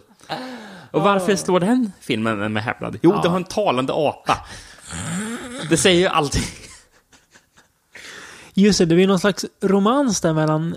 Och 0.94 1.02
varför 1.02 1.36
står 1.36 1.60
den 1.60 1.92
filmen 2.02 2.54
med 2.54 2.64
häpnad? 2.64 2.98
Jo, 3.02 3.12
Ja. 3.14 3.22
det 3.22 3.30
har 3.30 3.36
en 3.38 3.44
talande 3.44 3.94
apa. 3.96 4.46
Det 5.70 5.78
säger 5.78 6.00
ju 6.00 6.08
allting. 6.08 6.44
Just 8.54 8.80
det, 8.80 8.86
det 8.86 8.96
blir 8.96 9.08
någon 9.08 9.20
slags 9.20 9.46
romans 9.62 10.22
där 10.22 10.34
mellan 10.34 10.76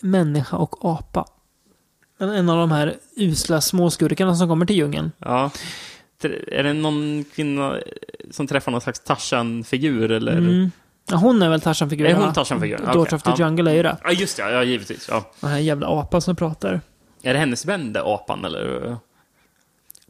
människa 0.00 0.56
och 0.56 0.84
apa. 0.84 1.24
En- 2.20 2.48
av 2.50 2.56
de 2.58 2.70
här 2.70 2.96
usla 3.16 3.60
småskurkarna 3.60 4.34
som 4.34 4.48
kommer 4.48 4.66
till 4.66 4.76
djungeln. 4.76 5.12
Ja. 5.18 5.50
Är 6.52 6.62
det 6.62 6.72
någon 6.72 7.24
kvinna 7.34 7.76
som 8.30 8.46
träffar 8.46 8.72
någon 8.72 8.80
slags 8.80 9.00
Tarzan-figur 9.00 10.10
eller? 10.10 10.32
Mm. 10.38 10.70
Ja, 11.10 11.16
hon 11.16 11.42
är 11.42 11.48
väl 11.50 11.60
Tarzan-figuren? 11.60 12.10
Är 12.12 12.16
hon 12.16 12.26
va? 12.26 12.34
Tarzan-figuren? 12.34 12.84
Daughter 12.84 13.00
Okej, 13.00 13.16
of 13.16 13.22
the 13.22 13.42
ja. 13.42 13.46
Jungle 13.48 13.70
är 13.70 13.74
ju 13.74 13.82
det. 13.82 13.96
Ja, 14.04 14.10
just 14.12 14.36
det. 14.36 14.50
Ja, 14.52 14.62
givetvis. 14.64 15.08
Ja. 15.10 15.30
Den 15.40 15.50
här 15.50 15.58
jävla 15.58 15.86
apan 15.86 16.22
som 16.22 16.36
pratar. 16.36 16.80
Är 17.22 17.32
det 17.32 17.38
hennes 17.38 17.64
vän, 17.66 17.92
det 17.92 18.02
apan, 18.02 18.44
eller? 18.44 18.96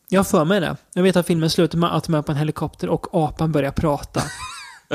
Jag 0.09 0.18
har 0.18 0.24
för 0.24 0.44
mig 0.44 0.60
det. 0.60 0.76
Jag 0.94 1.02
vet 1.02 1.16
att 1.16 1.26
filmen 1.26 1.51
slutar 1.51 1.78
med 1.78 1.94
att 1.94 2.05
de 2.05 2.14
är 2.14 2.22
på 2.22 2.32
en 2.32 2.39
helikopter 2.39 2.89
och 2.89 3.06
apan 3.12 3.52
börjar 3.52 3.70
prata. 3.70 4.22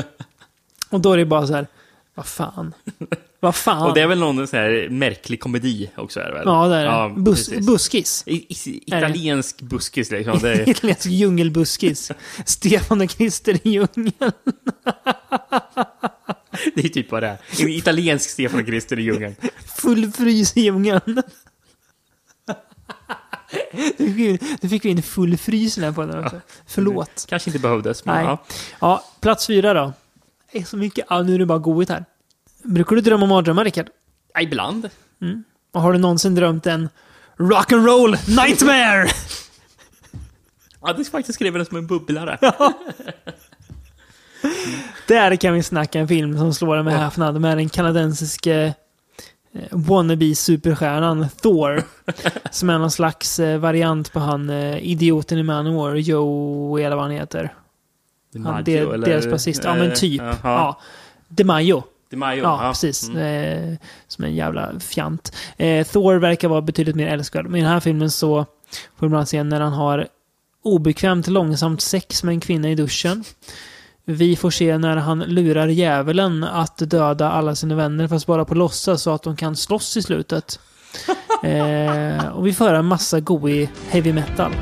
och 0.90 1.00
då 1.00 1.12
är 1.12 1.16
det 1.16 1.24
bara 1.24 1.46
så 1.46 1.54
här, 1.54 1.66
vad 2.14 2.26
fan. 2.26 2.74
Vad 3.40 3.54
fan? 3.54 3.88
Och 3.88 3.94
det 3.94 4.00
är 4.00 4.06
väl 4.06 4.18
någon 4.18 4.46
sån 4.46 4.58
här 4.58 4.88
märklig 4.90 5.40
komedi 5.40 5.90
också? 5.96 6.20
Är 6.20 6.24
det 6.24 6.32
väl? 6.32 6.42
Ja, 6.44 6.68
det 6.68 6.76
är 6.76 7.08
det. 7.08 7.20
Bus, 7.20 7.48
precis. 7.48 7.66
buskis. 7.66 8.22
I, 8.26 8.34
i, 8.34 8.82
italiensk 8.86 9.62
buskis 9.62 10.10
liksom. 10.10 10.38
Det 10.38 10.52
är, 10.52 10.68
Italiensk 10.68 11.06
djungelbuskis. 11.06 12.12
Stefan 12.46 13.00
och 13.00 13.10
Christer 13.10 13.54
i 13.54 13.70
djungeln. 13.70 14.32
det 16.74 16.84
är 16.84 16.88
typ 16.88 17.12
vad 17.12 17.22
det 17.22 17.26
är. 17.26 17.38
En 17.60 17.68
italiensk 17.68 18.30
Stefan 18.30 18.60
och 18.60 18.66
Krister 18.66 18.98
i 18.98 19.02
djungeln. 19.02 19.36
Full 19.76 20.12
frys 20.12 20.56
i 20.56 20.60
djungeln. 20.60 21.22
Du 23.98 24.14
fick, 24.14 24.60
du 24.60 24.68
fick 24.68 24.84
ju 24.84 24.90
in 24.90 25.02
full 25.02 25.36
frys 25.38 25.74
på 25.94 26.04
den 26.06 26.24
också. 26.24 26.40
Förlåt. 26.66 27.26
Kanske 27.28 27.50
inte 27.50 27.58
behövdes, 27.58 28.04
men 28.04 28.14
Nej. 28.16 28.24
ja. 28.24 28.44
Ja, 28.80 29.04
plats 29.20 29.46
fyra 29.46 29.74
då. 29.74 29.92
Det 30.52 30.58
är 30.58 30.64
så 30.64 30.76
mycket. 30.76 31.06
Ja, 31.10 31.22
nu 31.22 31.34
är 31.34 31.38
det 31.38 31.46
bara 31.46 31.58
godhet 31.58 31.88
här. 31.88 32.04
Brukar 32.62 32.96
du 32.96 33.02
drömma 33.02 33.26
mardrömmar, 33.26 33.64
Rickard? 33.64 33.86
Ja, 34.34 34.40
Ibland. 34.40 34.90
Och 35.72 35.80
har 35.80 35.92
du 35.92 35.98
någonsin 35.98 36.34
drömt 36.34 36.66
en 36.66 36.88
rock'n'roll 37.36 38.44
nightmare? 38.44 39.08
Ja, 40.86 40.92
det 40.92 41.02
är 41.02 41.04
faktiskt 41.04 41.34
skriven 41.34 41.66
som 41.66 41.76
en 41.76 41.86
bubblare. 41.86 42.38
Där 45.08 45.36
kan 45.36 45.54
vi 45.54 45.62
snacka 45.62 46.00
en 46.00 46.08
film 46.08 46.38
som 46.38 46.54
slår 46.54 46.76
en 46.76 46.84
med 46.84 46.98
häpnad 47.00 47.40
med 47.40 47.56
den 47.58 47.68
kanadensiske 47.68 48.74
wannabe-superstjärnan 49.70 51.26
Thor. 51.42 51.82
som 52.50 52.70
är 52.70 52.78
någon 52.78 52.90
slags 52.90 53.38
eh, 53.40 53.58
variant 53.58 54.12
på 54.12 54.20
han 54.20 54.50
eh, 54.50 54.76
idioten 54.78 55.38
i 55.38 55.42
Manowar, 55.42 55.94
Joe 55.94 56.78
eller 56.78 56.96
vad 56.96 57.04
han 57.04 57.10
heter. 57.14 57.54
Han, 58.32 58.42
DiMaggio, 58.42 58.64
del, 58.64 58.94
eller- 58.94 59.06
deras 59.06 59.26
basist. 59.30 59.64
Ja, 59.64 59.74
men 59.74 59.94
typ. 59.94 60.20
Jaha. 60.22 60.36
Ja. 60.42 60.80
DeMaio. 61.28 61.82
DiMaggio, 62.10 62.42
Ja, 62.42 62.68
precis. 62.72 63.08
Eh, 63.08 63.74
som 64.08 64.24
en 64.24 64.34
jävla 64.34 64.80
fjant. 64.80 65.36
Eh, 65.56 65.86
Thor 65.86 66.14
verkar 66.16 66.48
vara 66.48 66.60
betydligt 66.60 66.96
mer 66.96 67.06
älskvärd. 67.08 67.46
Men 67.46 67.60
i 67.60 67.62
den 67.62 67.70
här 67.72 67.80
filmen 67.80 68.10
så 68.10 68.46
får 68.98 69.08
man 69.08 69.26
se 69.26 69.42
när 69.42 69.60
han 69.60 69.72
har 69.72 70.08
obekvämt 70.62 71.26
långsamt 71.26 71.80
sex 71.80 72.22
med 72.24 72.32
en 72.32 72.40
kvinna 72.40 72.70
i 72.70 72.74
duschen. 72.74 73.24
Vi 74.06 74.36
får 74.36 74.50
se 74.50 74.78
när 74.78 74.96
han 74.96 75.18
lurar 75.18 75.68
djävulen 75.68 76.44
att 76.44 76.78
döda 76.90 77.30
alla 77.30 77.54
sina 77.54 77.74
vänner 77.74 78.08
fast 78.08 78.26
bara 78.26 78.44
på 78.44 78.54
låtsas 78.54 79.02
så 79.02 79.10
att 79.10 79.22
de 79.22 79.36
kan 79.36 79.56
slåss 79.56 79.96
i 79.96 80.02
slutet. 80.02 80.58
Eh, 81.44 82.26
och 82.28 82.46
vi 82.46 82.52
får 82.52 82.64
höra 82.64 82.78
en 82.78 82.84
massa 82.86 83.20
goig 83.20 83.68
heavy 83.88 84.12
metal. 84.12 84.52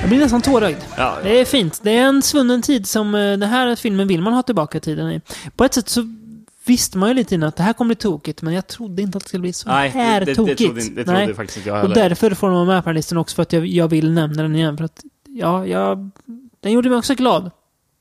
Jag 0.00 0.08
blir 0.08 0.18
nästan 0.18 0.42
tårögd. 0.42 0.78
Ja, 0.96 1.18
Det 1.22 1.40
är 1.40 1.44
fint. 1.44 1.80
Det 1.82 1.90
är 1.96 2.02
en 2.02 2.22
svunnen 2.22 2.62
tid 2.62 2.86
som 2.86 3.14
eh, 3.14 3.20
den 3.20 3.42
här 3.42 3.76
filmen 3.76 4.08
vill 4.08 4.22
man 4.22 4.32
ha 4.32 4.42
tillbaka 4.42 4.80
tiden 4.80 5.10
i. 5.10 5.20
På 5.56 5.64
ett 5.64 5.74
sätt 5.74 5.88
så 5.88 6.00
visste 6.70 6.98
man 6.98 7.08
ju 7.08 7.14
lite 7.14 7.34
innan 7.34 7.48
att 7.48 7.56
det 7.56 7.62
här 7.62 7.72
kommer 7.72 7.88
bli 7.88 7.96
tokigt, 7.96 8.42
men 8.42 8.54
jag 8.54 8.66
trodde 8.66 9.02
inte 9.02 9.18
att 9.18 9.24
det 9.24 9.28
skulle 9.28 9.40
bli 9.40 9.52
så 9.52 9.68
Nej, 9.68 9.88
här 9.90 10.20
det, 10.20 10.26
det, 10.26 10.32
det 10.32 10.36
tokigt. 10.36 10.58
trodde, 10.58 10.80
det 10.80 11.04
trodde 11.04 11.12
Nej. 11.26 11.34
faktiskt 11.34 11.56
inte 11.56 11.68
jag 11.68 11.76
Och 11.76 11.82
heller. 11.82 11.94
därför 12.08 12.30
får 12.34 12.46
den 12.46 12.54
vara 12.56 12.64
med 12.66 12.84
på 12.84 12.88
den 12.90 12.96
listan 12.96 13.18
också, 13.18 13.34
för 13.36 13.42
att 13.42 13.52
jag, 13.52 13.66
jag 13.66 13.88
vill 13.88 14.10
nämna 14.10 14.42
den 14.42 14.56
igen. 14.56 14.76
För 14.76 14.84
att, 14.84 15.00
ja, 15.28 15.66
jag, 15.66 16.10
den 16.60 16.72
gjorde 16.72 16.88
mig 16.88 16.98
också 16.98 17.14
glad. 17.14 17.50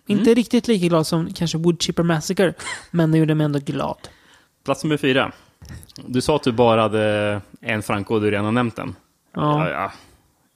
Inte 0.08 0.24
Mm. 0.24 0.36
riktigt 0.36 0.68
lika 0.68 0.88
glad 0.88 1.08
som 1.08 1.34
kanske 1.34 1.58
Woodchipper 1.58 2.04
Massacre, 2.04 2.54
men 2.92 3.12
den 3.12 3.20
gjorde 3.20 3.36
mig 3.36 3.46
ändå 3.46 3.60
glad. 3.60 3.98
Plats 4.66 4.84
nummer 4.84 4.98
fyra. 4.98 5.32
Du 6.06 6.22
sa 6.22 6.36
att 6.36 6.44
du 6.44 6.52
bara 6.52 6.82
hade 6.82 7.42
en 7.62 7.82
Franco 7.84 8.14
och 8.16 8.22
du 8.22 8.32
redan 8.32 8.46
har 8.46 8.52
nämnt 8.52 8.76
den. 8.76 8.96
Ja. 9.36 9.70
Ja, 9.70 9.72
ja. 9.72 9.92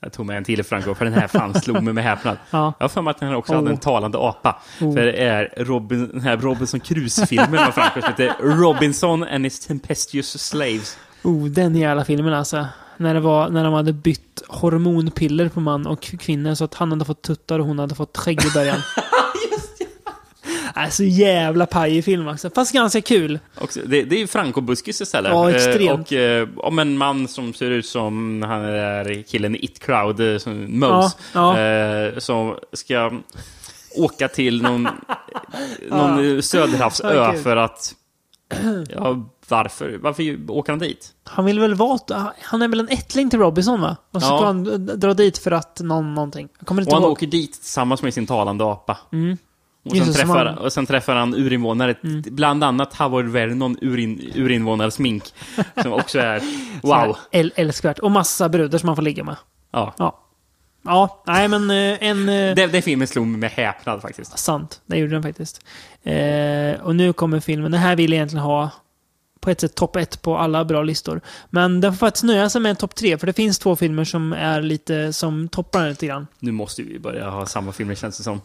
Jag 0.04 0.14
tog 0.14 0.26
med 0.26 0.38
en 0.38 0.44
till 0.44 0.64
Franco, 0.64 0.94
för 0.96 1.06
den 1.06 1.14
här 1.14 1.28
fan 1.28 1.54
slog 1.62 1.84
mig 1.84 1.94
med 1.94 2.04
häpnad. 2.04 2.38
Ja. 2.52 2.74
Jag 2.80 2.84
har 2.84 2.90
för 2.90 3.02
mig 3.02 3.12
att 3.12 3.20
den 3.20 3.30
här 3.30 3.36
också 3.36 3.54
Oh. 3.54 3.56
hade 3.56 3.70
en 3.70 3.78
talande 3.78 4.18
apa. 4.18 4.62
Oh. 4.82 4.94
För 4.94 5.06
det 5.06 5.12
är 5.14 5.54
Robin, 5.58 6.10
den 6.14 6.22
här 6.22 6.38
Robinson 6.38 6.80
Crusoe-filmen 6.80 7.60
av 7.68 7.72
Franco 7.72 8.02
som 8.02 8.10
heter 8.10 8.34
Robinson 8.42 9.24
and 9.24 9.46
his 9.46 9.60
tempestuous 9.60 10.44
slaves. 10.48 10.98
Oh, 11.24 11.46
den 11.46 11.76
jävla 11.76 12.06
filmen 12.06 12.34
alltså. 12.34 12.66
När, 12.98 13.14
det 13.14 13.20
var, 13.20 13.50
när 13.50 13.64
de 13.64 13.74
hade 13.74 13.94
bytt 13.94 14.42
hormonpiller 14.48 15.50
på 15.50 15.60
man 15.60 15.88
och 15.88 16.02
kvinnor 16.02 16.54
så 16.56 16.64
att 16.64 16.74
han 16.74 16.92
hade 16.92 17.06
fått 17.06 17.22
tuttar 17.22 17.60
och 17.60 17.66
hon 17.66 17.80
hade 17.80 17.96
fått 17.96 18.18
skägg 18.18 18.46
i 18.46 18.52
början. 18.54 18.78
Alltså 20.74 21.04
jävla 21.04 21.66
pajig 21.66 22.06
film 22.06 22.28
alltså. 22.28 22.50
Fast 22.50 22.74
ganska 22.74 23.02
kul. 23.02 23.40
Också, 23.62 23.80
det, 23.86 24.04
det 24.04 24.22
är 24.22 24.28
Franco-buskis 24.28 25.02
istället. 25.02 25.32
Ja, 25.32 25.50
Eh, 25.50 25.56
extremt. 25.56 26.08
Och 26.08 26.14
eh, 26.14 26.48
om 26.58 26.80
en 26.80 26.98
man 26.98 27.28
som 27.28 27.54
ser 27.54 27.72
ut 27.72 27.86
som 27.86 28.42
han 28.48 28.62
är 28.62 29.24
killen 29.24 29.56
i 29.56 29.60
It 29.66 29.80
Crowd, 29.80 30.20
eh, 30.34 30.38
som 30.38 30.80
Mose, 30.80 31.18
Ja, 31.34 31.60
Eh, 31.60 32.18
som 32.20 32.56
ska 32.74 33.12
åka 33.96 34.28
till 34.28 34.62
någon, 34.62 34.88
någon 35.90 36.42
söderhavsö 36.44 37.14
Ja, 37.16 37.32
kul. 37.32 37.42
för 37.42 37.58
att... 37.58 37.94
Ja, 38.90 39.30
varför? 39.50 39.98
Varför 40.02 40.52
åker 40.52 40.72
han 40.72 40.80
dit? 40.80 41.10
Han 41.24 41.46
vill 41.46 41.60
väl 41.60 41.76
vara... 41.76 42.34
Han 42.42 42.62
är 42.62 42.68
väl 42.68 42.80
en 42.80 42.90
ättling 42.90 43.30
till 43.30 43.40
Robinson 43.40 43.82
va? 43.82 43.96
Och 44.12 44.22
så 44.22 44.28
Ja. 44.28 44.38
ska 44.38 44.46
han 44.46 44.86
dra 45.00 45.14
dit 45.14 45.38
för 45.38 45.52
att 45.52 45.80
någon, 45.80 46.14
någonting. 46.14 46.50
Jag 46.60 46.68
kommer 46.68 46.82
inte 46.82 46.90
Och 46.90 46.96
han 46.96 47.04
ihåg. 47.04 47.12
åker 47.12 47.28
dit 47.28 47.54
tillsammans 47.54 48.02
med 48.02 48.14
sin 48.14 48.28
talande 48.28 48.64
apa. 48.66 48.98
Mm. 49.12 49.38
Och, 49.84 49.98
sen 49.98 50.08
det, 50.08 50.14
träffar, 50.14 50.46
han- 50.46 50.58
och 50.58 50.74
sen 50.74 50.86
träffar 50.86 51.16
han 51.16 51.34
urinvånare, 51.36 51.96
bland 52.32 52.64
annat 52.64 52.94
Howard 52.94 53.26
Vernon 53.26 53.78
urin, 53.82 54.32
urinvånarsmink, 54.36 55.24
som 55.82 55.94
också 55.94 56.20
är 56.20 56.42
wow. 56.82 57.18
Äl- 57.32 57.52
älskvärt. 57.56 58.00
Och 58.00 58.12
massa 58.12 58.50
brudar 58.50 58.78
som 58.80 58.88
man 58.88 58.96
får 58.96 59.04
ligga 59.04 59.24
med. 59.24 59.36
Ja. 59.72 59.94
Ja. 59.98 60.20
Ja, 60.86 61.24
nej 61.28 61.48
men 61.48 61.72
eh, 61.72 61.98
en... 62.10 62.30
eh, 62.30 62.56
Den, 62.56 62.72
den 62.72 62.82
filmen 62.82 63.08
slog 63.08 63.28
mig 63.28 63.40
med 63.40 63.52
häpnad 63.52 64.02
faktiskt. 64.02 64.40
Sant, 64.40 64.82
det 64.86 64.98
gjorde 64.98 65.14
den 65.14 65.24
faktiskt. 65.24 65.66
Eh, 66.04 66.82
och 66.82 66.96
nu 66.96 67.14
kommer 67.14 67.40
filmen. 67.40 67.72
Den 67.72 67.82
här 67.82 67.96
vill 67.96 68.12
jag 68.12 68.16
egentligen 68.18 68.44
ha 68.46 68.70
på 69.40 69.50
ett 69.50 69.62
sätt 69.62 69.76
topp 69.76 69.96
ett 69.96 70.22
på 70.22 70.38
alla 70.38 70.66
bra 70.66 70.84
listor. 70.84 71.22
Men 71.50 71.82
den 71.82 71.94
får 71.94 71.98
faktiskt 71.98 72.24
nöja 72.24 72.50
sig 72.50 72.62
med 72.62 72.80
topp 72.80 72.96
tre, 72.96 73.18
för 73.18 73.28
det 73.28 73.34
finns 73.34 73.60
två 73.60 73.76
filmer 73.76 74.04
som 74.04 74.34
är 74.34 74.62
lite 74.62 75.14
som 75.14 75.48
toppar 75.50 75.80
den 75.80 75.90
lite 75.90 76.08
grann. 76.08 76.28
Nu 76.40 76.52
måste 76.52 76.84
vi 76.84 77.00
börja 77.00 77.30
ha 77.30 77.46
samma 77.46 77.72
filmer 77.72 77.96
känns 77.96 78.18
det 78.18 78.24
som. 78.24 78.42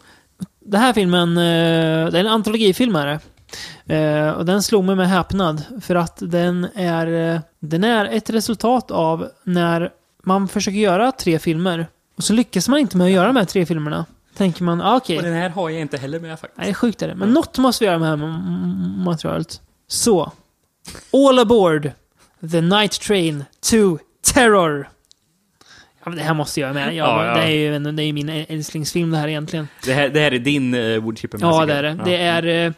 Den 0.65 0.81
här 0.81 0.93
filmen, 0.93 1.37
eh, 1.37 2.11
det 2.11 2.19
är 2.19 2.21
en 2.21 2.27
antologifilm 2.27 2.97
är 2.97 3.07
det. 3.07 3.21
Eh, 3.95 4.31
och 4.31 4.47
den 4.47 4.63
slog 4.63 4.85
mig 4.85 4.97
med 4.97 5.09
häpnad, 5.09 5.63
för 5.81 5.95
att 5.95 6.19
den 6.21 6.69
är, 6.75 7.35
eh, 7.35 7.41
den 7.61 7.85
är 7.85 8.05
ett 8.05 8.31
resultat 8.31 8.91
av 8.91 9.29
när 9.45 9.91
man 10.25 10.49
försöker 10.49 10.79
göra 10.79 11.13
tre 11.13 11.39
filmer, 11.39 11.87
och 12.17 12.23
så 12.25 12.33
lyckas 12.33 12.69
man 12.69 12.79
inte 12.79 12.97
med 12.97 13.05
att 13.05 13.11
göra 13.11 13.27
de 13.27 13.37
här 13.37 13.45
tre 13.45 13.67
filmerna. 13.67 14.05
Tänker 14.37 14.65
man, 14.65 14.83
ah, 14.83 14.97
okej. 14.97 15.17
Och 15.17 15.23
den 15.23 15.35
här 15.35 15.49
har 15.49 15.71
jag 15.71 15.81
inte 15.81 15.97
heller 15.97 16.21
med 16.21 16.41
faktiskt. 16.41 16.59
Nej, 16.59 16.75
sjukt 16.75 17.03
är 17.03 17.09
det. 17.09 17.15
Men 17.15 17.31
något 17.31 17.59
måste 17.59 17.85
vi 17.85 17.87
göra 17.87 17.99
med 17.99 18.19
det 18.19 18.27
här 18.27 19.05
materialet. 19.05 19.61
Så. 19.89 20.33
All 21.13 21.39
aboard 21.39 21.91
the 22.51 22.61
night 22.61 23.01
train 23.01 23.45
to 23.71 23.99
terror. 24.35 24.89
Ja, 26.09 26.11
men 26.11 26.19
det 26.19 26.25
här 26.25 26.35
måste 26.35 26.61
jag 26.61 26.75
med. 26.75 26.95
Ja, 26.95 27.25
Ja, 27.25 27.27
ja. 27.27 27.35
Det 27.35 27.43
är 27.43 27.57
ju 27.57 27.77
en, 27.77 27.97
det 27.97 28.03
är 28.03 28.13
min 28.13 28.29
älsklingsfilm 28.29 29.11
det 29.11 29.17
här 29.19 29.29
egentligen. 29.29 29.69
Det 29.85 29.93
här, 29.93 30.09
det 30.09 30.21
här 30.21 30.33
är 30.33 30.39
din 30.39 30.75
uh, 30.75 31.01
Woodchipper 31.03 31.39
Ja, 31.41 31.67
det 31.67 31.75
är 31.75 31.83
det. 31.83 32.01
Det 32.05 32.17
är... 32.17 32.67
eh, 32.67 32.73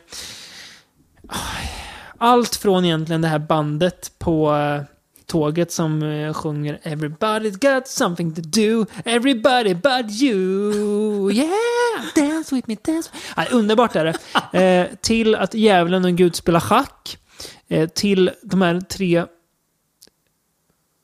allt 2.19 2.57
från 2.57 2.85
egentligen 2.85 3.23
det 3.23 3.29
här 3.29 3.39
bandet 3.39 4.13
på 4.19 4.55
eh, 4.57 4.83
tåget 5.27 5.73
som 5.73 6.03
eh, 6.03 6.33
sjunger 6.33 6.79
Everybody's 6.83 7.75
got 7.75 7.89
something 7.89 8.35
to 8.35 8.41
do, 8.45 8.87
everybody 9.05 9.75
but 9.75 10.23
you, 10.23 11.33
yeah, 11.33 11.51
dance 12.17 12.55
with 12.55 12.69
me, 12.69 12.77
dance. 12.85 13.11
Ja, 13.37 13.45
underbart 13.51 13.97
är 13.97 14.05
det. 14.05 14.15
Eh, 14.61 14.87
till 15.01 15.35
att 15.35 15.55
djävulen 15.55 16.05
och 16.05 16.13
Gud 16.13 16.37
spelar 16.37 16.61
schack. 16.61 17.19
Eh, 17.69 17.89
till 17.89 18.31
de 18.43 18.63
här 18.63 18.81
tre 18.81 19.25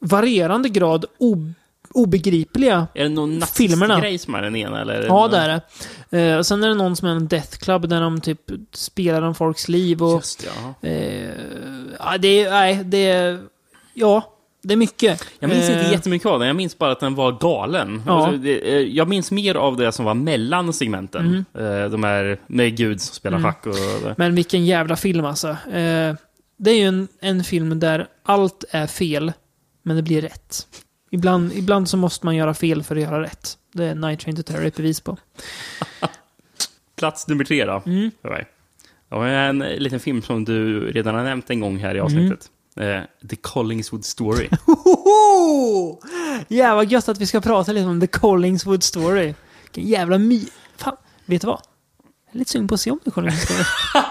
varierande 0.01 0.69
grad 0.69 1.05
o- 1.19 1.53
obegripliga 1.97 2.87
Är 2.95 3.03
det 3.03 3.09
någon 3.09 3.43
Filmerna. 3.43 3.87
nazistgrej 3.95 4.19
som 4.19 4.35
är 4.35 4.43
den 4.43 4.57
ena? 4.57 4.81
Eller 4.81 5.03
Ja, 5.07 5.29
det 5.29 5.37
är 5.37 5.49
det. 6.11 6.31
Eh, 6.31 6.39
och 6.39 6.47
sen 6.47 6.65
är 6.65 6.69
det 6.69 6.75
någon 6.75 6.97
som 6.97 7.09
är 7.09 7.13
en 7.13 7.29
death 7.29 7.59
club 7.59 7.89
där 7.89 8.01
de 8.01 8.21
typ 8.21 8.41
spelar 8.73 9.23
om 9.23 9.35
folks 9.35 9.69
liv 9.69 10.03
och... 10.03 10.15
Just 10.17 10.41
det, 10.41 10.47
ja. 10.83 10.89
Eh, 10.89 11.31
ja, 11.99 12.19
det 12.19 12.43
är... 12.45 12.51
Nej, 12.51 12.85
det 12.85 13.07
är... 13.11 13.41
Ja, 13.95 14.33
det 14.63 14.75
är 14.75 14.77
mycket. 14.77 15.25
Jag 15.39 15.49
minns 15.51 15.69
inte 15.69 15.81
Eh, 15.81 15.93
jättemycket 15.93 16.27
av 16.27 16.39
den, 16.39 16.49
jag 16.49 16.57
minns 16.57 16.79
bara 16.79 16.93
att 16.93 17.01
den 17.01 17.15
var 17.15 17.33
galen. 17.33 18.03
Ja. 18.07 18.27
Alltså, 18.27 18.39
det, 18.41 18.59
eh, 18.75 18.81
jag 18.81 19.09
minns 19.09 19.31
mer 19.31 19.55
av 19.55 19.77
det 19.77 19.93
som 19.93 20.05
var 20.05 20.15
mellan 20.15 20.73
segmenten. 20.73 21.45
Mm. 21.55 21.91
De 21.91 22.05
här 22.05 22.39
med 22.47 22.77
Gud 22.77 23.01
som 23.01 23.15
spelar 23.15 23.41
schack 23.41 23.67
och... 23.67 23.75
Men 24.17 24.35
vilken 24.35 24.67
jävla 24.67 24.97
film 24.97 25.25
alltså. 25.25 25.57
Det 26.59 26.71
är 26.71 26.75
ju 26.75 26.87
en, 26.87 27.09
en 27.21 27.45
film 27.45 27.81
där 27.81 28.07
allt 28.23 28.65
är 28.71 28.87
fel, 28.87 29.33
men 29.83 29.97
det 29.97 30.03
blir 30.03 30.23
rätt. 30.23 30.67
Ibland, 31.11 31.53
ibland 31.53 31.89
så 31.89 31.97
måste 31.97 32.27
man 32.27 32.37
göra 32.37 32.55
fel 32.55 32.83
för 32.83 32.97
att 32.97 33.03
göra 33.03 33.23
rätt. 33.23 33.59
Det 33.73 33.85
är 33.85 33.95
Night 33.95 34.21
Train 34.21 34.37
to 34.37 34.43
Terror 34.43 34.65
ett 34.65 34.77
bevis 34.77 35.01
på. 35.01 35.17
Plats 36.97 37.29
nummer 37.29 37.45
tre 37.45 37.65
då, 37.65 37.83
Mm. 37.87 38.11
för 38.23 38.29
mig. 38.29 38.47
Det 39.09 39.15
var 39.15 39.27
en 39.27 39.59
liten 39.59 40.01
film 40.01 40.23
som 40.23 40.45
du 40.45 40.91
redan 40.93 41.15
har 41.15 41.23
nämnt 41.25 41.51
en 41.51 41.61
gång 41.61 41.79
här 41.79 41.95
i 41.95 42.01
avsnittet. 42.01 42.51
Eh, 42.77 43.01
The 43.29 43.37
Collingswood 43.37 44.05
Story. 44.05 44.49
Jävla 46.49 46.85
gött 46.85 47.09
att 47.09 47.19
vi 47.21 47.27
ska 47.27 47.41
prata 47.41 47.73
lite 47.73 47.87
om 47.87 48.01
The 48.01 48.07
Collingswood 48.07 48.83
Story. 48.83 49.35
Vilken 49.63 49.91
jävla 49.91 50.19
my... 50.19 50.45
Fan, 50.77 50.97
vet 51.27 51.41
du 51.41 51.47
vad? 51.47 51.61
Jag 52.27 52.35
är 52.35 52.39
lite 52.39 52.51
sugen 52.51 52.69
på 52.69 52.75
att 52.75 52.81
se 52.81 52.91
om 52.91 52.99
The 53.05 53.11
Collingswood 53.11 53.67
Story. 53.67 54.05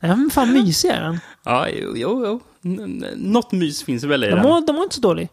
Den 0.00 0.10
är 0.26 0.30
fan 0.30 0.52
mysig 0.52 0.88
är 0.88 1.00
den. 1.02 1.20
Ja, 1.44 1.68
jo, 1.68 1.92
jo. 2.26 2.40
N- 2.64 3.04
Något 3.16 3.52
mys 3.52 3.82
finns 3.82 4.04
väl 4.04 4.24
i 4.24 4.26
Den 4.26 4.36
den. 4.36 4.44
var, 4.48 4.60
den 4.60 4.76
var 4.76 4.82
inte 4.82 4.94
så 4.94 5.00
dålig. 5.00 5.28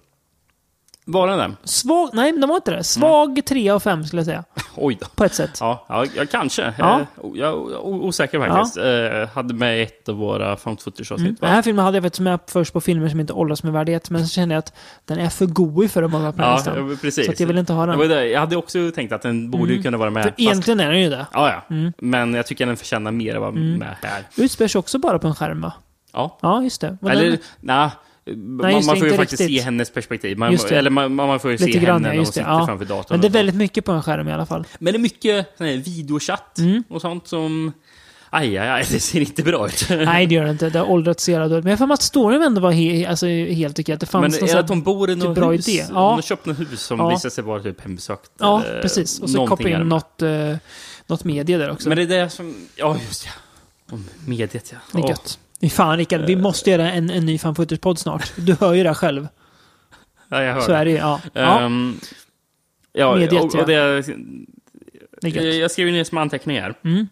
Var 1.10 1.28
den 1.28 1.38
det? 1.40 1.56
Svag... 1.64 2.10
Nej, 2.14 2.32
den 2.32 2.50
var 2.50 2.56
inte 2.56 2.72
det. 2.72 2.84
Svag 2.84 3.42
3 3.46 3.70
av 3.70 3.80
5 3.80 4.06
skulle 4.06 4.20
jag 4.20 4.26
säga. 4.26 4.44
Oj 4.76 4.98
då. 5.02 5.08
På 5.16 5.24
ett 5.26 5.34
sätt. 5.34 5.58
Ja, 5.60 5.86
ja, 5.90 6.06
ja 6.16 6.26
kanske. 6.32 6.74
Ja. 6.78 7.00
Eh, 7.00 7.06
jag 7.34 7.50
är 7.50 7.78
osäker 7.86 8.40
faktiskt. 8.40 8.78
Eh, 8.78 9.30
hade 9.36 9.54
med 9.54 9.84
ett 9.84 10.10
av 10.10 10.16
våra 10.16 10.58
found 10.58 10.82
footage-avsnitt. 10.82 11.20
Mm. 11.30 11.36
Den 11.40 11.50
här 11.50 11.62
filmen 11.62 11.86
hade 11.86 11.98
jag 11.98 12.04
faktiskt 12.04 12.20
med 12.22 12.40
först 12.48 12.74
på 12.74 12.82
filmer 12.82 13.10
som 13.10 13.20
inte 13.20 13.34
åldras 13.34 13.64
med 13.64 13.74
värdighet. 13.74 14.10
Men 14.10 14.28
så 14.28 14.34
kände 14.34 14.56
jag 14.56 14.60
att 14.60 14.74
den 15.06 15.20
är 15.20 15.30
för 15.30 15.46
god 15.46 15.92
för 15.92 16.04
att 16.04 16.12
vara 16.12 16.22
med 16.24 16.36
på 16.36 16.42
Ja, 16.42 16.56
listan. 16.56 16.90
ja, 16.90 16.96
precis. 17.02 17.26
Så 17.38 17.44
jag 17.44 17.48
vill 17.48 17.58
inte 17.58 17.74
ha 17.74 17.86
den. 17.86 18.30
Jag 18.32 18.40
hade 18.40 18.56
också 18.56 18.92
tänkt 18.96 19.12
att 19.14 19.22
den 19.22 19.52
borde 19.52 19.74
ju 19.74 19.84
kunna 19.84 19.98
vara 19.98 20.10
med. 20.10 20.24
För 20.24 20.30
fast- 20.30 20.40
egentligen 20.40 20.80
är 20.80 20.92
den 20.92 21.02
ju 21.02 21.10
det. 21.10 21.26
Ja, 21.34 21.50
ja. 21.70 21.76
Mm. 21.76 21.94
Men 21.98 22.34
jag 22.34 22.46
tycker 22.48 22.66
den 22.66 22.78
förtjänar 22.78 23.12
mer 23.12 23.36
att 23.36 23.42
vara 23.42 23.52
med 23.52 23.96
här. 24.02 24.24
Utspelar 24.38 24.68
sig 24.68 24.80
också 24.80 25.00
bara 25.00 25.20
på 25.20 25.28
en 25.28 25.36
skärm 25.36 25.62
va? 25.62 25.74
Ja. 26.14 26.38
Ja, 26.42 26.64
just 26.64 26.82
det. 26.82 26.98
Och 27.02 27.12
Eller, 27.12 27.30
den- 27.30 27.40
nej. 27.60 27.90
Man, 28.36 28.58
det, 28.58 28.86
man 28.86 28.98
får 28.98 29.08
ju 29.08 29.14
faktiskt 29.14 29.42
riktigt. 29.42 29.60
se 29.60 29.66
hennes 29.66 29.90
perspektiv. 29.90 30.38
Man, 30.38 30.58
eller 30.70 30.90
man, 30.90 31.14
man 31.16 31.40
får 31.40 31.52
ju 31.52 31.58
Lite 31.58 31.72
se 31.72 31.80
grann, 31.80 31.96
henne 32.04 32.10
när 32.10 32.18
hon 32.18 32.26
sitter 32.26 32.42
Ja. 32.42 32.66
framför 32.66 32.86
datorn. 32.86 33.06
Men 33.10 33.22
det 33.22 33.28
är 33.28 33.32
väldigt 33.32 33.56
mycket 33.56 33.86
på 33.86 33.92
en 33.92 34.04
skärm 34.04 34.28
i 34.28 34.34
alla 34.34 34.46
fall. 34.46 34.68
Men 34.80 34.94
det 34.94 34.98
är 34.98 35.00
mycket 35.00 35.48
videochatt 35.88 36.58
Mm. 36.58 36.84
och 36.90 37.02
sånt 37.02 37.28
som... 37.28 37.72
Aj, 38.30 38.58
aj, 38.58 38.70
aj, 38.70 38.86
det 38.92 39.00
ser 39.00 39.20
inte 39.20 39.44
bra 39.44 39.68
ut. 39.68 39.88
Nej, 39.90 40.26
det 40.28 40.36
gör 40.36 40.44
det 40.46 40.52
inte. 40.52 40.70
Det 40.70 40.80
har 40.80 40.86
åldrats 40.92 41.24
så 41.24 41.32
jävla 41.32 41.48
dåligt. 41.48 41.64
Men 41.64 41.72
jag 41.72 41.78
har 41.88 41.94
att 41.94 42.02
storyn 42.02 42.42
ändå 42.42 42.62
var 42.62 42.72
he 42.72 43.54
helt 43.54 43.80
okej. 43.80 43.94
Att 43.94 44.00
det 44.00 44.06
fanns 44.06 44.22
Men 44.22 44.40
någon 44.40 44.50
är 44.50 44.54
det 44.54 44.60
att 44.60 44.68
de 44.68 44.82
bor 44.84 45.10
i 45.10 45.14
typ 45.16 45.24
något 45.24 45.36
bra 45.36 45.52
hus? 45.52 45.68
idé? 45.68 45.78
Ja. 45.90 45.94
De 45.94 46.00
har 46.00 46.22
köpt 46.22 46.46
något 46.46 46.60
hus 46.60 46.82
som 46.82 47.00
Ja. 47.00 47.10
visar 47.10 47.30
sig 47.30 47.44
vara 47.44 47.64
typ 47.64 47.82
hembesökt. 47.82 48.32
Ja, 48.40 48.64
precis. 48.82 49.20
Och 49.20 49.30
så 49.30 49.48
koppla 49.48 49.70
in 49.70 49.80
något, 49.90 50.22
eh, 50.22 50.56
något 51.08 51.24
medie 51.24 51.58
där 51.58 51.72
också. 51.72 51.90
Men 51.90 51.98
det 51.98 52.04
är 52.04 52.08
det 52.24 52.30
som... 52.30 52.56
Ja, 52.76 52.98
just 53.08 53.26
ja. 53.26 53.32
Mediet, 54.26 54.74
ja. 54.74 54.78
det 54.92 55.06
är 55.06 55.10
gött. 55.10 55.40
Fan 55.72 55.98
Rickard, 55.98 56.22
vi 56.22 56.36
måste 56.36 56.70
göra 56.70 56.92
en, 56.92 57.10
en 57.10 57.26
ny 57.26 57.38
fan 57.38 57.56
podd 57.56 58.00
snart. 58.00 58.34
Du 58.36 58.56
hör 58.60 58.74
ju 58.74 58.84
det 58.84 58.94
själv. 58.94 59.28
Ja, 60.30 60.44
jag 60.44 60.54
hör 60.54 60.62
Så 60.62 60.72
är 60.72 60.86
det 60.86 60.92
ju. 60.92 60.98
Ja, 60.98 61.22
ja 61.34 61.60
Ehm, 61.60 62.00
ja, 62.94 63.16
Mediet, 63.16 63.44
och, 63.44 63.52
ja. 63.54 63.62
och 63.62 63.68
det, 63.68 65.30
gött. 65.30 65.56
jag 65.56 65.72
skrev 65.72 65.88
ner 65.88 66.04
som 66.04 66.18
anteckningar. 66.18 66.74
Mm. 66.84 67.08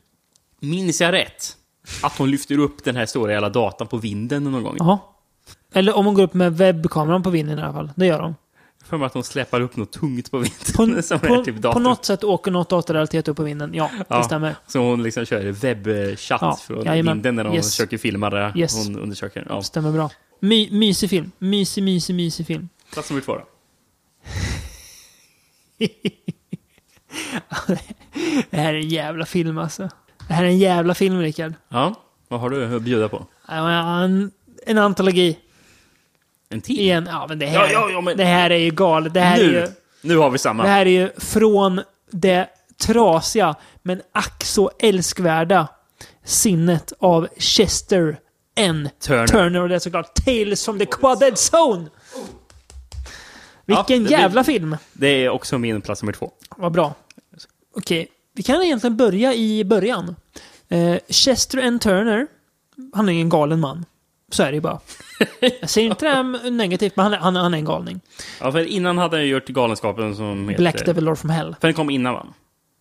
Minns 0.59 1.01
jag 1.01 1.13
rätt? 1.13 1.57
Att 2.03 2.17
hon 2.17 2.31
lyfter 2.31 2.59
upp 2.59 2.83
den 2.83 2.95
här 2.95 3.05
stora 3.05 3.31
jävla 3.31 3.49
datan 3.49 3.87
på 3.87 3.97
vinden 3.97 4.43
någon 4.43 4.63
gång? 4.63 4.75
Jaha. 4.79 4.99
Eller 5.73 5.97
om 5.97 6.05
hon 6.05 6.15
går 6.15 6.23
upp 6.23 6.33
med 6.33 6.57
webbkameran 6.57 7.23
på 7.23 7.29
vinden 7.29 7.59
i 7.59 7.61
alla 7.61 7.73
fall. 7.73 7.91
Det 7.95 8.05
gör 8.05 8.19
hon. 8.19 8.35
För 8.85 8.97
mig 8.97 9.05
att 9.05 9.13
hon 9.13 9.23
släpar 9.23 9.61
upp 9.61 9.75
något 9.75 9.91
tungt 9.91 10.31
på 10.31 10.37
vinden. 10.37 10.57
På, 10.75 11.01
som 11.03 11.15
är 11.23 11.27
på, 11.37 11.43
typ 11.43 11.61
på 11.61 11.79
något 11.79 12.05
sätt 12.05 12.23
åker 12.23 12.51
något 12.51 12.69
datorrelaterat 12.69 13.27
upp 13.27 13.37
på 13.37 13.43
vinden. 13.43 13.73
Ja, 13.73 13.89
det 13.97 14.05
Ja. 14.09 14.23
stämmer. 14.23 14.55
Så 14.67 14.79
hon 14.79 15.03
liksom 15.03 15.25
kör 15.25 15.51
webbchatt 15.51 16.41
Ja, 16.41 16.55
från 16.67 16.85
jajamän. 16.85 17.13
vinden 17.13 17.35
när 17.35 17.45
hon 17.45 17.55
Yes. 17.55 17.69
försöker 17.71 17.97
filma 17.97 18.29
det 18.29 18.53
Yes. 18.55 18.85
hon 18.87 18.99
undersöker. 18.99 19.45
Ja. 19.49 19.61
Stämmer 19.61 19.91
bra. 19.91 20.09
My, 20.39 20.69
mysig 20.71 21.09
film. 21.09 21.31
Mysig, 21.37 21.83
mysig, 21.83 22.15
mysig 22.15 22.47
film. 22.47 22.69
Plats 22.93 23.09
nummer 23.09 23.21
två 23.21 23.35
då. 23.35 23.43
Det 28.49 28.57
här 28.57 28.73
är 28.73 28.77
en 28.77 28.89
jävla 28.89 29.25
film 29.25 29.57
alltså. 29.57 29.89
Det 30.27 30.33
här 30.33 30.43
är 30.43 30.47
en 30.47 30.57
jävla 30.57 30.93
film, 30.93 31.19
Rickard. 31.21 31.53
Ja, 31.69 31.95
vad 32.27 32.39
har 32.39 32.49
du 32.49 32.75
att 32.75 32.81
bjuda 32.81 33.09
på? 33.09 33.25
En, 33.47 34.31
en 34.65 34.77
antologi. 34.77 35.39
En 36.49 36.61
till? 36.61 36.79
Igen. 36.79 37.07
Ja, 37.11 37.25
men 37.29 37.39
det 37.39 37.45
här, 37.45 37.59
Ja, 37.59 37.69
ja, 37.71 37.89
ja, 37.89 38.01
men- 38.01 38.17
det 38.17 38.23
här 38.25 38.49
är 38.49 38.57
ju 38.57 38.71
galet. 38.71 39.13
Det 39.13 39.19
här, 39.19 39.39
är 39.39 39.43
ju, 39.43 39.51
nu! 39.51 39.71
Nu 40.01 40.17
har 40.17 40.29
vi 40.29 40.37
samma. 40.37 40.63
det 40.63 40.69
här 40.69 40.85
är 40.85 40.89
ju 40.89 41.09
från 41.17 41.81
det 42.11 42.47
trasiga, 42.77 43.55
men 43.83 44.01
ack 44.11 44.43
så 44.43 44.71
älskvärda 44.79 45.67
sinnet 46.23 46.93
av 46.99 47.27
Chester 47.37 48.17
N. 48.55 48.89
Turner. 48.99 49.27
Turner. 49.27 49.61
Och 49.61 49.69
det 49.69 49.75
är 49.75 49.79
såklart 49.79 50.13
Tales 50.25 50.65
from 50.65 50.79
the 50.79 50.85
Quaded 50.85 51.33
Zone. 51.53 51.89
Vilken 53.65 54.03
blir- 54.03 54.11
jävla 54.11 54.43
film. 54.43 54.77
Det 54.93 55.07
är 55.07 55.29
också 55.29 55.57
min 55.57 55.81
plats 55.81 56.01
nummer 56.03 56.13
två. 56.13 56.31
Vad 56.57 56.71
bra. 56.71 56.93
Okej, 57.77 58.07
vi 58.33 58.43
kan 58.43 58.63
egentligen 58.63 58.97
börja 58.97 59.33
i 59.33 59.63
början. 59.63 60.15
Eh, 60.69 60.97
Chester 61.09 61.57
N. 61.57 61.79
Turner, 61.79 62.27
han 62.93 63.09
är 63.09 63.13
en 63.13 63.29
galen 63.29 63.59
man. 63.59 63.85
Så 64.35 64.43
är 64.43 64.47
det 64.47 64.55
ju 64.55 64.61
bara. 64.61 64.79
Jag 65.61 65.69
säger 65.69 65.89
inte 65.89 66.05
det 66.05 66.11
här 66.11 66.51
negativt, 66.51 66.95
men 66.95 67.03
han 67.03 67.13
är, 67.13 67.17
han, 67.17 67.35
han 67.35 67.53
är 67.53 67.57
en 67.57 67.65
galning. 67.65 67.99
Ja, 68.41 68.51
för 68.51 68.59
innan 68.65 68.97
hade 68.97 69.17
jag 69.17 69.25
gjort 69.27 69.45
Galenskapen 69.45 70.15
som 70.15 70.49
heter... 70.49 70.61
Black 70.61 70.85
Devil 70.85 71.03
Lord 71.03 71.17
from 71.17 71.29
Hell. 71.29 71.55
För 71.61 71.67
den 71.67 71.75
kom 71.75 71.89
innan 71.89 72.13
va? 72.13 72.25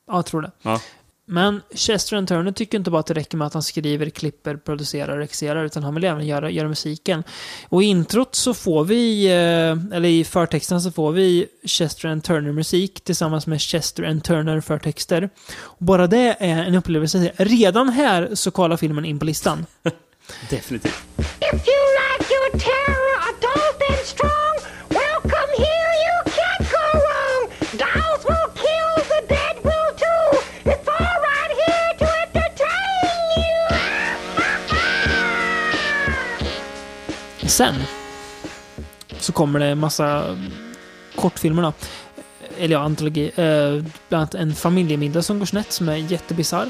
Ja, 0.07 0.15
jag 0.15 0.27
tror 0.27 0.43
det. 0.43 0.51
Ja. 0.63 0.81
Men 1.27 1.61
Chester 1.75 2.17
N. 2.17 2.27
Turner 2.27 2.53
tycker 2.53 2.79
inte 2.79 2.91
bara 2.91 3.01
att 3.01 3.07
det 3.07 3.15
räcker 3.15 3.37
med 3.37 3.47
att 3.47 3.55
han 3.55 3.63
skriver, 3.63 4.11
klipper, 4.11 4.57
producerar, 4.57 5.19
regisserar, 5.19 5.65
utan 5.65 5.83
han 5.83 5.95
vill 5.95 6.05
även 6.05 6.27
göra, 6.27 6.51
göra 6.51 6.69
musiken. 6.69 7.25
Och 7.69 7.83
i 7.83 7.87
introt 7.87 8.35
så 8.35 8.55
får 8.55 8.85
vi, 8.85 9.27
eh, 9.27 9.97
eller 9.97 10.09
i 10.09 10.25
förtexten 10.25 10.81
så 10.81 10.91
får 10.91 11.13
vi 11.13 11.47
Chester 11.65 12.09
N. 12.09 12.21
Turner-musik 12.21 13.05
tillsammans 13.05 13.47
med 13.47 13.61
Chester 13.61 14.03
N. 14.03 14.21
Turner-förtexter. 14.21 15.31
Bara 15.79 16.07
det 16.07 16.37
är 16.39 16.65
en 16.65 16.75
upplevelse. 16.75 17.33
Redan 17.37 17.89
här 17.89 18.31
så 18.35 18.51
kollar 18.51 18.77
filmen 18.77 19.05
in 19.05 19.19
på 19.19 19.25
listan. 19.25 19.67
Definitivt. 20.51 21.03
If 21.41 21.67
you 21.67 21.81
like 22.01 22.31
your 22.31 22.51
terror 22.59 23.17
adult 23.31 23.83
and 23.91 24.07
strong, 24.07 24.55
welcome 24.91 25.51
here, 25.57 25.93
you 26.07 26.17
can't 26.39 26.67
go 26.71 26.85
wrong. 27.05 27.41
Dolls 27.83 28.23
will 28.25 28.49
kill, 28.55 28.93
the 29.13 29.21
dead 29.29 29.57
will 29.65 29.91
too. 30.05 30.27
It's 30.71 30.89
all 30.89 31.17
right 31.31 31.53
here 31.67 31.91
to 31.99 32.07
entertain 32.25 33.21
you. 33.37 33.55
Sen 37.49 37.75
så 39.21 39.33
kommer 39.33 39.59
det 39.61 39.67
en 39.67 39.79
massa 39.79 40.37
kortfilmer 41.17 41.63
då. 41.63 41.73
Eller 42.59 42.77
ja, 42.77 42.83
antologi. 42.83 43.27
Eh, 43.37 43.83
bland 44.09 44.21
annat 44.23 44.35
en 44.35 44.55
familjemiddag 44.55 45.23
som 45.23 45.39
går 45.39 45.47
snett 45.47 45.73
som 45.73 45.89
är 45.89 45.97
jättebisarr. 45.97 46.69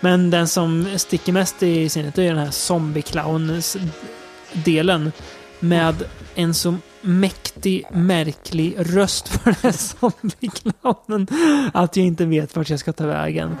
Men 0.00 0.30
den 0.30 0.48
som 0.48 0.86
sticker 0.96 1.32
mest 1.32 1.62
i 1.62 1.88
sinnet 1.88 2.18
är 2.18 2.28
den 2.28 2.38
här 2.38 2.50
zombie-clowns-delen. 2.50 5.12
Med 5.60 5.94
en 6.34 6.54
så 6.54 6.76
mäktig, 7.00 7.84
märklig 7.92 8.74
röst 8.78 9.28
för 9.28 9.44
den 9.44 9.54
här 9.62 9.72
zombie-clownen. 9.72 11.26
Att 11.74 11.96
jag 11.96 12.06
inte 12.06 12.24
vet 12.24 12.56
vart 12.56 12.70
jag 12.70 12.80
ska 12.80 12.92
ta 12.92 13.06
vägen. 13.06 13.56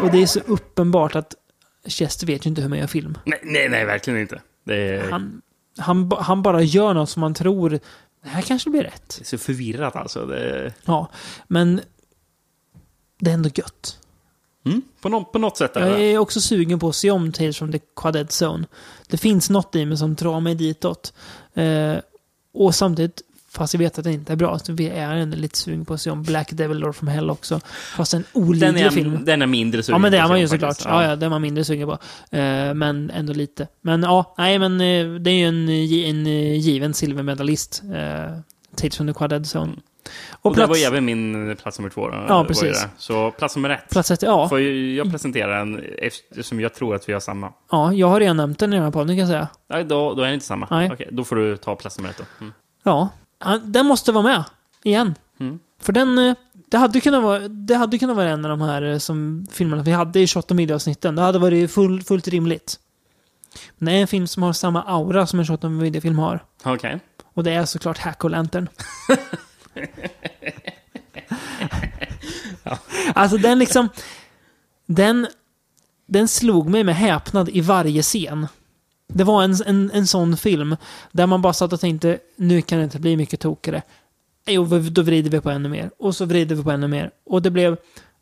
Och 0.00 0.10
det 0.10 0.22
är 0.22 0.26
så 0.26 0.40
uppenbart 0.40 1.16
att 1.16 1.34
Chester 1.86 2.26
vet 2.26 2.46
ju 2.46 2.48
inte 2.48 2.62
hur 2.62 2.68
man 2.68 2.78
gör 2.78 2.86
film. 2.86 3.18
Nej, 3.24 3.40
nej, 3.42 3.68
nej 3.68 3.84
verkligen 3.84 4.20
inte. 4.20 4.40
Är, 4.70 5.10
Han, 5.10 5.42
han, 5.78 6.12
han 6.18 6.42
bara 6.42 6.62
gör 6.62 6.94
något 6.94 7.10
som 7.10 7.20
man 7.20 7.34
tror, 7.34 7.70
det 7.70 8.28
här 8.28 8.42
kanske 8.42 8.70
blir 8.70 8.82
rätt. 8.82 9.14
det 9.18 9.22
är 9.22 9.26
så 9.26 9.38
förvirrat 9.38 9.96
alltså. 9.96 10.26
Det, 10.26 10.74
Ja, 10.84 11.10
men 11.46 11.80
det 13.20 13.30
är 13.30 13.34
ändå 13.34 13.50
gött. 13.54 13.98
mm, 14.66 14.82
på, 15.00 15.08
nå- 15.08 15.24
på 15.24 15.38
något 15.38 15.56
sätt 15.56 15.76
är 15.76 15.86
Jag 15.90 16.00
är 16.00 16.18
också 16.18 16.40
sugen 16.40 16.78
på 16.78 16.88
att 16.88 16.94
se 16.96 17.10
om 17.10 17.32
Tales 17.32 17.58
from 17.58 17.72
the 17.72 17.78
Quaded 17.96 18.28
Zone. 18.42 18.66
Det 19.08 19.16
finns 19.16 19.50
något 19.50 19.74
i 19.76 19.86
mig 19.86 19.96
som 19.98 20.14
drar 20.14 20.40
mig 20.40 20.54
ditåt. 20.54 21.12
Eh, 21.54 21.94
och 22.54 22.74
samtidigt, 22.74 23.22
fast 23.56 23.74
jag 23.74 23.78
vet 23.78 23.98
att 23.98 24.04
det 24.04 24.12
inte 24.12 24.32
är 24.32 24.36
bra, 24.36 24.58
så 24.58 24.72
vi 24.72 24.88
är 24.88 25.14
ändå 25.14 25.36
lite 25.36 25.58
sugen 25.58 25.84
på 25.84 25.94
att 25.94 26.00
se 26.00 26.10
om 26.10 26.22
Black 26.22 26.48
Devil 26.52 26.78
Lord 26.78 26.94
from 26.96 27.08
Hell 27.08 27.30
också. 27.30 27.60
Fast 27.96 28.14
en 28.14 28.24
Den 28.32 28.42
olidlig 28.42 28.80
är, 28.86 28.90
film. 28.90 29.24
den 29.24 29.42
är 29.42 29.46
mindre 29.46 29.82
sugen 29.82 29.94
Ja, 29.94 29.98
men 29.98 30.12
det 30.12 30.18
är 30.18 30.28
man 30.28 30.40
ju 30.40 30.48
såklart. 30.48 30.76
Ja, 30.84 31.04
ja, 31.04 31.16
det 31.16 31.26
är 31.26 31.30
man 31.30 31.42
mindre 31.42 31.64
sugen 31.64 31.88
på. 31.88 31.92
Eh, 32.36 32.74
men 32.74 33.10
ändå 33.10 33.32
lite. 33.32 33.68
Men 33.80 34.02
ja, 34.02 34.34
nej, 34.38 34.58
men 34.58 34.72
eh, 34.80 35.20
det 35.20 35.30
är 35.30 35.34
ju 35.34 35.44
en, 35.48 35.68
gi- 35.68 36.10
en 36.10 36.26
eh, 36.26 36.58
given 36.60 36.94
silvermedalist. 36.94 37.82
Uh, 37.84 38.38
Tales 38.76 38.96
from 38.96 39.06
the 39.06 39.12
Quaded 39.12 39.46
Zone. 39.56 39.72
Och, 40.32 40.46
Och 40.46 40.52
det 40.52 40.54
plats, 40.56 40.68
var 40.70 40.76
ju 40.76 40.82
även 40.82 41.04
min 41.04 41.56
plats 41.56 41.78
nummer 41.78 41.90
två. 41.90 42.08
Då, 42.08 42.14
Ja, 42.28 42.36
var 42.36 42.44
precis. 42.44 42.82
det. 42.82 42.88
Så 42.98 43.30
plats 43.30 43.56
nummer 43.56 43.70
ett. 43.70 43.90
plats 43.90 44.10
ett, 44.10 44.22
ja. 44.22 44.48
Får 44.48 44.60
jag 44.60 45.10
presentera 45.10 45.58
den 45.58 45.82
eftersom 45.98 46.60
jag 46.60 46.74
tror 46.74 46.94
att 46.94 47.08
vi 47.08 47.12
har 47.12 47.20
samma. 47.20 47.52
ja. 47.70 47.92
Jag 47.92 48.06
har 48.08 48.20
redan 48.20 48.36
nämnt 48.36 48.58
den 48.58 48.72
i 48.72 48.76
den 48.76 48.84
här 48.84 48.90
podden 48.90 49.08
kan 49.08 49.18
jag 49.18 49.28
säga. 49.28 49.48
Nej, 49.70 49.84
då, 49.84 50.14
då 50.14 50.22
är 50.22 50.26
det 50.28 50.34
inte 50.34 50.46
samma. 50.46 50.68
Nej. 50.70 50.90
Okej, 50.92 51.08
då 51.12 51.24
får 51.24 51.36
du 51.36 51.56
ta 51.56 51.76
plats 51.76 51.98
nummer 51.98 52.10
ett 52.10 52.18
då. 52.18 52.24
Mm. 52.40 52.52
Ja, 52.84 53.08
den 53.64 53.86
måste 53.86 54.12
vara 54.12 54.24
med. 54.24 54.44
Igen. 54.82 55.14
Mm. 55.40 55.58
För 55.80 55.92
den, 55.92 56.18
eh, 56.18 56.34
det 56.70 56.76
hade 56.76 57.00
kunnat 57.00 57.22
vara, 57.22 57.48
det 57.48 57.74
hade 57.74 57.98
kunnat 57.98 58.16
vara 58.16 58.28
en 58.28 58.44
av 58.44 58.48
de 58.48 58.60
här 58.60 58.82
eh, 58.82 58.98
som 58.98 59.46
filmerna 59.52 59.82
vi 59.82 59.92
hade 59.92 60.20
i 60.20 60.26
28 60.26 60.74
avsnitten. 60.74 61.16
Det 61.16 61.22
hade 61.22 61.38
varit 61.38 61.70
full, 61.70 62.02
fullt 62.02 62.28
rimligt. 62.28 62.80
Men 63.78 63.86
det 63.86 63.98
är 63.98 64.00
en 64.00 64.06
film 64.06 64.26
som 64.26 64.42
har 64.42 64.52
samma 64.52 64.82
aura 64.82 65.26
som 65.26 65.38
en 65.38 65.46
28 65.46 65.68
film 66.02 66.18
har. 66.18 66.44
Okej. 66.62 67.00
Och 67.34 67.44
det 67.44 67.52
är 67.52 67.64
såklart 67.64 67.98
Hack 67.98 68.24
och 68.24 68.30
Lantern. 68.30 68.68
Alltså 73.14 73.36
den 73.36 73.58
liksom... 73.58 73.88
den, 74.86 75.26
den 76.06 76.28
slog 76.28 76.68
mig 76.68 76.84
med 76.84 76.96
häpnad 76.96 77.48
i 77.48 77.60
varje 77.60 78.02
scen. 78.02 78.46
Det 79.08 79.24
var 79.24 79.44
en, 79.44 79.54
en, 79.66 79.90
en 79.94 80.06
sån 80.06 80.36
film 80.36 80.76
där 81.12 81.26
man 81.26 81.42
bara 81.42 81.52
satt 81.52 81.72
och 81.72 81.80
tänkte 81.80 82.18
nu 82.36 82.62
kan 82.62 82.78
det 82.78 82.84
inte 82.84 82.98
bli 82.98 83.16
mycket 83.16 83.40
tokigare. 83.40 83.82
Jo, 84.46 84.64
då 84.64 85.02
vrider 85.02 85.30
vi 85.30 85.40
på 85.40 85.50
ännu 85.50 85.68
mer. 85.68 85.90
Och 85.98 86.16
så 86.16 86.24
vrider 86.24 86.56
vi 86.56 86.62
på 86.62 86.70
ännu 86.70 86.88
mer. 86.88 87.10
Och 87.26 87.42
det 87.42 87.50
blev 87.50 87.76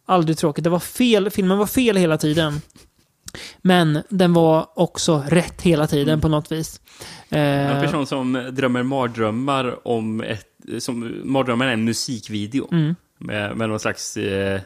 aldrig 0.06 0.38
tråkigt. 0.38 0.64
Det 0.64 0.70
var 0.70 0.78
fel, 0.78 1.30
filmen 1.30 1.58
var 1.58 1.66
fel 1.66 1.96
hela 1.96 2.18
tiden. 2.18 2.60
Men 3.62 4.02
den 4.08 4.32
var 4.32 4.66
också 4.74 5.24
rätt 5.28 5.62
hela 5.62 5.86
tiden 5.86 6.20
på 6.20 6.28
något 6.28 6.52
vis. 6.52 6.80
En 7.28 7.76
Eh, 7.76 7.82
person 7.82 8.06
som 8.06 8.50
drömmer 8.52 8.82
mardrömmar 8.82 9.88
om 9.88 10.20
ett... 10.20 10.46
Som, 10.78 11.20
mardrömmar 11.24 11.66
är 11.66 11.72
en 11.72 11.84
musikvideo. 11.84 12.68
Mm. 12.72 12.94
Med, 13.18 13.56
med 13.56 13.68
någon 13.68 13.80
slags 13.80 14.16
eh, 14.16 14.60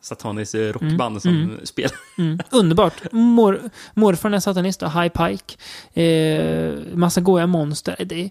sataniskt 0.00 0.54
eh, 0.54 0.60
rockband 0.60 1.22
som 1.22 1.58
spelar. 1.64 1.92
Mm, 2.18 2.38
underbart. 2.50 3.12
Mor, 3.12 3.60
morfar 3.94 4.30
är 4.30 4.40
satanist 4.40 4.82
och 4.82 4.92
High 4.92 5.08
Pike. 5.08 5.54
Eh, 6.02 6.78
massa 6.94 7.20
goja 7.20 7.46
monster. 7.46 7.96
Det 8.06 8.24
är 8.24 8.30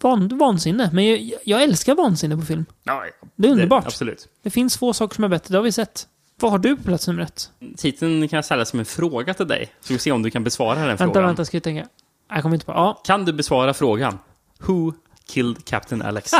van, 0.00 0.38
vansinne. 0.38 0.90
Men 0.92 1.06
jag, 1.06 1.30
jag 1.44 1.62
älskar 1.62 1.94
vansinne 1.94 2.36
på 2.36 2.42
film. 2.42 2.64
Ja, 2.84 3.04
Det 3.36 3.48
är 3.48 3.52
underbart. 3.52 3.86
absolut. 3.86 4.28
Det 4.42 4.50
finns 4.50 4.76
få 4.78 4.92
saker 4.92 5.14
som 5.14 5.24
är 5.24 5.28
bättre, 5.28 5.52
det 5.52 5.58
har 5.58 5.62
vi 5.64 5.72
sett. 5.72 6.06
Vad 6.40 6.50
har 6.50 6.58
du 6.58 6.76
på 6.76 6.82
plats 6.82 7.08
nummer 7.08 7.22
ett? 7.22 7.50
Titeln 7.76 8.28
kan 8.28 8.36
jag 8.36 8.44
ställa 8.44 8.64
som 8.64 8.78
en 8.78 8.84
fråga 8.86 9.34
till 9.34 9.48
dig. 9.48 9.68
Så 9.80 9.92
vi 9.92 9.98
ser 9.98 10.12
om 10.12 10.22
du 10.22 10.30
kan 10.30 10.44
besvara 10.44 10.74
den 10.78 10.86
Vänta, 10.88 11.04
frågan. 11.04 11.22
vänta, 11.24 11.44
ska 11.44 11.56
vi 11.56 11.60
tänka. 11.60 11.86
Jag 12.30 12.42
kommer 12.42 12.54
inte 12.56 12.66
på. 12.66 12.72
Ja, 12.72 13.00
Kan 13.04 13.24
du 13.24 13.32
besvara 13.32 13.74
frågan? 13.74 14.18
Who 14.60 14.92
killed 15.28 15.64
Captain 15.64 16.02
Alex? 16.02 16.32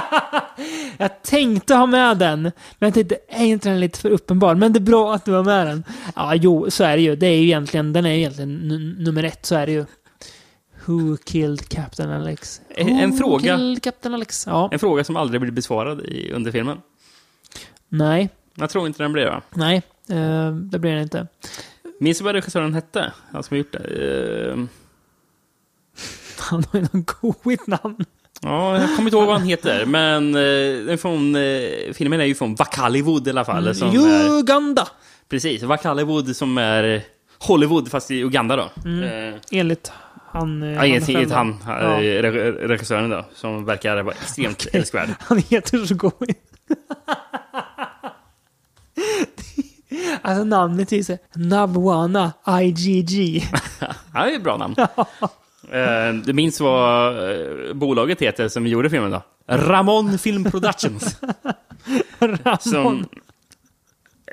jag 0.99 1.23
tänkte 1.23 1.75
ha 1.75 1.87
med 1.87 2.19
den. 2.19 2.43
Men 2.43 2.53
jag 2.79 2.95
tänkte, 2.95 3.19
är 3.29 3.45
inte 3.45 3.69
den 3.69 3.81
lite 3.81 3.99
för 4.01 4.11
uppenbar? 4.11 4.55
Men 4.55 4.73
det 4.73 4.79
är 4.79 4.81
bra 4.81 5.15
att 5.15 5.25
du 5.25 5.33
har 5.33 5.45
med 5.45 5.67
den. 5.67 5.85
Ja, 6.17 6.35
jo, 6.35 6.71
så 6.71 6.85
är 6.85 6.97
det 6.97 7.03
ju. 7.03 7.17
Det 7.17 7.27
är 7.27 7.37
ju 7.37 7.43
egentligen, 7.45 7.93
den 7.93 8.07
är 8.07 8.11
ju 8.13 8.17
egentligen 8.19 8.59
nummer 8.99 9.23
ett, 9.25 9.47
så 9.47 9.55
är 9.55 9.67
det 9.67 9.73
ju. 9.73 9.85
Who 10.85 11.17
killed 11.25 11.69
Captain 11.69 12.11
Alex? 12.11 12.61
En 12.69 13.11
Who 13.11 13.17
fråga. 13.17 13.57
killed 13.57 13.83
Captain 13.83 14.15
Alex? 14.15 14.47
Ja. 14.47 14.69
En 14.73 14.79
fråga 14.79 15.05
som 15.05 15.17
aldrig 15.17 15.41
blir 15.41 15.53
besvarad 15.53 16.01
i, 16.01 16.33
under 16.33 16.53
filmen. 16.53 16.79
Nej, 17.89 18.29
Jag 18.55 18.71
tror 18.71 18.87
inte 18.87 19.03
den 19.03 19.13
blir 19.13 19.25
det. 19.25 19.41
nej. 19.55 19.77
eh, 20.09 20.53
det 20.53 20.79
blir 20.79 20.93
den 20.93 21.03
inte. 21.03 21.27
Minns 22.01 22.19
du 22.19 22.25
vad 22.25 22.35
regissören 22.35 22.75
hette? 22.75 23.13
Han 23.33 23.43
som 23.43 23.55
har 23.55 23.59
gjort 23.59 23.73
det? 23.73 24.49
Eh, 24.51 24.57
Han 26.39 26.65
har 26.73 26.81
ju 26.81 26.87
något 26.93 27.07
goigt 27.21 27.67
namn. 27.67 28.05
Ja, 28.43 28.81
jag 28.81 28.97
kommer 28.97 29.09
inte 29.09 29.17
ihåg 29.17 29.27
vad 29.27 29.39
han 29.39 29.47
heter. 29.49 29.87
Men 29.87 30.35
eh, 30.91 30.97
från, 30.97 31.37
eh, 31.37 31.93
filmen 31.95 32.21
är 32.21 32.25
ju 32.25 32.35
från 32.35 32.55
Wakaliwood 32.55 33.27
i 33.27 33.31
alla 33.31 33.45
fall. 33.45 33.75
Som 33.75 33.89
är, 33.89 34.39
Uganda! 34.39 34.89
precis, 35.29 35.63
Wakaliwood 35.63 36.37
som 36.37 36.59
är 36.59 37.03
Hollywood 37.39 37.91
fast 37.91 38.11
i 38.11 38.15
Uganda 38.23 38.57
då. 38.57 38.63
Eh, 38.91 39.35
Enligt 39.53 39.93
han... 40.33 40.63
eh, 40.63 40.69
Ja, 40.69 40.77
han 40.79 40.87
enligt 40.87 41.07
själv 41.07 41.17
enligt 41.17 41.31
då. 41.31 41.35
han, 41.37 41.57
Ja. 41.67 41.81
eh, 42.03 42.23
re- 42.23 42.53
regissören 42.69 43.11
då, 43.11 43.25
som 43.35 43.65
verkar 43.65 44.03
vara 44.03 44.15
extremt 44.15 44.67
älskvärd. 44.73 45.09
Han 45.21 45.39
heter 45.39 45.79
så 45.87 45.95
goigt. 45.95 46.43
Alltså 50.23 50.45
namnet 50.45 50.93
är 50.93 51.03
så 51.03 51.19
Nabwana 51.35 52.33
IGG. 52.63 53.45
Ja, 54.15 54.25
det 54.25 54.33
är 54.33 54.37
ett 54.37 54.43
bra 54.43 54.57
namn. 54.57 54.75
Eh, 55.73 56.15
Du 56.15 56.33
minns 56.33 56.61
vad 56.61 57.17
eh, 57.31 57.75
bolaget 57.75 58.23
heter 58.23 58.49
som 58.49 58.67
gjorde 58.67 58.91
filmen 58.91 59.11
då? 59.11 59.23
Ramon 59.49 60.19
Film 60.19 60.45
Productions. 60.45 61.21
Ramon. 62.19 62.59
Som, 62.61 63.07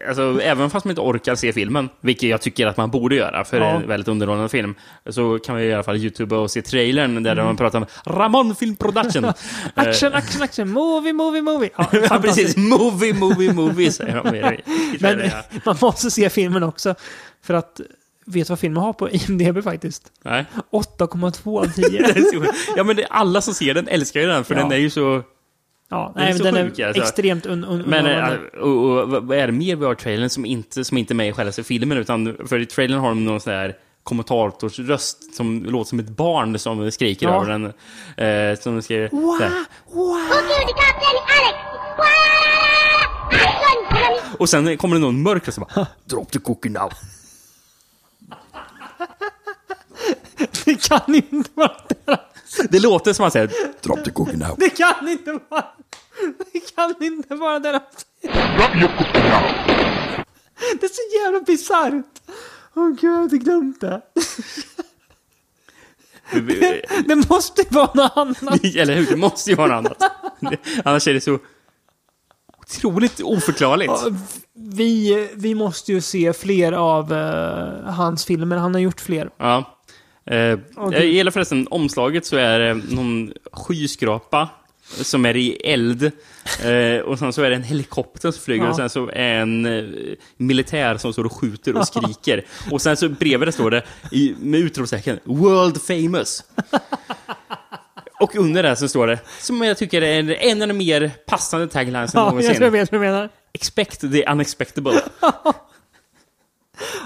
alltså, 0.08 0.42
även 0.42 0.70
fast 0.70 0.86
man 0.86 0.90
inte 0.92 1.02
orkar 1.02 1.36
se 1.36 1.54
filmen, 1.54 1.90
vilket 2.02 2.30
jag 2.30 2.42
tycker 2.42 2.68
att 2.68 2.78
man 2.78 2.92
borde 2.92 3.16
göra, 3.16 3.46
för 3.46 3.60
det 3.60 3.66
är 3.66 3.76
en 3.76 3.88
väldigt 3.88 4.08
underhållande 4.08 4.50
film, 4.50 4.76
så 5.10 5.40
kan 5.40 5.56
vi 5.56 5.64
i 5.66 5.74
alla 5.74 5.84
fall 5.84 5.98
youtuba 5.98 6.38
och 6.38 6.52
se 6.52 6.62
trailern 6.62 7.24
där 7.24 7.36
man 7.36 7.58
pratar 7.58 7.80
om 7.80 7.86
Ramon 8.06 8.56
Film 8.56 8.76
Production. 8.76 9.26
Action, 9.76 10.14
action, 10.14 10.42
action. 10.42 10.70
Movie, 10.70 11.14
movie, 11.14 11.42
movie. 11.42 11.70
Ja, 11.78 11.88
ja, 12.10 12.20
precis. 12.22 12.58
Movie, 12.58 13.14
movie, 13.14 13.54
movie, 13.54 13.92
säger 13.92 14.24
de 14.24 14.58
Men 15.00 15.32
man 15.66 15.76
måste 15.82 16.12
se 16.12 16.30
filmen 16.30 16.64
också. 16.64 16.96
För 17.44 17.54
att, 17.54 17.82
vet 18.26 18.48
du 18.48 18.52
vad 18.52 18.60
filmen 18.60 18.84
har 18.84 18.94
på 18.94 19.10
IMDB 19.10 19.64
faktiskt? 19.64 20.12
Nej. 20.24 20.46
8,2 20.72 21.60
av 21.60 21.66
10. 21.76 21.90
Det 21.90 21.98
är 22.20 22.22
så- 22.46 22.52
Ja, 22.78 22.84
men 22.84 22.96
det, 22.96 23.06
alla 23.10 23.42
som 23.42 23.54
ser 23.54 23.74
den 23.74 23.88
älskar 23.88 24.20
ju 24.20 24.28
den, 24.28 24.44
för 24.46 24.56
Ja. 24.56 24.62
den 24.62 24.72
är 24.72 24.76
ju 24.78 24.90
så... 24.90 25.24
Ja, 25.90 26.12
Den 26.16 26.24
är 26.24 26.26
nej, 26.26 26.34
men 26.34 26.38
så 26.38 26.44
den 26.44 26.56
är 26.56 26.86
alltså. 26.88 27.02
extremt 27.04 27.46
un, 27.46 27.64
un, 27.64 27.82
Men 27.88 28.06
äh, 28.06 28.34
och, 28.62 28.70
och, 29.02 29.10
vad 29.10 29.24
vad 29.24 29.38
är 29.38 29.46
det 29.48 29.54
mer 29.54 29.76
vi 29.76 29.86
har 29.86 29.94
i 29.94 29.96
trailern 29.96 30.30
som 30.30 30.46
inte, 30.46 30.84
som 30.86 30.98
inte 30.98 31.14
är 31.14 31.16
med 31.16 31.30
i 31.30 31.32
själva 31.34 31.52
filmen? 31.52 31.98
Utan, 31.98 32.38
för 32.48 32.60
i 32.60 32.66
trailern 32.66 33.00
har 33.00 33.10
de 33.10 33.26
någon 33.26 33.40
sån 33.40 33.54
här 33.54 33.76
kommentatorsröst 34.04 35.36
som 35.36 35.64
låter 35.64 35.90
som 35.90 36.00
ett 36.00 36.10
barn 36.10 36.60
som 36.60 36.92
skriker 36.92 37.28
Ja. 37.28 37.36
över 37.42 37.52
den. 37.52 37.66
Eh, 38.52 38.60
som. 38.60 38.74
Wow, 38.76 39.38
där. 39.40 39.52
wow. 39.94 40.18
Action! 43.92 44.36
Och 44.40 44.50
sen 44.50 44.78
kommer 44.78 44.96
det 44.96 45.02
någon 45.02 45.22
mörk 45.24 45.48
och 45.48 45.68
bara 45.76 45.88
Drop 46.06 46.32
the 46.32 46.40
cookie 46.40 46.72
now. 46.72 46.92
Det 50.66 50.76
kan 50.90 51.16
inte 51.16 51.50
vara 51.54 51.72
deras. 52.06 52.20
Det 52.70 52.80
låter 52.80 53.14
som 53.14 53.24
han 53.24 53.32
säger 53.32 53.52
Drop 53.82 54.04
the 54.06 54.12
cookie 54.12 54.38
now. 54.38 54.56
Det 54.60 54.70
kan 54.70 55.08
inte 55.10 55.40
vara... 55.50 55.66
Det 56.54 56.76
kan 56.76 56.94
inte 57.04 57.36
vara 57.36 57.60
deras. 57.60 57.82
Drop 58.22 58.76
your 58.76 58.98
cookie 58.98 59.24
now. 59.30 59.42
Det 60.80 60.86
är 60.86 60.90
så 60.90 61.24
jävla 61.24 61.40
bisarrt. 61.40 62.06
Åh 62.76 62.90
gud, 62.90 63.04
jag 63.04 63.18
hade 63.18 63.38
glömt 63.38 63.82
det. 63.82 64.02
Det 67.08 67.16
måste 67.30 67.62
ju 67.62 67.68
vara 67.70 67.92
något 67.94 68.18
annat. 68.18 68.64
Eller 68.76 68.96
hur? 68.96 69.06
Det 69.06 69.16
måste 69.16 69.50
ju 69.50 69.56
vara 69.56 69.82
något 69.82 70.02
annat. 70.02 70.12
Det- 70.40 70.58
Annars 70.86 71.08
är 71.08 71.14
det 71.14 71.22
så 71.22 71.40
otroligt 72.66 73.22
oförklarligt. 73.22 73.94
Vi, 74.54 75.28
vi 75.36 75.56
måste 75.56 75.92
ju 75.92 76.02
se 76.02 76.34
fler 76.34 76.72
av 76.72 77.14
eh, 77.14 77.94
hans 77.94 78.26
filmer. 78.26 78.58
Han 78.58 78.74
har 78.74 78.82
gjort 78.82 79.02
fler. 79.02 79.30
Ja. 79.38 79.58
Eh, 80.26 80.60
Okej. 80.76 81.00
Jag 81.00 81.06
gillar 81.06 81.32
förresten 81.32 81.68
omslaget 81.72 82.26
så 82.26 82.36
är 82.38 82.60
det 82.60 82.74
någon 82.74 83.34
skyskrapa 83.52 84.50
som 84.88 85.26
är 85.26 85.36
i 85.36 85.52
eld. 85.52 86.12
Eh, 86.64 87.00
och 87.06 87.20
sen 87.20 87.34
så 87.34 87.42
är 87.42 87.50
det 87.50 87.56
en 87.56 87.64
helikopter 87.64 88.32
som 88.32 88.42
flyger 88.44 88.64
Ja. 88.64 88.70
och 88.70 88.76
sen 88.76 88.90
så 88.90 89.10
är 89.10 89.36
en 89.36 89.66
eh, 89.66 89.84
militär 90.38 90.98
som 90.98 91.14
står 91.14 91.24
och 91.26 91.34
skjuter 91.34 91.78
och 91.78 91.88
skriker. 91.88 92.46
och 92.72 92.82
sen 92.82 92.98
så 92.98 93.10
bredvid 93.10 93.48
det 93.48 93.52
står 93.52 93.72
det 93.72 93.84
i, 94.12 94.36
med 94.40 94.60
utropstecken 94.60 95.20
World 95.24 95.82
famous. 95.82 96.44
och 98.20 98.36
under 98.36 98.64
det 98.64 98.76
så 98.76 98.88
står 98.88 99.08
det, 99.08 99.20
som 99.40 99.62
jag 99.62 99.78
tycker 99.78 100.02
är 100.02 100.20
en, 100.20 100.30
en 100.30 100.62
av 100.62 100.68
de 100.68 100.74
mer 100.74 101.12
passande 101.26 101.68
taglines 101.68 102.16
än 102.16 102.20
Ja, 102.20 102.26
jag 102.26 102.30
någonsin. 102.32 102.54
tror 102.56 102.64
jag 102.66 102.72
vet 102.72 102.92
vad 102.92 103.02
du 103.02 103.06
menar. 103.06 103.30
Expect 103.54 104.00
the 104.02 104.26
unexpectable. 104.26 104.94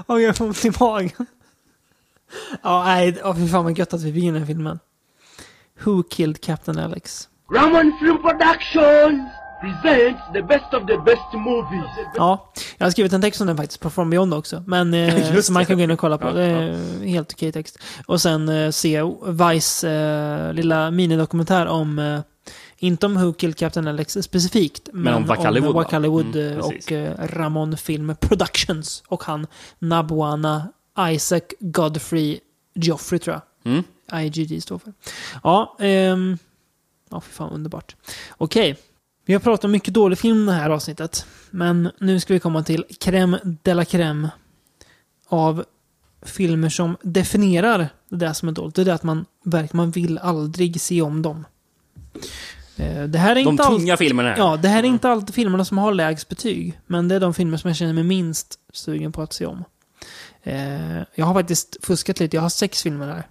Och 0.06 0.22
jag 0.22 0.36
får 0.38 0.46
ont 0.46 0.66
i 0.66 0.72
magen. 0.80 1.26
Ja, 2.64 2.84
nej. 2.84 3.22
Oh, 3.24 3.36
fy 3.36 3.48
fan 3.48 3.64
vad 3.64 3.78
gött 3.78 3.94
att 3.94 4.02
vi 4.02 4.22
den 4.26 4.36
här 4.36 4.46
filmen. 4.46 4.80
Who 5.84 6.04
killed 6.04 6.42
Captain 6.44 6.80
Alex? 6.80 7.30
Ramon 7.54 7.94
Film 8.00 8.18
Productions 8.22 9.22
presents 9.62 10.22
the 10.34 10.42
best 10.42 10.74
of 10.74 10.88
the 10.88 10.98
best 10.98 11.34
movies. 11.34 11.90
Ja, 12.16 12.52
jag 12.78 12.86
har 12.86 12.92
skrivit 12.92 13.14
en 13.14 13.22
text 13.22 13.42
om 13.42 13.48
den 13.48 13.58
faktiskt 13.58 13.82
på 13.82 13.90
From 13.90 14.10
Beyond 14.10 14.34
också. 14.34 14.64
Men 14.68 14.94
eh, 14.94 15.36
som 15.42 15.54
man 15.54 15.66
kan 15.66 15.78
gå 15.78 15.84
in 15.84 15.92
och 15.92 16.00
kolla 16.00 16.18
på. 16.18 16.28
Ja, 16.28 16.34
det 16.34 16.44
är 16.44 17.08
helt 17.08 17.34
okej 17.34 17.52
text. 17.52 17.80
Och 18.06 18.22
sen 18.22 18.50
eh, 18.50 18.70
se 18.72 19.04
Vice 19.26 19.90
eh, 19.90 20.54
lilla 20.54 20.92
minidokumentär 20.92 21.68
om 21.68 22.00
eh, 22.00 22.20
inte 22.78 23.06
om 23.06 23.16
Who 23.16 23.34
Killed 23.34 23.58
Captain 23.58 23.88
Alex 23.88 24.18
specifikt, 24.22 24.90
men, 24.94 25.14
om 25.14 25.26
Wakaliwood, 25.26 25.70
om 25.70 25.76
va? 25.76 25.84
Wakaliwood 25.84 26.36
Mm, 26.36 26.58
eh, 26.58 26.66
och 26.66 26.92
eh, 26.92 27.14
Ramon 27.20 27.78
Film 27.78 28.16
Productions. 28.20 29.04
Och 29.08 29.24
han 29.24 29.48
Nabwana 29.80 30.68
Isaac 31.00 31.42
Godfrey 31.60 32.40
Geoffrey 32.74 33.20
tror 33.20 33.36
jag. 33.36 33.74
Mm. 33.74 33.84
IGG 34.14 34.64
står 34.64 34.78
för. 34.78 34.94
Ja, 35.44 35.78
ehm... 35.80 36.38
Ja, 37.12 37.22
för 37.22 37.32
fan 37.32 37.52
underbart. 37.52 37.96
Okej. 38.38 38.78
Vi 39.30 39.34
har 39.36 39.40
pratat 39.40 39.66
om 39.66 39.72
mycket 39.72 39.94
dålig 39.94 40.18
film 40.20 40.46
det 40.46 40.52
här 40.52 40.70
avsnittet. 40.70 41.26
Men 41.50 41.92
nu 42.00 42.20
ska 42.20 42.34
vi 42.34 42.40
komma 42.40 42.64
till 42.64 42.86
crème 43.00 43.58
de 43.64 43.74
la 43.74 43.84
crème 43.84 44.30
av 45.28 45.66
filmer 46.22 46.70
som 46.70 46.98
definierar 47.04 47.90
det 48.10 48.16
där 48.16 48.34
som 48.34 48.50
är 48.50 48.54
dåligt. 48.54 48.76
Det 48.76 48.82
är 48.82 48.86
det 48.86 48.94
att 48.94 49.04
man 49.04 49.26
verkligen 49.44 49.78
man 49.78 49.92
vill 49.92 50.18
aldrig 50.18 50.82
se 50.82 51.02
om 51.02 51.22
dem. 51.22 51.46
Eh, 52.78 53.04
Det 53.04 53.20
här 53.20 53.32
är 53.36 53.44
De 53.44 53.50
inte 53.50 53.64
tunga 53.64 53.98
filmerna. 53.98 54.30
här. 54.30 54.38
Ja, 54.38 54.58
det 54.58 54.68
här 54.68 54.84
är 54.84 54.88
inte 54.88 55.10
alltid 55.10 55.36
filmerna 55.36 55.66
som 55.66 55.78
har 55.78 55.94
lägst 55.94 56.30
betyg. 56.30 56.80
Men 56.88 57.08
det 57.08 57.16
är 57.16 57.20
de 57.20 57.34
filmer 57.34 57.58
som 57.58 57.68
jag 57.68 57.78
känner 57.78 57.94
mig 57.94 58.04
minst 58.04 58.60
sugen 58.74 59.12
på 59.12 59.22
att 59.22 59.34
se 59.34 59.46
om. 59.46 59.64
Eh, 60.44 60.98
jag 61.16 61.26
har 61.26 61.34
faktiskt 61.34 61.78
fuskat 61.86 62.20
lite. 62.20 62.38
Jag 62.38 62.42
har 62.42 62.50
sex 62.50 62.84
filmer 62.84 63.08
här. 63.08 63.24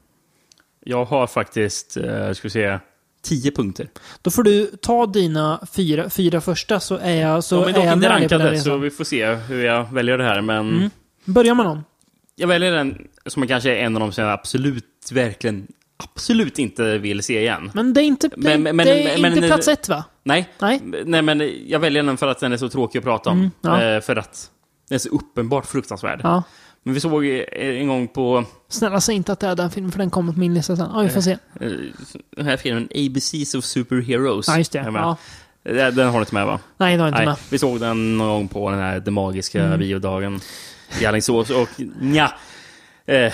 Jag 0.84 1.04
har 1.04 1.26
faktiskt, 1.26 1.96
eh, 1.96 2.32
ska 2.32 2.42
vi 2.42 2.50
se, 2.50 2.78
tio 3.22 3.50
punkter. 3.50 3.88
Då 4.22 4.30
får 4.30 4.42
du 4.42 4.66
ta 4.66 5.06
dina 5.06 5.60
fyra, 5.72 6.10
fyra 6.10 6.40
första 6.40 6.80
så 6.80 6.96
är 6.96 7.14
jag, 7.14 7.44
så 7.44 7.64
De 7.64 7.74
är 7.74 7.86
är 7.88 7.92
inte 7.92 8.08
rankade, 8.08 8.60
så 8.60 8.76
vi 8.76 8.90
får 8.90 9.04
se 9.04 9.26
hur 9.34 9.64
jag 9.64 9.92
väljer 9.92 10.18
det 10.18 10.24
här. 10.24 10.40
Men 10.40 10.68
Mm. 10.76 10.90
Börjar 11.24 11.54
med 11.54 11.66
någon. 11.66 11.84
Jag 12.36 12.48
väljer 12.48 12.72
den 12.72 12.98
som 13.26 13.46
kanske 13.46 13.70
är 13.70 13.84
en 13.84 13.96
av 13.96 14.00
de 14.00 14.12
som 14.12 14.24
jag 14.24 14.32
absolut, 14.32 14.84
verkligen, 15.12 15.66
absolut 16.14 16.58
inte 16.58 16.98
vill 16.98 17.22
se 17.22 17.40
igen. 17.40 17.70
Men 17.74 17.92
det 17.94 18.00
är 18.02 18.04
inte, 18.04 18.28
det, 18.28 18.36
Men- 18.36 18.62
men- 18.62 18.76
det 18.76 19.02
är 19.02 19.18
men- 19.20 19.30
inte 19.32 19.40
men- 19.40 19.48
plats 19.50 19.68
ett 19.68 19.88
va? 19.88 20.04
Nej. 20.22 20.48
Nej. 20.60 20.80
Nej, 21.04 21.22
men 21.22 21.50
jag 21.66 21.78
väljer 21.78 22.02
den 22.02 22.16
för 22.16 22.26
att 22.28 22.40
den 22.40 22.52
är 22.52 22.56
så 22.56 22.68
tråkig 22.68 22.98
att 22.98 23.04
prata 23.04 23.30
om. 23.30 23.38
Mm, 23.38 23.50
ja. 23.60 23.82
Eh, 23.82 24.00
För 24.00 24.16
att 24.16 24.50
den 24.88 24.94
är 24.94 24.98
så 24.98 25.08
uppenbart 25.08 25.66
fruktansvärd. 25.66 26.20
Ja. 26.22 26.42
Men 26.82 26.94
vi 26.94 27.00
såg 27.00 27.26
eh, 27.26 27.42
en 27.52 27.88
gång 27.88 28.08
på 28.08 28.44
Snälla 28.68 29.00
säg 29.00 29.14
inte 29.14 29.32
att 29.32 29.40
det 29.40 29.46
är 29.46 29.56
den 29.56 29.70
filmen, 29.70 29.92
för 29.92 29.98
den 29.98 30.10
kommer 30.10 30.32
på 30.32 30.38
min 30.38 30.54
lista 30.54 30.76
sen. 30.76 30.90
Ja, 30.94 31.00
vi 31.00 31.08
får 31.08 31.20
se. 31.20 31.30
eh, 31.60 31.70
den 32.36 32.46
här 32.46 32.56
filmen 32.56 32.88
ABCs 32.94 33.54
of 33.54 33.64
Superheroes. 33.64 34.48
Ja, 34.48 34.58
just 34.58 34.72
det. 34.72 34.78
Ja. 34.78 35.16
Den 35.62 35.94
den 35.94 36.06
har 36.06 36.12
du 36.14 36.18
inte 36.20 36.34
med 36.34 36.46
va? 36.46 36.60
Nej, 36.76 36.96
det 36.96 37.02
har 37.02 37.08
jag 37.08 37.12
inte 37.12 37.18
Nej, 37.18 37.26
med. 37.26 37.36
vi 37.50 37.58
såg 37.58 37.80
den 37.80 38.18
någon 38.18 38.28
gång 38.28 38.48
på 38.48 38.70
den 38.70 38.78
här 38.78 39.00
Den 39.00 39.14
Magiska 39.14 39.64
Mm. 39.64 39.78
biodagen 39.78 40.40
i 41.00 41.06
Alingsås 41.06 41.50
och 41.50 41.68
ja, 42.14 42.32
eh, 43.06 43.32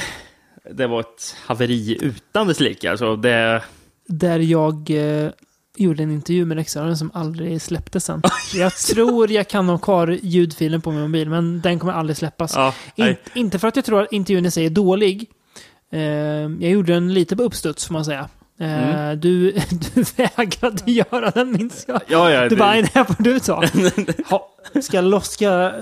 det 0.72 0.86
var 0.86 1.00
ett 1.00 1.36
haveri 1.46 1.98
utan 2.00 2.46
dess 2.48 2.60
like. 2.60 2.90
Alltså 2.90 3.16
det... 3.16 3.62
Där 4.06 4.38
jag 4.38 4.90
eh, 4.90 5.30
gjorde 5.76 6.02
en 6.02 6.10
intervju 6.10 6.44
med 6.44 6.56
regissören 6.56 6.96
som 6.96 7.10
aldrig 7.14 7.62
släpptes 7.62 8.04
sen. 8.04 8.22
jag 8.54 8.76
tror 8.76 9.30
jag 9.32 9.48
kan 9.48 9.68
ha 9.68 9.78
kvar 9.78 10.18
ljudfilen 10.22 10.80
på 10.80 10.90
min 10.92 11.00
mobil, 11.00 11.30
men 11.30 11.60
den 11.60 11.78
kommer 11.78 11.92
aldrig 11.92 12.16
släppas. 12.16 12.52
Ja, 12.56 12.74
In, 12.96 13.16
inte 13.34 13.58
för 13.58 13.68
att 13.68 13.76
jag 13.76 13.84
tror 13.84 14.02
att 14.02 14.12
intervjun 14.12 14.46
i 14.46 14.50
sig 14.50 14.66
är 14.66 14.70
dålig. 14.70 15.30
Eh, 15.92 16.00
jag 16.00 16.62
gjorde 16.70 16.92
den 16.92 17.14
lite 17.14 17.36
på 17.36 17.42
uppstuds, 17.42 17.86
får 17.86 17.92
man 17.92 18.04
säga. 18.04 18.28
Eh, 18.60 18.88
Mm. 18.88 19.20
du, 19.20 19.50
du 19.94 20.04
vägrade 20.16 20.92
göra 20.92 21.30
den, 21.30 21.52
minns 21.52 21.84
jag. 21.88 22.00
Ja, 22.08 22.30
ja, 22.30 22.42
Du 22.42 22.48
det- 22.48 22.56
bara, 22.56 22.70
"Nej, 22.70 22.82
det 22.82 22.90
här 22.94 23.04
får 23.04 23.22
du 23.24 23.40
ta. 23.40 23.64
ha, 24.30 24.48
ska 24.82 24.96
jag 24.96 25.04
loss, 25.04 25.30
ska. 25.30 25.72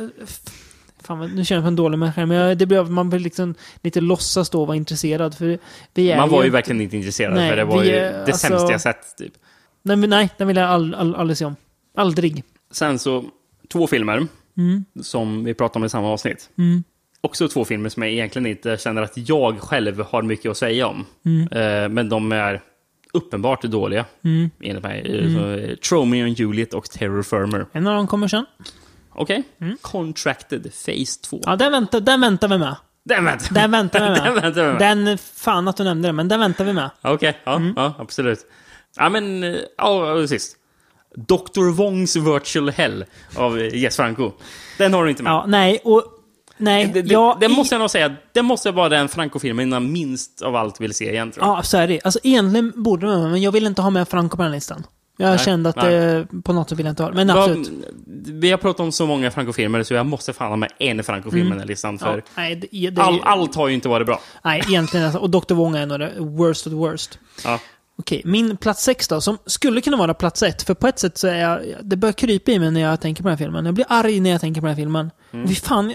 Fan, 1.05 1.31
nu 1.35 1.45
känner 1.45 1.59
jag 1.59 1.63
mig 1.63 1.69
en 1.69 1.77
dålig 1.77 1.99
människa, 1.99 2.27
men 2.27 2.59
det 2.59 2.67
blir, 2.67 2.83
man 2.85 3.11
blir 3.11 3.21
liksom 3.21 3.55
lite 3.83 4.01
låtsas 4.01 4.51
då 4.51 4.65
vara 4.65 4.77
intresserad. 4.77 5.35
För 5.35 5.59
vi 5.95 6.11
är 6.13 6.17
Man 6.17 6.29
var 6.29 6.39
ju 6.43 6.47
inte- 6.47 6.53
verkligen 6.53 6.81
inte 6.81 6.97
intresserad, 6.97 7.35
Nej, 7.35 7.51
för 7.51 7.57
det 7.57 7.65
var 7.65 7.85
ju 7.85 7.91
är- 7.91 8.13
det 8.13 8.19
alltså- 8.19 8.47
sämsta 8.49 8.71
jag 8.73 8.81
sett. 8.81 9.17
Typ. 9.19 9.33
Nej, 9.83 9.97
men 9.97 10.11
nej, 10.11 10.31
den 10.39 10.49
vill 10.49 10.57
jag 10.57 10.69
all, 10.71 10.95
all, 10.95 11.15
aldrig 11.15 11.37
se 11.37 11.45
om. 11.45 11.57
Aldrig. 11.97 12.45
Sen 12.71 12.99
så, 12.99 13.25
två 13.73 13.87
filmer 13.87 14.27
Mm. 14.57 14.85
som 15.03 15.45
vi 15.45 15.55
pratade 15.55 15.79
om 15.83 15.85
i 15.85 15.89
samma 15.89 16.09
avsnitt. 16.09 16.51
Mm. 16.59 16.85
Också 17.21 17.49
två 17.49 17.65
filmer 17.65 17.89
som 17.89 18.03
jag 18.03 18.13
egentligen 18.13 18.47
inte 18.47 18.77
känner 18.77 19.03
att 19.03 19.13
jag 19.29 19.61
själv 19.61 20.01
har 20.11 20.23
mycket 20.23 20.51
att 20.51 20.57
säga 20.57 20.87
om. 20.87 21.05
Mm. 21.25 21.49
Eh, 21.49 21.89
men 21.89 22.09
de 22.09 22.33
är 22.33 22.61
uppenbart 23.13 23.63
dåliga, 23.63 24.05
Mm. 24.25 24.51
enligt 24.61 24.83
mig. 24.83 25.19
Mm. 25.19 25.35
Så, 25.35 25.51
eh, 25.51 25.77
Tromeo 25.77 26.27
and 26.27 26.39
Juliet 26.39 26.75
och 26.75 26.85
Terror 26.91 27.23
Firmer. 27.23 27.67
En 27.73 27.87
av 27.87 27.95
dem 27.97 28.07
kommer 28.07 28.29
sen. 28.29 28.47
Okej. 29.15 29.43
Contracted 29.81 30.63
Phase 30.63 31.21
2. 31.25 31.37
Mm. 31.37 31.43
Ja, 31.47 31.57
den 31.57 31.73
väntar, 31.73 32.01
den 32.01 32.21
väntar 32.21 32.49
vi 32.49 32.59
med. 32.59 32.77
Den 33.05 33.25
väntar 33.25 33.55
Den 33.55 33.71
väntar 33.71 34.01
vi 34.01 34.07
Den 34.25 34.35
med. 34.35 34.43
väntar 34.43 34.63
vi 34.67 34.73
med. 34.73 34.79
Den, 35.07 35.19
fan 35.19 35.69
att 35.69 35.77
du 35.77 35.85
nämnde 35.85 36.09
det, 36.09 36.13
men 36.13 36.29
den 36.29 36.41
väntar 36.41 36.65
vi 36.65 36.73
med. 36.73 36.91
Okej, 37.03 37.39
ja, 37.45 37.57
Mm. 37.57 37.73
ja, 37.77 37.95
absolut. 37.99 38.39
Ja, 38.97 39.09
men, 39.09 39.43
eh, 39.45 39.61
ja, 39.77 40.27
sist. 40.27 40.57
Dr. 41.17 41.71
Wongs 41.71 42.17
Virtual 42.17 42.71
Hell 42.71 43.05
av 43.37 43.59
eh, 43.59 43.75
Jess 43.75 43.97
Franco. 43.97 44.33
Den 44.79 44.95
har 44.95 45.05
du 45.05 45.11
inte 45.11 45.23
med. 45.23 45.31
Ja, 45.31 45.45
nej, 45.49 45.81
och... 45.85 46.05
Nej, 46.57 46.91
Det, 46.95 47.03
det, 47.03 47.13
jag... 47.13 47.41
det 47.41 47.49
måste 47.49 47.75
jag 47.75 47.81
nog 47.81 47.91
säga, 47.91 48.17
det 48.33 48.43
måste 48.43 48.71
vara 48.71 48.89
den 48.89 49.09
Franco-filmen 49.09 49.73
jag 49.73 49.83
minst 49.83 50.43
av 50.43 50.57
allt 50.57 50.81
vill 50.81 50.95
se 50.95 51.11
igen, 51.11 51.31
tror 51.31 51.47
jag. 51.47 51.59
Ja, 51.59 51.63
så 51.63 51.77
är 51.79 51.89
det. 51.89 52.01
Alltså 52.05 52.21
egentligen 52.23 52.73
borde 52.83 53.07
man, 53.07 53.31
men 53.31 53.43
jag 53.43 53.53
vill 53.53 53.67
inte 53.67 53.83
ha 53.83 53.91
med 53.91 54.09
Franco 54.09 54.37
på 54.37 54.43
den 54.43 54.53
listan. 54.53 54.87
Jag 55.17 55.29
Nej, 55.29 55.39
kände 55.39 55.69
att 55.69 55.77
nej. 55.77 55.91
det, 55.95 56.27
på 56.45 56.53
något 56.53 56.69
sätt 56.69 56.79
vill 56.79 56.87
jag 56.87 56.93
inte 56.93 57.03
ha. 57.03 57.13
Men 57.13 57.31
absolut. 57.31 57.71
Vi 58.27 58.51
har 58.51 58.59
pratat 58.59 58.81
om 58.81 58.93
så 58.93 59.07
många 59.07 59.31
Franco-filmer, 59.31 59.83
så 59.83 59.95
jag 59.95 60.07
måste 60.07 60.33
fan 60.33 60.49
ha 60.49 60.57
med 60.57 60.73
en 60.79 61.05
Franco-film 61.05 61.47
i 61.47 61.51
den 61.51 61.59
här 61.59 61.67
listan. 61.67 61.99
För 61.99 62.07
Mm. 62.13 62.23
Ja, 62.27 62.33
nej, 62.43 62.69
det, 62.73 62.91
det, 62.91 63.03
all, 63.03 63.21
allt 63.23 63.55
har 63.55 63.69
ju 63.69 63.75
inte 63.75 63.89
varit 63.89 64.07
bra. 64.07 64.21
nej, 64.45 64.63
egentligen. 64.69 65.07
Alltså, 65.07 65.21
och 65.21 65.31
Dr. 65.31 65.55
Wong 65.55 65.77
är 65.77 65.87
nog 65.87 66.01
det 66.01 66.13
worst 66.19 66.67
of 66.67 66.71
the 66.71 66.77
worst. 66.77 67.19
Ja. 67.45 67.59
Okej, 67.99 68.23
min 68.25 68.57
plats 68.57 68.83
sex 68.83 69.09
då, 69.09 69.21
som 69.21 69.39
skulle 69.47 69.81
kunna 69.81 69.97
vara 69.97 70.15
plats 70.15 70.43
ett. 70.43 70.63
För 70.63 70.75
på 70.75 70.87
ett 70.87 70.99
sätt 70.99 71.19
så 71.19 71.29
är 71.29 71.37
jag, 71.37 71.61
det 71.83 71.97
börjar 71.97 72.13
krypa 72.13 72.51
i 72.51 72.59
mig 72.59 72.71
när 72.71 72.81
jag 72.81 73.01
tänker 73.01 73.23
på 73.23 73.29
den 73.29 73.39
här 73.39 73.45
filmen. 73.45 73.67
Jag 73.67 73.75
blir 73.75 73.87
arg 73.89 74.21
när 74.21 74.31
jag 74.31 74.41
tänker 74.41 74.61
på 74.61 74.67
den 74.67 74.77
här 74.77 74.83
filmen. 74.83 75.11
Mm. 75.33 75.49
Fy 75.49 75.55
fan. 75.55 75.95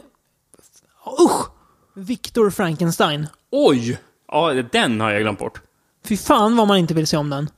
Usch! 1.21 1.47
Victor 1.95 2.49
Frankenstein. 2.49 3.27
Oj! 3.51 3.99
Ja, 4.27 4.53
den 4.71 5.01
har 5.01 5.11
jag 5.11 5.21
glömt 5.21 5.39
bort. 5.39 5.61
Fy 6.05 6.17
fan 6.17 6.55
vad 6.55 6.67
man 6.67 6.77
inte 6.77 6.93
vill 6.93 7.07
se 7.07 7.17
om 7.17 7.29
den. 7.29 7.49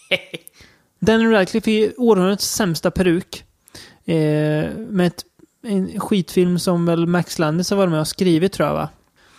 Daniel 0.98 1.30
Radcliffe 1.30 1.70
är 1.70 2.00
århundradets 2.00 2.54
sämsta 2.54 2.90
peruk. 2.90 3.44
Eh, 4.04 4.70
med 4.76 5.06
ett, 5.06 5.24
en 5.62 6.00
skitfilm 6.00 6.58
som 6.58 6.86
väl 6.86 7.06
Max 7.06 7.38
Landis 7.38 7.70
har 7.70 7.76
varit 7.76 7.90
med 7.90 8.00
och 8.00 8.08
skrivit 8.08 8.52
tror 8.52 8.68
jag 8.68 8.74
va? 8.74 8.88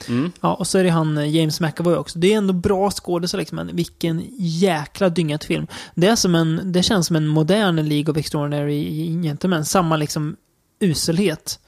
Mm. 0.09 0.31
Ja, 0.41 0.53
och 0.53 0.67
så 0.67 0.77
är 0.77 0.83
det 0.83 0.89
han 0.89 1.17
eh, 1.17 1.35
James 1.35 1.59
McAvoy 1.61 1.95
också. 1.95 2.19
Det 2.19 2.33
är 2.33 2.37
ändå 2.37 2.53
bra 2.53 2.91
skådisar 2.91 3.37
liksom, 3.37 3.55
men 3.55 3.75
vilken 3.75 4.23
jäkla 4.39 5.09
dyngat 5.09 5.43
film. 5.43 5.67
Det, 5.95 6.07
är 6.07 6.15
som 6.15 6.35
en, 6.35 6.61
det 6.71 6.83
känns 6.83 7.07
som 7.07 7.15
en 7.15 7.27
modern 7.27 7.75
League 7.75 8.11
of 8.11 8.17
Extraordinary 8.17 8.83
Gentlemen. 9.23 9.65
Samma 9.65 9.97
liksom 9.97 10.35
uselhet. 10.79 11.59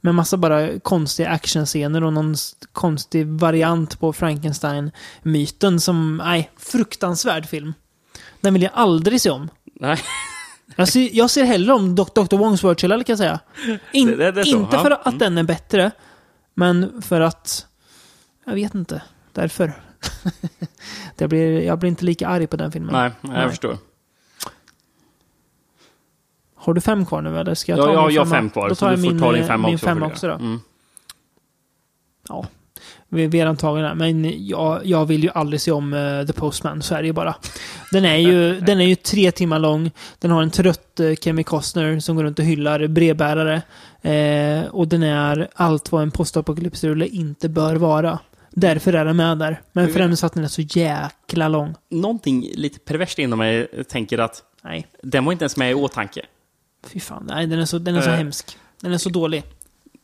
Med 0.00 0.14
massa 0.14 0.36
bara 0.36 0.78
konstiga 0.80 1.28
actionscener 1.28 2.04
och 2.04 2.12
någon 2.12 2.34
konstig 2.72 3.26
variant 3.26 4.00
på 4.00 4.12
Frankenstein-myten 4.12 5.80
som, 5.80 6.16
nej, 6.16 6.50
fruktansvärd 6.58 7.46
film. 7.46 7.74
Den 8.40 8.52
vill 8.54 8.62
jag 8.62 8.72
aldrig 8.74 9.20
se 9.20 9.30
om. 9.30 9.48
Nej. 9.80 9.98
Jag 10.76 10.88
ser, 10.88 11.08
jag 11.12 11.30
ser 11.30 11.44
hellre 11.44 11.72
om 11.72 11.94
Dr. 11.94 12.36
Wongs 12.36 12.64
eller 12.64 13.02
kan 13.02 13.12
jag 13.12 13.18
säga. 13.18 13.40
In, 13.92 14.06
Det- 14.06 14.32
det- 14.32 14.44
så, 14.44 14.56
inte 14.56 14.78
för 14.78 14.90
att 14.90 15.06
Mm. 15.06 15.18
den 15.18 15.38
är 15.38 15.42
bättre, 15.42 15.90
men 16.54 17.02
för 17.02 17.20
att... 17.20 17.66
Jag 18.44 18.54
vet 18.54 18.74
inte. 18.74 19.02
Därför. 19.32 19.72
det 21.16 21.28
blir, 21.28 21.60
jag 21.60 21.78
blir 21.78 21.88
inte 21.88 22.04
lika 22.04 22.28
arg 22.28 22.46
på 22.46 22.56
den 22.56 22.72
filmen. 22.72 22.92
Nej, 22.92 23.10
jag 23.20 23.30
Nej. 23.30 23.48
förstår. 23.48 23.78
Har 26.54 26.74
du 26.74 26.80
fem 26.80 27.06
kvar 27.06 27.22
nu 27.22 27.38
eller 27.38 27.54
ska 27.54 27.72
jag 27.72 27.78
Ja, 27.78 27.84
ta 27.84 27.92
ja, 27.92 28.10
jag 28.10 28.24
har 28.24 28.30
fem 28.30 28.50
kvar, 28.50 28.68
Då 28.68 28.74
så 28.74 28.78
tar 28.84 28.90
jag 28.90 29.00
min, 29.00 29.20
ta 29.20 29.32
din 29.32 29.42
eh, 29.42 29.46
femma 29.48 29.68
min 29.68 29.74
också. 29.74 30.02
också 30.02 30.28
då. 30.28 30.34
Mm. 30.34 30.60
Ja. 32.28 32.46
Vi, 33.12 33.26
vi 33.26 33.56
tagit 33.56 33.84
den. 33.84 33.98
Men 33.98 34.46
jag, 34.46 34.86
jag 34.86 35.06
vill 35.06 35.22
ju 35.24 35.30
aldrig 35.34 35.60
se 35.60 35.70
om 35.70 35.94
eh, 35.94 36.26
The 36.26 36.32
Postman. 36.32 36.82
Så 36.82 36.94
är 36.94 37.00
det 37.02 37.06
ju 37.06 37.12
bara. 37.12 37.34
Den 37.90 38.04
är 38.04 38.16
ju, 38.16 38.60
den 38.66 38.80
är 38.80 38.84
ju 38.84 38.94
tre 38.94 39.32
timmar 39.32 39.58
lång. 39.58 39.90
Den 40.18 40.30
har 40.30 40.42
en 40.42 40.50
trött 40.50 41.00
uh, 41.00 41.14
Kemi 41.14 41.44
Costner 41.44 42.00
som 42.00 42.16
går 42.16 42.24
runt 42.24 42.38
och 42.38 42.44
hyllar 42.44 42.86
brevbärare. 42.86 43.62
Eh, 44.02 44.64
och 44.70 44.88
den 44.88 45.02
är 45.02 45.48
allt 45.54 45.92
vad 45.92 46.02
en 46.02 46.10
postapokalypsrulle 46.10 47.06
inte 47.06 47.48
bör 47.48 47.76
vara. 47.76 48.18
Därför 48.50 48.92
är 48.92 49.04
den 49.04 49.16
med 49.16 49.38
där. 49.38 49.60
Men 49.72 49.84
Mm. 49.84 49.94
främst 49.94 50.24
att 50.24 50.32
den 50.32 50.44
är 50.44 50.48
så 50.48 50.62
jäkla 50.62 51.48
lång. 51.48 51.74
Någonting 51.90 52.48
lite 52.54 52.78
perverst 52.78 53.18
inom 53.18 53.38
mig 53.38 53.66
tänker 53.88 54.18
att 54.18 54.42
Nej, 54.64 54.86
den 55.02 55.24
var 55.24 55.32
inte 55.32 55.42
ens 55.44 55.56
med 55.56 55.70
i 55.70 55.74
åtanke. 55.74 56.20
fy 56.92 57.00
fan. 57.00 57.24
Nej, 57.28 57.46
den 57.46 57.58
är 57.58 57.64
så, 57.64 57.78
den 57.78 57.96
är 57.96 58.00
så 58.00 58.10
Eh. 58.10 58.16
hemsk. 58.16 58.56
Den 58.80 58.92
är 58.92 58.98
så 58.98 59.08
dålig. 59.08 59.42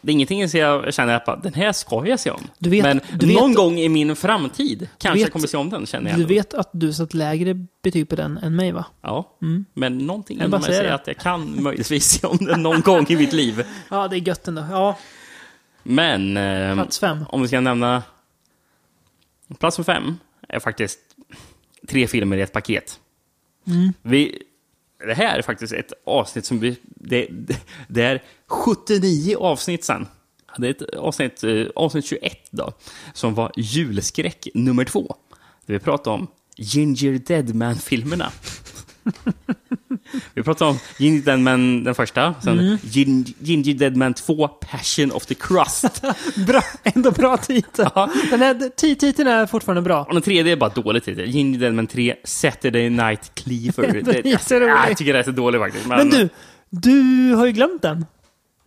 Det 0.00 0.10
är 0.10 0.14
ingenting 0.14 0.48
som 0.48 0.60
jag 0.60 0.94
känner 0.94 1.14
att 1.14 1.42
den 1.42 1.54
här 1.54 1.72
ska 1.72 2.06
jag 2.06 2.20
se 2.20 2.30
om. 2.30 2.40
Du 2.58 2.70
vet- 2.70 2.82
Men 2.82 3.00
du 3.18 3.26
vet- 3.26 3.36
någon 3.36 3.54
gång 3.54 3.78
i 3.78 3.88
min 3.88 4.16
framtid 4.16 4.88
kanske 4.98 5.14
vet- 5.18 5.20
jag 5.22 5.32
kommer 5.32 5.46
se 5.46 5.56
om 5.56 5.70
den, 5.70 5.86
känner 5.86 6.10
jag. 6.10 6.18
Du 6.18 6.24
vet 6.24 6.54
att 6.54 6.70
du 6.72 6.92
satt 6.92 7.14
lägre 7.14 7.54
betyg 7.82 8.08
på 8.08 8.16
den 8.16 8.38
än 8.38 8.56
mig 8.56 8.72
va? 8.72 8.84
Ja, 9.02 9.36
Mm. 9.42 9.64
men 9.74 9.98
någonting 9.98 10.36
inom 10.38 10.50
mig 10.50 10.62
säger 10.62 10.92
att 10.92 11.06
jag 11.06 11.16
kan 11.16 11.62
möjligtvis 11.62 12.04
se 12.04 12.26
om 12.26 12.36
den 12.36 12.62
någon 12.62 12.80
gång 12.80 13.06
i 13.08 13.16
mitt 13.16 13.32
liv. 13.32 13.64
Ja, 13.90 14.08
det 14.08 14.16
är 14.16 14.28
gött 14.28 14.48
ändå. 14.48 14.64
Ja, 14.70 14.98
Men 15.82 16.36
eh, 16.36 16.74
plats 16.74 16.98
fem. 16.98 17.24
om 17.28 17.42
vi 17.42 17.48
ska 17.48 17.60
nämna... 17.60 18.02
Plats 19.58 19.76
för 19.76 19.82
fem 19.82 20.18
är 20.48 20.60
faktiskt 20.60 20.98
tre 21.88 22.06
filmer 22.06 22.36
i 22.36 22.40
ett 22.42 22.52
paket. 22.52 23.00
Mm. 23.66 23.92
Vi, 24.02 24.42
det 25.06 25.14
här 25.14 25.38
är 25.38 25.42
faktiskt 25.42 25.72
ett 25.72 25.92
avsnitt 26.04 26.46
som 26.46 26.58
vi... 26.58 26.76
Det, 26.84 27.26
det, 27.30 27.60
det 27.88 28.02
är 28.02 28.22
79 28.46 29.36
avsnitt 29.36 29.84
sen. 29.84 30.06
Det 30.58 30.66
är 30.66 30.70
ett 30.70 30.94
avsnitt, 30.94 31.44
eh, 31.44 31.66
avsnitt 31.76 32.06
21 32.06 32.48
då, 32.50 32.72
som 33.14 33.34
var 33.34 33.52
julskräck 33.56 34.48
nummer 34.54 34.84
två. 34.84 35.16
Där 35.66 35.74
vi 35.74 35.80
pratade 35.80 36.16
om 36.16 36.26
Ginger 36.56 37.18
Deadman-filmerna. 37.18 38.32
vi 40.34 40.42
pratade 40.42 40.70
om 40.70 40.78
Ginger 40.98 41.22
Deadman 41.22 41.84
den 41.84 41.94
första, 41.94 42.34
sen 42.44 42.58
Mm. 42.58 42.78
Gin, 42.82 43.34
Ginger 43.38 43.74
Deadman 43.74 44.14
2, 44.14 44.48
Passion 44.48 45.10
of 45.12 45.26
the 45.26 45.34
Crust. 45.34 46.02
Bra, 46.46 46.62
ändå 46.82 47.10
bra 47.10 47.36
titel. 47.36 47.86
Ja. 47.94 48.10
Den 48.30 48.40
här 48.40 48.54
ti- 48.54 48.94
titeln 48.94 49.28
är 49.28 49.46
fortfarande 49.46 49.82
bra. 49.82 50.02
Och 50.04 50.12
den 50.14 50.22
tredje 50.22 50.52
är 50.52 50.56
bara 50.56 50.70
dålig 50.70 51.04
titel. 51.04 51.24
Ginger 51.28 51.58
Deadman 51.58 51.86
3, 51.86 52.14
Saturday 52.24 52.90
Night 52.90 53.30
Cleaver. 53.34 54.02
Det- 54.22 54.42
så 54.42 54.54
rolig. 54.54 54.68
Ja, 54.68 54.88
jag 54.88 54.96
tycker 54.96 55.12
det 55.12 55.18
är 55.18 55.22
så 55.22 55.30
dålig 55.30 55.60
faktiskt. 55.60 55.86
Men, 55.86 55.98
Men 55.98 56.10
du, 56.10 56.28
du 56.70 57.34
har 57.34 57.46
ju 57.46 57.52
glömt 57.52 57.82
den. 57.82 58.06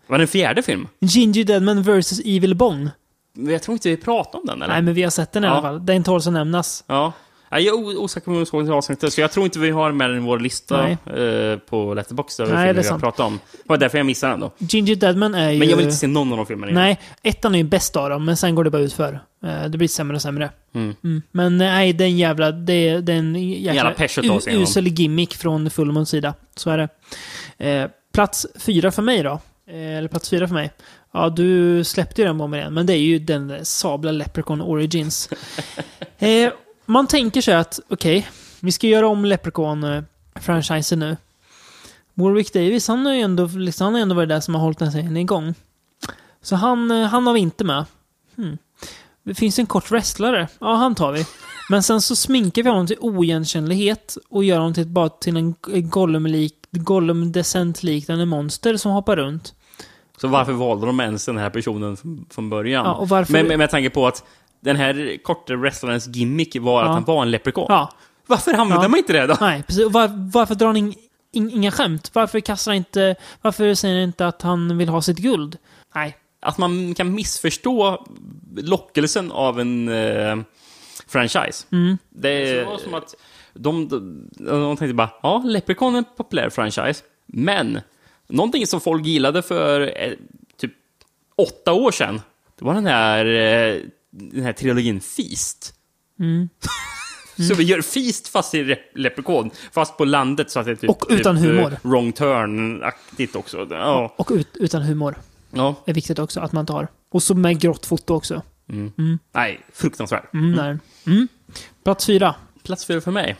Var 0.08 0.18
det 0.18 0.24
en 0.24 0.28
fjärde 0.28 0.64
film? 0.64 0.88
Ginger 1.00 1.44
Deadman 1.44 1.84
vs. 1.84 2.20
Evil 2.26 2.56
Bong. 2.56 2.90
Men 3.34 3.54
Jag 3.54 3.64
tror 3.64 3.74
inte 3.74 3.90
vi 3.90 3.98
pratade 3.98 4.38
om 4.38 4.46
den 4.46 4.62
eller? 4.62 4.74
Nej, 4.74 4.82
men 4.82 4.94
vi 4.94 5.04
har 5.04 5.10
sett 5.10 5.32
den 5.32 5.44
i 5.44 5.48
Ja. 5.48 5.52
alla 5.54 5.62
fall. 5.62 5.86
Den 5.86 6.04
tåls 6.04 6.28
att 6.28 6.34
nämnas. 6.34 6.84
Ja. 6.88 7.14
Ja, 7.52 7.60
jag 7.60 7.76
är 7.76 7.98
osäker 7.98 8.52
på 8.52 8.62
det 8.62 8.74
avsnittet, 8.74 9.14
så 9.14 9.22
jag 9.22 9.32
tror 9.32 9.46
inte 9.46 9.60
vi 9.60 9.70
har 9.70 9.92
med 9.92 10.10
den 10.10 10.18
i 10.18 10.22
vår 10.22 10.40
lista 10.40 10.82
Nej. 10.82 10.98
eh, 11.52 11.58
på 11.58 11.94
Letterboxd 11.94 12.40
över 12.40 12.54
Nej, 12.54 12.68
filmer 12.68 12.84
vi 12.84 12.90
har 12.90 13.00
pratat 13.00 13.20
om. 13.20 13.40
Det 13.52 13.60
var 13.66 13.78
därför 13.78 13.98
jag 13.98 14.06
missade 14.06 14.34
den 14.34 14.40
då. 14.40 14.52
Ginger 14.58 14.96
Deadman 14.96 15.36
är 15.36 15.52
ju... 15.52 15.60
Men 15.60 15.70
jag 15.70 15.78
vill 15.78 15.86
inte 15.86 15.98
se 15.98 16.08
någon 16.08 16.32
av 16.32 16.38
de 16.38 16.46
filmerna. 16.46 16.72
Nej, 16.72 17.00
ettan 17.24 17.56
är 17.56 17.58
ju 17.58 17.64
bäst 17.64 17.96
av 17.96 18.10
dem, 18.10 18.26
men 18.26 18.38
sen 18.38 18.56
går 18.56 18.64
det 18.64 18.70
bara 18.70 18.82
ut 18.82 18.94
för. 18.94 19.20
Det 19.70 19.78
blir 19.78 19.88
sämre 19.88 20.16
och 20.16 20.22
sämre. 20.22 20.50
Mm. 20.76 21.22
Men 21.32 21.58
nej, 21.58 21.94
det 21.94 22.04
är 22.04 22.08
en 22.08 22.18
jävla... 22.18 22.52
Det 22.52 22.74
är, 22.74 23.02
det 23.02 23.14
är 23.14 23.18
en 23.18 23.36
jäkla 23.36 23.94
Jävla 23.98 24.52
usel 24.52 24.88
gimmick 24.88 25.36
från 25.36 25.70
Fullmons 25.70 26.10
sida. 26.10 26.34
Så 26.56 26.70
är 26.70 26.78
det. 26.78 26.90
Eh, 27.70 27.90
plats 28.14 28.48
fyra 28.60 28.92
för 28.92 29.02
mig 29.02 29.24
då. 29.24 29.40
Eh, 29.68 29.98
eller 29.98 30.08
plats 30.08 30.30
fyra 30.30 30.48
för 30.48 30.56
mig. 30.56 30.72
Ja, 31.14 31.30
du 31.30 31.84
släppte 31.84 32.22
ju 32.22 32.28
den 32.28 32.38
bomben 32.38 32.60
igen, 32.60 32.74
men 32.74 32.86
det 32.86 32.94
är 32.94 32.98
ju 32.98 33.20
den 33.20 33.66
sabla 33.66 34.12
Leprechaun 34.12 34.62
Origins. 34.62 35.30
eh, 36.20 36.50
man 36.92 37.08
tänker 37.08 37.42
sig 37.42 37.54
att, 37.54 37.80
okej, 37.90 38.28
vi 38.60 38.72
ska 38.72 38.88
göra 38.88 39.08
om 39.08 39.26
Leprechaun-franchisen 39.26 40.96
nu. 41.00 41.18
Warwick 42.14 42.54
Davis, 42.54 42.88
han 42.88 43.06
har 43.06 43.14
ju 43.14 43.22
ändå, 43.22 43.46
liksom, 43.46 43.86
han 43.86 43.94
har 43.94 44.02
ändå 44.02 44.16
varit 44.16 44.30
där 44.30 44.40
som 44.40 44.56
har 44.56 44.62
hållit 44.62 44.80
den 44.80 44.92
serien 44.92 45.18
igång. 45.18 45.54
Så 46.42 46.56
han, 46.56 46.92
eh, 46.92 47.08
han 47.08 47.28
har 47.28 47.34
vi 47.34 47.40
inte 47.40 47.64
med. 47.64 47.86
Hmm. 48.36 48.58
Det 49.24 49.36
finns 49.36 49.60
en 49.60 49.66
kort 49.66 49.92
wrestlare. 49.92 50.48
Ja, 50.60 50.74
han 50.76 50.96
tar 50.96 51.12
vi. 51.12 51.26
Men 51.70 51.84
sen 51.84 52.02
så 52.02 52.16
sminkar 52.16 52.64
vi 52.64 52.70
honom 52.70 52.88
till 52.88 52.98
oigenkännlighet 53.00 54.18
och 54.30 54.44
gör 54.44 54.58
honom 54.58 54.74
till, 54.74 54.88
bara 54.88 55.10
till 55.10 55.38
en 55.38 55.56
Gollum-lik, 55.90 56.54
Gollum-decent-liknande 56.72 58.26
monster 58.26 58.78
som 58.78 58.92
hoppar 58.92 59.16
runt. 59.16 59.54
Så 60.22 60.28
varför 60.28 60.52
valde 60.54 60.86
de 60.86 61.00
ens 61.00 61.26
den 61.26 61.38
här 61.38 61.50
personen 61.50 61.98
från- 62.30 62.50
början? 62.50 62.86
Ja, 62.86 62.94
och 62.94 63.10
varför- 63.10 63.34
Men 63.34 63.48
med, 63.48 63.58
med 63.58 63.70
tanke 63.70 63.90
på 63.90 64.08
att 64.08 64.24
den 64.62 64.76
här 64.76 65.18
korta 65.24 65.56
wrestlarens 65.56 66.08
gimmick 66.08 66.56
var 66.60 66.82
Ja. 66.82 66.88
att 66.88 66.94
han 66.94 67.04
var 67.04 67.22
en 67.22 67.32
leprechaun. 67.32 67.66
Ja, 67.70 67.92
Varför 68.28 68.54
använder 68.54 68.86
Ja. 68.86 68.90
man 68.90 68.98
inte 68.98 69.14
det 69.14 69.28
då? 69.28 69.38
nej, 69.42 69.64
precis. 69.64 69.88
Var, 69.90 70.30
varför 70.34 70.56
drar 70.56 70.74
ni 70.74 70.80
in, 70.80 70.94
in, 71.32 71.50
inga 71.52 71.72
skämt? 71.72 72.12
Varför 72.14 72.40
kastar 72.40 72.72
inte... 72.74 73.16
Varför 73.42 73.74
säger 73.74 73.96
ni 73.96 74.04
inte 74.04 74.28
att 74.28 74.42
han 74.42 74.78
vill 74.78 74.90
ha 74.90 75.02
sitt 75.02 75.18
guld? 75.18 75.58
Nej. 75.96 76.18
Att 76.40 76.58
man 76.58 76.94
kan 76.96 77.16
missförstå 77.16 78.06
lockelsen 78.58 79.32
av 79.32 79.60
en 79.60 79.90
eh, 79.90 80.38
franchise. 81.08 81.66
Mm. 81.72 81.98
Det 82.10 82.64
var 82.64 82.78
som 82.78 82.94
att 82.94 83.16
de, 83.54 83.88
de, 83.88 84.30
de 84.46 84.78
tänkte 84.78 84.94
bara, 84.94 85.10
ja, 85.24 85.44
Leprechaun 85.46 85.94
är 85.94 85.98
en 85.98 86.06
populär 86.18 86.50
franchise, 86.50 87.04
men 87.26 87.80
någonting 88.28 88.68
som 88.68 88.82
folk 88.82 89.06
gillade 89.06 89.42
för 89.42 89.82
eh, 89.82 90.14
typ 90.58 90.74
åtta 91.38 91.74
år 91.74 91.92
sedan, 91.92 92.22
det 92.60 92.66
var 92.66 92.74
den 92.74 92.86
här, 92.86 93.26
eh, 93.26 93.76
den 94.12 94.44
här 94.44 94.54
trilogin 94.54 95.02
Feast. 95.02 95.74
Mm. 96.20 96.50
så 97.48 97.56
vi 97.56 97.64
gör 97.64 97.82
Feast 97.82 98.28
fast 98.28 98.56
i 98.56 98.64
Re- 98.64 98.78
Leprechaun, 98.96 99.52
fast 99.72 99.98
på 99.98 100.06
landet 100.06 100.52
så 100.52 100.60
att 100.60 100.66
det 100.66 100.72
är 100.72 100.76
typ... 100.76 100.90
Och 100.90 101.06
utan 101.10 101.36
typ, 101.36 101.46
eh, 101.46 101.52
humor. 101.52 101.78
Wrong 101.84 102.12
turn-aktigt 102.12 103.36
också. 103.36 103.68
Ja. 103.70 104.16
Och 104.18 104.32
ut, 104.32 104.48
utan 104.54 104.82
humor. 104.82 105.16
ja. 105.52 105.76
är 105.86 105.94
viktigt 105.94 106.20
också 106.20 106.40
att 106.40 106.52
man 106.52 106.66
tar. 106.66 106.88
Och 107.12 107.24
så 107.24 107.36
med 107.36 107.60
grått 107.60 107.86
foto 107.86 108.14
också. 108.14 108.42
Nej, 109.34 109.62
fruktansvärt. 109.74 110.34
Mm, 110.34 110.56
där. 110.56 110.80
Mm. 111.08 111.28
Plats 111.84 112.06
fyra. 112.06 112.36
Plats 112.64 112.86
fyra 112.86 113.02
för 113.02 113.12
mig. 113.12 113.36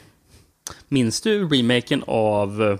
Minns 0.88 1.22
du 1.22 1.48
remaken 1.48 2.04
av 2.08 2.80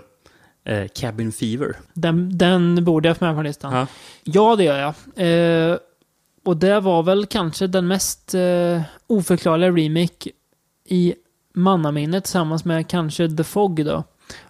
eh, 0.64 0.88
Cabin 0.94 1.32
Fever? 1.32 1.76
Den, 1.94 2.38
den 2.38 2.84
borde 2.84 3.08
jag 3.08 3.16
få 3.16 3.24
med 3.24 3.36
på 3.36 3.42
listan. 3.42 3.72
Ja. 3.74 3.86
Ja, 4.22 4.56
det 4.56 4.64
gör 4.64 4.78
jag. 4.78 5.70
Eh, 5.70 5.76
och 6.44 6.56
det 6.56 6.80
var 6.80 7.02
väl 7.02 7.26
kanske 7.26 7.66
den 7.66 7.86
mest 7.86 8.34
eh, 8.34 8.82
oförklarliga 9.06 9.70
remake 9.70 10.30
i 10.88 11.14
mannaminnet 11.54 12.24
tillsammans 12.24 12.64
med 12.64 12.88
kanske 12.88 13.28
The 13.36 13.44
Fog 13.44 13.84
då. 13.84 14.04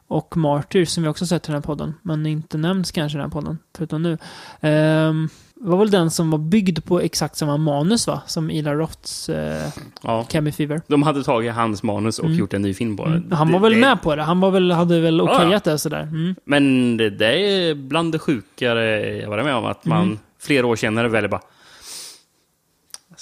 Och 0.09 0.36
Martyr 0.36 0.85
som 0.85 1.02
vi 1.02 1.09
också 1.09 1.27
sett 1.27 1.44
i 1.44 1.47
den 1.47 1.55
här 1.55 1.62
podden. 1.62 1.94
Men 2.02 2.27
inte 2.27 2.59
nämnts 2.59 2.90
kanske 2.93 3.16
i 3.16 3.20
den 3.20 3.24
här 3.31 3.40
podden, 3.40 3.59
förutom 3.77 4.02
nu. 4.02 4.19
Ehm, 4.60 5.28
var 5.55 5.77
väl 5.78 5.90
den 5.90 6.10
som 6.10 6.31
var 6.31 6.39
byggd 6.39 6.85
på 6.85 7.01
exakt 7.01 7.36
samma 7.36 7.56
manus 7.56 8.06
va? 8.06 8.23
Som 8.27 8.51
Ila 8.51 8.74
Roths 8.74 9.28
eh, 9.28 9.69
Ja. 10.02 10.24
Cabin 10.31 10.52
Fever. 10.52 10.81
De 10.86 11.02
hade 11.02 11.24
tagit 11.24 11.52
hans 11.55 11.82
manus 11.82 12.19
och 12.19 12.31
gjort 12.31 12.55
en 12.55 12.62
ny 12.62 12.74
film 12.74 12.97
på. 12.97 13.05
Mm. 13.06 13.32
Han 13.32 13.52
var 13.52 13.59
Det- 13.60 13.62
väl 13.62 13.73
det- 13.73 13.81
med 13.81 14.02
på 14.02 14.16
det? 14.16 14.23
Han 14.23 14.40
var 14.40 14.51
väl, 14.51 14.70
hade 14.70 15.01
väl 15.01 15.19
Ja, 15.19 15.36
okejat 15.36 15.64
det 15.64 15.78
sådär? 15.78 16.02
Mm. 16.02 16.35
Men 16.44 16.97
det, 16.97 17.10
det 17.10 17.35
är 17.40 17.74
bland 17.74 18.12
det 18.12 18.19
sjukare 18.19 19.16
jag 19.16 19.31
varit 19.31 19.44
med 19.44 19.55
om. 19.55 19.64
Att 19.64 19.85
man 19.86 20.02
Mm. 20.02 20.19
flera 20.40 20.66
år 20.66 20.77
senare 20.77 21.09
väljer 21.09 21.28
bara... 21.31 21.40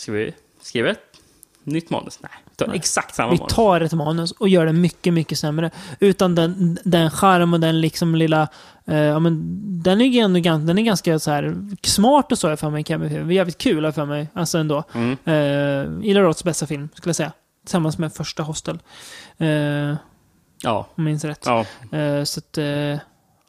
Ska 0.01 0.13
vi 0.13 0.35
skriva 0.63 0.91
ett 0.91 1.17
nytt 1.65 1.91
manus? 1.91 2.19
Nej, 2.23 2.31
ta 2.57 2.67
Nej. 2.67 2.77
exakt 2.77 3.15
samma 3.15 3.31
Vi 3.33 3.39
manus. 3.39 3.55
tar 3.55 3.81
ett 3.81 3.93
manus 3.93 4.33
och 4.33 4.49
gör 4.49 4.67
det 4.67 4.73
mycket, 4.73 5.13
mycket 5.13 5.39
sämre. 5.39 5.71
Utan 6.01 6.35
den, 6.35 6.79
den 6.85 7.11
charm 7.11 7.55
och 7.55 7.61
den 7.61 7.81
liksom 7.81 8.15
lilla... 8.15 8.49
Eh, 8.87 8.97
ja, 8.97 9.19
men 9.19 9.43
den 9.83 10.01
är 10.01 10.05
ju 10.05 10.21
ändå 10.21 10.41
den 10.41 10.79
är 10.79 10.83
ganska 10.83 11.19
så 11.19 11.31
här 11.31 11.57
smart 11.83 12.33
och 12.33 12.39
så 12.39 12.57
för 12.57 12.71
mig. 12.71 12.85
Cabin 12.85 13.11
Fever. 13.11 13.33
Jävligt 13.33 13.59
kul 13.59 13.93
för 13.93 14.05
mig. 14.07 14.29
Alltså 14.33 14.59
ändå. 14.59 14.85
Mm. 14.95 15.11
Eh, 15.25 16.09
Ila 16.11 16.21
Roths 16.21 16.45
bästa 16.45 16.67
film, 16.67 16.89
skulle 16.95 17.09
jag 17.11 17.17
säga. 17.17 17.33
Tillsammans 17.65 17.99
med 17.99 18.13
första 18.13 18.43
Hostel. 18.43 18.79
Eh, 19.39 19.95
Ja, 20.63 20.79
om 20.79 20.87
jag 20.95 21.05
minns 21.05 21.25
rätt. 21.25 21.43
ja. 21.47 21.67
Eh, 21.99 22.25
så 22.25 22.39
att... 22.41 22.59
Eh, 22.59 22.99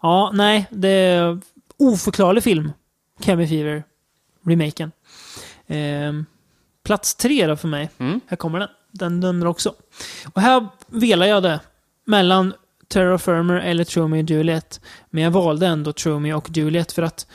ja, 0.02 0.32
nej. 0.34 0.68
Det 0.70 0.90
är 0.90 1.40
oförklarlig 1.78 2.44
film. 2.44 2.72
Cabin 3.22 3.48
Fever. 3.48 3.84
Remaken. 4.46 4.92
Eh, 5.68 6.14
plats 6.84 7.16
tre 7.16 7.48
då 7.48 7.56
för 7.56 7.68
mig. 7.68 7.90
Mm. 7.98 8.22
Här 8.28 8.38
kommer 8.38 8.60
den. 8.60 8.70
Den 8.92 9.20
nummer 9.20 9.46
också. 9.46 9.74
Och 10.34 10.42
här 10.42 10.68
velar 10.88 11.26
jag 11.26 11.44
det. 11.44 11.60
Mellan 12.06 12.54
Terror 12.88 13.18
Firmer 13.18 13.56
eller 13.56 13.84
Tromeo 13.84 14.24
och 14.24 14.30
Juliet. 14.30 14.82
Men 15.10 15.24
jag 15.24 15.32
valde 15.32 15.68
ändå 15.68 15.94
Tromeo 15.94 16.38
och 16.38 16.50
Juliet 16.58 16.92
för 16.92 17.02
att 17.02 17.28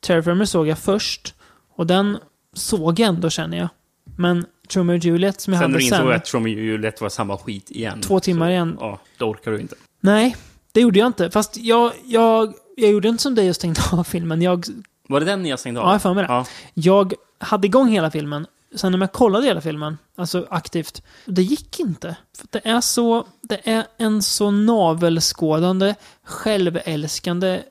Terror 0.00 0.22
Firmer 0.22 0.44
såg 0.44 0.68
jag 0.68 0.78
först. 0.78 1.34
Och 1.76 1.86
den 1.86 2.18
såg 2.54 3.00
jag 3.00 3.08
ändå 3.08 3.30
känner 3.30 3.58
jag. 3.58 3.68
Men 4.16 4.46
Tromeo 4.68 4.96
och 4.96 5.04
Juliet 5.04 5.40
som 5.40 5.52
jag 5.52 5.62
Sen 5.62 5.70
hade 5.70 5.78
du 5.80 5.84
insåg 5.84 5.98
sen. 5.98 6.12
att 6.12 6.34
Romeo 6.34 6.56
och 6.56 6.62
Juliet 6.64 7.00
var 7.00 7.08
samma 7.08 7.36
skit 7.38 7.70
igen. 7.70 8.00
Två 8.00 8.20
timmar 8.20 8.46
så, 8.46 8.50
igen. 8.50 8.76
Ja, 8.80 9.00
då 9.18 9.24
orkar 9.30 9.50
du 9.50 9.60
inte. 9.60 9.74
Nej, 10.00 10.36
det 10.72 10.80
gjorde 10.80 10.98
jag 10.98 11.06
inte. 11.06 11.30
Fast 11.30 11.56
jag, 11.56 11.92
jag, 12.04 12.54
jag 12.76 12.90
gjorde 12.90 13.08
inte 13.08 13.22
som 13.22 13.34
dig 13.34 13.48
och 13.50 13.56
stängde 13.56 13.80
av 13.92 14.04
filmen. 14.04 14.42
Jag, 14.42 14.66
Var 15.08 15.20
det 15.20 15.26
den 15.26 15.46
jag 15.46 15.58
stängde 15.60 15.80
av? 15.80 15.86
ja, 15.86 15.92
jag 15.92 16.02
får 16.02 16.14
med 16.14 16.24
det. 16.24 16.28
Ja. 16.32 16.46
Jag 16.74 17.14
hade 17.38 17.66
igång 17.66 17.88
hela 17.88 18.10
filmen. 18.10 18.46
Sen 18.74 18.92
när 18.92 18.98
jag 18.98 19.12
kollade 19.12 19.46
hela 19.46 19.60
filmen, 19.60 19.98
alltså 20.16 20.46
aktivt, 20.50 21.02
det 21.26 21.42
gick 21.42 21.80
inte. 21.80 22.16
För 22.38 22.48
det 22.50 22.68
är 22.68 22.80
så, 22.80 23.26
det 23.40 23.60
är 23.64 23.86
en 23.96 24.22
så 24.22 24.50
navelskådande, 24.50 25.94
självälskande 26.24 27.62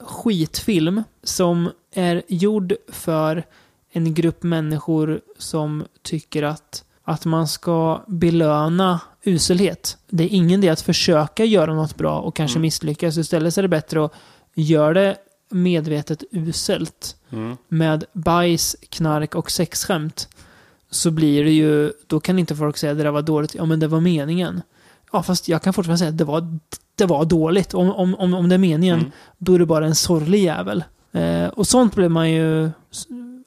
skitfilm 0.00 1.02
som 1.22 1.70
är 1.94 2.22
gjord 2.28 2.74
för 2.88 3.44
en 3.90 4.14
grupp 4.14 4.42
människor 4.42 5.20
som 5.38 5.84
tycker 6.02 6.42
att, 6.42 6.84
att 7.04 7.24
man 7.24 7.48
ska 7.48 8.04
belöna 8.06 9.00
uselhet. 9.22 9.98
Det 10.08 10.24
är 10.24 10.28
ingen 10.28 10.60
det 10.60 10.68
att 10.68 10.80
försöka 10.80 11.44
göra 11.44 11.74
något 11.74 11.96
bra 11.96 12.20
och 12.20 12.36
kanske 12.36 12.58
misslyckas. 12.58 13.16
Istället 13.16 13.58
är 13.58 13.62
det 13.62 13.68
bättre 13.68 14.04
att 14.04 14.12
göra 14.54 14.94
det 14.94 15.16
medvetet 15.50 16.24
uselt 16.32 17.16
Mm. 17.30 17.56
med 17.68 18.04
bajs, 18.12 18.76
knark 18.90 19.34
och 19.34 19.50
sexskämt 19.50 20.28
så 20.96 21.10
blir 21.10 21.44
det 21.44 21.50
ju, 21.52 21.92
då 22.06 22.20
kan 22.20 22.38
inte 22.38 22.56
folk 22.56 22.76
säga 22.76 22.92
att 22.92 22.98
det 22.98 23.04
där 23.04 23.10
var 23.10 23.22
dåligt, 23.22 23.54
ja 23.54 23.64
men 23.64 23.80
det 23.80 23.88
var 23.88 24.00
meningen. 24.00 24.62
Ja 25.12 25.22
fast 25.22 25.48
jag 25.48 25.62
kan 25.62 25.72
fortfarande 25.72 25.98
säga 25.98 26.10
att 26.10 26.18
det 26.18 26.24
var, 26.24 26.58
det 26.94 27.04
var 27.06 27.24
dåligt. 27.24 27.74
Om, 27.74 27.90
om, 27.92 28.14
om, 28.14 28.34
om 28.34 28.48
det 28.48 28.54
är 28.54 28.58
meningen, 28.58 28.98
Mm. 28.98 29.10
då 29.38 29.54
är 29.54 29.58
det 29.58 29.66
bara 29.66 29.86
en 29.86 29.94
sorglig 29.94 30.42
jävel. 30.44 30.84
Eh, 31.12 31.46
och 31.48 31.66
sånt 31.66 31.94
blir 31.94 32.08
man 32.08 32.30
ju 32.30 32.70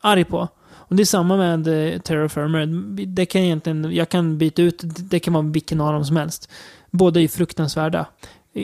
arg 0.01 0.23
på. 0.23 0.47
Och 0.71 0.95
det 0.95 1.03
är 1.03 1.05
samma 1.05 1.38
med 1.38 1.67
eh, 1.93 1.99
Terror 1.99 2.27
Firmer. 2.27 2.65
Det 3.05 3.26
kan 3.26 3.41
egentligen, 3.41 3.91
jag 3.95 4.09
kan 4.09 4.38
byta 4.38 4.61
ut, 4.61 4.80
det 4.84 5.19
kan 5.19 5.34
vara 5.34 5.43
vilken 5.43 5.81
av 5.81 5.93
dem 5.93 6.05
som 6.05 6.15
helst. 6.15 6.49
Båda 6.91 7.19
är 7.19 7.21
ju 7.21 7.27
fruktansvärda. 7.27 8.05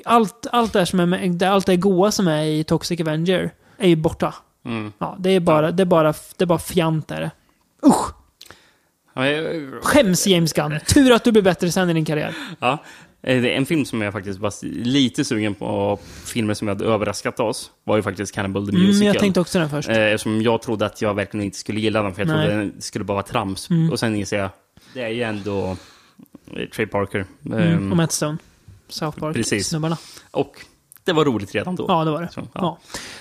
Allt, 0.05 0.47
allt, 0.51 0.73
det 0.73 0.85
som 0.85 0.99
är 0.99 1.05
med, 1.05 1.43
allt 1.43 1.65
det 1.65 1.77
goa 1.77 2.11
som 2.11 2.27
är 2.27 2.43
i 2.43 2.63
Toxic 2.63 3.01
Avenger 3.01 3.53
är 3.77 3.87
ju 3.87 3.95
borta. 3.95 4.33
Mm. 4.65 4.91
Ja, 4.97 5.15
det 5.19 5.29
är 5.29 5.39
bara, 5.39 5.71
det 5.71 5.83
är 5.83 5.85
bara, 5.85 6.13
det 6.37 6.43
är 6.43 6.45
bara 6.45 6.59
fjant 6.59 7.11
är 7.11 7.21
det. 7.21 7.31
Usch! 7.87 8.13
Jag- 9.15 9.83
Skäms 9.83 10.27
James 10.27 10.53
Gunn. 10.53 10.79
Tur 10.87 11.11
att 11.11 11.23
du 11.23 11.31
blir 11.31 11.41
bättre 11.41 11.71
sen 11.71 11.89
i 11.89 11.93
din 11.93 12.05
karriär. 12.05 12.33
Ja, 12.59 12.83
eh, 13.23 13.41
det 13.41 13.53
är 13.53 13.57
en 13.57 13.65
film 13.65 13.85
som 13.85 14.01
jag 14.01 14.13
faktiskt 14.13 14.39
var 14.39 14.53
lite 14.85 15.25
sugen 15.25 15.55
på, 15.55 15.99
filmer 16.25 16.53
som 16.53 16.67
jag 16.67 16.75
hade 16.75 16.85
överraskat 16.85 17.39
oss, 17.39 17.71
var 17.83 17.95
ju 17.95 18.01
faktiskt 18.03 18.35
Cannibal 18.35 18.65
the 18.67 18.71
Musical. 18.71 18.95
Mm, 18.95 19.07
jag 19.07 19.19
tänkte 19.19 19.39
också 19.39 19.59
den 19.59 19.69
först. 19.69 19.89
Eh, 19.89 19.97
Eftersom 19.97 20.41
jag 20.41 20.61
trodde 20.61 20.85
att 20.85 21.01
jag 21.01 21.13
verkligen 21.13 21.45
inte 21.45 21.57
skulle 21.57 21.79
gilla 21.79 22.01
den, 22.03 22.13
för 22.15 22.21
jag 22.21 22.27
Nej. 22.27 22.47
trodde 22.47 22.59
den 22.61 22.81
skulle 22.81 23.05
bara 23.05 23.13
vara 23.13 23.25
trams. 23.25 23.69
Mm. 23.69 23.91
Och 23.91 23.99
sen 23.99 24.15
inser 24.15 24.37
jag, 24.37 24.49
det 24.93 25.01
är 25.03 25.09
ju 25.09 25.21
ändå 25.23 25.77
eh, 26.55 26.69
Trey 26.69 26.87
Parker. 26.87 27.25
Mm, 27.45 27.59
Ehm, 27.59 27.91
och 27.91 27.97
Matt 27.97 28.11
Stone. 28.11 28.37
South 28.89 29.19
Park. 29.19 29.35
precis. 29.35 29.67
Snubbarna. 29.67 29.97
och 30.31 30.55
det 31.03 31.13
var 31.13 31.25
roligt 31.25 31.55
redan 31.55 31.75
då. 31.75 31.85
Ja, 31.87 32.03
det 32.03 32.11
var 32.11 32.21
det. 32.21 32.29
Så, 32.31 32.47
ja. 32.53 32.79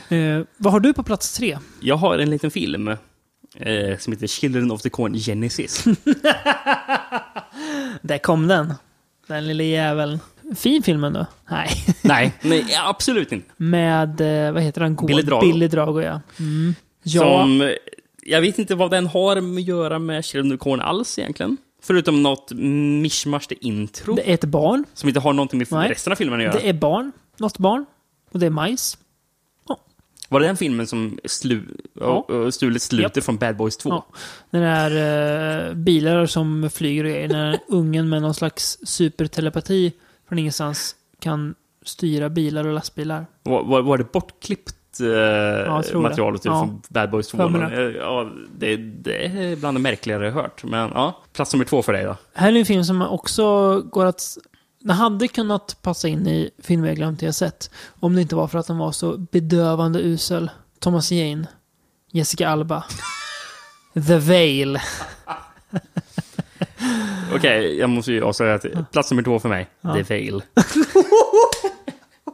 Ja. 0.09 0.17
Eh, 0.17 0.43
vad 0.57 0.73
har 0.73 0.81
du 0.81 0.93
på 0.95 1.03
plats 1.03 1.37
tre? 1.37 1.59
Jag 1.81 1.97
har 1.97 2.19
en 2.19 2.31
liten 2.31 2.51
film 2.51 2.97
eh, 3.57 3.99
som 3.99 4.13
heter 4.13 4.27
Children 4.27 4.71
of 4.71 4.83
the 4.83 4.91
Corn 4.91 5.15
Genesis. 5.15 5.85
Där 8.03 8.19
kom 8.19 8.49
den. 8.49 8.75
Den 9.27 9.47
lille 9.47 9.65
jäveln. 9.65 10.19
Fin 10.57 10.83
film 10.83 11.05
ändå. 11.05 11.27
Nej. 11.51 11.71
Nej, 12.03 12.33
nej, 12.43 12.65
absolut 12.85 13.33
inte. 13.33 13.51
Med, 13.57 14.21
eh, 14.21 14.53
vad 14.53 14.63
heter 14.63 14.81
han? 14.81 14.97
Billy 14.97 15.23
Drago. 15.23 15.47
Billy 15.47 15.69
Drago, 15.69 16.01
ja. 16.01 16.21
Mm. 16.39 16.75
Ja, 17.03 17.23
Som, 17.23 17.73
jag 18.23 18.41
vet 18.41 18.59
inte 18.59 18.75
vad 18.75 18.91
den 18.91 19.07
har 19.07 19.37
att 19.37 19.63
göra 19.63 19.99
med 19.99 20.25
Children 20.25 20.55
of 20.55 20.61
Corn 20.61 20.81
alls 20.81 21.19
egentligen. 21.19 21.57
Förutom 21.83 22.23
något 22.23 22.53
mischmasch 23.03 23.49
till 23.49 23.59
intro. 23.61 24.15
det 24.15 24.31
är 24.31 24.35
ett 24.35 24.45
barn. 24.45 24.85
Som 24.95 25.09
inte 25.09 25.21
har 25.21 25.33
någonting 25.33 25.59
med 25.59 25.69
Nej. 25.71 25.91
resten 25.91 26.13
av 26.13 26.17
filmen 26.17 26.39
att 26.39 26.45
göra. 26.45 26.55
Det 26.55 26.69
är 26.69 26.73
barn. 26.73 27.13
Något 27.39 27.59
barn. 27.59 27.87
Och 28.33 28.39
det 28.39 28.47
är 28.47 28.51
majs. 28.51 28.99
Var 30.35 30.41
det 30.41 30.47
den 30.47 30.57
filmen 30.57 30.87
som 30.87 31.19
slu, 31.25 31.61
Ja. 32.01 32.27
stulit 32.51 32.83
slutet 32.83 33.17
Japp. 33.17 33.25
från 33.25 33.37
Bad 33.37 33.57
Boys 33.57 33.77
2? 33.77 33.91
Ja. 33.91 34.07
Det 34.51 34.59
är 34.59 35.69
uh, 35.71 35.75
bilar 35.75 36.27
som 36.27 36.71
flyger 36.75 37.05
och 37.05 37.11
grejer. 37.11 37.29
När 37.29 37.59
ungen 37.69 38.09
med 38.09 38.23
någon 38.23 38.35
slags 38.35 38.79
supertelepati 38.85 39.93
från 40.29 40.39
ingenstans 40.39 40.97
kan 41.21 41.55
styra 41.85 42.29
bilar 42.29 42.67
och 42.67 42.75
lastbilar. 42.75 43.27
Var, 43.43 43.65
var, 43.65 43.83
var 43.83 43.99
det 43.99 44.13
bortklippt 44.13 45.01
eh, 45.01 45.07
det. 45.07 45.93
materialet 45.95 46.43
typ, 46.43 46.51
Ja. 46.53 46.61
från 46.61 46.83
Bad 46.89 47.11
Boys 47.11 47.29
2? 47.29 47.39
För 47.39 47.49
mig 47.49 47.73
Eh, 47.87 47.97
Ja, 47.97 48.31
det, 48.59 48.77
det 48.77 49.27
är 49.27 49.57
bland 49.57 49.77
det 49.77 49.81
märkligare 49.81 50.25
jag 50.25 50.33
hört. 50.33 50.65
Men 50.65 50.91
ja, 50.95 51.23
plats 51.33 51.53
nummer 51.53 51.65
två 51.65 51.83
för 51.83 51.93
dig 51.93 52.05
då. 52.05 52.17
Här 52.35 52.53
är 52.53 52.57
en 52.57 52.65
film 52.67 52.85
som 52.85 53.03
också 53.03 53.81
går 53.81 54.05
att... 54.07 54.39
Den 54.85 54.97
hade 54.97 55.29
kunnat 55.29 55.79
passa 55.83 56.09
in 56.09 56.27
i 56.27 56.51
filmer 56.59 56.89
jag 56.89 56.97
glömt 56.97 57.23
jag 57.23 57.35
sett. 57.35 57.71
Om 58.01 58.15
det 58.15 58.23
inte 58.23 58.37
var 58.37 58.49
för 58.49 58.59
att 58.59 58.67
den 58.67 58.79
var 58.79 58.93
så 58.93 59.17
bedövande 59.19 60.01
usel. 60.01 60.51
Thomas 60.79 61.13
Jane. 61.13 61.47
Jessica 62.13 62.49
Alba. 62.49 62.85
The 63.95 64.19
Veil. 64.19 64.79
Okej, 67.35 67.79
jag 67.79 67.91
måste 67.91 68.13
ju 68.13 68.25
avslöja 68.25 68.55
att 68.55 68.93
plats 68.93 69.11
nummer 69.11 69.23
två 69.23 69.39
för 69.39 69.49
mig, 69.49 69.69
The 69.95 70.03
Veil. 70.03 70.43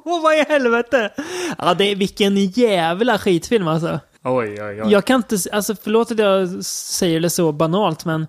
Åh, 0.04 0.22
vad 0.22 0.34
i 0.34 0.44
helvete! 0.48 1.10
Ja, 1.58 1.74
det 1.74 1.84
är 1.84 1.96
vilken 1.96 2.36
jävla 2.36 3.18
skitfilm 3.18 3.68
alltså. 3.68 4.00
Oj, 4.24 4.62
oj, 4.62 4.82
oj. 4.82 4.92
Jag 4.92 5.04
kan 5.04 5.16
inte... 5.16 5.36
Alltså, 5.52 5.74
förlåt 5.82 6.10
att 6.10 6.18
jag 6.18 6.64
säger 6.64 7.20
det 7.20 7.30
så 7.30 7.52
banalt, 7.52 8.04
men 8.04 8.26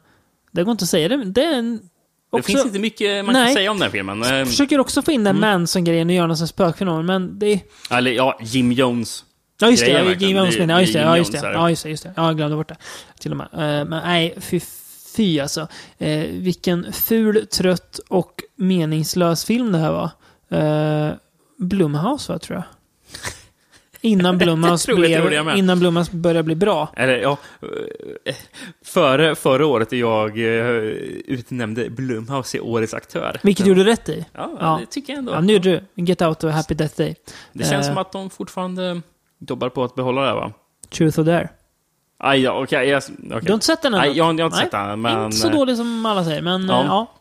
det 0.51 0.63
går 0.63 0.71
inte 0.71 0.83
att 0.83 0.89
säga 0.89 1.09
det. 1.09 1.25
Det 1.25 1.43
är 1.43 1.53
en... 1.53 1.89
Det 2.31 2.37
Också, 2.37 2.51
finns 2.51 2.65
inte 2.65 2.79
mycket 2.79 3.25
man 3.25 3.33
Nej. 3.33 3.45
kan 3.45 3.53
säga 3.53 3.71
om 3.71 3.79
den 3.79 3.91
filmen. 3.91 4.23
Eh, 4.23 4.45
försöker 4.45 4.79
också 4.79 5.01
få 5.01 5.11
in 5.11 5.23
den 5.23 5.39
Manson-grejen 5.39 6.09
och 6.09 6.15
göra 6.15 6.27
någon 6.27 6.37
spökfilm, 6.47 7.05
men 7.05 7.39
det. 7.39 7.59
Eller 7.91 8.11
ja, 8.11 8.39
Jim 8.41 8.71
Jones. 8.71 9.23
Ja, 9.61 9.69
just 9.69 9.85
det. 9.85 9.91
Ja. 9.91 10.13
Jim 10.13 10.37
Jones 10.37 10.55
Det- 10.55 10.59
menar 10.61 10.73
jag. 10.73 10.81
Ja, 10.81 10.81
just 10.81 10.93
det. 10.93 10.99
det 10.99 11.05
Ja, 11.05 11.17
just 11.17 11.31
det. 11.31 11.37
Ja, 11.53 11.69
just 11.69 11.83
det. 11.83 11.89
Just 11.89 12.03
det. 12.03 12.13
Ja, 12.17 12.25
jag 12.27 12.37
glömde 12.37 12.55
bort 12.57 12.67
det. 12.67 12.77
Till 13.19 13.31
och 13.31 13.37
med. 13.37 13.47
Eh, 13.53 13.85
Men 13.85 13.89
nej, 14.03 14.35
fy, 14.41 14.59
fy 15.15 15.39
alltså. 15.39 15.67
Eh, 15.97 16.25
vilken 16.29 16.93
ful, 16.93 17.47
trött 17.47 17.99
och 18.07 18.43
meningslös 18.55 19.45
film 19.45 19.71
det 19.71 19.77
här 19.77 19.91
var. 19.91 20.09
Eh, 20.59 21.13
Blumhouse, 21.57 22.31
va, 22.33 22.39
tror 22.39 22.55
jag. 22.57 22.63
Innan 24.01 24.37
Blumhouse, 24.37 24.85
tror- 24.85 25.05
jag 25.05 25.21
tror 25.21 25.33
jag 25.33 25.57
innan 25.57 25.79
Blumhouse 25.79 26.15
började 26.15 26.43
bli 26.43 26.55
bra. 26.55 26.89
Eller 26.95 27.17
ja, 27.17 27.37
eh, 28.25 28.35
före, 28.85 29.35
förra 29.35 29.65
året 29.65 29.91
jag 29.91 30.29
eh, 30.39 30.65
utnämnde 31.25 31.89
Blumhouse 31.89 32.51
till 32.51 32.61
årets 32.61 32.93
aktör. 32.93 33.39
Vilket 33.43 33.65
du 33.65 33.69
gjorde 33.69 33.83
rätt 33.83 34.09
i. 34.09 34.25
Ja, 34.33 34.51
Ja. 34.59 34.77
det 34.81 34.85
tycker 34.85 35.13
jag 35.13 35.17
ändå. 35.19 35.31
Ja, 35.31 35.41
nu 35.41 35.53
gjorde 35.53 35.81
du. 35.95 36.03
Get 36.03 36.21
Out 36.21 36.43
och 36.43 36.51
Happy 36.51 36.73
Death 36.73 36.95
Day. 36.97 37.15
Det 37.53 37.63
känns 37.63 37.87
Eh. 37.87 37.93
som 37.93 37.97
att 37.97 38.11
de 38.11 38.29
fortfarande 38.29 39.01
jobbar 39.47 39.69
på 39.69 39.83
att 39.83 39.95
behålla 39.95 40.21
det, 40.21 40.33
va? 40.33 40.51
Truth 40.89 41.19
or 41.19 41.23
Dare. 41.23 41.49
Aj, 42.23 42.39
ja, 42.41 42.63
okej. 42.63 42.89
jag- 42.89 43.03
okej. 43.03 43.39
Du 43.41 43.47
har 43.47 43.53
inte 43.53 43.65
sett 43.65 43.81
den 43.81 43.93
än? 43.93 43.99
Nej, 43.99 44.07
jag, 44.09 44.15
jag 44.17 44.23
har 44.25 44.29
inte 44.31 44.47
Nej, 44.47 44.59
sett 44.63 44.71
den. 44.71 45.01
Men, 45.01 45.25
Inte 45.25 45.37
så 45.37 45.49
dålig 45.49 45.77
som 45.77 46.05
alla 46.05 46.23
säger, 46.23 46.41
men 46.41 46.65
Ja. 46.67 46.83
ja. 46.85 47.11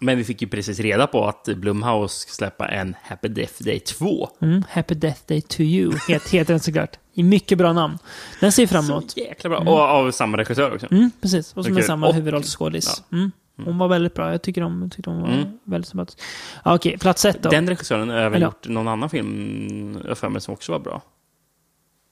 Ja. 0.00 0.04
men 0.06 0.18
vi 0.18 0.24
fick 0.24 0.42
ju 0.42 0.48
precis 0.48 0.80
reda 0.80 1.06
på 1.06 1.28
att 1.28 1.44
Blumhouse 1.56 2.20
ska 2.20 2.30
släppa 2.32 2.68
en 2.68 2.94
Happy 3.02 3.28
Death 3.28 3.52
Day 3.62 3.80
2. 3.80 4.28
Mm, 4.40 4.62
Happy 4.70 4.94
Death 4.94 5.20
Day 5.26 5.40
to 5.40 5.60
you, 5.62 5.92
het, 6.08 6.28
heter 6.28 6.52
den 6.54 6.60
såklart. 6.60 6.96
I 7.12 7.22
mycket 7.22 7.58
bra 7.58 7.72
namn. 7.72 7.98
Den 8.40 8.52
ser 8.52 8.66
fram 8.66 8.84
emot. 8.84 9.10
Så 9.10 9.20
jäkla 9.20 9.50
bra. 9.50 9.58
Och 9.58 9.80
av 9.80 10.10
samma 10.10 10.36
regissör 10.38 10.74
också. 10.74 10.86
Mm, 10.90 11.10
precis. 11.20 11.52
Och 11.56 11.64
som 11.64 11.76
är 11.76 11.82
samma 11.82 12.12
huvudrollsskådis. 12.12 13.02
Mm. 13.12 13.30
Hon 13.64 13.78
var 13.78 13.88
väldigt 13.88 14.14
bra. 14.14 14.30
Jag 14.30 14.42
tycker 14.42 14.62
om, 14.62 14.90
tyckte 14.90 15.10
hon 15.10 15.20
var 15.22 15.28
Mm. 15.28 15.58
väldigt 15.64 15.88
sympatisk. 15.88 16.18
Ja, 16.64 16.74
Okej, 16.74 16.98
plats 16.98 17.24
ett 17.24 17.42
då. 17.42 17.48
Den 17.48 17.68
regissören 17.68 18.08
har 18.08 18.16
även 18.16 18.34
Eller- 18.34 18.46
gjort 18.46 18.68
någon 18.68 18.88
annan 18.88 19.10
film, 19.10 19.98
jag 20.08 20.18
för 20.18 20.28
mig, 20.28 20.40
som 20.40 20.54
också 20.54 20.72
var 20.72 20.78
bra. 20.78 21.02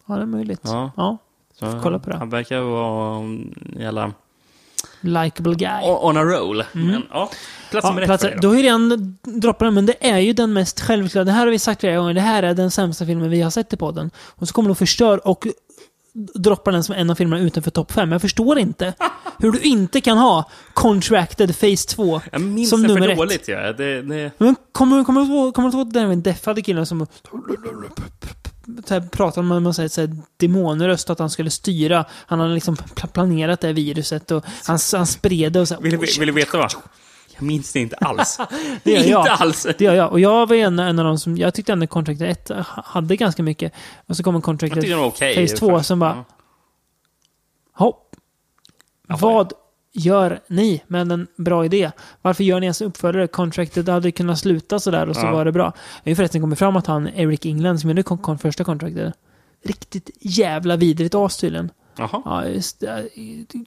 Ja, 0.06 0.14
det 0.14 0.22
är 0.22 0.26
möjligt. 0.26 0.60
Ja. 0.64 0.90
Ja. 0.96 1.18
Får 1.60 1.82
kolla 1.82 1.98
på 1.98 2.10
det. 2.10 2.16
Han 2.16 2.30
verkar 2.30 2.60
vara 2.60 3.16
en 3.18 3.54
jävla... 3.78 4.12
Likeable 5.00 5.54
guy. 5.54 5.82
On 5.84 6.16
a 6.16 6.22
roll. 6.22 6.64
Men, 6.72 7.02
ja, 7.10 7.30
plats 7.70 7.84
Ja, 7.84 7.90
nummer 7.90 8.02
ett 8.02 8.06
plats, 8.08 8.22
för 8.22 8.28
dig 8.28 8.36
ett. 8.36 8.42
då. 8.42 8.48
har 8.48 8.54
ju 8.56 8.62
redan 8.62 9.18
droppat 9.22 9.66
den, 9.66 9.74
men 9.74 9.86
det 9.86 10.08
är 10.10 10.18
ju 10.18 10.32
den 10.32 10.52
mest 10.52 10.80
självklara. 10.80 11.24
Det 11.24 11.32
här 11.32 11.40
har 11.40 11.46
vi 11.52 11.58
sagt 11.58 11.80
flera 11.80 11.96
gånger. 11.96 12.14
Det 12.14 12.20
här 12.20 12.42
är 12.42 12.54
den 12.54 12.70
sämsta 12.70 13.06
filmen 13.06 13.30
vi 13.30 13.40
har 13.40 13.50
sett 13.50 13.72
i 13.72 13.76
podden. 13.76 14.10
Och 14.28 14.48
så 14.48 14.54
kommer 14.54 14.68
du 14.68 14.70
och 14.70 14.78
förstör 14.78 15.28
och 15.28 15.46
droppar 16.34 16.72
den 16.72 16.84
som 16.84 16.94
en 16.94 17.10
av 17.10 17.14
filmerna 17.14 17.42
utanför 17.42 17.70
topp 17.70 17.92
5. 17.92 18.12
Jag 18.12 18.20
förstår 18.20 18.58
inte 18.58 18.92
hur 19.38 19.52
du 19.52 19.58
inte 19.60 20.00
kan 20.00 20.18
ha 20.18 20.50
Contracted 20.74 21.60
Phase 21.60 21.88
2 21.88 22.20
Jag 22.32 22.40
minns 22.40 22.70
som 22.70 22.82
det 22.82 22.88
nummer 22.88 23.00
för 23.00 23.08
ett. 23.08 23.16
dåligt. 23.18 23.48
Ja. 23.48 23.72
Det, 23.72 24.02
det, 24.02 24.30
Men 24.38 24.56
kommer 24.72 25.04
kommer 25.04 25.20
du 25.20 25.26
ihåg- 25.26 25.54
kommer 25.54 25.70
du 25.70 25.76
ihåg 25.78 25.92
den 25.92 26.22
deffade 26.22 26.62
killen 26.62 26.86
som 26.86 27.06
här, 28.90 29.00
pratade 29.00 29.46
med 29.46 29.62
någon 29.62 29.74
så 29.74 29.82
här, 29.82 29.88
så 29.88 30.00
här, 30.00 30.16
demonröst 30.36 31.10
att 31.10 31.18
han 31.18 31.30
skulle 31.30 31.50
styra. 31.50 32.04
Han 32.26 32.40
hade 32.40 32.54
liksom 32.54 32.76
pla- 32.76 33.06
planerat 33.06 33.60
det 33.60 33.66
här 33.66 33.74
viruset 33.74 34.30
och 34.30 34.44
han, 34.64 34.78
han 34.92 35.06
spred 35.06 35.52
det 35.52 35.60
och 35.60 35.68
så 35.68 35.74
här, 35.74 35.82
vill, 35.82 35.98
"Oj, 35.98 36.06
du, 36.14 36.20
vill 36.20 36.26
du 36.26 36.32
veta 36.32 36.58
vad? 36.58 36.72
Jag 37.38 37.46
minns 37.46 37.72
det 37.72 37.80
inte 37.80 37.96
alls. 37.96 38.38
Det 38.84 38.90
gör 38.92 39.04
jag. 39.04 39.20
inte 39.20 39.32
alls. 39.32 39.66
Det 39.78 39.84
gör 39.84 39.94
jag. 39.94 40.12
Och 40.12 40.20
jag 40.20 40.46
var 40.48 40.56
en, 40.56 40.78
en 40.78 40.98
av 40.98 41.04
de 41.04 41.18
som... 41.18 41.36
Jag 41.36 41.54
tyckte 41.54 41.72
ändå 41.72 41.86
Contracted 41.86 42.30
1 42.30 42.50
hade 42.84 43.16
ganska 43.16 43.42
mycket. 43.42 43.72
Och 44.06 44.16
så 44.16 44.22
kommer 44.22 44.40
Jag 44.90 44.90
den 44.90 44.98
var 44.98 45.06
okej. 45.06 45.34
Phase 45.36 45.56
2 45.56 45.82
som 45.82 45.98
bara... 45.98 46.24
Hopp. 47.72 48.16
Vad 49.08 49.52
gör 49.92 50.40
ni 50.48 50.82
med 50.86 51.12
en 51.12 51.26
bra 51.36 51.64
idé? 51.64 51.90
Varför 52.22 52.44
gör 52.44 52.60
ni 52.60 52.66
ens 52.66 52.80
uppföljare? 52.80 53.26
Contracted 53.26 53.88
hade 53.88 54.10
kunnat 54.12 54.38
sluta 54.38 54.80
sådär 54.80 55.08
och 55.08 55.16
så 55.16 55.26
Ja. 55.26 55.32
var 55.32 55.44
det 55.44 55.52
bra. 55.52 55.64
Jag 55.64 55.72
har 56.04 56.10
ju 56.10 56.16
förresten 56.16 56.40
kommit 56.40 56.58
fram 56.58 56.76
att 56.76 56.86
han, 56.86 57.08
Eric 57.08 57.46
England, 57.46 57.78
som 57.80 57.90
gjorde 57.90 58.02
kon- 58.02 58.18
kon- 58.18 58.38
första 58.38 58.64
Contracted, 58.64 59.12
riktigt 59.64 60.10
jävla 60.20 60.76
vidrigt 60.76 61.14
as 61.14 61.36
tydligen. 61.36 61.70
Jaha. 61.98 62.22
Ja, 62.24 62.44
just, 62.46 62.80
det. 62.80 63.08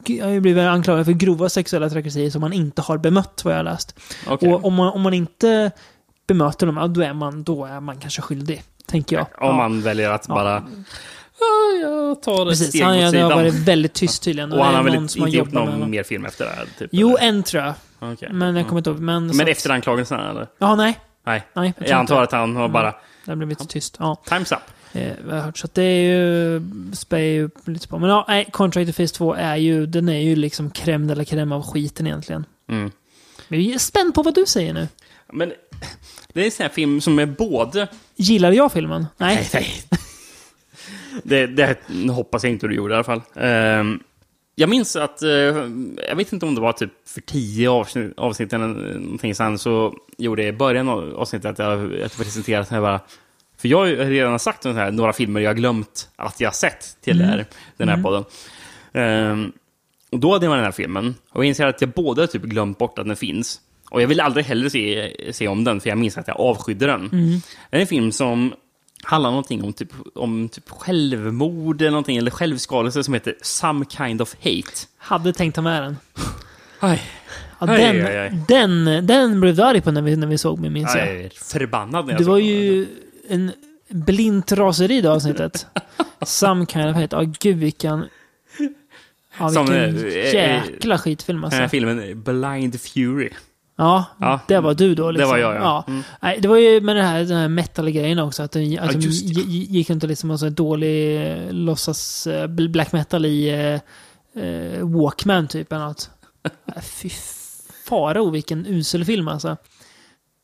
jag 0.05 0.25
har 0.25 0.31
ju 0.31 0.39
blivit 0.39 0.63
anklagad 0.63 1.05
för 1.05 1.11
grova 1.13 1.49
sexuella 1.49 1.89
trakasserier 1.89 2.29
som 2.29 2.41
man 2.41 2.53
inte 2.53 2.81
har 2.81 2.97
bemött, 2.97 3.41
vad 3.45 3.53
jag 3.53 3.59
har 3.59 3.63
läst. 3.63 3.95
Okej. 4.27 4.53
Och 4.53 4.65
om 4.65 4.73
man, 4.73 4.93
om 4.93 5.01
man 5.01 5.13
inte 5.13 5.71
bemöter 6.27 6.65
dem, 6.65 6.77
ja, 6.77 6.87
då, 6.87 7.01
är 7.01 7.13
man, 7.13 7.43
då 7.43 7.65
är 7.65 7.79
man 7.79 7.97
kanske 7.97 8.21
skyldig. 8.21 8.63
Tänker 8.85 9.15
jag. 9.15 9.49
Om 9.49 9.55
man 9.55 9.81
väljer 9.81 10.09
att 10.09 10.27
bara... 10.27 10.63
Ja, 11.39 11.87
jag 11.89 12.21
tar 12.21 12.41
ett 12.41 12.47
Precis, 12.47 12.67
steg 12.69 12.81
han 12.83 12.91
åt 12.93 12.99
det 12.99 13.05
har 13.05 13.11
sidan. 13.11 13.29
varit 13.31 13.53
väldigt 13.53 13.93
tyst 13.93 14.23
tydligen. 14.23 14.51
och 14.51 14.57
det 14.57 14.63
han 14.63 14.75
har 14.75 14.83
väl 14.83 14.95
inte 14.95 15.19
gjort 15.19 15.51
någon 15.51 15.91
mer 15.91 16.03
film 16.03 16.25
efter 16.25 16.45
det 16.45 16.51
här? 16.51 16.65
Typ, 16.79 16.89
Jo, 16.93 17.09
eller? 17.17 17.27
en 17.27 17.43
tror 17.43 17.63
jag. 17.63 17.73
Okej. 17.99 18.29
Men 18.33 18.55
jag 18.55 18.67
kommer 18.67 18.79
inte 18.79 18.89
ihåg. 18.89 18.99
Men, 18.99 19.27
Men 19.27 19.41
att- 19.41 19.47
efter 19.47 19.69
anklagelserna, 19.69 20.29
eller? 20.29 20.47
Ja, 20.57 20.75
nej. 20.75 20.99
Nej. 21.25 21.43
nej 21.53 21.73
Jag, 21.77 21.87
tror 21.87 21.97
antar 21.97 22.21
att 22.23 22.31
han 22.31 22.55
har 22.55 22.69
bara... 22.69 22.95
Det 23.25 23.31
har 23.31 23.35
blivit 23.35 23.69
tyst. 23.69 23.95
Ja, 23.99 24.17
Time's 24.25 24.53
up. 24.55 24.61
Eh, 24.93 25.13
jag 25.27 25.35
har 25.35 25.41
hört. 25.41 25.57
Så 25.57 25.65
att 25.65 25.73
det 25.73 25.83
är 25.83 26.03
ju... 26.03 26.61
Spär 26.93 27.17
ju 27.17 27.49
lite 27.65 27.87
på. 27.87 27.99
Men 27.99 28.09
ja, 28.09 28.25
nej. 28.27 28.49
Contract 28.51 28.97
Phase 28.97 29.15
2 29.15 29.33
är 29.33 29.55
ju... 29.55 29.85
Den 29.85 30.09
är 30.09 30.19
ju 30.19 30.35
liksom 30.35 30.69
crème 30.69 31.07
de 31.07 31.15
la 31.15 31.23
crème 31.23 31.55
av 31.55 31.63
skiten 31.63 32.07
egentligen. 32.07 32.45
Mm. 32.69 32.91
Men 33.47 33.63
jag 33.63 33.75
är 33.75 33.79
spänd 33.79 34.13
på 34.13 34.23
vad 34.23 34.35
du 34.35 34.45
säger 34.45 34.73
nu. 34.73 34.87
Men 35.33 35.53
det 36.33 36.41
är 36.41 36.45
en 36.45 36.51
sån 36.51 36.63
här 36.63 36.69
film 36.69 37.01
som 37.01 37.19
är 37.19 37.25
både... 37.25 37.87
Gillar 38.15 38.51
jag 38.51 38.71
filmen? 38.71 39.07
Nej. 39.17 39.49
nej. 39.53 39.83
det, 41.23 41.47
det 41.47 41.77
hoppas 42.11 42.43
jag 42.43 42.51
inte 42.51 42.67
du 42.67 42.75
gjorde 42.75 42.93
i 42.93 42.95
alla 42.95 43.03
fall. 43.03 43.21
Ehm, 43.35 43.99
jag 44.55 44.69
minns 44.69 44.95
att, 44.95 45.21
eh, 45.21 45.29
jag 46.07 46.15
vet 46.15 46.33
inte 46.33 46.45
om 46.45 46.55
det 46.55 46.61
var 46.61 46.73
typ 46.73 46.91
för 47.05 47.21
tio 47.21 47.69
avsnitt, 47.69 48.13
avsnitt 48.17 48.53
eller 48.53 48.67
någonting 48.67 49.35
sen, 49.35 49.57
så 49.57 49.93
gjorde 50.17 50.41
jag 50.41 50.49
i 50.55 50.57
början 50.57 50.89
av 50.89 51.15
avsnittet 51.17 51.51
att 51.51 51.59
jag, 51.59 51.85
att 51.85 52.01
jag 52.01 52.17
presenterade 52.17 52.65
den 52.69 52.73
här 52.73 52.81
bara, 52.81 52.99
för 53.61 53.67
jag 53.67 53.77
har 53.77 53.85
ju 53.85 53.95
redan 54.09 54.39
sagt 54.39 54.65
här, 54.65 54.91
några 54.91 55.13
filmer 55.13 55.39
jag 55.41 55.55
glömt 55.57 56.09
att 56.15 56.39
jag 56.39 56.55
sett 56.55 56.97
till 57.01 57.21
här, 57.21 57.45
den 57.77 57.89
här 57.89 58.03
podden. 58.03 58.23
Ehm, 58.93 59.51
och 60.11 60.19
då 60.19 60.33
hade 60.33 60.47
man 60.47 60.57
den 60.57 60.65
här 60.65 60.71
filmen, 60.71 61.15
och 61.31 61.43
jag 61.43 61.47
inser 61.47 61.65
att 61.67 61.81
jag 61.81 61.89
både 61.89 62.27
typ 62.27 62.41
glömt 62.43 62.77
bort 62.77 62.99
att 62.99 63.07
den 63.07 63.15
finns, 63.15 63.61
och 63.89 64.01
jag 64.01 64.07
vill 64.07 64.19
aldrig 64.21 64.45
heller 64.45 64.69
se, 64.69 65.11
se 65.33 65.47
om 65.47 65.63
den, 65.63 65.79
för 65.81 65.89
jag 65.89 65.97
minns 65.97 66.17
att 66.17 66.27
jag 66.27 66.39
avskydde 66.39 66.85
den. 66.85 67.09
Det 67.69 67.77
är 67.77 67.81
en 67.81 67.87
film 67.87 68.11
som 68.11 68.53
handlar 69.03 69.29
någonting 69.29 69.63
om 69.63 69.73
typ, 69.73 69.89
om 70.15 70.49
typ 70.49 70.69
självmord 70.69 71.81
eller 71.81 71.91
någonting, 71.91 72.17
eller 72.17 72.31
självskadelse 72.31 73.03
som 73.03 73.13
heter 73.13 73.35
Some 73.41 73.85
Kind 73.85 74.21
of 74.21 74.35
Hate. 74.43 74.87
Hade 74.97 75.33
tänkt 75.33 75.55
ta 75.55 75.61
med 75.61 75.83
den. 75.83 75.97
Aj, 76.79 77.01
Ja, 77.59 77.67
Aj, 77.71 77.77
den, 77.81 78.05
aj, 78.05 78.17
aj. 78.17 78.31
den, 78.47 79.07
den 79.07 79.41
blev 79.41 79.55
du 79.55 79.63
arg 79.63 79.81
på 79.81 79.91
när 79.91 80.01
vi, 80.01 80.15
när 80.15 80.27
vi 80.27 80.37
såg 80.37 80.59
mig, 80.59 80.69
minns 80.69 80.95
jag 80.95 81.23
jag. 81.23 81.31
förbannad 81.33 82.05
när 82.05 82.13
jag 82.13 82.21
Det 82.21 82.25
såg 82.25 82.31
var 82.31 82.39
den. 82.39 82.87
En 83.31 83.51
blint 83.89 84.51
raseri 84.51 85.01
det 85.01 85.11
avsnittet. 85.11 85.67
Some 86.21 86.65
kind 86.65 86.89
of 86.89 86.95
hate. 86.95 87.15
Ja, 87.15 87.33
gud 87.39 87.57
vilken... 87.57 88.05
Ja, 89.39 89.49
Som, 89.49 89.65
vilken 89.65 89.97
eh, 89.97 90.13
eh, 90.13 90.33
jäkla 90.33 90.97
skitfilm 90.97 91.37
Den 91.37 91.45
alltså. 91.45 91.59
här 91.59 91.67
filmen 91.67 92.23
Blind 92.23 92.81
Fury. 92.81 93.29
Ja, 93.77 94.05
Ja, 94.19 94.39
det 94.47 94.59
var 94.59 94.73
du 94.73 94.95
då 94.95 95.11
liksom. 95.11 95.29
det 95.29 95.33
var 95.33 95.53
jag, 95.53 95.55
ja. 95.55 95.85
Mm. 95.87 96.03
Nej, 96.21 96.39
det 96.41 96.47
var 96.47 96.57
ju 96.57 96.81
med 96.81 96.95
det 96.95 97.01
här, 97.03 97.23
den 97.23 97.37
här 97.37 97.47
metal-grejen 97.47 98.19
också. 98.19 98.43
Att 98.43 98.51
de, 98.51 98.77
att 98.77 98.91
de 98.91 99.07
gick 99.47 99.89
inte 99.89 100.07
liksom 100.07 100.31
och 100.31 100.39
så 100.39 100.49
dålig 100.49 101.21
eh, 101.31 101.51
låtsas 101.51 102.27
black 102.49 102.91
metal 102.91 103.25
i 103.25 103.49
eh, 104.35 104.83
Walkman 104.83 105.47
typ 105.47 105.71
eller 105.71 105.85
något. 105.85 106.09
Nej, 106.43 106.83
Fy 106.83 107.09
farao 107.85 108.29
vilken 108.29 108.65
usel 108.65 109.05
film 109.05 109.27
alltså. 109.27 109.57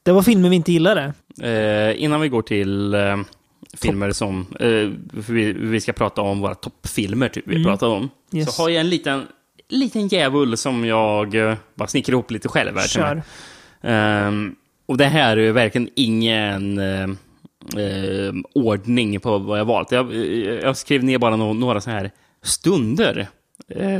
Det 0.07 0.13
var 0.13 0.21
filmer 0.21 0.49
vi 0.49 0.55
inte 0.55 0.71
gillade. 0.71 1.13
Eh, 1.41 2.03
innan 2.03 2.21
vi 2.21 2.29
går 2.29 2.41
till 2.41 2.93
eh, 2.93 3.17
filmer 3.77 4.11
som... 4.11 4.47
Eh, 4.59 4.89
vi, 5.29 5.53
vi 5.53 5.81
ska 5.81 5.93
prata 5.93 6.21
om 6.21 6.39
våra 6.39 6.55
toppfilmer, 6.55 7.29
typ, 7.29 7.43
vi 7.47 7.63
pratar 7.63 7.87
om. 7.87 7.97
Mm. 7.97 8.09
Yes. 8.33 8.55
Så 8.55 8.63
har 8.63 8.69
jag 8.69 8.79
en 8.79 8.89
liten, 8.89 9.23
liten 9.69 10.07
djävul 10.07 10.57
som 10.57 10.85
jag 10.85 11.35
eh, 11.35 11.55
bara 11.75 11.87
snickrar 11.87 12.13
ihop 12.13 12.31
lite 12.31 12.47
själv. 12.47 12.77
Här. 12.77 12.87
Kör. 12.87 13.21
Ehm, 13.81 14.55
och 14.85 14.97
det 14.97 15.05
här 15.05 15.37
är 15.37 15.51
verkligen 15.51 15.89
ingen 15.95 16.77
eh, 16.77 17.09
eh, 17.83 18.33
ordning 18.53 19.19
på 19.19 19.37
vad 19.37 19.59
jag 19.59 19.65
valt. 19.65 19.91
Jag, 19.91 20.15
jag 20.63 20.77
skrev 20.77 21.03
ner 21.03 21.17
bara 21.17 21.35
no 21.35 21.53
några 21.53 21.81
så 21.81 21.89
här 21.89 22.11
stunder 22.43 23.27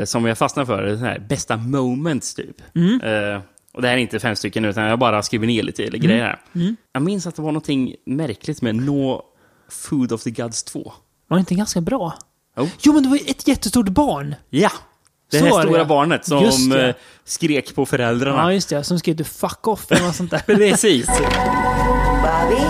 som 0.06 0.26
jag 0.26 0.38
fastnar 0.38 0.66
för. 0.66 0.98
Så 0.98 1.06
här, 1.06 1.20
bästa 1.20 1.58
moments, 1.58 2.36
typ. 2.36 2.62
Eh, 3.04 3.42
och 3.78 3.84
det 3.84 3.88
här 3.88 3.96
är 3.96 4.02
inte 4.02 4.20
fem 4.20 4.36
stycken, 4.36 4.66
utan 4.66 4.84
jag 4.84 5.00
bara 5.00 5.24
skriver 5.24 5.48
ner 5.48 5.64
lite 5.64 5.84
eller 5.84 5.98
grejer 5.98 6.24
här. 6.24 6.40
Jag 6.94 7.04
minns 7.04 7.28
att 7.28 7.36
det 7.36 7.42
var 7.42 7.52
någonting 7.52 7.96
märkligt 8.06 8.62
med 8.62 8.76
No 8.76 9.22
Food 9.70 10.12
of 10.12 10.24
the 10.24 10.32
Gods 10.32 10.64
2. 10.64 10.94
Var 11.28 11.38
det 11.38 11.40
inte 11.40 11.56
ganska 11.56 11.82
bra? 11.82 12.14
Jo. 12.58 12.70
Jo, 12.82 12.94
men 12.94 13.04
det 13.04 13.10
var 13.10 13.18
ju 13.18 13.24
ett 13.28 13.48
jättestort 13.48 13.90
barn. 13.90 14.36
Ja! 14.50 14.72
Det 15.32 15.40
här 15.40 15.62
stora 15.62 15.86
barnet 15.86 16.26
som 16.26 16.72
eh, 16.72 16.96
skrek 17.26 17.76
på 17.76 17.86
föräldrarna. 17.86 18.38
Ja, 18.38 18.54
just 18.54 18.70
det. 18.70 18.84
Som 18.84 19.00
skrev 19.00 19.16
du 19.16 19.24
fuck 19.24 19.68
off 19.68 19.92
eller 19.92 20.06
något 20.06 20.16
sånt 20.16 20.32
där. 20.32 20.40
Precis. 20.46 21.08
Bobby, 21.08 22.62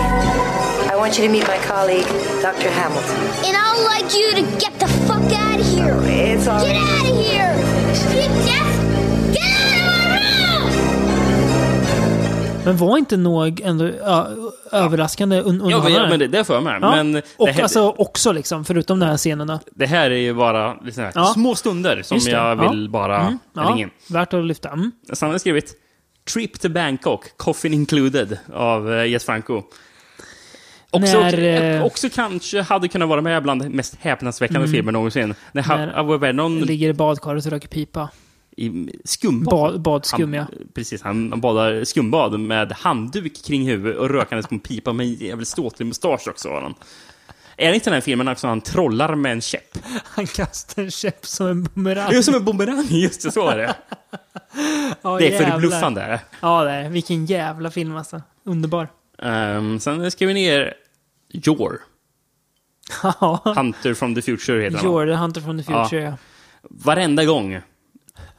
I 0.92 0.96
want 0.96 1.18
you 1.18 1.26
to 1.26 1.32
meet 1.32 1.48
my 1.48 1.58
colleague, 1.68 2.08
Dr. 2.42 2.70
Hamilton. 2.70 3.16
And 3.46 3.56
I'd 3.56 3.80
like 3.94 4.14
you 4.18 4.34
to 4.34 4.42
get 4.60 4.72
the 4.78 4.86
fuck 4.86 5.32
out 5.32 5.60
of 5.60 5.66
here. 5.76 5.94
It's 6.34 6.48
all 6.48 6.66
Get 6.66 6.76
out 6.76 7.10
of 7.10 7.26
here! 7.26 7.37
Men 12.68 12.76
var 12.76 12.98
inte 12.98 13.16
nog 13.16 13.60
ändå 13.60 13.90
ja, 14.04 14.28
överraskande 14.72 15.40
un 15.40 15.62
Ja, 15.70 15.82
men, 15.82 15.92
ja, 15.92 16.06
men 16.08 16.18
det, 16.18 16.26
det 16.26 16.44
får 16.44 16.56
jag 16.56 16.62
med. 16.62 16.78
Ja, 16.82 16.90
Men 17.04 17.22
och 17.36 17.48
här, 17.48 17.62
alltså 17.62 17.88
också 17.98 18.32
liksom, 18.32 18.64
förutom 18.64 18.98
de 19.00 19.06
här 19.06 19.16
scenerna. 19.16 19.60
det 19.74 19.86
här 19.86 20.10
är 20.10 20.14
ju 20.16 20.34
bara 20.34 20.74
liksom 20.84 21.04
här, 21.04 21.12
Ja. 21.14 21.24
små 21.26 21.54
stunder 21.54 22.02
som 22.02 22.18
jag 22.26 22.58
ja. 22.64 22.70
vill 22.70 22.90
bara 22.90 23.20
Mm, 23.20 23.38
ringa 23.54 23.82
in. 23.82 23.90
värt 24.10 24.34
att 24.34 24.44
lyfta. 24.44 24.68
Mm. 24.68 24.92
Sen 25.12 25.26
har 25.28 25.34
jag 25.34 25.40
skrivit 25.40 25.74
Trip 26.34 26.60
to 26.60 26.68
Bangkok, 26.68 27.36
Coffin 27.36 27.74
Included 27.74 28.38
av 28.54 29.06
Jes 29.06 29.24
Franco. 29.24 29.62
Också, 30.90 31.20
När, 31.20 31.74
eh, 31.76 31.84
också 31.84 32.08
kanske 32.14 32.62
hade 32.62 32.88
kunnat 32.88 33.08
vara 33.08 33.20
med 33.20 33.42
bland 33.42 33.62
de 33.62 33.68
mest 33.68 33.96
häpnadsväckande 34.00 34.68
filmer 34.68 34.92
någonsin. 34.92 35.34
När, 35.52 35.72
Mm. 35.74 35.88
När- 35.88 36.18
Vernon 36.18 36.60
Ligger 36.60 36.88
i 36.88 36.92
badkaret 36.92 37.46
och 37.46 37.52
röker 37.52 37.68
pipa. 37.68 38.08
I 38.58 38.92
skumbad. 39.04 39.50
Bad, 39.50 39.80
badskum, 39.80 40.34
ja. 40.34 40.40
Han, 40.40 40.68
precis, 40.74 41.02
han 41.02 41.40
badar 41.40 41.84
skumbad 41.84 42.40
med 42.40 42.72
handduk 42.72 43.44
kring 43.44 43.68
huvudet 43.68 43.98
och 43.98 44.10
rökandes 44.10 44.46
på 44.46 44.54
en 44.54 44.60
pipa 44.60 44.92
med 44.92 45.06
en 45.06 45.14
jävligt 45.14 45.48
ståtlig 45.48 45.86
mustasch 45.86 46.28
också. 46.28 46.48
Var 46.48 46.62
han. 46.62 46.74
Är 47.56 47.68
det 47.68 47.74
inte 47.74 47.90
den 47.90 47.94
här 47.94 48.00
filmen 48.00 48.28
också 48.28 48.46
han 48.46 48.60
trollar 48.60 49.14
med 49.14 49.32
en 49.32 49.40
käpp? 49.40 49.78
Han 50.04 50.26
kastar 50.26 50.82
en 50.82 50.90
käpp 50.90 51.26
som 51.26 51.46
en 51.46 51.62
bumerang. 51.62 52.10
Det 52.10 52.16
är 52.16 52.22
som 52.22 52.34
en 52.34 52.44
bumerang, 52.44 52.86
just 52.90 53.22
det, 53.22 53.32
så 53.32 53.48
är 53.48 53.56
det. 53.56 53.74
Ja, 55.02 55.18
Det 55.18 55.34
är 55.34 55.44
förbluffande. 55.44 56.20
Ja, 56.40 56.64
det 56.64 56.70
är. 56.70 56.88
Vilken 56.88 57.26
jävla 57.26 57.70
film 57.70 57.96
alltså. 57.96 58.22
Underbar. 58.44 58.88
Um, 59.18 59.80
sen 59.80 60.10
skrev 60.10 60.28
vi 60.28 60.34
ner 60.34 60.74
Jor. 61.32 61.80
Ja. 63.02 63.52
Hunter 63.56 63.94
from 63.94 64.14
the 64.14 64.22
Future 64.22 64.62
heter 64.62 64.78
han. 64.78 65.06
The 65.06 65.14
Hunter 65.14 65.40
from 65.40 65.58
the 65.58 65.64
Future, 65.64 66.02
ja. 66.02 66.16
Varenda 66.62 67.24
gång 67.24 67.60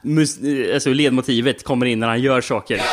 mus- 0.02 0.74
alltså 0.74 0.94
ledmotivet 0.94 1.64
kommer 1.64 1.86
in 1.86 2.00
när 2.00 2.08
han 2.08 2.22
gör 2.22 2.42
saker. 2.42 2.78
Ja, 2.78 2.84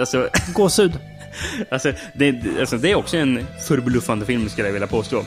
Alltså, 0.00 0.28
Gåshud. 0.54 0.92
alltså, 1.70 1.92
det, 2.14 2.42
alltså, 2.60 2.78
det 2.78 2.90
är 2.90 2.94
också 2.94 3.16
en 3.16 3.46
förbluffande 3.68 4.26
film 4.26 4.48
skulle 4.48 4.68
jag 4.68 4.72
vilja 4.72 4.88
påstå. 4.88 5.24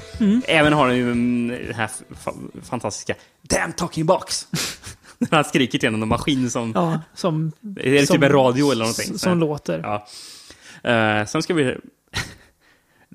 Även 0.48 0.74
har 0.74 0.88
den 0.88 0.98
ju 0.98 1.12
mm, 1.12 1.48
den 1.68 1.76
här 1.76 1.90
fa- 2.26 2.62
fantastiska 2.64 3.16
Damn 3.42 3.74
talking 3.74 4.06
box! 4.06 4.48
När 5.18 5.36
han 5.36 5.44
skriker 5.44 5.80
till 5.80 5.88
en 5.90 6.08
maskin 6.08 6.50
som... 6.50 6.72
Ja, 6.76 7.02
som... 7.16 7.52
Är 7.80 7.92
det 7.92 8.08
som, 8.08 8.16
typ 8.16 8.24
en 8.24 8.32
radio 8.32 8.72
eller 8.72 8.86
någonting? 8.86 9.16
s- 9.16 9.22
Som 9.22 9.40
låter. 9.40 9.80
Ja. 9.84 10.08
Uh, 11.20 11.26
sen 11.26 11.44
ska 11.44 11.54
vi... 11.54 11.76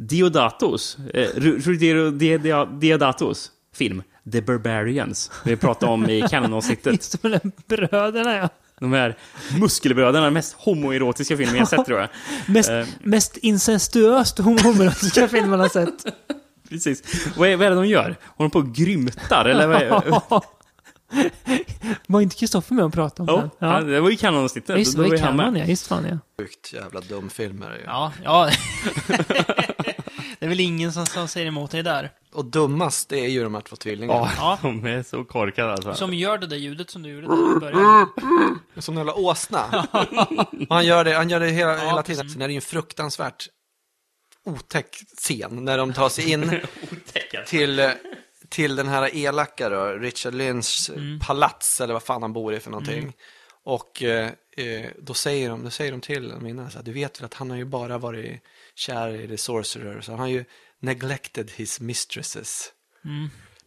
Diodatos. 0.09 0.97
Ruggiero 1.37 2.11
Dioda- 2.11 2.79
Diodatos 2.81 3.51
film. 3.75 4.03
The 4.33 4.43
Barbarians. 4.43 5.31
Vi 5.45 5.57
pratade 5.57 5.93
om 5.93 6.11
i 6.11 6.23
med 7.23 7.41
bröderna 7.67 8.37
ja. 8.37 8.49
De 8.81 8.93
här 8.93 9.17
muskelbröderna, 9.59 10.25
den 10.25 10.33
mest 10.35 10.57
homoerotiska 10.59 11.37
filmen 11.37 11.57
jag 11.57 11.69
sett 11.69 11.87
tror 11.87 12.01
jag. 12.01 12.09
Mest, 12.47 12.71
Eh. 12.71 12.87
mest 13.01 13.37
incestuöst 13.37 14.39
homoerotiska 14.39 15.29
film 15.29 15.51
man 15.51 15.61
har 15.61 15.69
sett. 15.69 16.05
Precis. 16.69 17.27
Vad 17.37 17.49
är, 17.49 17.57
vad 17.57 17.67
är 17.67 17.71
det 17.71 17.77
de 17.77 17.87
gör? 17.87 18.17
Håller 18.25 18.49
de 18.49 18.51
på 18.51 18.59
och 18.59 18.75
grymtar? 18.75 19.45
Eller 19.45 19.67
vad 19.67 19.83
är, 19.83 20.43
Var 22.07 22.21
inte 22.21 22.37
Kristoffer 22.37 22.75
med 22.75 22.85
och 22.85 22.93
pratade 22.93 23.33
om 23.33 23.39
oh, 23.39 23.49
den? 23.59 23.69
ja. 23.71 23.81
Det 23.81 24.01
var 24.01 24.11
ju 24.11 24.17
Canon-avsnittet. 24.17 24.69
Ja, 24.69 24.77
just 24.77 24.97
det, 24.97 25.03
var 25.03 25.09
ju 25.13 25.19
kammaren 25.19 25.57
ja. 25.57 25.65
Just 25.65 25.87
fan 25.87 26.07
ja. 26.11 26.19
Sjukt 26.45 26.73
jävla 26.73 27.01
dum 27.01 27.31
film 27.31 27.63
är 27.63 27.71
det 27.71 27.77
ju. 27.79 27.85
Ja, 27.85 28.13
ja. 28.25 28.51
Det 30.43 30.47
är 30.47 30.49
väl 30.49 30.61
ingen 30.61 30.93
som, 30.93 31.07
som 31.07 31.29
säger 31.29 31.47
emot 31.47 31.71
dig 31.71 31.83
där. 31.83 32.11
Och 32.33 32.45
dummast, 32.45 33.09
det 33.09 33.19
är 33.19 33.29
ju 33.29 33.43
de 33.43 33.55
här 33.55 33.61
två 33.61 33.77
tvillingarna. 33.77 34.31
Ja, 34.37 34.59
de 34.63 34.85
är 34.87 35.03
så 35.03 35.25
korkade 35.25 35.73
alltså. 35.73 35.95
Som 35.95 36.15
gör 36.15 36.39
det 36.39 36.47
där 36.47 36.57
ljudet 36.57 36.91
som 36.91 37.03
du 37.03 37.11
gjorde 37.11 37.27
där 37.27 37.57
i 37.57 37.61
början. 37.61 38.09
Som 38.79 38.95
en 38.95 38.99
jävla 38.99 39.15
åsna. 39.15 39.89
Och 40.69 40.75
han 40.75 40.87
gör 40.87 41.05
det, 41.05 41.15
han 41.15 41.31
gör 41.31 41.41
det 41.41 41.47
hela, 41.49 41.77
hela 41.77 41.97
Ja, 41.97 42.03
tiden. 42.03 42.31
Sen 42.31 42.43
är 42.43 42.49
det 42.49 42.53
ju 42.53 42.57
en 42.57 42.63
fruktansvärt 42.63 43.49
otäck 44.45 44.97
scen 45.17 45.65
när 45.65 45.79
de 45.79 45.93
tar 45.93 46.09
sig 46.09 46.31
in 46.31 46.61
till, 47.47 47.91
till 48.49 48.77
den 48.77 48.89
här 48.89 49.17
elaka 49.17 49.69
då, 49.69 49.85
Richard 49.85 50.35
Lynchs 50.35 50.91
palats, 51.21 51.81
eller 51.81 51.93
vad 51.93 52.03
fan 52.03 52.23
han 52.23 52.33
bor 52.33 52.55
i 52.55 52.61
för 52.61 52.71
någonting. 52.71 53.13
Och 53.65 54.03
eh, 54.03 54.31
eh, 54.57 54.91
då, 54.99 55.15
säger 55.15 55.51
de, 55.51 55.65
då 55.65 55.71
säger 55.71 55.93
de 55.93 56.01
till 56.01 56.35
Minna, 56.41 56.71
så 56.71 56.79
här, 56.79 56.85
du 56.85 56.93
vet 56.93 57.21
väl 57.21 57.25
att 57.25 57.35
han 57.35 57.51
har 57.51 57.57
ju 57.57 57.65
bara 57.65 57.99
varit 57.99 58.43
kär 58.75 59.15
i 59.15 59.29
The 59.29 59.37
Sorcerer, 59.37 60.01
så 60.01 60.13
han 60.13 60.21
har 60.21 60.27
ju 60.27 60.45
neglected 60.81 61.51
his 61.51 61.81
mistresses. 61.81 62.73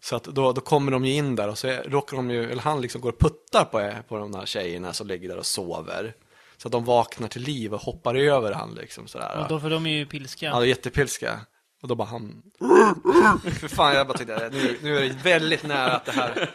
Så 0.02 0.16
att 0.16 0.24
då, 0.24 0.52
då 0.52 0.62
kommer 0.62 0.92
de 0.92 1.06
ju 1.06 1.14
in 1.14 1.36
där 1.36 1.48
och 1.48 1.58
så 1.58 1.68
råkar 1.68 2.18
de 2.18 2.32
ju, 2.32 2.52
eller 2.52 2.62
han 2.62 2.82
liksom 2.82 3.02
går 3.02 3.12
och 3.12 3.20
puttar 3.20 3.66
på, 3.66 3.94
på 4.08 4.18
de 4.18 4.32
där 4.32 4.46
tjejerna 4.46 4.94
som 4.94 5.08
ligger 5.08 5.30
där 5.30 5.38
och 5.38 5.46
sover. 5.46 6.14
Så 6.58 6.68
att 6.68 6.72
de 6.72 6.86
vaknar 6.86 7.28
till 7.28 7.42
liv 7.42 7.74
och 7.74 7.82
hoppar 7.82 8.16
över 8.16 8.52
han 8.52 8.76
liksom 8.76 9.08
sådär. 9.08 9.40
Och 9.42 9.48
då, 9.50 9.60
för 9.60 9.70
de 9.70 9.86
är 9.86 9.98
ju 9.98 10.06
pilska. 10.06 10.46
Ja, 10.46 10.62
är 10.62 10.66
jättepilska. 10.66 11.40
Och 11.82 11.88
då 11.88 11.96
bara 11.96 12.08
han... 12.08 12.44
För 13.60 13.68
fan, 13.68 13.96
jag 13.96 14.08
bara 14.08 14.18
tyckte 14.18 14.50
nu, 14.52 14.78
nu 14.82 14.98
är 14.98 15.02
det 15.02 15.24
väldigt 15.24 15.64
nära 15.64 15.92
att 15.92 16.06
det 16.06 16.12
här 16.12 16.50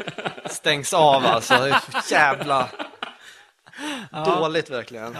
stängs 0.46 0.94
av 0.94 1.24
alltså. 1.24 1.54
Det 1.54 1.68
är 1.68 2.02
så 2.02 2.14
jävla 2.14 2.68
dåligt 4.25 4.70
verkligen. 4.70 5.15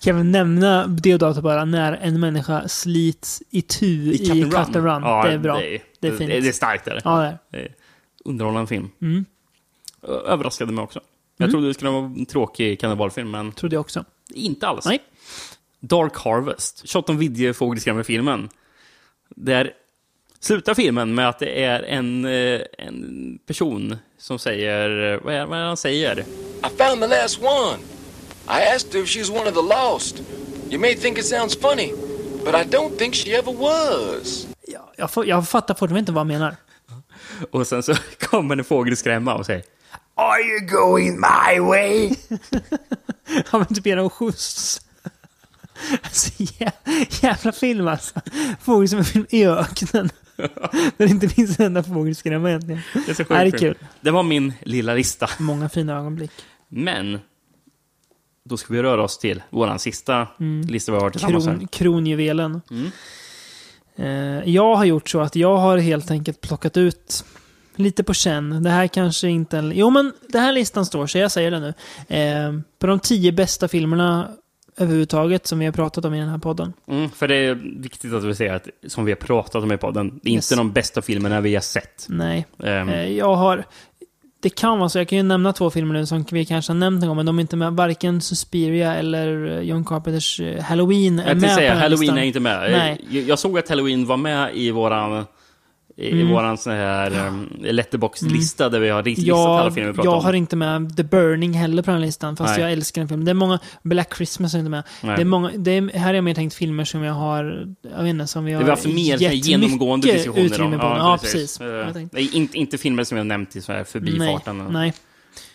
Kan 0.00 0.16
vi 0.16 0.24
nämna 0.24 0.86
Deodato 0.86 1.42
bara, 1.42 1.64
när 1.64 1.92
en 1.92 2.20
människa 2.20 2.68
slits 2.68 3.42
i 3.50 3.62
tu 3.62 3.86
i, 3.86 4.18
Cut 4.18 4.30
and 4.30 4.44
Cut 4.44 4.76
and 4.76 4.86
Run. 4.86 5.02
Ja, 5.02 5.24
det 5.26 5.32
är 5.32 5.38
bra. 5.38 5.58
Det 5.58 5.74
är, 5.74 5.82
Det 6.00 6.08
är 6.08 6.16
fint. 6.16 6.30
Det, 6.30 6.40
det 6.40 6.48
är 6.48 6.52
starkt. 6.52 6.84
Där. 6.84 7.00
Ja, 7.04 7.18
det 7.20 7.26
är. 7.26 7.38
Det 7.50 7.58
är 7.58 7.74
underhållande 8.24 8.68
film. 8.68 8.90
Mm. 9.02 9.24
Överraskade 10.26 10.72
mig 10.72 10.82
också. 10.82 11.00
Jag 11.36 11.50
trodde 11.50 11.66
det 11.66 11.74
skulle 11.74 11.90
vara 11.90 12.04
en 12.04 12.26
tråkig 12.26 12.80
kannibalfilm, 12.80 13.30
men 13.30 13.52
Trodde 13.52 13.76
jag 13.76 13.80
också. 13.80 14.04
inte 14.34 14.66
alls. 14.66 14.86
Nej. 14.86 14.98
Dark 15.80 16.16
Harvest, 16.16 16.88
Shotton 16.88 17.18
Vidje 17.18 17.54
fågelskrämmer-filmen. 17.54 18.48
Där 19.28 19.72
slutar 20.40 20.74
filmen 20.74 21.14
med 21.14 21.28
att 21.28 21.38
det 21.38 21.64
är 21.64 21.82
en, 21.82 22.24
eh, 22.24 22.60
en 22.78 23.38
person 23.46 23.96
som 24.18 24.38
säger... 24.38 25.20
Vad 25.24 25.34
är, 25.34 25.46
vad 25.46 25.58
är 25.58 25.62
det 25.62 25.68
han 25.68 25.76
säger? 25.76 26.18
I 26.20 26.24
found 26.78 27.02
the 27.02 27.06
last 27.08 27.40
one. 27.42 27.78
I 28.48 28.74
asked 28.74 28.92
her 28.94 29.02
if 29.02 29.08
she 29.08 29.18
was 29.20 29.30
one 29.30 29.48
of 29.48 29.54
the 29.54 29.62
lost. 29.62 30.22
You 30.70 30.80
may 30.80 30.94
think 30.94 31.18
it 31.18 31.24
sounds 31.26 31.54
funny, 31.60 31.92
but 32.44 32.54
I 32.54 32.64
don't 32.70 32.96
think 32.98 33.14
she 33.14 33.34
ever 33.38 33.52
was. 33.52 34.46
Ja, 34.68 34.92
jag, 34.96 35.10
får, 35.10 35.26
jag 35.26 35.48
fattar 35.48 35.74
fortfarande 35.74 35.98
inte 36.00 36.12
vad 36.12 36.20
han 36.20 36.26
menar. 36.28 36.56
Och 37.50 37.66
sen 37.66 37.82
så 37.82 37.94
kommer 38.20 38.56
en 38.56 38.64
fågelskrämma 38.64 39.34
och 39.34 39.46
säger 39.46 39.62
Are 40.14 40.40
you 40.42 40.60
going 40.60 41.20
my 41.20 41.60
way? 41.60 42.10
Han 43.46 43.60
vill 43.68 43.76
typ 43.76 43.86
ge 43.86 43.94
dem 43.94 44.10
skjuts. 44.10 44.80
Alltså, 46.02 46.30
jä- 46.42 46.72
jävla 47.22 47.52
film 47.52 47.88
alltså. 47.88 48.20
Fågel 48.62 48.88
som 48.88 48.98
en 48.98 49.04
film 49.04 49.26
i 49.30 49.46
öknen. 49.46 50.10
Där 50.36 50.92
det 50.96 51.04
inte 51.06 51.28
finns 51.28 51.60
en 51.60 51.66
enda 51.66 51.82
fågelskrämma 51.82 52.48
egentligen. 52.48 52.80
Det 52.92 53.10
är 53.10 53.14
så 53.14 53.24
sjukt. 53.24 53.28
Det 53.28 53.34
är 53.36 53.50
kul. 53.58 53.78
Det 54.00 54.10
var 54.10 54.22
min 54.22 54.52
lilla 54.62 54.94
lista. 54.94 55.30
Många 55.38 55.68
fina 55.68 55.96
ögonblick. 55.98 56.30
Men, 56.68 57.20
då 58.46 58.56
ska 58.56 58.74
vi 58.74 58.82
röra 58.82 59.02
oss 59.02 59.18
till 59.18 59.42
vår 59.50 59.78
sista 59.78 60.28
lista 60.68 60.92
vi 60.92 60.98
har 60.98 61.10
tillsammans 61.10 61.44
Kron, 61.44 61.58
här. 61.60 61.66
kronjuvelen. 61.66 62.60
Mm. 62.70 62.90
Eh, 63.96 64.48
jag 64.54 64.74
har 64.76 64.84
gjort 64.84 65.08
så 65.08 65.20
att 65.20 65.36
jag 65.36 65.56
har 65.56 65.78
helt 65.78 66.10
enkelt 66.10 66.40
plockat 66.40 66.76
ut 66.76 67.24
lite 67.76 68.04
på 68.04 68.14
känn. 68.14 68.62
Det 68.62 68.70
här 68.70 68.86
kanske 68.86 69.28
inte... 69.28 69.70
Jo, 69.74 69.90
men 69.90 70.12
det 70.28 70.38
här 70.38 70.52
listan 70.52 70.86
står 70.86 71.06
sig, 71.06 71.20
jag 71.20 71.30
säger 71.32 71.50
det 71.50 71.60
nu. 71.60 71.74
Eh, 72.16 72.52
på 72.78 72.86
de 72.86 72.98
tio 73.00 73.32
bästa 73.32 73.68
filmerna 73.68 74.28
överhuvudtaget 74.76 75.46
som 75.46 75.58
vi 75.58 75.64
har 75.64 75.72
pratat 75.72 76.04
om 76.04 76.14
i 76.14 76.20
den 76.20 76.28
här 76.28 76.38
podden. 76.38 76.72
Mm, 76.88 77.10
för 77.10 77.28
det 77.28 77.34
är 77.36 77.54
viktigt 77.80 78.12
att 78.12 78.24
vi 78.24 78.34
säger 78.34 78.54
att, 78.54 78.68
som 78.86 79.04
vi 79.04 79.12
har 79.12 79.16
pratat 79.16 79.62
om 79.62 79.72
i 79.72 79.76
podden, 79.76 80.20
det 80.22 80.30
är 80.30 80.34
Yes. 80.34 80.52
inte 80.52 80.60
de 80.60 80.72
bästa 80.72 81.02
filmerna 81.02 81.40
vi 81.40 81.54
har 81.54 81.60
sett. 81.62 82.06
Nej. 82.08 82.46
Eh, 82.62 83.12
jag 83.12 83.34
har... 83.34 83.64
Det 84.46 84.50
kan 84.50 84.78
vara 84.78 84.88
så, 84.88 84.98
jag 84.98 85.08
kan 85.08 85.18
ju 85.18 85.22
nämna 85.22 85.52
två 85.52 85.70
filmer 85.70 85.94
nu 85.94 86.06
som 86.06 86.24
vi 86.30 86.44
kanske 86.44 86.72
har 86.72 86.78
nämnt 86.78 87.02
en 87.02 87.08
gång, 87.08 87.16
men 87.16 87.26
de 87.26 87.38
är 87.38 87.40
inte 87.40 87.56
med. 87.56 87.72
Varken 87.72 88.20
Suspiria 88.20 88.94
eller 88.94 89.56
eh, 89.56 89.60
John 89.60 89.84
Carpenters 89.84 90.40
eh, 90.40 90.62
Halloween 90.62 91.18
är 91.18 91.28
jag 91.28 91.34
med 91.36 91.40
tänkte 91.40 91.48
på 91.48 91.54
säga, 91.54 91.70
den 91.70 91.78
Halloween 91.78 92.00
listan. 92.00 92.18
är 92.18 92.22
inte 92.22 92.40
med. 92.40 92.70
Nej. 92.70 93.00
Jag, 93.10 93.22
jag 93.24 93.38
såg 93.38 93.58
att 93.58 93.68
Halloween 93.68 94.06
var 94.06 94.16
med 94.16 94.56
i 94.56 94.70
våran, 94.70 95.24
i 95.98 96.12
Mm. 96.12 96.28
våran 96.28 96.58
sån 96.58 96.72
här 96.72 97.26
um, 97.26 97.48
letterbox-lista 97.60 98.68
där 98.68 98.80
vi 98.80 98.88
har 98.88 99.02
listat 99.02 99.34
alla 99.36 99.64
Jag, 99.64 99.74
filmer 99.74 99.90
vi 99.90 99.94
pratar 99.96 100.10
jag 100.10 100.18
om. 100.18 100.24
har 100.24 100.32
inte 100.32 100.56
med 100.56 100.96
The 100.96 101.02
Burning 101.02 101.52
heller 101.52 101.82
på 101.82 101.90
den 101.90 102.00
här 102.00 102.06
listan, 102.06 102.36
fast 102.36 102.50
Nej. 102.54 102.60
jag 102.62 102.72
älskar 102.72 103.00
den 103.00 103.08
filmen. 103.08 103.24
Det 103.24 103.30
är 103.32 103.34
många, 103.34 103.58
Black 103.82 104.16
Christmas 104.16 104.54
är 104.54 104.58
inte 104.58 104.70
med. 104.70 104.82
Nej. 105.02 105.16
Det 105.16 105.22
är 105.22 105.24
många, 105.24 105.50
det 105.56 105.70
är, 105.70 105.98
här 105.98 106.06
har 106.06 106.14
jag 106.14 106.24
mer 106.24 106.34
tänkt 106.34 106.54
filmer 106.54 106.84
som 106.84 107.02
jag 107.02 107.14
har, 107.14 107.66
jag 107.96 108.02
vet 108.02 108.10
inte, 108.10 108.26
som 108.26 108.44
vi 108.44 108.52
har 108.52 108.58
vi 108.58 108.64
har 108.64 108.70
haft 108.70 108.86
mer 108.86 109.18
så 109.18 109.24
här 109.24 109.32
gett 109.32 109.46
genomgående 109.46 110.12
diskussioner 110.12 110.44
utrymme 110.46 110.74
om. 110.76 110.80
på. 110.80 110.86
Ja, 110.86 111.18
precis. 111.20 111.60
Jag 111.60 111.92
tänkte- 111.94 112.16
nej, 112.16 112.30
inte, 112.36 112.58
inte 112.58 112.78
filmer 112.78 113.04
som 113.04 113.18
har 113.18 113.24
nämnt 113.24 113.56
i 113.56 113.60
så 113.62 113.72
här 113.72 113.84
förbifarten. 113.84 114.58
Nej, 114.58 114.66
nej. 114.72 114.92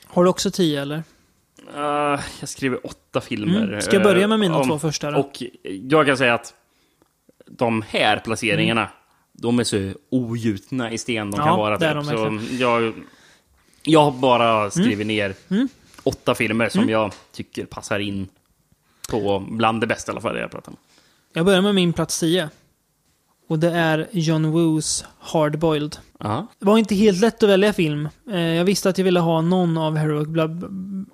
Har 0.07 0.23
du 0.23 0.29
också 0.29 0.51
tio 0.51 0.81
eller? 0.81 1.03
Eh, 1.75 2.19
jag 2.39 2.49
skriver 2.49 2.85
åtta 2.85 3.21
filmer. 3.21 3.63
Mm. 3.67 3.81
Ska 3.81 3.95
jag 3.95 4.03
börja 4.03 4.27
med 4.27 4.39
mina 4.39 4.57
om- 4.57 4.67
två 4.67 4.79
första 4.79 5.11
då? 5.11 5.19
Och 5.19 5.43
jag 5.89 6.05
kan 6.05 6.17
säga 6.17 6.33
att 6.33 6.53
de 7.57 7.83
här 7.89 8.17
placeringarna, 8.19 8.89
de 9.41 9.59
är 9.59 9.63
så 9.63 9.93
ogjutna 10.09 10.91
i 10.91 10.97
sten 10.97 11.31
de 11.31 11.37
Ja, 11.37 11.45
kan 11.45 11.57
vara. 11.59 11.77
typ. 11.77 11.93
de 11.93 12.05
så 12.05 12.39
jag, 12.63 12.93
jag 13.83 14.03
har 14.03 14.11
bara 14.11 14.71
skrivit 14.71 15.07
ner 15.07 15.35
Mm. 15.49 15.67
åtta 16.03 16.35
filmer 16.35 16.69
som 16.69 16.89
jag 16.89 17.13
tycker 17.31 17.65
passar 17.65 17.99
in 17.99 18.27
på 19.09 19.39
bland 19.49 19.81
det 19.81 19.87
bästa 19.87 20.11
i 20.11 20.13
alla 20.13 20.21
fall 20.21 20.37
jag 20.37 20.51
pratar 20.51 20.71
om. 20.71 20.77
Jag 21.33 21.45
börjar 21.45 21.61
med 21.61 21.75
min 21.75 21.93
plats 21.93 22.19
10. 22.19 22.49
Och 23.47 23.59
det 23.59 23.71
är 23.71 24.07
John 24.11 24.45
Woos 24.51 25.05
Hardboiled. 25.19 25.97
Ja. 26.19 26.47
Det 26.59 26.65
var 26.65 26.77
inte 26.77 26.95
helt 26.95 27.19
lätt 27.21 27.43
att 27.43 27.49
välja 27.49 27.73
film. 27.73 28.09
Eh, 28.31 28.39
Jag 28.39 28.65
visste 28.65 28.89
att 28.89 28.97
jag 28.97 29.05
ville 29.05 29.19
ha 29.19 29.41
någon 29.41 29.77
av 29.77 29.97
Heroic 29.97 30.27
Blood, 30.27 30.65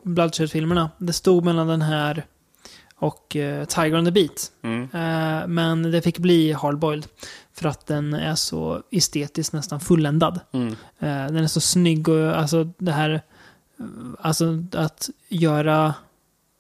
Bloodshed-filmerna. 0.04 0.90
Det 0.98 1.14
stod 1.14 1.46
mellan 1.46 1.68
den 1.68 1.82
här 1.82 2.26
och 2.96 3.36
eh, 3.36 3.66
Tiger 3.66 3.98
on 3.98 4.06
the 4.06 4.12
Beat. 4.12 4.52
Mm. 4.62 4.82
Eh, 4.84 5.48
men 5.48 5.92
det 5.92 6.02
fick 6.02 6.18
bli 6.18 6.52
Hardboiled. 6.54 7.08
För 7.58 7.70
att 7.70 7.88
den 7.88 8.14
är 8.14 8.36
så 8.36 8.82
estetiskt 8.92 9.54
nästan 9.54 9.80
fulländad. 9.80 10.40
Mm. 10.54 10.68
Eh, 11.00 11.26
den 11.34 11.38
är 11.38 11.48
så 11.48 11.62
snygg 11.62 12.10
och 12.10 12.38
alltså 12.38 12.64
det 12.78 12.92
här... 12.92 13.22
Alltså 14.20 14.64
att 14.74 15.10
göra, 15.30 15.94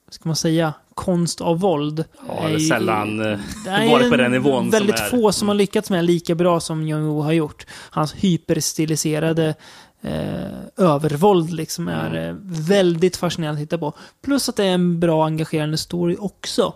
ska 0.09 0.29
man 0.29 0.35
säga, 0.35 0.73
konst 0.93 1.41
av 1.41 1.59
våld. 1.59 2.05
Ja, 2.27 2.47
det 2.47 2.53
är 2.53 2.59
sällan 2.59 3.19
eh, 3.31 3.39
det 3.65 3.69
är 3.69 3.91
varit 3.91 4.09
på 4.09 4.13
en- 4.15 4.19
den 4.21 4.31
nivån 4.31 4.61
som 4.63 4.69
Väldigt 4.69 4.99
är. 4.99 5.09
få 5.09 5.31
som 5.31 5.47
har 5.47 5.55
lyckats 5.55 5.89
med 5.89 6.05
lika 6.05 6.35
bra 6.35 6.59
som 6.59 6.87
Jong 6.87 7.03
Woo 7.05 7.21
har 7.21 7.31
gjort. 7.31 7.65
Hans 7.89 8.13
hyperstiliserade 8.13 9.55
eh, 10.01 10.51
övervåld 10.77 11.49
liksom 11.53 11.87
är 11.87 12.07
Mm. 12.07 12.29
eh, 12.29 12.35
väldigt 12.67 13.17
fascinerande 13.17 13.61
att 13.61 13.67
titta 13.67 13.77
på. 13.77 13.93
Plus 14.21 14.49
att 14.49 14.55
det 14.55 14.63
är 14.65 14.73
en 14.73 14.99
bra 14.99 15.25
engagerande 15.25 15.77
story 15.77 16.15
också. 16.19 16.73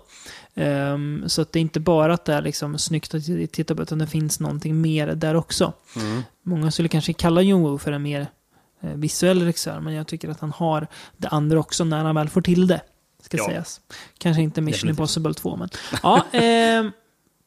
Ehm, 0.56 1.24
så 1.28 1.42
att 1.42 1.52
det 1.52 1.60
är 1.60 1.62
inte 1.62 1.80
bara 1.80 2.14
att 2.14 2.26
det 2.26 2.34
är 2.34 2.42
liksom 2.42 2.78
snyggt 2.78 3.14
att 3.14 3.24
titta 3.52 3.76
på, 3.76 3.82
utan 3.82 4.00
det 4.00 4.08
finns 4.08 4.40
någonting 4.40 4.82
mer 4.82 5.08
där 5.08 5.36
också. 5.36 5.74
Mm. 5.96 6.22
Många 6.44 6.72
skulle 6.72 6.90
kanske 6.90 7.14
kalla 7.14 7.42
Jong 7.42 7.62
Woo 7.62 7.78
för 7.78 7.92
en 7.92 8.02
mer 8.02 8.28
eh, 8.82 8.90
visuell 8.94 9.42
regissör, 9.46 9.80
men 9.80 9.94
jag 9.94 10.08
tycker 10.08 10.30
att 10.30 10.40
han 10.40 10.52
har 10.52 10.88
det 11.18 11.28
andra 11.28 11.60
också 11.60 11.84
när 11.84 12.04
han 12.04 12.16
väl 12.16 12.30
får 12.30 12.42
till 12.42 12.68
det. 12.68 12.82
Ska 13.24 13.38
Ja. 13.38 13.46
sägas. 13.46 13.82
Kanske 14.18 14.42
inte 14.42 14.62
Mission 14.62 14.72
Definitivt. 14.88 15.00
Impossible 15.00 15.34
2, 15.34 15.56
men... 15.56 15.70
Ja, 16.04 16.26
eh, 16.40 16.86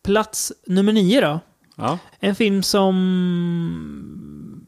plats 0.05 0.53
nummer 0.67 0.93
nio 0.93 1.21
då. 1.21 1.41
Ja. 1.77 1.99
En 2.21 2.35
film 2.35 2.63
som... 2.63 4.67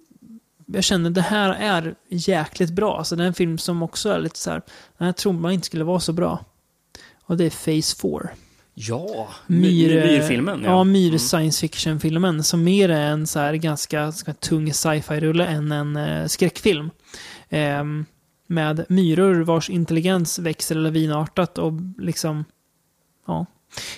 Jag 0.66 0.84
känner 0.84 1.10
det 1.10 1.20
här 1.20 1.50
är 1.50 1.94
jäkligt 2.08 2.70
bra. 2.70 2.98
Alltså 2.98 3.16
det 3.16 3.22
är 3.22 3.26
en 3.26 3.34
film 3.34 3.58
som 3.58 3.82
också 3.82 4.08
är 4.10 4.20
lite 4.20 4.38
så 4.38 4.50
här... 4.50 4.62
Den 4.98 5.06
här 5.06 5.12
tror 5.12 5.32
man 5.32 5.52
inte 5.52 5.66
skulle 5.66 5.84
vara 5.84 6.00
så 6.00 6.12
bra. 6.12 6.44
Och 7.26 7.36
det 7.36 7.44
är 7.44 7.50
Phase 7.50 7.96
4. 7.96 8.28
Ja, 8.74 9.28
Myr, 9.46 9.88
myr, 9.88 10.04
myrfilmen. 10.06 10.62
Ja, 10.64 10.84
myr 10.84 11.18
science 11.18 11.60
fiction-filmen. 11.60 12.42
Som 12.44 12.64
mer 12.64 12.88
är 12.88 13.10
en 13.10 13.26
så 13.26 13.38
här 13.38 13.54
ganska, 13.54 14.12
ska 14.12 14.32
tung 14.32 14.72
sci-fi-rulle 14.72 15.46
än 15.46 15.72
en 15.72 15.96
eh, 15.96 16.26
skräckfilm. 16.26 16.90
Ehm, 17.48 18.04
med 18.46 18.84
myror 18.88 19.34
vars 19.34 19.70
intelligens 19.70 20.38
växer 20.38 20.74
lavinartat 20.74 21.58
och 21.58 21.72
liksom... 21.98 22.44
Ja. 23.26 23.46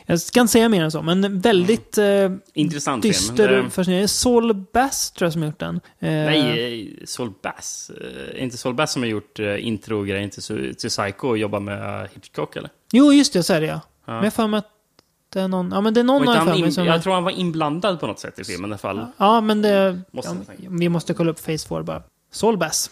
Jag 0.07 0.21
ska 0.21 0.41
inte 0.41 0.53
säga 0.53 0.69
mer 0.69 0.85
än 0.85 0.91
så, 0.91 1.03
men 1.03 1.41
väldigt 1.41 1.99
eh, 1.99 2.31
Intressant 2.55 3.03
film. 3.03 3.13
dyster 3.13 3.49
Det- 3.49 3.61
och 3.61 3.73
fascinerande. 3.73 4.09
Saul 4.09 4.55
Bass 4.73 5.11
tror 5.11 5.27
jag 5.27 5.33
som 5.33 5.43
har 5.43 5.49
gjort 5.49 5.61
den. 5.61 5.75
Eh, 5.77 6.11
Nej, 6.11 6.97
eh, 7.01 7.05
Sol 7.07 7.33
Bass. 7.43 7.91
Eh, 8.35 8.43
inte 8.43 8.57
Sol 8.57 8.75
Bass 8.75 8.93
som 8.93 9.03
har 9.03 9.09
gjort 9.09 9.41
uh, 9.41 9.67
intro-grejen 9.67 10.31
till, 10.31 10.43
till 10.77 10.91
Psycho 10.91 11.29
och 11.29 11.39
jobbar 11.39 11.61
med 11.61 12.03
eh, 12.03 12.09
Hitchcock, 12.15 12.57
eller? 12.57 12.71
Jo, 12.93 13.13
just 13.13 13.33
det, 13.33 13.37
jag 13.37 13.45
säger 13.45 13.61
det 13.61 13.67
ja. 13.67 13.81
Ja. 14.07 14.13
Men 14.15 14.25
jag 14.25 14.33
för 14.33 14.47
mig 14.47 14.59
att 14.59 14.69
det 15.33 15.41
är 15.41 15.49
någon... 15.49 15.71
Ja, 15.73 15.81
men 15.81 15.95
det 15.95 16.01
är 16.01 16.05
någon 16.05 16.25
jag 16.35 16.45
för 16.45 16.59
mig 16.59 16.73
som... 16.73 16.87
jag 16.87 17.03
tror 17.03 17.15
han 17.15 17.25
var 17.25 17.31
inblandad 17.31 18.01
på 18.01 18.07
något 18.07 18.21
sätt 18.21 18.39
i 18.39 18.45
filmen 18.45 18.71
i 18.71 18.73
alla 18.73 18.79
fall. 18.79 19.07
Ja, 19.17 19.41
men 19.41 19.63
det... 19.63 20.01
Måste 20.11 20.37
ja, 20.47 20.69
vi 20.71 20.89
måste 20.89 21.15
kolla 21.15 21.31
upp 21.31 21.41
Face 21.41 21.69
4 21.69 21.83
bara. 21.83 22.03
Saul 22.33 22.59
Bass. 22.59 22.91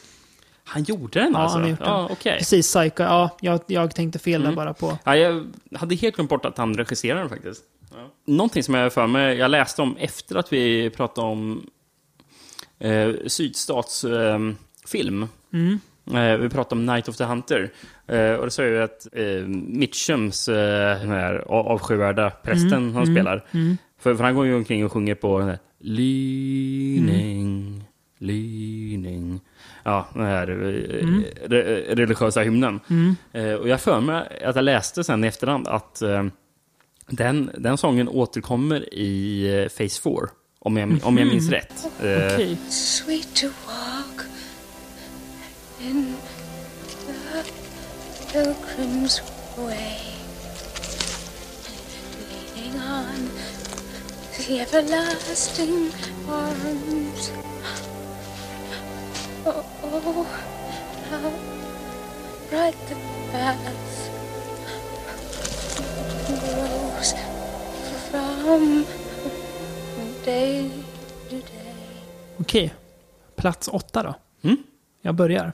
Han 0.69 0.83
gjorde 0.83 1.21
den 1.21 1.33
Ja, 1.33 1.39
alltså? 1.39 1.57
han 1.59 1.63
har 1.63 1.71
gjort 1.71 1.79
den. 1.79 1.89
Ja, 1.89 2.09
okej. 2.11 2.39
Precis, 2.39 2.75
Psycho. 2.75 3.03
Ja, 3.03 3.37
jag, 3.41 3.61
jag 3.67 3.95
tänkte 3.95 4.19
fel 4.19 4.41
där 4.41 4.49
Mm. 4.49 4.57
bara 4.57 4.75
på... 4.75 4.99
Ja, 5.05 5.17
jag 5.17 5.47
hade 5.75 5.95
helt 5.95 6.15
glömt 6.15 6.31
bort 6.31 6.45
att 6.45 6.59
han 6.59 6.75
regisserade 6.75 7.21
den 7.21 7.29
faktiskt. 7.29 7.63
Ja. 7.91 7.97
Någonting 8.27 8.63
som 8.63 8.75
jag 8.75 8.93
för 8.93 9.07
mig, 9.07 9.37
jag 9.37 9.51
läste 9.51 9.83
om 9.83 9.97
efter 9.97 10.37
att 10.37 10.53
vi 10.53 10.91
pratade 10.91 11.27
om 11.27 11.67
eh, 12.79 13.11
sydstatsfilm. 13.27 15.23
Eh. 15.23 15.29
Mm. 15.53 15.79
Eh, 16.15 16.37
vi 16.37 16.49
pratade 16.49 16.81
om 16.81 16.87
Night 16.87 17.09
of 17.09 17.17
the 17.17 17.25
Hunter. 17.25 17.73
Eh, 18.07 18.33
och 18.33 18.45
det 18.45 18.51
sa 18.51 18.65
ju 18.65 18.83
att 18.83 19.07
eh, 19.13 19.25
Mitchums, 19.49 20.49
eh, 20.49 21.01
den 21.01 21.11
här 21.11 21.35
av- 21.35 21.67
avskyvärda 21.69 22.31
prästen 22.31 22.73
Mm, 22.73 22.95
han 22.95 23.03
mm, 23.03 23.15
spelar. 23.17 23.45
mm. 23.51 23.77
För, 23.99 24.15
för 24.15 24.25
han 24.25 24.35
går 24.35 24.47
ju 24.47 24.55
omkring 24.57 24.85
och 24.85 24.93
sjunger 24.93 25.15
på 25.15 25.39
den 25.39 25.49
här 25.49 25.59
Lyning, 25.81 27.85
lyning. 28.19 29.41
Ja, 29.89 30.07
den 30.15 30.25
här 30.27 30.49
Mm. 30.51 31.25
re, 31.45 31.63
religiösa 31.95 32.41
hymnen. 32.41 32.81
Mm. 32.91 33.17
Eh, 33.33 33.53
och 33.55 33.69
jag 33.69 33.81
för 33.81 34.01
mig 34.01 34.43
att 34.45 34.57
jag 34.57 34.65
läste 34.65 35.05
sen 35.05 35.25
i 35.25 35.27
efterhand 35.27 35.69
att 35.69 36.03
eh, 36.03 36.25
den, 37.09 37.51
den 37.59 37.79
sången 37.79 38.09
återkommer 38.09 38.95
i 38.95 39.45
eh, 39.63 39.69
Phase 39.69 40.01
4. 40.03 40.13
Om 40.59 40.77
jag, 40.77 40.99
om 41.03 41.19
jag 41.19 41.29
minns 41.29 41.45
Mhm. 41.45 41.53
rätt. 41.53 41.85
Eh, 42.03 42.35
Okej. 42.35 42.57
Sweet 42.69 43.35
to 43.35 43.47
walk 43.47 44.27
in 45.81 46.15
the 47.07 48.39
pilgrim's 48.39 49.21
way, 49.57 49.99
leaning 52.55 52.81
on 52.81 53.31
the 54.37 54.59
everlasting 54.61 55.91
arms. 56.29 57.33
Oh, 59.47 59.65
oh 59.85 60.25
how 61.09 61.31
bright 62.51 62.77
the 62.89 62.97
path 63.31 64.11
grows 66.27 67.15
from 68.41 68.85
day 70.25 70.71
to 71.31 71.37
day. 71.37 71.43
Okej. 72.37 72.75
Plats 73.37 73.69
åtta 73.69 74.03
då. 74.03 74.15
Mm. 74.43 74.57
Jag 75.03 75.15
börjar. 75.15 75.53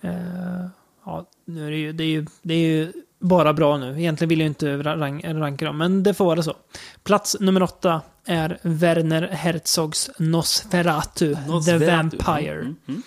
Eh, 0.00 0.66
ja, 1.04 1.26
nu 1.44 1.66
är 1.66 1.70
det, 1.70 1.76
ju, 1.76 1.92
det, 1.92 2.04
är 2.04 2.08
ju, 2.08 2.26
det 2.42 2.54
är 2.54 2.58
ju 2.58 2.92
bara 3.22 3.52
bra 3.52 3.76
nu. 3.76 4.00
Egentligen 4.00 4.28
vill 4.28 4.40
jag 4.40 4.46
inte 4.46 4.76
rank, 4.76 5.24
ranka 5.24 5.64
dem, 5.64 5.78
men 5.78 6.02
det 6.02 6.14
får 6.14 6.24
vara 6.24 6.42
så. 6.42 6.56
Plats 7.04 7.36
nummer 7.40 7.62
åtta 7.62 8.00
är 8.26 8.58
Werner 8.62 9.28
Herzogs 9.32 10.10
Nosferatu, 10.18 11.34
The 11.34 11.40
Nosferatu. 11.46 11.86
Vampire. 11.86 12.60
Mm, 12.60 12.76
mm. 12.88 13.02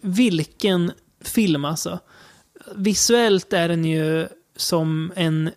Vilken 0.00 0.92
film 1.20 1.64
alltså. 1.64 1.98
Visuellt 2.74 3.52
är 3.52 3.68
den 3.68 3.84
ju 3.84 4.28
som 4.56 5.12
en 5.16 5.50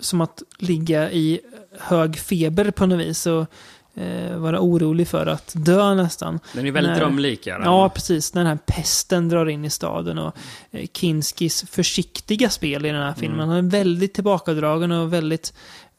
som 0.00 0.20
att 0.20 0.42
ligga 0.58 1.10
i 1.10 1.40
hög 1.78 2.18
feber 2.18 2.70
på 2.70 2.86
något 2.86 3.00
vis 3.00 3.26
och 3.26 3.46
eh, 3.94 4.36
vara 4.36 4.60
orolig 4.60 5.08
för 5.08 5.26
att 5.26 5.52
dö 5.56 5.94
nästan. 5.94 6.40
Den 6.52 6.66
är 6.66 6.72
väldigt 6.72 6.92
När- 6.92 7.00
drömlik. 7.00 7.46
Ja, 7.46 7.88
precis. 7.94 8.34
När 8.34 8.42
den 8.42 8.50
här 8.50 8.58
pesten 8.66 9.28
drar 9.28 9.46
in 9.46 9.64
i 9.64 9.70
staden 9.70 10.18
och 10.18 10.36
eh, 10.70 10.86
Kinskis 10.92 11.64
försiktiga 11.70 12.50
spel 12.50 12.86
i 12.86 12.88
den 12.88 13.02
här 13.02 13.14
filmen. 13.14 13.48
Han 13.48 13.58
är 13.58 13.70
väldigt 13.70 14.14
tillbakadragen 14.14 14.92
och 14.92 15.12
väldigt 15.12 15.52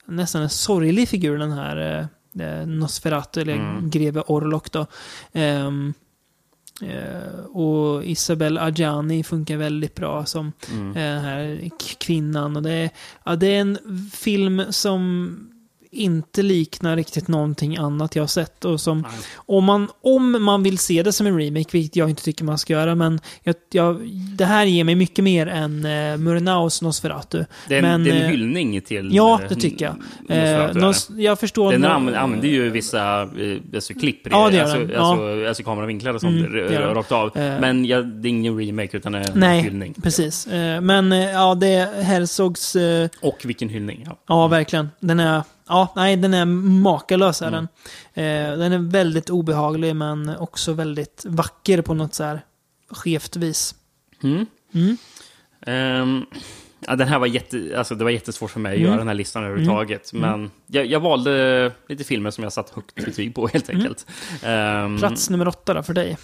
nästan 0.06 0.42
en 0.42 0.50
sorglig 0.50 1.10
figur 1.10 1.38
den 1.38 1.52
här 1.52 2.08
eh, 2.36 2.48
eh, 2.48 2.68
Nosferatu, 2.68 3.42
eller 3.42 3.82
greve 3.90 4.22
Orlok 4.28 4.72
då. 4.72 4.86
Ehm, 5.34 5.94
eh, 6.82 7.46
och 7.46 8.06
Isabel 8.06 8.58
Adjani 8.58 9.24
funkar 9.24 9.58
väldigt 9.58 9.96
bra 9.96 10.26
som 10.26 10.52
eh, 10.70 10.94
den 10.94 11.22
här 11.22 11.70
kvinnan. 12.00 12.56
Och 12.56 12.64
det, 12.64 12.72
är, 12.72 12.90
ja, 13.24 13.36
det 13.36 13.48
är 13.48 13.62
en 13.62 13.78
film 14.14 14.64
som 14.70 15.51
inte 15.92 16.42
liknar 16.42 16.96
riktigt 16.96 17.28
någonting 17.28 17.78
annat 17.78 18.16
jag 18.16 18.24
har 18.24 18.28
sett. 18.28 18.66
Och 18.66 18.82
som, 18.82 19.08
om, 19.36 19.66
man, 19.66 19.88
om 20.02 20.44
man 20.44 20.64
vill 20.64 20.78
se 20.78 21.04
det 21.04 21.14
som 21.14 21.28
en 21.28 21.38
remake, 21.40 21.70
vilket 21.72 21.96
jag 21.96 22.10
inte 22.10 22.24
tycker 22.24 22.44
man 22.44 22.58
ska 22.58 22.74
göra, 22.74 22.96
men 22.96 23.20
jag, 23.44 23.56
jag, 23.72 24.02
det 24.38 24.46
här 24.46 24.66
ger 24.66 24.84
mig 24.84 24.96
mycket 24.96 25.24
mer 25.24 25.48
än 25.48 25.86
uh, 25.86 26.18
Murnaus 26.18 26.82
Nosferatu. 26.82 27.46
Det 27.68 27.76
är, 27.76 27.80
en, 27.84 27.86
men, 27.86 28.04
det 28.04 28.10
är 28.12 28.16
en 28.16 28.22
eh, 28.22 28.28
hyllning 28.30 28.82
till... 28.82 29.10
Ja, 29.12 29.40
eh, 29.42 29.50
det 29.50 29.56
tycker 29.56 29.86
jag. 30.30 30.68
Eh, 30.68 30.74
nos, 30.74 31.10
jag 31.18 31.40
förstår... 31.40 31.72
Den 31.72 31.86
använder, 31.86 32.20
använder 32.20 32.48
ju 32.48 32.70
vissa 32.70 33.22
eh, 33.22 33.58
alltså, 33.76 33.94
klipp, 33.94 34.28
Ja, 34.32 34.50
det 34.50 34.60
alltså, 34.60 34.78
den. 34.80 34.90
Ja. 34.94 35.00
alltså, 35.00 35.48
alltså 35.48 35.64
kameravinklar 35.64 36.14
och 36.14 36.22
sånt 36.22 36.32
Mm, 36.48 36.94
rakt 36.94 37.12
av. 37.12 37.38
Eh. 37.38 37.60
Men 37.60 37.86
ja, 37.86 38.02
det 38.02 38.28
är 38.28 38.30
ingen 38.30 38.58
remake 38.60 38.98
utan 38.98 39.16
en 39.16 39.26
Nej, 39.34 39.62
hyllning. 39.62 39.94
precis. 40.04 40.48
Eh, 40.48 40.82
Men 40.82 41.12
eh, 41.12 41.32
ja, 41.32 41.56
det 41.56 41.68
är 41.68 42.04
Herzogs... 42.04 42.76
eh, 42.76 43.10
Och 43.22 43.42
vilken 43.44 43.70
hyllning. 43.70 44.04
Ja. 44.06 44.18
Ja, 44.28 44.48
verkligen. 44.48 44.90
Den 45.00 45.20
är... 45.20 45.42
Ja, 45.68 45.94
nej, 45.96 46.16
den 46.18 46.34
är 46.34 46.46
makalös 46.46 47.42
är 47.42 47.48
Mm. 47.48 47.68
den. 48.14 48.26
Eh, 48.54 48.58
den 48.58 48.72
är 48.74 48.78
väldigt 48.92 49.30
obehaglig 49.30 49.96
men 49.96 50.30
också 50.38 50.74
väldigt 50.74 51.26
vacker 51.28 51.82
på 51.82 51.94
något 51.94 52.14
så 52.14 52.24
här 52.24 52.42
skevt 52.90 53.36
vis. 53.36 53.76
Mm. 54.24 54.46
Mm. 54.74 54.98
Ehm, 55.66 56.26
ja, 56.88 56.96
den 56.96 57.08
här 57.08 57.20
var, 57.20 57.28
jätte, 57.28 57.74
alltså, 57.78 57.96
det 57.96 58.04
var 58.04 58.12
jättesvårt 58.12 58.52
för 58.52 58.60
mig 58.60 58.72
att 58.72 58.78
Mm. 58.78 58.88
göra 58.90 58.98
den 58.98 59.08
här 59.08 59.16
listan 59.16 59.44
överhuvudtaget. 59.44 60.14
Men 60.14 60.52
jag, 60.68 60.86
jag 60.86 61.00
valde 61.00 61.72
lite 61.88 62.04
filmer 62.04 62.32
som 62.32 62.44
jag 62.44 62.54
satt 62.54 62.70
högt 62.70 62.96
betyg 63.06 63.36
på 63.36 63.48
helt 63.48 63.70
enkelt. 63.70 64.06
Ehm, 64.44 64.86
Mm. 64.86 64.98
Plats 64.98 65.30
nummer 65.30 65.48
åtta 65.48 65.74
då 65.74 65.84
för 65.84 65.94
dig. 65.94 66.18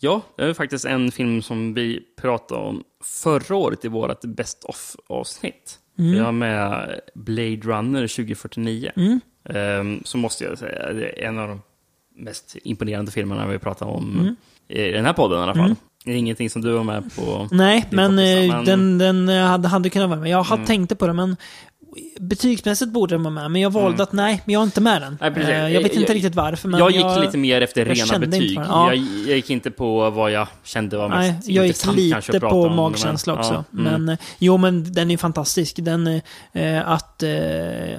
Ja, 0.00 0.20
det 0.36 0.44
är 0.44 0.54
faktiskt 0.54 0.84
en 0.84 1.12
film 1.12 1.42
som 1.42 1.74
vi 1.74 2.00
pratade 2.20 2.60
om 2.60 2.84
förra 3.04 3.56
året 3.56 3.84
i 3.84 3.88
vårt 3.88 4.20
Best 4.24 4.64
of-avsnitt. 4.64 5.78
Mm. 6.02 6.12
Vi 6.12 6.18
har 6.18 6.32
med 6.32 7.00
Blade 7.14 7.56
Runner 7.56 8.06
2049. 8.06 8.90
Mm. 8.96 9.20
Ehm, 9.44 10.00
så 10.04 10.18
måste 10.18 10.44
jag 10.44 10.58
säga, 10.58 10.92
det 10.92 11.22
är 11.22 11.28
en 11.28 11.38
av 11.38 11.48
de 11.48 11.60
mest 12.16 12.56
imponerande 12.64 13.10
filmerna 13.12 13.46
vi 13.46 13.58
pratar 13.58 13.86
om 13.86 14.20
Mm. 14.20 14.36
i 14.68 14.92
den 14.92 15.04
här 15.04 15.12
podden 15.12 15.38
i 15.38 15.42
alla 15.42 15.54
fall. 15.54 15.64
Mm. 15.64 15.76
Det 16.04 16.10
är 16.12 16.16
ingenting 16.16 16.50
som 16.50 16.62
du 16.62 16.72
var 16.72 16.84
med 16.84 17.16
på. 17.16 17.48
Nej, 17.50 17.88
men, 17.90 18.18
eh, 18.18 18.62
den, 18.64 18.98
den 18.98 19.28
eh, 19.28 19.44
hade, 19.44 19.68
hade 19.68 19.90
kunnat 19.90 20.08
vara 20.08 20.20
med. 20.20 20.30
Jag 20.30 20.42
hade 20.42 20.60
Mm. 20.60 20.66
tänkte 20.66 20.96
på 20.96 21.06
det, 21.06 21.12
men 21.12 21.36
betygsmässigt 22.20 22.90
borde 22.92 23.14
den 23.14 23.22
vara 23.22 23.34
med. 23.34 23.50
Men 23.50 23.60
jag 23.62 23.70
valde 23.70 24.02
att 24.02 24.12
nej, 24.12 24.42
men 24.44 24.52
jag 24.52 24.60
är 24.60 24.64
inte 24.64 24.80
med 24.80 25.02
den. 25.02 25.18
Nej. 25.20 25.32
Eh, 25.42 25.68
jag 25.68 25.82
vet 25.82 25.92
inte 25.92 26.12
Jag- 26.12 26.16
riktigt 26.16 26.34
varför, 26.34 26.68
men 26.68 26.78
jag 26.80 26.90
gick 26.90 27.24
lite 27.24 27.38
mer 27.38 27.60
efter 27.60 27.86
jag 27.86 27.98
rena 27.98 28.18
betyg. 28.26 28.58
Ja. 28.58 28.86
Jag, 28.94 28.96
jag 29.28 29.36
gick 29.36 29.50
inte 29.50 29.70
på 29.70 30.10
vad 30.10 30.30
jag 30.30 30.48
kände 30.64 30.96
var 30.96 31.08
Nej, 31.08 31.32
mest 31.32 31.48
jag 31.48 31.66
gick 31.66 31.86
lite 31.96 32.40
på 32.40 32.46
om, 32.62 32.76
magkänsla 32.76 33.32
men- 33.34 33.40
också. 33.40 33.64
ja, 33.70 33.78
mm. 33.80 33.92
Men 34.04 34.08
eh, 34.08 34.18
jo, 34.38 34.56
men 34.56 34.92
den 34.92 35.10
är 35.10 35.16
fantastisk. 35.16 35.76
Den, 35.80 36.06
eh, 36.52 36.88
att, 36.88 37.22
eh, 37.22 37.30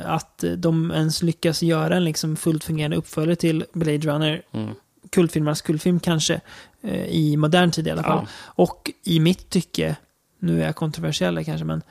att 0.06 0.44
de 0.58 0.92
ens 0.92 1.24
lyckas 1.24 1.62
göra 1.64 1.96
en 1.96 2.04
liksom 2.04 2.36
fullt 2.36 2.64
fungerande 2.64 2.98
uppföljare 2.98 3.36
till 3.36 3.66
Blade 3.74 3.98
Runner, 3.98 4.42
Mm. 4.54 4.70
kultfilmernas 5.10 5.62
kultfilm 5.62 6.00
kanske, 6.00 6.42
eh, 6.84 7.06
i 7.06 7.38
modern 7.38 7.72
tid 7.72 7.88
i 7.88 7.92
alla 7.92 8.04
fall. 8.04 8.20
Ja. 8.24 8.28
Och 8.46 8.92
i 9.04 9.20
mitt 9.20 9.50
tycke, 9.50 9.96
nu 10.40 10.62
är 10.62 10.66
jag 10.66 10.76
kontroversiell 10.76 11.46
kanske, 11.46 11.66
men 11.66 11.82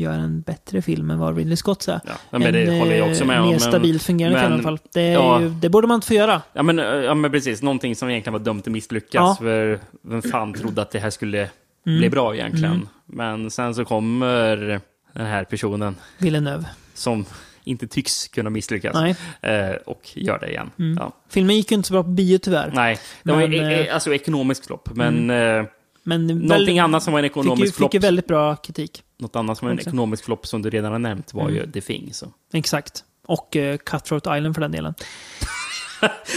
gör 0.00 0.12
en 0.12 0.40
bättre 0.40 0.82
film 0.82 1.10
än 1.10 1.18
vad 1.18 1.36
Ridley 1.36 1.56
Scott 1.56 1.88
är. 1.88 2.00
Ja, 2.06 2.38
men 2.38 2.52
det 2.52 2.62
en, 2.62 2.78
håller 2.78 2.96
jag 2.96 3.06
eh, 3.06 3.10
också 3.12 3.24
med 3.24 3.38
om, 3.40 3.44
Mer 3.46 3.50
men- 3.50 3.60
stabilt 3.60 4.02
fungerande 4.02 4.38
film 4.40 4.52
i 4.52 4.56
men- 4.56 4.66
alla 4.66 4.78
fall. 4.78 4.88
Det, 4.94 5.02
ja. 5.10 5.40
ju, 5.40 5.48
det 5.48 5.68
borde 5.68 5.86
man 5.86 5.94
inte 5.94 6.06
få 6.06 6.14
göra. 6.14 6.42
Ja 6.52 6.62
men, 6.62 6.78
eh, 6.78 6.84
ja 6.84 7.14
men 7.14 7.30
precis, 7.32 7.62
någonting 7.62 7.96
som 7.96 8.10
egentligen 8.10 8.32
var 8.32 8.40
dömt 8.40 8.66
att 8.66 8.72
misslyckas. 8.72 9.12
Ja. 9.14 9.36
För 9.40 9.80
vem 10.02 10.22
fan 10.22 10.54
trodde 10.54 10.82
att 10.82 10.90
det 10.90 10.98
här 10.98 11.10
skulle 11.10 11.50
Mm. 11.86 11.98
bli 11.98 12.10
bra 12.10 12.34
egentligen? 12.34 12.72
Mm. 12.74 12.88
Men 13.06 13.50
sen 13.50 13.74
så 13.74 13.84
kommer 13.84 14.56
den 15.12 15.26
här 15.26 15.44
personen 15.44 15.96
Villeneuve. 16.18 16.64
som 16.94 17.24
inte 17.64 17.86
tycks 17.86 18.28
kunna 18.28 18.50
misslyckas. 18.50 18.96
Eh, 19.42 19.70
och 19.86 20.00
gör 20.14 20.38
det 20.38 20.48
igen. 20.50 20.70
Mm. 20.78 20.96
Ja. 21.00 21.12
Filmen 21.28 21.56
gick 21.56 21.70
ju 21.70 21.74
inte 21.76 21.86
så 21.88 21.92
bra 21.94 22.02
på 22.02 22.08
bio 22.08 22.38
tyvärr. 22.38 22.70
Nej, 22.74 22.98
det 23.22 23.32
var 23.32 23.38
Men, 23.38 23.52
ju 23.52 23.58
e- 23.58 23.86
eh, 23.88 23.94
alltså 23.94 24.14
ekonomisk 24.14 24.64
flopp. 24.66 24.88
Men 24.94 25.30
eh, 25.30 25.64
Men 26.06 26.26
någonting 26.26 26.48
väldigt- 26.48 26.80
annat 26.80 27.02
som 27.02 27.12
var 27.12 27.20
en 27.20 27.24
Fick 27.24 27.36
ju, 27.36 27.40
ekonomisk 27.40 27.72
fick 27.72 27.76
flopp. 27.76 27.94
ju 27.94 27.98
väldigt 27.98 28.26
bra 28.26 28.56
kritik. 28.56 29.02
Något 29.18 29.36
annat 29.36 29.58
som 29.58 29.66
var 29.66 29.72
en 29.72 29.78
också. 29.78 29.88
ekonomisk 29.88 30.24
flopp 30.24 30.46
som 30.46 30.62
du 30.62 30.70
redan 30.70 30.92
har 30.92 30.98
nämnt 30.98 31.34
var 31.34 31.48
ju 31.50 31.58
Mm. 31.58 31.72
The 31.72 31.80
Thing. 31.80 32.14
Så. 32.14 32.26
Exakt. 32.52 33.04
Och 33.26 33.56
uh, 33.56 33.76
Cutthroat 33.76 34.26
Island 34.26 34.54
för 34.54 34.60
den 34.62 34.72
delen. 34.72 34.94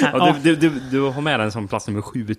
Ja, 0.02 0.36
du, 0.44 0.56
du, 0.56 0.70
du, 0.70 0.80
du 0.92 1.02
har 1.02 1.22
med 1.22 1.40
den 1.40 1.52
som 1.52 1.68
plats 1.68 1.88
nummer 1.88 2.02
sju. 2.02 2.26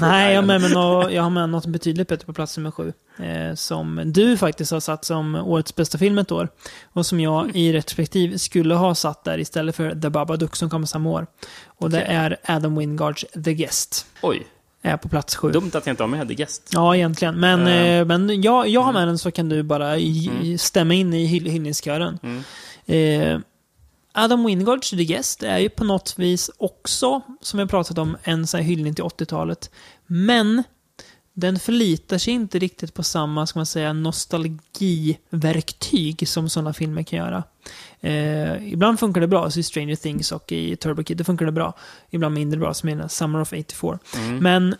Nej, 0.00 0.32
jag 0.32 0.42
har, 0.42 0.46
med 0.46 0.60
mig 0.60 0.70
nå- 0.72 1.10
jag 1.10 1.22
har 1.22 1.30
med 1.30 1.48
något 1.50 1.66
betydligt 1.66 2.08
bättre 2.08 2.26
på 2.26 2.32
plats 2.32 2.56
nummer 2.56 2.70
sju. 2.70 2.92
Eh, 3.18 3.54
som 3.54 4.00
du 4.04 4.36
faktiskt 4.36 4.70
har 4.72 4.80
satt 4.80 5.04
som 5.04 5.34
årets 5.34 5.74
bästa 5.76 5.98
film 5.98 6.18
ett 6.18 6.32
år. 6.32 6.48
Och 6.92 7.06
som 7.06 7.20
jag 7.20 7.44
Mm. 7.44 7.56
i 7.56 7.72
retrospektiv 7.72 8.36
skulle 8.36 8.74
ha 8.74 8.94
satt 8.94 9.24
där 9.24 9.38
istället 9.38 9.76
för 9.76 10.00
The 10.00 10.10
Babadook 10.10 10.56
som 10.56 10.70
kommer 10.70 10.86
samma 10.86 11.10
år. 11.10 11.26
Och 11.66 11.90
det 11.90 12.00
är 12.02 12.36
Adam 12.46 12.76
Wingards 12.78 13.24
The 13.44 13.54
Guest. 13.54 14.06
Oj, 14.22 14.46
Är 14.86 14.96
på 14.96 15.08
plats 15.08 15.36
sju. 15.36 15.50
dumt 15.50 15.70
att 15.74 15.86
jag 15.86 15.92
inte 15.92 16.02
har 16.02 16.08
med 16.08 16.28
The 16.28 16.34
Guest. 16.34 16.70
Ja, 16.72 16.96
egentligen. 16.96 17.40
Men, 17.40 17.66
eh, 17.66 18.04
men 18.04 18.42
jag, 18.42 18.68
jag 18.68 18.80
har 18.80 18.92
med 18.92 19.08
den 19.08 19.18
så 19.18 19.30
kan 19.30 19.48
du 19.48 19.62
bara 19.62 19.98
i, 19.98 20.28
Mm. 20.28 20.58
stämma 20.58 20.94
in 20.94 21.14
i 21.14 21.26
hyll, 21.26 21.46
hyllningskören. 21.50 22.18
Mm. 22.22 22.42
Eh, 22.86 23.38
Adam 24.12 24.44
Wingards 24.44 24.90
The 24.90 25.04
Guest 25.04 25.42
är 25.42 25.58
ju 25.58 25.68
på 25.68 25.84
något 25.84 26.14
vis 26.18 26.50
också, 26.58 27.20
som 27.40 27.58
jag 27.58 27.70
pratat 27.70 27.98
om, 27.98 28.16
en 28.22 28.46
sån 28.46 28.60
här 28.60 28.66
hyllning 28.66 28.94
till 28.94 29.04
80-talet. 29.04 29.70
Men 30.06 30.62
den 31.32 31.58
förlitar 31.58 32.18
sig 32.18 32.34
inte 32.34 32.58
riktigt 32.58 32.94
på 32.94 33.02
samma, 33.02 33.46
ska 33.46 33.58
man 33.58 33.66
säga, 33.66 33.92
nostalgiverktyg 33.92 36.28
som 36.28 36.48
sådana 36.48 36.72
filmer 36.72 37.02
kan 37.02 37.18
göra. 37.18 37.42
Eh, 38.00 38.72
ibland 38.72 39.00
funkar 39.00 39.20
det 39.20 39.26
bra, 39.26 39.50
så 39.50 39.60
i 39.60 39.62
Stranger 39.62 39.96
Things 39.96 40.32
och 40.32 40.52
i 40.52 40.76
Turbo 40.76 41.02
Kid, 41.04 41.16
det 41.16 41.24
funkar 41.24 41.46
det 41.46 41.52
bra. 41.52 41.74
Ibland 42.10 42.34
mindre 42.34 42.60
bra, 42.60 42.74
som 42.74 42.88
i 42.88 43.02
Summer 43.08 43.40
of 43.40 43.52
84. 43.52 43.98
Mm. 44.16 44.38
Men 44.38 44.74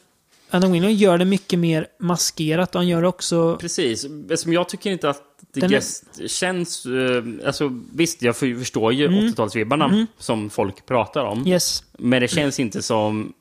Adam 0.51 0.73
Wingar 0.73 0.89
gör 0.89 1.19
det 1.19 1.25
mycket 1.25 1.59
mer 1.59 1.87
maskerat 2.01 2.75
och 2.75 2.81
han 2.81 2.89
gör 2.89 3.03
det 3.03 3.09
också... 3.09 3.57
Precis, 3.61 4.07
som 4.37 4.53
jag 4.53 4.69
tycker 4.69 4.91
inte 4.91 5.11
att 5.11 5.23
The 5.55 5.61
Den 5.61 5.75
är- 5.75 6.29
känns... 6.29 6.87
eh, 6.87 7.47
alltså, 7.47 7.81
visst, 7.93 8.23
jag 8.23 8.37
för- 8.37 8.59
förstår 8.59 8.93
ju 8.93 9.07
Mm. 9.07 9.21
80-talsvibbarna 9.29 9.85
Mm. 9.85 10.07
som 10.19 10.51
folk 10.51 10.87
pratar 10.87 11.25
om. 11.25 11.47
Yes. 11.47 11.85
Men 11.99 12.23
det 12.23 12.29
känns 12.29 12.61
inte 12.61 12.83
som 12.83 13.33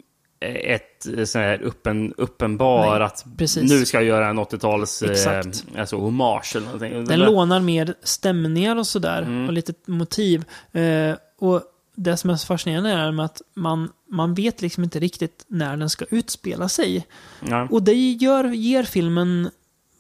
ett 0.44 1.06
eh, 1.18 1.26
sån 1.26 1.42
här 1.42 1.62
uppen, 1.62 2.14
uppenbar 2.18 2.98
Nej, 2.98 3.06
att 3.06 3.26
precis. 3.38 3.72
nu 3.72 3.86
ska 3.86 3.98
jag 3.98 4.04
göra 4.04 4.28
en 4.28 4.40
80-tals 4.40 5.02
eh, 5.02 5.44
alltså, 5.78 5.98
hommage 5.98 6.56
eller 6.56 6.66
någonting. 6.66 7.06
Den 7.06 7.20
lånar 7.20 7.60
mer 7.60 7.96
stämningar 8.04 8.76
och 8.76 8.88
sådär. 8.88 9.22
Mm. 9.22 9.48
Och 9.48 9.54
lite 9.54 9.74
motiv. 9.86 10.46
Eh, 10.72 11.16
och 11.40 11.62
det 11.96 12.18
som 12.18 12.30
är 12.30 12.36
så 12.36 12.46
fascinerande 12.46 12.90
är 12.90 13.22
att 13.22 13.42
man, 13.54 13.90
man 14.10 14.34
vet 14.34 14.62
liksom 14.62 14.84
inte 14.84 15.00
riktigt 15.00 15.46
när 15.48 15.78
den 15.78 15.90
ska 15.90 16.06
utspela 16.10 16.70
sig. 16.70 17.08
Ja. 17.50 17.68
Och 17.72 17.84
det 17.84 17.94
gör, 17.94 18.44
ger 18.44 18.84
filmen... 18.84 19.50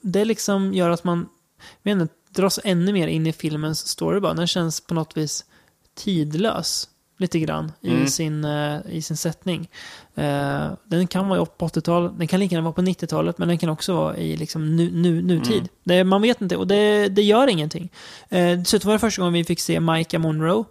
Det 0.05 0.25
liksom 0.25 0.73
gör 0.73 0.89
att 0.89 1.03
man 1.03 1.29
inte, 1.83 2.07
dras 2.29 2.59
ännu 2.63 2.93
mer 2.93 3.07
in 3.07 3.27
i 3.27 3.33
filmens 3.33 3.87
story 3.87 4.19
bara. 4.19 4.33
Den 4.33 4.47
känns 4.47 4.81
på 4.81 4.93
något 4.93 5.17
vis 5.17 5.45
tidlös. 5.95 6.89
Lite 7.23 7.39
grann 7.39 7.71
i, 7.81 7.89
Mm. 7.89 8.07
sin, 8.07 8.45
eh, 8.45 8.77
i 8.89 9.01
sin 9.01 9.17
sättning. 9.17 9.69
Eh, 10.15 10.67
den 10.85 11.07
kan 11.07 11.27
vara 11.27 11.45
på 11.45 11.65
80-talet, 11.65 12.11
den 12.17 12.27
kan 12.27 12.39
lika 12.39 12.55
gärna 12.55 12.63
vara 12.63 12.73
på 12.73 12.81
90-talet, 12.81 13.37
men 13.37 13.47
den 13.47 13.57
kan 13.57 13.69
också 13.69 13.93
vara 13.93 14.17
i 14.17 14.37
liksom 14.37 14.75
nu, 14.75 14.91
nu, 14.91 15.21
nutid. 15.21 15.57
Mm. 15.57 15.67
Det, 15.83 16.03
man 16.03 16.21
vet 16.21 16.41
inte 16.41 16.57
och 16.57 16.67
det, 16.67 17.09
det 17.09 17.21
gör 17.21 17.47
ingenting. 17.47 17.89
Eh, 18.29 18.57
dessutom 18.57 18.87
var 18.87 18.93
det 18.95 18.99
första 18.99 19.21
gången 19.21 19.33
vi 19.33 19.43
fick 19.43 19.59
se 19.59 19.79
Micah 19.79 20.21
Monroe. 20.21 20.63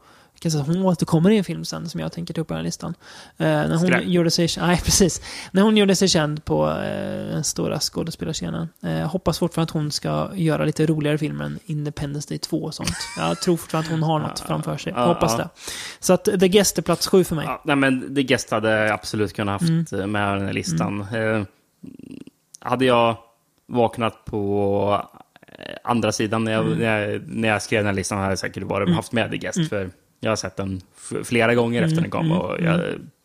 Jag 0.45 0.61
att 0.61 0.67
hon 0.67 0.83
återkommer 0.83 1.31
i 1.31 1.39
en 1.39 1.45
film 1.45 1.65
sen 1.65 1.89
som 1.89 2.01
jag 2.01 2.13
tänker 2.13 2.35
ta 2.35 2.41
upp 2.41 2.49
på 2.49 2.55
den 2.55 2.59
här 2.59 2.65
listan. 2.65 2.95
Eh, 3.39 3.47
när 3.47 3.77
hon 3.77 4.11
gjorde 4.11 4.31
sig, 4.31 4.49
nej, 4.59 4.81
precis. 4.85 5.23
När 5.53 5.63
hon 5.63 5.77
gjorde 5.77 5.97
sig 5.97 6.09
känd 6.09 6.45
på 6.45 6.71
eh, 6.71 7.27
den 7.33 7.45
stora 7.45 7.81
skådespelarscenen. 7.81 8.69
Eh, 8.83 9.11
hoppas 9.11 9.39
fortfarande 9.39 9.71
att 9.71 9.75
hon 9.75 9.91
ska 9.91 10.31
göra 10.35 10.65
lite 10.65 10.87
roligare 10.87 11.19
filmer 11.19 11.45
än 11.45 11.59
Independence 11.67 12.29
Day 12.29 12.39
2 12.39 12.63
och 12.63 12.75
sånt. 12.75 12.97
Jag 13.17 13.41
tror 13.41 13.57
fortfarande 13.57 13.87
att 13.87 13.93
hon 13.93 14.03
har 14.03 14.19
något 14.19 14.41
framför 14.47 14.77
sig. 14.77 14.93
Ja, 14.97 15.07
hoppas 15.07 15.33
ja. 15.33 15.39
det. 15.39 15.49
Så 16.01 16.13
att 16.13 16.25
The 16.25 16.49
Guest 16.49 16.79
är 16.79 16.83
plats 16.83 17.07
sju 17.07 17.25
för 17.25 17.37
mig. 17.37 17.45
Ja, 17.47 17.63
nej, 17.65 17.77
men 17.77 18.15
The 18.15 18.23
Guest 18.23 18.51
hade 18.51 18.95
absolut 18.95 19.33
kunnat 19.33 19.53
haft 19.53 19.93
Mm. 19.93 20.13
med 20.13 20.37
den 20.39 20.47
här 20.47 20.53
listan. 20.53 21.01
Eh, 21.01 21.43
hade 22.61 22.85
jag 22.85 23.17
vaknat 23.67 24.25
på 24.25 25.09
andra 25.85 26.13
sidan, 26.13 26.45
när 26.45 26.53
jag, 26.53 26.79
när 26.79 27.01
jag, 27.01 27.23
när 27.27 27.49
jag 27.49 27.63
skrev 27.63 27.79
den 27.81 27.87
här 27.87 27.95
listan 27.95 28.19
hade 28.19 28.31
jag 28.31 28.39
säkert 28.39 28.63
varit, 28.63 28.95
haft 28.95 29.13
med 29.13 29.31
The 29.31 29.37
Guest, 29.37 29.69
för 29.69 29.91
jag 30.25 30.31
har 30.31 30.37
sett 30.37 30.57
den 30.57 30.81
flera 31.25 31.55
gånger 31.55 31.83
efter 31.83 32.01
den 32.01 32.11
kom 32.11 32.33
och 32.33 32.61
jag 32.61 32.81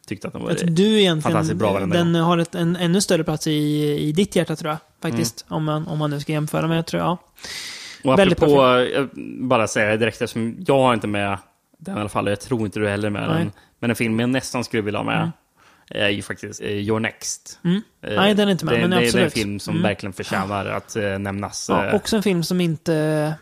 tyckte 0.08 0.28
att 0.28 0.34
den 0.34 0.42
var 0.44 0.50
Jag 0.50 0.58
tror 0.58 0.70
du 0.70 0.84
egentligen, 0.84 1.22
fantastiskt 1.22 1.60
bra 1.60 1.74
varenda 1.74 1.98
den 1.98 2.14
gång. 2.14 2.22
har 2.22 2.38
ett, 2.38 2.56
en 2.56 2.76
ännu 2.76 3.02
större 3.02 3.24
plats 3.24 3.48
i, 3.48 3.52
i 4.00 4.12
ditt 4.12 4.36
hjärta 4.36 4.56
tror 4.56 4.70
jag. 4.72 4.78
Faktiskt. 5.02 5.46
Mm. 5.50 5.58
Om, 5.58 5.64
man, 5.64 5.88
om 5.88 5.98
man 6.00 6.10
nu 6.10 6.20
ska 6.20 6.32
jämföra. 6.32 6.68
Men 6.68 6.76
jag 6.76 6.86
tror, 6.86 7.02
ja. 7.04 7.18
Och 8.04 8.20
Väldigt 8.20 8.38
apropå, 8.44 8.62
jag 8.94 9.10
bara 9.48 9.68
säga 9.68 9.98
direkt 9.98 10.22
eftersom 10.22 10.56
jag 10.68 10.80
har 10.80 10.94
inte 10.94 11.08
med 11.08 11.38
den 11.80 11.98
i 11.98 12.00
alla 12.00 12.10
fall, 12.10 12.26
och 12.26 12.32
jag 12.32 12.40
tror 12.40 12.62
inte 12.66 12.80
du 12.80 12.88
heller 12.90 13.10
med 13.10 13.22
Nej. 13.22 13.32
Mm. 13.32 13.44
den. 13.44 13.52
Men 13.80 13.90
en 13.90 13.96
film 13.96 14.20
jag 14.20 14.30
nästan 14.30 14.64
skulle 14.64 14.84
vilja 14.84 15.00
ha 15.00 15.06
med 15.06 15.32
är 15.90 16.10
ju 16.10 16.22
faktiskt 16.22 16.62
eh, 16.62 16.68
Your 16.72 17.00
Next. 17.00 17.60
Mm. 17.64 17.82
Eh, 18.02 18.16
Nej, 18.16 18.34
den 18.36 18.48
är 18.48 18.52
inte 18.52 18.66
med, 18.66 18.74
det, 18.74 18.80
men 18.82 18.90
det, 18.90 18.96
det 18.96 19.02
är 19.02 19.02
en 19.02 19.08
absolut. 19.08 19.34
film 19.34 19.60
som 19.60 19.72
Mm. 19.74 19.84
verkligen 19.84 20.14
förtjänar 20.14 20.66
att 20.66 20.96
eh, 20.96 21.20
nämnas. 21.20 21.66
ja. 21.70 21.92
Också 21.94 22.16
en 22.16 22.24
film 22.24 22.44
som 22.44 22.62
inte... 22.62 23.34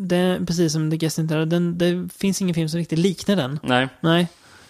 Det, 0.00 0.40
precis 0.46 0.72
som 0.72 0.90
The 0.90 0.96
Guest 0.96 1.18
inte 1.18 1.34
är, 1.34 1.46
den, 1.46 1.78
det 1.78 2.08
finns 2.18 2.42
ingen 2.42 2.54
film 2.54 2.68
som 2.68 2.78
riktigt 2.78 2.98
liknar 2.98 3.36
den. 3.36 3.58
Nej, 3.62 3.88
Nej. 4.00 4.28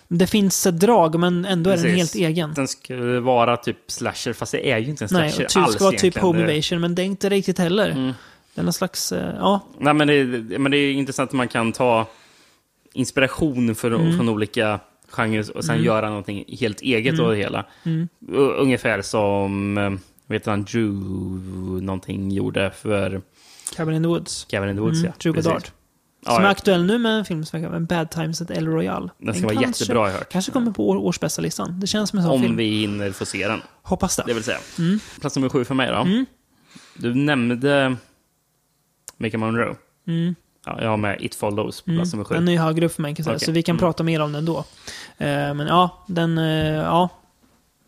Det 0.08 0.26
finns 0.26 0.66
ett 0.66 0.80
drag, 0.80 1.18
men 1.20 1.44
ändå 1.44 1.70
är 1.70 1.74
den 1.74 1.82
Precis. 1.84 1.98
helt 1.98 2.14
egen. 2.14 2.54
den 2.54 2.68
skulle 2.68 3.20
vara 3.20 3.56
typ 3.56 3.76
slasher, 3.86 4.32
fast 4.32 4.52
det 4.52 4.70
är 4.70 4.78
ju 4.78 4.86
inte 4.90 5.04
en 5.04 5.08
Nej, 5.12 5.30
slasher 5.30 5.44
och 5.44 5.50
typ 5.50 5.62
alls 5.62 5.74
ska 5.74 5.84
vara 5.84 5.92
typ 5.92 6.02
egentligen. 6.02 6.26
Home 6.26 6.40
Invasion, 6.40 6.80
men 6.80 6.94
det 6.94 7.02
är 7.02 7.06
inte 7.06 7.28
riktigt 7.28 7.58
heller. 7.58 7.90
Mm. 7.90 8.12
Det 8.54 8.60
är 8.60 8.64
någon 8.64 8.72
slags, 8.72 9.12
eh, 9.12 9.34
ja, 9.38 9.60
Nej, 9.78 9.94
men 9.94 10.08
det, 10.08 10.24
men 10.58 10.72
det 10.72 10.78
är 10.78 10.92
intressant 10.92 11.30
att 11.30 11.34
man 11.36 11.48
kan 11.48 11.72
ta 11.72 12.06
inspiration 12.92 13.74
för, 13.74 13.90
Mm. 13.90 14.16
från 14.16 14.28
olika 14.28 14.80
genrer 15.08 15.56
och 15.56 15.64
sen 15.64 15.82
göra 15.82 16.08
någonting 16.08 16.44
helt 16.60 16.80
eget 16.80 17.12
Mm. 17.14 17.24
av 17.24 17.30
det 17.30 17.36
hela. 17.36 17.64
U- 17.84 18.00
Ungefär 18.58 19.02
som, 19.02 19.78
eh, 19.78 19.92
vet 20.26 20.46
han, 20.46 20.64
Drew 20.64 20.92
någonting 21.82 22.30
gjorde 22.30 22.70
för 22.70 23.20
Cabin 23.76 23.94
in 23.94 24.02
the 24.02 24.08
Woods. 24.08 24.46
Cabin 24.50 24.68
in 24.70 24.76
the 24.76 24.82
Woods. 24.82 24.98
Mm, 24.98 25.12
ja. 25.24 25.32
Goddard. 25.32 25.62
Ja, 26.24 26.30
som 26.32 26.40
är 26.40 26.46
ja. 26.46 26.50
aktuell 26.50 26.84
nu 26.84 26.98
med 26.98 27.12
en 27.18 27.24
film 27.24 27.44
som 27.44 27.60
heter 27.60 27.78
Bad 27.80 28.10
Times 28.10 28.42
at 28.42 28.50
El 28.50 28.66
Royale. 28.66 29.08
Den 29.18 29.34
ska 29.34 29.46
vara 29.46 29.54
kanske, 29.62 29.84
jättebra, 29.84 30.06
jag 30.10 30.18
hört. 30.18 30.32
Kanske 30.32 30.52
kommer 30.52 30.70
på 30.72 30.88
år, 30.88 30.96
årsbästa 30.96 31.42
listan. 31.42 31.80
Det 31.80 31.86
känns 31.86 32.10
som 32.10 32.18
en 32.18 32.24
sån 32.24 32.32
Om 32.34 32.42
film. 32.42 32.56
vi 32.56 32.64
hinner 32.80 33.10
få 33.12 33.24
se 33.26 33.48
den, 33.48 33.62
Hoppas 33.82 34.16
det. 34.16 34.22
det 34.26 34.34
vill 34.34 34.44
säga. 34.44 34.58
Mm. 34.78 35.00
Plats 35.20 35.36
nummer 35.36 35.48
sju 35.48 35.64
för 35.64 35.74
mig 35.74 35.88
då. 35.88 36.24
Du 36.94 37.14
nämnde 37.14 37.96
Micah 39.16 39.40
Monroe. 39.40 39.76
Mm. 40.08 40.34
Ja, 40.66 40.78
jag 40.82 40.88
har 40.88 40.96
med 40.96 41.16
It 41.20 41.34
Follows 41.34 41.82
på 41.82 41.90
plats 41.90 42.12
nummer 42.12 42.24
sju. 42.24 42.34
Den 42.34 42.48
är 42.48 42.52
ju 42.52 42.58
högre 42.58 42.86
upp 42.86 42.92
för 42.92 43.02
mig, 43.02 43.14
kan 43.14 43.24
säga, 43.24 43.36
Okej. 43.36 43.46
så 43.46 43.52
vi 43.52 43.62
kan 43.62 43.72
Mm. 43.72 43.80
prata 43.80 44.02
mer 44.02 44.20
om 44.20 44.32
den 44.32 44.44
då. 44.44 44.58
Eh, 45.18 45.54
men 45.54 45.66
ja, 45.66 46.04
den... 46.08 46.38
eh, 46.38 46.44
ja, 46.74 47.08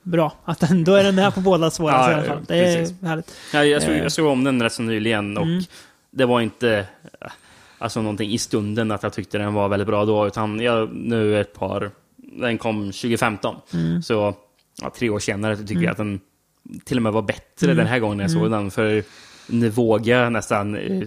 bra. 0.08 0.32
Att 0.44 0.60
den, 0.60 0.84
då 0.84 0.94
är 0.94 1.04
den 1.04 1.14
med 1.14 1.34
på 1.34 1.40
båda 1.40 1.70
svåra 1.70 1.92
Ja, 1.92 2.10
i 2.10 2.14
alla 2.14 2.26
ja, 2.26 2.32
fall. 2.32 2.44
Det 2.48 2.58
är 2.58 2.76
precis. 2.80 3.02
härligt. 3.02 3.36
Ja, 3.52 3.64
jag, 3.64 3.82
såg, 3.82 3.90
Eh. 3.92 3.98
jag 4.02 4.12
såg 4.12 4.26
om 4.26 4.44
den 4.44 4.62
rätt 4.62 4.72
så 4.72 4.82
nyligen 4.82 5.36
och 5.38 5.44
Mm. 5.46 5.62
det 6.10 6.24
var 6.24 6.40
inte 6.40 6.86
eh, 7.20 7.30
alltså, 7.78 8.02
någonting 8.02 8.30
i 8.30 8.38
stunden 8.38 8.90
att 8.90 9.02
jag 9.02 9.12
tyckte 9.12 9.38
den 9.38 9.54
var 9.54 9.68
väldigt 9.68 9.88
bra 9.88 10.04
då, 10.04 10.26
utan 10.26 10.60
jag, 10.60 10.88
nu 10.94 11.40
ett 11.40 11.54
par... 11.54 11.90
Den 12.16 12.58
kom 12.58 12.84
2015, 12.92 13.56
Mm. 13.74 14.02
så 14.02 14.34
ja, 14.82 14.90
tre 14.98 15.10
år 15.10 15.18
senare 15.18 15.56
tycker 15.56 15.82
jag 15.82 15.90
att 15.90 15.96
den 15.96 16.20
till 16.84 16.96
och 16.96 17.02
med 17.02 17.12
var 17.12 17.22
bättre 17.22 17.66
Mm. 17.66 17.76
den 17.76 17.86
här 17.86 17.98
gången 17.98 18.18
jag 18.18 18.30
såg 18.30 18.50
den. 18.50 18.70
För 18.70 19.02
nu 19.46 19.68
vågar 19.68 20.22
jag 20.22 20.32
nästan 20.32 20.76
eh, 20.76 20.98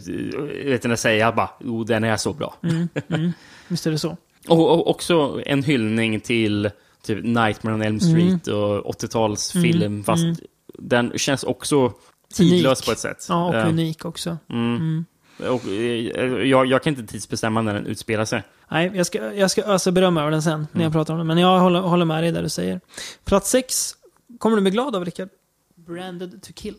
vet 0.66 0.86
inte, 0.86 0.98
säga 0.98 1.32
bara, 1.32 1.50
jo, 1.60 1.84
den 1.84 2.04
är 2.04 2.18
så 2.18 2.34
bra. 2.34 2.56
Mm. 2.64 3.32
Visst 3.68 3.88
är 3.88 3.92
det 3.92 3.98
så. 3.98 4.18
Och, 4.48 4.70
och 4.72 4.90
också 4.90 5.42
en 5.46 5.64
hyllning 5.64 6.20
till 6.20 6.70
typ 7.04 7.24
Nightmare 7.24 7.74
on 7.76 7.82
Elm 7.82 8.00
Street 8.00 8.48
och 8.48 8.86
80-talsfilm, 8.96 9.76
Mm. 9.86 10.04
fast 10.04 10.24
Mm. 10.24 10.36
den 10.80 11.12
känns 11.18 11.44
också 11.44 11.94
tidlös 12.34 12.80
Unik. 12.80 12.86
på 12.86 12.92
ett 12.92 13.00
sätt. 13.00 13.26
Ja, 13.30 13.46
och 13.46 13.56
Eh, 13.56 13.70
unik 13.70 14.06
också. 14.06 14.38
Mm. 14.50 15.06
Och, 15.40 15.68
eh, 15.68 16.48
jag, 16.48 16.66
jag 16.66 16.84
kan 16.84 16.94
inte 16.94 17.12
tidsbestämma 17.14 17.62
när 17.62 17.74
den 17.74 17.86
utspelar 17.86 18.26
sig. 18.26 18.44
Nej, 18.72 18.92
jag 18.94 19.06
ska, 19.06 19.34
jag 19.34 19.52
ska 19.52 19.64
ösa 19.64 19.92
beröm 19.92 20.18
över 20.18 20.32
den 20.32 20.42
sen, 20.42 20.60
när 20.60 20.68
Mm. 20.74 20.84
jag 20.84 20.92
pratar 20.94 21.14
om 21.14 21.18
den. 21.18 21.28
Men 21.28 21.38
jag 21.38 21.60
håller, 21.60 21.80
håller 21.80 22.06
med 22.06 22.24
dig 22.24 22.32
där 22.32 22.44
du 22.44 22.50
säger. 22.50 22.82
Plats 23.26 23.50
sex 23.50 23.96
kommer 24.38 24.56
du 24.56 24.62
bli 24.62 24.72
glad 24.72 24.96
av, 24.96 25.06
Rickard. 25.06 25.30
Branded 25.76 26.42
to 26.44 26.52
kill. 26.56 26.76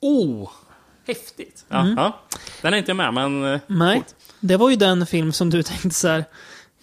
Oh! 0.00 0.50
Häftigt! 1.06 1.64
Ja, 1.68 1.80
Mm. 1.80 1.94
ja. 1.96 2.20
Den 2.62 2.74
är 2.74 2.78
inte 2.78 2.90
jag 2.90 2.96
med, 2.96 3.14
men... 3.14 3.44
eh, 3.54 3.60
Nej, 3.66 3.94
coolt. 3.98 4.14
det 4.40 4.56
var 4.56 4.70
ju 4.70 4.76
den 4.76 5.06
film 5.06 5.32
som 5.32 5.50
du 5.50 5.62
tänkte 5.62 5.90
så 5.90 6.08
här 6.08 6.24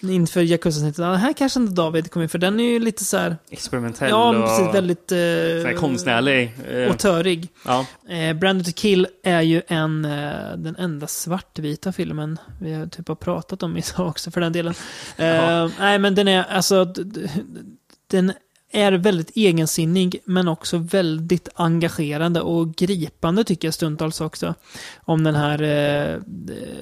inför 0.01 0.41
Yakuza-snittet. 0.41 0.99
Ah, 0.99 1.13
här 1.15 1.33
kanske 1.33 1.59
inte 1.59 1.73
David 1.73 2.11
kommer 2.11 2.23
in, 2.23 2.30
för 2.30 2.38
den 2.39 2.59
är 2.59 2.63
ju 2.63 2.80
lite 2.80 3.05
så 3.05 3.17
här... 3.17 3.38
Experimentell 3.49 4.09
Ja, 4.09 4.30
och 4.30 4.35
precis. 4.45 4.75
Väldigt... 4.75 5.11
Eh, 5.11 5.80
konstnärlig. 5.80 6.51
eh, 6.71 6.89
och 6.91 6.99
törig. 6.99 7.49
ja. 7.65 7.85
Eh, 8.09 8.33
Branded 8.33 8.65
to 8.65 8.71
Kill 8.75 9.07
är 9.23 9.41
ju 9.41 9.61
en, 9.67 10.05
eh, 10.05 10.57
den 10.57 10.75
enda 10.75 11.07
svartvita 11.07 11.91
filmen 11.91 12.38
vi 12.61 12.73
har 12.73 12.85
typ 12.85 13.07
har 13.07 13.15
pratat 13.15 13.63
om 13.63 13.77
idag 13.77 14.07
också 14.07 14.31
för 14.31 14.41
den 14.41 14.53
delen. 14.53 14.73
Eh, 15.17 15.25
Ja. 15.27 15.69
Nej, 15.80 15.99
men 15.99 16.15
den 16.15 16.27
är 16.27 16.43
alltså... 16.43 16.93
Den 18.07 18.33
är 18.73 18.91
väldigt 18.91 19.31
egensinnig 19.38 20.19
men 20.25 20.47
också 20.47 20.77
väldigt 20.77 21.49
engagerande 21.55 22.41
och 22.41 22.75
gripande 22.75 23.43
tycker 23.43 23.67
jag 23.67 23.73
stundtals 23.73 24.21
också. 24.21 24.55
Om 24.99 25.23
den 25.23 25.35
här 25.35 25.61
eh, 25.61 26.19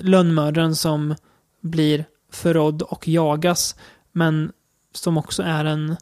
lönnmördaren 0.01 0.75
som 0.75 1.15
blir 1.61 2.05
förrådd 2.31 2.81
och 2.81 3.07
jagas 3.07 3.75
men 4.11 4.51
som 4.93 5.17
också 5.17 5.43
är 5.43 5.65
en 5.65 5.97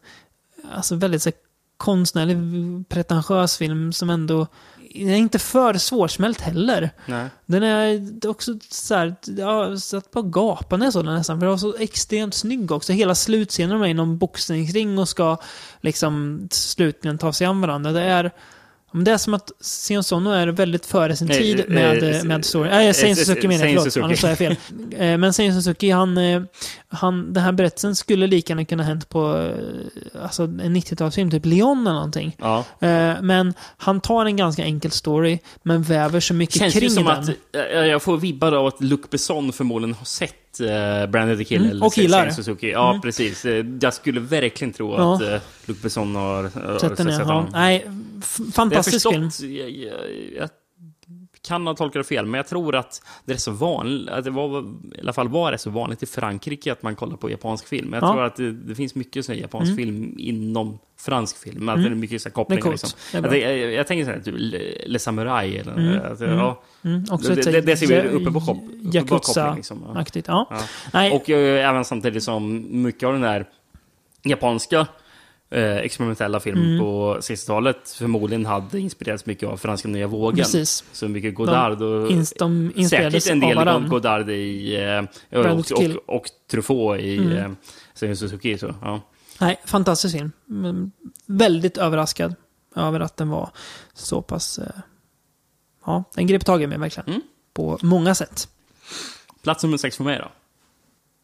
alltså 0.72 0.96
väldigt 0.96 1.24
så 1.24 1.32
konstnärlig, 1.78 2.38
pretentiös 2.90 3.58
film 3.58 3.94
som 3.94 4.10
ändå 4.10 4.48
den 4.94 5.10
är 5.10 5.16
inte 5.16 5.40
för 5.40 5.74
svårsmält 5.74 6.42
heller. 6.42 6.90
Nej. 7.06 7.30
Den 7.46 7.64
är 7.64 8.28
också 8.28 8.60
så 8.70 8.96
här, 8.96 9.16
jag 9.38 9.80
satt 9.80 10.12
på 10.12 10.22
gapa 10.22 10.78
när 10.78 10.86
jag 10.86 10.94
såg 10.94 11.06
den 11.06 11.16
nästan, 11.16 11.40
för 11.40 11.46
den 11.46 11.52
var 11.52 11.58
så 11.58 11.76
extremt 11.78 12.34
snygg 12.34 12.72
också. 12.72 12.94
Hela 12.94 13.16
slutscenen 13.16 13.80
med 13.80 13.92
i 13.92 13.94
någon 13.94 14.18
boxningsring 14.18 15.00
och 15.00 15.10
ska 15.10 15.38
liksom 15.82 16.48
slutligen 16.52 17.18
ta 17.18 17.34
sig 17.34 17.48
an 17.48 17.62
varandra. 17.62 17.92
Det 17.92 18.04
är, 18.04 18.32
men 18.92 19.04
det 19.04 19.12
är 19.12 19.18
som 19.18 19.34
att 19.34 19.52
Sion 19.62 20.04
Sono 20.04 20.30
är 20.30 20.48
väldigt 20.48 20.86
före 20.86 21.16
sin 21.16 21.28
Nej, 21.28 21.38
tid 21.38 21.66
med, 21.70 22.16
eh, 22.16 22.24
med 22.24 22.46
story. 22.46 22.70
Nej, 22.70 22.94
Sein 22.94 23.10
eh, 23.10 23.16
Suzuki 23.16 23.48
menar 23.48 23.66
jag, 23.66 23.82
Sein 23.82 23.92
förlåt. 23.92 23.94
Suzuki. 23.94 24.04
Annars 24.06 24.20
sa 24.22 24.28
jag 24.28 24.38
fel. 24.38 24.56
Eh, 24.98 25.18
Men 25.18 25.34
Sein 25.34 25.54
Suzuki, 25.54 25.90
han, 25.92 26.18
eh, 26.18 26.42
han, 26.88 27.34
den 27.34 27.44
här 27.44 27.52
berättelsen 27.52 27.96
skulle 27.96 28.28
lika 28.28 28.52
gärna 28.52 28.66
kunna 28.66 28.84
hänt 28.84 29.10
på 29.10 29.52
alltså 30.24 30.44
en 30.44 30.76
90-talsfilm, 30.78 31.32
typ 31.32 31.46
Leon 31.46 31.82
eller 31.82 31.94
någonting. 31.96 32.36
Ja. 32.40 32.64
Men 33.22 33.54
han 33.78 34.02
tar 34.02 34.26
en 34.26 34.38
ganska 34.38 34.64
enkel 34.64 34.92
story, 34.92 35.40
men 35.64 35.84
väver 35.84 36.20
så 36.20 36.34
mycket 36.34 36.56
Känns 36.60 36.74
kring 36.74 36.84
ju 36.84 36.90
som 36.90 37.04
den. 37.04 37.20
att 37.20 37.88
jag 37.88 38.02
får 38.02 38.18
vibbar 38.18 38.52
av 38.52 38.66
att 38.66 38.82
Luc 38.84 39.00
Besson 39.10 39.54
förmodligen 39.54 39.94
har 39.96 40.06
sett 40.06 40.34
uh, 40.62 41.06
Branded 41.12 41.38
the 41.38 41.44
Kill 41.46 41.58
Mm, 41.62 41.72
eller 41.72 41.86
och 41.86 41.98
gillar. 41.98 42.24
Sein 42.24 42.34
Suzuki. 42.34 42.72
Ja, 42.72 42.90
Mm. 42.90 43.02
precis. 43.02 43.46
Eh, 43.46 43.66
Jag 43.82 43.94
skulle 43.94 44.20
verkligen 44.20 44.74
tro 44.74 44.94
Ja. 44.98 45.16
att 45.16 45.22
uh, 45.22 45.28
Luc 45.66 45.82
Besson 45.82 46.16
har, 46.16 46.44
har 46.44 46.80
Sett 46.80 46.98
den, 46.98 47.08
ja. 47.08 47.14
ja. 47.20 47.24
honom. 47.26 47.50
Nej, 47.52 47.88
fantastisk 48.54 49.10
film. 49.12 49.30
jag, 49.42 49.70
jag, 49.70 49.94
jag 50.38 50.50
kan 51.48 51.68
ha 51.68 51.74
tolkat 51.76 52.00
det 52.00 52.04
fel, 52.08 52.26
men 52.26 52.38
jag 52.38 52.48
tror 52.48 52.76
att 52.76 53.02
det 53.26 53.34
är 53.34 53.38
så 53.38 53.52
vanligt, 53.52 54.10
att 54.10 54.24
det 54.24 54.30
var, 54.32 54.60
i 54.96 55.02
alla 55.02 55.14
fall 55.14 55.28
var 55.28 55.52
det 55.52 55.58
så 55.58 55.70
vanligt 55.70 56.04
i 56.04 56.06
Frankrike 56.06 56.72
att 56.72 56.84
man 56.84 56.96
kollar 56.96 57.18
på 57.18 57.30
japansk 57.30 57.68
film. 57.68 57.94
Jag 57.94 58.04
Ja. 58.04 58.14
tror 58.14 58.24
att 58.24 58.36
det, 58.36 58.52
det 58.52 58.76
finns 58.76 58.96
mycket 58.96 59.26
sån 59.26 59.38
japansk 59.38 59.66
Mm. 59.72 59.78
film 59.78 60.16
inom 60.18 60.80
fransk 61.00 61.38
film. 61.38 61.70
Att 61.70 61.76
Mm. 61.78 61.90
det 61.90 61.96
är 61.96 62.00
mycket 62.00 62.22
så 62.22 62.30
Det 62.30 62.32
är 62.32 62.34
kopplingar. 62.34 62.62
coolt. 62.62 62.74
Liksom. 62.84 63.22
Det 63.32 63.44
är 63.44 63.50
Jag, 63.50 63.58
jag, 63.58 63.72
jag 63.72 63.88
tänker 63.88 64.06
så 64.06 64.12
här, 64.12 64.20
typ 64.20 64.36
Le, 64.86 65.00
Samurai 65.00 65.58
eller 65.58 65.74
Mm. 65.74 66.12
att, 66.12 66.22
Mm. 66.22 66.38
ja, 66.38 66.62
Mm, 66.84 67.06
också 67.12 67.36
det, 67.36 67.42
det, 67.52 67.62
det 67.62 67.78
ser 67.78 67.88
vi 68.04 68.10
uppe 68.10 68.32
på, 68.32 68.42
shop, 68.42 68.54
uppe 68.54 69.02
på 69.08 69.20
koppling. 69.20 69.56
Liksom. 69.56 69.84
Ja. 69.94 70.00
Aktigt, 70.00 70.28
ja. 70.28 70.50
Och 71.14 71.30
eh, 71.30 71.70
även 71.70 71.86
samtidigt 71.86 72.24
som 72.24 72.66
mycket 72.82 73.04
av 73.08 73.14
den 73.14 73.22
där 73.22 73.46
japanska 74.24 74.88
eh, 75.50 75.78
experimentella 75.78 76.40
film 76.40 76.58
Mm. 76.62 76.80
på 76.80 77.18
60-talet 77.22 77.90
förmodligen 77.90 78.46
hade 78.46 78.80
inspirerats 78.80 79.26
mycket 79.26 79.50
av 79.50 79.58
franska 79.58 79.88
nya 79.88 80.08
vågen. 80.08 80.38
Precis. 80.38 80.84
Så 80.92 81.08
mycket 81.08 81.36
Godard 81.36 81.82
och 81.82 82.14
de 82.40 82.72
inspirerades 82.76 83.24
säkert 83.24 83.32
en 83.34 83.40
del 83.50 83.58
av. 83.68 83.88
Godard 83.88 84.30
i 84.30 84.76
eh, 85.32 85.40
och, 85.40 85.66
Kill. 85.66 85.98
och, 85.98 86.16
och 86.16 86.26
Truffaut 86.52 87.00
i 87.02 87.18
Mm. 87.18 87.56
eh, 88.02 88.14
Suzuki. 88.14 88.58
Så, 88.58 88.76
ja. 88.82 89.02
Nej, 89.40 89.62
fantastisk 89.66 90.16
film. 90.18 90.32
Men 90.46 90.92
väldigt 91.26 91.78
överraskad 91.78 92.36
över 92.76 93.00
att 93.00 93.18
den 93.18 93.30
var 93.30 93.50
så 93.94 94.22
pass... 94.22 94.60
Eh, 94.60 94.66
ja, 95.86 96.04
den 96.16 96.28
grep 96.28 96.46
tag 96.46 96.64
i 96.64 96.68
mig 96.68 96.78
verkligen. 96.78 97.10
Mm. 97.10 97.22
På 97.54 97.78
många 97.82 98.16
sätt. 98.16 98.48
Plats 99.44 99.64
nummer 99.64 99.78
sex 99.78 99.98
för 99.98 100.04
mig 100.04 100.18
då. 100.20 100.32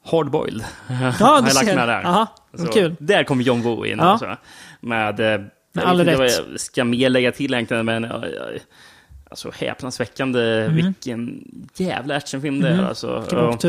Hardboiled. 0.03 0.65
Ja, 0.87 0.95
Har 0.95 1.35
jag 1.35 1.53
lagt 1.53 1.65
med 1.65 1.87
där. 1.87 2.03
Aha, 2.05 2.35
Så, 2.57 2.67
kul. 2.67 2.95
Där 2.99 3.23
kommer 3.23 3.43
John 3.43 3.61
Woo 3.61 3.85
in. 3.85 3.97
Ja. 3.97 4.03
Alltså, 4.03 4.37
med... 4.79 5.19
eh, 5.19 5.41
jag 5.75 5.85
all 5.85 6.05
rätt. 6.05 6.17
vad 6.17 6.27
jag 6.27 6.59
ska 6.59 6.83
mer 6.83 7.09
lägga 7.09 7.31
till 7.31 7.53
egentligen, 7.53 7.85
men... 7.85 8.07
Alltså 9.29 9.51
häpnadsväckande 9.55 10.67
vilken 10.67 11.47
jävla 11.75 12.15
actionfilm 12.15 12.59
det 12.59 12.67
är. 12.67 12.73
Mm. 12.73 12.85
Alltså. 12.85 13.07
Och-. 13.31 13.65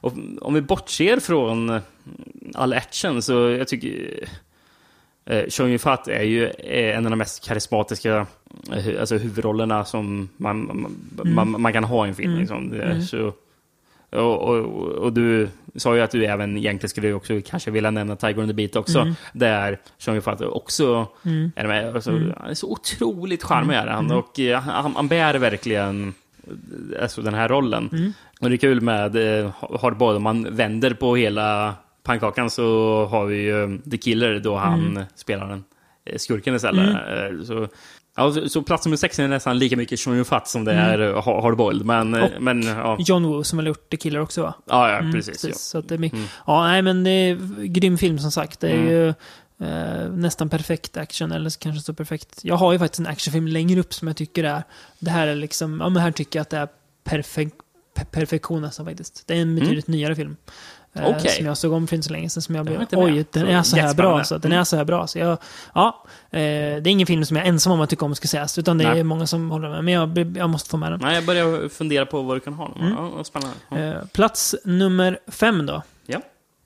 Och, 0.00 0.12
om 0.40 0.54
vi 0.54 0.60
bortser 0.60 1.20
från 1.20 1.80
all 2.54 2.72
action 2.72 3.22
så 3.22 3.32
jag 3.32 3.68
tycker... 3.68 4.24
Eh, 5.26 5.44
Chong 5.48 5.68
Yun-Fat 5.68 6.08
är 6.08 6.22
ju 6.22 6.46
eh, 6.46 6.96
en 6.96 7.04
av 7.04 7.10
de 7.10 7.16
mest 7.16 7.44
karismatiska 7.44 8.26
eh, 8.72 9.00
alltså 9.00 9.16
huvudrollerna 9.16 9.84
som 9.84 10.28
man, 10.36 10.66
man, 10.66 11.34
man, 11.34 11.60
man 11.60 11.72
kan 11.72 11.84
ha 11.84 12.06
i 12.06 12.08
en 12.08 12.14
film. 12.14 12.38
Liksom. 12.38 12.70
Det 12.70 12.82
är 12.82 13.00
Så, 13.00 13.32
och, 14.10 14.42
och, 14.42 14.64
och 15.04 15.12
du 15.12 15.48
sa 15.76 15.96
ju 15.96 16.00
att 16.02 16.10
du 16.10 16.24
även 16.24 16.56
egentligen 16.56 16.88
skulle 16.88 17.12
också 17.12 17.40
kanske 17.46 17.70
vilja 17.70 17.90
nämna 17.90 18.16
Tiger 18.16 18.38
on 18.42 18.48
the 18.48 18.54
Beat 18.54 18.76
också. 18.76 18.98
Där 19.32 19.78
Chong 19.98 20.14
Yun-Fat 20.16 20.42
också 20.42 21.08
är 21.56 21.66
med. 21.66 21.94
Alltså, 21.94 22.10
Han 22.10 22.50
är 22.50 22.54
så 22.54 22.70
otroligt 22.72 23.44
charmig 23.44 23.74
är 23.76 23.86
han. 23.86 24.12
Och 24.12 24.40
eh, 24.40 24.60
han, 24.60 24.96
han 24.96 25.08
bär 25.08 25.34
verkligen 25.34 26.14
eh, 26.46 27.02
alltså, 27.02 27.22
den 27.22 27.34
här 27.34 27.48
rollen. 27.48 28.12
Och 28.40 28.48
det 28.50 28.54
är 28.54 28.58
kul 28.58 28.80
med 28.80 29.40
eh, 29.40 29.50
Hardboiled, 29.80 30.16
om 30.16 30.22
man 30.22 30.56
vänder 30.56 30.94
på 30.94 31.16
hela 31.16 31.74
pannkakan 32.02 32.50
så 32.50 33.04
har 33.04 33.24
vi 33.26 33.36
ju 33.36 33.78
The 33.90 33.96
Killer 33.98 34.38
då 34.38 34.56
han 34.56 35.04
spelar 35.14 35.48
den 35.48 35.64
eh, 36.04 36.16
skurken 36.18 36.54
istället. 36.54 36.88
Eh, 36.94 37.44
Så, 37.44 37.68
ja, 38.16 38.48
så, 38.48 38.62
plats 38.62 38.86
nummer 38.86 38.96
sex 38.96 39.18
är 39.18 39.28
nästan 39.28 39.58
lika 39.58 39.76
mycket 39.76 40.00
Sean 40.00 40.16
Yun-Fat 40.16 40.46
som 40.48 40.64
det 40.64 40.72
är 40.72 40.98
eh, 40.98 41.22
Ha- 41.22 41.42
Hardboiled. 41.42 41.86
Men, 41.86 42.14
eh, 42.14 42.24
Och 42.24 42.42
men 42.42 42.62
ja, 42.62 42.96
John 43.00 43.24
Woo 43.26 43.44
som 43.44 43.58
har 43.58 43.66
gjort 43.66 43.90
The 43.90 43.96
Killer 43.96 44.20
också 44.20 44.42
va? 44.42 44.54
ja, 44.66 44.90
ja 44.90 44.98
Mm, 44.98 45.12
precis. 45.12 45.44
Ja. 45.44 45.54
Så 45.54 45.78
att 45.78 45.88
det 45.88 45.94
är 45.94 45.98
mycket, 45.98 46.18
Ja, 46.46 46.66
nej 46.68 46.82
men 46.82 47.04
det 47.04 47.10
är 47.10 47.64
grym 47.64 47.98
film 47.98 48.18
som 48.18 48.30
sagt. 48.30 48.60
Det 48.60 48.68
är 48.70 48.74
Mm. 48.74 48.88
ju 48.90 49.08
eh, 49.60 50.10
nästan 50.12 50.48
perfekt 50.48 50.96
action, 50.96 51.32
eller 51.32 51.50
kanske 51.60 51.80
så 51.82 51.94
perfekt. 51.94 52.40
Jag 52.42 52.56
har 52.56 52.72
ju 52.72 52.78
faktiskt 52.78 53.00
en 53.00 53.06
actionfilm 53.06 53.46
längre 53.46 53.80
upp 53.80 53.94
som 53.94 54.08
jag 54.08 54.16
tycker 54.16 54.44
är, 54.44 54.62
det 54.98 55.10
här 55.10 55.26
är 55.26 55.34
liksom, 55.34 55.80
ja 55.80 55.88
men 55.88 56.02
här 56.02 56.10
tycker 56.10 56.38
jag 56.38 56.42
att 56.42 56.50
det 56.50 56.56
är 56.56 56.68
perfekt, 57.04 57.54
per 57.94 58.04
perfektion 58.04 58.62
nästan 58.62 58.86
faktiskt. 58.86 59.22
Det 59.26 59.34
är 59.36 59.42
en 59.42 59.54
betydligt 59.56 59.86
nyare 59.88 60.14
film. 60.16 60.36
Eh, 60.98 61.04
Mm. 61.04 61.16
Okej. 61.18 61.30
Som 61.30 61.46
jag 61.46 61.56
såg 61.58 61.72
om 61.72 61.86
för 61.86 61.96
inte 61.96 62.06
så 62.06 62.12
länge 62.12 62.30
sedan 62.30 62.42
som 62.42 62.54
jag 62.54 62.66
blev, 62.66 62.86
jag 62.90 63.00
oj, 63.02 63.24
den 63.32 63.46
är 63.46 63.62
så 63.62 63.76
här 63.76 63.94
bra. 63.94 64.24
Så, 64.24 64.38
den 64.38 64.52
Mm. 64.52 64.60
är 64.60 64.64
så 64.64 64.76
här 64.76 64.84
bra. 64.84 65.06
Så 65.06 65.18
jag, 65.18 65.38
ja, 65.74 66.04
eh, 66.30 66.38
det 66.40 66.40
är 66.40 66.88
ingen 66.88 67.06
film 67.06 67.24
som 67.24 67.36
jag 67.36 67.46
är 67.46 67.48
ensam 67.50 67.72
om 67.72 67.80
att 67.80 67.90
tycka 67.90 68.04
om 68.04 68.14
ska 68.14 68.28
sägas, 68.28 68.58
utan 68.58 68.78
det 68.78 68.84
är 68.84 68.94
Nej. 68.94 69.02
många 69.02 69.26
som 69.26 69.50
håller 69.50 69.68
med. 69.68 69.84
Men 69.84 69.94
jag, 69.94 70.36
jag 70.36 70.50
måste 70.50 70.70
få 70.70 70.76
med 70.76 70.92
den. 70.92 71.00
Nej, 71.02 71.14
jag 71.14 71.24
börjar 71.26 71.68
fundera 71.68 72.06
på 72.06 72.22
vad 72.22 72.36
du 72.36 72.40
kan 72.40 72.52
ha. 72.52 72.70
Ja, 72.80 73.10
vad 73.16 73.26
spännande. 73.26 73.56
Ja. 73.70 73.78
Eh, 73.78 73.94
plats 74.12 74.54
nummer 74.64 75.18
fem 75.28 75.66
då. 75.66 75.82
Ja. 76.06 76.18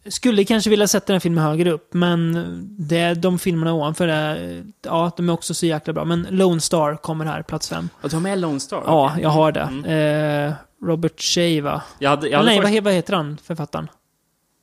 Skulle 0.08 0.44
kanske 0.44 0.70
vilja 0.70 0.88
sätta 0.88 1.12
den 1.12 1.20
filmen 1.20 1.44
högre 1.44 1.70
upp, 1.70 1.94
men 1.94 2.34
det, 2.78 3.14
de 3.14 3.38
filmerna 3.38 3.72
ovanför 3.72 4.08
är, 4.08 4.62
ja, 4.82 5.10
de 5.16 5.28
är 5.28 5.32
också 5.32 5.54
så 5.54 5.66
jäkla 5.66 5.92
bra. 5.92 6.04
Men 6.04 6.26
Lone 6.30 6.60
Star 6.60 6.96
kommer 6.96 7.24
här, 7.24 7.42
plats 7.42 7.68
fem. 7.68 7.88
Och 8.02 8.08
du 8.10 8.16
har 8.16 8.20
med 8.20 8.38
Lone 8.38 8.60
Star? 8.60 8.82
Ja, 8.86 9.12
jag 9.20 9.28
har 9.28 9.52
det. 9.52 9.60
Mm. 9.60 10.46
Eh, 10.48 10.52
Robert 10.84 11.20
Shea, 11.20 11.62
va? 11.62 11.82
Jag 11.98 12.10
hade, 12.10 12.28
jag 12.28 12.38
hade 12.38 12.50
Nej, 12.50 12.60
först- 12.62 12.82
vad 12.84 12.92
heter 12.92 13.14
han, 13.14 13.38
författaren? 13.44 13.88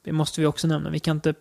Det 0.08 0.14
måste 0.14 0.42
vi 0.42 0.48
också 0.48 0.68
nämna. 0.68 0.90
Vi 0.90 1.00
kan 1.00 1.18
inte 1.18 1.34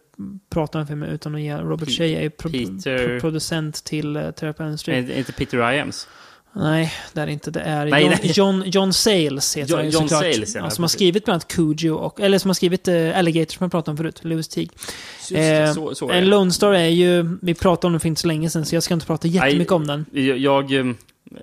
prata 0.50 0.78
om 0.80 0.86
filmen 0.86 1.08
utan 1.08 1.34
att 1.34 1.40
ge 1.40 1.56
Robert 1.56 1.90
Shea 1.90 2.20
är 2.20 2.28
pro, 2.28 2.50
Peter- 2.50 3.08
pro, 3.08 3.20
producent 3.20 3.84
till 3.84 4.16
uh, 4.16 4.30
Therapy 4.30 4.64
on 4.64 4.72
the 4.72 4.78
Street. 4.78 5.10
Inte 5.10 5.32
Peter 5.32 5.72
Iams? 5.72 6.08
Nej, 6.58 6.92
det 7.12 7.20
är 7.20 7.26
inte. 7.26 7.50
Det 7.50 7.60
är 7.60 7.86
Nej, 7.86 8.02
John, 8.02 8.10
nej. 8.22 8.32
John, 8.34 8.62
John 8.66 8.92
Sayles 8.92 9.56
heter 9.56 9.70
John- 9.70 9.76
han 9.78 9.86
ju 9.86 9.90
John 9.92 10.02
såklart. 10.02 10.22
Sayles, 10.22 10.54
ja, 10.54 10.60
ja, 10.64 10.70
som 10.70 10.84
har 10.84 10.88
skrivit 10.88 11.24
bland 11.24 11.34
annat 11.34 11.48
Cujo 11.48 11.94
och, 11.94 12.20
eller 12.20 12.38
som 12.38 12.48
har 12.48 12.54
skrivit 12.54 12.88
uh, 12.88 13.18
Alligator 13.18 13.52
som 13.52 13.64
jag 13.64 13.70
pratade 13.70 13.90
om 13.90 13.96
förut, 13.96 14.24
Lewis 14.24 14.48
Teague. 14.48 14.70
Just 15.30 15.32
Eh, 15.32 15.72
så, 15.74 15.94
så 15.94 16.08
är 16.10 16.14
en 16.14 16.24
det. 16.24 16.30
Lone 16.30 16.50
Star 16.52 16.72
är 16.72 16.88
ju, 16.88 17.38
vi 17.42 17.54
pratade 17.54 17.86
om 17.86 17.92
den 17.92 18.00
för 18.00 18.08
inte 18.08 18.20
så 18.20 18.26
länge 18.26 18.50
sedan 18.50 18.64
så 18.66 18.76
jag 18.76 18.82
ska 18.82 18.94
inte 18.94 19.06
prata 19.06 19.28
jättemycket 19.28 19.70
Nej, 19.70 19.76
om 19.76 19.86
den. 19.86 20.06
Jag, 20.12 20.38
jag 20.38 20.72
eh, 20.72 20.94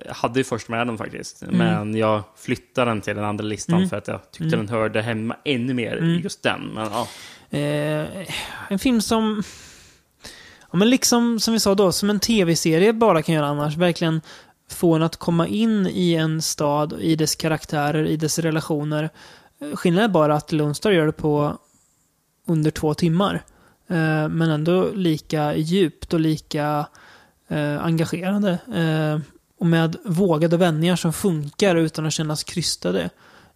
hade 0.08 0.40
ju 0.40 0.44
först 0.44 0.68
med 0.68 0.86
den 0.86 0.98
faktiskt, 0.98 1.42
men 1.50 1.96
jag 1.96 2.22
flyttade 2.38 2.90
den 2.90 3.00
till 3.00 3.16
den 3.16 3.24
andra 3.24 3.44
listan 3.44 3.76
Mm. 3.76 3.88
för 3.88 3.96
att 3.96 4.08
jag 4.08 4.20
tyckte 4.32 4.56
den 4.56 4.68
hörde 4.68 5.02
hemma 5.02 5.36
ännu 5.44 5.74
mer 5.74 5.96
i 6.04 6.20
just 6.22 6.42
den. 6.42 6.60
Men, 6.74 6.88
ja. 6.92 7.08
Eh, 7.58 8.06
en 8.68 8.78
film 8.78 9.00
som... 9.00 9.42
Ja, 10.72 10.78
men 10.78 10.90
liksom, 10.90 11.40
som 11.40 11.54
vi 11.54 11.60
sa 11.60 11.74
då, 11.74 11.92
som 11.92 12.10
en 12.10 12.20
tv-serie 12.20 12.92
bara 12.92 13.22
kan 13.22 13.34
göra 13.34 13.46
annars. 13.46 13.76
Verkligen 13.76 14.20
få 14.74 14.94
en 14.94 15.02
att 15.02 15.16
komma 15.16 15.46
in 15.46 15.86
i 15.86 16.14
en 16.14 16.42
stad, 16.42 16.94
i 17.00 17.16
dess 17.16 17.36
karaktärer, 17.36 18.06
i 18.06 18.16
dess 18.16 18.38
relationer. 18.38 19.10
Eh, 19.60 19.76
skillnaden 19.76 20.10
är 20.10 20.12
bara 20.12 20.34
att 20.34 20.52
Lone 20.52 20.74
gör 20.84 21.06
det 21.06 21.12
på 21.12 21.58
under 22.46 22.70
två 22.70 22.94
timmar. 22.94 23.34
Eh, 23.88 24.28
men 24.28 24.42
ändå 24.42 24.90
lika 24.94 25.56
djupt 25.56 26.14
och 26.14 26.20
lika 26.20 26.86
eh, 27.48 27.84
engagerande. 27.84 28.58
Eh, 28.74 29.20
och 29.58 29.66
med 29.66 29.96
vågade 30.04 30.56
vändningar 30.56 30.96
som 30.96 31.12
funkar 31.12 31.76
utan 31.76 32.06
att 32.06 32.12
kännas 32.12 32.44
krystade. 32.44 33.10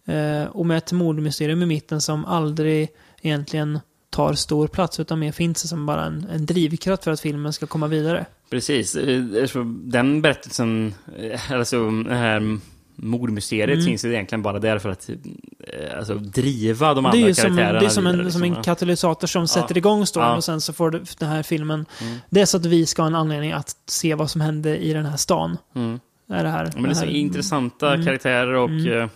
Eh, 0.05 0.43
och 0.43 0.65
med 0.65 0.77
ett 0.77 0.91
mordmysterium 0.91 1.63
i 1.63 1.65
mitten 1.65 2.01
som 2.01 2.25
aldrig 2.25 2.89
egentligen 3.21 3.79
tar 4.19 4.33
stor 4.33 4.67
plats 4.67 4.99
utan 4.99 5.19
mer 5.19 5.31
finns 5.31 5.69
som 5.69 5.85
bara 5.85 6.05
en, 6.05 6.27
en 6.33 6.45
drivkraft 6.45 7.03
för 7.03 7.11
att 7.11 7.19
filmen 7.19 7.53
ska 7.53 7.67
komma 7.67 7.87
vidare. 7.87 8.25
Precis. 8.49 8.95
Eh, 8.95 9.23
alltså, 9.41 9.63
Den 9.63 10.21
berättelsen, 10.21 10.93
eh, 11.19 11.51
alltså 11.51 11.89
det 11.91 12.15
här 12.15 12.57
mordmysteriet 12.95 13.69
Mm. 13.75 13.85
finns 13.85 14.05
ju 14.05 14.13
egentligen 14.13 14.41
bara 14.41 14.59
där 14.59 14.79
för 14.79 14.89
att 14.89 15.09
eh, 15.09 15.97
alltså, 15.97 16.15
driva 16.15 16.93
de 16.93 17.03
Det 17.03 17.07
är 17.09 17.11
andra 17.11 17.27
ju 17.27 17.33
som, 17.35 17.55
det 17.55 17.61
karaktärerna 17.61 17.85
är 17.85 17.89
som 17.89 18.07
en, 18.07 18.11
vidare, 18.17 18.31
som 18.31 18.41
liksom. 18.41 18.57
en 18.57 18.63
katalysator 18.63 19.27
som 19.27 19.47
sätter 19.47 19.77
igång 19.77 20.05
storyn 20.05 20.27
Ja. 20.29 20.35
och 20.35 20.43
sen 20.43 20.61
så 20.61 20.73
får 20.73 20.89
du 20.91 21.03
den 21.19 21.29
här 21.29 21.43
filmen... 21.43 21.85
Mm. 22.01 22.17
Det 22.29 22.41
är 22.41 22.45
så 22.45 22.57
att 22.57 22.65
vi 22.65 22.85
ska 22.85 23.01
ha 23.01 23.07
en 23.07 23.15
anledning 23.15 23.51
att 23.51 23.75
se 23.85 24.15
vad 24.15 24.29
som 24.31 24.41
hände 24.41 24.77
i 24.77 24.93
den 24.93 25.05
här 25.05 25.17
stan. 25.17 25.57
Mm. 25.75 25.99
Är 26.29 26.43
det 26.43 26.49
här, 26.49 26.65
Ja, 26.65 26.71
Men 26.75 26.83
det 26.83 26.89
är 26.89 26.93
så 26.93 27.05
här, 27.05 27.11
intressanta 27.11 27.93
Mm. 27.93 28.05
karaktärer 28.05 28.53
och... 28.53 28.69
Mm. 28.69 29.09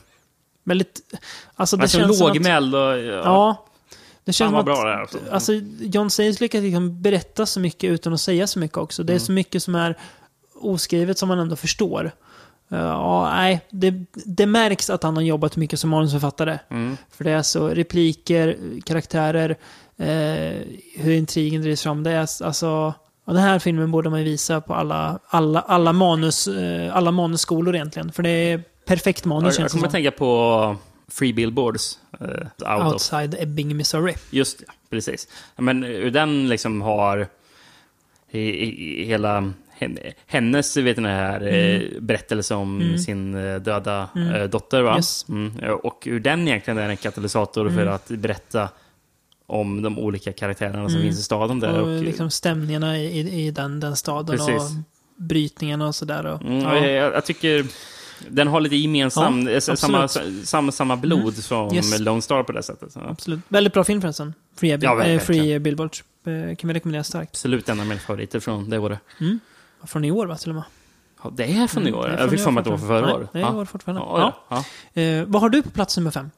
Väldigt... 0.64 1.02
Alltså 1.56 1.78
det 1.78 1.84
Alltså 1.84 1.98
känns 2.00 2.20
lågmäld 2.20 2.76
och... 2.76 2.82
Ja. 2.82 3.22
Ja. 3.24 3.66
Det 4.26 4.34
känns 4.34 4.48
Fan 4.48 4.54
vad 4.54 4.66
bra 4.66 4.84
det 4.84 4.92
är, 4.92 4.98
alltså. 4.98 5.18
alltså. 5.32 5.54
John 5.80 6.10
Sayles 6.10 6.40
lyckas 6.40 6.62
liksom 6.62 7.02
berätta 7.02 7.46
så 7.46 7.60
mycket 7.60 7.90
utan 7.90 8.14
att 8.14 8.22
säga 8.22 8.48
så 8.48 8.60
mycket 8.60 8.78
också. 8.78 9.04
Det 9.04 9.14
är 9.14 9.16
Mm. 9.16 9.26
så 9.26 9.32
mycket 9.32 9.64
som 9.64 9.76
är 9.76 9.98
oskrivet 10.62 11.18
som 11.18 11.30
man 11.30 11.40
ändå 11.40 11.56
förstår. 11.56 12.12
Uh, 12.72 12.80
ja, 12.80 13.30
nej, 13.36 13.62
det, 13.70 13.94
det 14.14 14.46
märks 14.46 14.90
att 14.90 15.04
han 15.04 15.16
har 15.16 15.24
jobbat 15.24 15.56
mycket 15.56 15.80
som 15.80 15.90
manusförfattare. 15.90 16.60
Mm. 16.70 16.98
För 17.12 17.24
det 17.24 17.32
är 17.32 17.42
så 17.42 17.68
repliker, 17.68 18.58
karaktärer, 18.86 19.50
eh, 19.98 20.62
hur 20.96 21.12
intrigen 21.14 21.62
drivs 21.62 21.84
fram. 21.84 22.04
Det 22.04 22.12
är 22.12 22.20
alltså... 22.46 22.94
Ja, 23.26 23.34
den 23.34 23.42
här 23.42 23.60
filmen 23.60 23.92
borde 23.92 24.10
man 24.10 24.20
ju 24.20 24.26
visa 24.26 24.62
på 24.62 24.74
alla, 24.74 25.20
alla, 25.28 25.60
alla, 25.62 25.94
manus, 25.94 26.48
eh, 26.48 26.96
alla 26.96 27.12
manusskolor 27.12 27.76
egentligen. 27.76 28.12
För 28.12 28.24
det 28.24 28.30
är 28.30 28.64
perfekt 28.86 29.26
manus 29.26 29.44
Jag, 29.44 29.50
jag 29.50 29.56
känns 29.56 29.72
det 29.72 29.78
kommer 29.78 29.88
att 29.88 29.92
tänka 29.92 30.12
på 30.12 30.76
Free 31.14 31.34
Billboards. 31.34 32.00
eh, 32.20 32.28
out 32.76 32.86
of. 32.86 32.94
Outside 32.94 33.36
Ebbing, 33.40 33.78
Missouri. 33.78 34.16
Just 34.30 34.60
det, 34.60 34.66
precis. 34.90 35.28
Men 35.58 35.84
hur 35.84 36.12
den 36.12 36.50
liksom 36.50 36.82
har 36.82 37.28
i, 38.32 38.40
i, 38.40 39.06
hela 39.06 39.54
hen- 39.80 39.98
hennes 40.28 40.78
vet 40.78 40.98
ni, 40.98 41.10
här 41.10 41.48
eh, 41.54 41.82
berättelse 42.02 42.56
om 42.56 42.98
sin 42.98 43.36
eh, 43.36 43.56
döda 43.60 44.10
eh, 44.16 44.44
dotter. 44.44 44.82
Va? 44.82 44.90
Mm. 44.90 44.98
Yes. 44.98 45.26
Mm. 45.30 45.52
Och 45.84 46.02
hur 46.06 46.20
den 46.20 46.48
egentligen 46.48 46.78
är 46.78 46.90
en 46.90 46.98
katalysator 46.98 47.70
för 47.70 47.82
Mm. 47.82 47.94
att 47.94 48.08
berätta 48.08 48.70
om 49.46 49.82
de 49.82 50.00
olika 50.00 50.34
karaktärerna 50.34 50.90
som 50.90 51.02
finns 51.02 51.20
i 51.20 51.24
staden 51.24 51.60
där. 51.60 51.82
Och, 51.82 51.88
Och, 51.98 52.04
liksom 52.04 52.30
stämningarna 52.30 53.00
i, 53.00 53.46
i, 53.46 53.52
den, 53.52 53.80
den 53.80 53.96
staden 53.96 54.38
Precis. 54.38 54.56
och 54.56 54.72
brytningarna 55.16 55.88
och 55.88 55.96
sådär. 55.96 56.26
Och, 56.26 56.42
mm, 56.42 56.60
ja. 56.62 56.88
jag, 56.88 57.14
jag 57.14 57.26
tycker 57.26 57.66
den 58.30 58.48
har 58.48 58.62
lite 58.62 58.76
gemensam, 58.76 59.48
Ja, 59.48 59.52
eh, 59.54 59.60
samma. 59.60 59.98
Mm. 59.98 60.46
samma, 60.46 60.72
samma 60.72 60.96
blod 60.98 61.36
som 61.36 61.76
Yes. 61.76 62.00
Lone 62.00 62.22
Star 62.22 62.44
på 62.44 62.52
det 62.52 62.64
sättet. 62.64 62.92
Så, 62.94 63.00
Absolut. 63.00 63.40
Väldigt 63.48 63.74
bra 63.74 63.84
film 63.84 64.02
förresten. 64.02 64.34
Free, 64.56 64.70
Ja, 64.72 64.78
ja, 64.82 64.96
verkligen. 64.96 65.20
Free 65.20 65.60
Billboards. 65.60 66.04
Eh, 66.26 66.56
kan 66.56 66.68
vi 66.68 66.74
rekommendera 66.74 67.04
starkt. 67.04 67.30
Absolut 67.32 67.70
en 67.70 67.80
av 67.80 67.86
mina 67.86 68.00
favoriter 68.00 68.40
från 68.40 68.70
det 68.70 68.78
året. 68.78 69.00
Från 69.86 70.06
i 70.06 70.12
år 70.12 70.26
va, 70.28 70.36
till 70.38 70.50
och 70.50 70.56
med. 70.56 70.64
Ja, 71.24 71.32
det 71.36 71.44
är 71.44 71.68
från 71.68 71.88
i 71.88 71.94
år? 71.94 72.06
Mm, 72.06 72.12
det 72.12 72.18
är 72.18 72.22
Jag 72.22 72.30
fick 72.30 72.40
för 72.40 72.48
år 72.48 72.52
mig 72.52 72.60
att 72.60 72.66
det 72.66 72.72
var 72.72 72.78
för 72.78 72.88
förra 72.88 73.16
året. 73.16 73.30
Det 73.34 73.40
är 73.42 73.54
i 73.54 73.56
år 73.56 73.66
fortfarande. 73.66 74.02
Ja, 74.02 74.34
ja. 74.50 74.64
ja. 74.96 75.02
Eh, 75.02 75.24
vad 75.28 75.42
har 75.42 75.50
du 75.50 75.62
på 75.62 75.70
plats 75.70 75.98
nummer 75.98 76.12
fem? 76.12 76.32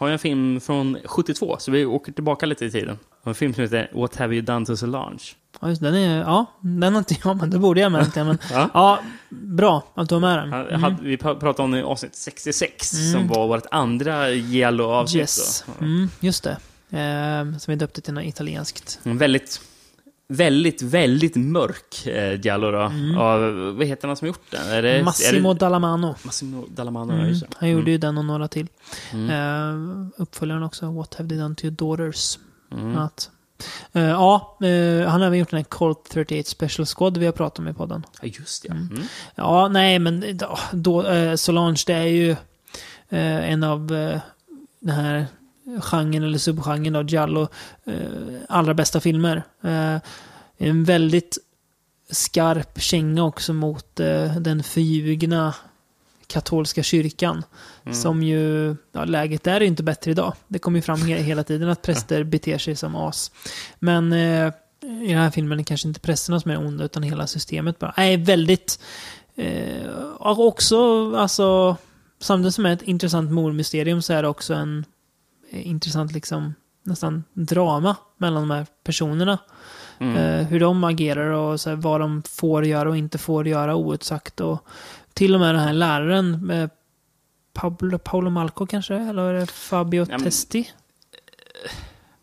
Har 0.00 0.06
jag 0.08 0.12
en 0.12 0.18
film 0.18 0.60
från 0.60 0.98
72, 1.04 1.56
så 1.58 1.70
vi 1.70 1.84
åker 1.84 2.12
tillbaka 2.12 2.46
lite 2.46 2.64
i 2.64 2.70
tiden. 2.70 2.98
En 3.24 3.34
film 3.34 3.54
som 3.54 3.62
heter 3.62 3.90
What 3.94 4.16
have 4.16 4.34
you 4.34 4.42
done 4.44 4.66
to 4.66 4.76
Solange? 4.76 5.22
Ja, 5.60 5.68
just, 5.68 5.82
den 5.82 5.94
är, 5.94 6.20
ja, 6.20 6.46
den 6.60 6.92
har 6.92 6.98
inte 6.98 7.16
jag, 7.24 7.36
men 7.36 7.50
det 7.50 7.58
borde 7.58 7.80
jag 7.80 7.92
med. 7.92 8.12
Men, 8.16 8.38
Ja. 8.52 8.70
ja, 8.74 8.98
bra 9.30 9.84
att 9.94 10.08
du 10.08 10.14
har 10.14 10.20
med 10.20 10.38
den. 10.38 10.52
Mm. 10.52 10.82
hade- 10.82 11.02
Vi 11.02 11.16
pra- 11.16 11.40
pratade 11.40 11.62
om 11.64 11.70
det 11.70 11.78
i 11.78 11.82
avsnitt 11.82 12.14
66, 12.16 12.90
som 13.12 13.28
var 13.28 13.46
vårt 13.48 13.66
andra 13.70 14.30
Giallo-avsnitt. 14.30 15.20
Yes, 15.20 15.64
mm, 15.80 16.08
just 16.20 16.44
det. 16.44 16.56
Eh, 16.98 17.58
som 17.58 17.72
vi 17.72 17.76
döpte 17.76 18.00
till 18.00 18.14
något 18.14 18.24
italienskt. 18.24 19.00
En 19.02 19.18
väldigt, 19.18 19.60
väldigt, 20.30 20.82
väldigt 20.82 21.36
mörk 21.36 22.06
eh, 22.06 22.40
Giallo 22.40 22.70
då. 22.70 22.92
Av, 23.20 23.40
vad 23.76 23.86
heter 23.86 24.08
han 24.08 24.16
som 24.16 24.28
gjort 24.28 24.50
den? 24.50 24.68
Är 24.68 24.82
det, 24.82 24.90
Mm. 24.92 25.04
Massimo 25.04 25.50
är 25.50 25.54
det, 25.54 25.60
Dallamano. 25.60 26.14
Massimo 26.22 26.66
Dallamano, 26.68 27.12
ja, 27.12 27.18
Mm. 27.18 27.32
det. 27.38 27.46
Han 27.56 27.68
gjorde 27.68 27.80
Mm. 27.82 27.92
ju 27.92 27.98
den 27.98 28.18
och 28.18 28.24
några 28.24 28.48
till. 28.48 28.66
Mm. 29.12 29.30
Eh, 29.30 30.06
uppföljaren 30.16 30.62
också, 30.62 30.90
What 30.92 31.14
have 31.14 31.28
they 31.28 31.38
done 31.38 31.54
to 31.54 31.64
your 31.64 31.76
daughters? 31.76 32.38
Mm. 32.72 32.98
Att, 32.98 33.30
eh, 33.92 34.02
ja, 34.02 34.58
eh, 34.62 35.08
han 35.08 35.20
har 35.20 35.26
även 35.26 35.38
gjort 35.38 35.50
den 35.50 35.56
här 35.56 35.64
Colt 35.64 36.08
38 36.12 36.48
Special 36.50 36.86
Squad 36.86 37.16
vi 37.16 37.26
har 37.26 37.32
pratat 37.32 37.58
om 37.58 37.68
i 37.68 37.72
podden. 37.74 38.06
Ja, 38.22 38.28
just 38.38 38.62
det. 38.62 38.68
Mm. 38.68 39.02
Ja, 39.34 39.68
nej, 39.68 39.98
men 39.98 40.24
då, 40.38 40.58
då, 40.72 41.06
eh, 41.06 41.34
Solange, 41.34 41.82
det 41.86 41.92
är 41.94 42.04
ju 42.06 42.30
eh, 43.08 43.50
en 43.52 43.62
av 43.64 43.94
eh, 43.94 44.20
den 44.80 44.94
här 44.94 45.26
genren 45.80 46.22
eller 46.22 46.38
subgenren 46.38 46.96
av 46.96 47.10
Giallo 47.10 47.48
eh, 47.84 47.94
allra 48.48 48.74
bästa 48.74 49.00
filmer. 49.00 49.42
Eh, 49.64 49.96
en 50.58 50.84
väldigt 50.84 51.38
skarp 52.10 52.80
känga 52.80 53.24
också 53.24 53.52
mot 53.52 54.00
eh, 54.00 54.36
den 54.36 54.62
förljugna 54.62 55.54
katolska 56.26 56.82
kyrkan. 56.82 57.42
Som 57.92 58.22
ju, 58.22 58.76
ja, 58.92 59.04
läget 59.04 59.42
där 59.44 59.54
är 59.56 59.60
ju 59.60 59.66
inte 59.66 59.82
bättre 59.82 60.10
idag. 60.10 60.34
Det 60.48 60.58
kommer 60.58 60.78
ju 60.78 60.82
fram 60.82 60.98
he- 60.98 61.22
hela 61.22 61.44
tiden 61.44 61.68
att 61.68 61.82
präster 61.82 62.24
beter 62.24 62.58
sig 62.58 62.76
som 62.76 62.96
as. 62.96 63.30
Men 63.78 64.12
eh, 64.12 64.52
i 64.82 65.08
den 65.08 65.18
här 65.18 65.30
filmen 65.30 65.60
är 65.60 65.64
kanske 65.64 65.88
inte 65.88 66.00
prästerna 66.00 66.40
som 66.40 66.50
är 66.50 66.58
onda 66.58 66.84
utan 66.84 67.02
hela 67.02 67.26
systemet 67.26 67.78
bara. 67.78 67.94
Nej, 67.96 68.16
väldigt... 68.16 68.78
Eh, 69.36 69.86
också, 70.20 71.12
alltså, 71.16 71.76
samtidigt 72.20 72.54
som 72.54 72.66
är 72.66 72.72
ett 72.72 72.82
intressant 72.82 73.30
mordmysterium 73.30 74.02
så 74.02 74.12
är 74.12 74.22
det 74.22 74.28
också 74.28 74.54
en 74.54 74.84
intressant 75.52 76.12
liksom 76.12 76.54
nästan 76.82 77.24
drama 77.32 77.96
mellan 78.16 78.42
de 78.48 78.50
här 78.54 78.66
personerna. 78.84 79.38
Eh, 80.00 80.46
hur 80.46 80.60
de 80.60 80.84
agerar 80.84 81.30
och 81.30 81.60
så 81.60 81.70
här, 81.70 81.76
vad 81.76 82.00
de 82.00 82.22
får 82.28 82.64
göra 82.66 82.88
och 82.88 82.96
inte 82.96 83.18
får 83.18 83.48
göra 83.48 83.74
outsagt. 83.76 84.40
Och 84.40 84.64
till 85.12 85.34
och 85.34 85.40
med 85.40 85.54
den 85.54 85.62
här 85.62 85.72
läraren, 85.72 86.50
eh, 86.50 86.68
Pablo, 87.52 87.98
Paolo 87.98 88.30
Malco 88.30 88.66
kanske? 88.66 88.94
Eller 88.94 89.22
är 89.22 89.40
det 89.40 89.46
Fabio 89.46 90.06
men- 90.08 90.22
Testi? 90.22 90.68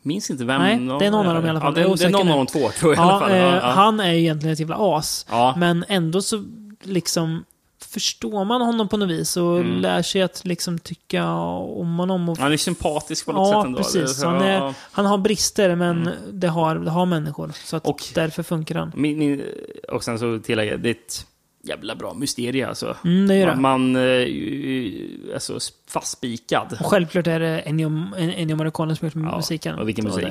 Minns 0.01 0.29
inte 0.29 0.45
vem. 0.45 0.61
Nej, 0.61 0.99
det 0.99 1.05
är 1.05 1.11
någon 1.11 1.27
av 1.27 1.33
dem 1.35 1.45
i 1.45 1.49
alla 1.49 1.61
fall. 1.61 1.73
Ja, 1.77 1.81
Jag 1.81 1.91
är 1.91 1.95
det, 1.97 2.03
det 2.03 2.07
är 2.07 2.11
någon 2.25 2.31
av 2.31 2.37
de 2.37 2.45
två 2.47 2.69
tror 2.69 2.95
jag 2.95 2.97
i 2.99 3.01
alla 3.01 3.13
Ja, 3.13 3.19
fall. 3.19 3.31
eh, 3.31 3.37
Ja, 3.37 3.55
ja. 3.55 3.71
han 3.71 3.99
är 3.99 4.13
egentligen 4.13 4.53
ett 4.53 4.59
jävla 4.59 4.75
as. 4.79 5.25
Ja. 5.29 5.53
Men 5.57 5.85
ändå 5.87 6.21
så 6.21 6.43
liksom 6.83 7.43
förstår 7.89 8.45
man 8.45 8.61
honom 8.61 8.87
på 8.87 8.97
något 8.97 9.09
vis 9.09 9.37
och 9.37 9.57
Mm. 9.59 9.81
lär 9.81 10.01
sig 10.01 10.21
att 10.21 10.45
liksom 10.45 10.79
tycka 10.79 11.31
om 11.31 11.99
honom. 11.99 12.29
Och 12.29 12.37
Han 12.37 12.53
är 12.53 12.57
sympatisk 12.57 13.25
på 13.25 13.31
något 13.31 13.47
ja, 13.53 13.61
sätt 13.61 13.65
ändå. 13.65 13.77
precis. 13.77 14.23
Han, 14.23 14.35
är. 14.41 14.57
Mm. 14.61 14.73
han 14.91 15.05
har 15.05 15.17
brister, 15.17 15.75
men 15.75 16.09
det, 16.31 16.47
har, 16.47 16.75
det 16.75 16.91
har 16.91 17.05
människor. 17.05 17.51
Så 17.65 17.77
Och- 17.77 18.03
därför 18.15 18.43
funkar 18.43 18.75
han. 18.75 18.91
Min, 18.95 19.17
min, 19.19 19.43
och 19.91 20.03
sen 20.03 20.19
så 20.19 20.39
tillägger 20.39 20.71
jag, 20.71 20.79
det 20.81 20.89
är 20.89 20.93
ett 20.93 21.25
jävla 21.63 21.95
bra 21.95 22.13
mysterie 22.13 22.67
alltså. 22.67 22.95
Mm, 23.05 23.27
det 23.27 23.35
är 23.35 23.47
det. 23.47 23.55
Man, 23.55 23.91
man 23.91 23.95
eh, 23.95 25.33
alltså 25.33 25.59
fastspikad. 25.87 26.77
Och 26.79 26.85
självklart 26.85 27.27
är 27.27 27.39
det 27.39 27.59
Ennio, 27.59 27.91
Ennio 28.17 28.55
Morricone 28.55 28.95
som 28.95 29.07
gjort 29.07 29.15
Ja, 29.31 29.37
musiken. 29.37 29.75
och 29.79 29.87
vilken 29.87 30.05
musik. 30.05 30.27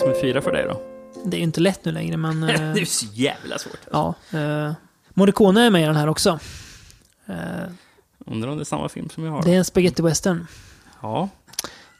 Plats 0.00 0.08
nummer 0.08 0.32
fyra 0.32 0.42
för 0.42 0.52
dig 0.52 0.64
då? 0.64 0.80
Det 1.24 1.36
är 1.36 1.38
ju 1.38 1.44
inte 1.44 1.60
lätt 1.60 1.84
nu 1.84 1.92
längre, 1.92 2.16
men... 2.16 2.40
det 2.46 2.52
eh, 2.52 2.70
är 2.70 2.84
så 2.84 3.06
jävla 3.12 3.58
svårt. 3.58 3.78
Alltså. 3.90 4.16
ja, 4.36 4.38
eh, 4.38 4.72
Morricone 5.10 5.66
är 5.66 5.70
med 5.70 5.82
i 5.82 5.86
den 5.86 5.96
här 5.96 6.06
också. 6.06 6.38
Eh, 7.26 7.34
Undrar 8.26 8.50
om 8.50 8.56
det 8.56 8.62
är 8.62 8.64
samma 8.64 8.88
film 8.88 9.10
som 9.10 9.24
jag 9.24 9.32
har. 9.32 9.42
det 9.42 9.54
är 9.54 9.58
en 9.58 9.64
spaghetti 9.64 10.02
western. 10.02 10.46
Ja. 11.02 11.28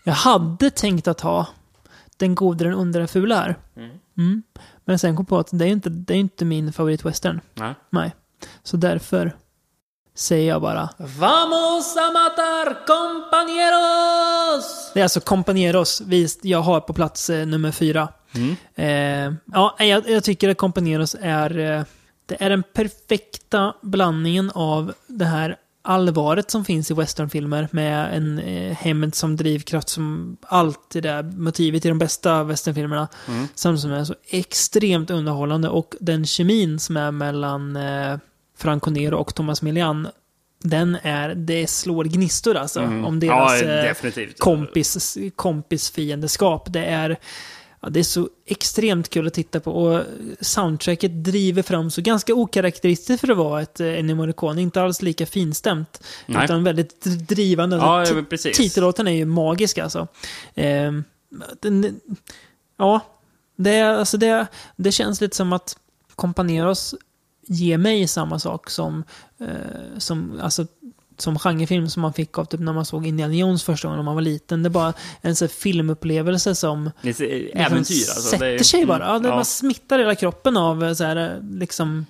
Jag 0.05 0.13
hade 0.13 0.71
tänkt 0.71 1.09
att 1.09 1.21
ha 1.21 1.47
Den 2.17 2.35
gode, 2.35 2.65
den 2.65 2.75
onda, 2.75 2.99
den 2.99 3.09
fula 3.09 3.37
här. 3.37 3.57
Mm. 4.17 4.43
Men 4.85 4.99
sen 4.99 5.17
kom 5.17 5.23
jag 5.23 5.29
på 5.29 5.39
att 5.39 5.59
det 5.59 5.65
är 5.65 5.67
ju 5.67 5.73
inte, 5.73 5.89
det 5.91 6.13
är 6.13 6.17
ju 6.17 6.21
inte 6.21 6.45
min 6.45 6.73
favoritwestern. 6.73 7.41
Nej. 7.55 7.75
Nej. 7.91 8.15
Så 8.63 8.77
därför 8.77 9.37
säger 10.21 10.49
jag 10.49 10.63
bara 10.63 10.89
Vamos 10.97 11.97
a 11.97 12.11
matar 12.13 12.87
compañeros! 12.87 14.91
Det 14.95 15.01
är 15.01 15.05
alltså 15.05 15.21
compañeros 15.21 16.03
vi, 16.07 16.29
jag 16.43 16.61
har 16.61 16.81
på 16.81 16.93
plats 16.93 17.31
eh, 17.31 17.47
nummer 17.47 17.73
fyra. 17.73 18.09
Eh, 18.75 19.33
ja, 19.53 19.77
jag, 19.79 20.11
jag 20.11 20.25
tycker 20.25 20.49
att 20.49 20.57
compañeros 20.57 21.17
är 21.21 21.59
eh, 21.59 21.83
det 22.27 22.37
är 22.41 22.51
den 22.51 22.63
perfekta 22.63 23.75
blandningen 23.83 24.51
av 24.55 24.93
det 25.07 25.25
här 25.25 25.57
allvaret 25.83 26.51
som 26.51 26.65
finns 26.65 26.91
i 26.91 26.95
westernfilmer 26.95 27.69
med 27.71 28.17
en 28.17 28.39
eh, 28.39 28.77
hemmet 28.77 29.15
som 29.15 29.37
drivkraft 29.37 29.89
som 29.89 30.37
alltid 30.43 31.07
är 31.07 31.23
motivet 31.23 31.85
i 31.85 31.89
de 31.89 31.99
bästa 31.99 32.45
westernfilmerna. 32.45 33.09
Samtidigt 33.55 33.83
som 33.83 33.93
är 33.93 34.05
så 34.05 34.15
extremt 34.29 35.11
underhållande 35.11 35.69
och 35.69 35.95
den 36.01 36.27
kemin 36.27 36.79
som 36.79 36.97
är 36.97 37.11
mellan 37.11 37.77
eh, 37.77 38.17
Franco 38.61 38.91
Nero 38.91 39.17
och 39.19 39.35
Thomas 39.35 39.63
Milian 39.63 40.09
den 40.63 40.97
är, 41.03 41.35
det 41.35 41.67
slår 41.67 42.05
gnistor 42.05 42.57
alltså 42.57 42.81
om 42.83 43.21
deras 43.21 43.63
Ja, 43.63 43.69
eh, 43.69 44.29
kompis, 44.39 45.19
kompis 45.37 45.91
fiendeskap. 45.91 46.73
Det 46.73 46.85
är, 46.85 47.17
ja, 47.81 47.89
det 47.91 48.01
är 48.01 48.05
så 48.05 48.29
extremt 48.47 49.09
kul 49.11 49.27
att 49.27 49.35
titta 49.35 49.61
på 49.61 49.73
och 49.73 50.03
soundtracket 50.41 51.25
driver 51.25 51.63
fram 51.63 51.91
så 51.91 52.01
ganska 52.03 52.35
okaraktäristiskt 52.35 53.21
för 53.21 53.31
att 53.31 53.37
vara 53.39 53.63
ett 53.63 53.81
eh, 53.81 53.99
Ennio 53.99 54.15
Morricone. 54.15 54.63
Inte 54.63 54.83
alls 54.83 55.03
lika 55.03 55.27
finstämt, 55.27 56.03
Nej. 56.27 56.45
utan 56.45 56.65
väldigt 56.65 57.05
dr- 57.05 57.17
drivande. 57.27 57.77
Ja, 57.77 58.01
Alltså. 58.01 58.49
Titellåten 58.55 59.09
är 59.09 59.13
ju 59.13 59.25
magisk 59.25 59.79
alltså. 59.79 60.09
Ehm, 60.55 61.05
den, 61.61 62.01
ja, 62.79 63.01
det, 63.57 63.81
alltså 63.81 64.17
det, 64.17 64.47
det 64.77 64.93
känns 64.93 65.21
lite 65.21 65.37
som 65.37 65.53
att 65.53 65.77
Companeros 66.15 66.95
ger 67.53 67.79
mig 67.79 68.09
samma 68.09 68.39
sak 68.39 68.71
som, 68.71 69.05
eh, 69.41 69.99
som, 69.99 70.41
alltså, 70.43 70.67
som 71.19 71.39
genrefilm 71.39 71.89
som 71.89 72.03
man 72.03 72.13
fick 72.13 72.39
av 72.39 72.45
typ 72.45 72.61
när 72.61 72.73
man 72.73 72.85
såg 72.85 73.07
Indiana 73.07 73.35
Jones 73.35 73.63
första 73.65 73.89
gången 73.89 73.99
när 73.99 74.05
man 74.05 74.15
var 74.15 74.23
liten. 74.23 74.63
Det 74.63 74.67
är 74.67 74.71
bara 74.71 74.93
en 75.21 75.37
här 75.37 75.53
filmupplevelse 75.53 76.55
som 76.55 76.87
är 76.87 76.93
liksom 77.07 77.27
äventyr 77.55 77.95
alltså. 77.95 78.21
sätter 78.31 78.47
är- 78.47 78.59
sig 78.59 78.87
bara. 78.87 79.07
Ja, 79.07 79.19
det 79.19 79.29
ja. 79.29 79.35
bara 79.35 79.45
smittar 79.45 79.99
hela 79.99 80.15
kroppen 80.15 80.57
av 80.57 80.85
eh, 80.85 80.93
så 80.93 81.05
här, 81.05 81.17
eh, 81.17 81.59
liksom, 81.59 82.07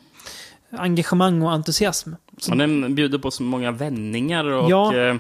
engagemang 0.70 1.42
och 1.42 1.52
entusiasm. 1.52 2.12
Så, 2.38 2.50
Och 2.52 2.58
den 2.58 2.94
bjuder 2.94 3.18
på 3.18 3.30
så 3.30 3.42
många 3.42 3.70
vändningar 3.72 4.44
och 4.44 4.70
Ja. 4.70 4.96
eh, 4.96 5.16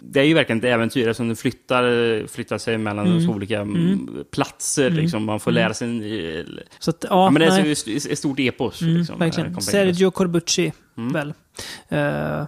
det 0.00 0.20
är 0.20 0.24
ju 0.24 0.34
verkligen 0.34 0.58
ett 0.58 0.64
äventyr 0.64 1.08
eftersom 1.08 1.28
du 1.28 1.36
flyttar, 1.36 2.26
flyttar 2.26 2.58
sig 2.58 2.78
mellan 2.78 3.22
så 3.22 3.30
olika 3.30 3.60
mm. 3.60 4.24
platser. 4.30 4.90
Liksom. 4.90 5.24
Man 5.24 5.40
får 5.40 5.50
lära 5.52 5.74
sig... 5.74 5.88
en- 5.88 6.60
så 6.78 6.90
att, 6.90 7.04
ja, 7.10 7.24
Ja, 7.24 7.30
men 7.30 7.40
det 7.40 7.46
är 7.46 7.72
ett 7.72 8.06
ett 8.06 8.18
stort 8.18 8.38
epos. 8.38 8.82
Mm, 8.82 8.96
liksom, 8.96 9.18
verkligen. 9.18 9.52
eh. 9.52 9.58
Sergio 9.58 10.10
Corbucci, 10.10 10.72
Mm. 10.96 11.12
väl. 11.12 11.34
Eh, 11.88 12.46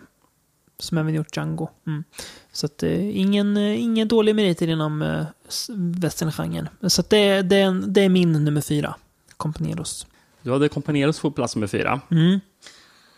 som 0.79 0.99
även 0.99 1.15
gjort 1.15 1.37
Django. 1.37 1.69
Mm. 1.87 2.05
Så 2.53 2.67
att 2.67 2.83
eh, 2.83 3.19
ingen, 3.19 3.57
eh, 3.57 3.83
ingen 3.83 4.09
dålig 4.09 4.35
meriter 4.35 4.69
inom 4.69 5.03
uh, 5.03 5.25
westerngenren. 5.77 6.69
Så 6.83 7.01
att 7.01 7.11
det, 7.11 7.43
det, 7.43 7.83
det 7.87 8.01
är 8.01 8.09
min 8.09 8.33
nummer 8.45 8.61
fyra. 8.61 8.95
Companeros. 9.37 10.07
Du 10.43 10.53
hade 10.53 10.69
Companeros 10.69 11.21
på 11.21 11.31
plats 11.31 11.57
nummer 11.57 11.67
fyra. 11.67 12.01
Mm. 12.11 12.41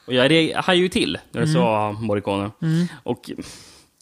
Och 0.07 0.15
jag 0.15 0.23
hajade 0.63 0.75
ju 0.83 0.89
till 0.89 1.19
när 1.31 1.41
du 1.41 1.47
sa 1.53 1.93
Morricone. 1.93 2.51
Mm. 2.63 2.87
Och 3.03 3.31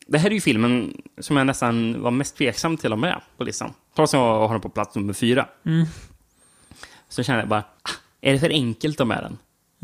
det 0.08 0.18
här 0.18 0.30
är 0.30 0.34
ju 0.34 0.40
filmen 0.40 1.02
som 1.18 1.36
jag 1.36 1.46
nästan 1.46 2.02
var 2.02 2.10
mest 2.10 2.36
tveksam 2.36 2.76
till 2.76 2.86
att 2.92 2.98
ha 2.98 3.06
med 3.06 3.20
på 3.36 3.44
listan. 3.44 3.72
Trots 3.96 4.14
att 4.14 4.18
jag 4.20 4.38
har 4.48 4.54
den 4.54 4.60
på 4.60 4.68
plats 4.68 4.96
nummer 4.96 5.12
fyra. 5.12 5.46
Mm. 5.66 5.86
Så 7.08 7.22
kände 7.22 7.40
jag 7.42 7.48
bara, 7.48 7.60
ah, 7.82 7.90
är 8.20 8.32
det 8.32 8.38
för 8.38 8.50
enkelt 8.50 8.94
att 9.00 9.08
ha 9.08 9.14
med 9.14 9.22
den? 9.22 9.38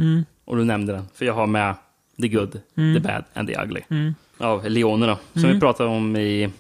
Mm. 0.07 0.25
Och 0.45 0.57
du 0.57 0.65
nämnde 0.65 0.93
den, 0.93 1.09
för 1.15 1.25
jag 1.25 1.35
har 1.35 1.47
med 1.47 1.75
The 2.21 2.29
Good, 2.29 2.53
The 2.75 3.01
Bad 3.01 3.25
and 3.35 3.49
The 3.49 3.63
Ugly. 3.63 3.81
Mm. 3.91 4.15
Av 4.39 4.65
Leone 4.71 5.07
då, 5.07 5.19
som 5.41 5.43
vi 5.51 5.61
pratade 5.61 5.89
om 5.91 6.17
i, 6.17 6.51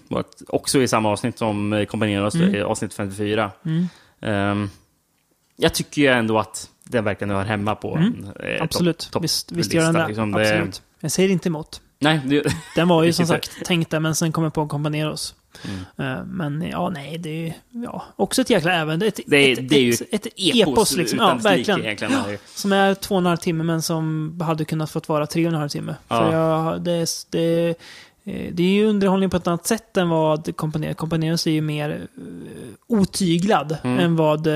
också 0.48 0.82
i 0.82 0.88
samma 0.88 1.08
avsnitt 1.10 1.38
som 1.38 1.86
Companeros, 1.88 2.34
Mm. 2.34 2.54
i 2.54 2.60
avsnitt 2.62 2.94
54. 2.94 3.50
Ehm, 4.20 4.70
jag 5.56 5.74
tycker 5.74 6.02
ju 6.02 6.08
ändå 6.08 6.38
att 6.38 6.70
den 6.84 7.04
verkligen 7.04 7.30
hör 7.30 7.44
hemma 7.44 7.74
på 7.74 7.96
en 7.96 8.32
eh, 8.40 8.46
Mm. 8.50 8.62
Absolut. 8.62 9.08
topp- 9.12 9.24
visst, 9.24 9.48
topplista, 9.48 9.54
visst 9.54 9.74
gör 9.74 9.82
den 9.84 9.94
det. 9.94 10.06
liksom. 10.08 10.32
Det- 10.32 10.40
Absolut. 10.40 10.82
Jag 11.00 11.10
säger 11.12 11.28
inte 11.28 11.48
emot. 11.48 11.80
Nej, 12.04 12.20
det, 12.24 12.42
Den 12.76 12.88
var 12.88 13.02
ju 13.02 13.12
som 13.12 13.26
sagt 13.26 13.64
tänkt 13.64 13.90
där, 13.90 14.00
men 14.00 14.14
sen 14.14 14.32
kom 14.32 14.44
jag 14.44 14.54
på 14.54 14.66
Companeros. 14.68 15.34
Mm. 15.96 16.18
Eh, 16.18 16.24
Men 16.24 16.62
ja, 16.70 16.88
nej, 16.90 17.18
det 17.18 17.28
är 17.28 17.34
ju 17.46 17.52
ja, 17.84 18.04
också 18.16 18.42
ett 18.42 18.50
jäkla 18.50 18.72
äventyr. 18.72 19.06
Ett, 19.08 19.20
det, 19.26 19.36
är, 19.36 19.52
ett, 19.52 19.68
det 19.68 19.76
är 19.76 19.80
ju 19.82 19.92
ett, 19.92 20.02
ett 20.10 20.26
epos, 20.36 20.96
liksom. 20.96 21.18
utan 21.18 21.28
Ja, 21.28 21.34
verkligen. 21.50 21.80
egentligen. 21.84 22.12
Som 22.54 22.72
är 22.72 22.94
två 22.94 23.14
och 23.14 23.20
en 23.20 23.26
halv 23.26 23.36
timme, 23.36 23.64
men 23.64 23.82
som 23.82 24.38
hade 24.40 24.64
kunnat 24.64 24.90
fått 24.90 25.08
vara 25.08 25.26
tre 25.26 25.46
och 25.46 25.52
en 25.52 25.58
halv 25.58 25.68
timme. 25.68 25.94
Ja. 26.08 26.18
För 26.18 26.32
jag, 26.32 26.82
det, 26.82 26.92
är- 26.92 27.30
det, 27.30 27.68
eh, 28.24 28.52
det 28.52 28.62
är 28.62 28.68
ju 28.74 28.86
underhållning 28.86 29.30
på 29.30 29.36
ett 29.36 29.46
annat 29.46 29.66
sätt 29.66 29.96
än 29.96 30.08
vad 30.08 30.56
Companeros 30.56 30.96
Companeros 30.96 31.46
är 31.46 31.50
ju 31.50 31.60
mer 31.60 31.90
uh, 31.90 31.98
otyglad 32.86 33.76
Mm. 33.84 33.98
än 33.98 34.16
vad 34.16 34.48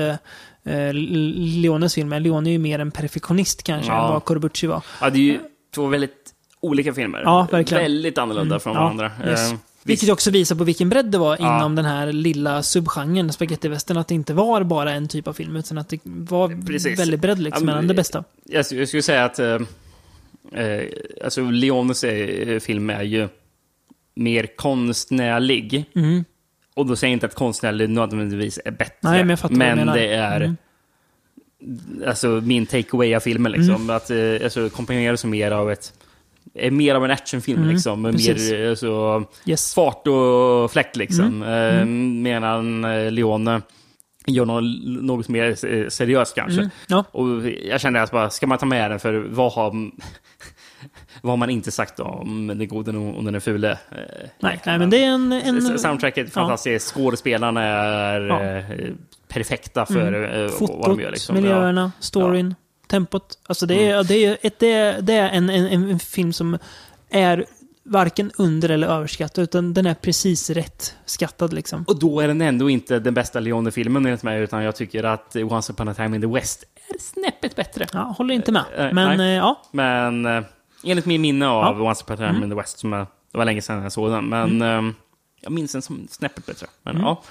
Leones 1.03 1.95
film 1.95 2.13
är. 2.13 2.19
Leone 2.19 2.49
är 2.49 2.51
ju 2.51 2.57
mer 2.59 2.79
en 2.79 2.91
perfektionist 2.91 3.63
kanske, 3.63 3.91
Ja. 3.91 4.05
än 4.07 4.13
vad 4.13 4.25
Corbucci 4.25 4.67
var. 4.67 4.81
Ja, 5.01 5.09
det 5.09 5.17
är 5.19 5.23
ju 5.23 5.39
två 5.75 5.87
väldigt 5.87 6.18
olika 6.61 6.93
filmer. 6.93 7.21
Ja, 7.25 7.47
verkligen. 7.51 7.83
Väldigt 7.83 8.17
annorlunda 8.17 8.55
Mm, 8.55 8.59
från 8.59 8.73
ja, 8.75 8.81
varandra. 8.81 9.11
yes. 9.27 9.51
Eh, 9.51 9.57
Vilket 9.83 10.09
också 10.09 10.31
visar 10.31 10.55
på 10.55 10.63
vilken 10.63 10.89
bredd 10.89 11.05
det 11.05 11.17
var 11.17 11.37
Ja. 11.39 11.57
inom 11.57 11.75
den 11.75 11.85
här 11.85 12.11
lilla 12.11 12.63
subgenren, 12.63 13.33
spagettivästern. 13.33 13.97
Att 13.97 14.07
det 14.07 14.15
inte 14.15 14.33
var 14.33 14.63
bara 14.63 14.91
en 14.91 15.07
typ 15.07 15.27
av 15.27 15.33
film, 15.33 15.55
utan 15.55 15.77
att 15.77 15.89
det 15.89 15.99
var 16.03 16.65
Precis. 16.67 16.99
väldigt 16.99 17.19
bredd 17.21 17.39
liksom, 17.39 17.65
men- 17.65 17.75
mellan 17.75 17.87
det 17.87 17.93
bästa. 17.93 18.23
jag, 18.45 18.65
jag 18.71 18.87
skulle 18.87 19.03
säga 19.03 19.25
att 19.25 19.39
eh, 19.39 19.57
eh, 20.53 20.83
alltså 21.23 21.41
Leones 21.41 22.03
eh, 22.03 22.59
film 22.59 22.89
är 22.89 23.03
ju 23.03 23.27
mer 24.15 24.47
konstnärlig. 24.55 25.85
Mm. 25.95 26.25
Och 26.73 26.85
då 26.85 26.95
säger 26.95 27.11
jag 27.11 27.15
inte 27.15 27.25
att 27.25 27.35
konstnärlig 27.35 27.89
nödvändigtvis 27.89 28.59
är 28.65 28.71
bättre. 28.71 28.97
Nej, 29.01 29.23
men 29.23 29.37
menar. 29.49 29.93
det 29.95 30.07
är 30.13 30.41
Mm. 30.41 30.55
alltså, 32.07 32.27
min 32.27 32.65
takeaway 32.65 33.15
av 33.15 33.19
filmen. 33.19 33.51
Liksom. 33.51 33.75
Mm. 33.75 33.89
Att 33.95 34.09
eh, 34.11 34.17
alltså, 34.43 34.69
komponeras 34.69 35.21
som 35.21 35.29
mer 35.29 35.51
av 35.51 35.71
ett 35.71 35.93
är 36.53 36.71
mer 36.71 36.95
av 36.95 37.05
en 37.05 37.11
actionfilm 37.11 37.61
Mm, 37.61 37.73
liksom. 37.73 38.01
Med 38.01 38.11
precis. 38.13 38.51
mer 38.51 38.69
alltså, 38.69 39.23
Yes. 39.45 39.73
fart 39.75 40.07
och 40.07 40.71
fläkt 40.71 40.95
liksom. 40.95 41.43
Mm, 41.43 41.79
Eh, 41.79 41.85
Medan 42.23 42.85
eh, 42.85 43.11
Leone 43.11 43.61
gör 44.27 44.45
något, 44.45 44.63
något 45.03 45.27
mer 45.29 45.49
eh, 45.49 45.87
seriöst 45.87 46.35
kanske. 46.35 46.59
Mm, 46.61 46.69
ja. 46.87 47.03
Och 47.11 47.27
jag 47.63 47.81
kände 47.81 48.01
att 48.01 48.11
bara, 48.11 48.29
ska 48.29 48.47
man 48.47 48.57
ta 48.57 48.65
med 48.65 48.91
den 48.91 48.99
för 48.99 49.13
vad 49.29 49.51
har, 49.53 49.71
vad 51.21 51.31
har 51.31 51.37
man 51.37 51.49
inte 51.49 51.71
sagt 51.71 51.99
om 51.99 52.47
den 52.47 52.67
gode 52.67 52.97
och 52.97 53.23
den 53.23 53.41
fule? 53.41 53.71
Eh, 53.71 53.97
Nej, 54.39 54.59
nej, 54.65 54.79
men 54.79 54.89
det 54.89 55.03
är 55.03 55.07
en... 55.09 55.31
en 55.31 55.79
Soundtracket 55.79 56.27
är 56.27 56.31
fantastiskt, 56.31 56.93
skådespelarna 56.93 57.63
är 57.63 58.21
Ja. 58.21 58.43
eh, 58.43 58.65
perfekta 59.27 59.85
för 59.85 60.13
Mm. 60.13 60.43
eh, 60.45 60.47
Fotot, 60.49 60.75
vad 60.79 60.97
de 60.97 61.01
gör. 61.03 61.11
Liksom. 61.11 61.35
miljöerna, 61.35 61.91
storyn, 61.99 62.55
tempot. 62.89 63.37
Alltså 63.47 63.65
det 63.65 63.87
är, 63.89 64.03
det 64.03 64.25
är, 64.25 64.37
ett, 64.41 64.59
det 64.59 64.71
är, 64.71 65.01
det 65.01 65.13
är 65.13 65.29
en, 65.29 65.49
en, 65.49 65.65
en 65.89 65.99
film 65.99 66.33
som 66.33 66.57
är 67.09 67.45
varken 67.83 68.31
under 68.37 68.69
eller 68.69 68.87
överskattad, 68.87 69.43
utan 69.43 69.73
den 69.73 69.85
är 69.85 69.93
precis 69.93 70.49
rätt 70.49 70.95
skattad 71.05 71.53
liksom. 71.53 71.83
Och 71.87 71.99
då 71.99 72.19
är 72.21 72.27
den 72.27 72.41
ändå 72.41 72.69
inte 72.69 72.99
den 72.99 73.13
bästa 73.13 73.39
Leone-filmen 73.39 74.05
enligt 74.05 74.23
mig, 74.23 74.41
utan 74.41 74.63
jag 74.63 74.75
tycker 74.75 75.03
att 75.03 75.35
Once 75.35 75.73
upon 75.73 75.87
a 75.87 75.93
time 75.93 76.15
in 76.15 76.21
the 76.21 76.27
West 76.27 76.63
är 76.89 76.99
snäppet 76.99 77.55
bättre. 77.55 77.87
Ja, 77.93 77.99
håller 78.17 78.33
inte 78.35 78.51
med. 78.51 78.63
Eh, 78.77 78.93
Men 78.93 79.17
nej. 79.17 79.29
eh, 79.31 79.35
ja, 79.37 79.61
Men 79.71 80.25
eh, 80.25 80.43
enligt 80.83 81.05
min 81.05 81.21
minne 81.21 81.47
av 81.47 81.77
Ja. 81.79 81.83
Once 81.89 82.03
upon 82.03 82.13
a 82.13 82.17
time 82.17 82.29
Mm. 82.29 82.43
in 82.43 82.49
the 82.49 82.55
West, 82.55 82.79
som 82.79 82.93
jag, 82.93 83.07
det 83.31 83.37
var 83.37 83.45
länge 83.45 83.61
sedan 83.61 83.83
jag 83.83 83.91
såg 83.91 84.11
den, 84.11 84.25
men 84.29 84.61
eh, 84.61 84.93
jag 85.41 85.51
minns 85.51 85.71
den 85.71 85.81
som 85.81 86.07
snäppet 86.11 86.45
bättre. 86.45 86.67
Men 86.83 86.95
Mm. 86.95 87.05
ja. 87.07 87.21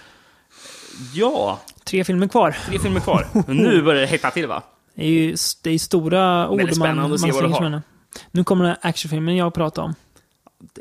Ja, 1.14 1.60
tre 1.84 2.04
filmer 2.04 2.28
kvar. 2.28 2.56
tre 2.66 2.78
filmer 2.78 3.00
kvar. 3.00 3.26
Men 3.46 3.56
nu 3.56 3.82
börjar 3.82 4.00
det 4.00 4.06
hetta 4.06 4.30
till 4.30 4.46
va? 4.46 4.62
Det 4.99 5.05
är 5.05 5.10
ju 5.10 5.36
det 5.62 5.70
är 5.70 5.78
stora 5.78 6.49
ord 6.49 6.77
man, 6.78 6.97
man 6.97 7.18
slänger 7.18 7.35
sig 7.35 7.70
med 7.70 7.83
nu. 8.31 8.44
Kommer 8.44 8.65
den 8.65 8.77
här 8.83 8.89
actionfilmen 8.91 9.36
jag 9.36 9.55
pratar 9.55 9.83
om. 9.83 9.94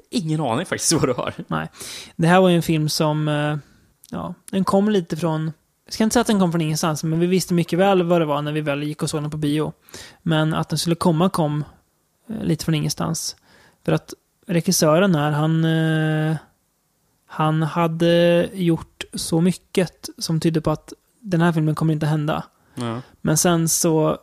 Ingen 0.10 0.42
aning 0.42 0.66
faktiskt 0.66 0.94
vad 0.94 1.08
du 1.08 1.14
har. 1.14 1.34
Nej. 1.48 1.70
Det 2.16 2.28
här 2.28 2.42
var 2.42 2.50
ju 2.50 2.56
en 2.56 2.62
film 2.62 2.90
som, 2.90 3.28
eh, 3.28 3.58
ja, 4.12 4.34
den 4.52 4.64
kom 4.64 4.90
lite 4.90 5.18
från, 5.18 5.52
jag 5.86 5.94
ska 5.94 6.04
inte 6.04 6.14
säga 6.14 6.22
att 6.22 6.28
den 6.28 6.40
kom 6.40 6.52
från 6.52 6.62
ingenstans, 6.62 7.04
men 7.04 7.20
vi 7.20 7.28
visste 7.28 7.54
mycket 7.54 7.80
väl 7.80 8.04
vad 8.04 8.22
det 8.22 8.26
var 8.26 8.42
när 8.42 8.52
vi 8.52 8.62
väl 8.62 8.84
gick 8.84 9.04
och 9.04 9.10
såg 9.10 9.22
den 9.22 9.32
på 9.32 9.38
bio. 9.38 9.74
Men 10.22 10.54
att 10.54 10.70
den 10.70 10.80
skulle 10.80 10.96
komma 10.96 11.30
kom 11.30 11.64
eh, 12.30 12.44
lite 12.44 12.66
från 12.66 12.76
ingenstans. 12.76 13.36
För 13.86 13.92
att 13.92 14.14
regissören 14.48 15.16
här, 15.16 15.32
han, 15.32 15.66
eh, 15.66 16.36
han 17.28 17.64
hade 17.64 18.50
gjort 18.54 19.04
så 19.14 19.42
mycket 19.42 20.10
som 20.18 20.40
tydde 20.40 20.62
på 20.62 20.72
att 20.72 20.94
den 21.20 21.42
här 21.42 21.52
filmen 21.52 21.76
kommer 21.76 21.94
inte 21.94 22.06
hända. 22.06 22.44
Ja. 22.80 23.02
Men 23.22 23.38
sen 23.38 23.70
så, 23.70 24.18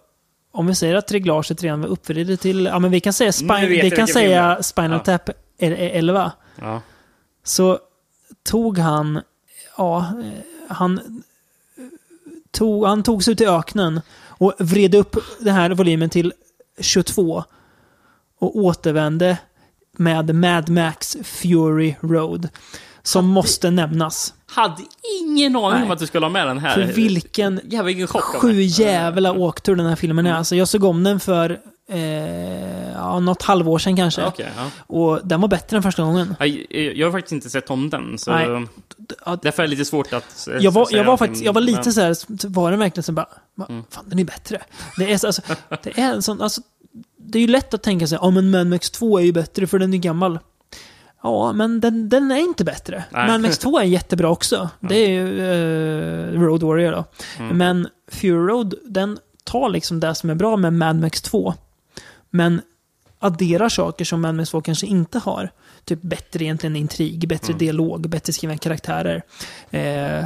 om 0.52 0.66
vi 0.66 0.74
säger 0.74 0.94
att 0.94 1.12
reglaget 1.12 1.62
redan 1.62 1.80
var 1.80 1.88
uppvridet 1.88 2.40
till, 2.40 2.64
ja 2.64 2.78
men 2.78 2.90
vi 2.90 3.00
kan 3.00 3.12
säga, 3.12 3.32
vet 3.48 3.84
vi 3.84 3.90
kan 3.90 4.08
säga. 4.08 4.62
Spinal 4.62 4.92
Ja. 5.06 5.18
Tap 5.18 5.28
är- 5.58 5.70
är 5.72 5.90
11 5.98 6.32
Ja. 6.60 6.80
så 7.44 7.78
tog 8.42 8.78
han, 8.78 9.20
ja, 9.76 10.12
han 10.68 11.22
tog, 12.50 12.86
han 12.86 13.02
tog 13.02 13.24
sig 13.24 13.32
ut 13.32 13.40
i 13.40 13.46
öknen 13.46 14.00
och 14.28 14.52
vred 14.58 14.94
upp 14.94 15.16
den 15.40 15.54
här 15.54 15.70
volymen 15.70 16.10
till 16.10 16.32
22 16.80 17.44
och 18.38 18.56
återvände 18.56 19.38
med 19.92 20.34
Mad 20.34 20.68
Max 20.68 21.16
Fury 21.22 21.94
Road. 22.00 22.48
Som 23.02 23.26
måste 23.26 23.70
nämnas. 23.70 24.34
Hade 24.54 24.82
ingen 25.22 25.56
aning 25.56 25.82
om 25.82 25.90
att 25.90 25.98
du 25.98 26.06
skulle 26.06 26.26
ha 26.26 26.30
med 26.30 26.46
den 26.46 26.58
här. 26.58 26.74
För 26.74 26.82
vilken 26.92 27.60
Jävlar 27.64 27.82
vilken 27.82 28.06
sju 28.08 28.62
jävla 28.62 29.32
åktur 29.32 29.76
den 29.76 29.86
här 29.86 29.96
filmen 29.96 30.26
är. 30.26 30.34
Alltså 30.34 30.56
jag 30.56 30.68
såg 30.68 30.84
om 30.84 31.04
den 31.04 31.20
för 31.20 31.60
eh, 31.88 32.92
ja, 32.92 33.20
något 33.20 33.42
halvår 33.42 33.78
sedan 33.78 33.96
kanske. 33.96 34.26
Okej, 34.26 34.48
ja. 34.56 34.70
Och 34.86 35.20
den 35.26 35.40
var 35.40 35.48
bättre 35.48 35.76
än 35.76 35.82
första 35.82 36.02
gången. 36.02 36.36
Jag, 36.38 36.66
jag 36.96 37.06
har 37.06 37.12
faktiskt 37.12 37.32
inte 37.32 37.50
sett 37.50 37.70
om 37.70 37.90
den, 37.90 38.18
så 38.18 38.30
Nej. 38.30 38.66
därför 39.42 39.62
är 39.62 39.66
det 39.66 39.70
lite 39.70 39.84
svårt 39.84 40.12
att 40.12 40.48
eh, 40.48 40.56
Jag 40.60 40.70
var, 40.70 40.84
säga 40.86 40.98
jag 40.98 41.04
var 41.04 41.16
faktiskt, 41.16 41.44
jag 41.44 41.52
var 41.52 41.60
lite 41.60 41.92
så 41.92 42.00
här, 42.00 42.16
var 42.48 42.70
den 42.70 42.80
verkligen 42.80 43.02
så 43.04 43.12
bara, 43.12 43.28
Mm. 43.68 43.82
fan 43.90 44.04
den 44.08 44.18
är 44.18 44.24
bättre. 44.24 44.60
Det 44.98 45.12
är, 45.12 45.18
så, 45.18 45.26
alltså, 45.26 45.42
det 45.82 45.98
är 46.00 46.12
en 46.14 46.22
sån, 46.22 46.42
alltså, 46.42 46.60
det 47.18 47.38
är 47.38 47.40
ju 47.40 47.48
lätt 47.48 47.74
att 47.74 47.82
tänka 47.82 48.06
sig, 48.06 48.18
ja 48.22 48.30
men 48.30 48.50
Mad 48.50 48.66
Max 48.66 48.90
2 48.90 49.18
är 49.18 49.22
ju 49.22 49.32
bättre 49.32 49.66
för 49.66 49.78
den 49.78 49.94
är 49.94 49.98
gammal. 49.98 50.38
Ja, 51.24 51.52
men 51.52 51.80
den, 51.80 52.08
den 52.08 52.30
är 52.30 52.36
inte 52.36 52.64
bättre. 52.64 53.04
Nej. 53.10 53.26
Mad 53.30 53.40
Max 53.40 53.58
2 53.58 53.78
är 53.78 53.84
jättebra 53.84 54.28
också. 54.30 54.68
Det 54.80 54.94
är 54.96 55.08
ju 55.08 55.40
eh, 55.40 56.40
Road 56.40 56.62
Warrior 56.62 56.92
då. 56.92 57.04
Mm. 57.38 57.56
Men 57.58 57.88
Fury 58.12 58.30
Road, 58.52 58.74
den 58.86 59.18
tar 59.44 59.68
liksom 59.68 60.00
det 60.00 60.14
som 60.14 60.30
är 60.30 60.34
bra 60.34 60.56
med 60.56 60.72
Mad 60.72 60.96
Max 61.00 61.22
2. 61.22 61.54
Men 62.30 62.60
adderar 63.18 63.68
saker 63.68 64.04
som 64.04 64.20
Mad 64.20 64.34
Max 64.34 64.50
2 64.50 64.60
kanske 64.60 64.86
inte 64.86 65.18
har. 65.18 65.50
Typ 65.84 66.02
bättre 66.02 66.44
egentligen 66.44 66.76
intrig, 66.76 67.28
bättre 67.28 67.52
Mm. 67.52 67.58
dialog, 67.58 68.08
bättre 68.10 68.32
skrivna 68.32 68.56
karaktärer. 68.58 69.22
Eh, 69.70 70.24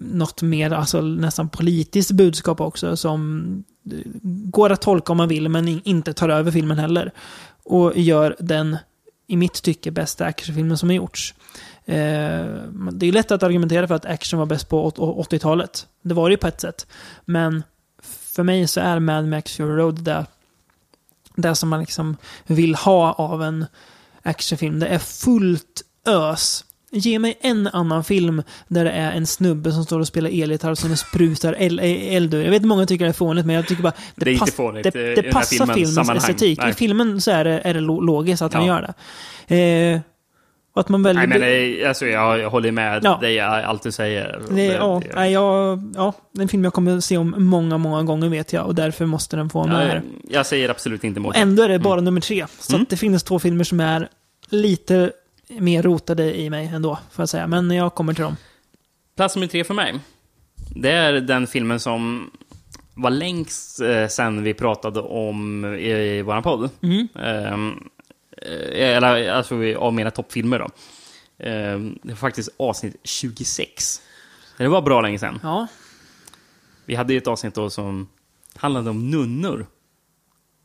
något 0.00 0.42
mer, 0.42 0.72
alltså 0.72 1.00
nästan 1.00 1.48
politiskt 1.48 2.10
budskap 2.10 2.60
också 2.60 2.96
som 2.96 3.42
eh, 3.92 3.98
går 4.44 4.72
att 4.72 4.82
tolka 4.82 5.12
om 5.12 5.16
man 5.16 5.28
vill 5.28 5.48
men 5.48 5.68
in- 5.68 5.80
inte 5.84 6.12
tar 6.12 6.28
över 6.28 6.50
filmen 6.50 6.78
heller. 6.78 7.12
Och 7.64 7.92
gör 7.98 8.36
den, 8.38 8.76
i 9.28 9.36
mitt 9.36 9.62
tycke, 9.62 9.90
bästa 9.90 10.24
actionfilmen 10.24 10.78
som 10.78 10.88
har 10.88 10.96
gjorts. 10.96 11.34
Eh, 11.84 12.46
det 12.92 13.06
är 13.06 13.12
lätt 13.12 13.30
att 13.30 13.42
argumentera 13.42 13.88
för 13.88 13.94
att 13.94 14.06
action 14.06 14.38
var 14.38 14.46
bäst 14.46 14.68
på 14.68 14.90
80-talet. 14.90 15.86
Det 16.02 16.14
var 16.14 16.28
det 16.28 16.32
ju 16.32 16.36
på 16.36 16.46
ett 16.46 16.60
sätt. 16.60 16.86
Men 17.24 17.62
för 18.02 18.42
mig 18.42 18.66
så 18.66 18.80
är 18.80 18.98
Mad 18.98 19.28
Max 19.28 19.56
Fury 19.56 19.76
Road 19.76 20.02
det, 20.02 20.26
det 21.36 21.54
som 21.54 21.68
man 21.68 21.80
liksom 21.80 22.16
vill 22.46 22.74
ha 22.74 23.12
av 23.12 23.42
en 23.42 23.66
actionfilm. 24.22 24.78
Det 24.78 24.86
är 24.86 24.98
fullt 24.98 25.82
ös. 26.06 26.64
Ge 26.90 27.18
mig 27.18 27.38
en 27.40 27.66
annan 27.66 28.04
film 28.04 28.42
där 28.68 28.84
det 28.84 28.90
är 28.90 29.12
en 29.12 29.26
snubbe 29.26 29.72
som 29.72 29.84
står 29.84 30.00
och 30.00 30.06
spelar 30.06 30.42
elgitarr 30.42 30.70
och 30.70 30.78
sen 30.78 30.96
sprutar 30.96 31.56
el- 31.58 31.80
eld 31.82 32.34
ur. 32.34 32.42
Jag 32.44 32.50
vet 32.50 32.62
att 32.62 32.66
många 32.68 32.86
tycker 32.86 33.04
det 33.04 33.10
är 33.10 33.12
fånigt, 33.12 33.46
men 33.46 33.56
jag 33.56 33.66
tycker 33.66 33.82
bara... 33.82 33.92
Det 34.14 34.30
är 34.30 34.32
inte 34.34 34.52
fånigt, 34.52 34.92
Det, 34.92 35.08
eh, 35.18 35.22
det 35.22 35.32
passar 35.32 35.66
filmens 35.66 35.94
sammanhang. 35.94 36.16
estetik. 36.16 36.58
Nej. 36.62 36.70
I 36.70 36.74
filmen 36.74 37.20
så 37.20 37.30
är 37.30 37.44
det, 37.44 37.60
är 37.64 37.74
det 37.74 37.80
lo- 37.80 38.00
logiskt 38.00 38.42
att 38.42 38.54
han 38.54 38.66
Ja. 38.66 38.74
gör 38.74 38.94
det. 39.48 39.56
Eh, 39.94 40.00
att 40.74 40.88
man 40.88 41.02
väljer... 41.02 41.26
Nej, 41.26 41.38
men 41.40 41.82
eh, 41.82 41.88
alltså, 41.88 42.06
jag, 42.06 42.50
håller 42.50 42.72
med 42.72 43.00
Ja. 43.04 43.18
dig 43.20 43.40
allt 43.40 43.82
du 43.82 43.92
säger. 43.92 44.40
Det, 44.50 44.64
ja, 44.64 45.02
jag, 45.26 45.82
ja, 45.96 46.12
det 46.32 46.40
är 46.40 46.42
en 46.42 46.48
film 46.48 46.64
jag 46.64 46.72
kommer 46.72 46.96
att 46.96 47.04
se 47.04 47.16
om 47.16 47.34
många, 47.38 47.78
många 47.78 48.02
gånger 48.02 48.28
vet 48.28 48.52
jag. 48.52 48.66
Och 48.66 48.74
därför 48.74 49.06
måste 49.06 49.36
den 49.36 49.50
få 49.50 49.58
vara 49.58 49.68
med 49.72 49.86
här. 49.88 50.02
jag, 50.30 50.46
säger 50.46 50.68
absolut 50.68 51.04
inte 51.04 51.20
emot 51.20 51.36
ändå 51.36 51.62
är 51.62 51.68
det 51.68 51.78
bara 51.78 51.92
Mm. 51.92 52.04
nummer 52.04 52.20
tre. 52.20 52.46
Så 52.60 52.76
att 52.76 52.90
det 52.90 52.96
finns 52.96 53.22
två 53.22 53.38
filmer 53.38 53.64
som 53.64 53.80
är 53.80 54.08
lite 54.50 55.10
mer 55.50 55.82
rotade 55.82 56.38
i 56.40 56.50
mig 56.50 56.66
ändå, 56.66 56.98
får 57.10 57.22
jag 57.22 57.28
säga. 57.28 57.46
Men 57.46 57.70
jag 57.70 57.94
kommer 57.94 58.14
till 58.14 58.24
dem. 58.24 58.36
Plats 59.16 59.36
nummer 59.36 59.46
tre 59.46 59.64
för 59.64 59.74
mig. 59.74 60.00
Det 60.76 60.90
är 60.90 61.12
den 61.12 61.46
filmen 61.46 61.80
som 61.80 62.30
var 62.94 63.10
längst 63.10 63.80
eh, 63.80 64.06
sen 64.06 64.42
vi 64.42 64.54
pratade 64.54 65.00
om 65.00 65.64
i, 65.64 65.90
i 65.90 66.22
vår 66.22 66.40
podd. 66.40 66.70
Mm. 66.82 67.08
Eh, 67.14 67.78
eller 68.96 69.30
alltså 69.30 69.74
av 69.76 69.94
mina 69.94 70.10
toppfilmer 70.10 70.58
då. 70.58 70.68
Ehm, 71.38 71.98
det 72.02 72.08
var 72.08 72.16
faktiskt 72.16 72.48
avsnitt 72.56 72.96
26. 73.04 74.02
Det 74.56 74.68
var 74.68 74.82
bra 74.82 75.00
länge 75.00 75.18
sedan. 75.18 75.40
Ja, 75.42 75.66
Vi 76.84 76.94
hade 76.94 77.12
ju 77.12 77.18
ett 77.18 77.26
avsnitt 77.26 77.54
då 77.54 77.70
som 77.70 78.08
handlade 78.54 78.90
om 78.90 79.10
nunnor. 79.10 79.66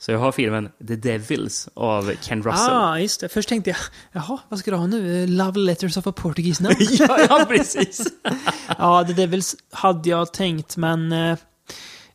Så 0.05 0.11
jag 0.11 0.19
har 0.19 0.31
filmen 0.31 0.69
The 0.87 0.95
Devils 0.95 1.69
av 1.73 2.11
Ken 2.21 2.43
Russell. 2.43 2.73
ah, 2.73 2.99
just 2.99 3.21
det. 3.21 3.29
Först 3.29 3.49
tänkte 3.49 3.69
jag, 3.69 3.77
jaha, 4.11 4.37
vad 4.49 4.59
ska 4.59 4.71
du 4.71 4.77
ha 4.77 4.87
nu? 4.87 5.27
Love 5.27 5.59
Letters 5.59 5.97
of 5.97 6.07
a 6.07 6.11
Portuguese 6.11 6.63
Nun? 6.63 6.75
ja, 6.79 7.19
ja, 7.29 7.45
precis. 7.49 8.07
ja, 8.77 9.03
The 9.07 9.13
Devils 9.13 9.55
hade 9.71 10.09
jag 10.09 10.33
tänkt, 10.33 10.77
men 10.77 11.11
eh, 11.11 11.37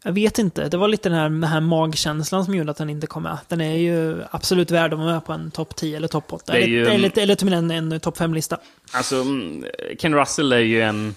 jag 0.04 0.12
vet 0.12 0.38
inte. 0.38 0.68
Det 0.68 0.76
var 0.76 0.88
lite 0.88 1.08
den 1.08 1.18
här, 1.18 1.28
den 1.28 1.44
här 1.44 1.60
magkänslan 1.60 2.44
som 2.44 2.54
gjorde 2.54 2.70
att 2.70 2.76
den 2.76 2.90
inte 2.90 3.06
kom 3.06 3.22
med. 3.22 3.38
Den 3.48 3.60
är 3.60 3.76
ju 3.76 4.22
absolut 4.30 4.70
värd 4.70 4.92
att 4.92 4.98
vara 4.98 5.12
med 5.12 5.24
på 5.24 5.32
en 5.32 5.50
topp 5.50 5.76
10 5.76 5.96
eller 5.96 6.08
topp 6.08 6.32
8. 6.32 6.52
Det 6.52 6.58
är 6.58 6.62
Eller, 6.62 6.66
ju- 6.68 6.86
eller, 6.86 7.18
eller 7.18 7.34
till 7.34 7.46
och 7.54 7.62
med 7.64 7.76
en, 7.78 7.92
en 7.92 8.00
topp 8.00 8.18
5-lista. 8.18 8.58
Alltså, 8.92 9.16
mm, 9.16 9.64
Ken 9.98 10.14
Russell 10.14 10.52
är 10.52 10.58
ju 10.58 10.82
en 10.82 11.14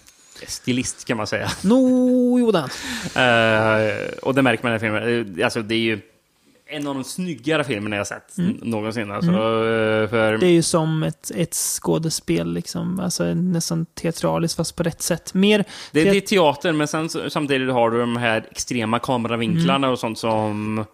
stilist 0.47 1.05
kan 1.05 1.17
man 1.17 1.27
säga. 1.27 1.51
No, 1.61 2.39
jo 2.39 2.51
den. 2.51 2.69
Eh, 3.15 4.07
och 4.21 4.35
det 4.35 4.41
märker 4.41 4.63
man 4.63 4.75
i 4.75 4.77
den 4.79 4.91
här 4.93 4.99
filmen. 5.01 5.35
Eh, 5.39 5.45
Alltså, 5.45 5.61
det 5.61 5.75
är 5.75 5.79
ju 5.79 6.01
en 6.71 6.87
av 6.87 6.95
de 6.95 7.03
snyggare 7.03 7.63
filmerna 7.63 7.95
jag 7.95 8.07
sett 8.07 8.37
Mm. 8.37 8.57
någonsin. 8.61 9.11
Alltså, 9.11 9.31
eh, 9.31 10.09
för... 10.09 10.37
Det 10.37 10.45
är 10.47 10.51
ju 10.51 10.61
som 10.63 11.03
ett, 11.03 11.31
ett 11.35 11.53
skådespel, 11.53 12.53
liksom. 12.53 12.99
Alltså 12.99 13.33
nästan 13.33 13.85
teatraliskt, 13.85 14.57
fast 14.57 14.75
på 14.75 14.83
rätt 14.83 15.01
sätt. 15.01 15.33
Mer... 15.33 15.65
Det, 15.91 15.99
teat- 16.05 16.11
det 16.11 16.17
är 16.17 16.21
teater, 16.21 16.71
men 16.71 16.87
sen, 16.87 17.09
samtidigt 17.09 17.69
har 17.73 17.89
du 17.91 17.99
de 17.99 18.17
här 18.17 18.45
extrema 18.51 18.99
kameravinklarna 18.99 19.75
Mm. 19.87 19.89
och 19.89 19.99
sånt 19.99 20.17
som 20.19 20.85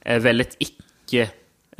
är 0.00 0.18
väldigt 0.18 0.56
icke... 0.58 1.30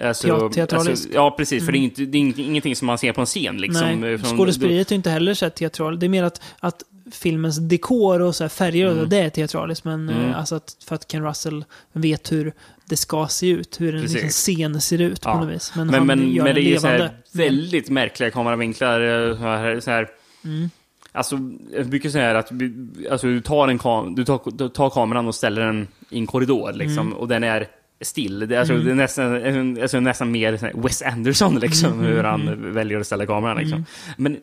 Alltså, 0.02 0.28
Teat- 0.28 0.52
teatraliskt. 0.52 0.90
alltså, 0.90 1.08
ja, 1.14 1.30
precis. 1.36 1.64
För 1.64 1.72
det 1.72 1.78
är, 1.78 1.80
Mm. 1.80 1.90
inte, 1.90 2.04
det 2.04 2.18
är 2.18 2.46
ingenting 2.46 2.76
som 2.76 2.86
man 2.86 2.98
ser 2.98 3.12
på 3.12 3.20
en 3.20 3.26
scen. 3.26 3.56
Liksom, 3.60 4.18
skådespeleriet 4.36 4.90
är 4.90 4.94
inte 4.94 5.10
heller 5.10 5.34
så 5.34 5.44
här 5.44 5.50
teatral. 5.50 5.98
Det 5.98 6.06
är 6.06 6.08
mer 6.08 6.22
att, 6.24 6.42
att 6.60 6.82
filmens 7.12 7.56
dekor 7.58 8.20
och 8.20 8.34
så 8.36 8.48
färger, 8.48 8.86
och 8.86 8.92
Mm. 8.92 9.08
det 9.08 9.16
är 9.18 9.30
teatraliskt. 9.30 9.84
Men 9.84 10.08
Mm. 10.08 10.24
eh, 10.30 10.38
alltså 10.38 10.54
att, 10.54 10.76
för 10.86 10.94
att 10.94 11.08
Ken 11.08 11.24
Russell 11.24 11.64
vet 11.92 12.32
hur 12.32 12.52
det 12.84 12.96
ska 12.96 13.26
se 13.26 13.48
ut, 13.48 13.80
hur 13.80 13.94
en 13.94 14.02
Precis. 14.02 14.22
liksom, 14.22 14.54
scen 14.54 14.80
ser 14.80 15.00
ut 15.00 15.20
på 15.20 15.28
Ja. 15.28 15.40
något 15.40 15.48
vis. 15.54 15.72
Men, 15.76 15.86
Men, 15.86 15.94
han 15.94 16.06
men, 16.06 16.32
gör 16.32 16.44
men 16.44 16.54
det 16.54 16.60
är 16.60 16.70
ju 16.70 16.78
så 16.78 16.86
här 16.86 17.10
väldigt 17.32 17.88
märkliga 17.90 18.30
kameravinklar. 18.30 19.00
eh, 19.30 19.36
Så 19.36 19.42
här, 19.42 19.80
så 19.80 19.90
här. 19.90 20.08
Mm. 20.44 20.70
Alltså, 21.12 21.38
jag 21.72 21.86
brukar 21.86 22.10
säga 22.10 22.38
att 22.38 22.50
alltså, 23.10 23.26
du, 23.26 23.40
tar 23.40 23.68
en 23.68 23.78
kam 23.78 24.14
du, 24.14 24.24
tar, 24.24 24.40
du 24.52 24.68
tar 24.68 24.90
kameran 24.90 25.26
och 25.26 25.34
ställer 25.34 25.66
den 25.66 25.88
i 26.10 26.18
en 26.18 26.26
korridor, 26.26 26.72
liksom, 26.72 27.06
Mm. 27.06 27.12
och 27.18 27.28
den 27.28 27.44
är 27.44 27.66
still. 28.00 28.38
Det, 28.48 28.54
är 28.54 28.58
alltså, 28.58 28.74
Mm. 28.74 28.84
det 28.86 28.90
är 28.90 28.94
nästan, 28.94 29.82
alltså, 29.82 30.00
nästan 30.00 30.30
mer 30.30 30.82
Wes 30.82 31.02
Anderson, 31.02 31.54
liksom, 31.58 31.92
Mm, 31.92 32.04
hur 32.04 32.12
mm, 32.18 32.24
han 32.24 32.40
mm. 32.48 32.74
väljer 32.74 33.00
att 33.00 33.06
ställa 33.06 33.26
kameran. 33.26 33.56
Liksom. 33.56 33.74
Mm. 33.76 33.84
Men 34.16 34.36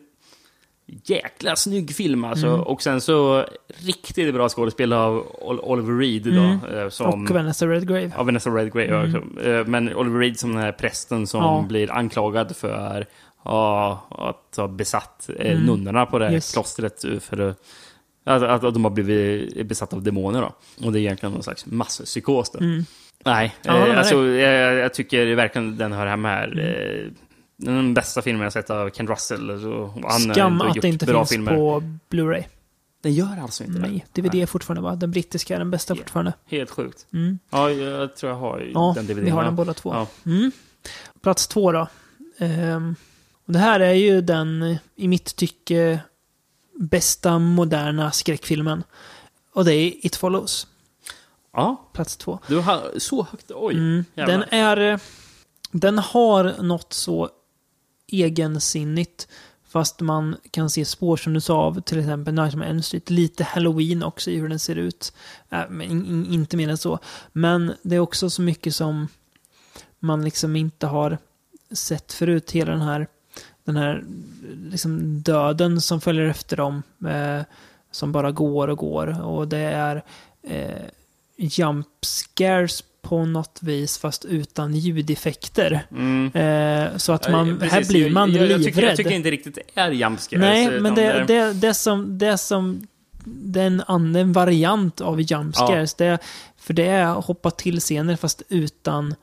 jäkla 1.04 1.56
snygg 1.56 1.94
film 1.94 2.24
alltså. 2.24 2.46
Mm. 2.46 2.60
Och 2.60 2.82
sen 2.82 3.00
så 3.00 3.44
riktigt 3.66 4.34
bra 4.34 4.48
skådespel 4.48 4.92
av 4.92 5.26
Ol- 5.40 5.60
Oliver 5.62 5.98
Reed. 5.98 6.22
Då, 6.22 6.30
Mm. 6.40 6.58
eh, 6.78 6.88
som, 6.88 7.22
Och 7.24 7.30
Vanessa 7.30 7.66
Redgrave. 7.66 8.12
Ja, 8.16 8.22
Vanessa 8.22 8.50
Redgrave 8.50 8.88
Mm. 8.96 9.14
också. 9.14 9.40
Eh, 9.48 9.66
Men 9.66 9.94
Oliver 9.94 10.18
Reed 10.18 10.38
som 10.38 10.52
den 10.52 10.62
här 10.62 10.72
prästen 10.72 11.26
som 11.26 11.40
Ja. 11.42 11.64
blir 11.68 11.92
anklagad 11.92 12.56
för 12.56 13.06
ja, 13.44 14.06
att 14.10 14.56
ha 14.56 14.68
besatt 14.68 15.30
eh, 15.38 15.50
Mm. 15.52 15.62
nunnorna 15.66 16.06
på 16.06 16.18
det 16.18 16.24
här 16.24 16.32
Yes. 16.32 16.52
klostret. 16.52 17.04
För 17.20 17.48
att, 18.24 18.42
att, 18.42 18.64
att, 18.64 18.74
de 18.74 18.84
har 18.84 18.90
blivit 18.90 19.66
besatta 19.66 19.96
av 19.96 20.02
demoner. 20.02 20.40
Då. 20.40 20.52
Och 20.86 20.92
det 20.92 20.98
är 20.98 21.00
egentligen 21.00 21.32
någon 21.32 21.42
slags 21.42 21.66
masspsykos. 21.66 22.50
Då. 22.50 22.58
Mm. 22.58 22.84
Nej, 23.24 23.54
Ja, 23.62 23.86
eh, 23.88 23.98
alltså, 23.98 24.26
jag, 24.26 24.74
jag 24.74 24.94
tycker 24.94 25.34
verkligen 25.34 25.76
den 25.76 25.92
hör 25.92 26.06
hemma 26.06 26.28
här. 26.28 26.48
Mm. 26.52 27.14
Den 27.56 27.94
bästa 27.94 28.22
filmen 28.22 28.42
jag 28.42 28.52
sett 28.52 28.70
av 28.70 28.90
Ken 28.90 29.06
Russell. 29.06 29.50
Och 29.50 29.92
han 30.10 30.20
Skam 30.20 30.60
att 30.60 30.74
det 30.82 30.88
inte 30.88 31.06
finns 31.06 31.30
filmer. 31.30 31.56
på 31.56 31.82
Blu-ray. 32.10 32.44
Den 33.02 33.12
gör 33.12 33.38
alltså 33.42 33.64
inte 33.64 33.78
det? 33.78 33.88
Nej, 33.88 34.06
DVD 34.12 34.34
är 34.34 34.46
fortfarande 34.46 34.82
va? 34.82 34.96
Den 34.96 35.10
brittiska 35.10 35.54
är 35.54 35.58
den 35.58 35.70
bästa 35.70 35.96
fortfarande. 35.96 36.32
Helt 36.44 36.70
sjukt. 36.70 37.06
Mm. 37.12 37.38
Ja, 37.50 37.70
jag 37.70 38.16
tror 38.16 38.32
jag 38.32 38.38
har 38.38 38.70
Ja, 38.74 38.92
den 38.96 39.06
DVDn. 39.06 39.24
vi 39.24 39.30
har 39.30 39.40
ja. 39.42 39.44
den 39.44 39.56
båda 39.56 39.74
två. 39.74 39.94
Ja. 39.94 40.06
Mm. 40.26 40.52
Plats 41.22 41.46
två 41.46 41.72
då. 41.72 41.88
Ehm, 42.38 42.94
och 43.46 43.52
det 43.52 43.58
här 43.58 43.80
är 43.80 43.92
ju 43.92 44.20
den, 44.20 44.76
i 44.96 45.08
mitt 45.08 45.36
tycke, 45.36 46.00
bästa 46.80 47.38
moderna 47.38 48.10
skräckfilmen. 48.12 48.84
Och 49.54 49.64
det 49.64 49.74
är 49.74 50.06
It 50.06 50.16
Follows. 50.16 50.66
Ja. 51.52 51.90
Plats 51.92 52.16
två. 52.16 52.38
Du 52.48 52.58
har 52.58 52.98
så 52.98 53.26
högt. 53.30 53.50
Oj. 53.54 53.74
Mm. 53.74 54.04
Den 54.14 54.44
är... 54.50 55.00
Den 55.74 55.98
har 55.98 56.62
något 56.62 56.92
så 56.92 57.28
egensinnigt. 58.06 59.28
Fast 59.68 60.00
man 60.00 60.36
kan 60.50 60.70
se 60.70 60.84
spår 60.84 61.16
som 61.16 61.32
du 61.32 61.40
sa 61.40 61.56
av 61.56 61.80
till 61.80 61.98
exempel 61.98 62.34
Nightmare 62.34 62.68
on 62.68 62.70
Elm 62.70 62.82
Street. 62.82 63.10
Lite 63.10 63.44
Halloween 63.44 64.02
också 64.02 64.30
i 64.30 64.38
hur 64.38 64.48
den 64.48 64.58
ser 64.58 64.76
ut. 64.76 65.12
Äh, 65.50 65.62
men 65.70 65.90
in, 65.90 66.06
in, 66.06 66.26
inte 66.26 66.56
mer 66.56 66.68
än 66.68 66.78
så. 66.78 66.98
Men 67.32 67.72
det 67.82 67.96
är 67.96 68.00
också 68.00 68.30
så 68.30 68.42
mycket 68.42 68.74
som 68.74 69.08
man 69.98 70.24
liksom 70.24 70.56
inte 70.56 70.86
har 70.86 71.18
sett 71.70 72.12
förut. 72.12 72.50
Hela 72.50 72.72
den 72.72 72.80
här, 72.80 73.06
den 73.64 73.76
här 73.76 74.04
liksom 74.70 75.22
döden 75.22 75.80
som 75.80 76.00
följer 76.00 76.24
efter 76.24 76.56
dem. 76.56 76.82
Eh, 77.06 77.42
som 77.92 78.12
bara 78.12 78.32
går 78.32 78.68
och 78.68 78.78
går. 78.78 79.22
Och 79.22 79.48
det 79.48 79.58
är 79.58 80.04
eh, 80.42 80.86
jump 81.36 81.88
scares 82.00 82.84
på 83.02 83.24
något 83.24 83.58
vis 83.62 83.98
fast 83.98 84.24
utan 84.24 84.74
ljudeffekter. 84.74 85.86
Mm. 85.90 86.30
Eh, 86.34 86.96
så 86.96 87.12
att 87.12 87.30
man, 87.30 87.58
Ja, 87.60 87.66
här 87.66 87.84
blir 87.88 88.10
man 88.10 88.32
jag, 88.32 88.36
jag, 88.42 88.50
jag, 88.50 88.58
livrädd. 88.60 88.64
tycker, 88.74 88.88
jag 88.88 88.96
tycker 88.96 89.10
inte 89.10 89.30
riktigt 89.30 89.54
det 89.74 89.80
är 89.80 89.90
jumpscares. 89.90 90.40
Nej, 90.40 90.66
utan 90.66 90.82
men 90.82 90.94
det, 90.94 91.24
det, 91.28 91.52
det 91.52 91.74
som, 91.74 92.18
det 92.18 92.38
som 92.38 92.86
det 93.24 93.60
är 93.60 93.66
en 93.66 93.82
annan 93.86 94.32
variant 94.32 95.00
av 95.00 95.20
jump 95.20 95.56
scares. 95.56 95.94
Det, 95.94 96.18
för 96.56 96.74
det 96.74 96.86
är 96.86 97.06
hoppa 97.06 97.50
till 97.50 97.80
scener 97.80 98.16
fast 98.16 98.42
utan 98.48 99.14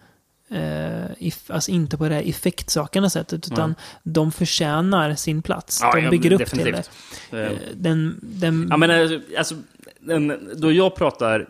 eh, 0.51 1.05
if, 1.17 1.51
alltså 1.51 1.71
inte 1.71 1.97
på 1.97 2.09
det 2.09 2.15
här 2.15 2.23
effektsakande 2.29 3.09
sättet 3.09 3.47
utan 3.51 3.75
de 4.03 4.31
förtjänar 4.31 5.15
sin 5.15 5.41
plats. 5.41 5.79
Ja, 5.83 5.95
de 5.95 6.03
ja, 6.03 6.09
bygger 6.09 6.31
upp 6.31 6.39
definitivt. 6.39 6.89
till 7.29 7.37
det. 7.37 7.45
Eh, 7.45 7.51
Den, 7.73 8.19
den, 8.21 8.67
Ja, 8.69 8.77
men 8.77 8.91
alltså, 8.91 9.19
alltså 9.37 9.55
den, 9.99 10.49
då 10.55 10.71
jag 10.71 10.95
pratar 10.95 11.49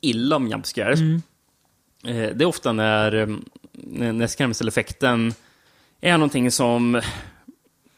illa 0.00 0.36
om 0.36 0.48
jumpscares, 0.48 1.00
Mm. 1.00 1.22
Eh, 2.06 2.14
det 2.14 2.40
är 2.40 2.44
ofta 2.44 2.72
när, 2.72 3.14
eh, 3.14 3.26
när 3.72 4.12
när 4.12 4.26
skrämseleffekten 4.26 5.34
är 6.00 6.12
någonting 6.12 6.50
som 6.50 7.00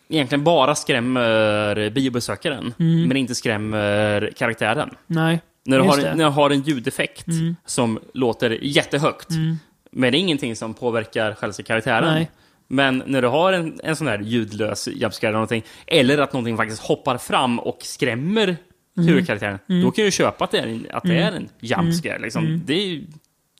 egentligen 0.08 0.44
bara 0.44 0.74
skrämmer 0.74 1.90
biobesökaren, 1.90 2.74
Mm. 2.78 3.08
men 3.08 3.16
inte 3.16 3.34
skrämmer 3.34 4.32
karaktären. 4.36 4.90
nej, 5.06 5.40
När 5.66 5.78
du, 5.78 5.84
har, 5.84 5.96
det. 5.96 6.14
när 6.14 6.24
du 6.24 6.30
har 6.30 6.50
en 6.50 6.60
ljudeffekt 6.60 7.26
Mm. 7.28 7.56
som 7.66 7.98
låter 8.14 8.50
jättehögt, 8.62 9.30
Mm. 9.30 9.56
men 9.92 10.12
det 10.12 10.18
är 10.18 10.20
ingenting 10.20 10.56
som 10.56 10.74
påverkar 10.74 11.34
själva 11.34 11.54
karaktären. 11.62 12.14
Nej. 12.14 12.30
Men 12.68 13.02
när 13.06 13.22
du 13.22 13.28
har 13.28 13.52
en, 13.52 13.80
en 13.84 13.96
sån 13.96 14.06
här 14.06 14.18
ljudlös 14.18 14.88
jumpscare 14.88 15.28
eller 15.28 15.32
någonting, 15.36 15.64
eller 15.86 16.18
att 16.18 16.32
någonting 16.32 16.56
faktiskt 16.56 16.82
hoppar 16.82 17.18
fram 17.18 17.58
och 17.60 17.78
skrämmer 17.82 18.56
Mm. 18.96 19.08
huvudkaraktären, 19.08 19.58
Mm. 19.68 19.82
då 19.82 19.90
kan 19.90 20.04
jag 20.04 20.12
köpa 20.12 20.44
att 20.44 20.50
det 20.50 20.58
är 20.58 20.66
en, 20.66 20.86
att 20.92 21.02
det 21.02 21.16
är 21.18 21.32
en 21.32 21.48
jumpscare. 21.60 22.18
Liksom. 22.18 22.46
Mm. 22.46 22.60
Det 22.66 22.74
är 22.74 22.86
ju, 22.86 23.06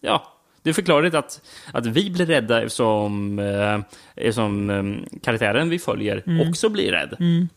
ja, 0.01 0.34
det 0.65 0.71
är 0.71 0.75
förklarligt 0.75 1.15
att, 1.15 1.41
att 1.73 1.87
vi 1.87 2.11
blir 2.11 2.27
rädda 2.27 2.63
eftersom, 2.63 3.39
eh, 3.39 3.81
eftersom 4.17 4.71
eh, 4.71 5.19
karaktären 5.23 5.69
vi 5.71 5.79
följer 5.79 6.23
Mm. 6.27 6.49
också 6.49 6.69
blir 6.69 6.93
rädd. 6.93 7.17
Mm. 7.21 7.49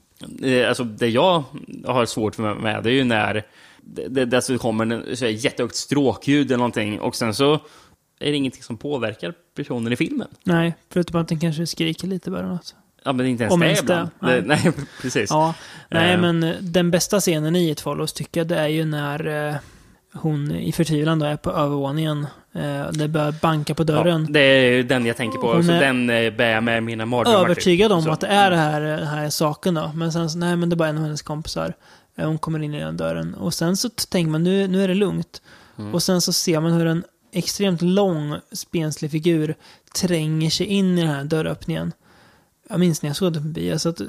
Eh, 0.43 0.67
Alltså 0.69 0.83
det 0.83 1.07
jag 1.07 1.43
har 1.85 2.05
svårt 2.05 2.37
med, 2.37 2.57
med 2.57 2.83
det 2.83 2.89
är 2.89 2.93
ju 2.93 3.03
när 3.03 3.43
det, 3.81 4.07
det, 4.07 4.25
det 4.25 4.41
så 4.41 4.57
kommer 4.57 4.85
en 4.85 5.17
så 5.17 5.25
här 5.25 5.31
jättehögt 5.31 5.75
stråkljud 5.75 6.47
eller 6.47 6.57
någonting 6.57 6.99
och 6.99 7.15
sen 7.15 7.33
så 7.33 7.53
är 8.19 8.31
det 8.31 8.35
ingenting 8.37 8.63
som 8.63 8.77
påverkar 8.77 9.33
personen 9.55 9.93
i 9.93 9.95
filmen. 9.95 10.27
nej, 10.43 10.75
förutom 10.89 11.21
att 11.21 11.27
den 11.27 11.39
kanske 11.39 11.67
skriker 11.67 12.07
lite 12.07 12.31
bara. 12.31 12.47
Något. 12.47 12.75
Ja, 13.03 13.13
men 13.13 13.25
inte 13.25 13.43
ens 13.43 13.53
Om 13.53 13.59
det 13.59 13.65
ens 13.65 13.79
det, 13.79 13.83
ibland. 13.83 14.09
nej. 14.19 14.41
Det, 14.41 14.47
nej, 14.47 14.71
precis. 15.01 15.29
Ja, 15.29 15.53
nej 15.89 16.13
Eh. 16.13 16.21
men 16.21 16.43
eh, 16.43 16.55
den 16.61 16.91
bästa 16.91 17.19
scenen 17.19 17.55
i 17.55 17.69
It 17.69 17.79
Follows 17.81 18.13
tycker 18.13 18.39
jag 18.39 18.47
det 18.47 18.57
är 18.57 18.67
ju 18.67 18.85
när 18.85 19.47
eh, 19.49 19.55
hon 20.13 20.51
i 20.51 20.71
förtvivlan 20.71 21.19
då 21.19 21.25
är 21.25 21.37
på 21.37 21.51
övervåningen. 21.51 22.27
Eh, 22.57 22.91
det 22.91 23.07
börjar 23.07 23.31
banka 23.41 23.75
på 23.75 23.83
dörren. 23.83 24.21
Ja, 24.21 24.33
det 24.33 24.39
är 24.39 24.83
den 24.83 25.05
jag 25.05 25.17
tänker 25.17 25.39
på. 25.39 25.63
Så 25.63 25.71
den 25.71 26.09
eh, 26.09 26.33
bär 26.33 26.49
jag 26.49 26.63
med 26.63 26.83
mina 26.83 27.05
mardrömmar. 27.05 27.39
övertygad 27.39 27.91
om 27.91 28.03
Så. 28.03 28.11
att 28.11 28.19
det 28.19 28.27
är 28.27 28.51
det 28.51 28.57
här, 28.57 28.81
den 28.81 29.07
här 29.07 29.29
saken 29.29 29.73
då. 29.73 29.91
Men 29.95 30.11
sen 30.11 30.29
så, 30.29 30.37
nej 30.37 30.55
men 30.55 30.69
det 30.69 30.73
är 30.73 30.77
bara 30.77 30.89
en 30.89 30.97
av 30.97 31.03
hennes 31.03 31.21
kompisar. 31.21 31.73
Eh, 32.15 32.27
Hon 32.27 32.37
kommer 32.37 32.59
in 32.63 32.73
i 32.73 32.79
den 32.79 32.97
dörren. 32.97 33.33
Och 33.33 33.53
sen 33.53 33.77
så 33.77 33.89
tänker 33.89 34.31
man, 34.31 34.43
nu, 34.43 34.67
nu 34.67 34.83
är 34.83 34.87
det 34.87 34.93
lugnt. 34.93 35.41
Mm. 35.77 35.93
Och 35.93 36.03
sen 36.03 36.21
så 36.21 36.33
ser 36.33 36.59
man 36.59 36.71
hur 36.71 36.85
en 36.85 37.03
extremt 37.33 37.81
lång, 37.81 38.35
spenslig 38.51 39.11
figur 39.11 39.55
tränger 40.01 40.49
sig 40.49 40.65
in 40.65 40.97
i 40.97 41.01
den 41.01 41.09
här 41.11 41.23
dörröppningen. 41.23 41.91
Jag 42.69 42.79
minns 42.79 43.01
när 43.01 43.09
jag 43.09 43.17
såg 43.17 43.33
det 43.33 43.39
på 43.39 43.45
bio, 43.47 43.77
så 43.77 43.89
att, 43.89 44.01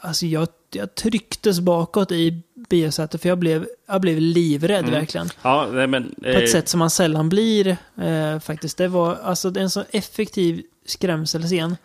alltså 0.00 0.26
jag, 0.26 0.48
jag 0.72 0.94
trycktes 0.94 1.60
bakåt 1.60 2.12
i 2.12 2.42
biosätet 2.74 3.22
för 3.22 3.28
jag 3.28 3.38
blev, 3.38 3.66
jag 3.86 4.00
blev 4.00 4.18
livrädd 4.20 4.78
Mm. 4.84 4.90
verkligen. 4.90 5.28
Ja, 5.42 5.68
nej, 5.72 5.86
men... 5.86 6.14
På 6.22 6.28
ett 6.28 6.50
sätt 6.50 6.68
som 6.68 6.78
man 6.78 6.90
sällan 6.90 7.28
blir 7.28 7.76
eh, 8.02 8.38
faktiskt. 8.40 8.78
Det 8.78 8.88
var 8.88 9.16
alltså 9.22 9.58
en 9.58 9.70
så 9.70 9.84
effektiv 9.90 10.62
skrämselscen. 10.86 11.76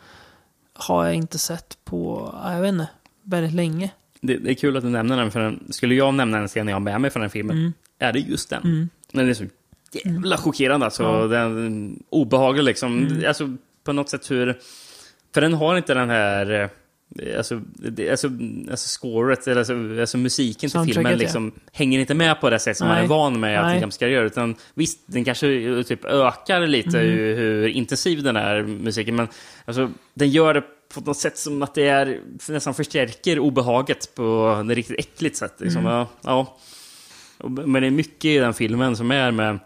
Har 0.74 1.06
jag 1.06 1.16
inte 1.16 1.38
sett 1.38 1.78
på, 1.86 2.30
ja, 2.44 2.54
jag 2.54 2.62
vet 2.62 2.70
inte, 2.70 2.88
väldigt 3.24 3.54
länge. 3.54 3.92
Det, 4.22 4.38
det 4.38 4.50
är 4.50 4.54
kul 4.54 4.78
att 4.78 4.84
du 4.84 4.90
nämner 4.90 5.18
den, 5.18 5.32
för 5.32 5.40
den, 5.40 5.68
skulle 5.70 5.96
jag 5.96 6.14
nämna 6.14 6.38
en 6.38 6.48
scen 6.48 6.68
jag 6.68 6.76
har 6.76 6.80
med 6.80 7.02
mig 7.02 7.12
från 7.12 7.22
den 7.22 7.30
filmen, 7.30 7.58
Mm. 7.58 7.74
är 8.00 8.14
det 8.14 8.20
just 8.20 8.50
den. 8.50 8.64
Mm. 8.64 8.90
Den 9.12 9.30
är 9.30 9.34
så 9.34 9.44
jävla 9.92 10.38
chockerande 10.38 10.86
alltså. 10.86 11.04
Ja. 11.04 11.28
Den, 11.28 12.04
obehaglig 12.10 12.64
liksom. 12.64 12.98
Mm. 13.08 13.24
Alltså, 13.28 13.56
på 13.84 13.94
något 13.94 14.10
sätt 14.10 14.32
hur... 14.32 14.60
För 15.34 15.42
den 15.42 15.54
har 15.54 15.78
inte 15.78 15.94
den 15.94 16.10
här... 16.10 16.70
Alltså, 17.38 17.62
det, 17.74 18.10
alltså, 18.10 18.28
alltså 18.72 18.88
scoret, 18.88 19.48
eller 19.48 19.58
alltså, 19.58 20.02
alltså 20.02 20.18
musiken 20.18 20.70
till 20.70 20.94
filmen 20.94 21.12
ja. 21.12 21.18
liksom, 21.18 21.52
hänger 21.72 22.00
inte 22.00 22.14
med 22.14 22.42
på 22.42 22.50
det 22.50 22.60
sätt 22.60 22.78
som 22.78 22.88
man 22.88 22.96
Nej. 22.96 23.06
är 23.06 23.10
van 23.10 23.40
med 23.40 23.60
att 23.60 23.66
Nej. 23.66 23.76
en 23.76 23.82
jumpscare 23.82 24.12
gör. 24.12 24.24
Utan 24.24 24.56
visst, 24.74 25.00
den 25.06 25.26
kanske 25.26 25.48
typ 25.88 26.06
ökar 26.06 26.68
lite 26.68 27.00
Mm. 27.00 27.12
hur, 27.12 27.36
hur 27.36 27.68
intensiv 27.68 28.24
den 28.24 28.36
är, 28.36 28.64
musiken. 28.64 29.16
Men 29.16 29.28
alltså, 29.66 29.92
den 30.14 30.30
gör 30.30 30.54
det 30.54 30.64
på 30.94 31.02
något 31.02 31.18
sätt 31.18 31.38
som 31.38 31.64
att 31.64 31.76
det 31.76 31.88
är, 31.88 32.20
nästan 32.50 32.74
förstärker 32.74 33.40
obehaget 33.40 34.16
på 34.16 34.58
ett 34.70 34.76
riktigt 34.76 35.00
äckligt 35.00 35.38
sätt. 35.38 35.54
Liksom. 35.58 35.82
Mm. 35.82 35.94
Ja, 35.94 36.08
ja. 36.22 36.58
Men 37.48 37.82
det 37.82 37.88
är 37.88 37.92
mycket 37.92 38.26
i 38.26 38.38
den 38.38 38.54
filmen 38.54 38.96
som 38.96 39.12
är 39.12 39.32
med 39.32 39.60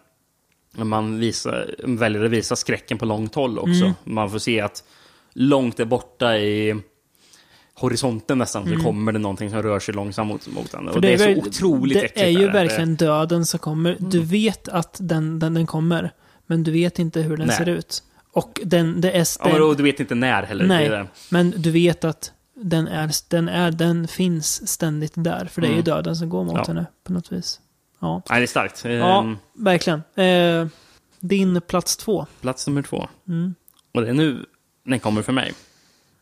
man 0.77 1.19
visar, 1.19 1.75
väljer 1.83 2.25
att 2.25 2.31
visa 2.31 2.55
skräcken 2.55 2.97
på 2.97 3.05
långt 3.05 3.35
håll 3.35 3.59
också. 3.59 3.83
Mm. 3.83 3.93
Man 4.03 4.31
får 4.31 4.39
se 4.39 4.61
att 4.61 4.83
långt 5.33 5.77
där 5.77 5.85
borta 5.85 6.37
i 6.37 6.75
horisonten 7.75 8.37
nästan 8.37 8.63
Mm. 8.67 8.79
så 8.79 8.85
kommer 8.85 9.11
det 9.11 9.19
någonting 9.19 9.49
som 9.49 9.63
rör 9.63 9.79
sig 9.79 9.93
långsamt 9.93 10.29
mot, 10.29 10.47
mot 10.47 10.71
den. 10.71 10.85
För 10.87 10.95
Och 10.95 11.01
det 11.01 11.13
är, 11.13 11.17
väl- 11.17 11.41
så 11.41 11.47
otroligt 11.47 11.93
Det 11.97 12.05
äckligt. 12.05 12.21
är 12.25 12.29
ju 12.29 12.49
verkligen 12.51 12.95
döden 12.95 13.45
som 13.45 13.59
kommer. 13.59 13.97
Du 13.99 14.17
Mm. 14.17 14.29
vet 14.29 14.67
att 14.67 14.97
den, 15.01 15.39
den, 15.39 15.53
den 15.53 15.67
kommer, 15.67 16.11
men 16.47 16.63
du 16.63 16.71
vet 16.71 16.99
inte 16.99 17.21
hur 17.21 17.37
den 17.37 17.47
Nej. 17.47 17.57
ser 17.57 17.69
ut. 17.69 18.03
Och 18.31 18.59
den, 18.63 19.01
det 19.01 19.11
är... 19.11 19.27
Ja, 19.39 19.47
men 19.47 19.57
då, 19.61 19.73
du 19.73 19.83
vet 19.83 19.99
inte 19.99 20.15
när 20.15 20.43
heller. 20.43 20.63
Det 20.63 20.67
Nej, 20.67 20.89
det. 20.89 21.07
men 21.29 21.53
du 21.57 21.71
vet 21.71 22.03
att 22.03 22.31
den, 22.55 22.87
är, 22.87 23.11
den, 23.29 23.49
är, 23.49 23.71
den 23.71 24.07
finns 24.07 24.67
ständigt 24.71 25.13
där. 25.15 25.45
För 25.45 25.61
det 25.61 25.67
är 25.67 25.69
ju 25.69 25.73
Mm. 25.73 25.83
döden 25.85 26.15
som 26.15 26.29
går 26.29 26.43
mot 26.43 26.55
Ja. 26.55 26.63
henne 26.67 26.85
på 27.03 27.13
något 27.13 27.31
vis. 27.31 27.59
Ja, 27.99 28.21
Nej, 28.29 28.39
det 28.39 28.45
är 28.45 28.47
starkt. 28.47 28.81
ja 28.85 29.19
Ehm, 29.23 29.37
verkligen. 29.53 30.01
Eh, 30.15 30.67
din 31.19 31.61
plats 31.67 31.97
två. 31.97 32.25
Plats 32.41 32.67
nummer 32.67 32.81
två. 32.81 33.07
Mm. 33.27 33.55
Och 33.93 34.01
det 34.01 34.09
är 34.09 34.13
nu 34.13 34.45
den 34.85 34.99
kommer 34.99 35.21
för 35.21 35.33
mig. 35.33 35.53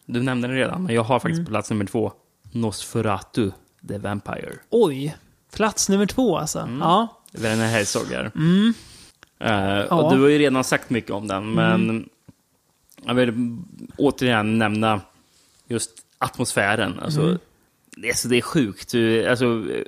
Du 0.05 0.23
nämnde 0.23 0.47
den 0.47 0.57
redan, 0.57 0.83
men 0.83 0.95
jag 0.95 1.03
har 1.03 1.19
faktiskt 1.19 1.37
Mm. 1.39 1.45
på 1.45 1.49
plats 1.51 1.69
nummer 1.69 1.85
två 1.85 2.11
Nosferatu, 2.51 3.51
The 3.87 3.97
Vampire. 3.97 4.53
Oj, 4.69 5.17
plats 5.55 5.89
nummer 5.89 6.05
två 6.05 6.37
alltså. 6.37 6.59
Mm. 6.59 6.79
Ja. 6.79 7.21
Werner 7.31 7.67
Herzog 7.67 8.11
är. 8.11 8.31
Mm. 8.35 8.73
Eh, 9.39 9.85
Ja. 9.89 9.95
och 9.95 10.13
du 10.15 10.21
har 10.21 10.27
ju 10.29 10.37
redan 10.37 10.63
sagt 10.63 10.89
mycket 10.89 11.11
om 11.11 11.27
den, 11.27 11.51
men 11.53 11.73
Mm. 11.89 12.09
jag 13.05 13.13
vill 13.13 13.57
återigen 13.97 14.57
nämna 14.57 15.01
just 15.67 15.91
atmosfären. 16.17 16.99
Alltså, 16.99 17.21
Mm. 17.21 17.37
det, 17.97 18.09
är, 18.09 18.13
så 18.13 18.27
det 18.27 18.37
är 18.37 18.41
sjukt. 18.41 18.93
Alltså, 19.29 19.45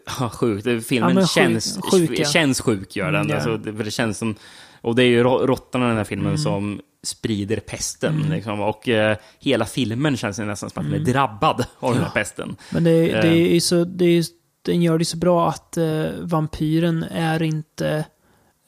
ja, 0.19 0.29
sjukt. 0.29 0.87
Filmen 0.87 1.15
Ja, 1.15 1.21
sjuk- 1.21 1.29
känns, 1.29 1.79
sjuk, 1.91 2.19
ja. 2.19 2.25
känns 2.25 2.61
sjuk, 2.61 2.95
gör 2.95 3.05
den. 3.11 3.15
Mm, 3.15 3.29
ja. 3.29 3.35
alltså, 3.35 3.57
det, 3.57 3.73
för 3.73 3.83
det 3.83 3.91
känns 3.91 4.17
som... 4.17 4.35
Och 4.81 4.95
det 4.95 5.03
är 5.03 5.07
ju 5.07 5.23
rå- 5.23 5.45
råttorna 5.47 5.85
i 5.85 5.87
den 5.87 5.97
här 5.97 6.03
filmen 6.03 6.27
Mm. 6.27 6.37
som 6.37 6.81
sprider 7.03 7.57
pesten. 7.59 8.15
Mm. 8.15 8.31
Liksom, 8.31 8.59
och 8.61 8.89
eh, 8.89 9.17
hela 9.39 9.65
filmen 9.65 10.17
känns 10.17 10.37
nästan 10.39 10.69
som 10.69 10.79
att 10.81 10.85
den 10.91 10.93
Mm. 10.93 11.01
är 11.09 11.13
drabbad 11.13 11.65
av 11.79 11.93
den 11.93 12.03
här 12.03 12.09
pesten. 12.11 12.55
Men 12.69 12.83
det, 12.83 12.91
det 12.91 13.27
Eh, 13.27 13.55
är 13.55 13.59
så, 13.59 13.83
det 13.83 14.05
är, 14.05 14.25
den 14.61 14.81
gör 14.81 14.97
det 14.97 15.05
så 15.05 15.17
bra 15.17 15.49
att 15.49 15.77
eh, 15.77 16.05
vampyren 16.21 17.03
är 17.11 17.41
inte 17.43 18.05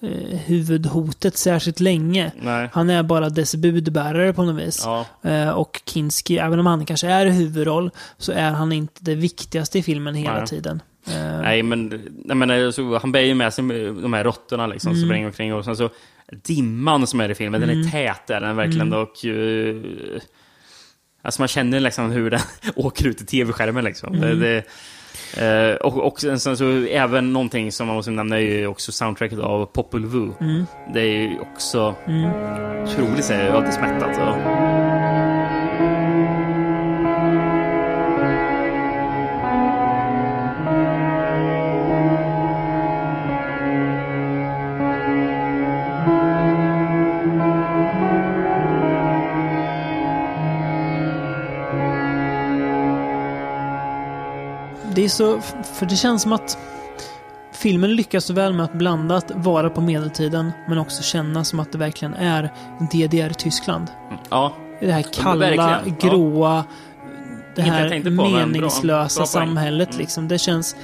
eh, 0.02 0.38
huvudhotet 0.40 1.38
särskilt 1.38 1.80
länge. 1.80 2.32
Nej. 2.42 2.70
Han 2.74 2.90
är 2.90 3.04
bara 3.04 3.30
dess 3.30 3.56
budbärare 3.56 4.34
på 4.34 4.44
något 4.44 4.64
vis. 4.64 4.82
Ja. 4.86 5.06
Eh, 5.30 5.50
och 5.50 5.82
Kinski, 5.86 6.38
även 6.38 6.60
om 6.60 6.66
han 6.66 6.86
kanske 6.86 7.08
är 7.08 7.26
huvudroll, 7.26 7.92
så 8.18 8.32
är 8.32 8.52
han 8.52 8.72
inte 8.72 9.00
det 9.04 9.16
viktigaste 9.16 9.80
i 9.80 9.84
filmen 9.84 10.16
hela 10.16 10.38
Nej. 10.38 10.48
tiden. 10.48 10.82
Eh, 11.08 11.42
Nej, 11.42 11.64
men, 11.64 11.88
nej, 12.26 12.36
men 12.38 12.52
alltså, 12.52 12.98
han 12.98 13.12
bär 13.12 13.20
ju 13.22 13.34
med 13.36 13.54
sig 13.54 13.64
de 14.02 14.14
här 14.14 14.24
råttorna 14.24 14.68
liksom, 14.68 14.92
som 14.92 14.98
Mm. 14.98 15.10
springer 15.10 15.28
omkring. 15.28 15.54
Och 15.54 15.66
sen 15.66 15.76
så 15.78 15.90
dimman 16.32 17.08
som 17.08 17.20
är 17.20 17.30
i 17.30 17.36
filmen, 17.36 17.62
den 17.62 17.70
Mm. 17.70 17.88
är 17.88 17.92
tät 17.92 18.30
är 18.30 18.42
den 18.42 18.56
verkligen. 18.56 18.88
Mm. 18.94 19.00
Och, 19.00 19.26
eh, 19.26 20.22
alltså 21.22 21.42
man 21.42 21.48
känner 21.48 21.80
liksom 21.80 22.12
hur 22.12 22.30
den 22.30 22.40
åker 22.76 23.08
ut 23.08 23.22
i 23.22 23.26
tv-skärmen. 23.26 23.84
Liksom. 23.84 24.14
Mm. 24.16 24.40
Det, 24.40 24.64
det, 25.36 25.72
eh, 25.72 25.76
och, 25.76 26.08
och 26.08 26.20
sen, 26.20 26.58
så 26.58 26.72
även 26.90 27.34
någonting 27.34 27.72
som 27.72 27.88
man 27.88 27.96
måste 27.96 28.12
nämna 28.12 28.36
är 28.36 28.42
ju 28.42 28.68
också 28.68 28.92
soundtracket 28.92 29.40
av 29.40 29.66
Popol 29.66 30.06
Vuh. 30.06 30.30
Mm. 30.42 30.66
Det 30.94 31.02
är 31.02 31.06
ju 31.22 31.40
också 31.40 31.96
Mm. 32.08 32.32
otroligt 32.84 33.32
ödesmättat. 33.32 34.18
Och, 34.18 34.85
Det 54.96 55.06
är 55.06 55.10
så, 55.10 55.42
för 55.74 55.86
det 55.86 55.96
känns 55.96 56.22
som 56.22 56.34
att 56.34 56.58
filmen 57.54 57.96
lyckas 57.96 58.26
så 58.26 58.34
väl 58.34 58.54
med 58.54 58.66
att 58.66 58.74
blanda 58.74 59.16
att 59.16 59.32
vara 59.36 59.70
på 59.70 59.82
medeltiden, 59.82 60.52
men 60.68 60.78
också 60.78 61.04
känna 61.04 61.44
som 61.44 61.60
att 61.60 61.72
det 61.72 61.78
verkligen 61.78 62.14
är 62.14 62.50
DDR-Tyskland. 62.92 63.88
ja, 64.30 64.54
Det 64.80 64.92
här 64.92 65.02
kalla. 65.14 65.54
Ja. 65.56 65.80
gråa, 66.00 66.64
det 67.56 67.62
jag 67.62 67.68
här 67.68 67.90
på, 67.90 68.10
men 68.10 68.16
bra- 68.18 68.30
meningslösa 68.30 69.20
bra 69.20 69.26
poäng. 69.26 69.48
samhället. 69.48 69.90
Mm. 69.90 70.00
Liksom. 70.00 70.28
Det 70.28 70.38
känns 70.38 70.76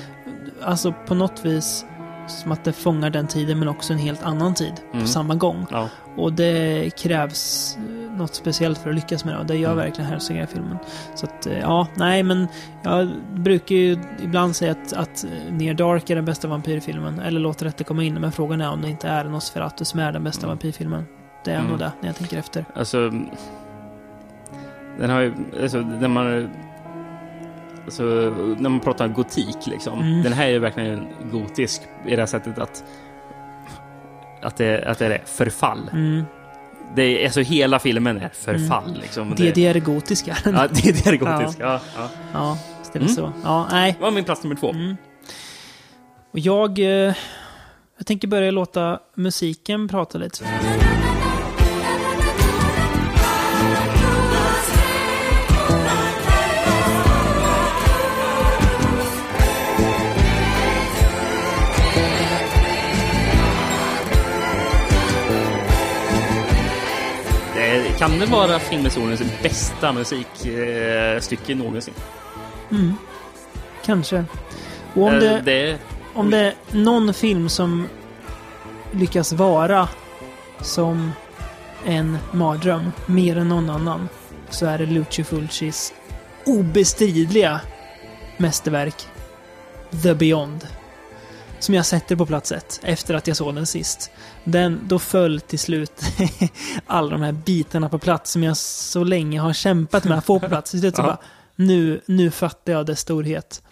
alltså 0.63 0.93
på 1.07 1.15
något 1.15 1.45
vis 1.45 1.85
som 2.27 2.51
att 2.51 2.63
det 2.63 2.73
fångar 2.73 3.09
den 3.09 3.27
tiden, 3.27 3.59
men 3.59 3.67
också 3.67 3.93
en 3.93 3.99
helt 3.99 4.23
annan 4.23 4.53
tid 4.53 4.73
Mm. 4.93 5.01
på 5.01 5.07
samma 5.11 5.35
gång. 5.35 5.65
ja. 5.71 5.89
Och 6.17 6.33
det 6.33 6.89
krävs 6.97 7.77
något 8.17 8.35
speciellt 8.35 8.77
för 8.77 8.89
att 8.89 8.95
lyckas 8.95 9.25
med 9.25 9.33
det. 9.33 9.39
Och 9.39 9.45
det 9.45 9.55
gör 9.57 9.71
Mm. 9.71 9.83
verkligen 9.85 10.09
Herzog 10.09 10.35
i 10.37 10.39
den 10.39 10.47
här 10.47 10.53
filmen. 10.53 10.77
Så 11.15 11.25
att, 11.25 11.45
eh, 11.47 11.59
ja, 11.59 11.87
nej 11.95 12.23
men 12.23 12.47
jag 12.83 13.09
brukar 13.35 13.75
ju 13.75 13.97
ibland 14.23 14.55
säga 14.55 14.71
att, 14.71 14.93
att 14.93 15.23
eh, 15.23 15.53
Near 15.53 15.73
Dark 15.73 16.09
är 16.09 16.15
den 16.15 16.25
bästa 16.25 16.47
vampyrfilmen. 16.47 17.19
Eller 17.19 17.39
låter 17.39 17.65
detta 17.65 17.83
komma 17.83 18.03
in. 18.03 18.13
Men 18.21 18.31
frågan 18.31 18.61
är 18.61 18.69
om 18.71 18.81
det 18.81 18.89
inte 18.89 19.07
är 19.07 19.23
Nosferatu 19.23 19.85
som 19.85 19.99
är 19.99 20.11
den 20.11 20.23
bästa 20.23 20.41
Mm. 20.45 20.49
vampyrfilmen. 20.49 21.05
Det 21.45 21.51
är 21.51 21.55
Mm. 21.59 21.69
nog 21.69 21.79
det, 21.79 21.91
när 22.01 22.09
jag 22.09 22.15
tänker 22.15 22.37
efter. 22.37 22.65
Alltså, 22.75 23.11
den 24.99 25.09
har 25.09 25.19
ju, 25.21 25.33
alltså, 25.61 25.77
när 25.77 26.07
man, 26.07 26.49
alltså, 27.85 28.03
när 28.59 28.69
man 28.69 28.79
pratar 28.79 29.07
gotik 29.07 29.57
liksom. 29.67 29.99
Mm. 30.01 30.23
Den 30.23 30.33
här 30.33 30.45
är 30.45 30.49
ju 30.49 30.59
verkligen 30.59 31.07
gotisk 31.31 31.81
i 32.07 32.09
det 32.15 32.21
här 32.21 32.25
sättet 32.25 32.59
att, 32.59 32.83
att 34.41 34.57
det, 34.57 34.83
att 34.87 34.99
det 34.99 35.05
är 35.05 35.21
förfall. 35.25 35.89
Mm. 35.93 36.23
Det 36.95 37.01
är, 37.03 37.25
alltså 37.25 37.41
hela 37.41 37.79
filmen 37.79 38.17
är 38.17 38.29
förfall 38.33 38.97
liksom. 39.01 39.33
Det, 39.37 39.51
det 39.51 39.65
är 39.67 39.79
gotiska. 39.79 40.37
Ja, 40.45 40.67
det, 40.67 41.03
det 41.03 41.07
är 41.07 41.17
gotisk. 41.17 41.57
Ja. 41.61 41.79
Ja, 41.95 42.09
Ja, 42.33 42.57
visst 42.79 42.95
är 42.95 42.99
det 42.99 43.05
Mm. 43.05 43.15
så. 43.15 43.33
Ja, 43.43 43.67
nej. 43.71 43.95
Det 43.97 44.03
var 44.03 44.11
min 44.11 44.23
plats 44.23 44.43
nummer 44.43 44.55
två. 44.55 44.69
Mm. 44.71 44.97
Och 46.33 46.39
jag... 46.39 46.79
Eh, 46.79 47.13
jag 47.97 48.07
tänker 48.07 48.27
börja 48.27 48.51
låta 48.51 48.99
musiken 49.15 49.87
prata 49.87 50.17
lite. 50.17 50.45
Kan 68.01 68.19
det 68.19 68.25
vara 68.25 68.59
filmhistoriens 68.59 69.21
bästa 69.43 69.93
musikstycke 69.93 71.55
någonsin? 71.55 71.93
Mm. 72.71 72.93
Kanske. 73.85 74.25
Och 74.93 75.03
om 75.03 75.13
det, 75.13 75.41
det 75.45 75.77
om 76.13 76.31
det 76.31 76.37
är 76.37 76.53
någon 76.71 77.13
film 77.13 77.49
som 77.49 77.87
lyckas 78.91 79.33
vara 79.33 79.89
som 80.61 81.11
en 81.85 82.17
mardröm 82.31 82.91
mer 83.05 83.37
än 83.37 83.49
någon 83.49 83.69
annan 83.69 84.09
så 84.49 84.65
är 84.65 84.77
det 84.77 84.85
Lucio 84.85 85.23
Fulcis 85.23 85.93
obestridliga 86.45 87.61
mästerverk 88.37 89.07
The 90.03 90.13
Beyond. 90.13 90.67
Som 91.61 91.75
jag 91.75 91.85
sätter 91.85 92.15
på 92.15 92.25
plats 92.25 92.51
ett 92.51 92.79
efter 92.83 93.13
att 93.13 93.27
jag 93.27 93.37
såg 93.37 93.55
den 93.55 93.65
sist. 93.65 94.11
Den, 94.43 94.79
då 94.87 94.99
föll 94.99 95.41
till 95.41 95.59
slut 95.59 96.01
alla 96.85 97.09
de 97.09 97.21
här 97.21 97.31
bitarna 97.31 97.89
på 97.89 97.99
plats 97.99 98.31
som 98.31 98.43
jag 98.43 98.57
så 98.57 99.03
länge 99.03 99.39
har 99.39 99.53
kämpat 99.53 100.03
med 100.03 100.17
att 100.17 100.25
få 100.25 100.39
på 100.39 100.47
plats. 100.47 100.71
Till 100.71 100.79
slut 100.79 100.95
så 100.95 101.01
Ja. 101.05 101.05
bara, 101.05 101.17
nu, 101.55 102.01
nu 102.05 102.31
fattar 102.31 102.73
jag 102.73 102.85
dess 102.85 102.99
storhet. 102.99 103.63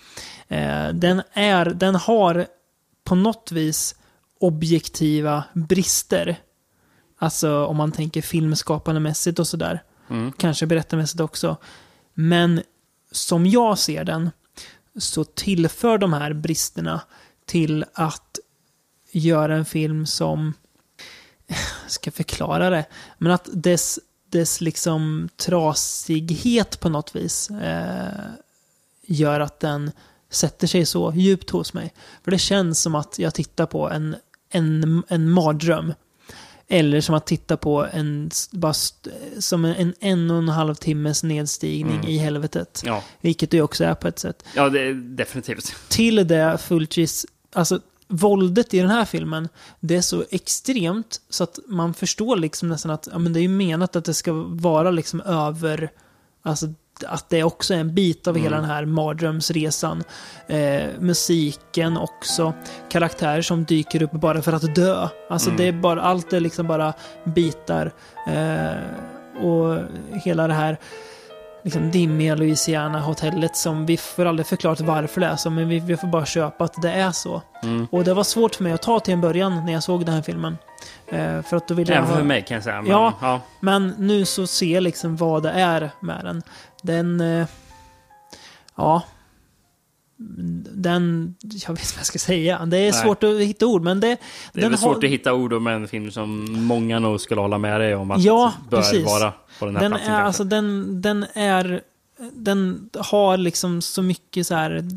Eh, 0.48 0.90
den, 0.94 1.22
är, 1.34 1.66
den 1.66 1.96
har 1.96 2.48
på 3.04 3.16
något 3.16 3.52
vis 3.52 3.96
objektiva 4.40 5.44
brister. 5.54 6.40
Alltså 7.20 7.66
om 7.66 7.78
man 7.78 7.92
tänker 7.92 8.22
filmskapandemässigt 8.22 9.40
och 9.40 9.48
sådär. 9.48 9.84
Mm. 10.10 10.32
Kanske 10.32 10.66
berättarmässigt 10.66 11.20
också. 11.20 11.58
Men 12.14 12.62
som 13.12 13.46
jag 13.46 13.78
ser 13.78 14.04
den 14.04 14.30
så 14.98 15.24
tillför 15.24 15.98
de 15.98 16.14
här 16.14 16.34
bristerna 16.34 17.02
till 17.50 17.86
att 17.94 18.40
göra 19.12 19.56
en 19.56 19.66
film 19.66 20.06
som, 20.06 20.54
ska 21.88 22.12
förklara 22.12 22.70
det, 22.70 22.86
men 23.18 23.32
att 23.32 23.50
dess, 23.54 24.00
dess 24.30 24.62
liksom 24.62 25.30
trasighet 25.38 26.80
på 26.80 26.90
något 26.90 27.16
vis 27.16 27.50
eh, 27.50 28.30
gör 29.06 29.40
att 29.40 29.60
den 29.60 29.92
sätter 30.30 30.68
sig 30.68 30.86
så 30.86 31.14
djupt 31.16 31.50
hos 31.50 31.74
mig. 31.74 31.94
För 32.24 32.32
det 32.32 32.38
känns 32.40 32.82
som 32.82 32.96
att 32.96 33.20
jag 33.20 33.34
tittar 33.34 33.66
på 33.66 33.90
en, 33.90 34.16
en, 34.50 35.04
en 35.08 35.30
mardröm. 35.30 35.94
Eller 36.72 37.02
som 37.02 37.16
att 37.16 37.26
titta 37.28 37.58
på 37.58 37.86
en, 37.94 38.32
bara 38.52 38.74
som 39.40 39.66
en 39.66 39.94
en 40.00 40.32
och 40.32 40.38
en 40.38 40.50
halv 40.50 40.76
timmes 40.76 41.24
nedstigning 41.24 41.96
Mm. 41.96 42.08
i 42.08 42.18
helvetet. 42.18 42.82
Ja, 42.86 43.04
Vilket 43.22 43.52
det 43.52 43.62
också 43.62 43.84
är 43.84 43.94
på 43.96 44.08
ett 44.08 44.20
sätt. 44.20 44.44
ja 44.56 44.70
det 44.70 44.82
är 44.82 44.94
definitivt. 44.94 45.76
Till 45.90 46.28
det 46.28 46.58
Fulcis, 46.58 47.26
alltså 47.54 47.80
våldet 48.08 48.74
i 48.74 48.80
den 48.80 48.90
här 48.90 49.06
filmen, 49.06 49.50
det 49.80 49.96
är 49.96 50.02
så 50.02 50.24
extremt 50.30 51.22
så 51.30 51.44
att 51.44 51.60
man 51.68 51.94
förstår 51.94 52.36
liksom 52.36 52.70
nästan 52.70 52.92
att 52.92 53.08
ja, 53.12 53.18
men 53.20 53.34
det 53.34 53.40
är 53.40 53.42
ju 53.42 53.48
menat 53.48 53.96
att 53.96 54.06
det 54.06 54.14
ska 54.14 54.32
vara 54.48 54.92
liksom 54.92 55.22
över, 55.22 55.92
alltså 56.44 56.68
att 57.06 57.30
det 57.30 57.44
också 57.44 57.74
är 57.74 57.78
en 57.78 57.96
bit 57.96 58.28
av 58.28 58.36
hela 58.36 58.58
Mm. 58.58 58.62
den 58.62 58.70
här 58.76 58.86
mardrömsresan. 58.86 60.04
Eh, 60.48 60.84
musiken 61.00 61.98
också, 61.98 62.54
karaktärer 62.90 63.42
som 63.42 63.64
dyker 63.66 64.02
upp 64.02 64.12
bara 64.12 64.42
för 64.42 64.54
att 64.54 64.76
dö. 64.76 65.08
Alltså 65.30 65.50
Mm. 65.50 65.58
det 65.58 65.68
är 65.68 65.72
bara, 65.72 66.02
allt 66.02 66.34
är 66.34 66.40
liksom 66.40 66.68
bara 66.68 66.94
bitar. 67.24 67.92
Eh, 68.28 69.44
och 69.46 69.80
hela 70.24 70.48
det 70.48 70.54
här 70.54 70.78
liksom 71.64 71.92
dimmiga 71.92 72.36
Louisiana-hotellet 72.36 73.56
som 73.58 73.86
vi 73.86 73.98
får 73.98 74.26
aldrig 74.26 74.48
förklarat 74.48 74.82
varför 74.82 75.22
det 75.22 75.28
är 75.28 75.36
så, 75.36 75.50
men 75.50 75.70
vi, 75.70 75.80
vi 75.80 75.98
får 75.98 76.08
bara 76.08 76.26
köpa 76.26 76.64
att 76.64 76.82
det 76.82 76.92
är 76.92 77.12
så. 77.12 77.42
Mm. 77.64 77.88
Och 77.92 78.04
det 78.04 78.14
var 78.14 78.24
svårt 78.24 78.56
för 78.56 78.64
mig 78.64 78.74
att 78.74 78.82
ta 78.82 79.00
till 79.00 79.14
en 79.14 79.22
början 79.22 79.66
när 79.66 79.74
jag 79.74 79.84
såg 79.84 80.06
den 80.06 80.16
här 80.16 80.22
filmen. 80.22 80.58
Eh, 81.08 81.42
för 81.42 81.58
att 81.58 81.68
då 81.68 81.74
ville 81.74 81.92
jag 81.94 81.98
Även 81.98 82.10
ha- 82.10 82.18
för 82.18 82.24
mig 82.24 82.42
kan 82.42 82.56
jag 82.56 82.64
säga. 82.64 82.82
Men, 82.82 82.92
Ja. 82.92 83.14
ja. 83.22 83.42
Men 83.60 83.94
nu 83.98 84.26
så 84.26 84.48
ser 84.48 84.74
jag 84.74 84.84
liksom 84.84 85.18
vad 85.18 85.44
det 85.44 85.52
är 85.52 85.92
med 86.00 86.20
den. 86.24 86.44
Den... 86.82 87.22
eh, 87.22 87.48
Ja. 88.76 89.02
Den... 90.22 91.36
Jag 91.42 91.52
vet 91.52 91.70
inte 91.70 91.94
vad 91.94 92.00
jag 92.00 92.06
ska 92.06 92.20
säga. 92.20 92.66
Det 92.66 92.78
är 92.78 92.92
Nej. 92.92 92.94
svårt 93.04 93.24
att 93.24 93.40
hitta 93.40 93.66
ord, 93.66 93.82
men 93.84 94.00
det... 94.00 94.18
Det 94.54 94.62
är 94.62 94.70
väl 94.70 94.78
svårt 94.80 95.04
att 95.04 95.10
hitta 95.10 95.34
ord 95.34 95.54
om 95.54 95.68
en 95.68 95.88
film 95.88 96.12
som 96.12 96.46
många 96.64 97.00
nog 97.00 97.22
skulle 97.22 97.42
hålla 97.42 97.58
med 97.58 97.82
dig 97.82 97.96
om 97.96 98.12
att 98.12 98.22
Ja, 98.22 98.54
bör 98.70 98.78
precis. 98.78 99.06
vara 99.06 99.34
på 99.60 99.66
den 99.66 99.76
här 99.76 99.82
den 99.84 99.92
platsen. 99.92 100.08
är, 100.08 100.16
kanske. 100.16 100.26
alltså, 100.28 100.44
den, 100.44 101.02
den 101.02 101.26
är... 101.34 101.82
Den 102.34 102.90
har 102.98 103.38
liksom 103.38 103.82
så 103.82 104.02
mycket 104.02 104.48
så 104.48 104.56
här... 104.56 104.90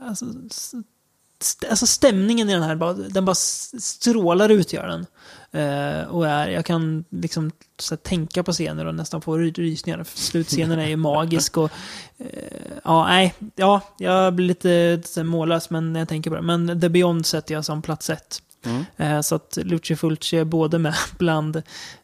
Alltså, 0.00 0.26
st- 1.40 1.66
alltså 1.68 1.86
stämningen 1.86 2.50
i 2.50 2.52
den 2.52 2.62
här, 2.62 3.08
den 3.10 3.24
bara 3.24 3.34
strålar 3.34 4.48
ut 4.48 4.72
gör 4.72 4.86
den. 4.88 5.06
Eh, 5.56 6.02
och 6.08 6.26
är, 6.28 6.48
jag 6.48 6.64
kan 6.64 7.04
liksom 7.10 7.50
här, 7.90 7.96
tänka 7.96 8.42
på 8.42 8.52
scener 8.52 8.84
och 8.84 8.94
nästan 8.94 9.20
få 9.20 9.38
ry- 9.38 9.52
rysningar. 9.52 10.04
Slutscenen 10.14 10.78
är 10.78 10.86
ju 10.88 10.96
magisk 10.96 11.56
och... 11.56 11.70
Eh, 12.18 12.26
ja, 12.84 13.06
nej. 13.06 13.34
Ja, 13.54 13.80
jag 13.98 14.34
blir 14.34 14.46
lite 14.46 14.68
här, 15.16 15.22
mållös 15.22 15.70
men 15.70 15.92
när 15.92 16.00
jag 16.00 16.08
tänker 16.08 16.30
på 16.30 16.36
det. 16.36 16.42
Men 16.42 16.80
The 16.80 16.88
Beyond 16.88 17.26
sätter 17.26 17.54
jag 17.54 17.64
som 17.64 17.82
plats 17.82 18.10
ett. 18.10 18.42
Mm. 18.64 18.84
Eh, 18.96 19.20
så 19.20 19.34
att 19.34 19.58
Lucio 19.62 19.96
Fulci 19.96 20.36
är 20.36 20.44
både 20.44 20.78
med 20.78 20.94
bland 21.18 21.62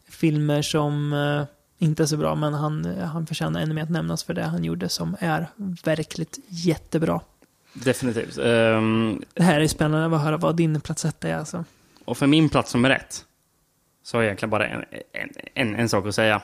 filmer 0.08 0.62
som 0.62 1.12
eh, 1.12 1.44
inte 1.86 2.02
är 2.02 2.06
så 2.06 2.16
bra, 2.16 2.34
men 2.34 2.54
han, 2.54 2.84
han 3.00 3.26
förtjänar 3.26 3.60
ännu 3.60 3.74
mer 3.74 3.82
att 3.82 3.90
nämnas 3.90 4.24
för 4.24 4.34
det 4.34 4.42
han 4.44 4.64
gjorde 4.64 4.88
som 4.88 5.16
är 5.20 5.46
verkligt 5.84 6.38
jättebra. 6.48 7.20
Definitivt. 7.74 8.38
Ehm, 8.38 9.22
Det 9.34 9.42
här 9.42 9.60
är 9.60 9.68
spännande 9.68 10.16
att 10.16 10.22
höra 10.22 10.36
vad 10.36 10.56
din 10.56 10.80
plats 10.80 11.04
ett 11.04 11.24
är 11.24 11.36
alltså. 11.36 11.64
och 12.04 12.18
för 12.18 12.26
min 12.26 12.48
plats 12.48 12.70
som 12.70 12.84
är 12.84 12.88
rätt 12.88 13.24
så 14.02 14.16
har 14.16 14.22
jag 14.22 14.26
egentligen 14.26 14.50
bara 14.50 14.66
en, 14.66 14.84
en, 15.12 15.30
en, 15.54 15.74
en 15.74 15.88
sak 15.88 16.06
att 16.06 16.14
säga. 16.14 16.42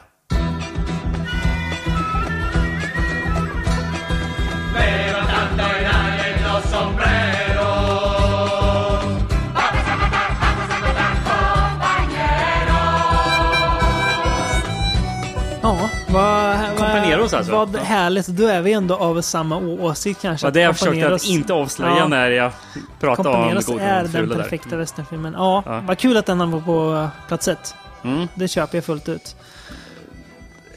Companeros 17.30 17.64
alltså. 17.64 17.78
vad 17.80 17.84
härligt. 17.86 18.26
Då 18.26 18.46
är 18.46 18.62
vi 18.62 18.72
ändå 18.72 18.94
av 18.96 19.20
samma 19.20 19.56
åsikt 19.56 20.22
kanske. 20.22 20.46
Vad 20.46 20.52
det 20.54 20.60
jag 20.60 20.78
försökte 20.78 21.14
att 21.14 21.24
inte 21.24 21.52
avslöja 21.52 21.96
Ja. 21.98 22.08
när 22.08 22.30
jag 22.30 22.52
pratade 23.00 23.28
om 23.28 23.34
Companeros 23.34 23.66
Gordon 23.66 23.80
är 23.82 23.96
och 24.04 24.08
den 24.10 24.12
Fula 24.22 24.34
där. 24.36 24.42
perfekta 24.42 24.76
westernfilmen. 24.76 25.32
Ja, 25.36 25.62
Ja. 25.66 25.80
vad 25.86 25.98
kul 25.98 26.16
att 26.16 26.26
den 26.26 26.50
var 26.50 26.60
på 26.60 27.08
plats 27.28 27.48
ett. 27.48 27.74
Mm. 28.04 28.28
Det 28.34 28.48
köper 28.48 28.76
jag 28.78 28.84
fullt 28.84 29.08
ut. 29.08 29.36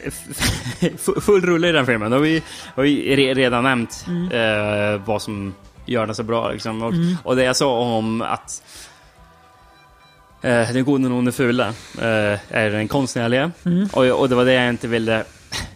Full 1.22 1.42
rulle 1.46 1.68
i 1.70 1.72
den 1.72 1.86
filmen. 1.86 2.14
Och 2.14 2.26
vi 2.26 2.44
har 2.76 2.84
ju 2.84 3.16
re- 3.16 3.34
redan 3.36 3.64
nämnt 3.64 4.06
Mm. 4.08 4.32
eh, 4.32 5.02
vad 5.06 5.22
som 5.22 5.54
gör 5.86 6.06
den 6.06 6.16
så 6.16 6.24
bra. 6.24 6.52
Liksom. 6.52 6.84
Och, 6.84 6.94
och 7.24 7.36
det 7.36 7.44
jag 7.44 7.56
sa 7.56 7.80
om 7.80 8.22
att 8.22 8.64
eh, 10.42 10.72
den 10.74 10.84
gode 10.86 11.08
och 11.08 11.24
den 11.24 11.34
fula 11.34 11.68
eh, 11.98 12.40
är 12.50 12.70
den 12.70 12.88
konstnärliga. 12.88 13.52
Mm. 13.66 13.90
Och, 13.94 14.06
och 14.06 14.30
det 14.30 14.36
var 14.36 14.46
det 14.46 14.54
jag 14.54 14.70
inte 14.70 14.88
ville... 14.88 15.24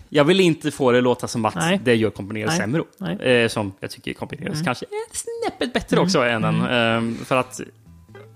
Jag 0.09 0.23
ville 0.23 0.43
inte 0.43 0.71
få 0.71 0.91
det 0.91 1.01
låta 1.01 1.27
som 1.27 1.45
att 1.45 1.55
Nej. 1.55 1.79
det 1.83 1.95
gör 1.95 2.09
Komponeros 2.09 2.49
Nej. 2.49 2.57
sämre. 2.57 3.31
Eh, 3.31 3.47
som 3.47 3.71
jag 3.79 3.91
tycker 3.91 4.13
Komponeros 4.13 4.53
Mm. 4.53 4.65
kanske 4.65 4.85
är 4.85 5.15
snäppet 5.15 5.73
bättre 5.73 5.99
också 5.99 6.19
än 6.23 6.41
den. 6.41 6.55
Eh, 6.61 7.25
för 7.25 7.37
att... 7.37 7.61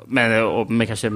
Men, 0.08 0.44
och, 0.44 0.72
men 0.72 0.88
kanske 0.88 1.10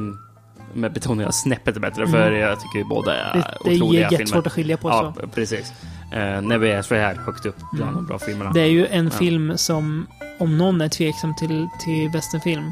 med 0.74 0.94
betoning 0.94 1.26
av 1.28 1.32
snäppet 1.32 1.82
bättre, 1.82 2.08
för 2.08 2.32
jag 2.32 2.60
tycker 2.60 2.84
båda 2.84 3.16
är 3.16 3.32
Mm. 3.34 3.42
Det, 3.42 3.70
det 3.70 3.76
är 3.76 3.82
otroliga 3.82 4.02
jättesvårt 4.12 4.28
filmer. 4.28 4.48
att 4.48 4.54
skilja 4.54 4.78
på 4.78 4.90
Ja, 4.90 5.14
så. 5.22 5.28
precis. 5.28 5.72
Eh, 6.12 6.42
när 6.42 6.58
vi 6.58 6.72
är 6.72 6.82
så 6.82 6.96
här 6.96 7.16
högt 7.16 7.46
upp 7.46 7.56
bland 7.74 7.96
de 7.98 8.06
bra 8.06 8.20
filmerna. 8.20 8.52
Det 8.52 8.62
är 8.62 8.66
ju 8.66 8.86
en 8.88 9.06
Ja. 9.06 9.12
film 9.12 9.58
som, 9.58 10.08
om 10.40 10.58
någon 10.58 10.82
är 10.82 10.90
tveksam 10.90 11.36
till, 11.36 11.68
till 11.84 12.10
westernfilm, 12.10 12.72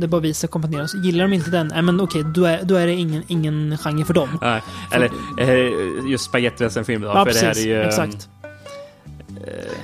det 0.00 0.08
bara 0.08 0.20
visar 0.20 0.48
Companeros. 0.48 0.94
Gillar 0.94 1.24
de 1.24 1.32
inte 1.32 1.50
den, 1.50 1.66
nej 1.66 1.82
men 1.82 2.00
okej, 2.00 2.24
då, 2.34 2.44
är, 2.44 2.60
då 2.62 2.74
är 2.74 2.86
det 2.86 2.92
ingen, 2.92 3.22
ingen 3.28 3.78
genre 3.78 4.04
för 4.04 4.14
dem. 4.14 4.38
Nej, 4.42 4.62
eller 4.92 5.10
eh, 5.38 6.10
just 6.10 6.24
spagettivästernfilm 6.24 7.02
då. 7.02 7.08
Ja, 7.08 7.24
för 7.24 7.32
det 7.32 7.38
här 7.38 7.48
precis. 7.48 7.64
är 7.66 7.68
ju 7.68 7.82
Exakt. 7.82 8.28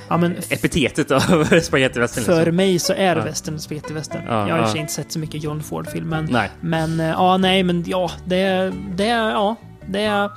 Ja, 0.07 0.17
men 0.17 0.35
epitetet 0.49 1.11
av 1.11 1.43
spagettivästern. 1.61 2.23
för 2.23 2.35
liksom. 2.35 2.55
mig 2.55 2.79
så 2.79 2.93
är 2.93 3.15
Ja. 3.15 3.23
western 3.23 3.59
spagettivästern. 3.59 4.21
Ja, 4.27 4.47
jag 4.47 4.55
har 4.55 4.59
i 4.59 4.61
och 4.61 4.63
ja. 4.63 4.65
för 4.65 4.71
sig 4.71 4.81
inte 4.81 4.93
sett 4.93 5.11
så 5.11 5.19
mycket 5.19 5.43
John 5.43 5.63
Ford-film, 5.63 6.09
men, 6.09 6.25
Nej. 6.31 6.49
men 6.61 6.99
eh, 6.99 7.07
ja, 7.07 7.37
nej, 7.37 7.63
men 7.63 7.83
ja, 7.87 8.11
det 8.25 8.35
är, 8.37 8.73
det 8.95 9.07
är, 9.07 9.29
ja, 9.29 9.55
det 9.85 10.01
är, 10.03 10.29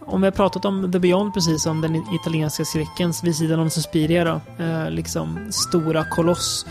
om 0.00 0.20
vi 0.20 0.26
har 0.26 0.32
pratat 0.32 0.64
om 0.64 0.92
The 0.92 0.98
Beyond 0.98 1.34
precis, 1.34 1.66
om 1.66 1.80
den 1.80 2.02
italienska 2.20 2.64
skräcken 2.64 3.12
vid 3.22 3.36
sidan 3.36 3.60
om 3.60 3.70
Suspiria 3.70 4.24
då, 4.24 4.64
eh, 4.64 4.90
liksom 4.90 5.38
stora 5.50 6.04
koloss, 6.04 6.66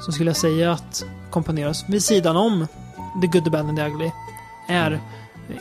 så 0.00 0.12
skulle 0.12 0.30
jag 0.30 0.36
säga 0.36 0.72
att 0.72 1.04
Companeros 1.30 1.84
vid 1.88 2.04
sidan 2.04 2.36
om 2.36 2.66
The 3.20 3.26
Good, 3.26 3.44
The 3.44 3.50
Bad 3.50 3.68
and 3.68 3.78
The 3.78 3.86
Ugly 3.86 4.10
är 4.68 5.00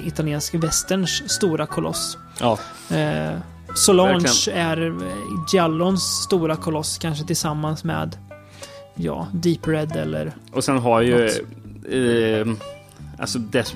italiensk 0.06 0.54
westerns 0.54 1.32
stora 1.32 1.66
koloss. 1.66 2.18
Ja, 2.40 2.60
Eh, 2.92 3.38
Solange 3.76 4.14
Verkligen. 4.20 4.60
är 4.60 4.96
Giallons 5.54 6.04
stora 6.04 6.56
koloss, 6.56 6.98
kanske 6.98 7.26
tillsammans 7.26 7.84
med 7.84 8.18
ja, 8.96 9.28
Deep 9.34 9.68
Red 9.68 9.96
eller... 9.96 10.32
och 10.54 10.64
sen 10.64 10.78
har 10.78 11.02
ju... 11.02 11.26
Eh, 11.92 12.48
alltså 13.18 13.40
det, 13.40 13.74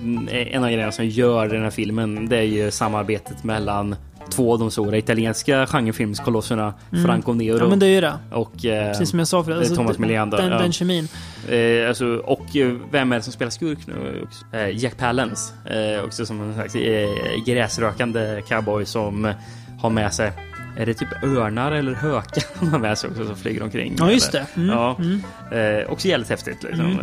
en 0.52 0.64
av 0.64 0.70
grejerna 0.70 0.92
som 0.92 1.06
gör 1.06 1.48
den 1.48 1.64
här 1.64 1.70
filmen, 1.70 2.30
det 2.30 2.38
är 2.38 2.42
ju 2.42 2.72
samarbetet 2.72 3.44
mellan 3.44 3.96
två 4.30 4.54
av 4.54 4.60
de 4.60 4.72
stora 4.72 4.98
italienska 4.98 5.66
genrefilmskolosserna, 5.68 6.74
Franco 7.06 7.34
Nero 7.34 7.50
Mm. 7.56 7.64
Ja, 7.64 7.70
men 7.70 7.80
det 7.80 7.86
är 7.86 7.90
ju 7.90 8.02
det. 8.02 8.14
och... 8.32 8.66
Eh, 8.66 8.88
Precis 8.92 9.10
som 9.10 9.20
jag 9.20 9.28
sa 9.28 9.44
förut. 9.44 9.68
det 9.68 9.74
är 9.74 9.76
Thomas 9.76 9.98
Melianda, 9.98 10.38
Den, 10.38 10.52
ja. 10.52 10.58
den 10.58 10.72
kemin. 10.72 11.08
Eh, 11.50 11.88
alltså, 11.88 12.06
och 12.26 12.56
eh, 12.56 12.74
vem 12.92 13.12
är 13.12 13.16
det 13.16 13.22
som 13.22 13.34
spelar 13.34 13.50
skurk 13.50 13.80
nu? 13.88 14.28
Eh, 14.54 14.84
Jack 14.84 14.98
Palance. 14.98 15.54
Eh, 15.66 16.04
också 16.06 16.26
som 16.26 16.42
en 16.42 16.54
slags 16.54 16.76
eh, 16.76 17.10
gräsrökande 17.46 18.42
cowboy 18.50 18.86
som 18.86 19.34
har 19.80 19.90
med 19.90 20.14
sig 20.14 20.32
är 20.78 20.86
det 20.86 20.94
typ 20.94 21.24
örnar 21.24 21.72
eller 21.72 21.94
hökar 21.94 22.44
han 22.60 22.68
har 22.70 22.80
med 22.80 22.98
sig 22.98 23.10
också 23.10 23.26
som 23.26 23.36
flyger 23.36 23.64
omkring? 23.64 23.96
Ja, 24.00 24.12
just 24.12 24.32
det. 24.32 24.46
Mm, 24.56 24.70
Ja. 24.70 24.98
mm. 25.00 25.86
Också 25.90 26.08
jävligt 26.08 26.30
häftigt 26.30 26.64
liksom. 26.64 27.00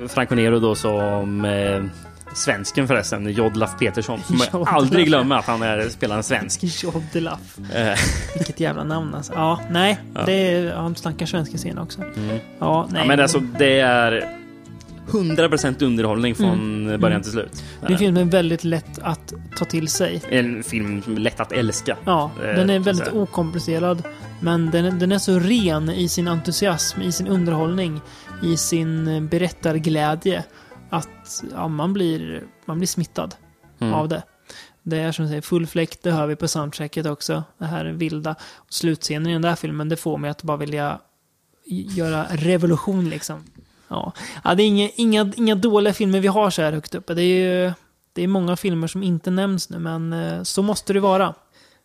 Eh, 0.00 0.08
Franco 0.08 0.34
Nero 0.34 0.58
då 0.60 0.74
som 0.74 1.44
svensken 2.34 2.88
förresten, 2.88 3.32
Jodlaf 3.32 3.78
Petersson. 3.78 4.20
Får 4.22 4.36
Jodlaf. 4.52 4.74
aldrig 4.74 5.06
glömma 5.06 5.38
att 5.38 5.44
han 5.46 5.62
är, 5.62 5.88
spelar 5.88 6.16
en 6.16 6.22
svensk. 6.22 6.60
Jodelaff. 6.84 7.58
Eh, 7.74 7.98
Vilket 8.34 8.60
jävla 8.60 8.84
namn 8.84 9.14
alltså. 9.14 9.32
Ja, 9.32 9.60
nej. 9.70 9.98
Det 10.26 10.32
är, 10.32 10.64
ja, 10.64 10.76
de 10.76 10.94
snackar 10.96 11.26
svenska 11.26 11.56
scen 11.58 11.78
också. 11.78 12.00
Ja, 12.58 12.86
nej. 12.90 13.00
ja, 13.02 13.08
men 13.08 13.20
alltså 13.20 13.38
det 13.58 13.80
är 13.80 14.38
100% 15.10 15.84
underhållning 15.84 16.34
från 16.34 16.84
början 17.00 17.22
till 17.22 17.32
slut. 17.32 17.64
Det 17.80 17.86
är 17.86 17.92
en 17.92 17.98
film 17.98 18.16
är 18.16 18.24
väldigt 18.24 18.64
lätt 18.64 18.98
att 19.02 19.32
ta 19.58 19.64
till 19.64 19.88
sig. 19.88 20.22
En 20.30 20.62
film 20.62 21.02
som 21.02 21.16
är 21.16 21.20
lätt 21.20 21.40
att 21.40 21.52
älska. 21.52 21.96
Ja, 22.04 22.30
Eh, 22.42 22.46
den 22.54 22.70
är 22.70 22.78
väldigt 22.78 23.12
okomplicerad. 23.12 24.02
Men 24.40 24.70
den, 24.70 24.84
är- 24.84 24.90
den 24.90 25.12
är 25.12 25.18
så 25.18 25.38
ren 25.38 25.90
i 25.90 26.08
sin 26.08 26.28
entusiasm, 26.28 27.02
i 27.02 27.12
sin 27.12 27.26
underhållning, 27.28 28.00
i 28.42 28.56
sin 28.56 29.08
eh, 29.08 29.20
berättarglädje. 29.22 30.44
Att 30.90 31.44
ja, 31.52 31.68
man, 31.68 31.92
blir, 31.92 32.42
man 32.64 32.78
blir 32.78 32.86
smittad 32.88 33.34
Mm. 33.78 33.94
av 33.94 34.08
det. 34.08 34.22
Det 34.82 34.98
är 34.98 35.12
som 35.12 35.24
du 35.24 35.28
säger, 35.28 35.42
full 35.42 35.66
fläkt, 35.66 36.02
det 36.02 36.10
hör 36.10 36.26
vi 36.26 36.36
på 36.36 36.48
soundtracket 36.48 37.06
också. 37.06 37.44
Det 37.58 37.64
här 37.66 37.84
vilda. 37.84 38.34
Slutscenen 38.68 39.26
i 39.28 39.32
den 39.32 39.42
där 39.42 39.54
filmen, 39.54 39.88
det 39.88 39.96
får 39.96 40.18
mig 40.18 40.30
att 40.30 40.42
bara 40.42 40.56
vilja 40.56 40.98
göra 41.96 42.26
revolution 42.30 43.08
liksom. 43.10 43.44
Ja, 43.88 44.12
ja 44.44 44.54
det 44.54 44.62
är 44.62 44.66
inga, 44.66 44.88
inga, 44.96 45.32
inga 45.36 45.54
dåliga 45.54 45.94
filmer 45.94 46.20
vi 46.20 46.28
har 46.28 46.50
så 46.50 46.62
här 46.62 46.72
högt 46.72 46.94
uppe. 46.94 47.14
Det 47.14 47.22
är 47.22 47.64
ju 47.66 47.72
det 48.12 48.22
är 48.22 48.28
många 48.28 48.56
filmer 48.56 48.86
som 48.86 49.02
inte 49.02 49.30
nämns 49.30 49.70
nu, 49.70 49.78
men 49.78 50.12
eh, 50.12 50.42
så 50.42 50.62
måste 50.62 50.92
det 50.92 51.00
vara. 51.00 51.34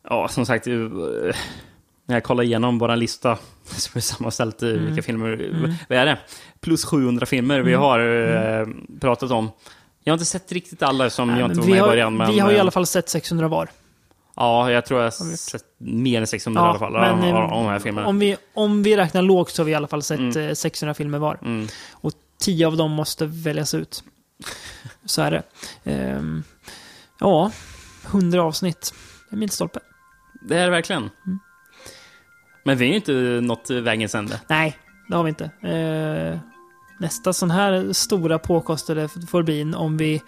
Ja, 0.10 0.28
som 0.28 0.46
sagt, 0.46 0.68
eh, 0.68 0.74
när 2.06 2.16
jag 2.16 2.24
kollar 2.24 2.44
igenom 2.44 2.80
vår 2.80 2.96
lista 2.96 3.30
har 3.30 3.94
vi 3.96 4.02
sammanställt 4.02 4.64
eh, 4.64 4.70
Mm. 4.70 4.86
vilka 4.86 5.02
filmer, 5.02 5.78
vad 5.90 5.98
är 5.98 6.06
det? 6.06 6.18
Plus 6.62 6.86
700 6.86 7.26
filmer 7.26 7.60
vi 7.60 7.74
har 7.74 8.00
eh, 8.00 8.68
pratat 9.02 9.32
om. 9.32 9.52
Jag 10.04 10.12
har 10.12 10.16
inte 10.16 10.26
sett 10.26 10.52
riktigt 10.52 10.84
alla 10.84 11.10
som 11.10 11.28
Nej, 11.28 11.40
jag 11.40 11.52
inte 11.52 11.60
var 11.60 11.68
med 11.68 11.78
i 11.78 11.82
början. 11.82 12.18
Men, 12.18 12.32
vi 12.32 12.40
har 12.40 12.52
i 12.52 12.56
eh, 12.56 12.62
alla 12.62 12.72
fall 12.72 12.86
sett 12.86 13.10
600 13.10 13.48
var. 13.48 13.70
Ja, 14.36 14.72
jag 14.72 14.86
tror 14.86 15.00
jag 15.00 15.06
har 15.06 15.36
sett 15.36 15.64
mer 15.78 16.22
än 16.22 16.28
600 16.28 16.62
i 16.62 16.66
alla 16.66 16.80
fall. 16.80 16.94
men, 16.94 17.20
av, 17.20 17.24
eh, 17.26 17.36
av 17.36 17.64
de 17.64 17.70
här 17.70 17.80
filmerna. 17.80 18.08
Om 18.08 18.20
vi, 18.20 18.38
om 18.54 18.84
vi 18.84 18.98
räknar 18.98 19.22
lågt 19.22 19.50
så 19.52 19.62
har 19.62 19.66
vi 19.66 19.72
i 19.72 19.76
alla 19.76 19.88
fall 19.88 20.04
sett 20.04 20.20
Mm. 20.20 20.48
eh, 20.48 20.54
600 20.54 20.94
filmer 20.94 21.18
var. 21.18 21.38
Mm. 21.42 21.68
Och 21.92 22.12
10 22.42 22.68
av 22.68 22.78
dem 22.78 22.92
måste 22.92 23.26
väljas 23.26 23.74
ut. 23.74 24.04
Så 25.06 25.22
är 25.22 25.32
det. 25.32 25.44
Ehm, 25.84 26.44
ja, 27.20 27.52
100 28.12 28.44
avsnitt. 28.44 28.94
Det 29.30 29.36
är 29.36 29.38
milstolpe. 29.38 29.80
Det 30.42 30.58
är 30.58 30.64
det 30.64 30.72
verkligen. 30.72 31.02
Mm. 31.26 31.40
Men 32.64 32.78
vi 32.78 32.86
är 32.86 32.90
ju 32.90 32.96
inte 32.96 33.12
nått 33.48 33.70
vägens 33.70 34.16
ände. 34.16 34.42
Nej, 34.50 34.78
det 35.10 35.16
har 35.16 35.24
vi 35.24 35.30
inte. 35.30 35.44
Eh, 35.44 36.40
nästa 37.00 37.34
sån 37.34 37.52
här 37.52 37.94
stora 37.94 38.40
påkostade 38.40 39.08
får 39.28 39.44
bli 39.44 39.74
om 39.76 39.98
vi 39.98 40.22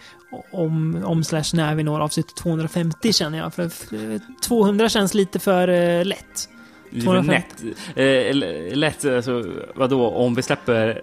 om, 0.52 1.04
om 1.06 1.24
slash 1.24 1.44
när 1.54 1.76
vi 1.76 1.84
når 1.84 2.00
avsnitt 2.00 2.36
250 2.36 3.14
känner 3.14 3.38
jag. 3.38 3.54
För 3.54 3.64
eh, 3.64 4.22
200 4.44 4.90
känns 4.90 5.14
lite 5.14 5.40
för 5.40 5.68
eh, 5.68 6.06
lätt. 6.06 6.50
Lite 6.90 7.06
250. 7.06 7.48
Lätt, 7.96 8.72
eh, 8.72 8.78
lätt 8.78 9.06
alltså, 9.06 9.46
vadå, 9.76 10.10
om 10.10 10.36
vi 10.36 10.42
släpper 10.42 11.02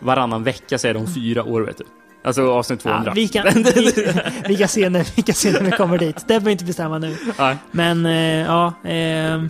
varannan 0.00 0.42
vecka 0.42 0.78
så 0.78 0.88
är 0.88 0.92
det 0.92 0.98
om 1.00 1.14
fyra 1.14 1.44
år, 1.44 1.60
vet 1.60 1.78
du. 1.78 1.84
Alltså 2.24 2.50
avsnitt 2.50 2.80
200. 2.80 3.02
Ja, 3.06 3.12
vi, 3.14 3.28
kan, 3.28 3.46
vi, 3.62 4.12
vi, 4.48 4.56
kan 4.56 4.68
se 4.68 4.88
när, 4.88 5.06
vi 5.16 5.22
kan 5.22 5.34
se 5.34 5.52
när 5.52 5.60
vi 5.60 5.70
kommer 5.70 5.98
dit. 5.98 6.16
Det 6.16 6.26
behöver 6.26 6.46
vi 6.46 6.52
inte 6.52 6.64
bestämma 6.64 6.98
nu. 6.98 7.16
Nej. 7.38 7.56
Men 7.70 8.06
eh, 8.06 8.46
ja. 8.46 8.66
Eh, 8.84 9.42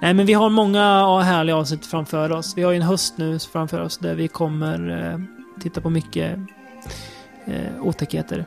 nej, 0.00 0.14
men 0.14 0.26
vi 0.26 0.32
har 0.32 0.50
många 0.50 1.20
härliga 1.22 1.56
avsnitt 1.56 1.86
framför 1.86 2.32
oss. 2.32 2.54
Vi 2.56 2.62
har 2.62 2.70
ju 2.72 2.76
en 2.76 2.82
höst 2.82 3.14
nu 3.18 3.38
framför 3.38 3.80
oss 3.80 3.98
där 3.98 4.14
vi 4.14 4.28
kommer 4.28 5.10
eh, 5.12 5.20
titta 5.60 5.80
på 5.80 5.90
mycket 5.90 6.38
eh, 7.46 7.80
otäckheter. 7.82 8.44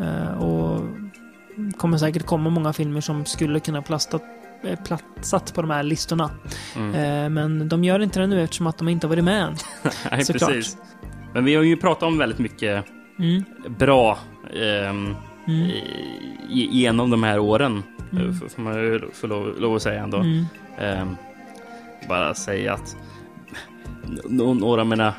Eh, 0.00 0.38
och 0.42 0.80
kommer 1.76 1.98
säkert 1.98 2.26
komma 2.26 2.50
många 2.50 2.72
filmer 2.72 3.00
som 3.00 3.24
skulle 3.24 3.60
kunna 3.60 3.82
plastat, 3.82 4.22
eh, 4.64 4.78
platsat 4.84 5.54
på 5.54 5.60
de 5.62 5.70
här 5.70 5.82
listorna. 5.82 6.30
Mm. 6.76 6.94
Eh, 6.94 7.28
men 7.30 7.68
de 7.68 7.84
gör 7.84 8.00
inte 8.02 8.20
det 8.20 8.26
nu 8.26 8.42
eftersom 8.42 8.66
att 8.66 8.78
de 8.78 8.88
inte 8.88 9.06
har 9.06 9.08
varit 9.10 9.24
med 9.24 9.42
än. 9.42 9.56
Nej, 10.10 10.24
Såklart. 10.24 10.50
precis. 10.50 10.76
Men 11.34 11.44
vi 11.44 11.54
har 11.54 11.62
ju 11.62 11.76
pratat 11.76 12.02
om 12.02 12.18
väldigt 12.18 12.38
mycket 12.38 12.84
Mm. 13.18 13.44
bra 13.78 14.18
ehm, 14.62 15.14
Mm. 15.48 15.70
genom 16.48 17.10
de 17.10 17.22
här 17.22 17.38
åren. 17.38 17.82
Mm. 18.12 18.30
F- 18.30 18.52
Får 18.54 18.62
man 18.62 18.74
ju 18.74 19.00
få 19.12 19.26
lov, 19.26 19.60
lov 19.60 19.76
att 19.76 19.82
säga 19.82 20.02
ändå. 20.02 20.16
Mm. 20.18 20.44
Ehm, 20.78 21.16
bara 22.08 22.34
säga 22.34 22.72
att 22.74 22.96
nå- 24.24 24.54
några 24.54 24.80
av 24.80 24.86
mina 24.86 25.14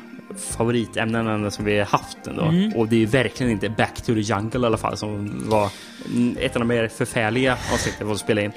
favoritämnen 0.50 1.50
som 1.50 1.64
vi 1.64 1.78
har 1.78 1.86
haft 1.86 2.26
ändå. 2.26 2.42
Mm. 2.42 2.72
Och 2.76 2.88
det 2.88 3.02
är 3.02 3.06
verkligen 3.06 3.52
inte 3.52 3.68
Back 3.68 3.96
to 4.02 4.14
the 4.14 4.20
Jungle 4.20 4.60
i 4.60 4.66
alla 4.66 4.76
fall 4.76 4.96
som 4.96 5.42
var 5.50 5.70
mm, 6.14 6.36
ett 6.40 6.56
av 6.56 6.60
de 6.60 6.68
mer 6.68 6.88
förfärliga 6.88 7.52
avsnitten 7.72 8.10
att 8.10 8.18
spela 8.18 8.40
in. 8.40 8.52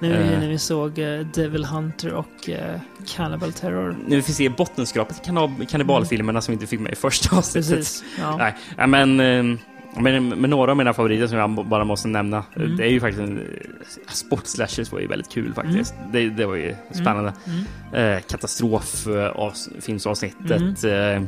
När 0.00 0.08
vi, 0.08 0.32
Eh. 0.34 0.40
när 0.40 0.48
vi 0.48 0.58
såg 0.58 0.98
eh, 0.98 1.20
Devil 1.34 1.64
Hunter 1.64 2.12
och 2.12 2.48
eh, 2.50 2.80
Cannibal 3.16 3.52
Terror. 3.52 3.96
När 4.06 4.16
vi 4.16 4.22
får 4.22 4.32
se 4.32 4.48
bottenskrapet 4.48 5.22
i 5.62 5.66
kannibalfilmerna 5.66 6.40
som 6.40 6.52
vi 6.52 6.54
inte 6.54 6.66
fick 6.66 6.80
med 6.80 6.92
i 6.92 6.96
första 6.96 7.36
avsnittet. 7.36 7.70
Precis. 7.76 8.04
Ja. 8.20 8.36
Nej, 8.76 8.86
men, 8.86 9.20
eh, 9.20 9.58
men, 10.00 10.28
men 10.28 10.50
några 10.50 10.70
av 10.70 10.76
mina 10.76 10.92
favoriter 10.92 11.26
som 11.26 11.38
jag 11.38 11.50
bara 11.66 11.84
måste 11.84 12.08
nämna. 12.08 12.44
Mm. 12.56 12.76
Det 12.76 12.84
är 12.84 12.88
ju 12.90 13.00
faktiskt 13.00 13.22
en, 13.22 13.38
eh, 13.38 13.44
Sportslashers 14.08 14.92
var 14.92 15.00
ju 15.00 15.06
väldigt 15.06 15.30
kul 15.32 15.54
faktiskt. 15.54 15.94
Det, 16.12 16.28
det 16.30 16.46
var 16.46 16.54
ju 16.54 16.74
spännande. 16.90 17.32
Mm. 17.92 18.12
Eh, 18.16 18.20
Katastroffilmsavsnittet. 18.22 20.84
Eh, 20.84 21.22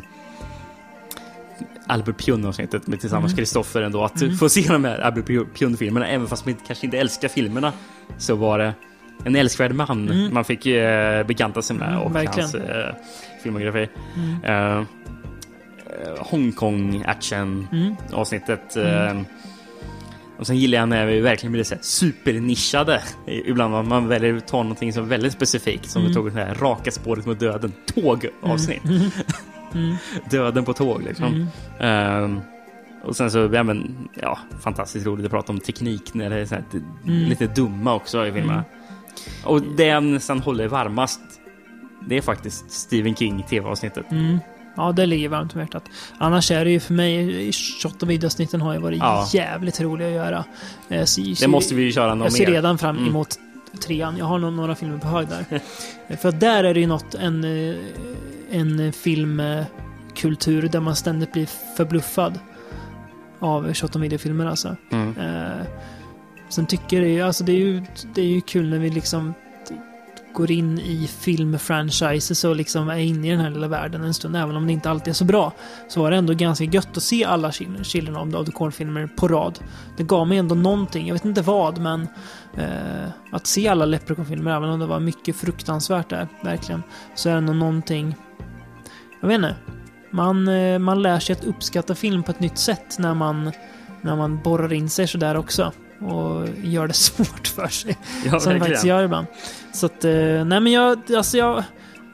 Albert 1.86 2.16
Pjun-avsnittet 2.24 2.86
med 2.86 3.00
tillsammans 3.00 3.32
Mm. 3.32 3.36
Kristoffer 3.36 3.82
ändå. 3.82 4.04
Att 4.04 4.22
Mm. 4.22 4.36
få 4.36 4.48
se 4.48 4.64
de 4.68 4.84
här 4.84 4.98
Albert 4.98 5.26
Pjun-filmerna, 5.54 6.06
även 6.08 6.26
fast 6.26 6.46
man 6.46 6.56
kanske 6.66 6.86
inte 6.86 6.98
älskar 6.98 7.28
filmerna, 7.28 7.72
så 8.18 8.34
var 8.34 8.58
det 8.58 8.72
en 9.24 9.36
älskvärd 9.36 9.72
man 9.74 10.08
Mm. 10.08 10.34
man 10.34 10.44
fick 10.44 10.66
eh, 10.66 11.26
bekanta 11.26 11.62
sig 11.62 11.76
med 11.76 11.88
Mm, 11.88 12.00
och 12.00 12.14
verkligen. 12.16 12.48
hans 12.48 12.54
eh, 12.54 12.94
filmografi. 13.42 13.88
Mm. 14.16 14.44
Eh, 14.44 14.78
eh, 14.78 14.82
Hongkong 16.18 17.02
action 17.06 17.68
Mm. 17.72 17.96
avsnittet. 18.12 18.76
Mm. 18.76 19.16
Eh, 19.18 19.22
och 20.38 20.46
sen 20.46 20.56
gillar 20.56 20.78
jag 20.78 20.88
när 20.88 21.06
vi 21.06 21.20
verkligen 21.20 21.52
blir 21.52 21.64
så 21.64 21.74
här 21.74 21.82
supernischade. 21.82 23.02
Ibland 23.26 23.72
man, 23.72 23.88
man 23.88 24.08
väljer 24.08 24.36
att 24.36 24.46
ta 24.48 24.62
någonting 24.62 24.92
som 24.92 25.04
är 25.04 25.08
väldigt 25.08 25.32
specifikt. 25.32 25.90
Som 25.90 26.00
Mm. 26.02 26.08
vi 26.10 26.14
tog 26.14 26.32
det 26.32 26.44
här 26.44 26.54
raka 26.54 26.90
spåret 26.90 27.26
mot 27.26 27.40
döden. 27.40 27.72
Tågavsnitt. 27.94 28.84
Mm. 28.84 29.10
Mm. 29.74 29.96
Döden 30.30 30.64
på 30.64 30.72
tåg 30.72 31.02
liksom. 31.02 31.46
Ehm, 31.80 32.40
och 33.04 33.16
sen 33.16 33.30
så, 33.30 33.50
ja, 33.52 33.62
men, 33.62 34.08
ja, 34.14 34.38
fantastiskt 34.60 35.06
roligt 35.06 35.24
att 35.26 35.30
prata 35.32 35.52
om 35.52 35.60
teknik 35.60 36.14
när 36.14 36.30
det 36.30 36.36
är 36.36 36.46
så 36.46 36.54
här, 36.54 36.64
lite- 36.72 36.86
Mm. 37.06 37.28
lite 37.28 37.46
dumma 37.46 37.94
också 37.94 38.26
i 38.26 38.32
filmerna. 38.32 38.64
Och 39.44 39.62
det 39.62 39.84
jag 39.86 40.02
nästan 40.02 40.40
håller 40.40 40.68
varmast, 40.68 41.20
det 42.08 42.16
är 42.16 42.20
faktiskt 42.22 42.70
Stephen 42.70 43.14
King 43.14 43.42
tv-avsnittet. 43.42 44.06
Mm. 44.78 44.86
Ja, 44.86 44.92
det 44.92 45.06
ligger 45.06 45.28
varmt 45.28 45.54
om 45.54 45.60
hjärtat. 45.60 45.84
Annars 46.18 46.50
är 46.50 46.64
det 46.64 46.70
ju 46.70 46.80
för 46.80 46.94
mig, 46.94 47.52
shot 47.52 48.02
och 48.02 48.10
videosnitten 48.10 48.60
har 48.60 48.72
ju 48.74 48.78
varit 48.80 48.98
Ja. 48.98 49.28
jävligt 49.32 49.80
roliga 49.80 50.08
att 50.08 50.14
göra. 50.14 50.44
Eh, 50.88 51.04
så- 51.04 51.20
Det 51.40 51.48
måste 51.48 51.74
vi 51.74 51.82
ju 51.82 51.92
köra 51.92 52.14
någon 52.14 52.22
Jag 52.24 52.32
ser 52.32 52.46
mer. 52.46 52.52
redan 52.52 52.78
fram 52.78 52.96
Mm. 52.96 53.08
emot 53.08 53.38
trean. 53.86 54.16
Jag 54.16 54.24
har 54.24 54.38
några 54.38 54.74
filmer 54.74 54.98
på 54.98 55.06
hög 55.08 55.26
där. 55.28 55.60
För 56.16 56.32
där 56.32 56.64
är 56.64 56.74
det 56.74 56.80
ju 56.80 56.86
något, 56.86 57.14
en, 57.14 57.44
eh, 57.44 57.74
en 58.50 58.92
filmkultur 58.92 60.68
där 60.68 60.80
man 60.80 60.96
ständigt 60.96 61.32
blir 61.32 61.46
förbluffad 61.76 62.38
av 63.38 63.74
shot 63.74 63.94
och 63.96 64.02
videofilmer 64.02 64.46
alltså. 64.46 64.76
Mm. 64.92 65.16
Eh, 65.18 65.66
sen 66.48 66.66
tycker 66.66 67.02
jag 67.02 67.26
alltså 67.26 67.44
det 67.44 67.52
är 67.52 67.56
ju, 67.56 67.82
det 68.14 68.20
är 68.20 68.26
ju 68.26 68.40
kul 68.40 68.68
när 68.70 68.78
vi 68.78 68.90
liksom 68.90 69.34
går 70.38 70.50
in 70.50 70.78
i 70.78 71.06
filmfranchises 71.06 72.44
och 72.44 72.56
liksom 72.56 72.88
är 72.88 72.98
inne 72.98 73.26
i 73.26 73.30
den 73.30 73.40
här 73.40 73.50
lilla 73.50 73.68
världen 73.68 74.04
en 74.04 74.14
stund, 74.14 74.36
även 74.36 74.56
om 74.56 74.66
det 74.66 74.72
inte 74.72 74.90
alltid 74.90 75.08
är 75.08 75.14
så 75.14 75.24
bra. 75.24 75.52
Så 75.88 76.02
var 76.02 76.10
det 76.10 76.16
ändå 76.16 76.34
ganska 76.34 76.64
gött 76.64 76.96
att 76.96 77.02
se 77.02 77.24
alla 77.24 77.52
Children 77.52 78.16
of 78.16 78.30
the- 78.30 78.36
of 78.36 78.46
the 78.46 78.52
Corn-filmer 78.52 79.06
på 79.16 79.28
rad. 79.28 79.58
Det 79.96 80.02
gav 80.02 80.28
mig 80.28 80.38
ändå 80.38 80.54
någonting, 80.54 81.06
jag 81.06 81.14
vet 81.14 81.24
inte 81.24 81.42
vad, 81.42 81.78
men 81.78 82.08
eh, 82.56 83.08
att 83.32 83.46
se 83.46 83.68
alla 83.68 83.84
Leprechaun-filmer, 83.84 84.56
även 84.56 84.70
om 84.70 84.80
det 84.80 84.86
var 84.86 85.00
mycket 85.00 85.36
fruktansvärt 85.36 86.10
där, 86.10 86.28
verkligen, 86.42 86.82
så 87.14 87.28
är 87.28 87.32
det 87.32 87.38
ändå 87.38 87.52
någonting... 87.52 88.16
Jag 89.20 89.28
vet 89.28 89.34
inte. 89.34 89.56
Man, 90.10 90.48
eh, 90.48 90.78
man 90.78 91.02
lär 91.02 91.18
sig 91.18 91.32
att 91.32 91.44
uppskatta 91.44 91.94
film 91.94 92.22
på 92.22 92.30
ett 92.30 92.40
nytt 92.40 92.58
sätt 92.58 92.98
när 92.98 93.14
man, 93.14 93.52
när 94.00 94.16
man 94.16 94.42
borrar 94.42 94.72
in 94.72 94.90
sig 94.90 95.06
sådär 95.06 95.36
också. 95.36 95.72
Och 96.00 96.46
gör 96.64 96.86
det 96.88 96.92
svårt 96.94 97.46
för 97.46 97.68
sig. 97.68 97.96
Ja, 98.24 98.30
som 98.30 98.32
verkligen. 98.32 98.60
faktiskt 98.60 98.84
gör 98.84 99.04
ibland. 99.04 99.26
Så 99.72 99.86
att, 99.86 100.04
eh, 100.04 100.12
nej 100.44 100.60
men 100.60 100.66
jag, 100.72 100.98
alltså 101.16 101.38
jag... 101.38 101.64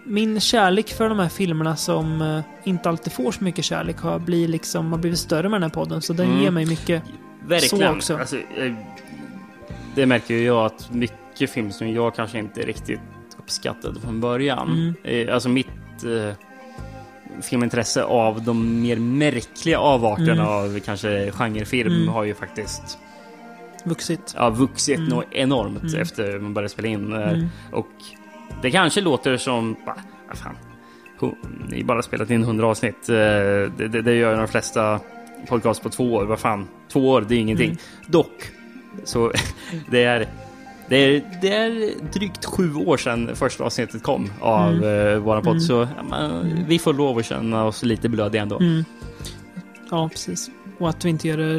Min 0.06 0.40
kärlek 0.40 0.88
för 0.92 1.08
de 1.08 1.18
här 1.18 1.28
filmerna 1.28 1.76
som 1.76 2.22
eh, 2.22 2.40
inte 2.64 2.88
alltid 2.88 3.12
får 3.12 3.32
så 3.32 3.44
mycket 3.44 3.64
kärlek 3.64 3.96
har, 4.00 4.18
blir 4.18 4.48
liksom, 4.48 4.92
har 4.92 4.98
blivit 4.98 5.18
större 5.18 5.48
med 5.48 5.60
den 5.60 5.62
här 5.70 5.74
podden. 5.74 6.02
Så 6.02 6.12
den 6.12 6.26
Mm. 6.30 6.42
ger 6.42 6.50
mig 6.50 6.66
mycket 6.66 7.02
Verkligen. 7.46 7.88
så 7.90 7.96
också. 7.96 8.16
Alltså, 8.16 8.36
det 9.94 10.06
märker 10.06 10.34
ju 10.34 10.44
jag 10.44 10.64
att 10.66 10.90
mycket 10.92 11.50
film 11.50 11.72
som 11.72 11.90
jag 11.92 12.14
kanske 12.14 12.38
inte 12.38 12.60
riktigt 12.60 13.00
uppskattade 13.38 14.00
från 14.00 14.20
början. 14.20 14.94
Mm. 15.04 15.26
Eh, 15.28 15.34
Alltså 15.34 15.48
mitt 15.48 15.66
eh, 16.04 16.34
filmintresse 17.42 18.02
av 18.04 18.42
de 18.42 18.82
mer 18.82 18.96
märkliga 18.96 19.78
avarterna 19.78 20.32
Mm. 20.32 20.46
av 20.46 20.80
kanske 20.80 21.30
genrefilm 21.30 21.92
Mm. 21.94 22.08
har 22.08 22.24
ju 22.24 22.34
faktiskt 22.34 22.98
vuxit. 23.84 24.34
ja, 24.36 24.50
vuxit 24.50 24.98
Mm. 24.98 25.08
något 25.08 25.24
enormt 25.30 25.82
Mm. 25.82 26.00
efter 26.02 26.38
man 26.38 26.54
började 26.54 26.68
spela 26.68 26.88
in. 26.88 27.12
eh, 27.12 27.28
Mm. 27.32 27.46
Och 27.72 27.88
det 28.62 28.70
kanske 28.70 29.00
låter 29.00 29.36
som, 29.36 29.76
va, 29.86 29.96
vad 30.28 30.38
fan, 30.38 30.56
hu- 31.18 31.34
ni 31.68 31.84
bara 31.84 32.02
spelat 32.02 32.30
in 32.30 32.42
100 32.42 32.66
avsnitt. 32.66 33.08
Eh, 33.08 33.14
Det, 33.14 33.88
det, 33.92 34.02
det 34.02 34.14
gör 34.14 34.36
de 34.36 34.48
flesta 34.48 35.00
podcast 35.48 35.82
på 35.82 35.88
två 35.88 36.14
år. 36.14 36.24
Vad 36.24 36.38
fan, 36.38 36.68
två 36.88 37.08
år, 37.10 37.24
det 37.28 37.34
är 37.34 37.38
ingenting. 37.38 37.66
Mm. 37.70 37.78
Dock, 38.06 38.50
så 39.04 39.32
det 39.90 40.04
är, 40.04 40.28
det 40.88 40.96
är, 40.96 41.22
det 41.42 41.52
är 41.56 41.94
drygt 42.12 42.44
sju 42.44 42.74
år 42.74 42.96
sedan 42.96 43.30
första 43.34 43.64
avsnittet 43.64 44.02
kom 44.02 44.30
av 44.40 44.68
Mm. 44.72 45.08
eh, 45.08 45.18
våran 45.18 45.42
podd. 45.42 45.50
Mm. 45.52 45.60
Så 45.60 45.88
ja, 45.96 46.02
man, 46.02 46.64
vi 46.68 46.78
får 46.78 46.94
lov 46.94 47.18
att 47.18 47.24
känna 47.26 47.64
oss 47.64 47.82
lite 47.82 48.08
blödiga 48.08 48.42
ändå. 48.42 48.58
Mm. 48.60 48.84
Ja, 49.90 50.08
precis. 50.08 50.50
Och 50.78 50.88
att 50.88 51.04
vi 51.04 51.08
inte 51.08 51.28
gör 51.28 51.36
det 51.36 51.58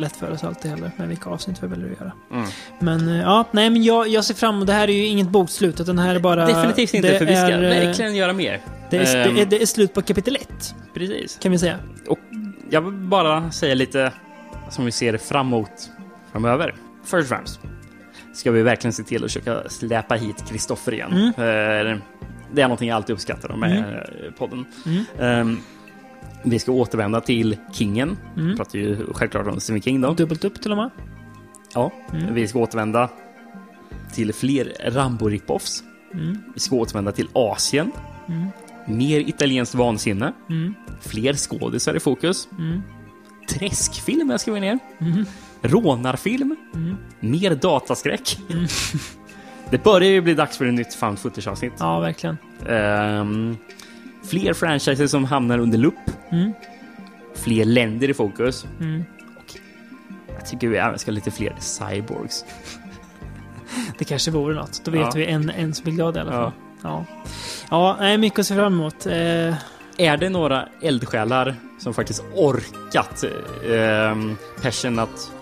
lätt 0.00 0.16
för 0.16 0.30
oss 0.30 0.44
alltid 0.44 0.70
heller 0.70 0.90
med 0.96 1.08
vilka 1.08 1.30
avsnitt 1.30 1.62
vi 1.62 1.66
väljer 1.66 1.92
att 1.92 2.00
göra. 2.00 2.12
Mm. 2.32 2.48
Men 2.78 3.08
eh, 3.08 3.16
ja, 3.20 3.44
nej 3.50 3.70
men 3.70 3.82
jag, 3.84 4.08
jag 4.08 4.24
ser 4.24 4.34
fram 4.34 4.54
emot, 4.54 4.66
det 4.66 4.72
här 4.72 4.88
är 4.88 4.92
ju 4.92 5.06
inget 5.06 5.28
bokslut 5.28 5.80
utan 5.80 5.96
det 5.96 6.02
här 6.02 6.14
är 6.14 6.18
bara... 6.20 6.46
Definitivt 6.46 6.94
inte, 6.94 7.18
för 7.18 7.26
vi 7.26 7.36
ska 7.36 7.46
är, 7.46 7.62
eh, 7.62 7.86
verkligen 7.86 8.16
göra 8.16 8.32
mer. 8.32 8.60
Det 8.90 8.96
är, 8.96 9.26
Ehm, 9.26 9.34
det, 9.34 9.42
är, 9.42 9.46
det 9.46 9.62
är 9.62 9.66
slut 9.66 9.94
på 9.94 10.02
kapitel 10.02 10.36
ett, 10.36 10.74
Precis. 10.94 11.38
kan 11.42 11.52
vi 11.52 11.58
säga. 11.58 11.78
Och 12.08 12.18
jag 12.70 12.80
vill 12.80 12.92
bara 12.94 13.50
säga 13.50 13.74
lite 13.74 14.12
som 14.70 14.84
vi 14.84 14.90
ser 14.92 15.18
framåt 15.18 15.90
framöver. 16.32 16.74
Först 17.04 17.22
och 17.22 17.28
främst 17.36 17.60
ska 18.34 18.50
vi 18.50 18.62
verkligen 18.62 18.92
se 18.92 19.02
till 19.02 19.24
att 19.24 19.30
försöka 19.32 19.68
släpa 19.68 20.14
hit 20.14 20.44
Kristoffer 20.48 20.92
igen. 20.94 21.12
Mm. 21.12 21.26
Eh, 21.28 21.98
Det 22.52 22.62
är 22.62 22.66
någonting 22.66 22.88
jag 22.88 22.96
alltid 22.96 23.14
uppskattar 23.14 23.56
med 23.56 23.78
eh, 23.78 24.32
podden. 24.38 24.64
Mm. 24.86 25.04
Ehm, 25.20 25.60
Vi 26.48 26.58
ska 26.58 26.72
återvända 26.72 27.20
till 27.20 27.56
Kingen. 27.72 28.16
Mm. 28.36 28.48
Vi 28.50 28.56
pratar 28.56 28.78
ju 28.78 29.12
självklart 29.12 29.46
om 29.46 29.60
Stephen 29.60 29.82
King 29.82 30.00
då. 30.00 30.12
Dubbelt 30.12 30.44
upp 30.44 30.62
till 30.62 30.70
och 30.70 30.76
med. 30.76 30.90
Ja. 31.74 31.92
Mm. 32.12 32.34
Vi 32.34 32.48
ska 32.48 32.58
återvända 32.58 33.10
till 34.12 34.32
fler 34.34 34.72
Rambo-ripoffs. 34.90 35.82
Mm. 36.14 36.38
Vi 36.54 36.60
ska 36.60 36.76
återvända 36.76 37.12
till 37.12 37.28
Asien. 37.32 37.92
Mm. 38.28 38.46
Mer 38.86 39.20
italienskt 39.20 39.74
vansinne. 39.74 40.32
Mm. 40.50 40.74
Fler 41.00 41.34
skådisar 41.34 41.94
i 41.94 42.00
fokus. 42.00 42.48
Mm. 42.58 42.82
Träskfilmer 43.48 44.36
ska 44.38 44.52
vi 44.52 44.60
ner. 44.60 44.78
Mm. 44.98 45.24
rånarfilm, 45.62 46.56
Mm. 46.74 46.96
mer 47.20 47.54
dataskräck. 47.54 48.38
Det 49.70 49.84
börjar 49.84 50.10
ju 50.10 50.20
bli 50.20 50.34
dags 50.34 50.56
för 50.58 50.66
ett 50.66 50.74
nytt 50.74 50.94
found 50.94 51.18
footage-avsnitt. 51.18 51.72
Ja, 51.78 52.00
verkligen. 52.00 52.36
Ehm, 52.68 53.56
fler 54.30 54.52
franchises 54.52 55.10
som 55.10 55.24
hamnar 55.24 55.58
under 55.58 55.78
lupp. 55.78 56.10
Mm. 56.30 56.52
Fler 57.34 57.64
länder 57.64 58.10
i 58.10 58.14
fokus. 58.14 58.66
Mm. 58.80 59.04
Och 59.36 59.54
jag 60.38 60.46
tycker 60.46 60.68
vi 60.68 60.76
även 60.76 60.98
ska 60.98 61.10
ha 61.10 61.14
lite 61.14 61.30
fler 61.30 61.54
cyborgs. 61.60 62.44
Det 63.98 64.04
kanske 64.04 64.30
vore 64.30 64.54
något. 64.54 64.80
Då 64.84 64.90
vet 64.90 65.00
Ja. 65.00 65.10
vi 65.14 65.26
en, 65.26 65.50
en 65.50 65.74
som 65.74 65.88
är 65.88 65.92
glad 65.92 66.16
i 66.16 66.20
alla 66.20 66.32
fall. 66.32 66.52
Ja. 66.82 67.04
Ja. 67.70 67.96
Ja, 68.10 68.16
mycket 68.18 68.38
att 68.38 68.46
se 68.46 68.54
fram 68.54 68.72
emot. 68.72 69.06
Eh, 69.06 69.54
Är 69.98 70.16
det 70.16 70.28
några 70.28 70.68
eldsjälar 70.82 71.54
som 71.78 71.94
faktiskt 71.94 72.24
orkat 72.34 73.24
eh, 73.24 74.16
passion 74.62 74.98
att 74.98 75.32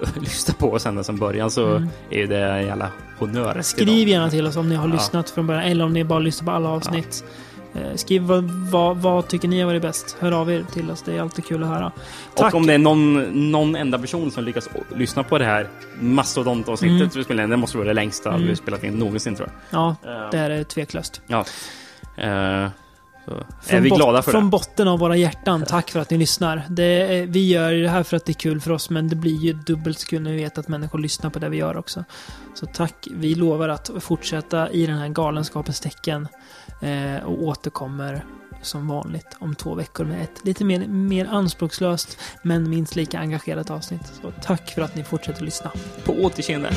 lyssna 0.20 0.54
på 0.58 0.72
oss 0.72 0.86
ända 0.86 1.04
från 1.04 1.16
början 1.18 1.50
så 1.50 1.76
Mm. 1.76 1.88
är 2.10 2.26
det 2.26 2.44
en 2.44 2.66
jävla 2.66 2.90
honnör. 3.18 3.62
Skriv 3.62 4.08
gärna 4.08 4.30
till 4.30 4.46
oss 4.46 4.56
om 4.56 4.68
ni 4.68 4.74
har 4.74 4.88
Ja. 4.88 4.94
lyssnat 4.94 5.30
från 5.30 5.46
början 5.46 5.62
eller 5.64 5.84
om 5.84 5.92
ni 5.92 6.04
bara 6.04 6.18
lyssnar 6.18 6.46
på 6.46 6.52
alla 6.52 6.68
avsnitt. 6.68 7.24
Eh, 7.26 7.30
Skriv 7.94 8.22
vad, 8.22 8.44
vad, 8.44 8.96
vad 8.96 9.28
tycker 9.28 9.48
ni 9.48 9.60
har 9.60 9.66
varit 9.66 9.82
bäst. 9.82 10.16
Hör 10.20 10.32
av 10.32 10.50
er 10.52 10.64
till 10.72 10.90
oss. 10.90 11.02
Det 11.02 11.16
är 11.16 11.20
alltid 11.20 11.44
kul 11.46 11.62
att 11.62 11.68
höra. 11.68 11.92
Tack! 12.34 12.54
Och 12.54 12.60
om 12.60 12.66
det 12.66 12.74
är 12.74 12.78
någon, 12.78 13.22
någon 13.52 13.76
enda 13.76 13.98
person 13.98 14.30
som 14.30 14.44
lyckas 14.44 14.68
lyssna 14.96 15.22
på 15.22 15.38
det 15.38 15.44
här 15.44 15.68
mastodontavsnittet 16.00 16.96
Mm. 17.00 17.10
vi 17.14 17.24
spelar 17.24 17.44
in, 17.44 17.50
det 17.50 17.56
måste 17.56 17.76
vara 17.78 17.88
det 17.88 17.94
längsta 17.94 18.28
Mm. 18.34 18.46
vi 18.46 18.56
spelat 18.56 18.84
in 18.84 18.94
någonsin 18.94 19.34
tror 19.36 19.48
jag. 19.70 19.80
Ja, 19.80 19.96
Eh, 20.10 20.30
det 20.30 20.36
här 20.38 20.50
är 20.50 20.64
tveklöst. 20.64 21.20
Ja. 21.26 21.38
Eh, 22.16 22.68
så 23.24 23.34
är 23.34 23.44
Från 23.62 23.82
vi 23.82 23.90
glada 23.90 24.22
för 24.22 24.30
Från 24.32 24.44
det. 24.44 24.50
botten 24.50 24.88
av 24.88 24.98
våra 24.98 25.16
hjärtan, 25.16 25.64
tack 25.68 25.90
för 25.90 26.00
att 26.00 26.10
ni 26.10 26.18
lyssnar. 26.18 26.62
Det, 26.68 27.24
vi 27.28 27.48
gör 27.48 27.72
det 27.72 27.88
här 27.88 28.02
för 28.02 28.16
att 28.16 28.24
det 28.24 28.32
är 28.32 28.34
kul 28.34 28.60
för 28.60 28.70
oss, 28.70 28.90
men 28.90 29.08
det 29.08 29.16
blir 29.16 29.36
ju 29.36 29.52
dubbelt 29.52 29.98
så 29.98 30.06
kul 30.06 30.22
när 30.22 30.30
vi 30.32 30.36
vet 30.36 30.58
att 30.58 30.68
människor 30.68 30.98
lyssnar 30.98 31.30
på 31.30 31.38
det 31.38 31.48
vi 31.48 31.56
gör 31.56 31.76
också. 31.76 32.04
Så 32.54 32.66
tack. 32.66 33.08
Vi 33.10 33.34
lovar 33.34 33.68
att 33.68 33.90
fortsätta 34.00 34.70
i 34.70 34.86
den 34.86 34.98
här 34.98 35.08
galenskapens 35.08 35.80
tecken 35.80 36.28
eh, 36.80 37.24
och 37.24 37.42
återkommer 37.42 38.24
som 38.62 38.88
vanligt 38.88 39.36
om 39.38 39.54
två 39.54 39.74
veckor 39.74 40.04
med 40.04 40.22
ett 40.22 40.44
lite 40.44 40.64
mer, 40.64 40.86
mer 40.88 41.26
anspråkslöst 41.26 42.18
men 42.42 42.70
minst 42.70 42.96
lika 42.96 43.18
engagerat 43.18 43.70
avsnitt. 43.70 44.12
Så 44.22 44.32
tack 44.42 44.70
för 44.70 44.82
att 44.82 44.94
ni 44.94 45.04
fortsätter 45.04 45.44
lyssna. 45.44 45.72
På 46.04 46.12
återseende. 46.12 46.70